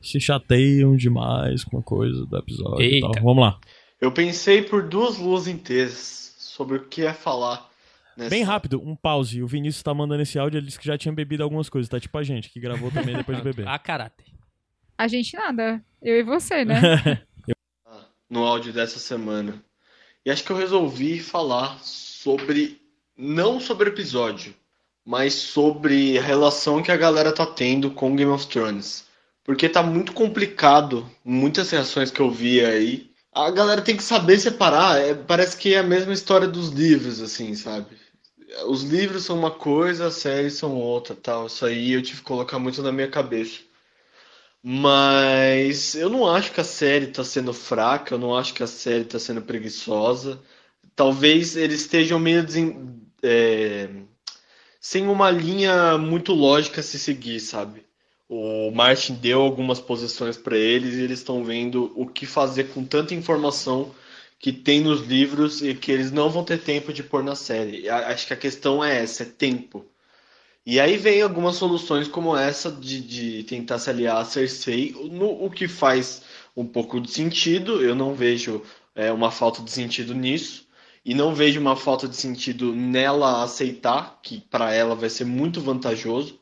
se 0.00 0.20
chateiam 0.20 0.96
demais 0.96 1.64
com 1.64 1.78
a 1.78 1.82
coisa 1.82 2.26
do 2.26 2.36
episódio 2.36 2.82
e 2.82 2.94
Eita. 2.94 3.10
tal. 3.12 3.22
Vamos 3.22 3.44
lá. 3.44 3.58
Eu 4.00 4.10
pensei 4.10 4.62
por 4.62 4.88
duas 4.88 5.18
luas 5.18 5.46
inteiras 5.46 6.34
sobre 6.38 6.78
o 6.78 6.84
que 6.84 7.02
ia 7.02 7.14
falar. 7.14 7.70
Nessa... 8.16 8.30
Bem 8.30 8.42
rápido, 8.42 8.82
um 8.84 8.96
pause. 8.96 9.42
O 9.42 9.46
Vinícius 9.46 9.82
tá 9.82 9.94
mandando 9.94 10.22
esse 10.22 10.38
áudio, 10.38 10.58
ele 10.58 10.66
disse 10.66 10.78
que 10.78 10.86
já 10.86 10.98
tinha 10.98 11.12
bebido 11.12 11.42
algumas 11.42 11.68
coisas, 11.68 11.88
tá 11.88 11.98
tipo 11.98 12.16
a 12.18 12.22
gente, 12.22 12.50
que 12.50 12.60
gravou 12.60 12.90
também 12.90 13.16
depois 13.16 13.38
de 13.38 13.44
beber. 13.44 13.66
A 13.68 13.78
caráter. 13.78 14.26
A 14.98 15.08
gente 15.08 15.36
nada. 15.36 15.82
Eu 16.02 16.18
e 16.18 16.22
você, 16.22 16.64
né? 16.64 17.22
no 18.32 18.46
áudio 18.46 18.72
dessa 18.72 18.98
semana. 18.98 19.62
E 20.24 20.30
acho 20.30 20.42
que 20.42 20.50
eu 20.50 20.56
resolvi 20.56 21.20
falar 21.20 21.78
sobre 21.82 22.80
não 23.14 23.60
sobre 23.60 23.90
o 23.90 23.92
episódio, 23.92 24.54
mas 25.04 25.34
sobre 25.34 26.16
a 26.16 26.22
relação 26.22 26.82
que 26.82 26.90
a 26.90 26.96
galera 26.96 27.30
tá 27.30 27.44
tendo 27.44 27.90
com 27.90 28.16
Game 28.16 28.32
of 28.32 28.46
Thrones. 28.46 29.04
Porque 29.44 29.68
tá 29.68 29.82
muito 29.82 30.14
complicado, 30.14 31.06
muitas 31.22 31.70
reações 31.70 32.10
que 32.10 32.20
eu 32.20 32.30
vi 32.30 32.64
aí. 32.64 33.10
A 33.34 33.50
galera 33.50 33.82
tem 33.82 33.98
que 33.98 34.02
saber 34.02 34.38
separar, 34.38 34.98
é, 34.98 35.12
parece 35.12 35.54
que 35.54 35.74
é 35.74 35.80
a 35.80 35.82
mesma 35.82 36.14
história 36.14 36.48
dos 36.48 36.70
livros, 36.70 37.20
assim, 37.20 37.54
sabe? 37.54 37.98
Os 38.66 38.82
livros 38.82 39.24
são 39.24 39.38
uma 39.38 39.50
coisa, 39.50 40.06
as 40.06 40.14
séries 40.14 40.54
são 40.54 40.74
outra, 40.76 41.14
tal. 41.14 41.48
Isso 41.48 41.66
aí 41.66 41.92
eu 41.92 42.00
tive 42.00 42.20
que 42.20 42.26
colocar 42.26 42.58
muito 42.58 42.82
na 42.82 42.92
minha 42.92 43.08
cabeça. 43.08 43.60
Mas 44.62 45.94
eu 45.94 46.08
não 46.08 46.26
acho 46.28 46.52
que 46.52 46.60
a 46.60 46.64
série 46.64 47.08
tá 47.08 47.24
sendo 47.24 47.52
fraca, 47.52 48.14
eu 48.14 48.18
não 48.18 48.36
acho 48.36 48.54
que 48.54 48.62
a 48.62 48.66
série 48.66 49.04
tá 49.04 49.18
sendo 49.18 49.42
preguiçosa. 49.42 50.40
Talvez 50.96 51.56
eles 51.56 51.82
estejam 51.82 52.18
meio 52.18 52.44
desen- 52.44 53.00
é, 53.22 53.88
sem 54.80 55.08
uma 55.08 55.30
linha 55.30 55.98
muito 55.98 56.32
lógica 56.34 56.80
a 56.80 56.84
se 56.84 56.98
seguir, 56.98 57.40
sabe? 57.40 57.84
O 58.28 58.70
Martin 58.72 59.14
deu 59.16 59.42
algumas 59.42 59.80
posições 59.80 60.36
para 60.38 60.56
eles 60.58 60.94
e 60.96 61.02
eles 61.02 61.20
estão 61.20 61.44
vendo 61.44 61.92
o 61.96 62.06
que 62.08 62.26
fazer 62.26 62.66
com 62.74 62.84
tanta 62.84 63.14
informação 63.14 63.94
que 64.40 64.52
tem 64.52 64.80
nos 64.82 65.02
livros 65.02 65.62
e 65.62 65.74
que 65.74 65.92
eles 65.92 66.10
não 66.12 66.30
vão 66.30 66.44
ter 66.44 66.58
tempo 66.62 66.92
de 66.92 67.02
pôr 67.04 67.22
na 67.24 67.36
série. 67.36 67.88
Acho 67.88 68.26
que 68.28 68.34
a 68.34 68.36
questão 68.38 68.84
é 68.84 69.02
essa, 69.02 69.24
é 69.24 69.26
tempo. 69.26 69.86
E 70.64 70.78
aí 70.80 70.96
vem 70.96 71.22
algumas 71.22 71.56
soluções 71.56 72.06
como 72.08 72.36
essa 72.36 72.70
de, 72.70 73.00
de 73.00 73.44
tentar 73.44 73.78
se 73.78 73.90
aliar 73.90 74.18
a 74.18 74.24
Cersei, 74.24 74.94
no, 75.10 75.44
o 75.44 75.50
que 75.50 75.66
faz 75.66 76.22
um 76.56 76.64
pouco 76.66 77.00
de 77.00 77.10
sentido. 77.10 77.82
Eu 77.82 77.94
não 77.94 78.14
vejo 78.14 78.62
é, 78.94 79.12
uma 79.12 79.30
falta 79.30 79.62
de 79.62 79.70
sentido 79.70 80.14
nisso. 80.14 80.66
E 81.04 81.14
não 81.14 81.34
vejo 81.34 81.60
uma 81.60 81.74
falta 81.76 82.06
de 82.06 82.14
sentido 82.16 82.72
nela 82.74 83.42
aceitar, 83.42 84.20
que 84.22 84.40
para 84.40 84.72
ela 84.72 84.94
vai 84.94 85.10
ser 85.10 85.24
muito 85.24 85.60
vantajoso. 85.60 86.38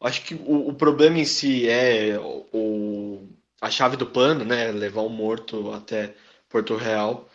Acho 0.00 0.22
que 0.24 0.34
o, 0.34 0.68
o 0.68 0.74
problema 0.74 1.18
em 1.18 1.24
si 1.24 1.68
é 1.68 2.18
o, 2.18 2.46
o- 2.52 3.28
a 3.60 3.70
chave 3.70 3.96
do 3.96 4.06
pano, 4.06 4.44
né? 4.44 4.72
Levar 4.72 5.02
o 5.02 5.08
morto 5.10 5.72
até 5.72 6.14
Porto 6.48 6.74
Real. 6.76 7.28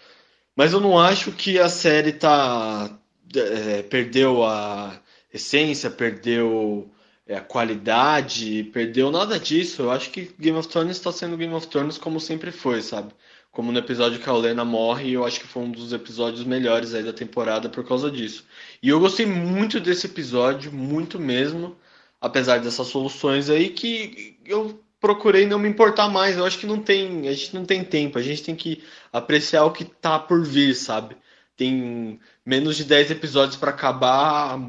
Mas 0.55 0.73
eu 0.73 0.79
não 0.79 0.97
acho 0.99 1.31
que 1.31 1.59
a 1.59 1.69
série 1.69 2.13
tá, 2.13 2.89
é, 3.35 3.83
perdeu 3.83 4.43
a 4.45 4.99
essência, 5.35 5.89
perdeu 5.89 6.89
é, 7.27 7.35
a 7.37 7.41
qualidade, 7.41 8.63
perdeu 8.73 9.11
nada 9.11 9.39
disso. 9.39 9.83
Eu 9.83 9.91
acho 9.91 10.09
que 10.09 10.31
Game 10.39 10.57
of 10.57 10.67
Thrones 10.67 10.97
está 10.97 11.11
sendo 11.11 11.37
Game 11.37 11.53
of 11.53 11.67
Thrones 11.67 11.97
como 11.97 12.19
sempre 12.19 12.51
foi, 12.51 12.81
sabe? 12.81 13.13
Como 13.51 13.71
no 13.71 13.79
episódio 13.79 14.19
que 14.19 14.29
a 14.29 14.33
Olenna 14.33 14.65
morre, 14.65 15.13
eu 15.13 15.25
acho 15.25 15.39
que 15.39 15.47
foi 15.47 15.63
um 15.63 15.71
dos 15.71 15.93
episódios 15.93 16.43
melhores 16.43 16.93
aí 16.93 17.03
da 17.03 17.13
temporada 17.13 17.69
por 17.69 17.85
causa 17.87 18.11
disso. 18.11 18.45
E 18.81 18.89
eu 18.89 18.99
gostei 18.99 19.25
muito 19.25 19.79
desse 19.79 20.07
episódio, 20.07 20.71
muito 20.73 21.19
mesmo, 21.19 21.75
apesar 22.19 22.59
dessas 22.59 22.87
soluções 22.87 23.49
aí 23.49 23.69
que 23.69 24.37
eu 24.45 24.81
procurei 24.99 25.45
não 25.45 25.59
me 25.59 25.69
importar 25.69 26.09
mais. 26.09 26.37
Eu 26.37 26.45
acho 26.45 26.59
que 26.59 26.67
não 26.67 26.81
tem, 26.81 27.27
a 27.27 27.33
gente 27.33 27.55
não 27.55 27.65
tem 27.65 27.83
tempo, 27.83 28.17
a 28.17 28.21
gente 28.21 28.43
tem 28.43 28.55
que 28.55 28.83
apreciar 29.11 29.65
o 29.65 29.71
que 29.71 29.85
tá 29.85 30.19
por 30.19 30.43
vir, 30.43 30.75
sabe? 30.75 31.15
Tem 31.55 32.19
menos 32.45 32.75
de 32.75 32.83
10 32.83 33.11
episódios 33.11 33.55
para 33.55 33.71
acabar 33.71 34.59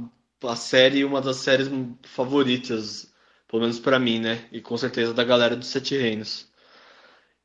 a 0.44 0.56
série, 0.56 1.04
uma 1.04 1.20
das 1.20 1.36
séries 1.38 1.68
favoritas, 2.04 3.12
pelo 3.48 3.62
menos 3.62 3.78
pra 3.80 3.98
mim, 3.98 4.20
né? 4.20 4.48
E 4.52 4.60
com 4.60 4.76
certeza 4.76 5.14
da 5.14 5.24
galera 5.24 5.56
dos 5.56 5.68
Sete 5.68 5.96
Reinos. 5.96 6.48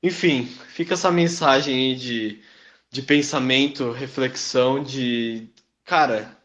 Enfim, 0.03 0.45
fica 0.45 0.93
essa 0.95 1.11
mensagem 1.11 1.76
aí 1.76 1.95
de, 1.95 2.41
de 2.89 3.01
pensamento, 3.01 3.91
reflexão, 3.91 4.84
de. 4.84 5.49
Cara, 5.85 6.38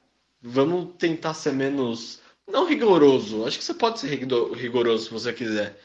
vamos 0.43 0.95
tentar 0.99 1.35
ser 1.35 1.53
menos. 1.53 2.21
Não 2.47 2.67
rigoroso, 2.67 3.45
acho 3.47 3.59
que 3.59 3.65
você 3.65 3.75
pode 3.75 4.01
ser 4.01 4.09
rigo- 4.09 4.53
rigoroso 4.55 5.07
se 5.07 5.11
você 5.11 5.33
quiser. 5.33 5.81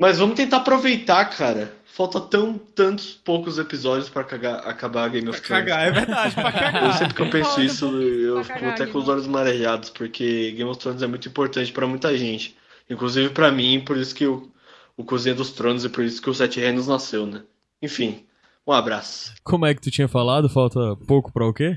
Mas 0.00 0.18
vamos 0.18 0.34
tentar 0.34 0.56
aproveitar, 0.58 1.24
cara. 1.26 1.72
Falta 1.84 2.18
tão 2.20 2.56
tantos 2.56 3.12
poucos 3.24 3.58
episódios 3.58 4.08
pra 4.08 4.24
cagar- 4.24 4.66
acabar 4.66 5.08
Game 5.10 5.28
of 5.28 5.40
Thrones. 5.42 5.64
Cagar, 5.64 5.86
é 5.86 5.90
verdade, 5.90 6.34
pra 6.34 6.48
Eu 6.48 6.52
cagar. 6.52 6.92
sempre 6.98 7.14
que 7.14 7.22
eu 7.22 7.30
penso 7.30 7.60
isso, 7.60 7.84
eu 8.00 8.34
pra 8.36 8.44
fico 8.44 8.58
cagar, 8.60 8.74
até 8.74 8.86
com 8.86 8.98
os 8.98 9.08
olhos 9.08 9.26
marejados, 9.26 9.90
porque 9.90 10.52
Game 10.52 10.70
of 10.70 10.78
Thrones 10.80 11.02
é 11.02 11.06
muito 11.06 11.28
importante 11.28 11.70
pra 11.72 11.86
muita 11.86 12.16
gente. 12.16 12.56
Inclusive 12.88 13.28
pra 13.30 13.52
mim, 13.52 13.80
por 13.84 13.96
isso 13.98 14.14
que 14.14 14.24
o, 14.26 14.50
o 14.96 15.04
Cozinha 15.04 15.34
dos 15.34 15.50
Tronos 15.50 15.84
e 15.84 15.88
por 15.90 16.02
isso 16.02 16.22
que 16.22 16.30
o 16.30 16.34
Sete 16.34 16.58
Reinos 16.60 16.86
nasceu, 16.86 17.26
né? 17.26 17.42
Enfim, 17.82 18.24
um 18.66 18.72
abraço. 18.72 19.34
Como 19.44 19.66
é 19.66 19.74
que 19.74 19.80
tu 19.82 19.90
tinha 19.90 20.08
falado? 20.08 20.48
Falta 20.48 20.96
pouco 21.06 21.30
pra 21.32 21.46
o 21.46 21.52
quê? 21.52 21.76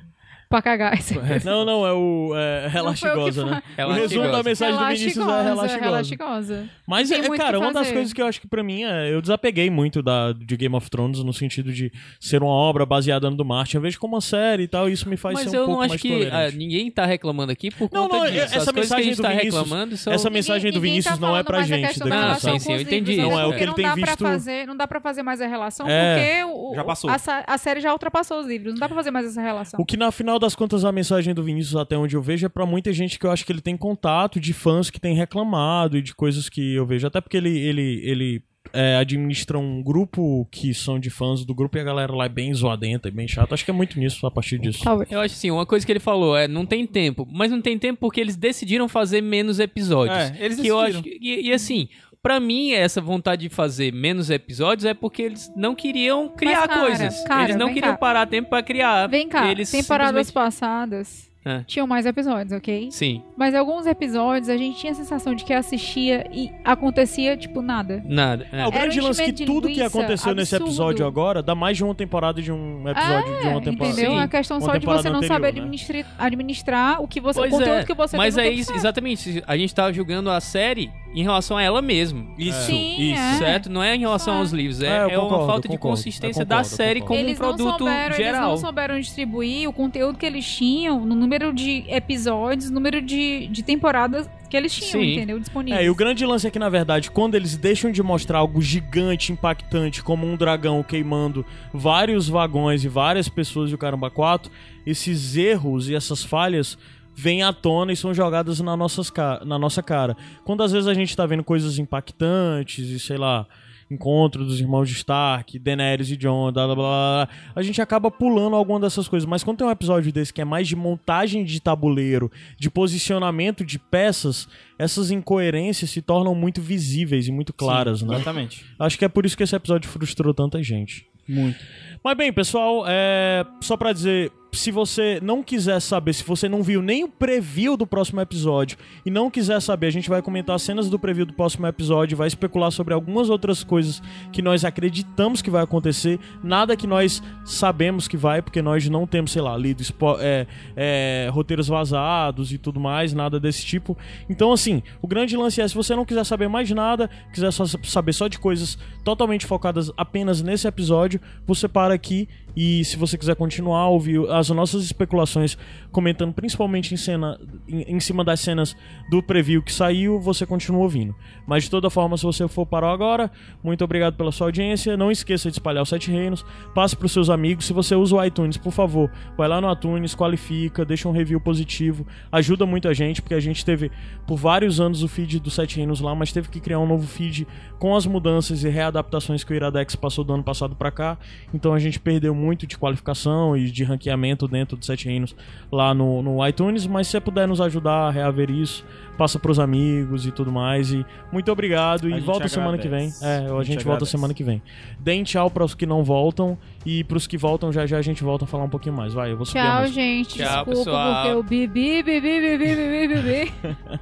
Pra 0.54 0.62
cagar. 0.62 0.94
Aí. 0.94 1.00
Não, 1.44 1.66
não, 1.66 1.86
é 1.86 1.94
o 1.94 2.32
é, 2.36 2.68
relaxigosa, 2.68 3.46
né? 3.46 3.64
O 3.88 3.92
resumo 3.92 4.32
da 4.32 4.44
mensagem 4.44 4.78
do 4.78 4.86
Vinícius 4.86 5.18
é 5.28 5.44
relaxigosa. 5.44 5.80
relaxigosa. 5.86 6.70
Mas, 6.86 7.12
é, 7.12 7.18
muito 7.28 7.38
cara, 7.42 7.58
que 7.58 7.64
uma 7.64 7.74
das 7.74 7.84
fazer. 7.84 7.94
coisas 7.94 8.14
que 8.14 8.22
eu 8.22 8.28
acho 8.28 8.40
que 8.42 8.48
pra 8.48 8.62
mim 8.64 8.84
é. 8.84 9.12
Eu 9.14 9.22
desapeguei 9.22 9.70
muito 9.70 10.02
da, 10.04 10.32
de 10.34 10.56
Game 10.58 10.76
of 10.76 10.90
Thrones 10.90 11.24
no 11.24 11.34
sentido 11.34 11.72
de 11.74 11.92
ser 12.20 12.44
uma 12.44 12.52
obra 12.52 12.86
baseada 12.86 13.30
no 13.30 13.36
do 13.36 13.44
Martin. 13.46 13.78
Eu 13.78 13.82
vejo 13.82 14.00
como 14.00 14.16
uma 14.16 14.22
série 14.22 14.64
e 14.64 14.68
tal, 14.68 14.88
e 14.90 14.94
isso 14.94 15.10
me 15.10 15.18
faz 15.18 15.34
Mas 15.36 15.50
ser 15.50 15.58
um 15.58 15.60
eu 15.62 15.66
pouco 15.66 15.78
não 15.80 15.82
acho 15.82 15.90
mais 15.90 16.02
que 16.02 16.30
ah, 16.32 16.52
ninguém 16.52 16.92
tá 16.92 17.06
reclamando 17.06 17.52
aqui 17.52 17.72
por 17.72 17.90
Não, 17.92 18.04
conta 18.08 18.18
não, 18.18 18.26
disso. 18.26 18.44
essa 18.44 18.58
As 18.58 18.66
coisas 18.66 18.74
que 18.74 18.80
a 18.80 18.82
mensagem 18.98 19.04
gente 19.06 19.16
do 19.18 19.22
tá 19.24 19.30
Vinícius- 19.30 19.54
reclamando 19.56 19.98
são... 19.98 20.14
essa 20.14 20.30
mensagem 20.30 20.72
do 20.72 20.76
Ninguém 20.76 20.92
Vinícius 20.92 21.20
tá 21.20 21.26
não 21.28 21.36
é 21.38 21.44
pra 21.44 21.58
mais 21.58 21.68
gente 21.68 22.00
daqui 22.00 22.10
Não, 22.10 22.36
sim, 22.40 22.60
sim, 22.60 22.74
eu 22.74 22.82
entendi. 22.82 23.18
Não, 23.18 23.40
é 23.40 23.46
o 23.46 23.50
que 23.54 23.58
ele 23.60 23.66
não 23.68 23.74
tem 23.74 23.86
dá 23.86 23.94
pra 23.94 24.06
visto- 24.06 24.24
Fazer, 24.24 24.68
não 24.68 24.76
dá 24.78 24.88
pra 24.88 25.00
fazer 25.02 25.24
mais 25.24 25.42
a 25.42 25.48
relação, 25.48 25.88
É. 25.90 26.16
porque 26.16 26.44
o, 26.46 26.76
Já 26.76 26.84
passou. 26.84 27.10
A, 27.10 27.18
sa- 27.18 27.44
a 27.46 27.58
série 27.58 27.80
já 27.82 27.92
ultrapassou 27.92 28.40
os 28.40 28.48
livros. 28.48 28.74
Não 28.74 28.80
dá 28.80 28.88
pra 28.88 28.96
fazer 28.96 29.12
mais 29.12 29.26
essa 29.26 29.42
relação. 29.42 29.80
O 29.80 29.86
que 29.86 29.98
na 29.98 30.12
final 30.12 30.38
das 30.44 30.56
contas 30.56 30.86
a 30.86 30.92
mensagem 30.92 31.34
do 31.34 31.44
Vinícius, 31.44 31.76
até 31.76 31.98
onde 31.98 32.16
eu 32.16 32.22
vejo, 32.22 32.46
é 32.46 32.50
pra 32.50 32.66
muita 32.66 32.92
gente 32.94 33.18
que 33.18 33.26
eu 33.26 33.32
acho 33.32 33.46
que 33.46 33.52
ele 33.52 33.62
tem 33.62 33.76
contato 33.78 34.40
de 34.40 34.54
fãs 34.54 34.90
que 34.90 35.00
tem 35.00 35.16
reclamado 35.16 35.98
e 35.98 36.02
de 36.02 36.14
coisas 36.14 36.50
que 36.50 36.76
eu 36.76 36.86
vejo. 36.86 37.08
Até 37.08 37.20
porque 37.22 37.38
ele, 37.38 37.58
ele, 37.58 38.02
ele 38.04 38.44
é, 38.72 38.96
administra 38.98 39.58
um 39.58 39.82
grupo 39.82 40.48
que 40.52 40.74
são 40.74 41.00
de 41.00 41.10
fãs 41.10 41.44
do 41.46 41.54
grupo 41.54 41.78
e 41.78 41.82
a 41.82 41.84
galera 41.84 42.14
lá 42.14 42.26
é 42.26 42.30
bem 42.30 42.54
zoadenta 42.54 43.08
e 43.08 43.12
bem 43.12 43.28
chata. 43.28 43.54
Acho 43.54 43.66
que 43.66 43.72
é 43.72 43.74
muito 43.74 44.00
nisso 44.00 44.26
a 44.26 44.32
partir 44.32 44.58
disso. 44.60 44.84
Eu 45.10 45.20
acho 45.20 45.36
assim, 45.36 45.52
uma 45.52 45.66
coisa 45.66 45.86
que 45.86 45.92
ele 45.92 46.00
falou 46.00 46.36
é, 46.38 46.48
não 46.48 46.66
tem 46.66 46.86
tempo. 46.86 47.28
Mas 47.32 47.52
não 47.52 47.62
tem 47.62 47.78
tempo 47.80 48.00
porque 48.00 48.22
eles 48.22 48.36
decidiram 48.36 48.88
fazer 48.88 49.22
menos 49.22 49.60
episódios. 49.60 50.18
É, 50.18 50.38
eles 50.46 50.60
que 50.60 50.68
eu 50.68 50.78
decidiram. 50.78 51.00
acho 51.00 51.04
que- 51.04 51.18
e, 51.22 51.48
e 51.50 51.54
assim, 51.54 51.88
pra 52.24 52.40
mim, 52.40 52.72
essa 52.72 53.02
vontade 53.02 53.48
de 53.48 53.54
fazer 53.54 53.94
menos 53.94 54.30
episódios 54.30 54.86
é 54.86 54.94
porque 54.94 55.22
eles 55.22 55.52
não 55.56 55.76
queriam 55.76 56.30
criar 56.30 56.68
cara, 56.68 56.80
coisas. 56.82 57.24
cara, 57.26 57.44
eles 57.44 57.56
não 57.58 57.68
queriam 57.74 57.92
cá. 57.92 57.98
parar 57.98 58.26
tempo 58.26 58.50
pra 58.50 58.64
criar. 58.64 59.08
Vem 59.08 59.28
cá, 59.28 59.52
eles 59.52 59.70
temporadas 59.70 60.28
simplesmente- 60.28 60.34
passadas 60.34 61.33
É. 61.46 61.64
tinham 61.68 61.86
mais 61.86 62.06
episódios, 62.06 62.52
ok? 62.54 62.90
Sim, 62.92 63.22
Mas 63.36 63.54
alguns 63.54 63.86
episódios 63.86 64.48
a 64.50 64.56
gente 64.58 64.78
tinha 64.80 64.92
a 64.92 64.96
sensação 64.96 65.36
de 65.36 65.44
que 65.44 65.54
assistia 65.54 66.26
e 66.32 66.50
acontecia, 66.64 67.36
tipo, 67.36 67.62
nada. 67.62 68.02
nada. 68.06 68.48
é. 68.52 68.62
É, 68.62 68.68
o 68.68 68.72
grande 68.72 69.00
um 69.00 69.04
lance 69.04 69.22
é 69.22 69.26
que 69.32 69.46
tudo 69.46 69.68
que 69.68 69.82
aconteceu 69.82 70.34
nesse 70.34 70.56
absurdo. 70.56 70.70
episódio 70.72 71.06
agora 71.06 71.42
dá 71.44 71.54
mais 71.54 71.76
de 71.78 71.84
uma 71.84 71.94
temporada 71.96 72.42
de 72.42 72.52
um 72.52 72.88
episódio 72.88 73.40
de 73.42 73.48
uma 73.48 73.62
temporada. 73.62 73.94
Entendeu? 73.94 74.12
Sim. 74.14 74.20
A 74.20 74.28
questão 74.28 74.58
Uma 74.58 74.66
só 74.66 74.78
de 74.78 74.86
você 74.86 75.10
não 75.10 75.18
anterior, 75.18 75.34
saber 75.36 75.54
né? 75.54 75.60
administrar, 75.60 76.06
administrar 76.18 77.02
o 77.02 77.08
que 77.08 77.20
você, 77.20 77.40
Pois 77.40 77.54
o 77.54 77.58
conteúdo 77.58 77.80
é, 77.80 77.84
que 77.86 77.94
você 77.94 78.18
Mas 78.18 78.36
tem 78.36 78.44
no 78.44 78.50
aí, 78.50 78.56
tempo 78.56 78.66
certo. 78.68 78.78
exatamente, 78.80 79.44
a 79.46 79.58
gente 79.58 79.76
tava 79.76 79.92
julgando 79.94 80.30
a 80.30 80.40
série 80.40 80.92
em 81.16 81.22
relação 81.24 81.58
a 81.58 81.62
ela 81.64 81.82
mesma. 81.82 82.26
Isso, 82.38 82.62
Sim, 82.64 83.12
isso. 83.12 83.20
é. 83.22 83.38
Certo? 83.38 83.70
Não 83.70 83.84
é 83.84 83.96
em 83.96 84.00
relação 84.00 84.36
É. 84.36 84.38
aos 84.40 84.52
livros, 84.52 84.82
é, 84.82 84.88
É, 84.88 84.98
é 85.14 85.18
uma 85.18 85.28
concordo, 85.30 85.46
falta 85.48 85.62
de 85.68 85.76
concordo, 85.76 85.98
consistência 85.98 86.46
da 86.46 86.56
concordo, 86.58 86.74
eu 86.74 86.78
série 86.78 87.00
concordo. 87.02 87.18
como 87.22 87.30
eles 87.30 87.38
um 87.38 87.44
produto 87.44 87.66
não 87.70 87.78
souberam, 87.78 88.16
Eles 88.16 88.18
geral. 88.18 88.50
não 88.50 88.58
souberam 88.58 89.00
distribuir 89.00 89.70
o 89.70 89.74
conteúdo 89.74 90.18
que 90.18 90.26
eles 90.26 90.46
tinham 90.46 91.00
no 91.06 91.14
número 91.16 91.33
de 91.54 91.86
episódios, 91.88 92.70
número 92.70 93.02
de, 93.02 93.48
de 93.48 93.64
temporadas 93.64 94.30
que 94.50 94.58
eles 94.58 94.74
tinham, 94.74 95.04
Sim. 95.04 95.14
entendeu? 95.14 95.40
Disponíveis. 95.40 95.82
É, 95.82 95.86
e 95.86 95.90
o 95.90 95.96
grande 95.96 96.26
lance 96.26 96.46
é 96.46 96.52
que, 96.52 96.60
na 96.60 96.70
verdade, 96.70 97.10
quando 97.10 97.36
eles 97.36 97.58
deixam 97.58 97.92
de 97.92 98.04
mostrar 98.04 98.38
algo 98.38 98.62
gigante, 98.62 99.32
impactante, 99.32 100.04
como 100.04 100.28
um 100.28 100.36
dragão 100.36 100.84
queimando 100.84 101.46
vários 101.74 102.30
vagões 102.30 102.84
e 102.84 102.88
várias 102.88 103.28
pessoas 103.28 103.70
de 103.70 103.78
Caramba 103.78 104.12
4, 104.12 104.52
esses 104.86 105.36
erros 105.36 105.90
e 105.90 105.96
essas 105.96 106.24
falhas 106.24 106.78
vêm 107.16 107.44
à 107.44 107.54
tona 107.54 107.92
e 107.94 107.96
são 107.96 108.14
jogadas 108.14 108.60
na, 108.60 108.76
nossas 108.76 109.12
na 109.46 109.58
nossa 109.58 109.82
cara. 109.82 110.16
Quando 110.44 110.64
às 110.64 110.72
vezes 110.72 110.88
a 110.88 110.94
gente 110.94 111.16
tá 111.16 111.26
vendo 111.26 111.44
coisas 111.44 111.80
impactantes 111.80 112.90
e, 112.90 113.00
sei 113.00 113.18
lá, 113.18 113.48
encontro 113.90 114.46
dos 114.46 114.60
irmãos 114.60 114.90
de 114.90 114.96
Stark, 114.96 115.58
Daenerys 115.60 116.10
e 116.12 116.18
Jon, 116.18 116.52
blá, 116.52 116.66
blá, 116.66 116.76
blá, 116.76 116.76
blá, 116.76 117.30
a 117.56 117.62
gente 117.62 117.82
acaba 117.82 118.10
pulando 118.10 118.56
alguma 118.56 118.80
dessas 118.80 119.08
coisas. 119.08 119.28
Mas 119.28 119.44
quando 119.44 119.58
tem 119.58 119.68
um 119.68 119.72
episódio 119.72 120.12
desse 120.12 120.34
que 120.34 120.42
é 120.42 120.46
mais 120.46 120.68
de 120.68 120.76
montagem 120.76 121.44
de 121.44 121.60
tabuleiro, 121.60 122.32
de 122.58 122.70
posicionamento 122.70 123.66
de 123.66 123.78
peças, 123.80 124.48
essas 124.78 125.12
incoerências 125.12 125.90
se 125.90 126.02
tornam 126.02 126.34
muito 126.36 126.62
visíveis 126.62 127.28
e 127.28 127.32
muito 127.32 127.54
claras, 127.54 128.00
Sim, 128.00 128.08
né? 128.08 128.16
Exatamente. 128.16 128.66
Acho 128.80 128.98
que 128.98 129.06
é 129.06 129.10
por 129.10 129.26
isso 129.26 129.38
que 129.38 129.44
esse 129.44 129.56
episódio 129.56 129.90
frustrou 129.90 130.34
tanta 130.34 130.62
gente. 130.62 131.06
Muito. 131.28 131.58
Mas 132.04 132.18
bem, 132.18 132.34
pessoal, 132.34 132.84
é... 132.88 133.46
só 133.62 133.78
pra 133.78 133.94
dizer, 133.94 134.32
se 134.54 134.72
você 134.72 135.20
não 135.22 135.42
quiser 135.42 135.80
saber, 135.80 136.14
se 136.14 136.24
você 136.24 136.48
não 136.48 136.62
viu 136.62 136.82
nem 136.82 137.04
o 137.04 137.10
preview 137.10 137.76
do 137.76 137.88
próximo 137.88 138.22
episódio 138.22 138.78
e 139.06 139.10
não 139.10 139.30
quiser 139.30 139.60
saber, 139.62 139.88
a 139.88 139.92
gente 139.92 140.10
vai 140.10 140.22
comentar 140.22 140.60
cenas 140.60 140.90
do 140.90 141.00
preview 141.00 141.26
do 141.26 141.34
próximo 141.34 141.66
episódio, 141.66 142.16
vai 142.16 142.28
especular 142.28 142.72
sobre 142.72 142.94
algumas 142.94 143.30
outras 143.30 143.64
coisas 143.64 144.02
que 144.32 144.42
nós 144.42 144.64
acreditamos 144.64 145.42
que 145.42 145.50
vai 145.50 145.64
acontecer, 145.64 146.20
nada 146.44 146.78
que 146.78 146.86
nós 146.86 147.22
sabemos 147.44 148.08
que 148.08 148.16
vai, 148.16 148.42
porque 148.42 148.62
nós 148.62 148.88
não 148.88 149.08
temos, 149.08 149.32
sei 149.32 149.42
lá, 149.42 149.58
lido 149.58 149.84
é, 150.20 150.48
é, 150.76 151.30
roteiros 151.32 151.68
vazados 151.68 152.54
e 152.54 152.58
tudo 152.58 152.80
mais, 152.80 153.14
nada 153.14 153.40
desse 153.40 153.66
tipo. 153.66 153.98
Então, 154.30 154.54
assim, 154.54 154.84
o 155.02 155.08
grande 155.08 155.36
lance 155.36 155.62
é, 155.62 155.68
se 155.68 155.76
você 155.76 155.96
não 155.96 156.06
quiser 156.06 156.26
saber 156.26 156.48
mais 156.48 156.70
nada, 156.70 157.10
quiser 157.34 157.52
só 157.52 157.66
saber 157.66 158.14
só 158.14 158.28
de 158.28 158.38
coisas 158.38 158.78
totalmente 159.04 159.46
focadas 159.46 159.92
apenas 159.98 160.42
nesse 160.42 160.68
episódio, 160.68 161.20
você 161.46 161.68
para 161.68 161.94
aqui 161.94 162.28
e 162.56 162.86
se 162.86 162.98
você 162.98 163.18
quiser 163.18 163.36
continuar 163.36 163.88
ouvir 163.88 164.30
as 164.30 164.50
nossas 164.50 164.84
especulações, 164.84 165.58
comentando 165.92 166.34
principalmente 166.34 166.94
em 166.94 166.98
cena 166.98 167.40
em, 167.68 167.96
em 167.96 168.00
cima 168.00 168.24
das 168.24 168.40
cenas 168.40 168.76
do 169.10 169.24
preview 169.24 169.62
que 169.62 169.74
saiu, 169.74 170.20
você 170.20 170.46
continua 170.46 170.82
ouvindo. 170.82 171.16
Mas 171.48 171.64
de 171.64 171.70
toda 171.70 171.90
forma, 171.90 172.16
se 172.16 172.24
você 172.24 172.48
for 172.48 172.66
parar 172.66 172.92
agora, 172.92 173.32
muito 173.64 173.84
obrigado 173.84 174.16
pela 174.16 174.32
sua 174.32 174.48
audiência. 174.48 174.96
Não 174.96 175.12
esqueça 175.12 175.50
de 175.50 175.56
espalhar 175.56 175.82
os 175.82 175.90
sete 175.90 176.12
reinos, 176.12 176.46
passe 176.76 176.96
para 176.96 177.06
os 177.06 177.12
seus 177.12 177.30
amigos. 177.30 177.66
Se 177.66 177.74
você 177.74 177.96
usa 177.96 178.16
o 178.16 178.24
iTunes, 178.24 178.58
por 178.58 178.72
favor, 178.72 179.12
vai 179.36 179.48
lá 179.48 179.60
no 179.60 179.72
iTunes, 179.72 180.14
qualifica, 180.14 180.86
deixa 180.86 181.10
um 181.10 181.12
review 181.12 181.40
positivo, 181.40 182.06
ajuda 182.32 182.66
muito 182.66 182.88
a 182.88 182.94
gente, 182.94 183.22
porque 183.22 183.34
a 183.36 183.40
gente 183.40 183.66
teve 183.66 183.92
por 184.28 184.38
vários 184.38 184.80
anos 184.80 185.02
o 185.02 185.08
feed 185.08 185.40
do 185.40 185.50
Sete 185.50 185.78
Reinos 185.78 186.00
lá, 186.00 186.14
mas 186.14 186.32
teve 186.32 186.50
que 186.50 186.60
criar 186.60 186.80
um 186.80 186.88
novo 186.88 187.08
feed 187.08 187.48
com 187.80 187.96
as 187.96 188.06
mudanças 188.06 188.64
e 188.64 188.70
readaptações 188.70 189.44
que 189.44 189.52
o 189.52 189.56
Iradex 189.56 189.96
passou 189.96 190.24
do 190.24 190.34
ano 190.34 190.44
passado 190.44 190.76
para 190.76 190.92
cá. 190.92 191.18
Então 191.54 191.74
a 191.74 191.80
gente 191.80 192.00
perdeu 192.00 192.34
muito 192.36 192.43
de 192.68 192.78
qualificação 192.78 193.56
e 193.56 193.70
de 193.72 193.84
ranqueamento 193.84 194.48
dentro 194.48 194.76
do 194.76 194.86
Sete 194.86 195.06
Reinos 195.06 195.36
lá 195.72 195.94
no, 195.94 196.22
no 196.22 196.46
iTunes, 196.48 196.86
mas 196.86 197.08
se 197.08 197.12
você 197.12 197.22
puder 197.22 197.48
nos 197.48 197.62
ajudar 197.62 198.08
a 198.08 198.12
reaver 198.12 198.50
isso, 198.52 198.86
passa 199.18 199.40
pros 199.40 199.60
amigos 199.60 200.26
e 200.26 200.32
tudo 200.32 200.52
mais. 200.52 200.92
E 200.92 201.06
muito 201.32 201.52
obrigado 201.52 202.10
e 202.10 202.20
volta 202.20 202.48
semana 202.48 202.78
que 202.78 202.88
vem. 202.90 203.08
agradece. 203.08 203.26
É, 203.26 203.38
a 203.38 203.40
gente, 203.40 203.52
A 203.60 203.64
gente 203.64 203.76
volta 203.76 203.90
agradece. 203.90 204.12
semana 204.12 204.34
que 204.34 204.44
vem. 204.44 204.62
Deem 205.00 205.24
tchau 205.24 205.50
pros 205.50 205.74
que 205.74 205.86
não 205.86 206.04
voltam 206.04 206.58
e 206.86 207.04
pros 207.04 207.26
que 207.28 207.38
voltam 207.38 207.72
já 207.72 207.86
já 207.86 207.98
a 207.98 208.02
gente 208.02 208.24
volta 208.24 208.46
a 208.46 208.48
falar 208.48 208.64
um 208.66 208.70
pouquinho 208.70 208.96
mais. 208.96 209.14
Vai, 209.14 209.32
eu 209.32 209.38
vou 209.38 209.46
subir 209.46 209.62
Tchau, 209.62 209.88
gente. 209.88 210.38
Tchau, 210.38 210.66
Desculpa 210.66 210.72
pessoal. 210.72 211.14
porque 211.16 211.30
eu 211.30 211.44
bibi, 211.44 212.04
bibi, 212.04 212.58
bibi, 212.58 212.58
bibi, 212.58 213.08
bibi. 213.08 213.54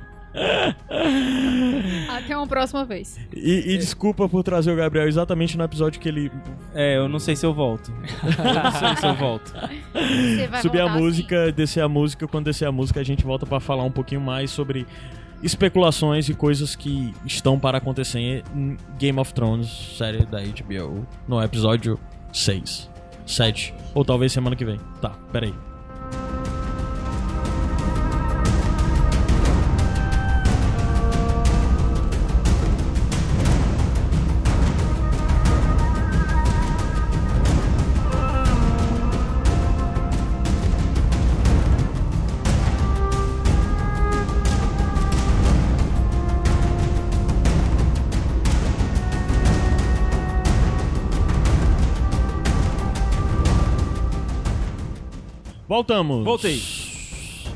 Até 2.09 2.35
uma 2.37 2.47
próxima 2.47 2.85
vez. 2.85 3.19
E, 3.35 3.73
e 3.73 3.77
desculpa 3.77 4.27
por 4.29 4.43
trazer 4.43 4.71
o 4.71 4.75
Gabriel 4.75 5.07
exatamente 5.07 5.57
no 5.57 5.63
episódio 5.63 5.99
que 5.99 6.07
ele 6.07 6.31
É, 6.73 6.97
eu 6.97 7.07
não 7.09 7.19
sei 7.19 7.35
se 7.35 7.45
eu 7.45 7.53
volto. 7.53 7.91
eu 8.23 8.63
não 8.63 8.71
sei 8.71 8.95
se 8.97 9.05
eu 9.05 9.15
volto. 9.15 9.53
Subir 10.61 10.79
a 10.79 10.85
voltar 10.85 10.95
assim. 10.95 11.03
música, 11.03 11.51
descer 11.51 11.81
a 11.81 11.89
música. 11.89 12.27
Quando 12.27 12.45
descer 12.45 12.65
a 12.65 12.71
música, 12.71 12.99
a 12.99 13.03
gente 13.03 13.23
volta 13.23 13.45
pra 13.45 13.59
falar 13.59 13.83
um 13.83 13.91
pouquinho 13.91 14.21
mais 14.21 14.51
sobre 14.51 14.85
especulações 15.43 16.29
e 16.29 16.33
coisas 16.33 16.75
que 16.75 17.13
estão 17.25 17.59
para 17.59 17.77
acontecer 17.79 18.19
em 18.19 18.77
Game 18.97 19.19
of 19.19 19.33
Thrones, 19.33 19.95
série 19.97 20.25
da 20.25 20.39
HBO, 20.39 21.05
no 21.27 21.41
episódio 21.41 21.99
6, 22.31 22.89
7, 23.25 23.73
ou 23.93 24.05
talvez 24.05 24.31
semana 24.31 24.55
que 24.55 24.63
vem. 24.63 24.79
Tá, 25.01 25.09
peraí. 25.31 25.53
Voltamos. 55.81 56.23
Voltei. 56.23 56.61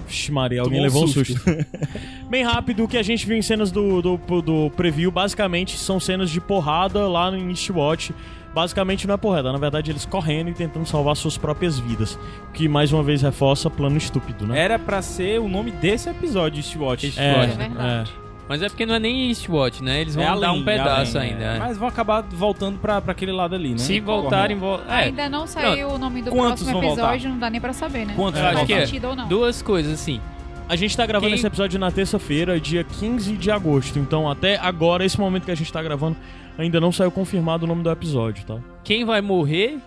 Vixe, 0.08 0.32
Maria, 0.32 0.62
alguém 0.62 0.78
Tomou 0.80 0.84
levou 0.84 1.04
um 1.04 1.08
susto. 1.08 1.34
susto. 1.34 1.66
Bem 2.30 2.44
rápido, 2.44 2.84
o 2.84 2.88
que 2.88 2.98
a 2.98 3.04
gente 3.04 3.26
viu 3.26 3.36
em 3.38 3.42
cenas 3.42 3.72
do, 3.72 4.02
do, 4.02 4.42
do 4.42 4.70
preview, 4.76 5.12
basicamente, 5.12 5.78
são 5.78 6.00
cenas 6.00 6.30
de 6.30 6.40
porrada 6.42 7.08
lá 7.08 7.30
no 7.32 7.50
Eastwatch. 7.50 8.14
Basicamente 8.54 9.06
não 9.06 9.16
é 9.16 9.18
porrada, 9.18 9.52
na 9.52 9.58
verdade 9.58 9.92
eles 9.92 10.06
correndo 10.06 10.50
e 10.50 10.54
tentando 10.54 10.86
salvar 10.86 11.16
suas 11.18 11.38
próprias 11.38 11.78
vidas. 11.78 12.18
Que 12.54 12.70
mais 12.70 12.94
uma 12.94 13.04
vez 13.04 13.22
reforça 13.22 13.70
plano 13.70 13.98
estúpido, 13.98 14.48
né? 14.48 14.58
Era 14.58 14.80
pra 14.80 15.02
ser 15.02 15.42
o 15.42 15.50
nome 15.50 15.72
desse 15.72 16.08
episódio, 16.10 16.60
Eastwatch. 16.60 17.06
East- 17.08 17.18
É, 17.20 17.44
É 17.44 17.48
verdade. 17.48 18.12
Mas 18.48 18.62
é 18.62 18.70
porque 18.70 18.86
não 18.86 18.94
é 18.96 19.00
nem 19.00 19.28
Eastwatch, 19.30 19.84
né? 19.84 20.02
Eles 20.02 20.14
vão 20.16 20.24
É 20.24 20.28
dar 20.28 20.34
além, 20.34 20.62
um 20.62 20.64
pedaço 20.64 21.18
além, 21.18 21.32
ainda. 21.34 21.44
é. 21.44 21.56
é. 21.56 21.60
Mas 21.60 21.78
vão 21.78 21.88
acabar 21.88 22.22
voltando 22.22 22.78
pra, 22.78 23.02
pra 23.02 23.12
aquele 23.12 23.32
lado 23.32 23.56
ali, 23.56 23.72
né? 23.72 23.78
Se 23.80 24.00
voltarem, 24.00 24.56
vol... 24.58 24.80
é, 24.88 25.06
Ainda 25.06 25.28
não 25.30 25.48
saiu 25.48 25.90
o 25.90 25.98
nome 25.98 26.22
do 26.22 26.30
Quantos 26.32 26.62
próximo 26.64 26.72
vão 26.74 26.82
voltar? 26.82 27.02
episódio, 27.14 27.30
não 27.32 27.40
dá 27.40 27.50
nem 27.50 27.60
pra 27.60 27.74
saber, 27.74 28.06
né? 28.06 28.14
Quantos 28.16 28.40
vão 28.40 28.54
faz 28.54 28.68
sentido 28.68 29.08
ou 29.08 29.16
não. 29.16 29.28
duas 29.28 29.62
coisas 29.64 29.94
assim. 29.94 30.22
A 30.70 30.76
gente 30.76 30.96
tá 30.98 31.06
gravando 31.06 31.30
Quem- 31.30 31.38
esse 31.38 31.46
episódio 31.48 31.80
na 31.80 31.92
terça-feira, 31.92 32.60
dia 32.60 32.84
15 32.84 33.36
de 33.38 33.50
agosto. 33.52 33.98
Então, 34.00 34.30
até 34.30 34.58
agora, 34.58 35.04
esse 35.06 35.20
momento 35.20 35.46
que 35.46 35.52
a 35.52 35.56
gente 35.56 35.72
tá 35.72 35.82
gravando, 35.82 36.16
ainda 36.58 36.80
não 36.80 36.92
saiu 36.92 37.12
confirmado 37.12 37.66
o 37.66 37.68
nome 37.68 37.82
do 37.84 37.90
episódio, 37.92 38.46
tá? 38.46 38.58
Quem 38.84 39.06
vai 39.06 39.22
morrer? 39.22 39.80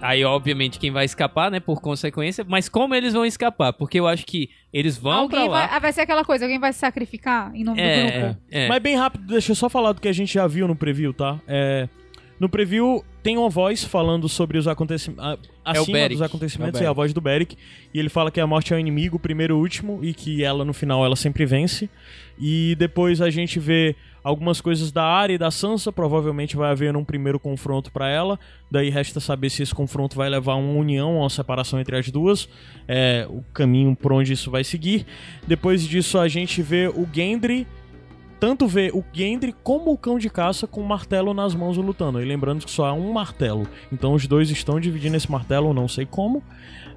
Aí, 0.00 0.24
obviamente, 0.24 0.78
quem 0.78 0.90
vai 0.90 1.04
escapar, 1.04 1.50
né? 1.50 1.58
Por 1.58 1.80
consequência. 1.80 2.44
Mas 2.46 2.68
como 2.68 2.94
eles 2.94 3.12
vão 3.14 3.24
escapar? 3.24 3.72
Porque 3.72 3.98
eu 3.98 4.06
acho 4.06 4.26
que 4.26 4.50
eles 4.72 4.96
vão 4.96 5.12
Alguém 5.12 5.40
pra 5.40 5.48
lá. 5.48 5.66
vai, 5.66 5.76
ah, 5.76 5.78
vai 5.80 5.92
ser 5.92 6.02
aquela 6.02 6.24
coisa, 6.24 6.44
alguém 6.44 6.58
vai 6.58 6.72
se 6.72 6.78
sacrificar 6.78 7.50
em 7.54 7.64
nome 7.64 7.76
do 7.80 7.82
É, 7.88 8.20
grupo. 8.20 8.40
é. 8.50 8.68
Mas 8.68 8.82
bem 8.82 8.96
rápido, 8.96 9.26
deixa 9.26 9.52
eu 9.52 9.56
só 9.56 9.68
falar 9.68 9.92
do 9.92 10.00
que 10.00 10.08
a 10.08 10.12
gente 10.12 10.32
já 10.34 10.46
viu 10.46 10.68
no 10.68 10.76
preview, 10.76 11.12
tá? 11.14 11.40
É, 11.48 11.88
no 12.38 12.48
preview 12.48 13.02
tem 13.22 13.38
uma 13.38 13.48
voz 13.48 13.82
falando 13.82 14.28
sobre 14.28 14.58
os 14.58 14.68
acontecimentos. 14.68 15.38
Acima 15.64 15.98
Beric. 15.98 16.14
dos 16.14 16.22
acontecimentos 16.22 16.80
É 16.80 16.84
o 16.84 16.86
é 16.86 16.88
a 16.90 16.92
voz 16.92 17.12
do 17.12 17.20
Beric. 17.20 17.56
E 17.92 17.98
ele 17.98 18.08
fala 18.10 18.30
que 18.30 18.38
a 18.40 18.46
morte 18.46 18.72
é 18.72 18.76
o 18.76 18.78
inimigo, 18.78 19.16
o 19.16 19.18
primeiro 19.18 19.54
e 19.54 19.56
o 19.56 19.58
último, 19.60 19.98
e 20.04 20.12
que 20.14 20.44
ela 20.44 20.64
no 20.64 20.72
final 20.72 21.04
ela 21.04 21.16
sempre 21.16 21.44
vence. 21.46 21.88
E 22.38 22.76
depois 22.78 23.20
a 23.22 23.30
gente 23.30 23.58
vê 23.58 23.96
algumas 24.26 24.60
coisas 24.60 24.90
da 24.90 25.04
área 25.04 25.34
e 25.34 25.38
da 25.38 25.52
Sansa. 25.52 25.92
Provavelmente 25.92 26.56
vai 26.56 26.72
haver 26.72 26.96
um 26.96 27.04
primeiro 27.04 27.38
confronto 27.38 27.92
pra 27.92 28.08
ela. 28.08 28.38
Daí 28.68 28.90
resta 28.90 29.20
saber 29.20 29.50
se 29.50 29.62
esse 29.62 29.72
confronto 29.72 30.16
vai 30.16 30.28
levar 30.28 30.54
a 30.54 30.56
uma 30.56 30.72
união, 30.72 31.16
a 31.16 31.20
uma 31.20 31.30
separação 31.30 31.78
entre 31.78 31.96
as 31.96 32.10
duas. 32.10 32.48
É, 32.88 33.24
o 33.30 33.44
caminho 33.54 33.94
por 33.94 34.12
onde 34.12 34.32
isso 34.32 34.50
vai 34.50 34.64
seguir. 34.64 35.06
Depois 35.46 35.86
disso 35.86 36.18
a 36.18 36.26
gente 36.26 36.60
vê 36.60 36.88
o 36.88 37.06
Gendry 37.12 37.68
tanto 38.38 38.66
vê 38.66 38.90
o 38.92 39.02
Gendry 39.14 39.54
como 39.62 39.90
o 39.90 39.96
cão 39.96 40.18
de 40.18 40.28
caça 40.28 40.66
com 40.66 40.82
o 40.82 40.86
martelo 40.86 41.32
nas 41.32 41.54
mãos 41.54 41.76
lutando. 41.78 42.20
E 42.20 42.24
lembrando 42.24 42.66
que 42.66 42.70
só 42.70 42.86
há 42.86 42.92
um 42.92 43.10
martelo. 43.10 43.66
Então 43.90 44.12
os 44.12 44.26
dois 44.26 44.50
estão 44.50 44.78
dividindo 44.78 45.16
esse 45.16 45.30
martelo, 45.30 45.72
não 45.72 45.88
sei 45.88 46.04
como. 46.04 46.42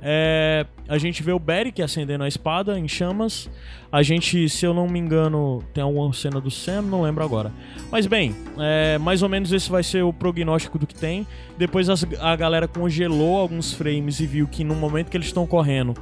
É, 0.02 0.66
a 0.88 0.98
gente 0.98 1.22
vê 1.22 1.32
o 1.32 1.40
Beric 1.40 1.82
acendendo 1.82 2.24
a 2.24 2.28
espada 2.28 2.78
em 2.80 2.88
chamas. 2.88 3.50
A 3.92 4.02
gente, 4.04 4.48
se 4.50 4.66
eu 4.66 4.74
não 4.74 4.88
me 4.88 5.00
engano, 5.00 5.64
tem 5.74 5.84
alguma 5.84 6.14
cena 6.14 6.40
do 6.40 6.50
Sam, 6.50 6.84
não 6.84 7.02
lembro 7.02 7.24
agora. 7.24 7.52
Mas 7.92 8.06
bem, 8.08 8.36
é, 8.58 8.98
mais 8.98 9.22
ou 9.24 9.30
menos 9.30 9.52
esse 9.52 9.70
vai 9.70 9.84
ser 9.84 10.04
o 10.04 10.14
prognóstico 10.14 10.78
do 10.80 10.88
que 10.88 10.96
tem. 10.96 11.26
Depois 11.58 11.90
as- 11.90 12.06
a 12.20 12.36
galera 12.36 12.68
congelou 12.68 13.38
alguns 13.38 13.74
frames 13.74 14.20
e 14.20 14.26
viu 14.26 14.48
que 14.48 14.64
no 14.64 14.76
momento 14.76 15.10
que 15.10 15.18
eles 15.18 15.28
estão 15.28 15.46
correndo, 15.46 15.94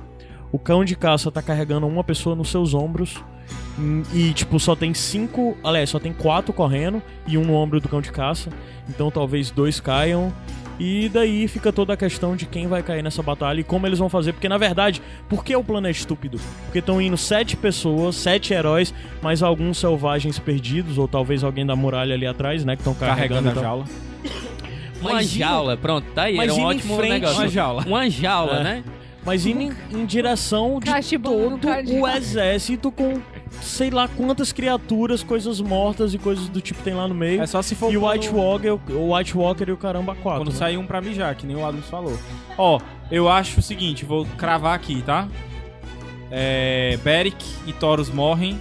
o 0.52 0.60
cão 0.60 0.84
de 0.86 0.96
caça 0.96 1.32
tá 1.32 1.42
carregando 1.42 1.88
uma 1.88 2.04
pessoa 2.04 2.36
nos 2.36 2.50
seus 2.50 2.74
ombros 2.74 3.22
Hum, 3.80 4.04
E, 4.14 4.34
tipo, 4.34 4.60
só 4.60 4.76
tem 4.76 4.94
cinco. 4.94 5.56
Aliás, 5.64 5.90
só 5.90 6.00
tem 6.00 6.12
quatro 6.12 6.52
correndo 6.52 7.02
e 7.26 7.38
um 7.38 7.46
no 7.46 7.54
ombro 7.54 7.80
do 7.80 7.88
cão 7.88 8.02
de 8.02 8.12
caça. 8.12 8.50
Então 8.90 9.10
talvez 9.10 9.52
dois 9.52 9.80
caiam. 9.80 10.34
E 10.80 11.10
daí 11.10 11.48
fica 11.48 11.74
toda 11.74 11.94
a 11.94 11.98
questão 11.98 12.36
de 12.36 12.46
quem 12.46 12.68
vai 12.68 12.84
cair 12.84 13.02
nessa 13.04 13.24
batalha 13.24 13.62
e 13.62 13.64
como 13.64 13.88
eles 13.88 13.98
vão 13.98 14.10
fazer. 14.10 14.32
Porque, 14.34 14.48
na 14.48 14.58
verdade, 14.60 15.02
por 15.28 15.44
que 15.44 15.56
o 15.56 15.64
plano 15.64 15.88
é 15.88 15.92
estúpido? 15.92 16.40
Porque 16.66 16.80
estão 16.80 17.02
indo 17.02 17.18
sete 17.18 17.58
pessoas, 17.58 18.16
sete 18.16 18.54
heróis, 18.54 18.94
mais 19.22 19.42
alguns 19.42 19.80
selvagens 19.80 20.38
perdidos, 20.38 20.98
ou 21.00 21.08
talvez 21.08 21.44
alguém 21.44 21.66
da 21.66 21.76
muralha 21.76 22.14
ali 22.14 22.28
atrás, 22.28 22.64
né? 22.64 22.76
Que 22.76 22.82
estão 22.82 22.94
carregando. 22.94 23.44
Carregando 23.46 23.60
a 23.60 23.64
jaula. 23.64 23.86
Uma 25.02 25.12
Mas 25.14 25.28
indo- 25.32 25.40
jaula, 25.40 25.78
pronto, 25.78 26.06
tá 26.14 26.24
aí. 26.24 26.36
mas 26.36 26.46
Era 26.52 26.54
um 26.54 26.58
indo 26.58 26.72
em 26.72 26.76
ótimo 26.78 26.96
frente- 26.98 27.12
negócio. 27.12 27.38
Uma 27.40 27.48
jaula. 27.48 27.84
Uma 27.86 28.10
jaula, 28.10 28.60
É. 28.60 28.64
né? 28.64 28.84
Mas 29.26 29.46
indo 29.46 29.62
em, 29.62 29.72
em 29.92 30.06
direção 30.06 30.80
de 30.80 30.90
no 30.90 31.58
todo 31.60 31.92
o 32.02 32.08
exército 32.08 32.90
com 32.92 33.20
sei 33.62 33.90
lá 33.90 34.08
quantas 34.08 34.52
criaturas, 34.52 35.24
coisas 35.24 35.60
mortas 35.62 36.14
e 36.14 36.18
coisas 36.18 36.48
do 36.50 36.62
tipo 36.62 36.82
tem 36.84 36.94
lá 36.94 37.08
no 37.08 37.16
meio. 37.16 37.42
É 37.42 37.48
só 37.48 37.62
se 37.62 37.76
for 37.76 37.92
E 37.92 37.98
o 37.98 38.08
White 38.08 38.30
Walker, 38.30 38.80
o 38.92 39.16
White 39.16 39.38
Walker 39.38 39.66
e 39.68 39.72
o 39.72 39.78
caramba 39.78 40.16
4. 40.16 40.44
Quando 40.44 40.52
sair 40.56 40.78
um 40.78 40.86
pra 40.86 41.02
mijar, 41.02 41.36
que 41.36 41.46
nem 41.46 41.56
o 41.56 41.66
Adams 41.66 41.90
falou. 41.90 42.18
Ó, 42.58 42.80
eu 43.12 43.30
acho 43.30 43.60
o 43.60 43.64
seguinte, 43.64 44.06
vou 44.06 44.26
cravar 44.38 44.76
aqui, 44.76 45.02
tá? 45.02 45.28
É, 46.30 46.98
Beric 47.04 47.46
e 47.66 47.74
Taurus 47.74 48.10
morrem. 48.10 48.60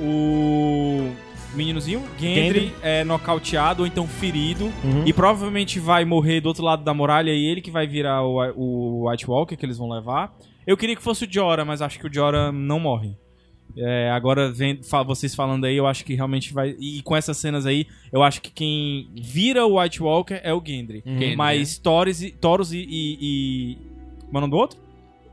O 0.00 1.10
meninozinho, 1.54 2.02
Gendry, 2.18 2.60
Gendry. 2.60 2.74
é 2.82 3.02
nocauteado 3.02 3.82
ou 3.82 3.86
então 3.86 4.06
ferido. 4.06 4.66
Uhum. 4.84 5.04
E 5.06 5.12
provavelmente 5.12 5.80
vai 5.80 6.04
morrer 6.04 6.40
do 6.40 6.46
outro 6.46 6.62
lado 6.62 6.84
da 6.84 6.92
muralha 6.92 7.30
e 7.30 7.46
ele 7.46 7.60
que 7.62 7.70
vai 7.70 7.86
virar 7.86 8.22
o, 8.22 8.38
o 8.54 9.08
White 9.08 9.28
Walker 9.28 9.56
que 9.56 9.64
eles 9.64 9.78
vão 9.78 9.88
levar. 9.88 10.36
Eu 10.66 10.76
queria 10.76 10.96
que 10.96 11.02
fosse 11.02 11.24
o 11.24 11.28
Jorah, 11.32 11.64
mas 11.64 11.80
acho 11.80 11.98
que 11.98 12.06
o 12.06 12.12
Jorah 12.12 12.52
não 12.52 12.78
morre. 12.78 13.16
É, 13.76 14.10
agora, 14.10 14.50
vem, 14.52 14.82
fa- 14.82 15.02
vocês 15.02 15.34
falando 15.34 15.64
aí, 15.64 15.76
eu 15.76 15.86
acho 15.86 16.04
que 16.04 16.14
realmente 16.14 16.52
vai. 16.52 16.74
E 16.78 17.02
com 17.02 17.14
essas 17.16 17.36
cenas 17.36 17.66
aí, 17.66 17.86
eu 18.12 18.22
acho 18.22 18.40
que 18.42 18.50
quem 18.50 19.08
vira 19.14 19.66
o 19.66 19.80
White 19.80 20.02
Walker 20.02 20.40
é 20.42 20.52
o 20.52 20.62
Gendry. 20.64 21.02
Gendry, 21.06 21.36
Mas 21.36 21.76
Taurus 21.78 22.22
e, 22.22 22.30
Taurus 22.30 22.72
e, 22.72 22.78
e, 22.78 23.18
e. 23.20 23.78
Como 24.26 24.34
é 24.34 24.38
o 24.38 24.40
nome 24.40 24.50
do 24.50 24.56
outro? 24.56 24.78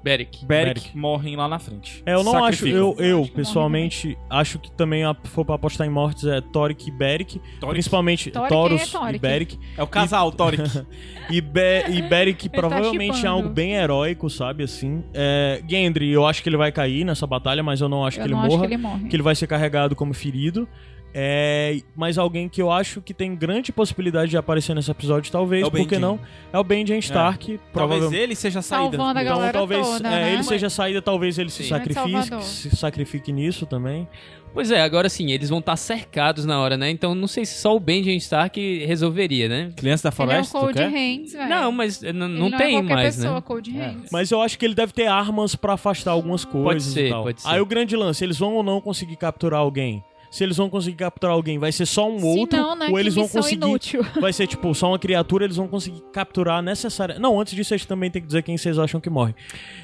Beric. 0.03 0.45
Beric, 0.45 0.82
Beric. 0.82 0.98
morrem 0.98 1.35
lá 1.38 1.48
na 1.48 1.57
frente. 1.59 2.03
É, 2.06 2.14
eu 2.14 2.23
não 2.23 2.33
acho, 2.43 2.57
Sacrificam. 2.57 2.95
eu, 2.99 3.19
Eu 3.22 3.27
pessoalmente 3.33 4.17
acho 4.30 4.59
que 4.59 4.69
também 4.72 5.03
a- 5.06 5.15
for 5.25 5.45
pra 5.45 5.56
apostar 5.56 5.88
em 5.88 5.90
mortes 5.90 6.25
é 6.25 6.41
Toric 6.41 6.90
e 6.90 6.91
Beric, 6.91 7.40
Toric. 7.59 7.73
principalmente 7.75 8.30
Toric 8.32 8.49
Taurus 8.49 8.82
é 8.82 8.85
Toric. 8.98 9.15
e 9.15 9.19
Beric. 9.19 9.59
É 9.77 9.83
o 9.83 9.88
casal, 9.88 10.32
Toric. 10.32 10.61
E, 11.30 11.40
Be 11.40 11.85
e 11.90 12.01
Beric 12.01 12.49
tá 12.49 12.57
provavelmente 12.59 13.11
é 13.11 13.15
chipando. 13.15 13.33
algo 13.35 13.49
bem 13.49 13.75
heróico, 13.75 14.30
sabe, 14.30 14.64
assim. 14.65 15.06
É, 15.14 15.64
Gendry, 15.69 16.09
eu 16.11 16.25
acho 16.27 16.43
que 16.43 16.49
ele 16.49 16.57
vai 16.57 16.69
cair 16.69 17.06
nessa 17.06 17.25
batalha, 17.25 17.64
mas 17.64 17.80
eu 17.80 17.88
não 17.88 18.06
acho 18.06 18.17
Eu 18.19 18.23
que 18.23 18.27
ele 18.27 18.33
não 18.35 18.41
morra. 18.41 18.53
acho 18.56 18.59
que 18.67 18.73
ele 18.73 18.77
morre. 18.77 19.07
que 19.07 19.15
ele 19.15 19.23
vai 19.23 19.33
ser 19.33 19.48
carregado 19.48 19.95
como 19.95 20.14
ferido. 20.14 20.67
É, 21.16 21.80
mas 21.95 22.17
alguém 22.17 22.50
que 22.50 22.59
eu 22.61 22.72
acho 22.72 23.00
que 23.01 23.14
tem 23.14 23.35
grande 23.35 23.72
possibilidade 23.72 24.32
de 24.32 24.38
aparecer 24.38 24.74
nesse 24.75 24.90
episódio, 24.90 25.32
talvez, 25.32 25.64
É 25.64 25.66
o 25.67 25.72
por 25.72 25.88
que 25.88 26.00
não? 26.00 26.19
É 26.51 26.58
o 26.58 26.64
Benjen 26.64 26.98
Stark, 27.00 27.45
Talvez 27.45 27.61
provavelmente. 27.72 28.19
ele 28.22 28.35
seja 28.35 28.59
a 28.59 28.61
saída. 28.64 28.98
Salvando 28.98 29.19
a 29.19 29.22
Então, 29.24 29.35
galera 29.35 29.53
talvez 29.53 29.88
toda, 29.88 30.08
é, 30.08 30.11
né? 30.11 30.33
ele 30.33 30.43
seja 30.43 30.67
a 30.67 30.69
saída, 30.72 31.01
talvez 31.01 31.38
ele 31.38 31.50
se 31.51 31.64
sacrifique, 31.66 32.43
se 32.43 32.75
sacrifique 32.75 33.32
nisso 33.32 33.66
também. 33.67 34.08
Pois 34.56 34.69
é, 34.69 34.82
agora 34.82 35.09
sim, 35.09 35.32
eles 35.32 35.50
vão 35.50 35.58
estar 35.59 35.75
cercados 35.75 36.45
na 36.45 36.59
hora, 36.59 36.77
né? 36.77 36.88
Então 36.90 37.16
não 37.16 37.27
sei 37.27 37.43
se 37.43 37.59
só 37.59 37.75
o 37.75 37.80
Benjamin 37.80 38.17
Stark 38.17 38.85
resolveria, 38.85 39.50
né? 39.50 39.72
Criança 39.75 40.09
da 40.11 40.16
Ele 40.24 40.32
é 40.32 40.42
um 40.42 40.43
floresta, 40.45 40.58
tu 40.58 40.61
Cold 40.61 40.74
quer? 40.77 40.90
Hands, 40.92 41.33
velho. 41.33 41.50
Não, 41.50 41.72
mas 41.72 42.03
n- 42.03 42.09
Ele 42.09 42.19
não, 42.40 42.51
tem 42.51 42.77
é 42.77 42.82
mais, 42.83 43.16
pessoa, 43.16 43.35
né? 43.35 43.42
Cold 43.42 43.72
Hands. 43.72 44.09
Mas 44.11 44.30
eu 44.32 44.40
acho 44.42 44.58
que 44.59 44.66
ele 44.66 44.75
deve 44.75 44.93
ter 44.93 45.08
armas 45.08 45.56
pra 45.56 45.74
afastar 45.74 46.11
algumas 46.11 46.45
coisas 46.45 46.93
ser, 46.93 47.08
e 47.08 47.09
tal. 47.09 47.24
pode 47.24 47.42
ser. 47.42 47.50
Aí 47.50 47.59
o 47.61 47.66
grande 47.66 47.95
lance, 47.95 48.24
eles 48.24 48.38
vão 48.38 48.53
ou 48.53 48.61
não 48.64 48.80
conseguir 48.80 49.16
capturar 49.16 49.59
alguém? 49.59 50.03
Se 50.33 50.43
eles 50.43 50.57
vão 50.57 50.67
conseguir 50.67 50.95
capturar 50.97 51.35
alguém, 51.35 51.59
vai 51.59 51.71
ser 51.71 51.85
só 51.85 52.09
um 52.09 52.17
Se 52.17 52.25
outro 52.39 52.57
não, 52.59 52.75
né? 52.75 52.87
ou 52.87 52.93
que 52.95 52.99
eles 52.99 53.13
vão 53.13 53.27
conseguir 53.27 53.55
inútil. 53.67 54.03
vai 54.19 54.33
ser 54.33 54.47
tipo 54.47 54.73
só 54.73 54.87
uma 54.87 54.97
criatura, 54.97 55.45
eles 55.45 55.57
vão 55.57 55.67
conseguir 55.67 56.01
capturar 56.11 56.59
necessária. 56.63 57.19
Não, 57.19 57.39
antes 57.39 57.53
disso, 57.53 57.71
eles 57.71 57.85
também 57.85 58.09
tem 58.09 58.19
que 58.19 58.25
dizer 58.27 58.41
quem 58.41 58.57
vocês 58.57 58.79
acham 58.79 58.99
que 58.99 59.11
morre. 59.11 59.35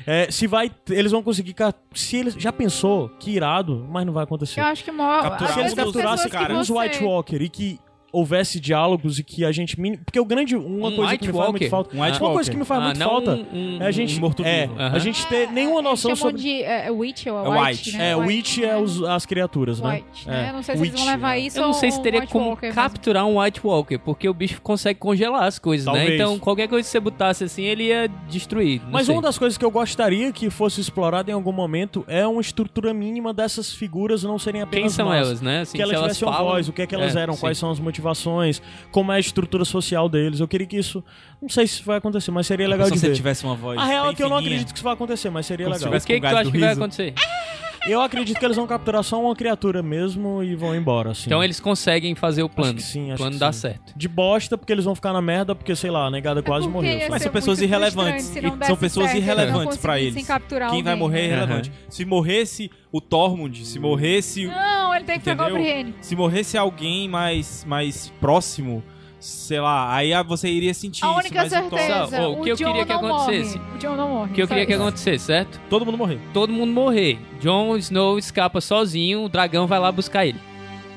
É, 0.08 0.32
se 0.32 0.48
vai, 0.48 0.72
eles 0.90 1.12
vão 1.12 1.22
conseguir. 1.22 1.54
ca- 1.54 1.72
Se 1.94 2.18
eles 2.18 2.34
já 2.34 2.52
pensou 2.52 3.10
que 3.20 3.30
irado, 3.30 3.86
mas 3.92 4.06
não 4.08 4.12
vai 4.14 4.24
acontecer. 4.24 4.60
Eu 4.60 4.66
acho 4.66 4.84
que 4.84 4.90
às 5.46 5.54
Se 5.54 5.60
eles 5.60 5.74
capturassem 5.76 6.32
uns 6.58 6.68
você- 6.68 6.74
White 6.80 7.04
Walker 7.04 7.38
e 7.44 7.50
que 7.50 7.80
houvesse 8.12 8.60
diálogos 8.60 9.20
e 9.20 9.24
que 9.24 9.46
a 9.46 9.52
gente 9.52 9.80
min- 9.80 9.98
porque 9.98 10.20
o 10.20 10.26
grande 10.26 10.56
uma 10.56 10.90
Um 10.90 10.96
coisa 10.96 11.12
White 11.12 11.18
que 11.20 11.28
me 11.28 11.34
faz 11.38 11.50
muito 11.52 11.70
falta 11.70 11.96
Um 11.98 12.02
White 12.02 12.22
uma 12.22 12.32
coisa 12.32 12.52
que 12.52 12.58
me 12.58 12.66
faz 12.66 12.82
Ah, 12.82 12.86
muito 12.86 13.00
falta 13.04 13.32
um- 13.36 13.78
um- 13.78 13.82
é 13.82 13.86
a 13.88 13.92
gente 13.92 14.14
um 14.16 14.18
é, 14.18 14.20
morto-vivo. 14.22 14.76
a 14.80 14.88
Aham. 14.88 15.00
gente 15.00 15.28
ter 15.28 15.52
nenhuma 15.52 15.82
noção 15.82 16.16
sobre 16.16 16.42
de 16.42 16.64
é, 16.64 16.90
Witch 16.92 17.26
ou 17.28 17.38
É 17.38 17.50
White, 17.50 17.90
White. 17.90 17.98
né? 17.98 18.10
é 18.12 18.16
Witch 18.16 18.58
é 18.60 18.78
os- 18.78 19.04
as 19.04 19.26
criaturas 19.26 19.80
né 19.80 19.90
White, 19.96 20.28
né? 20.28 20.48
É, 20.50 20.52
Não 20.54 20.64
sei 20.64 20.76
se 20.76 20.82
Witch, 20.82 20.92
eles 20.94 21.04
vão 21.04 21.12
levar 21.14 21.36
é. 21.36 21.40
isso 21.40 21.58
Eu 21.60 21.62
não 21.68 21.74
sei 21.74 21.92
se 21.92 22.02
teria 22.02 22.22
White 22.22 22.32
como 22.34 22.50
Walker 22.50 22.66
mesmo. 22.68 22.76
capturar 22.82 23.26
um 23.26 23.40
White 23.42 23.62
Walker, 23.64 23.98
porque 24.00 24.28
o 24.28 24.34
bicho 24.34 24.62
consegue 24.62 25.00
congelar 25.00 25.44
as 25.44 25.60
coisas, 25.60 25.86
né? 25.86 25.94
Talvez. 25.94 26.14
Então 26.20 26.40
qualquer 26.40 26.68
coisa 26.68 26.86
que 26.88 26.92
você 26.92 27.00
botasse 27.00 27.44
assim, 27.44 27.64
ele 27.64 27.84
ia 27.86 28.08
destruir. 28.30 28.82
Mas 28.92 29.06
sei. 29.06 29.16
uma 29.16 29.22
das 29.22 29.38
coisas 29.38 29.58
que 29.58 29.64
eu 29.66 29.72
gostaria 29.72 30.32
que 30.32 30.50
fosse 30.50 30.82
explorada 30.82 31.30
em 31.30 31.34
algum 31.34 31.52
momento 31.52 32.04
é 32.08 32.26
uma 32.26 32.42
estrutura 32.42 32.94
mínima 32.94 33.34
dessas 33.34 33.72
figuras 33.74 34.24
não 34.24 34.40
serem 34.40 34.62
apenas 34.62 34.84
Quem 34.84 34.90
são 34.90 35.06
massas. 35.08 35.28
elas, 35.28 35.42
né? 35.42 35.62
Assim, 35.62 35.78
que 35.78 35.82
elas 35.82 35.96
se 35.96 36.02
tivessem 36.02 36.28
falam- 36.28 36.46
voz, 36.52 36.68
o 36.70 36.74
que 36.74 36.82
é 36.82 36.88
que 36.88 36.96
elas 36.96 37.16
É, 37.16 37.22
eram, 37.22 37.36
quais 37.38 37.58
são 37.58 37.70
as 37.72 37.80
motivações, 37.80 37.99
como 38.92 39.12
é 39.12 39.16
a 39.16 39.20
estrutura 39.20 39.64
social 39.66 40.08
deles. 40.10 40.40
Eu 40.40 40.48
queria 40.48 40.66
que 40.68 40.78
isso. 40.78 41.04
Não 41.42 41.50
sei 41.50 41.68
se 41.68 41.84
vai 41.84 41.98
acontecer, 41.98 42.32
mas 42.32 42.48
seria 42.48 42.68
legal 42.68 42.88
Se 42.88 42.94
de 42.94 43.00
você 43.00 43.10
ver. 43.10 43.16
tivesse 43.16 43.44
uma 43.44 43.56
voz 43.56 43.78
A 43.80 43.86
real 43.86 44.10
é 44.10 44.14
que 44.16 44.24
eu 44.24 44.30
não 44.30 44.38
fininha. 44.38 44.52
acredito 44.56 44.70
que 44.74 44.78
isso 44.78 44.84
vai 44.84 44.94
acontecer, 44.94 45.30
mas 45.30 45.46
seria 45.46 45.66
Como 45.66 45.78
se 45.78 45.84
legal. 45.86 45.90
O 45.98 46.00
tivesse 46.02 46.08
que, 46.08 46.14
que 46.16 46.20
tu 46.22 46.36
acha 46.38 46.52
que 46.52 46.58
vai 46.60 46.72
acontecer? 46.74 47.14
Eu 47.88 48.02
acredito 48.02 48.38
que 48.38 48.46
eles 48.46 48.58
vão 48.58 48.68
capturar 48.68 49.04
só 49.04 49.20
uma 49.22 49.36
criatura 49.36 49.82
mesmo 49.82 50.44
e 50.44 50.56
vão 50.56 50.76
embora, 50.76 51.12
assim. 51.12 51.24
Então 51.28 51.44
eles 51.44 51.60
conseguem 51.60 52.14
fazer 52.14 52.44
o 52.44 52.50
plano. 52.50 52.76
que 52.76 52.84
sim, 52.84 53.06
acho 53.06 53.14
o 53.16 53.18
plano 53.18 53.34
que 53.34 53.40
dá 53.40 53.52
sim. 53.52 53.62
certo. 53.62 53.94
De 53.96 54.08
bosta, 54.08 54.58
porque 54.58 54.72
eles 54.74 54.86
vão 54.86 54.94
ficar 54.96 55.14
na 55.14 55.22
merda, 55.22 55.56
porque, 55.56 55.76
sei 55.76 55.90
lá, 55.90 56.08
a 56.08 56.12
negada 56.12 56.44
quase 56.44 56.68
É 56.68 56.70
porque 56.72 56.88
morreu. 56.88 57.00
ia 57.00 57.10
Mas 57.10 57.22
ser 57.22 57.24
são 57.30 57.34
pessoas 57.34 57.60
muito 57.60 57.70
irrelevantes. 57.70 58.26
frustrante 58.26 58.34
se 58.34 58.42
não 58.42 58.50
E 58.56 58.58
desse 58.60 58.68
são 58.68 58.78
pessoas 58.78 59.06
certo, 59.12 59.18
eles 59.18 59.28
não 59.28 59.34
irrelevantes 59.44 59.78
pra 59.78 59.94
conseguissem 59.94 60.18
eles. 60.20 60.28
capturar 60.28 60.72
Quem 60.72 60.84
vai 60.84 60.94
alguém, 60.94 61.08
morrer 61.08 61.20
é 61.22 61.28
né? 61.30 61.36
relevante. 61.36 61.72
Se 61.90 62.06
morresse 62.06 62.72
o 62.92 63.00
Tormund, 63.02 63.66
se 63.66 63.80
morresse, 63.80 64.46
Não, 64.48 64.94
ele 64.96 65.06
tem 65.06 65.18
que 65.20 65.26
pegar 65.26 65.44
o 65.46 65.50
Entendeu? 65.50 65.64
Brienne. 65.64 65.96
se 66.02 66.16
morresse 66.16 66.58
alguém 66.58 67.08
mais 67.08 67.64
mais 67.66 68.12
próximo, 68.20 68.84
sei 69.20 69.60
lá, 69.60 69.94
aí 69.94 70.12
você 70.24 70.50
iria 70.50 70.74
sentir 70.74 71.04
A 71.04 71.10
isso, 71.10 71.18
única 71.20 71.36
mas 71.44 71.52
o 71.52 71.56
Tormund- 71.56 71.78
certeza, 71.82 72.08
Só, 72.18 72.30
o 72.32 72.40
o, 72.40 72.44
que 72.44 72.50
eu 72.52 72.56
queria 72.58 72.86
que 72.86 72.92
acontecesse- 72.94 73.58
morre. 73.60 73.76
O 73.76 73.78
Jon 73.80 73.96
não 73.96 74.10
morre. 74.10 74.32
O 74.32 74.34
que 74.34 74.42
eu 74.44 74.48
queria 74.48 74.66
que 74.66 74.74
isso. 74.74 74.82
acontecesse, 74.82 75.26
certo? 75.26 75.60
todo 75.70 75.86
mundo 75.86 75.98
morrer. 75.98 76.20
Todo 76.34 76.54
mundo 76.54 76.72
morrer. 76.72 77.20
Jon 77.42 77.76
Snow 77.78 78.18
escapa 78.18 78.62
sozinho, 78.62 79.24
o 79.24 79.30
dragão 79.30 79.68
vai 79.68 79.80
lá 79.80 79.92
buscar 79.92 80.26
ele. 80.26 80.40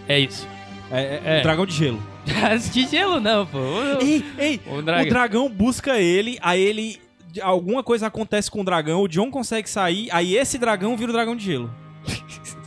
É 0.09 0.19
isso. 0.19 0.47
É, 0.91 1.01
é, 1.25 1.37
É. 1.37 1.41
o 1.41 1.43
dragão 1.43 1.67
de 1.67 1.73
gelo. 1.75 2.03
De 2.73 2.87
gelo 2.87 3.19
não, 3.19 3.45
pô. 3.47 3.59
O- 3.59 4.01
Ei, 4.03 4.25
ei, 4.39 4.61
O 4.67 4.77
o 4.77 4.83
dragão. 4.83 5.09
dragão 5.09 5.49
busca 5.51 5.99
ele, 5.99 6.39
aí 6.41 6.61
ele 6.63 7.01
alguma 7.41 7.83
coisa 7.83 8.07
acontece 8.07 8.51
com 8.51 8.61
o 8.61 8.65
dragão, 8.65 9.01
o 9.03 9.09
John 9.09 9.31
consegue 9.31 9.69
sair, 9.69 10.09
aí 10.13 10.37
esse 10.37 10.59
dragão 10.59 10.97
vira 10.97 11.11
o 11.11 11.15
dragão 11.15 11.35
de 11.35 11.45
gelo. 11.45 11.71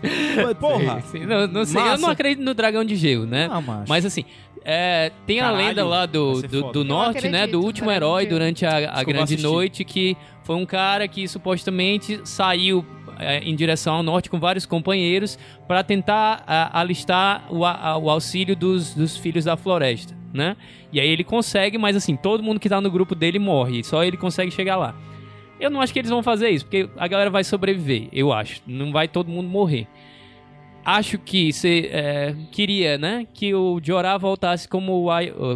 Porra. 0.59 1.01
Sim, 1.01 1.19
sim. 1.19 1.25
Não, 1.25 1.47
não 1.47 1.65
sei, 1.65 1.81
eu 1.81 1.97
não 1.97 2.09
acredito 2.09 2.43
no 2.43 2.53
dragão 2.53 2.83
de 2.83 2.95
gelo, 2.95 3.25
né? 3.25 3.47
Ah, 3.51 3.61
macho. 3.61 3.85
Mas 3.87 4.05
assim, 4.05 4.25
é, 4.63 5.11
tem 5.27 5.39
a 5.39 5.45
Caralho, 5.45 5.65
lenda 5.67 5.85
lá 5.85 6.05
do, 6.05 6.41
do, 6.41 6.71
do 6.71 6.83
norte, 6.83 7.27
né? 7.29 7.43
acredito 7.43 7.51
Do 7.51 7.59
no 7.59 7.65
último 7.65 7.91
herói 7.91 8.25
durante 8.25 8.65
a, 8.65 8.91
a 8.99 9.03
grande 9.03 9.37
noite, 9.41 9.83
que 9.83 10.17
foi 10.43 10.55
um 10.55 10.65
cara 10.65 11.07
que 11.07 11.27
supostamente 11.27 12.19
saiu 12.23 12.85
é, 13.19 13.39
em 13.39 13.55
direção 13.55 13.95
ao 13.95 14.03
norte 14.03 14.29
com 14.29 14.39
vários 14.39 14.65
companheiros 14.65 15.37
para 15.67 15.83
tentar 15.83 16.43
a- 16.45 16.79
alistar 16.79 17.45
o, 17.49 17.63
a- 17.65 17.97
o 17.97 18.09
auxílio 18.09 18.55
dos, 18.55 18.93
dos 18.93 19.15
filhos 19.17 19.45
da 19.45 19.55
floresta, 19.55 20.15
né? 20.33 20.55
E 20.91 20.99
aí 20.99 21.07
ele 21.09 21.23
consegue, 21.23 21.77
mas 21.77 21.95
assim, 21.95 22.15
todo 22.15 22.43
mundo 22.43 22.59
que 22.59 22.67
tá 22.69 22.81
no 22.81 22.89
grupo 22.91 23.15
dele 23.15 23.39
morre, 23.39 23.83
só 23.83 24.03
ele 24.03 24.17
consegue 24.17 24.51
chegar 24.51 24.75
lá. 24.77 24.95
Eu 25.59 25.69
não 25.69 25.81
acho 25.81 25.93
que 25.93 25.99
eles 25.99 26.11
vão 26.11 26.21
fazer 26.21 26.49
isso, 26.49 26.65
porque 26.65 26.89
a 26.97 27.07
galera 27.07 27.29
vai 27.29 27.43
sobreviver, 27.43 28.09
eu 28.11 28.33
acho. 28.33 28.61
Não 28.67 28.91
vai 28.91 29.07
todo 29.07 29.29
mundo 29.29 29.47
morrer. 29.47 29.87
Acho 30.83 31.17
que 31.17 31.51
você 31.51 31.89
é, 31.91 32.35
queria, 32.51 32.95
né, 32.97 33.25
que 33.33 33.55
o 33.55 33.79
Jorah 33.81 34.19
voltasse 34.19 34.67
como, 34.67 35.07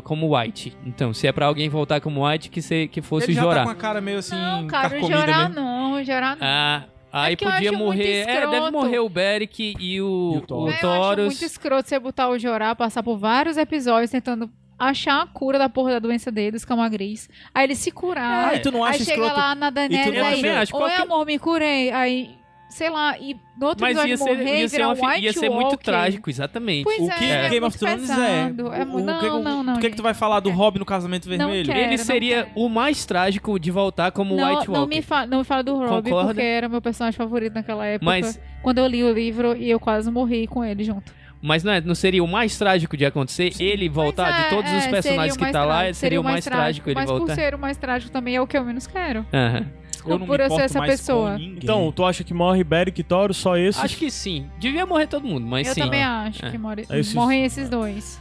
como 0.04 0.36
White. 0.36 0.76
Então, 0.84 1.14
se 1.14 1.28
é 1.28 1.32
pra 1.32 1.46
alguém 1.46 1.70
voltar 1.70 2.02
como 2.02 2.28
White, 2.28 2.50
que, 2.50 2.64
se, 2.64 2.88
que 2.88 3.00
fosse 3.00 3.28
ele 3.28 3.34
já 3.34 3.42
Jorah. 3.44 3.60
tá 3.60 3.64
com 3.66 3.70
a 3.70 3.76
cara 3.76 4.02
meio 4.02 4.18
assim, 4.18 4.36
Não, 4.36 4.66
cara, 4.66 4.98
o 4.98 5.08
Jorah 5.08 5.50
mesmo. 5.50 5.56
não, 5.56 5.94
o 5.94 6.04
Jorah 6.04 6.36
não. 6.36 6.42
Ah, 6.42 6.86
aí 7.14 7.36
que 7.36 7.46
eu 7.46 7.52
podia 7.52 7.72
morrer. 7.72 8.28
É, 8.28 8.48
deve 8.48 8.72
morrer 8.72 9.00
o 9.00 9.08
Beric 9.10 9.76
e 9.80 10.02
o, 10.02 10.34
E 10.34 10.38
o 10.38 10.38
o, 10.38 10.42
Taurus. 10.48 10.82
Eu 10.82 10.92
acho 11.04 11.22
muito 11.22 11.46
escroto 11.46 11.88
você 11.88 12.00
botar 12.00 12.30
o 12.30 12.40
Jorah, 12.40 12.74
passar 12.76 13.04
por 13.04 13.16
vários 13.16 13.56
episódios 13.56 14.10
tentando 14.10 14.50
achar 14.80 15.22
a 15.22 15.28
cura 15.28 15.60
da 15.60 15.68
porra 15.70 15.92
da 15.92 16.00
doença 16.00 16.32
dele, 16.32 16.52
dos 16.52 16.66
camagris. 16.66 17.30
Aí 17.54 17.66
ele 17.66 17.76
se 17.76 17.92
curar. 17.92 18.50
Ah, 18.50 18.56
e 18.56 18.60
tu 18.60 18.72
não 18.72 18.84
acha 18.84 19.00
aí 19.00 19.06
chega 19.06 19.12
escroto? 19.22 19.36
lá 19.40 19.54
na 19.56 19.68
E 19.68 19.72
Daenerys, 19.72 20.14
não 20.16 20.26
aí, 20.26 20.50
acho 20.50 20.76
oi 20.76 20.82
qualquer- 20.82 21.02
amor, 21.02 21.26
me 21.26 21.38
curei. 21.38 21.92
Aí 21.92 22.40
sei 22.72 22.88
lá, 22.88 23.18
e 23.18 23.36
no 23.60 23.66
outro 23.66 23.82
Mas 23.82 23.98
episódio 23.98 24.12
ia 24.12 24.18
ser, 24.18 24.24
morrer 24.30 24.60
ia 24.60 24.64
e 24.66 24.70
ser, 24.70 24.82
uma 24.86 24.94
um 24.94 25.08
White 25.08 25.26
ia 25.26 25.34
ser 25.34 25.50
muito 25.50 25.64
Walker. 25.72 25.84
trágico, 25.86 26.30
exatamente. 26.30 26.84
Pois 26.84 27.00
O 27.00 27.10
é, 27.12 27.16
que 27.16 27.26
é 27.26 27.42
Game 27.50 27.60
muito 27.62 27.66
of 27.74 27.80
Thrones 27.80 28.02
pesado. 28.02 28.22
é? 28.22 28.80
É 28.80 28.84
O- 28.86 28.96
o 28.96 29.00
não, 29.00 29.20
que- 29.20 29.26
não, 29.28 29.64
não, 29.64 29.74
O 29.74 29.80
que, 29.80 29.88
é 29.88 29.90
que 29.90 29.96
tu 29.96 30.04
vai 30.04 30.14
falar 30.14 30.40
do 30.40 30.52
Rob 30.52 30.78
no 30.78 30.86
Casamento 30.86 31.28
Não 31.28 31.36
Vermelho? 31.36 31.66
quero. 31.66 31.80
Ele 31.80 31.98
não 31.98 32.06
seria 32.06 32.44
quero. 32.44 32.52
o 32.60 32.70
mais 32.70 33.04
trágico 33.08 33.60
de 33.60 33.72
voltar 33.72 34.12
como 34.12 34.36
Não, 34.36 34.48
White 34.48 34.68
não 34.68 34.82
Walker. 34.82 34.96
me, 34.96 35.02
fa 35.02 35.26
não 35.26 35.40
me 35.40 35.44
fala 35.44 35.64
do 35.64 35.76
Rob, 35.78 36.04
Concorda? 36.04 36.28
porque 36.28 36.42
era 36.46 36.70
meu 36.70 36.80
personagem 36.80 37.18
favorito 37.18 37.54
naquela 37.56 37.88
época. 37.88 38.06
Mas- 38.06 38.40
Quando 38.62 38.78
eu 38.78 38.86
li 38.86 39.04
o 39.04 39.12
livro 39.12 39.56
e 39.58 39.68
eu 39.68 39.80
quase 39.80 40.12
morri 40.12 40.46
com 40.46 40.64
ele 40.64 40.84
junto. 40.84 41.12
Mas 41.42 41.64
não, 41.64 41.72
é- 41.72 41.82
não 41.82 41.96
seria 41.96 42.24
o 42.24 42.28
mais 42.28 42.58
trágico 42.58 42.98
de 42.98 43.06
acontecer 43.06 43.54
ele 43.62 43.88
voltar? 43.88 44.30
Mas 44.32 44.40
é, 44.40 44.44
de 44.44 44.50
todos 44.56 44.72
é, 44.72 44.78
os 44.78 44.88
personagens 44.88 45.38
que 45.38 45.52
tá 45.52 45.64
lá, 45.66 45.78
trágico, 45.80 45.96
seria 45.96 46.20
o 46.20 46.24
mais 46.24 46.44
trágico 46.44 46.90
ele 46.90 46.96
Mas 46.96 47.10
voltar? 47.10 47.26
por 47.28 47.36
ser 47.36 47.56
o 47.56 47.60
mais 47.60 47.78
trágico 47.78 48.12
também 48.12 48.36
é 48.36 48.42
o 48.42 48.48
que 48.48 48.58
eu 48.58 48.64
menos 48.66 48.86
quero. 48.88 49.26
Aham. 49.34 49.66
Eu 50.06 50.18
não 50.18 50.26
por 50.26 50.40
me 50.40 50.46
eu 50.46 50.48
ser 50.50 50.54
importo 50.54 50.62
essa 50.64 50.80
mais 50.80 50.92
pessoa. 50.92 51.38
Então, 51.40 51.92
tu 51.92 52.06
acha 52.06 52.24
que 52.24 52.34
morre 52.34 52.64
Beric 52.64 53.02
e 53.02 53.04
Toro, 53.04 53.34
só 53.34 53.58
esses? 53.58 53.82
Acho 53.84 53.98
que 53.98 54.10
sim. 54.10 54.50
Devia 54.58 54.86
morrer 54.86 55.08
todo 55.08 55.26
mundo, 55.28 55.46
mas 55.46 55.68
eu 55.68 55.74
sim. 55.74 55.82
também 55.82 56.02
acho 56.04 56.46
É. 56.46 56.52
que 56.52 56.58
morre, 56.58 56.86
Esses- 56.90 57.14
morrem 57.14 57.44
esses 57.46 57.70
dois. 57.70 58.20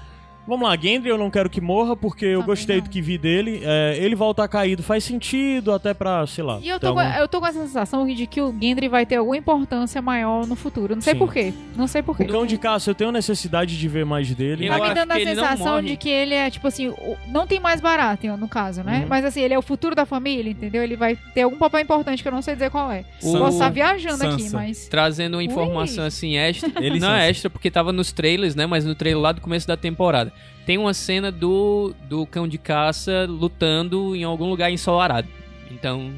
Vamos 0.49 0.67
lá, 0.69 0.75
Gendry 0.77 1.11
eu 1.11 1.19
não 1.19 1.31
quero 1.31 1.51
que 1.51 1.61
morra, 1.61 1.95
porque 1.95 2.25
eu 2.25 2.41
Também 2.41 2.47
gostei 2.47 2.77
não. 2.79 2.85
do 2.85 2.89
que 2.91 3.03
vi 3.03 3.19
dele. 3.19 3.61
É, 3.63 3.99
ele 4.01 4.15
voltar 4.15 4.49
caído 4.49 4.83
faz 4.83 5.05
sentido, 5.05 5.73
até 5.73 5.93
pra, 5.93 6.27
sei 6.27 6.43
lá. 6.43 6.59
E 6.63 6.69
eu 6.69 6.81
tô, 6.81 6.95
com, 6.95 7.01
algum- 7.01 7.15
eu 7.19 7.29
tô 7.29 7.39
com 7.41 7.47
essa 7.47 7.61
sensação 7.61 8.07
de 8.07 8.27
que 8.27 8.41
o 8.41 8.51
Gendry 8.59 8.89
vai 8.89 9.05
ter 9.05 9.17
alguma 9.17 9.37
importância 9.37 10.01
maior 10.01 10.47
no 10.47 10.57
futuro. 10.57 10.95
Não 10.95 11.03
sei 11.03 11.13
Sim. 11.13 11.19
porquê. 11.19 11.53
Não 11.77 11.87
sei 11.87 12.03
porquê. 12.03 12.23
O 12.25 12.29
cão 12.29 12.47
de 12.47 12.57
caça, 12.57 12.91
eu 12.91 12.95
tenho 12.95 13.13
necessidade 13.13 13.79
de 13.79 13.89
ver 13.89 14.07
mais 14.07 14.35
dele. 14.35 14.67
Eu 14.67 14.79
Tá 14.79 14.89
me 14.89 14.95
dando 14.95 15.13
a 15.13 15.17
sensação 15.17 15.83
de 15.83 15.97
que 15.97 16.09
ele 16.09 16.35
é, 16.35 16.49
tipo 16.51 16.67
assim, 16.67 16.95
não 17.29 17.47
tem 17.47 17.61
mais 17.61 17.81
Baratheon, 17.81 18.37
no 18.39 18.49
caso, 18.49 18.83
né? 18.83 19.01
Uhum. 19.03 19.07
Mas 19.09 19.25
assim, 19.27 19.43
ele 19.43 19.53
é 19.53 19.59
o 19.59 19.63
futuro 19.63 19.95
da 19.95 20.07
família, 20.07 20.51
entendeu? 20.51 20.83
Ele 20.83 20.97
vai 20.97 21.17
ter 21.35 21.43
algum 21.43 21.59
papel 21.59 21.81
importante 21.81 22.23
que 22.23 22.29
eu 22.29 22.33
não 22.33 22.41
sei 22.41 22.55
dizer 22.55 22.71
qual 22.71 22.91
é. 22.91 23.05
O- 23.23 23.33
Posso 23.39 23.53
estar 23.59 23.69
viajando 23.71 24.25
aqui, 24.27 24.45
Sansa. 24.45 24.57
mas... 24.57 24.89
Trazendo 24.89 25.35
uma 25.35 25.45
informação 25.45 26.05
Ui. 26.05 26.09
assim 26.09 26.37
extra. 26.37 26.71
Ele 26.83 26.99
não 26.99 27.13
é 27.13 27.29
extra 27.29 27.51
porque 27.51 27.71
tava 27.71 27.93
nos 27.93 28.13
trailers, 28.13 28.55
né? 28.55 28.65
Mas 28.67 28.85
no 28.87 28.95
trailer 28.95 29.21
lá 29.21 29.33
do 29.33 29.41
começo 29.43 29.67
da 29.69 29.77
temporada. 29.77 30.33
Tem 30.67 30.77
uma 30.77 30.93
cena 30.93 31.33
do, 31.33 31.95
do 32.09 32.27
cão 32.27 32.47
de 32.47 32.59
caça 32.59 33.27
lutando 33.29 34.15
em 34.15 34.25
algum 34.25 34.49
lugar 34.51 34.71
ensolarado. 34.71 35.29
Então, 35.71 36.13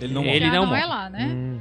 Ele 0.00 0.14
não 0.14 0.24
Ele 0.24 0.50
não 0.50 0.66
não, 0.66 0.76
é 0.76 0.86
lá, 0.86 1.10
né? 1.10 1.26
Hum. 1.26 1.60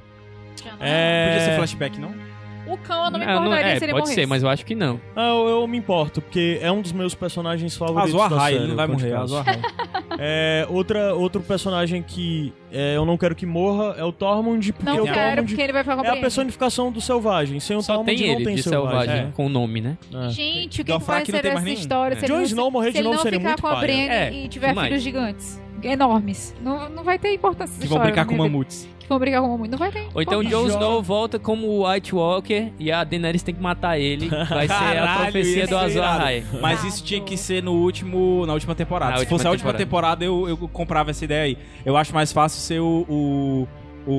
Já 0.63 0.71
não 0.71 0.77
É... 0.79 1.27
Podia 1.27 1.45
ser 1.45 1.55
flashback, 1.57 1.99
não? 1.99 2.32
O 2.73 2.77
cão 2.77 3.05
eu 3.05 3.11
não 3.11 3.19
me 3.19 3.25
não, 3.25 3.33
não- 3.35 3.41
importaria 3.45 3.71
é, 3.73 3.77
se 3.77 3.85
ele 3.85 3.91
pode 3.91 4.01
morresse. 4.03 4.15
ser, 4.21 4.27
mas 4.27 4.43
eu 4.43 4.49
acho 4.49 4.65
que 4.65 4.73
não. 4.75 4.99
Ah, 5.15 5.27
eu, 5.29 5.47
eu 5.47 5.67
me 5.67 5.77
importo, 5.77 6.21
porque 6.21 6.59
é 6.61 6.71
um 6.71 6.81
dos 6.81 6.91
meus 6.91 7.13
personagens 7.13 7.75
favoritos 7.77 8.15
Azor 8.15 8.29
da 8.29 8.35
Ahai, 8.35 8.51
série. 8.53 8.63
ele 8.63 8.69
não 8.71 8.75
vai 8.77 8.87
morrer. 8.87 9.13
Azor 9.13 9.39
Ahai. 9.47 9.61
É, 10.19 10.67
outra, 10.69 11.15
outro 11.15 11.41
personagem 11.41 12.03
que 12.03 12.53
é, 12.71 12.95
eu 12.95 13.03
não 13.03 13.17
quero 13.17 13.33
que 13.33 13.47
morra 13.47 13.95
é 13.97 14.03
o 14.03 14.11
Tormund, 14.11 14.71
porque 14.73 14.85
Não 14.85 15.01
o 15.01 15.05
quero, 15.05 15.15
Tormund 15.17 15.47
porque 15.47 15.61
ele 15.63 15.73
vai 15.73 15.83
ficar 15.83 15.95
com 15.95 16.05
é 16.05 16.09
a 16.09 16.17
personificação 16.17 16.91
do 16.91 17.01
selvagem. 17.01 17.59
Sem 17.59 17.75
o 17.75 17.81
Só 17.81 17.95
Tormund 17.95 18.15
tem 18.15 18.27
não 18.27 18.35
ele 18.35 18.45
tem 18.45 18.55
de 18.55 18.61
selvagem. 18.61 18.99
selvagem, 19.09 19.31
com 19.31 19.47
o 19.47 19.49
nome, 19.49 19.81
né? 19.81 19.97
É. 20.13 20.29
Gente, 20.29 20.81
o 20.81 20.85
que, 20.85 20.93
que 20.93 21.03
vai 21.03 21.19
não 21.19 21.25
ser 21.25 21.31
tem 21.31 21.41
mais 21.41 21.53
dessa 21.55 21.65
nenhum. 21.65 21.79
história? 21.79 22.15
É. 22.15 22.19
Se 22.19 22.25
Jon 22.27 22.35
ele, 22.35 22.43
Snow 22.43 22.69
morrer 22.69 22.87
se 22.87 22.91
de 22.93 22.97
ele 22.99 23.03
novo 23.05 23.15
não 23.15 23.23
seria 23.23 23.39
ficar 23.39 23.49
muito 23.49 23.61
com 23.63 23.67
a. 23.69 23.75
Brienne 23.77 24.09
É, 24.09 24.31
e 24.33 24.47
tiver 24.47 24.75
filhos 24.75 25.01
gigantes. 25.01 25.59
Enormes. 25.83 26.55
Não, 26.61 26.89
não 26.89 27.03
vai 27.03 27.19
ter 27.19 27.33
importância 27.33 27.73
Que 27.79 27.87
vão 27.87 27.97
história 27.97 28.05
brincar 28.11 28.25
com 28.25 28.31
vida. 28.31 28.43
mamutes. 28.43 28.87
Que 28.99 29.09
vão 29.09 29.19
brigar 29.19 29.41
com 29.41 29.49
mamute. 29.49 29.69
Não 29.69 29.77
vai 29.77 29.91
ter. 29.91 30.07
Ou 30.13 30.21
então 30.21 30.39
o. 30.39 30.43
Jon 30.43 30.67
Snow 30.67 31.03
volta 31.03 31.37
como 31.37 31.67
o 31.67 31.87
White 31.89 32.15
Walker 32.15 32.71
e 32.79 32.91
a 32.91 33.03
Daenerys 33.03 33.43
tem 33.43 33.53
que 33.53 33.61
matar 33.61 33.99
ele. 33.99 34.29
Vai 34.29 34.67
ser 34.67 34.73
a 34.73 34.79
Caralho, 34.79 35.21
profecia 35.23 35.57
ia 35.57 35.63
do 35.67 35.69
ser 35.69 35.75
Azor. 35.85 36.03
Ahai. 36.03 36.45
Mas 36.61 36.83
isso 36.85 37.03
tinha 37.03 37.19
que 37.21 37.35
ser 37.37 37.61
no 37.61 37.73
último, 37.73 38.45
na 38.45 38.53
última 38.53 38.73
temporada. 38.75 39.11
Na 39.11 39.17
Se 39.17 39.23
última 39.23 39.37
fosse 39.37 39.47
a 39.47 39.51
última 39.51 39.73
temporada. 39.73 40.19
temporada, 40.19 40.25
eu, 40.25 40.47
eu 40.61 40.67
comprava 40.69 41.11
essa 41.11 41.25
ideia 41.25 41.43
aí. 41.43 41.57
Eu 41.85 41.97
acho 41.97 42.13
mais 42.13 42.31
fácil 42.31 42.61
ser 42.61 42.79
o, 42.79 43.05
o, 43.09 43.67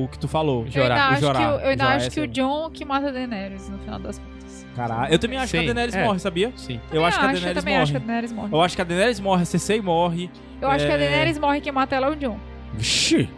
o 0.03 0.07
que 0.07 0.19
tu 0.19 0.27
falou. 0.27 0.65
Eu 0.73 0.83
ainda 0.83 0.95
o 0.95 0.99
acho, 0.99 1.19
que, 1.19 1.27
o- 1.43 1.59
eu 1.61 1.69
ainda 1.69 1.85
acho 1.87 2.11
que 2.11 2.19
é 2.19 2.23
o 2.23 2.27
John 2.27 2.69
que 2.69 2.85
mata 2.85 3.07
a 3.07 3.11
Daenerys 3.11 3.67
no 3.69 3.79
final 3.79 3.99
das 3.99 4.19
contas. 4.19 4.34
Caralho. 4.75 5.13
Eu 5.13 5.17
também 5.19 5.37
acho 5.37 5.51
que 5.51 5.57
a 5.57 5.61
Sim, 5.61 5.65
Daenerys 5.67 5.95
é. 5.95 6.03
morre, 6.03 6.19
sabia? 6.19 6.51
Sim. 6.55 6.79
Eu 6.91 7.05
acho 7.05 7.17
que 7.19 7.25
a 7.25 7.29
eu 7.29 7.33
Daenerys 7.33 7.57
também 7.59 7.73
morre. 7.75 7.83
acho 7.83 7.91
que 7.91 7.97
a 7.97 7.99
Daenerys 8.01 8.31
morre. 8.33 8.49
Eu 8.53 8.61
acho 8.61 8.75
que 8.75 8.81
a 8.81 8.85
Daenerys 8.85 9.19
morre, 9.19 9.41
a 9.41 9.45
Cersei 9.45 9.81
morre. 9.81 10.29
Eu 10.61 10.69
acho 10.69 10.85
que 10.85 10.91
a 10.91 10.95
É. 10.95 10.97
Daenerys 10.97 11.37
morre 11.39 11.57
e 11.57 11.61
quem 11.61 11.71
mata 11.71 11.95
ela 11.95 12.07
é 12.07 12.09
o 12.11 12.15
John. 12.15 12.37
Vixe. 12.73 13.29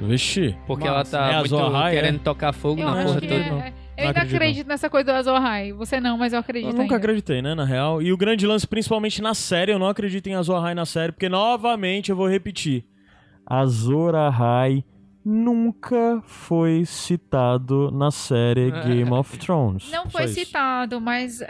Vixe. 0.00 0.56
Porque 0.66 0.88
Massa. 0.88 1.16
ela 1.16 1.26
É 1.26 1.30
tá 1.30 1.36
a 1.36 1.40
muito 1.40 1.54
Azor 1.56 1.74
Ahai, 1.74 1.94
querendo 1.94 2.16
é? 2.16 2.18
tocar 2.18 2.52
fogo 2.52 2.80
Eu 2.80 2.86
na 2.90 2.92
acho 2.96 3.04
porra 3.06 3.20
toda. 3.20 3.34
é- 3.34 3.38
não. 3.50 3.56
Eu 3.96 4.02
Não 4.02 4.08
ainda 4.08 4.10
acredito, 4.20 4.36
acredito 4.42 4.66
nessa 4.66 4.90
coisa 4.90 5.12
do 5.12 5.16
Azor 5.16 5.36
Ahai. 5.36 5.72
Você 5.72 6.00
não, 6.00 6.18
mas 6.18 6.32
eu 6.32 6.40
acredito 6.40 6.66
Eu 6.66 6.72
nunca 6.72 6.82
ainda. 6.82 6.96
acreditei, 6.96 7.40
né, 7.40 7.54
na 7.54 7.64
real. 7.64 8.02
E 8.02 8.12
o 8.12 8.16
grande 8.16 8.44
lance, 8.44 8.66
principalmente 8.66 9.22
na 9.22 9.34
série, 9.34 9.70
eu 9.72 9.78
não 9.78 9.86
acredito 9.88 10.26
em 10.26 10.34
Azor 10.34 10.56
Ahai 10.56 10.74
na 10.74 10.84
série, 10.84 11.12
porque 11.12 11.28
novamente 11.28 12.10
eu 12.10 12.16
vou 12.16 12.28
repetir. 12.28 12.84
Azor 13.46 14.14
Ahai 14.16 14.82
nunca 15.24 16.22
foi 16.26 16.84
citado 16.84 17.90
na 17.90 18.10
série 18.10 18.70
Game 18.70 19.10
of 19.12 19.36
Thrones. 19.38 19.90
Não 19.90 20.08
foi 20.10 20.28
citado, 20.28 21.00
mas 21.00 21.42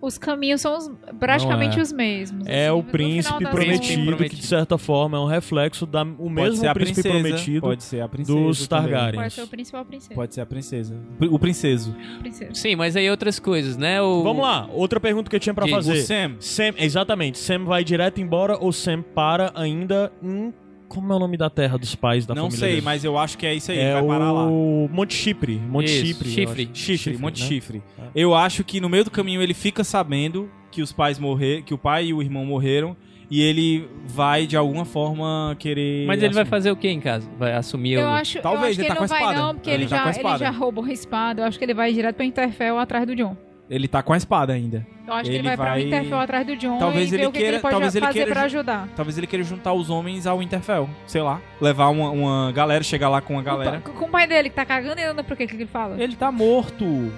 os 0.00 0.16
caminhos 0.16 0.60
são 0.60 0.76
os- 0.78 0.90
praticamente 1.18 1.78
é. 1.78 1.82
os 1.82 1.90
mesmos. 1.92 2.46
É 2.46 2.68
assim, 2.68 2.78
o 2.78 2.82
príncipe 2.84 3.38
prometido, 3.38 3.56
Príncipe 3.56 3.96
que 3.96 4.06
prometido. 4.06 4.40
de 4.40 4.46
certa 4.46 4.78
forma 4.78 5.18
é 5.18 5.20
um 5.20 5.26
reflexo 5.26 5.84
da 5.86 6.02
o 6.04 6.06
Pode 6.16 6.32
mesmo 6.32 6.56
ser 6.58 6.68
a 6.68 6.74
príncipe 6.74 7.02
princesa. 7.02 7.20
prometido 7.28 7.60
Pode 7.60 7.82
ser 7.82 8.00
a 8.00 8.08
princesa. 8.08 8.38
dos 8.38 8.68
também. 8.68 8.90
Targaryen. 8.92 9.20
Pode 9.20 9.34
ser 9.34 9.42
o 9.42 9.48
principal 9.48 9.84
princesa. 9.84 10.14
Pode 10.14 10.34
ser 10.34 10.40
a 10.40 10.46
princesa. 10.46 10.94
O 11.30 11.38
princeso. 11.38 11.96
princesa. 12.20 12.54
Sim, 12.54 12.76
mas 12.76 12.94
aí 12.96 13.10
outras 13.10 13.38
coisas, 13.40 13.76
né? 13.76 14.00
O... 14.00 14.22
Vamos 14.22 14.42
lá, 14.42 14.68
outra 14.72 15.00
pergunta 15.00 15.28
que 15.28 15.34
eu 15.36 15.40
tinha 15.40 15.52
pra 15.52 15.64
Diz, 15.64 15.74
fazer. 15.74 15.92
O 15.98 16.02
Sam. 16.06 16.36
Sam, 16.38 16.74
exatamente. 16.78 17.36
Sam 17.36 17.64
vai 17.64 17.82
direto 17.82 18.20
embora 18.20 18.56
ou 18.56 18.72
Sam 18.72 19.02
para 19.02 19.50
ainda 19.54 20.12
em. 20.22 20.54
Como 20.88 21.12
é 21.12 21.16
o 21.16 21.18
nome 21.18 21.36
da 21.36 21.50
terra 21.50 21.76
dos 21.76 21.94
pais 21.94 22.24
da 22.26 22.34
Não 22.34 22.44
família? 22.44 22.58
sei, 22.60 22.68
dele? 22.70 22.82
mas 22.82 23.04
eu 23.04 23.18
acho 23.18 23.36
que 23.36 23.46
é 23.46 23.54
isso 23.54 23.70
aí. 23.70 23.78
é 23.78 23.92
vai 23.94 24.06
parar 24.06 24.32
lá. 24.32 24.46
o 24.46 24.88
Monte 24.90 25.14
Chipre. 25.14 25.56
Monte 25.58 25.86
Isso, 25.86 26.06
Chipre. 26.06 26.28
eu 26.28 26.34
Chifre. 26.34 26.70
acho. 26.72 26.80
Chifre, 26.82 27.18
Monte 27.18 27.40
né? 27.42 27.46
Chifre. 27.48 27.82
Eu 28.14 28.34
acho 28.34 28.64
que 28.64 28.80
no 28.80 28.88
meio 28.88 29.04
do 29.04 29.10
caminho 29.10 29.42
ele 29.42 29.54
fica 29.54 29.84
sabendo 29.84 30.50
que 30.70 30.80
os 30.82 30.92
pais 30.92 31.18
morreram, 31.18 31.62
que 31.62 31.74
o 31.74 31.78
pai 31.78 32.06
e 32.06 32.14
o 32.14 32.22
irmão 32.22 32.44
morreram, 32.46 32.96
e 33.30 33.42
ele 33.42 33.86
vai 34.06 34.46
de 34.46 34.56
alguma 34.56 34.84
forma 34.86 35.54
querer. 35.58 36.06
Mas 36.06 36.22
ele 36.22 36.32
vai 36.32 36.42
assumir. 36.42 36.50
fazer 36.50 36.70
o 36.70 36.76
que 36.76 36.88
em 36.88 37.00
casa? 37.00 37.28
Vai 37.38 37.52
assumir 37.52 37.92
Eu 37.94 38.06
o... 38.06 38.08
acho, 38.08 38.40
Talvez, 38.40 38.62
eu 38.62 38.68
acho 38.68 38.74
que 38.76 38.80
ele 38.80 38.86
ele 38.86 38.88
tá 38.88 38.94
não 38.94 38.98
com 39.00 39.04
a 39.04 39.06
vai 39.18 39.20
espada. 39.20 39.38
não, 39.46 39.54
porque 39.54 39.70
Ele 39.70 39.82
ele, 39.82 39.90
tá 39.90 39.96
já, 39.96 40.02
com 40.02 40.08
a 40.08 40.10
ele 40.12 40.18
espada. 40.18 40.38
já 40.38 40.50
roubou 40.50 40.84
a 40.84 40.90
espada. 40.92 41.42
Eu 41.42 41.46
acho 41.46 41.58
que 41.58 41.64
ele 41.64 41.74
vai 41.74 41.92
direto 41.92 42.16
pra 42.16 42.24
Interfell 42.24 42.78
atrás 42.78 43.06
do 43.06 43.14
John. 43.14 43.36
Ele 43.70 43.86
tá 43.86 44.02
com 44.02 44.12
a 44.12 44.16
espada 44.16 44.52
ainda. 44.54 44.86
Eu 45.06 45.12
acho 45.12 45.24
que 45.24 45.28
Ele 45.30 45.38
ele 45.38 45.48
vai, 45.48 45.56
vai- 45.56 45.66
pra 45.66 45.80
Interfell 45.80 46.18
atrás 46.20 46.46
do 46.46 46.56
John 46.56 46.78
Talvez 46.78 47.08
e 47.08 47.10
ver 47.10 47.16
ele 47.18 47.26
o 47.26 47.32
que, 47.32 47.38
queira- 47.38 47.50
que 47.50 47.54
ele 47.56 47.62
pode 47.62 47.72
talvez 47.72 47.94
ele 47.94 48.06
fazer 48.06 48.18
queira 48.18 48.30
pra 48.32 48.48
ju- 48.48 48.56
ajudar. 48.58 48.88
Talvez 48.96 49.18
ele 49.18 49.26
queira 49.26 49.44
juntar 49.44 49.72
os 49.74 49.90
homens 49.90 50.26
ao 50.26 50.38
Winterfell. 50.38 50.88
Sei 51.06 51.20
lá. 51.20 51.40
Levar 51.60 51.88
uma, 51.88 52.10
uma 52.10 52.52
galera, 52.52 52.82
chegar 52.82 53.10
lá 53.10 53.20
com 53.20 53.34
uma 53.34 53.42
galera. 53.42 53.80
Com, 53.80 53.92
com 53.92 54.04
o 54.06 54.08
pai 54.08 54.26
dele, 54.26 54.48
que 54.48 54.56
tá 54.56 54.64
cagando, 54.64 54.98
ele 55.00 55.10
anda 55.10 55.22
por 55.22 55.36
quê? 55.36 55.44
O 55.44 55.48
que 55.48 55.56
que 55.56 55.62
ele 55.64 55.70
fala? 55.70 56.02
Ele 56.02 56.16
tá 56.16 56.32
morto. 56.32 57.12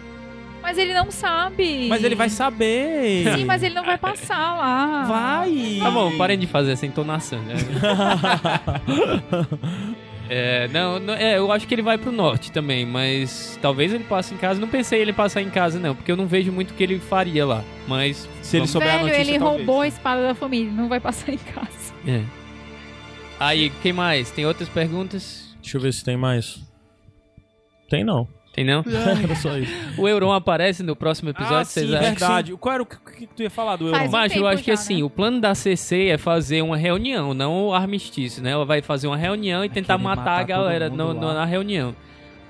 Mas 0.62 0.76
ele 0.76 0.92
não 0.92 1.10
sabe. 1.10 1.86
Mas 1.88 2.04
ele 2.04 2.14
vai 2.14 2.28
saber. 2.28 3.32
Sim, 3.34 3.44
mas 3.46 3.62
ele 3.62 3.74
não 3.74 3.82
vai 3.84 3.96
passar 3.96 4.56
lá. 4.56 5.04
Vai. 5.04 5.78
Tá 5.80 5.90
bom, 5.90 6.18
parem 6.18 6.38
de 6.38 6.46
fazer 6.46 6.72
essa 6.72 6.84
entonação. 6.84 7.38
Né? 7.42 7.54
É, 10.32 10.68
não, 10.68 11.00
não- 11.00 11.14
é, 11.14 11.38
eu 11.38 11.50
acho 11.50 11.66
que 11.66 11.74
ele 11.74 11.82
vai 11.82 11.98
pro 11.98 12.12
norte 12.12 12.52
também, 12.52 12.86
mas 12.86 13.58
talvez 13.60 13.92
ele 13.92 14.04
passe 14.04 14.32
em 14.32 14.36
casa. 14.36 14.60
Não 14.60 14.68
pensei 14.68 15.00
ele 15.00 15.12
passar 15.12 15.42
em 15.42 15.50
casa, 15.50 15.78
não, 15.80 15.92
porque 15.94 16.12
eu 16.12 16.16
não 16.16 16.26
vejo 16.28 16.52
muito 16.52 16.70
o 16.70 16.74
que 16.74 16.84
ele 16.84 17.00
faria 17.00 17.44
lá. 17.44 17.64
Mas. 17.88 18.28
Se 18.40 18.56
ele 18.58 18.68
souber 18.68 18.88
a 18.88 18.92
Velho, 18.98 19.08
notícia, 19.08 19.20
ele 19.32 19.38
talvez. 19.40 19.66
roubou 19.66 19.80
a 19.82 19.88
espada 19.88 20.22
da 20.28 20.34
família, 20.34 20.70
não 20.70 20.88
vai 20.88 21.00
passar 21.00 21.32
em 21.32 21.38
casa. 21.38 21.92
É. 22.06 22.22
Aí, 23.40 23.70
quem 23.82 23.92
mais? 23.92 24.30
Tem 24.30 24.46
outras 24.46 24.68
perguntas? 24.68 25.48
Deixa 25.60 25.76
eu 25.78 25.80
ver 25.80 25.92
se 25.92 26.04
tem 26.04 26.16
mais. 26.16 26.60
Tem 27.88 28.04
não. 28.04 28.28
Tem 28.52 28.64
não? 28.64 28.82
Era 29.22 29.34
só 29.36 29.56
isso. 29.56 29.72
O 29.96 30.08
Euron 30.08 30.32
aparece 30.32 30.82
no 30.82 30.96
próximo 30.96 31.30
episódio, 31.30 31.58
ah, 31.58 31.64
sim, 31.64 31.80
vocês 31.80 31.92
acham? 31.94 32.10
verdade. 32.10 32.52
Qual 32.56 32.74
era 32.74 32.82
o 32.82 32.86
que, 32.86 32.96
que 33.18 33.26
tu 33.28 33.42
ia 33.44 33.50
falar 33.50 33.76
do 33.76 33.86
Euron? 33.86 33.96
Faz 33.98 34.08
um 34.08 34.12
Mas 34.12 34.36
eu 34.36 34.46
acho 34.46 34.62
que 34.64 34.70
já, 34.70 34.74
assim, 34.74 34.96
né? 34.98 35.04
o 35.04 35.08
plano 35.10 35.40
da 35.40 35.54
CC 35.54 36.08
é 36.08 36.18
fazer 36.18 36.60
uma 36.60 36.76
reunião, 36.76 37.32
não 37.32 37.66
o 37.68 37.74
armistício, 37.74 38.42
né? 38.42 38.50
Ela 38.50 38.64
vai 38.64 38.82
fazer 38.82 39.06
uma 39.06 39.16
reunião 39.16 39.64
e 39.64 39.68
tentar 39.68 39.94
querer 39.94 40.02
matar, 40.04 40.16
matar 40.24 40.40
a 40.40 40.42
galera 40.42 40.90
no- 40.90 41.14
no- 41.14 41.32
na 41.32 41.44
reunião. 41.44 41.94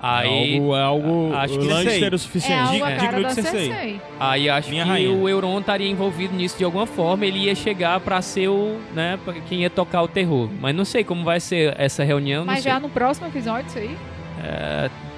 É 0.03 0.07
Aí, 0.07 0.55
algo, 0.57 0.75
é 0.75 0.81
algo 0.81 1.33
acho 1.35 1.59
que 1.59 1.67
Lannister 1.67 2.11
o 2.11 2.15
É 2.15 2.17
suficiente. 2.17 2.59
algo 2.71 2.83
a 2.83 2.91
cara 2.95 3.23
que 3.23 3.33
você 3.35 3.41
Cersei. 3.43 4.01
aí 4.19 4.49
acho 4.49 4.69
Minha 4.71 4.83
que 4.83 4.89
rainha. 4.89 5.11
o 5.15 5.29
Euron 5.29 5.59
estaria 5.59 5.87
envolvido 5.87 6.33
nisso 6.35 6.57
de 6.57 6.63
alguma 6.63 6.87
forma, 6.87 7.23
ele 7.23 7.37
ia 7.45 7.53
chegar 7.53 7.99
pra 7.99 8.19
ser 8.23 8.47
o, 8.47 8.79
né, 8.95 9.19
pra 9.23 9.33
quem 9.35 9.61
ia 9.61 9.69
tocar 9.69 10.01
o 10.01 10.07
terror. 10.07 10.49
Mas 10.59 10.73
não 10.73 10.83
sei 10.85 11.03
como 11.03 11.23
vai 11.23 11.39
ser 11.39 11.75
essa 11.79 12.03
reunião, 12.03 12.39
não 12.43 12.47
Mas 12.51 12.63
sei. 12.63 12.71
já 12.71 12.79
no 12.79 12.89
próximo 12.89 13.27
episódio, 13.27 13.67
isso 13.67 13.77
aí? 13.77 13.95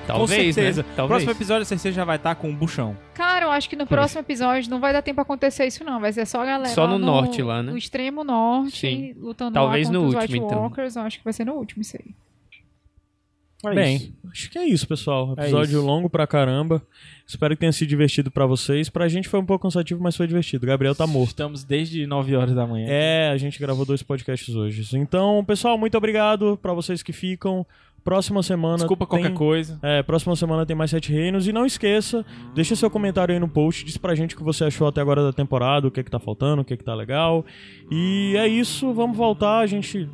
Talvez, 0.07 0.47
com 0.47 0.53
certeza. 0.53 0.83
né? 0.83 0.89
Talvez. 0.95 1.07
Próximo 1.23 1.31
episódio 1.31 1.61
a 1.61 1.65
Cersei 1.65 1.91
já 1.91 2.03
vai 2.05 2.17
estar 2.17 2.35
com 2.35 2.49
um 2.49 2.55
buchão. 2.55 2.97
Cara, 3.13 3.45
eu 3.45 3.51
acho 3.51 3.69
que 3.69 3.75
no 3.75 3.85
próximo 3.87 4.21
episódio 4.21 4.69
não 4.69 4.79
vai 4.79 4.91
dar 4.93 5.01
tempo 5.01 5.15
pra 5.15 5.21
acontecer 5.23 5.65
isso, 5.65 5.83
não. 5.83 5.99
Vai 5.99 6.11
ser 6.13 6.25
só 6.25 6.41
a 6.41 6.45
galera. 6.45 6.73
Só 6.73 6.83
lá 6.83 6.91
no 6.91 6.99
norte 6.99 7.41
lá, 7.41 7.63
né? 7.63 7.71
No 7.71 7.77
extremo 7.77 8.23
norte, 8.23 8.77
Sim. 8.79 9.13
lutando 9.17 9.53
Talvez 9.53 9.87
lá 9.87 9.93
no 9.93 10.01
último, 10.03 10.21
White 10.21 10.37
então. 10.37 10.59
Walkers. 10.61 10.95
Eu 10.95 11.01
acho 11.03 11.17
que 11.19 11.23
vai 11.23 11.33
ser 11.33 11.45
no 11.45 11.53
último 11.53 11.81
isso 11.81 11.97
aí. 11.97 12.13
É 13.65 13.73
Bem, 13.73 13.95
isso. 13.95 14.13
acho 14.29 14.49
que 14.51 14.59
é 14.59 14.65
isso, 14.67 14.85
pessoal. 14.85 15.33
É 15.37 15.43
Episódio 15.43 15.77
isso. 15.77 15.85
longo 15.87 16.09
pra 16.09 16.27
caramba. 16.27 16.81
Espero 17.25 17.55
que 17.55 17.61
tenha 17.61 17.71
sido 17.71 17.87
divertido 17.87 18.29
pra 18.29 18.45
vocês. 18.45 18.89
Pra 18.89 19.07
gente 19.07 19.29
foi 19.29 19.39
um 19.39 19.45
pouco 19.45 19.63
cansativo, 19.63 20.03
mas 20.03 20.17
foi 20.17 20.27
divertido. 20.27 20.67
Gabriel 20.67 20.93
tá 20.93 21.07
morto. 21.07 21.29
Estamos 21.29 21.63
desde 21.63 22.05
9 22.05 22.35
horas 22.35 22.53
da 22.53 22.67
manhã. 22.67 22.87
É, 22.89 23.29
a 23.29 23.37
gente 23.37 23.57
gravou 23.59 23.85
dois 23.85 24.03
podcasts 24.03 24.53
hoje. 24.53 24.85
Então, 24.97 25.45
pessoal, 25.45 25.77
muito 25.77 25.97
obrigado 25.97 26.59
pra 26.61 26.73
vocês 26.73 27.01
que 27.01 27.13
ficam. 27.13 27.65
Próxima 28.03 28.43
semana. 28.43 28.77
Desculpa 28.77 29.05
qualquer 29.05 29.27
tem... 29.27 29.35
coisa. 29.35 29.79
É, 29.81 30.03
próxima 30.03 30.35
semana 30.35 30.65
tem 30.65 30.75
mais 30.75 30.91
Sete 30.91 31.11
Reinos. 31.11 31.47
E 31.47 31.53
não 31.53 31.65
esqueça, 31.65 32.25
deixa 32.53 32.75
seu 32.75 32.89
comentário 32.89 33.33
aí 33.33 33.39
no 33.39 33.47
post, 33.47 33.85
diz 33.85 33.97
pra 33.97 34.13
gente 34.13 34.35
o 34.35 34.37
que 34.37 34.43
você 34.43 34.65
achou 34.65 34.87
até 34.87 34.99
agora 34.99 35.23
da 35.23 35.31
temporada, 35.31 35.87
o 35.87 35.91
que 35.91 35.99
é 36.01 36.03
que 36.03 36.11
tá 36.11 36.19
faltando, 36.19 36.61
o 36.61 36.65
que 36.65 36.73
é 36.73 36.77
que 36.77 36.83
tá 36.83 36.93
legal. 36.93 37.45
E 37.89 38.35
é 38.37 38.47
isso, 38.47 38.93
vamos 38.93 39.15
voltar, 39.15 39.59
a 39.59 39.65
gente. 39.67 40.09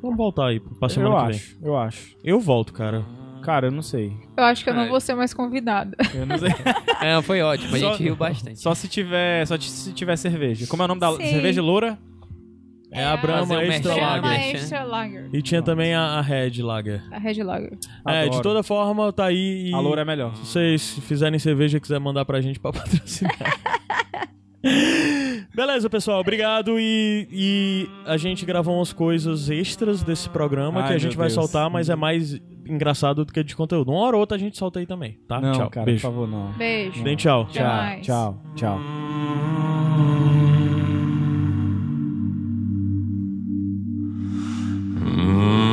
Vamos 0.00 0.16
voltar 0.16 0.46
aí 0.48 0.60
pra 0.60 0.88
semana 0.88 1.14
Eu 1.16 1.18
que 1.18 1.30
acho, 1.30 1.56
eu 1.62 1.76
acho. 1.76 2.04
vem. 2.06 2.16
Eu 2.24 2.40
volto, 2.40 2.72
cara. 2.72 3.04
Cara, 3.42 3.68
eu 3.68 3.70
não 3.72 3.82
sei. 3.82 4.12
Eu 4.36 4.44
acho 4.44 4.62
que 4.64 4.70
eu 4.70 4.74
não 4.74 4.82
É. 4.82 4.88
vou 4.88 5.00
ser 5.00 5.14
mais 5.14 5.32
convidada. 5.34 5.96
Eu 6.14 6.26
não 6.26 6.36
sei. 6.38 6.48
É, 7.00 7.20
foi 7.22 7.42
ótimo, 7.42 7.76
a 7.76 7.78
Só- 7.78 7.90
gente 7.92 8.02
riu 8.04 8.16
bastante. 8.16 8.58
Só 8.58 8.74
se 8.74 8.88
tiver, 8.88 9.46
só 9.46 9.58
se 9.58 9.92
tiver 9.92 10.16
cerveja. 10.16 10.66
Como 10.66 10.82
é 10.82 10.86
o 10.86 10.88
nome 10.88 11.00
da 11.00 11.12
Sim. 11.12 11.26
cerveja 11.26 11.60
loura? 11.62 11.98
É 12.92 13.04
a 13.04 13.16
Brahma 13.16 13.46
Fazer 13.46 13.56
um 13.68 13.72
Extra 13.72 13.94
merchan, 13.94 14.06
Lager. 14.06 14.22
né? 14.22 14.28
Uma 14.28 14.38
extra 14.38 14.84
lager. 14.84 15.28
E 15.32 15.42
tinha 15.42 15.60
também 15.62 15.92
a, 15.94 16.00
a 16.02 16.20
Red 16.20 16.62
Lager. 16.62 17.02
A 17.10 17.18
Red 17.18 17.42
Lager. 17.42 17.72
É, 18.06 18.22
de 18.22 18.28
Adoro. 18.28 18.42
toda 18.42 18.62
forma, 18.62 19.12
tá 19.12 19.26
aí. 19.26 19.70
E 19.70 19.74
A 19.74 19.80
loura 19.80 20.02
é 20.02 20.04
melhor. 20.04 20.34
se 20.36 20.46
vocês 20.46 20.98
fizerem 21.00 21.38
cerveja 21.38 21.78
e 21.78 21.80
quiser 21.80 21.98
mandar 21.98 22.24
pra 22.24 22.40
gente 22.40 22.60
pra 22.60 22.72
patrocinar. 22.74 23.36
Beleza, 25.54 25.88
pessoal, 25.88 26.20
obrigado. 26.20 26.78
E, 26.78 27.26
e 27.32 27.88
a 28.06 28.16
gente 28.16 28.44
gravou 28.44 28.76
umas 28.76 28.92
coisas 28.92 29.48
extras 29.50 30.02
desse 30.02 30.28
programa 30.28 30.82
Ai, 30.82 30.88
que 30.88 30.94
a 30.94 30.98
gente 30.98 31.12
meu 31.12 31.18
vai 31.18 31.28
Deus. 31.28 31.34
soltar, 31.34 31.68
mas 31.70 31.88
é 31.88 31.96
mais 31.96 32.38
engraçado 32.68 33.24
do 33.24 33.32
que 33.32 33.42
de 33.42 33.56
conteúdo. 33.56 33.90
Uma 33.90 34.00
hora 34.00 34.16
ou 34.16 34.20
outra 34.20 34.36
a 34.36 34.40
gente 34.40 34.56
solta 34.58 34.78
aí 34.80 34.86
também, 34.86 35.18
tá? 35.26 35.40
Não, 35.40 35.52
tchau. 35.52 35.70
cara, 35.70 35.86
Beijo. 35.86 36.00
por 36.02 36.12
favor, 36.12 36.28
não. 36.28 36.52
Beijo. 36.52 37.02
Deem 37.02 37.16
tchau. 37.16 37.48
Até 37.50 37.62
mais. 37.64 38.06
Tchau, 38.06 38.42
tchau. 38.54 38.78
Mm. 45.06 45.65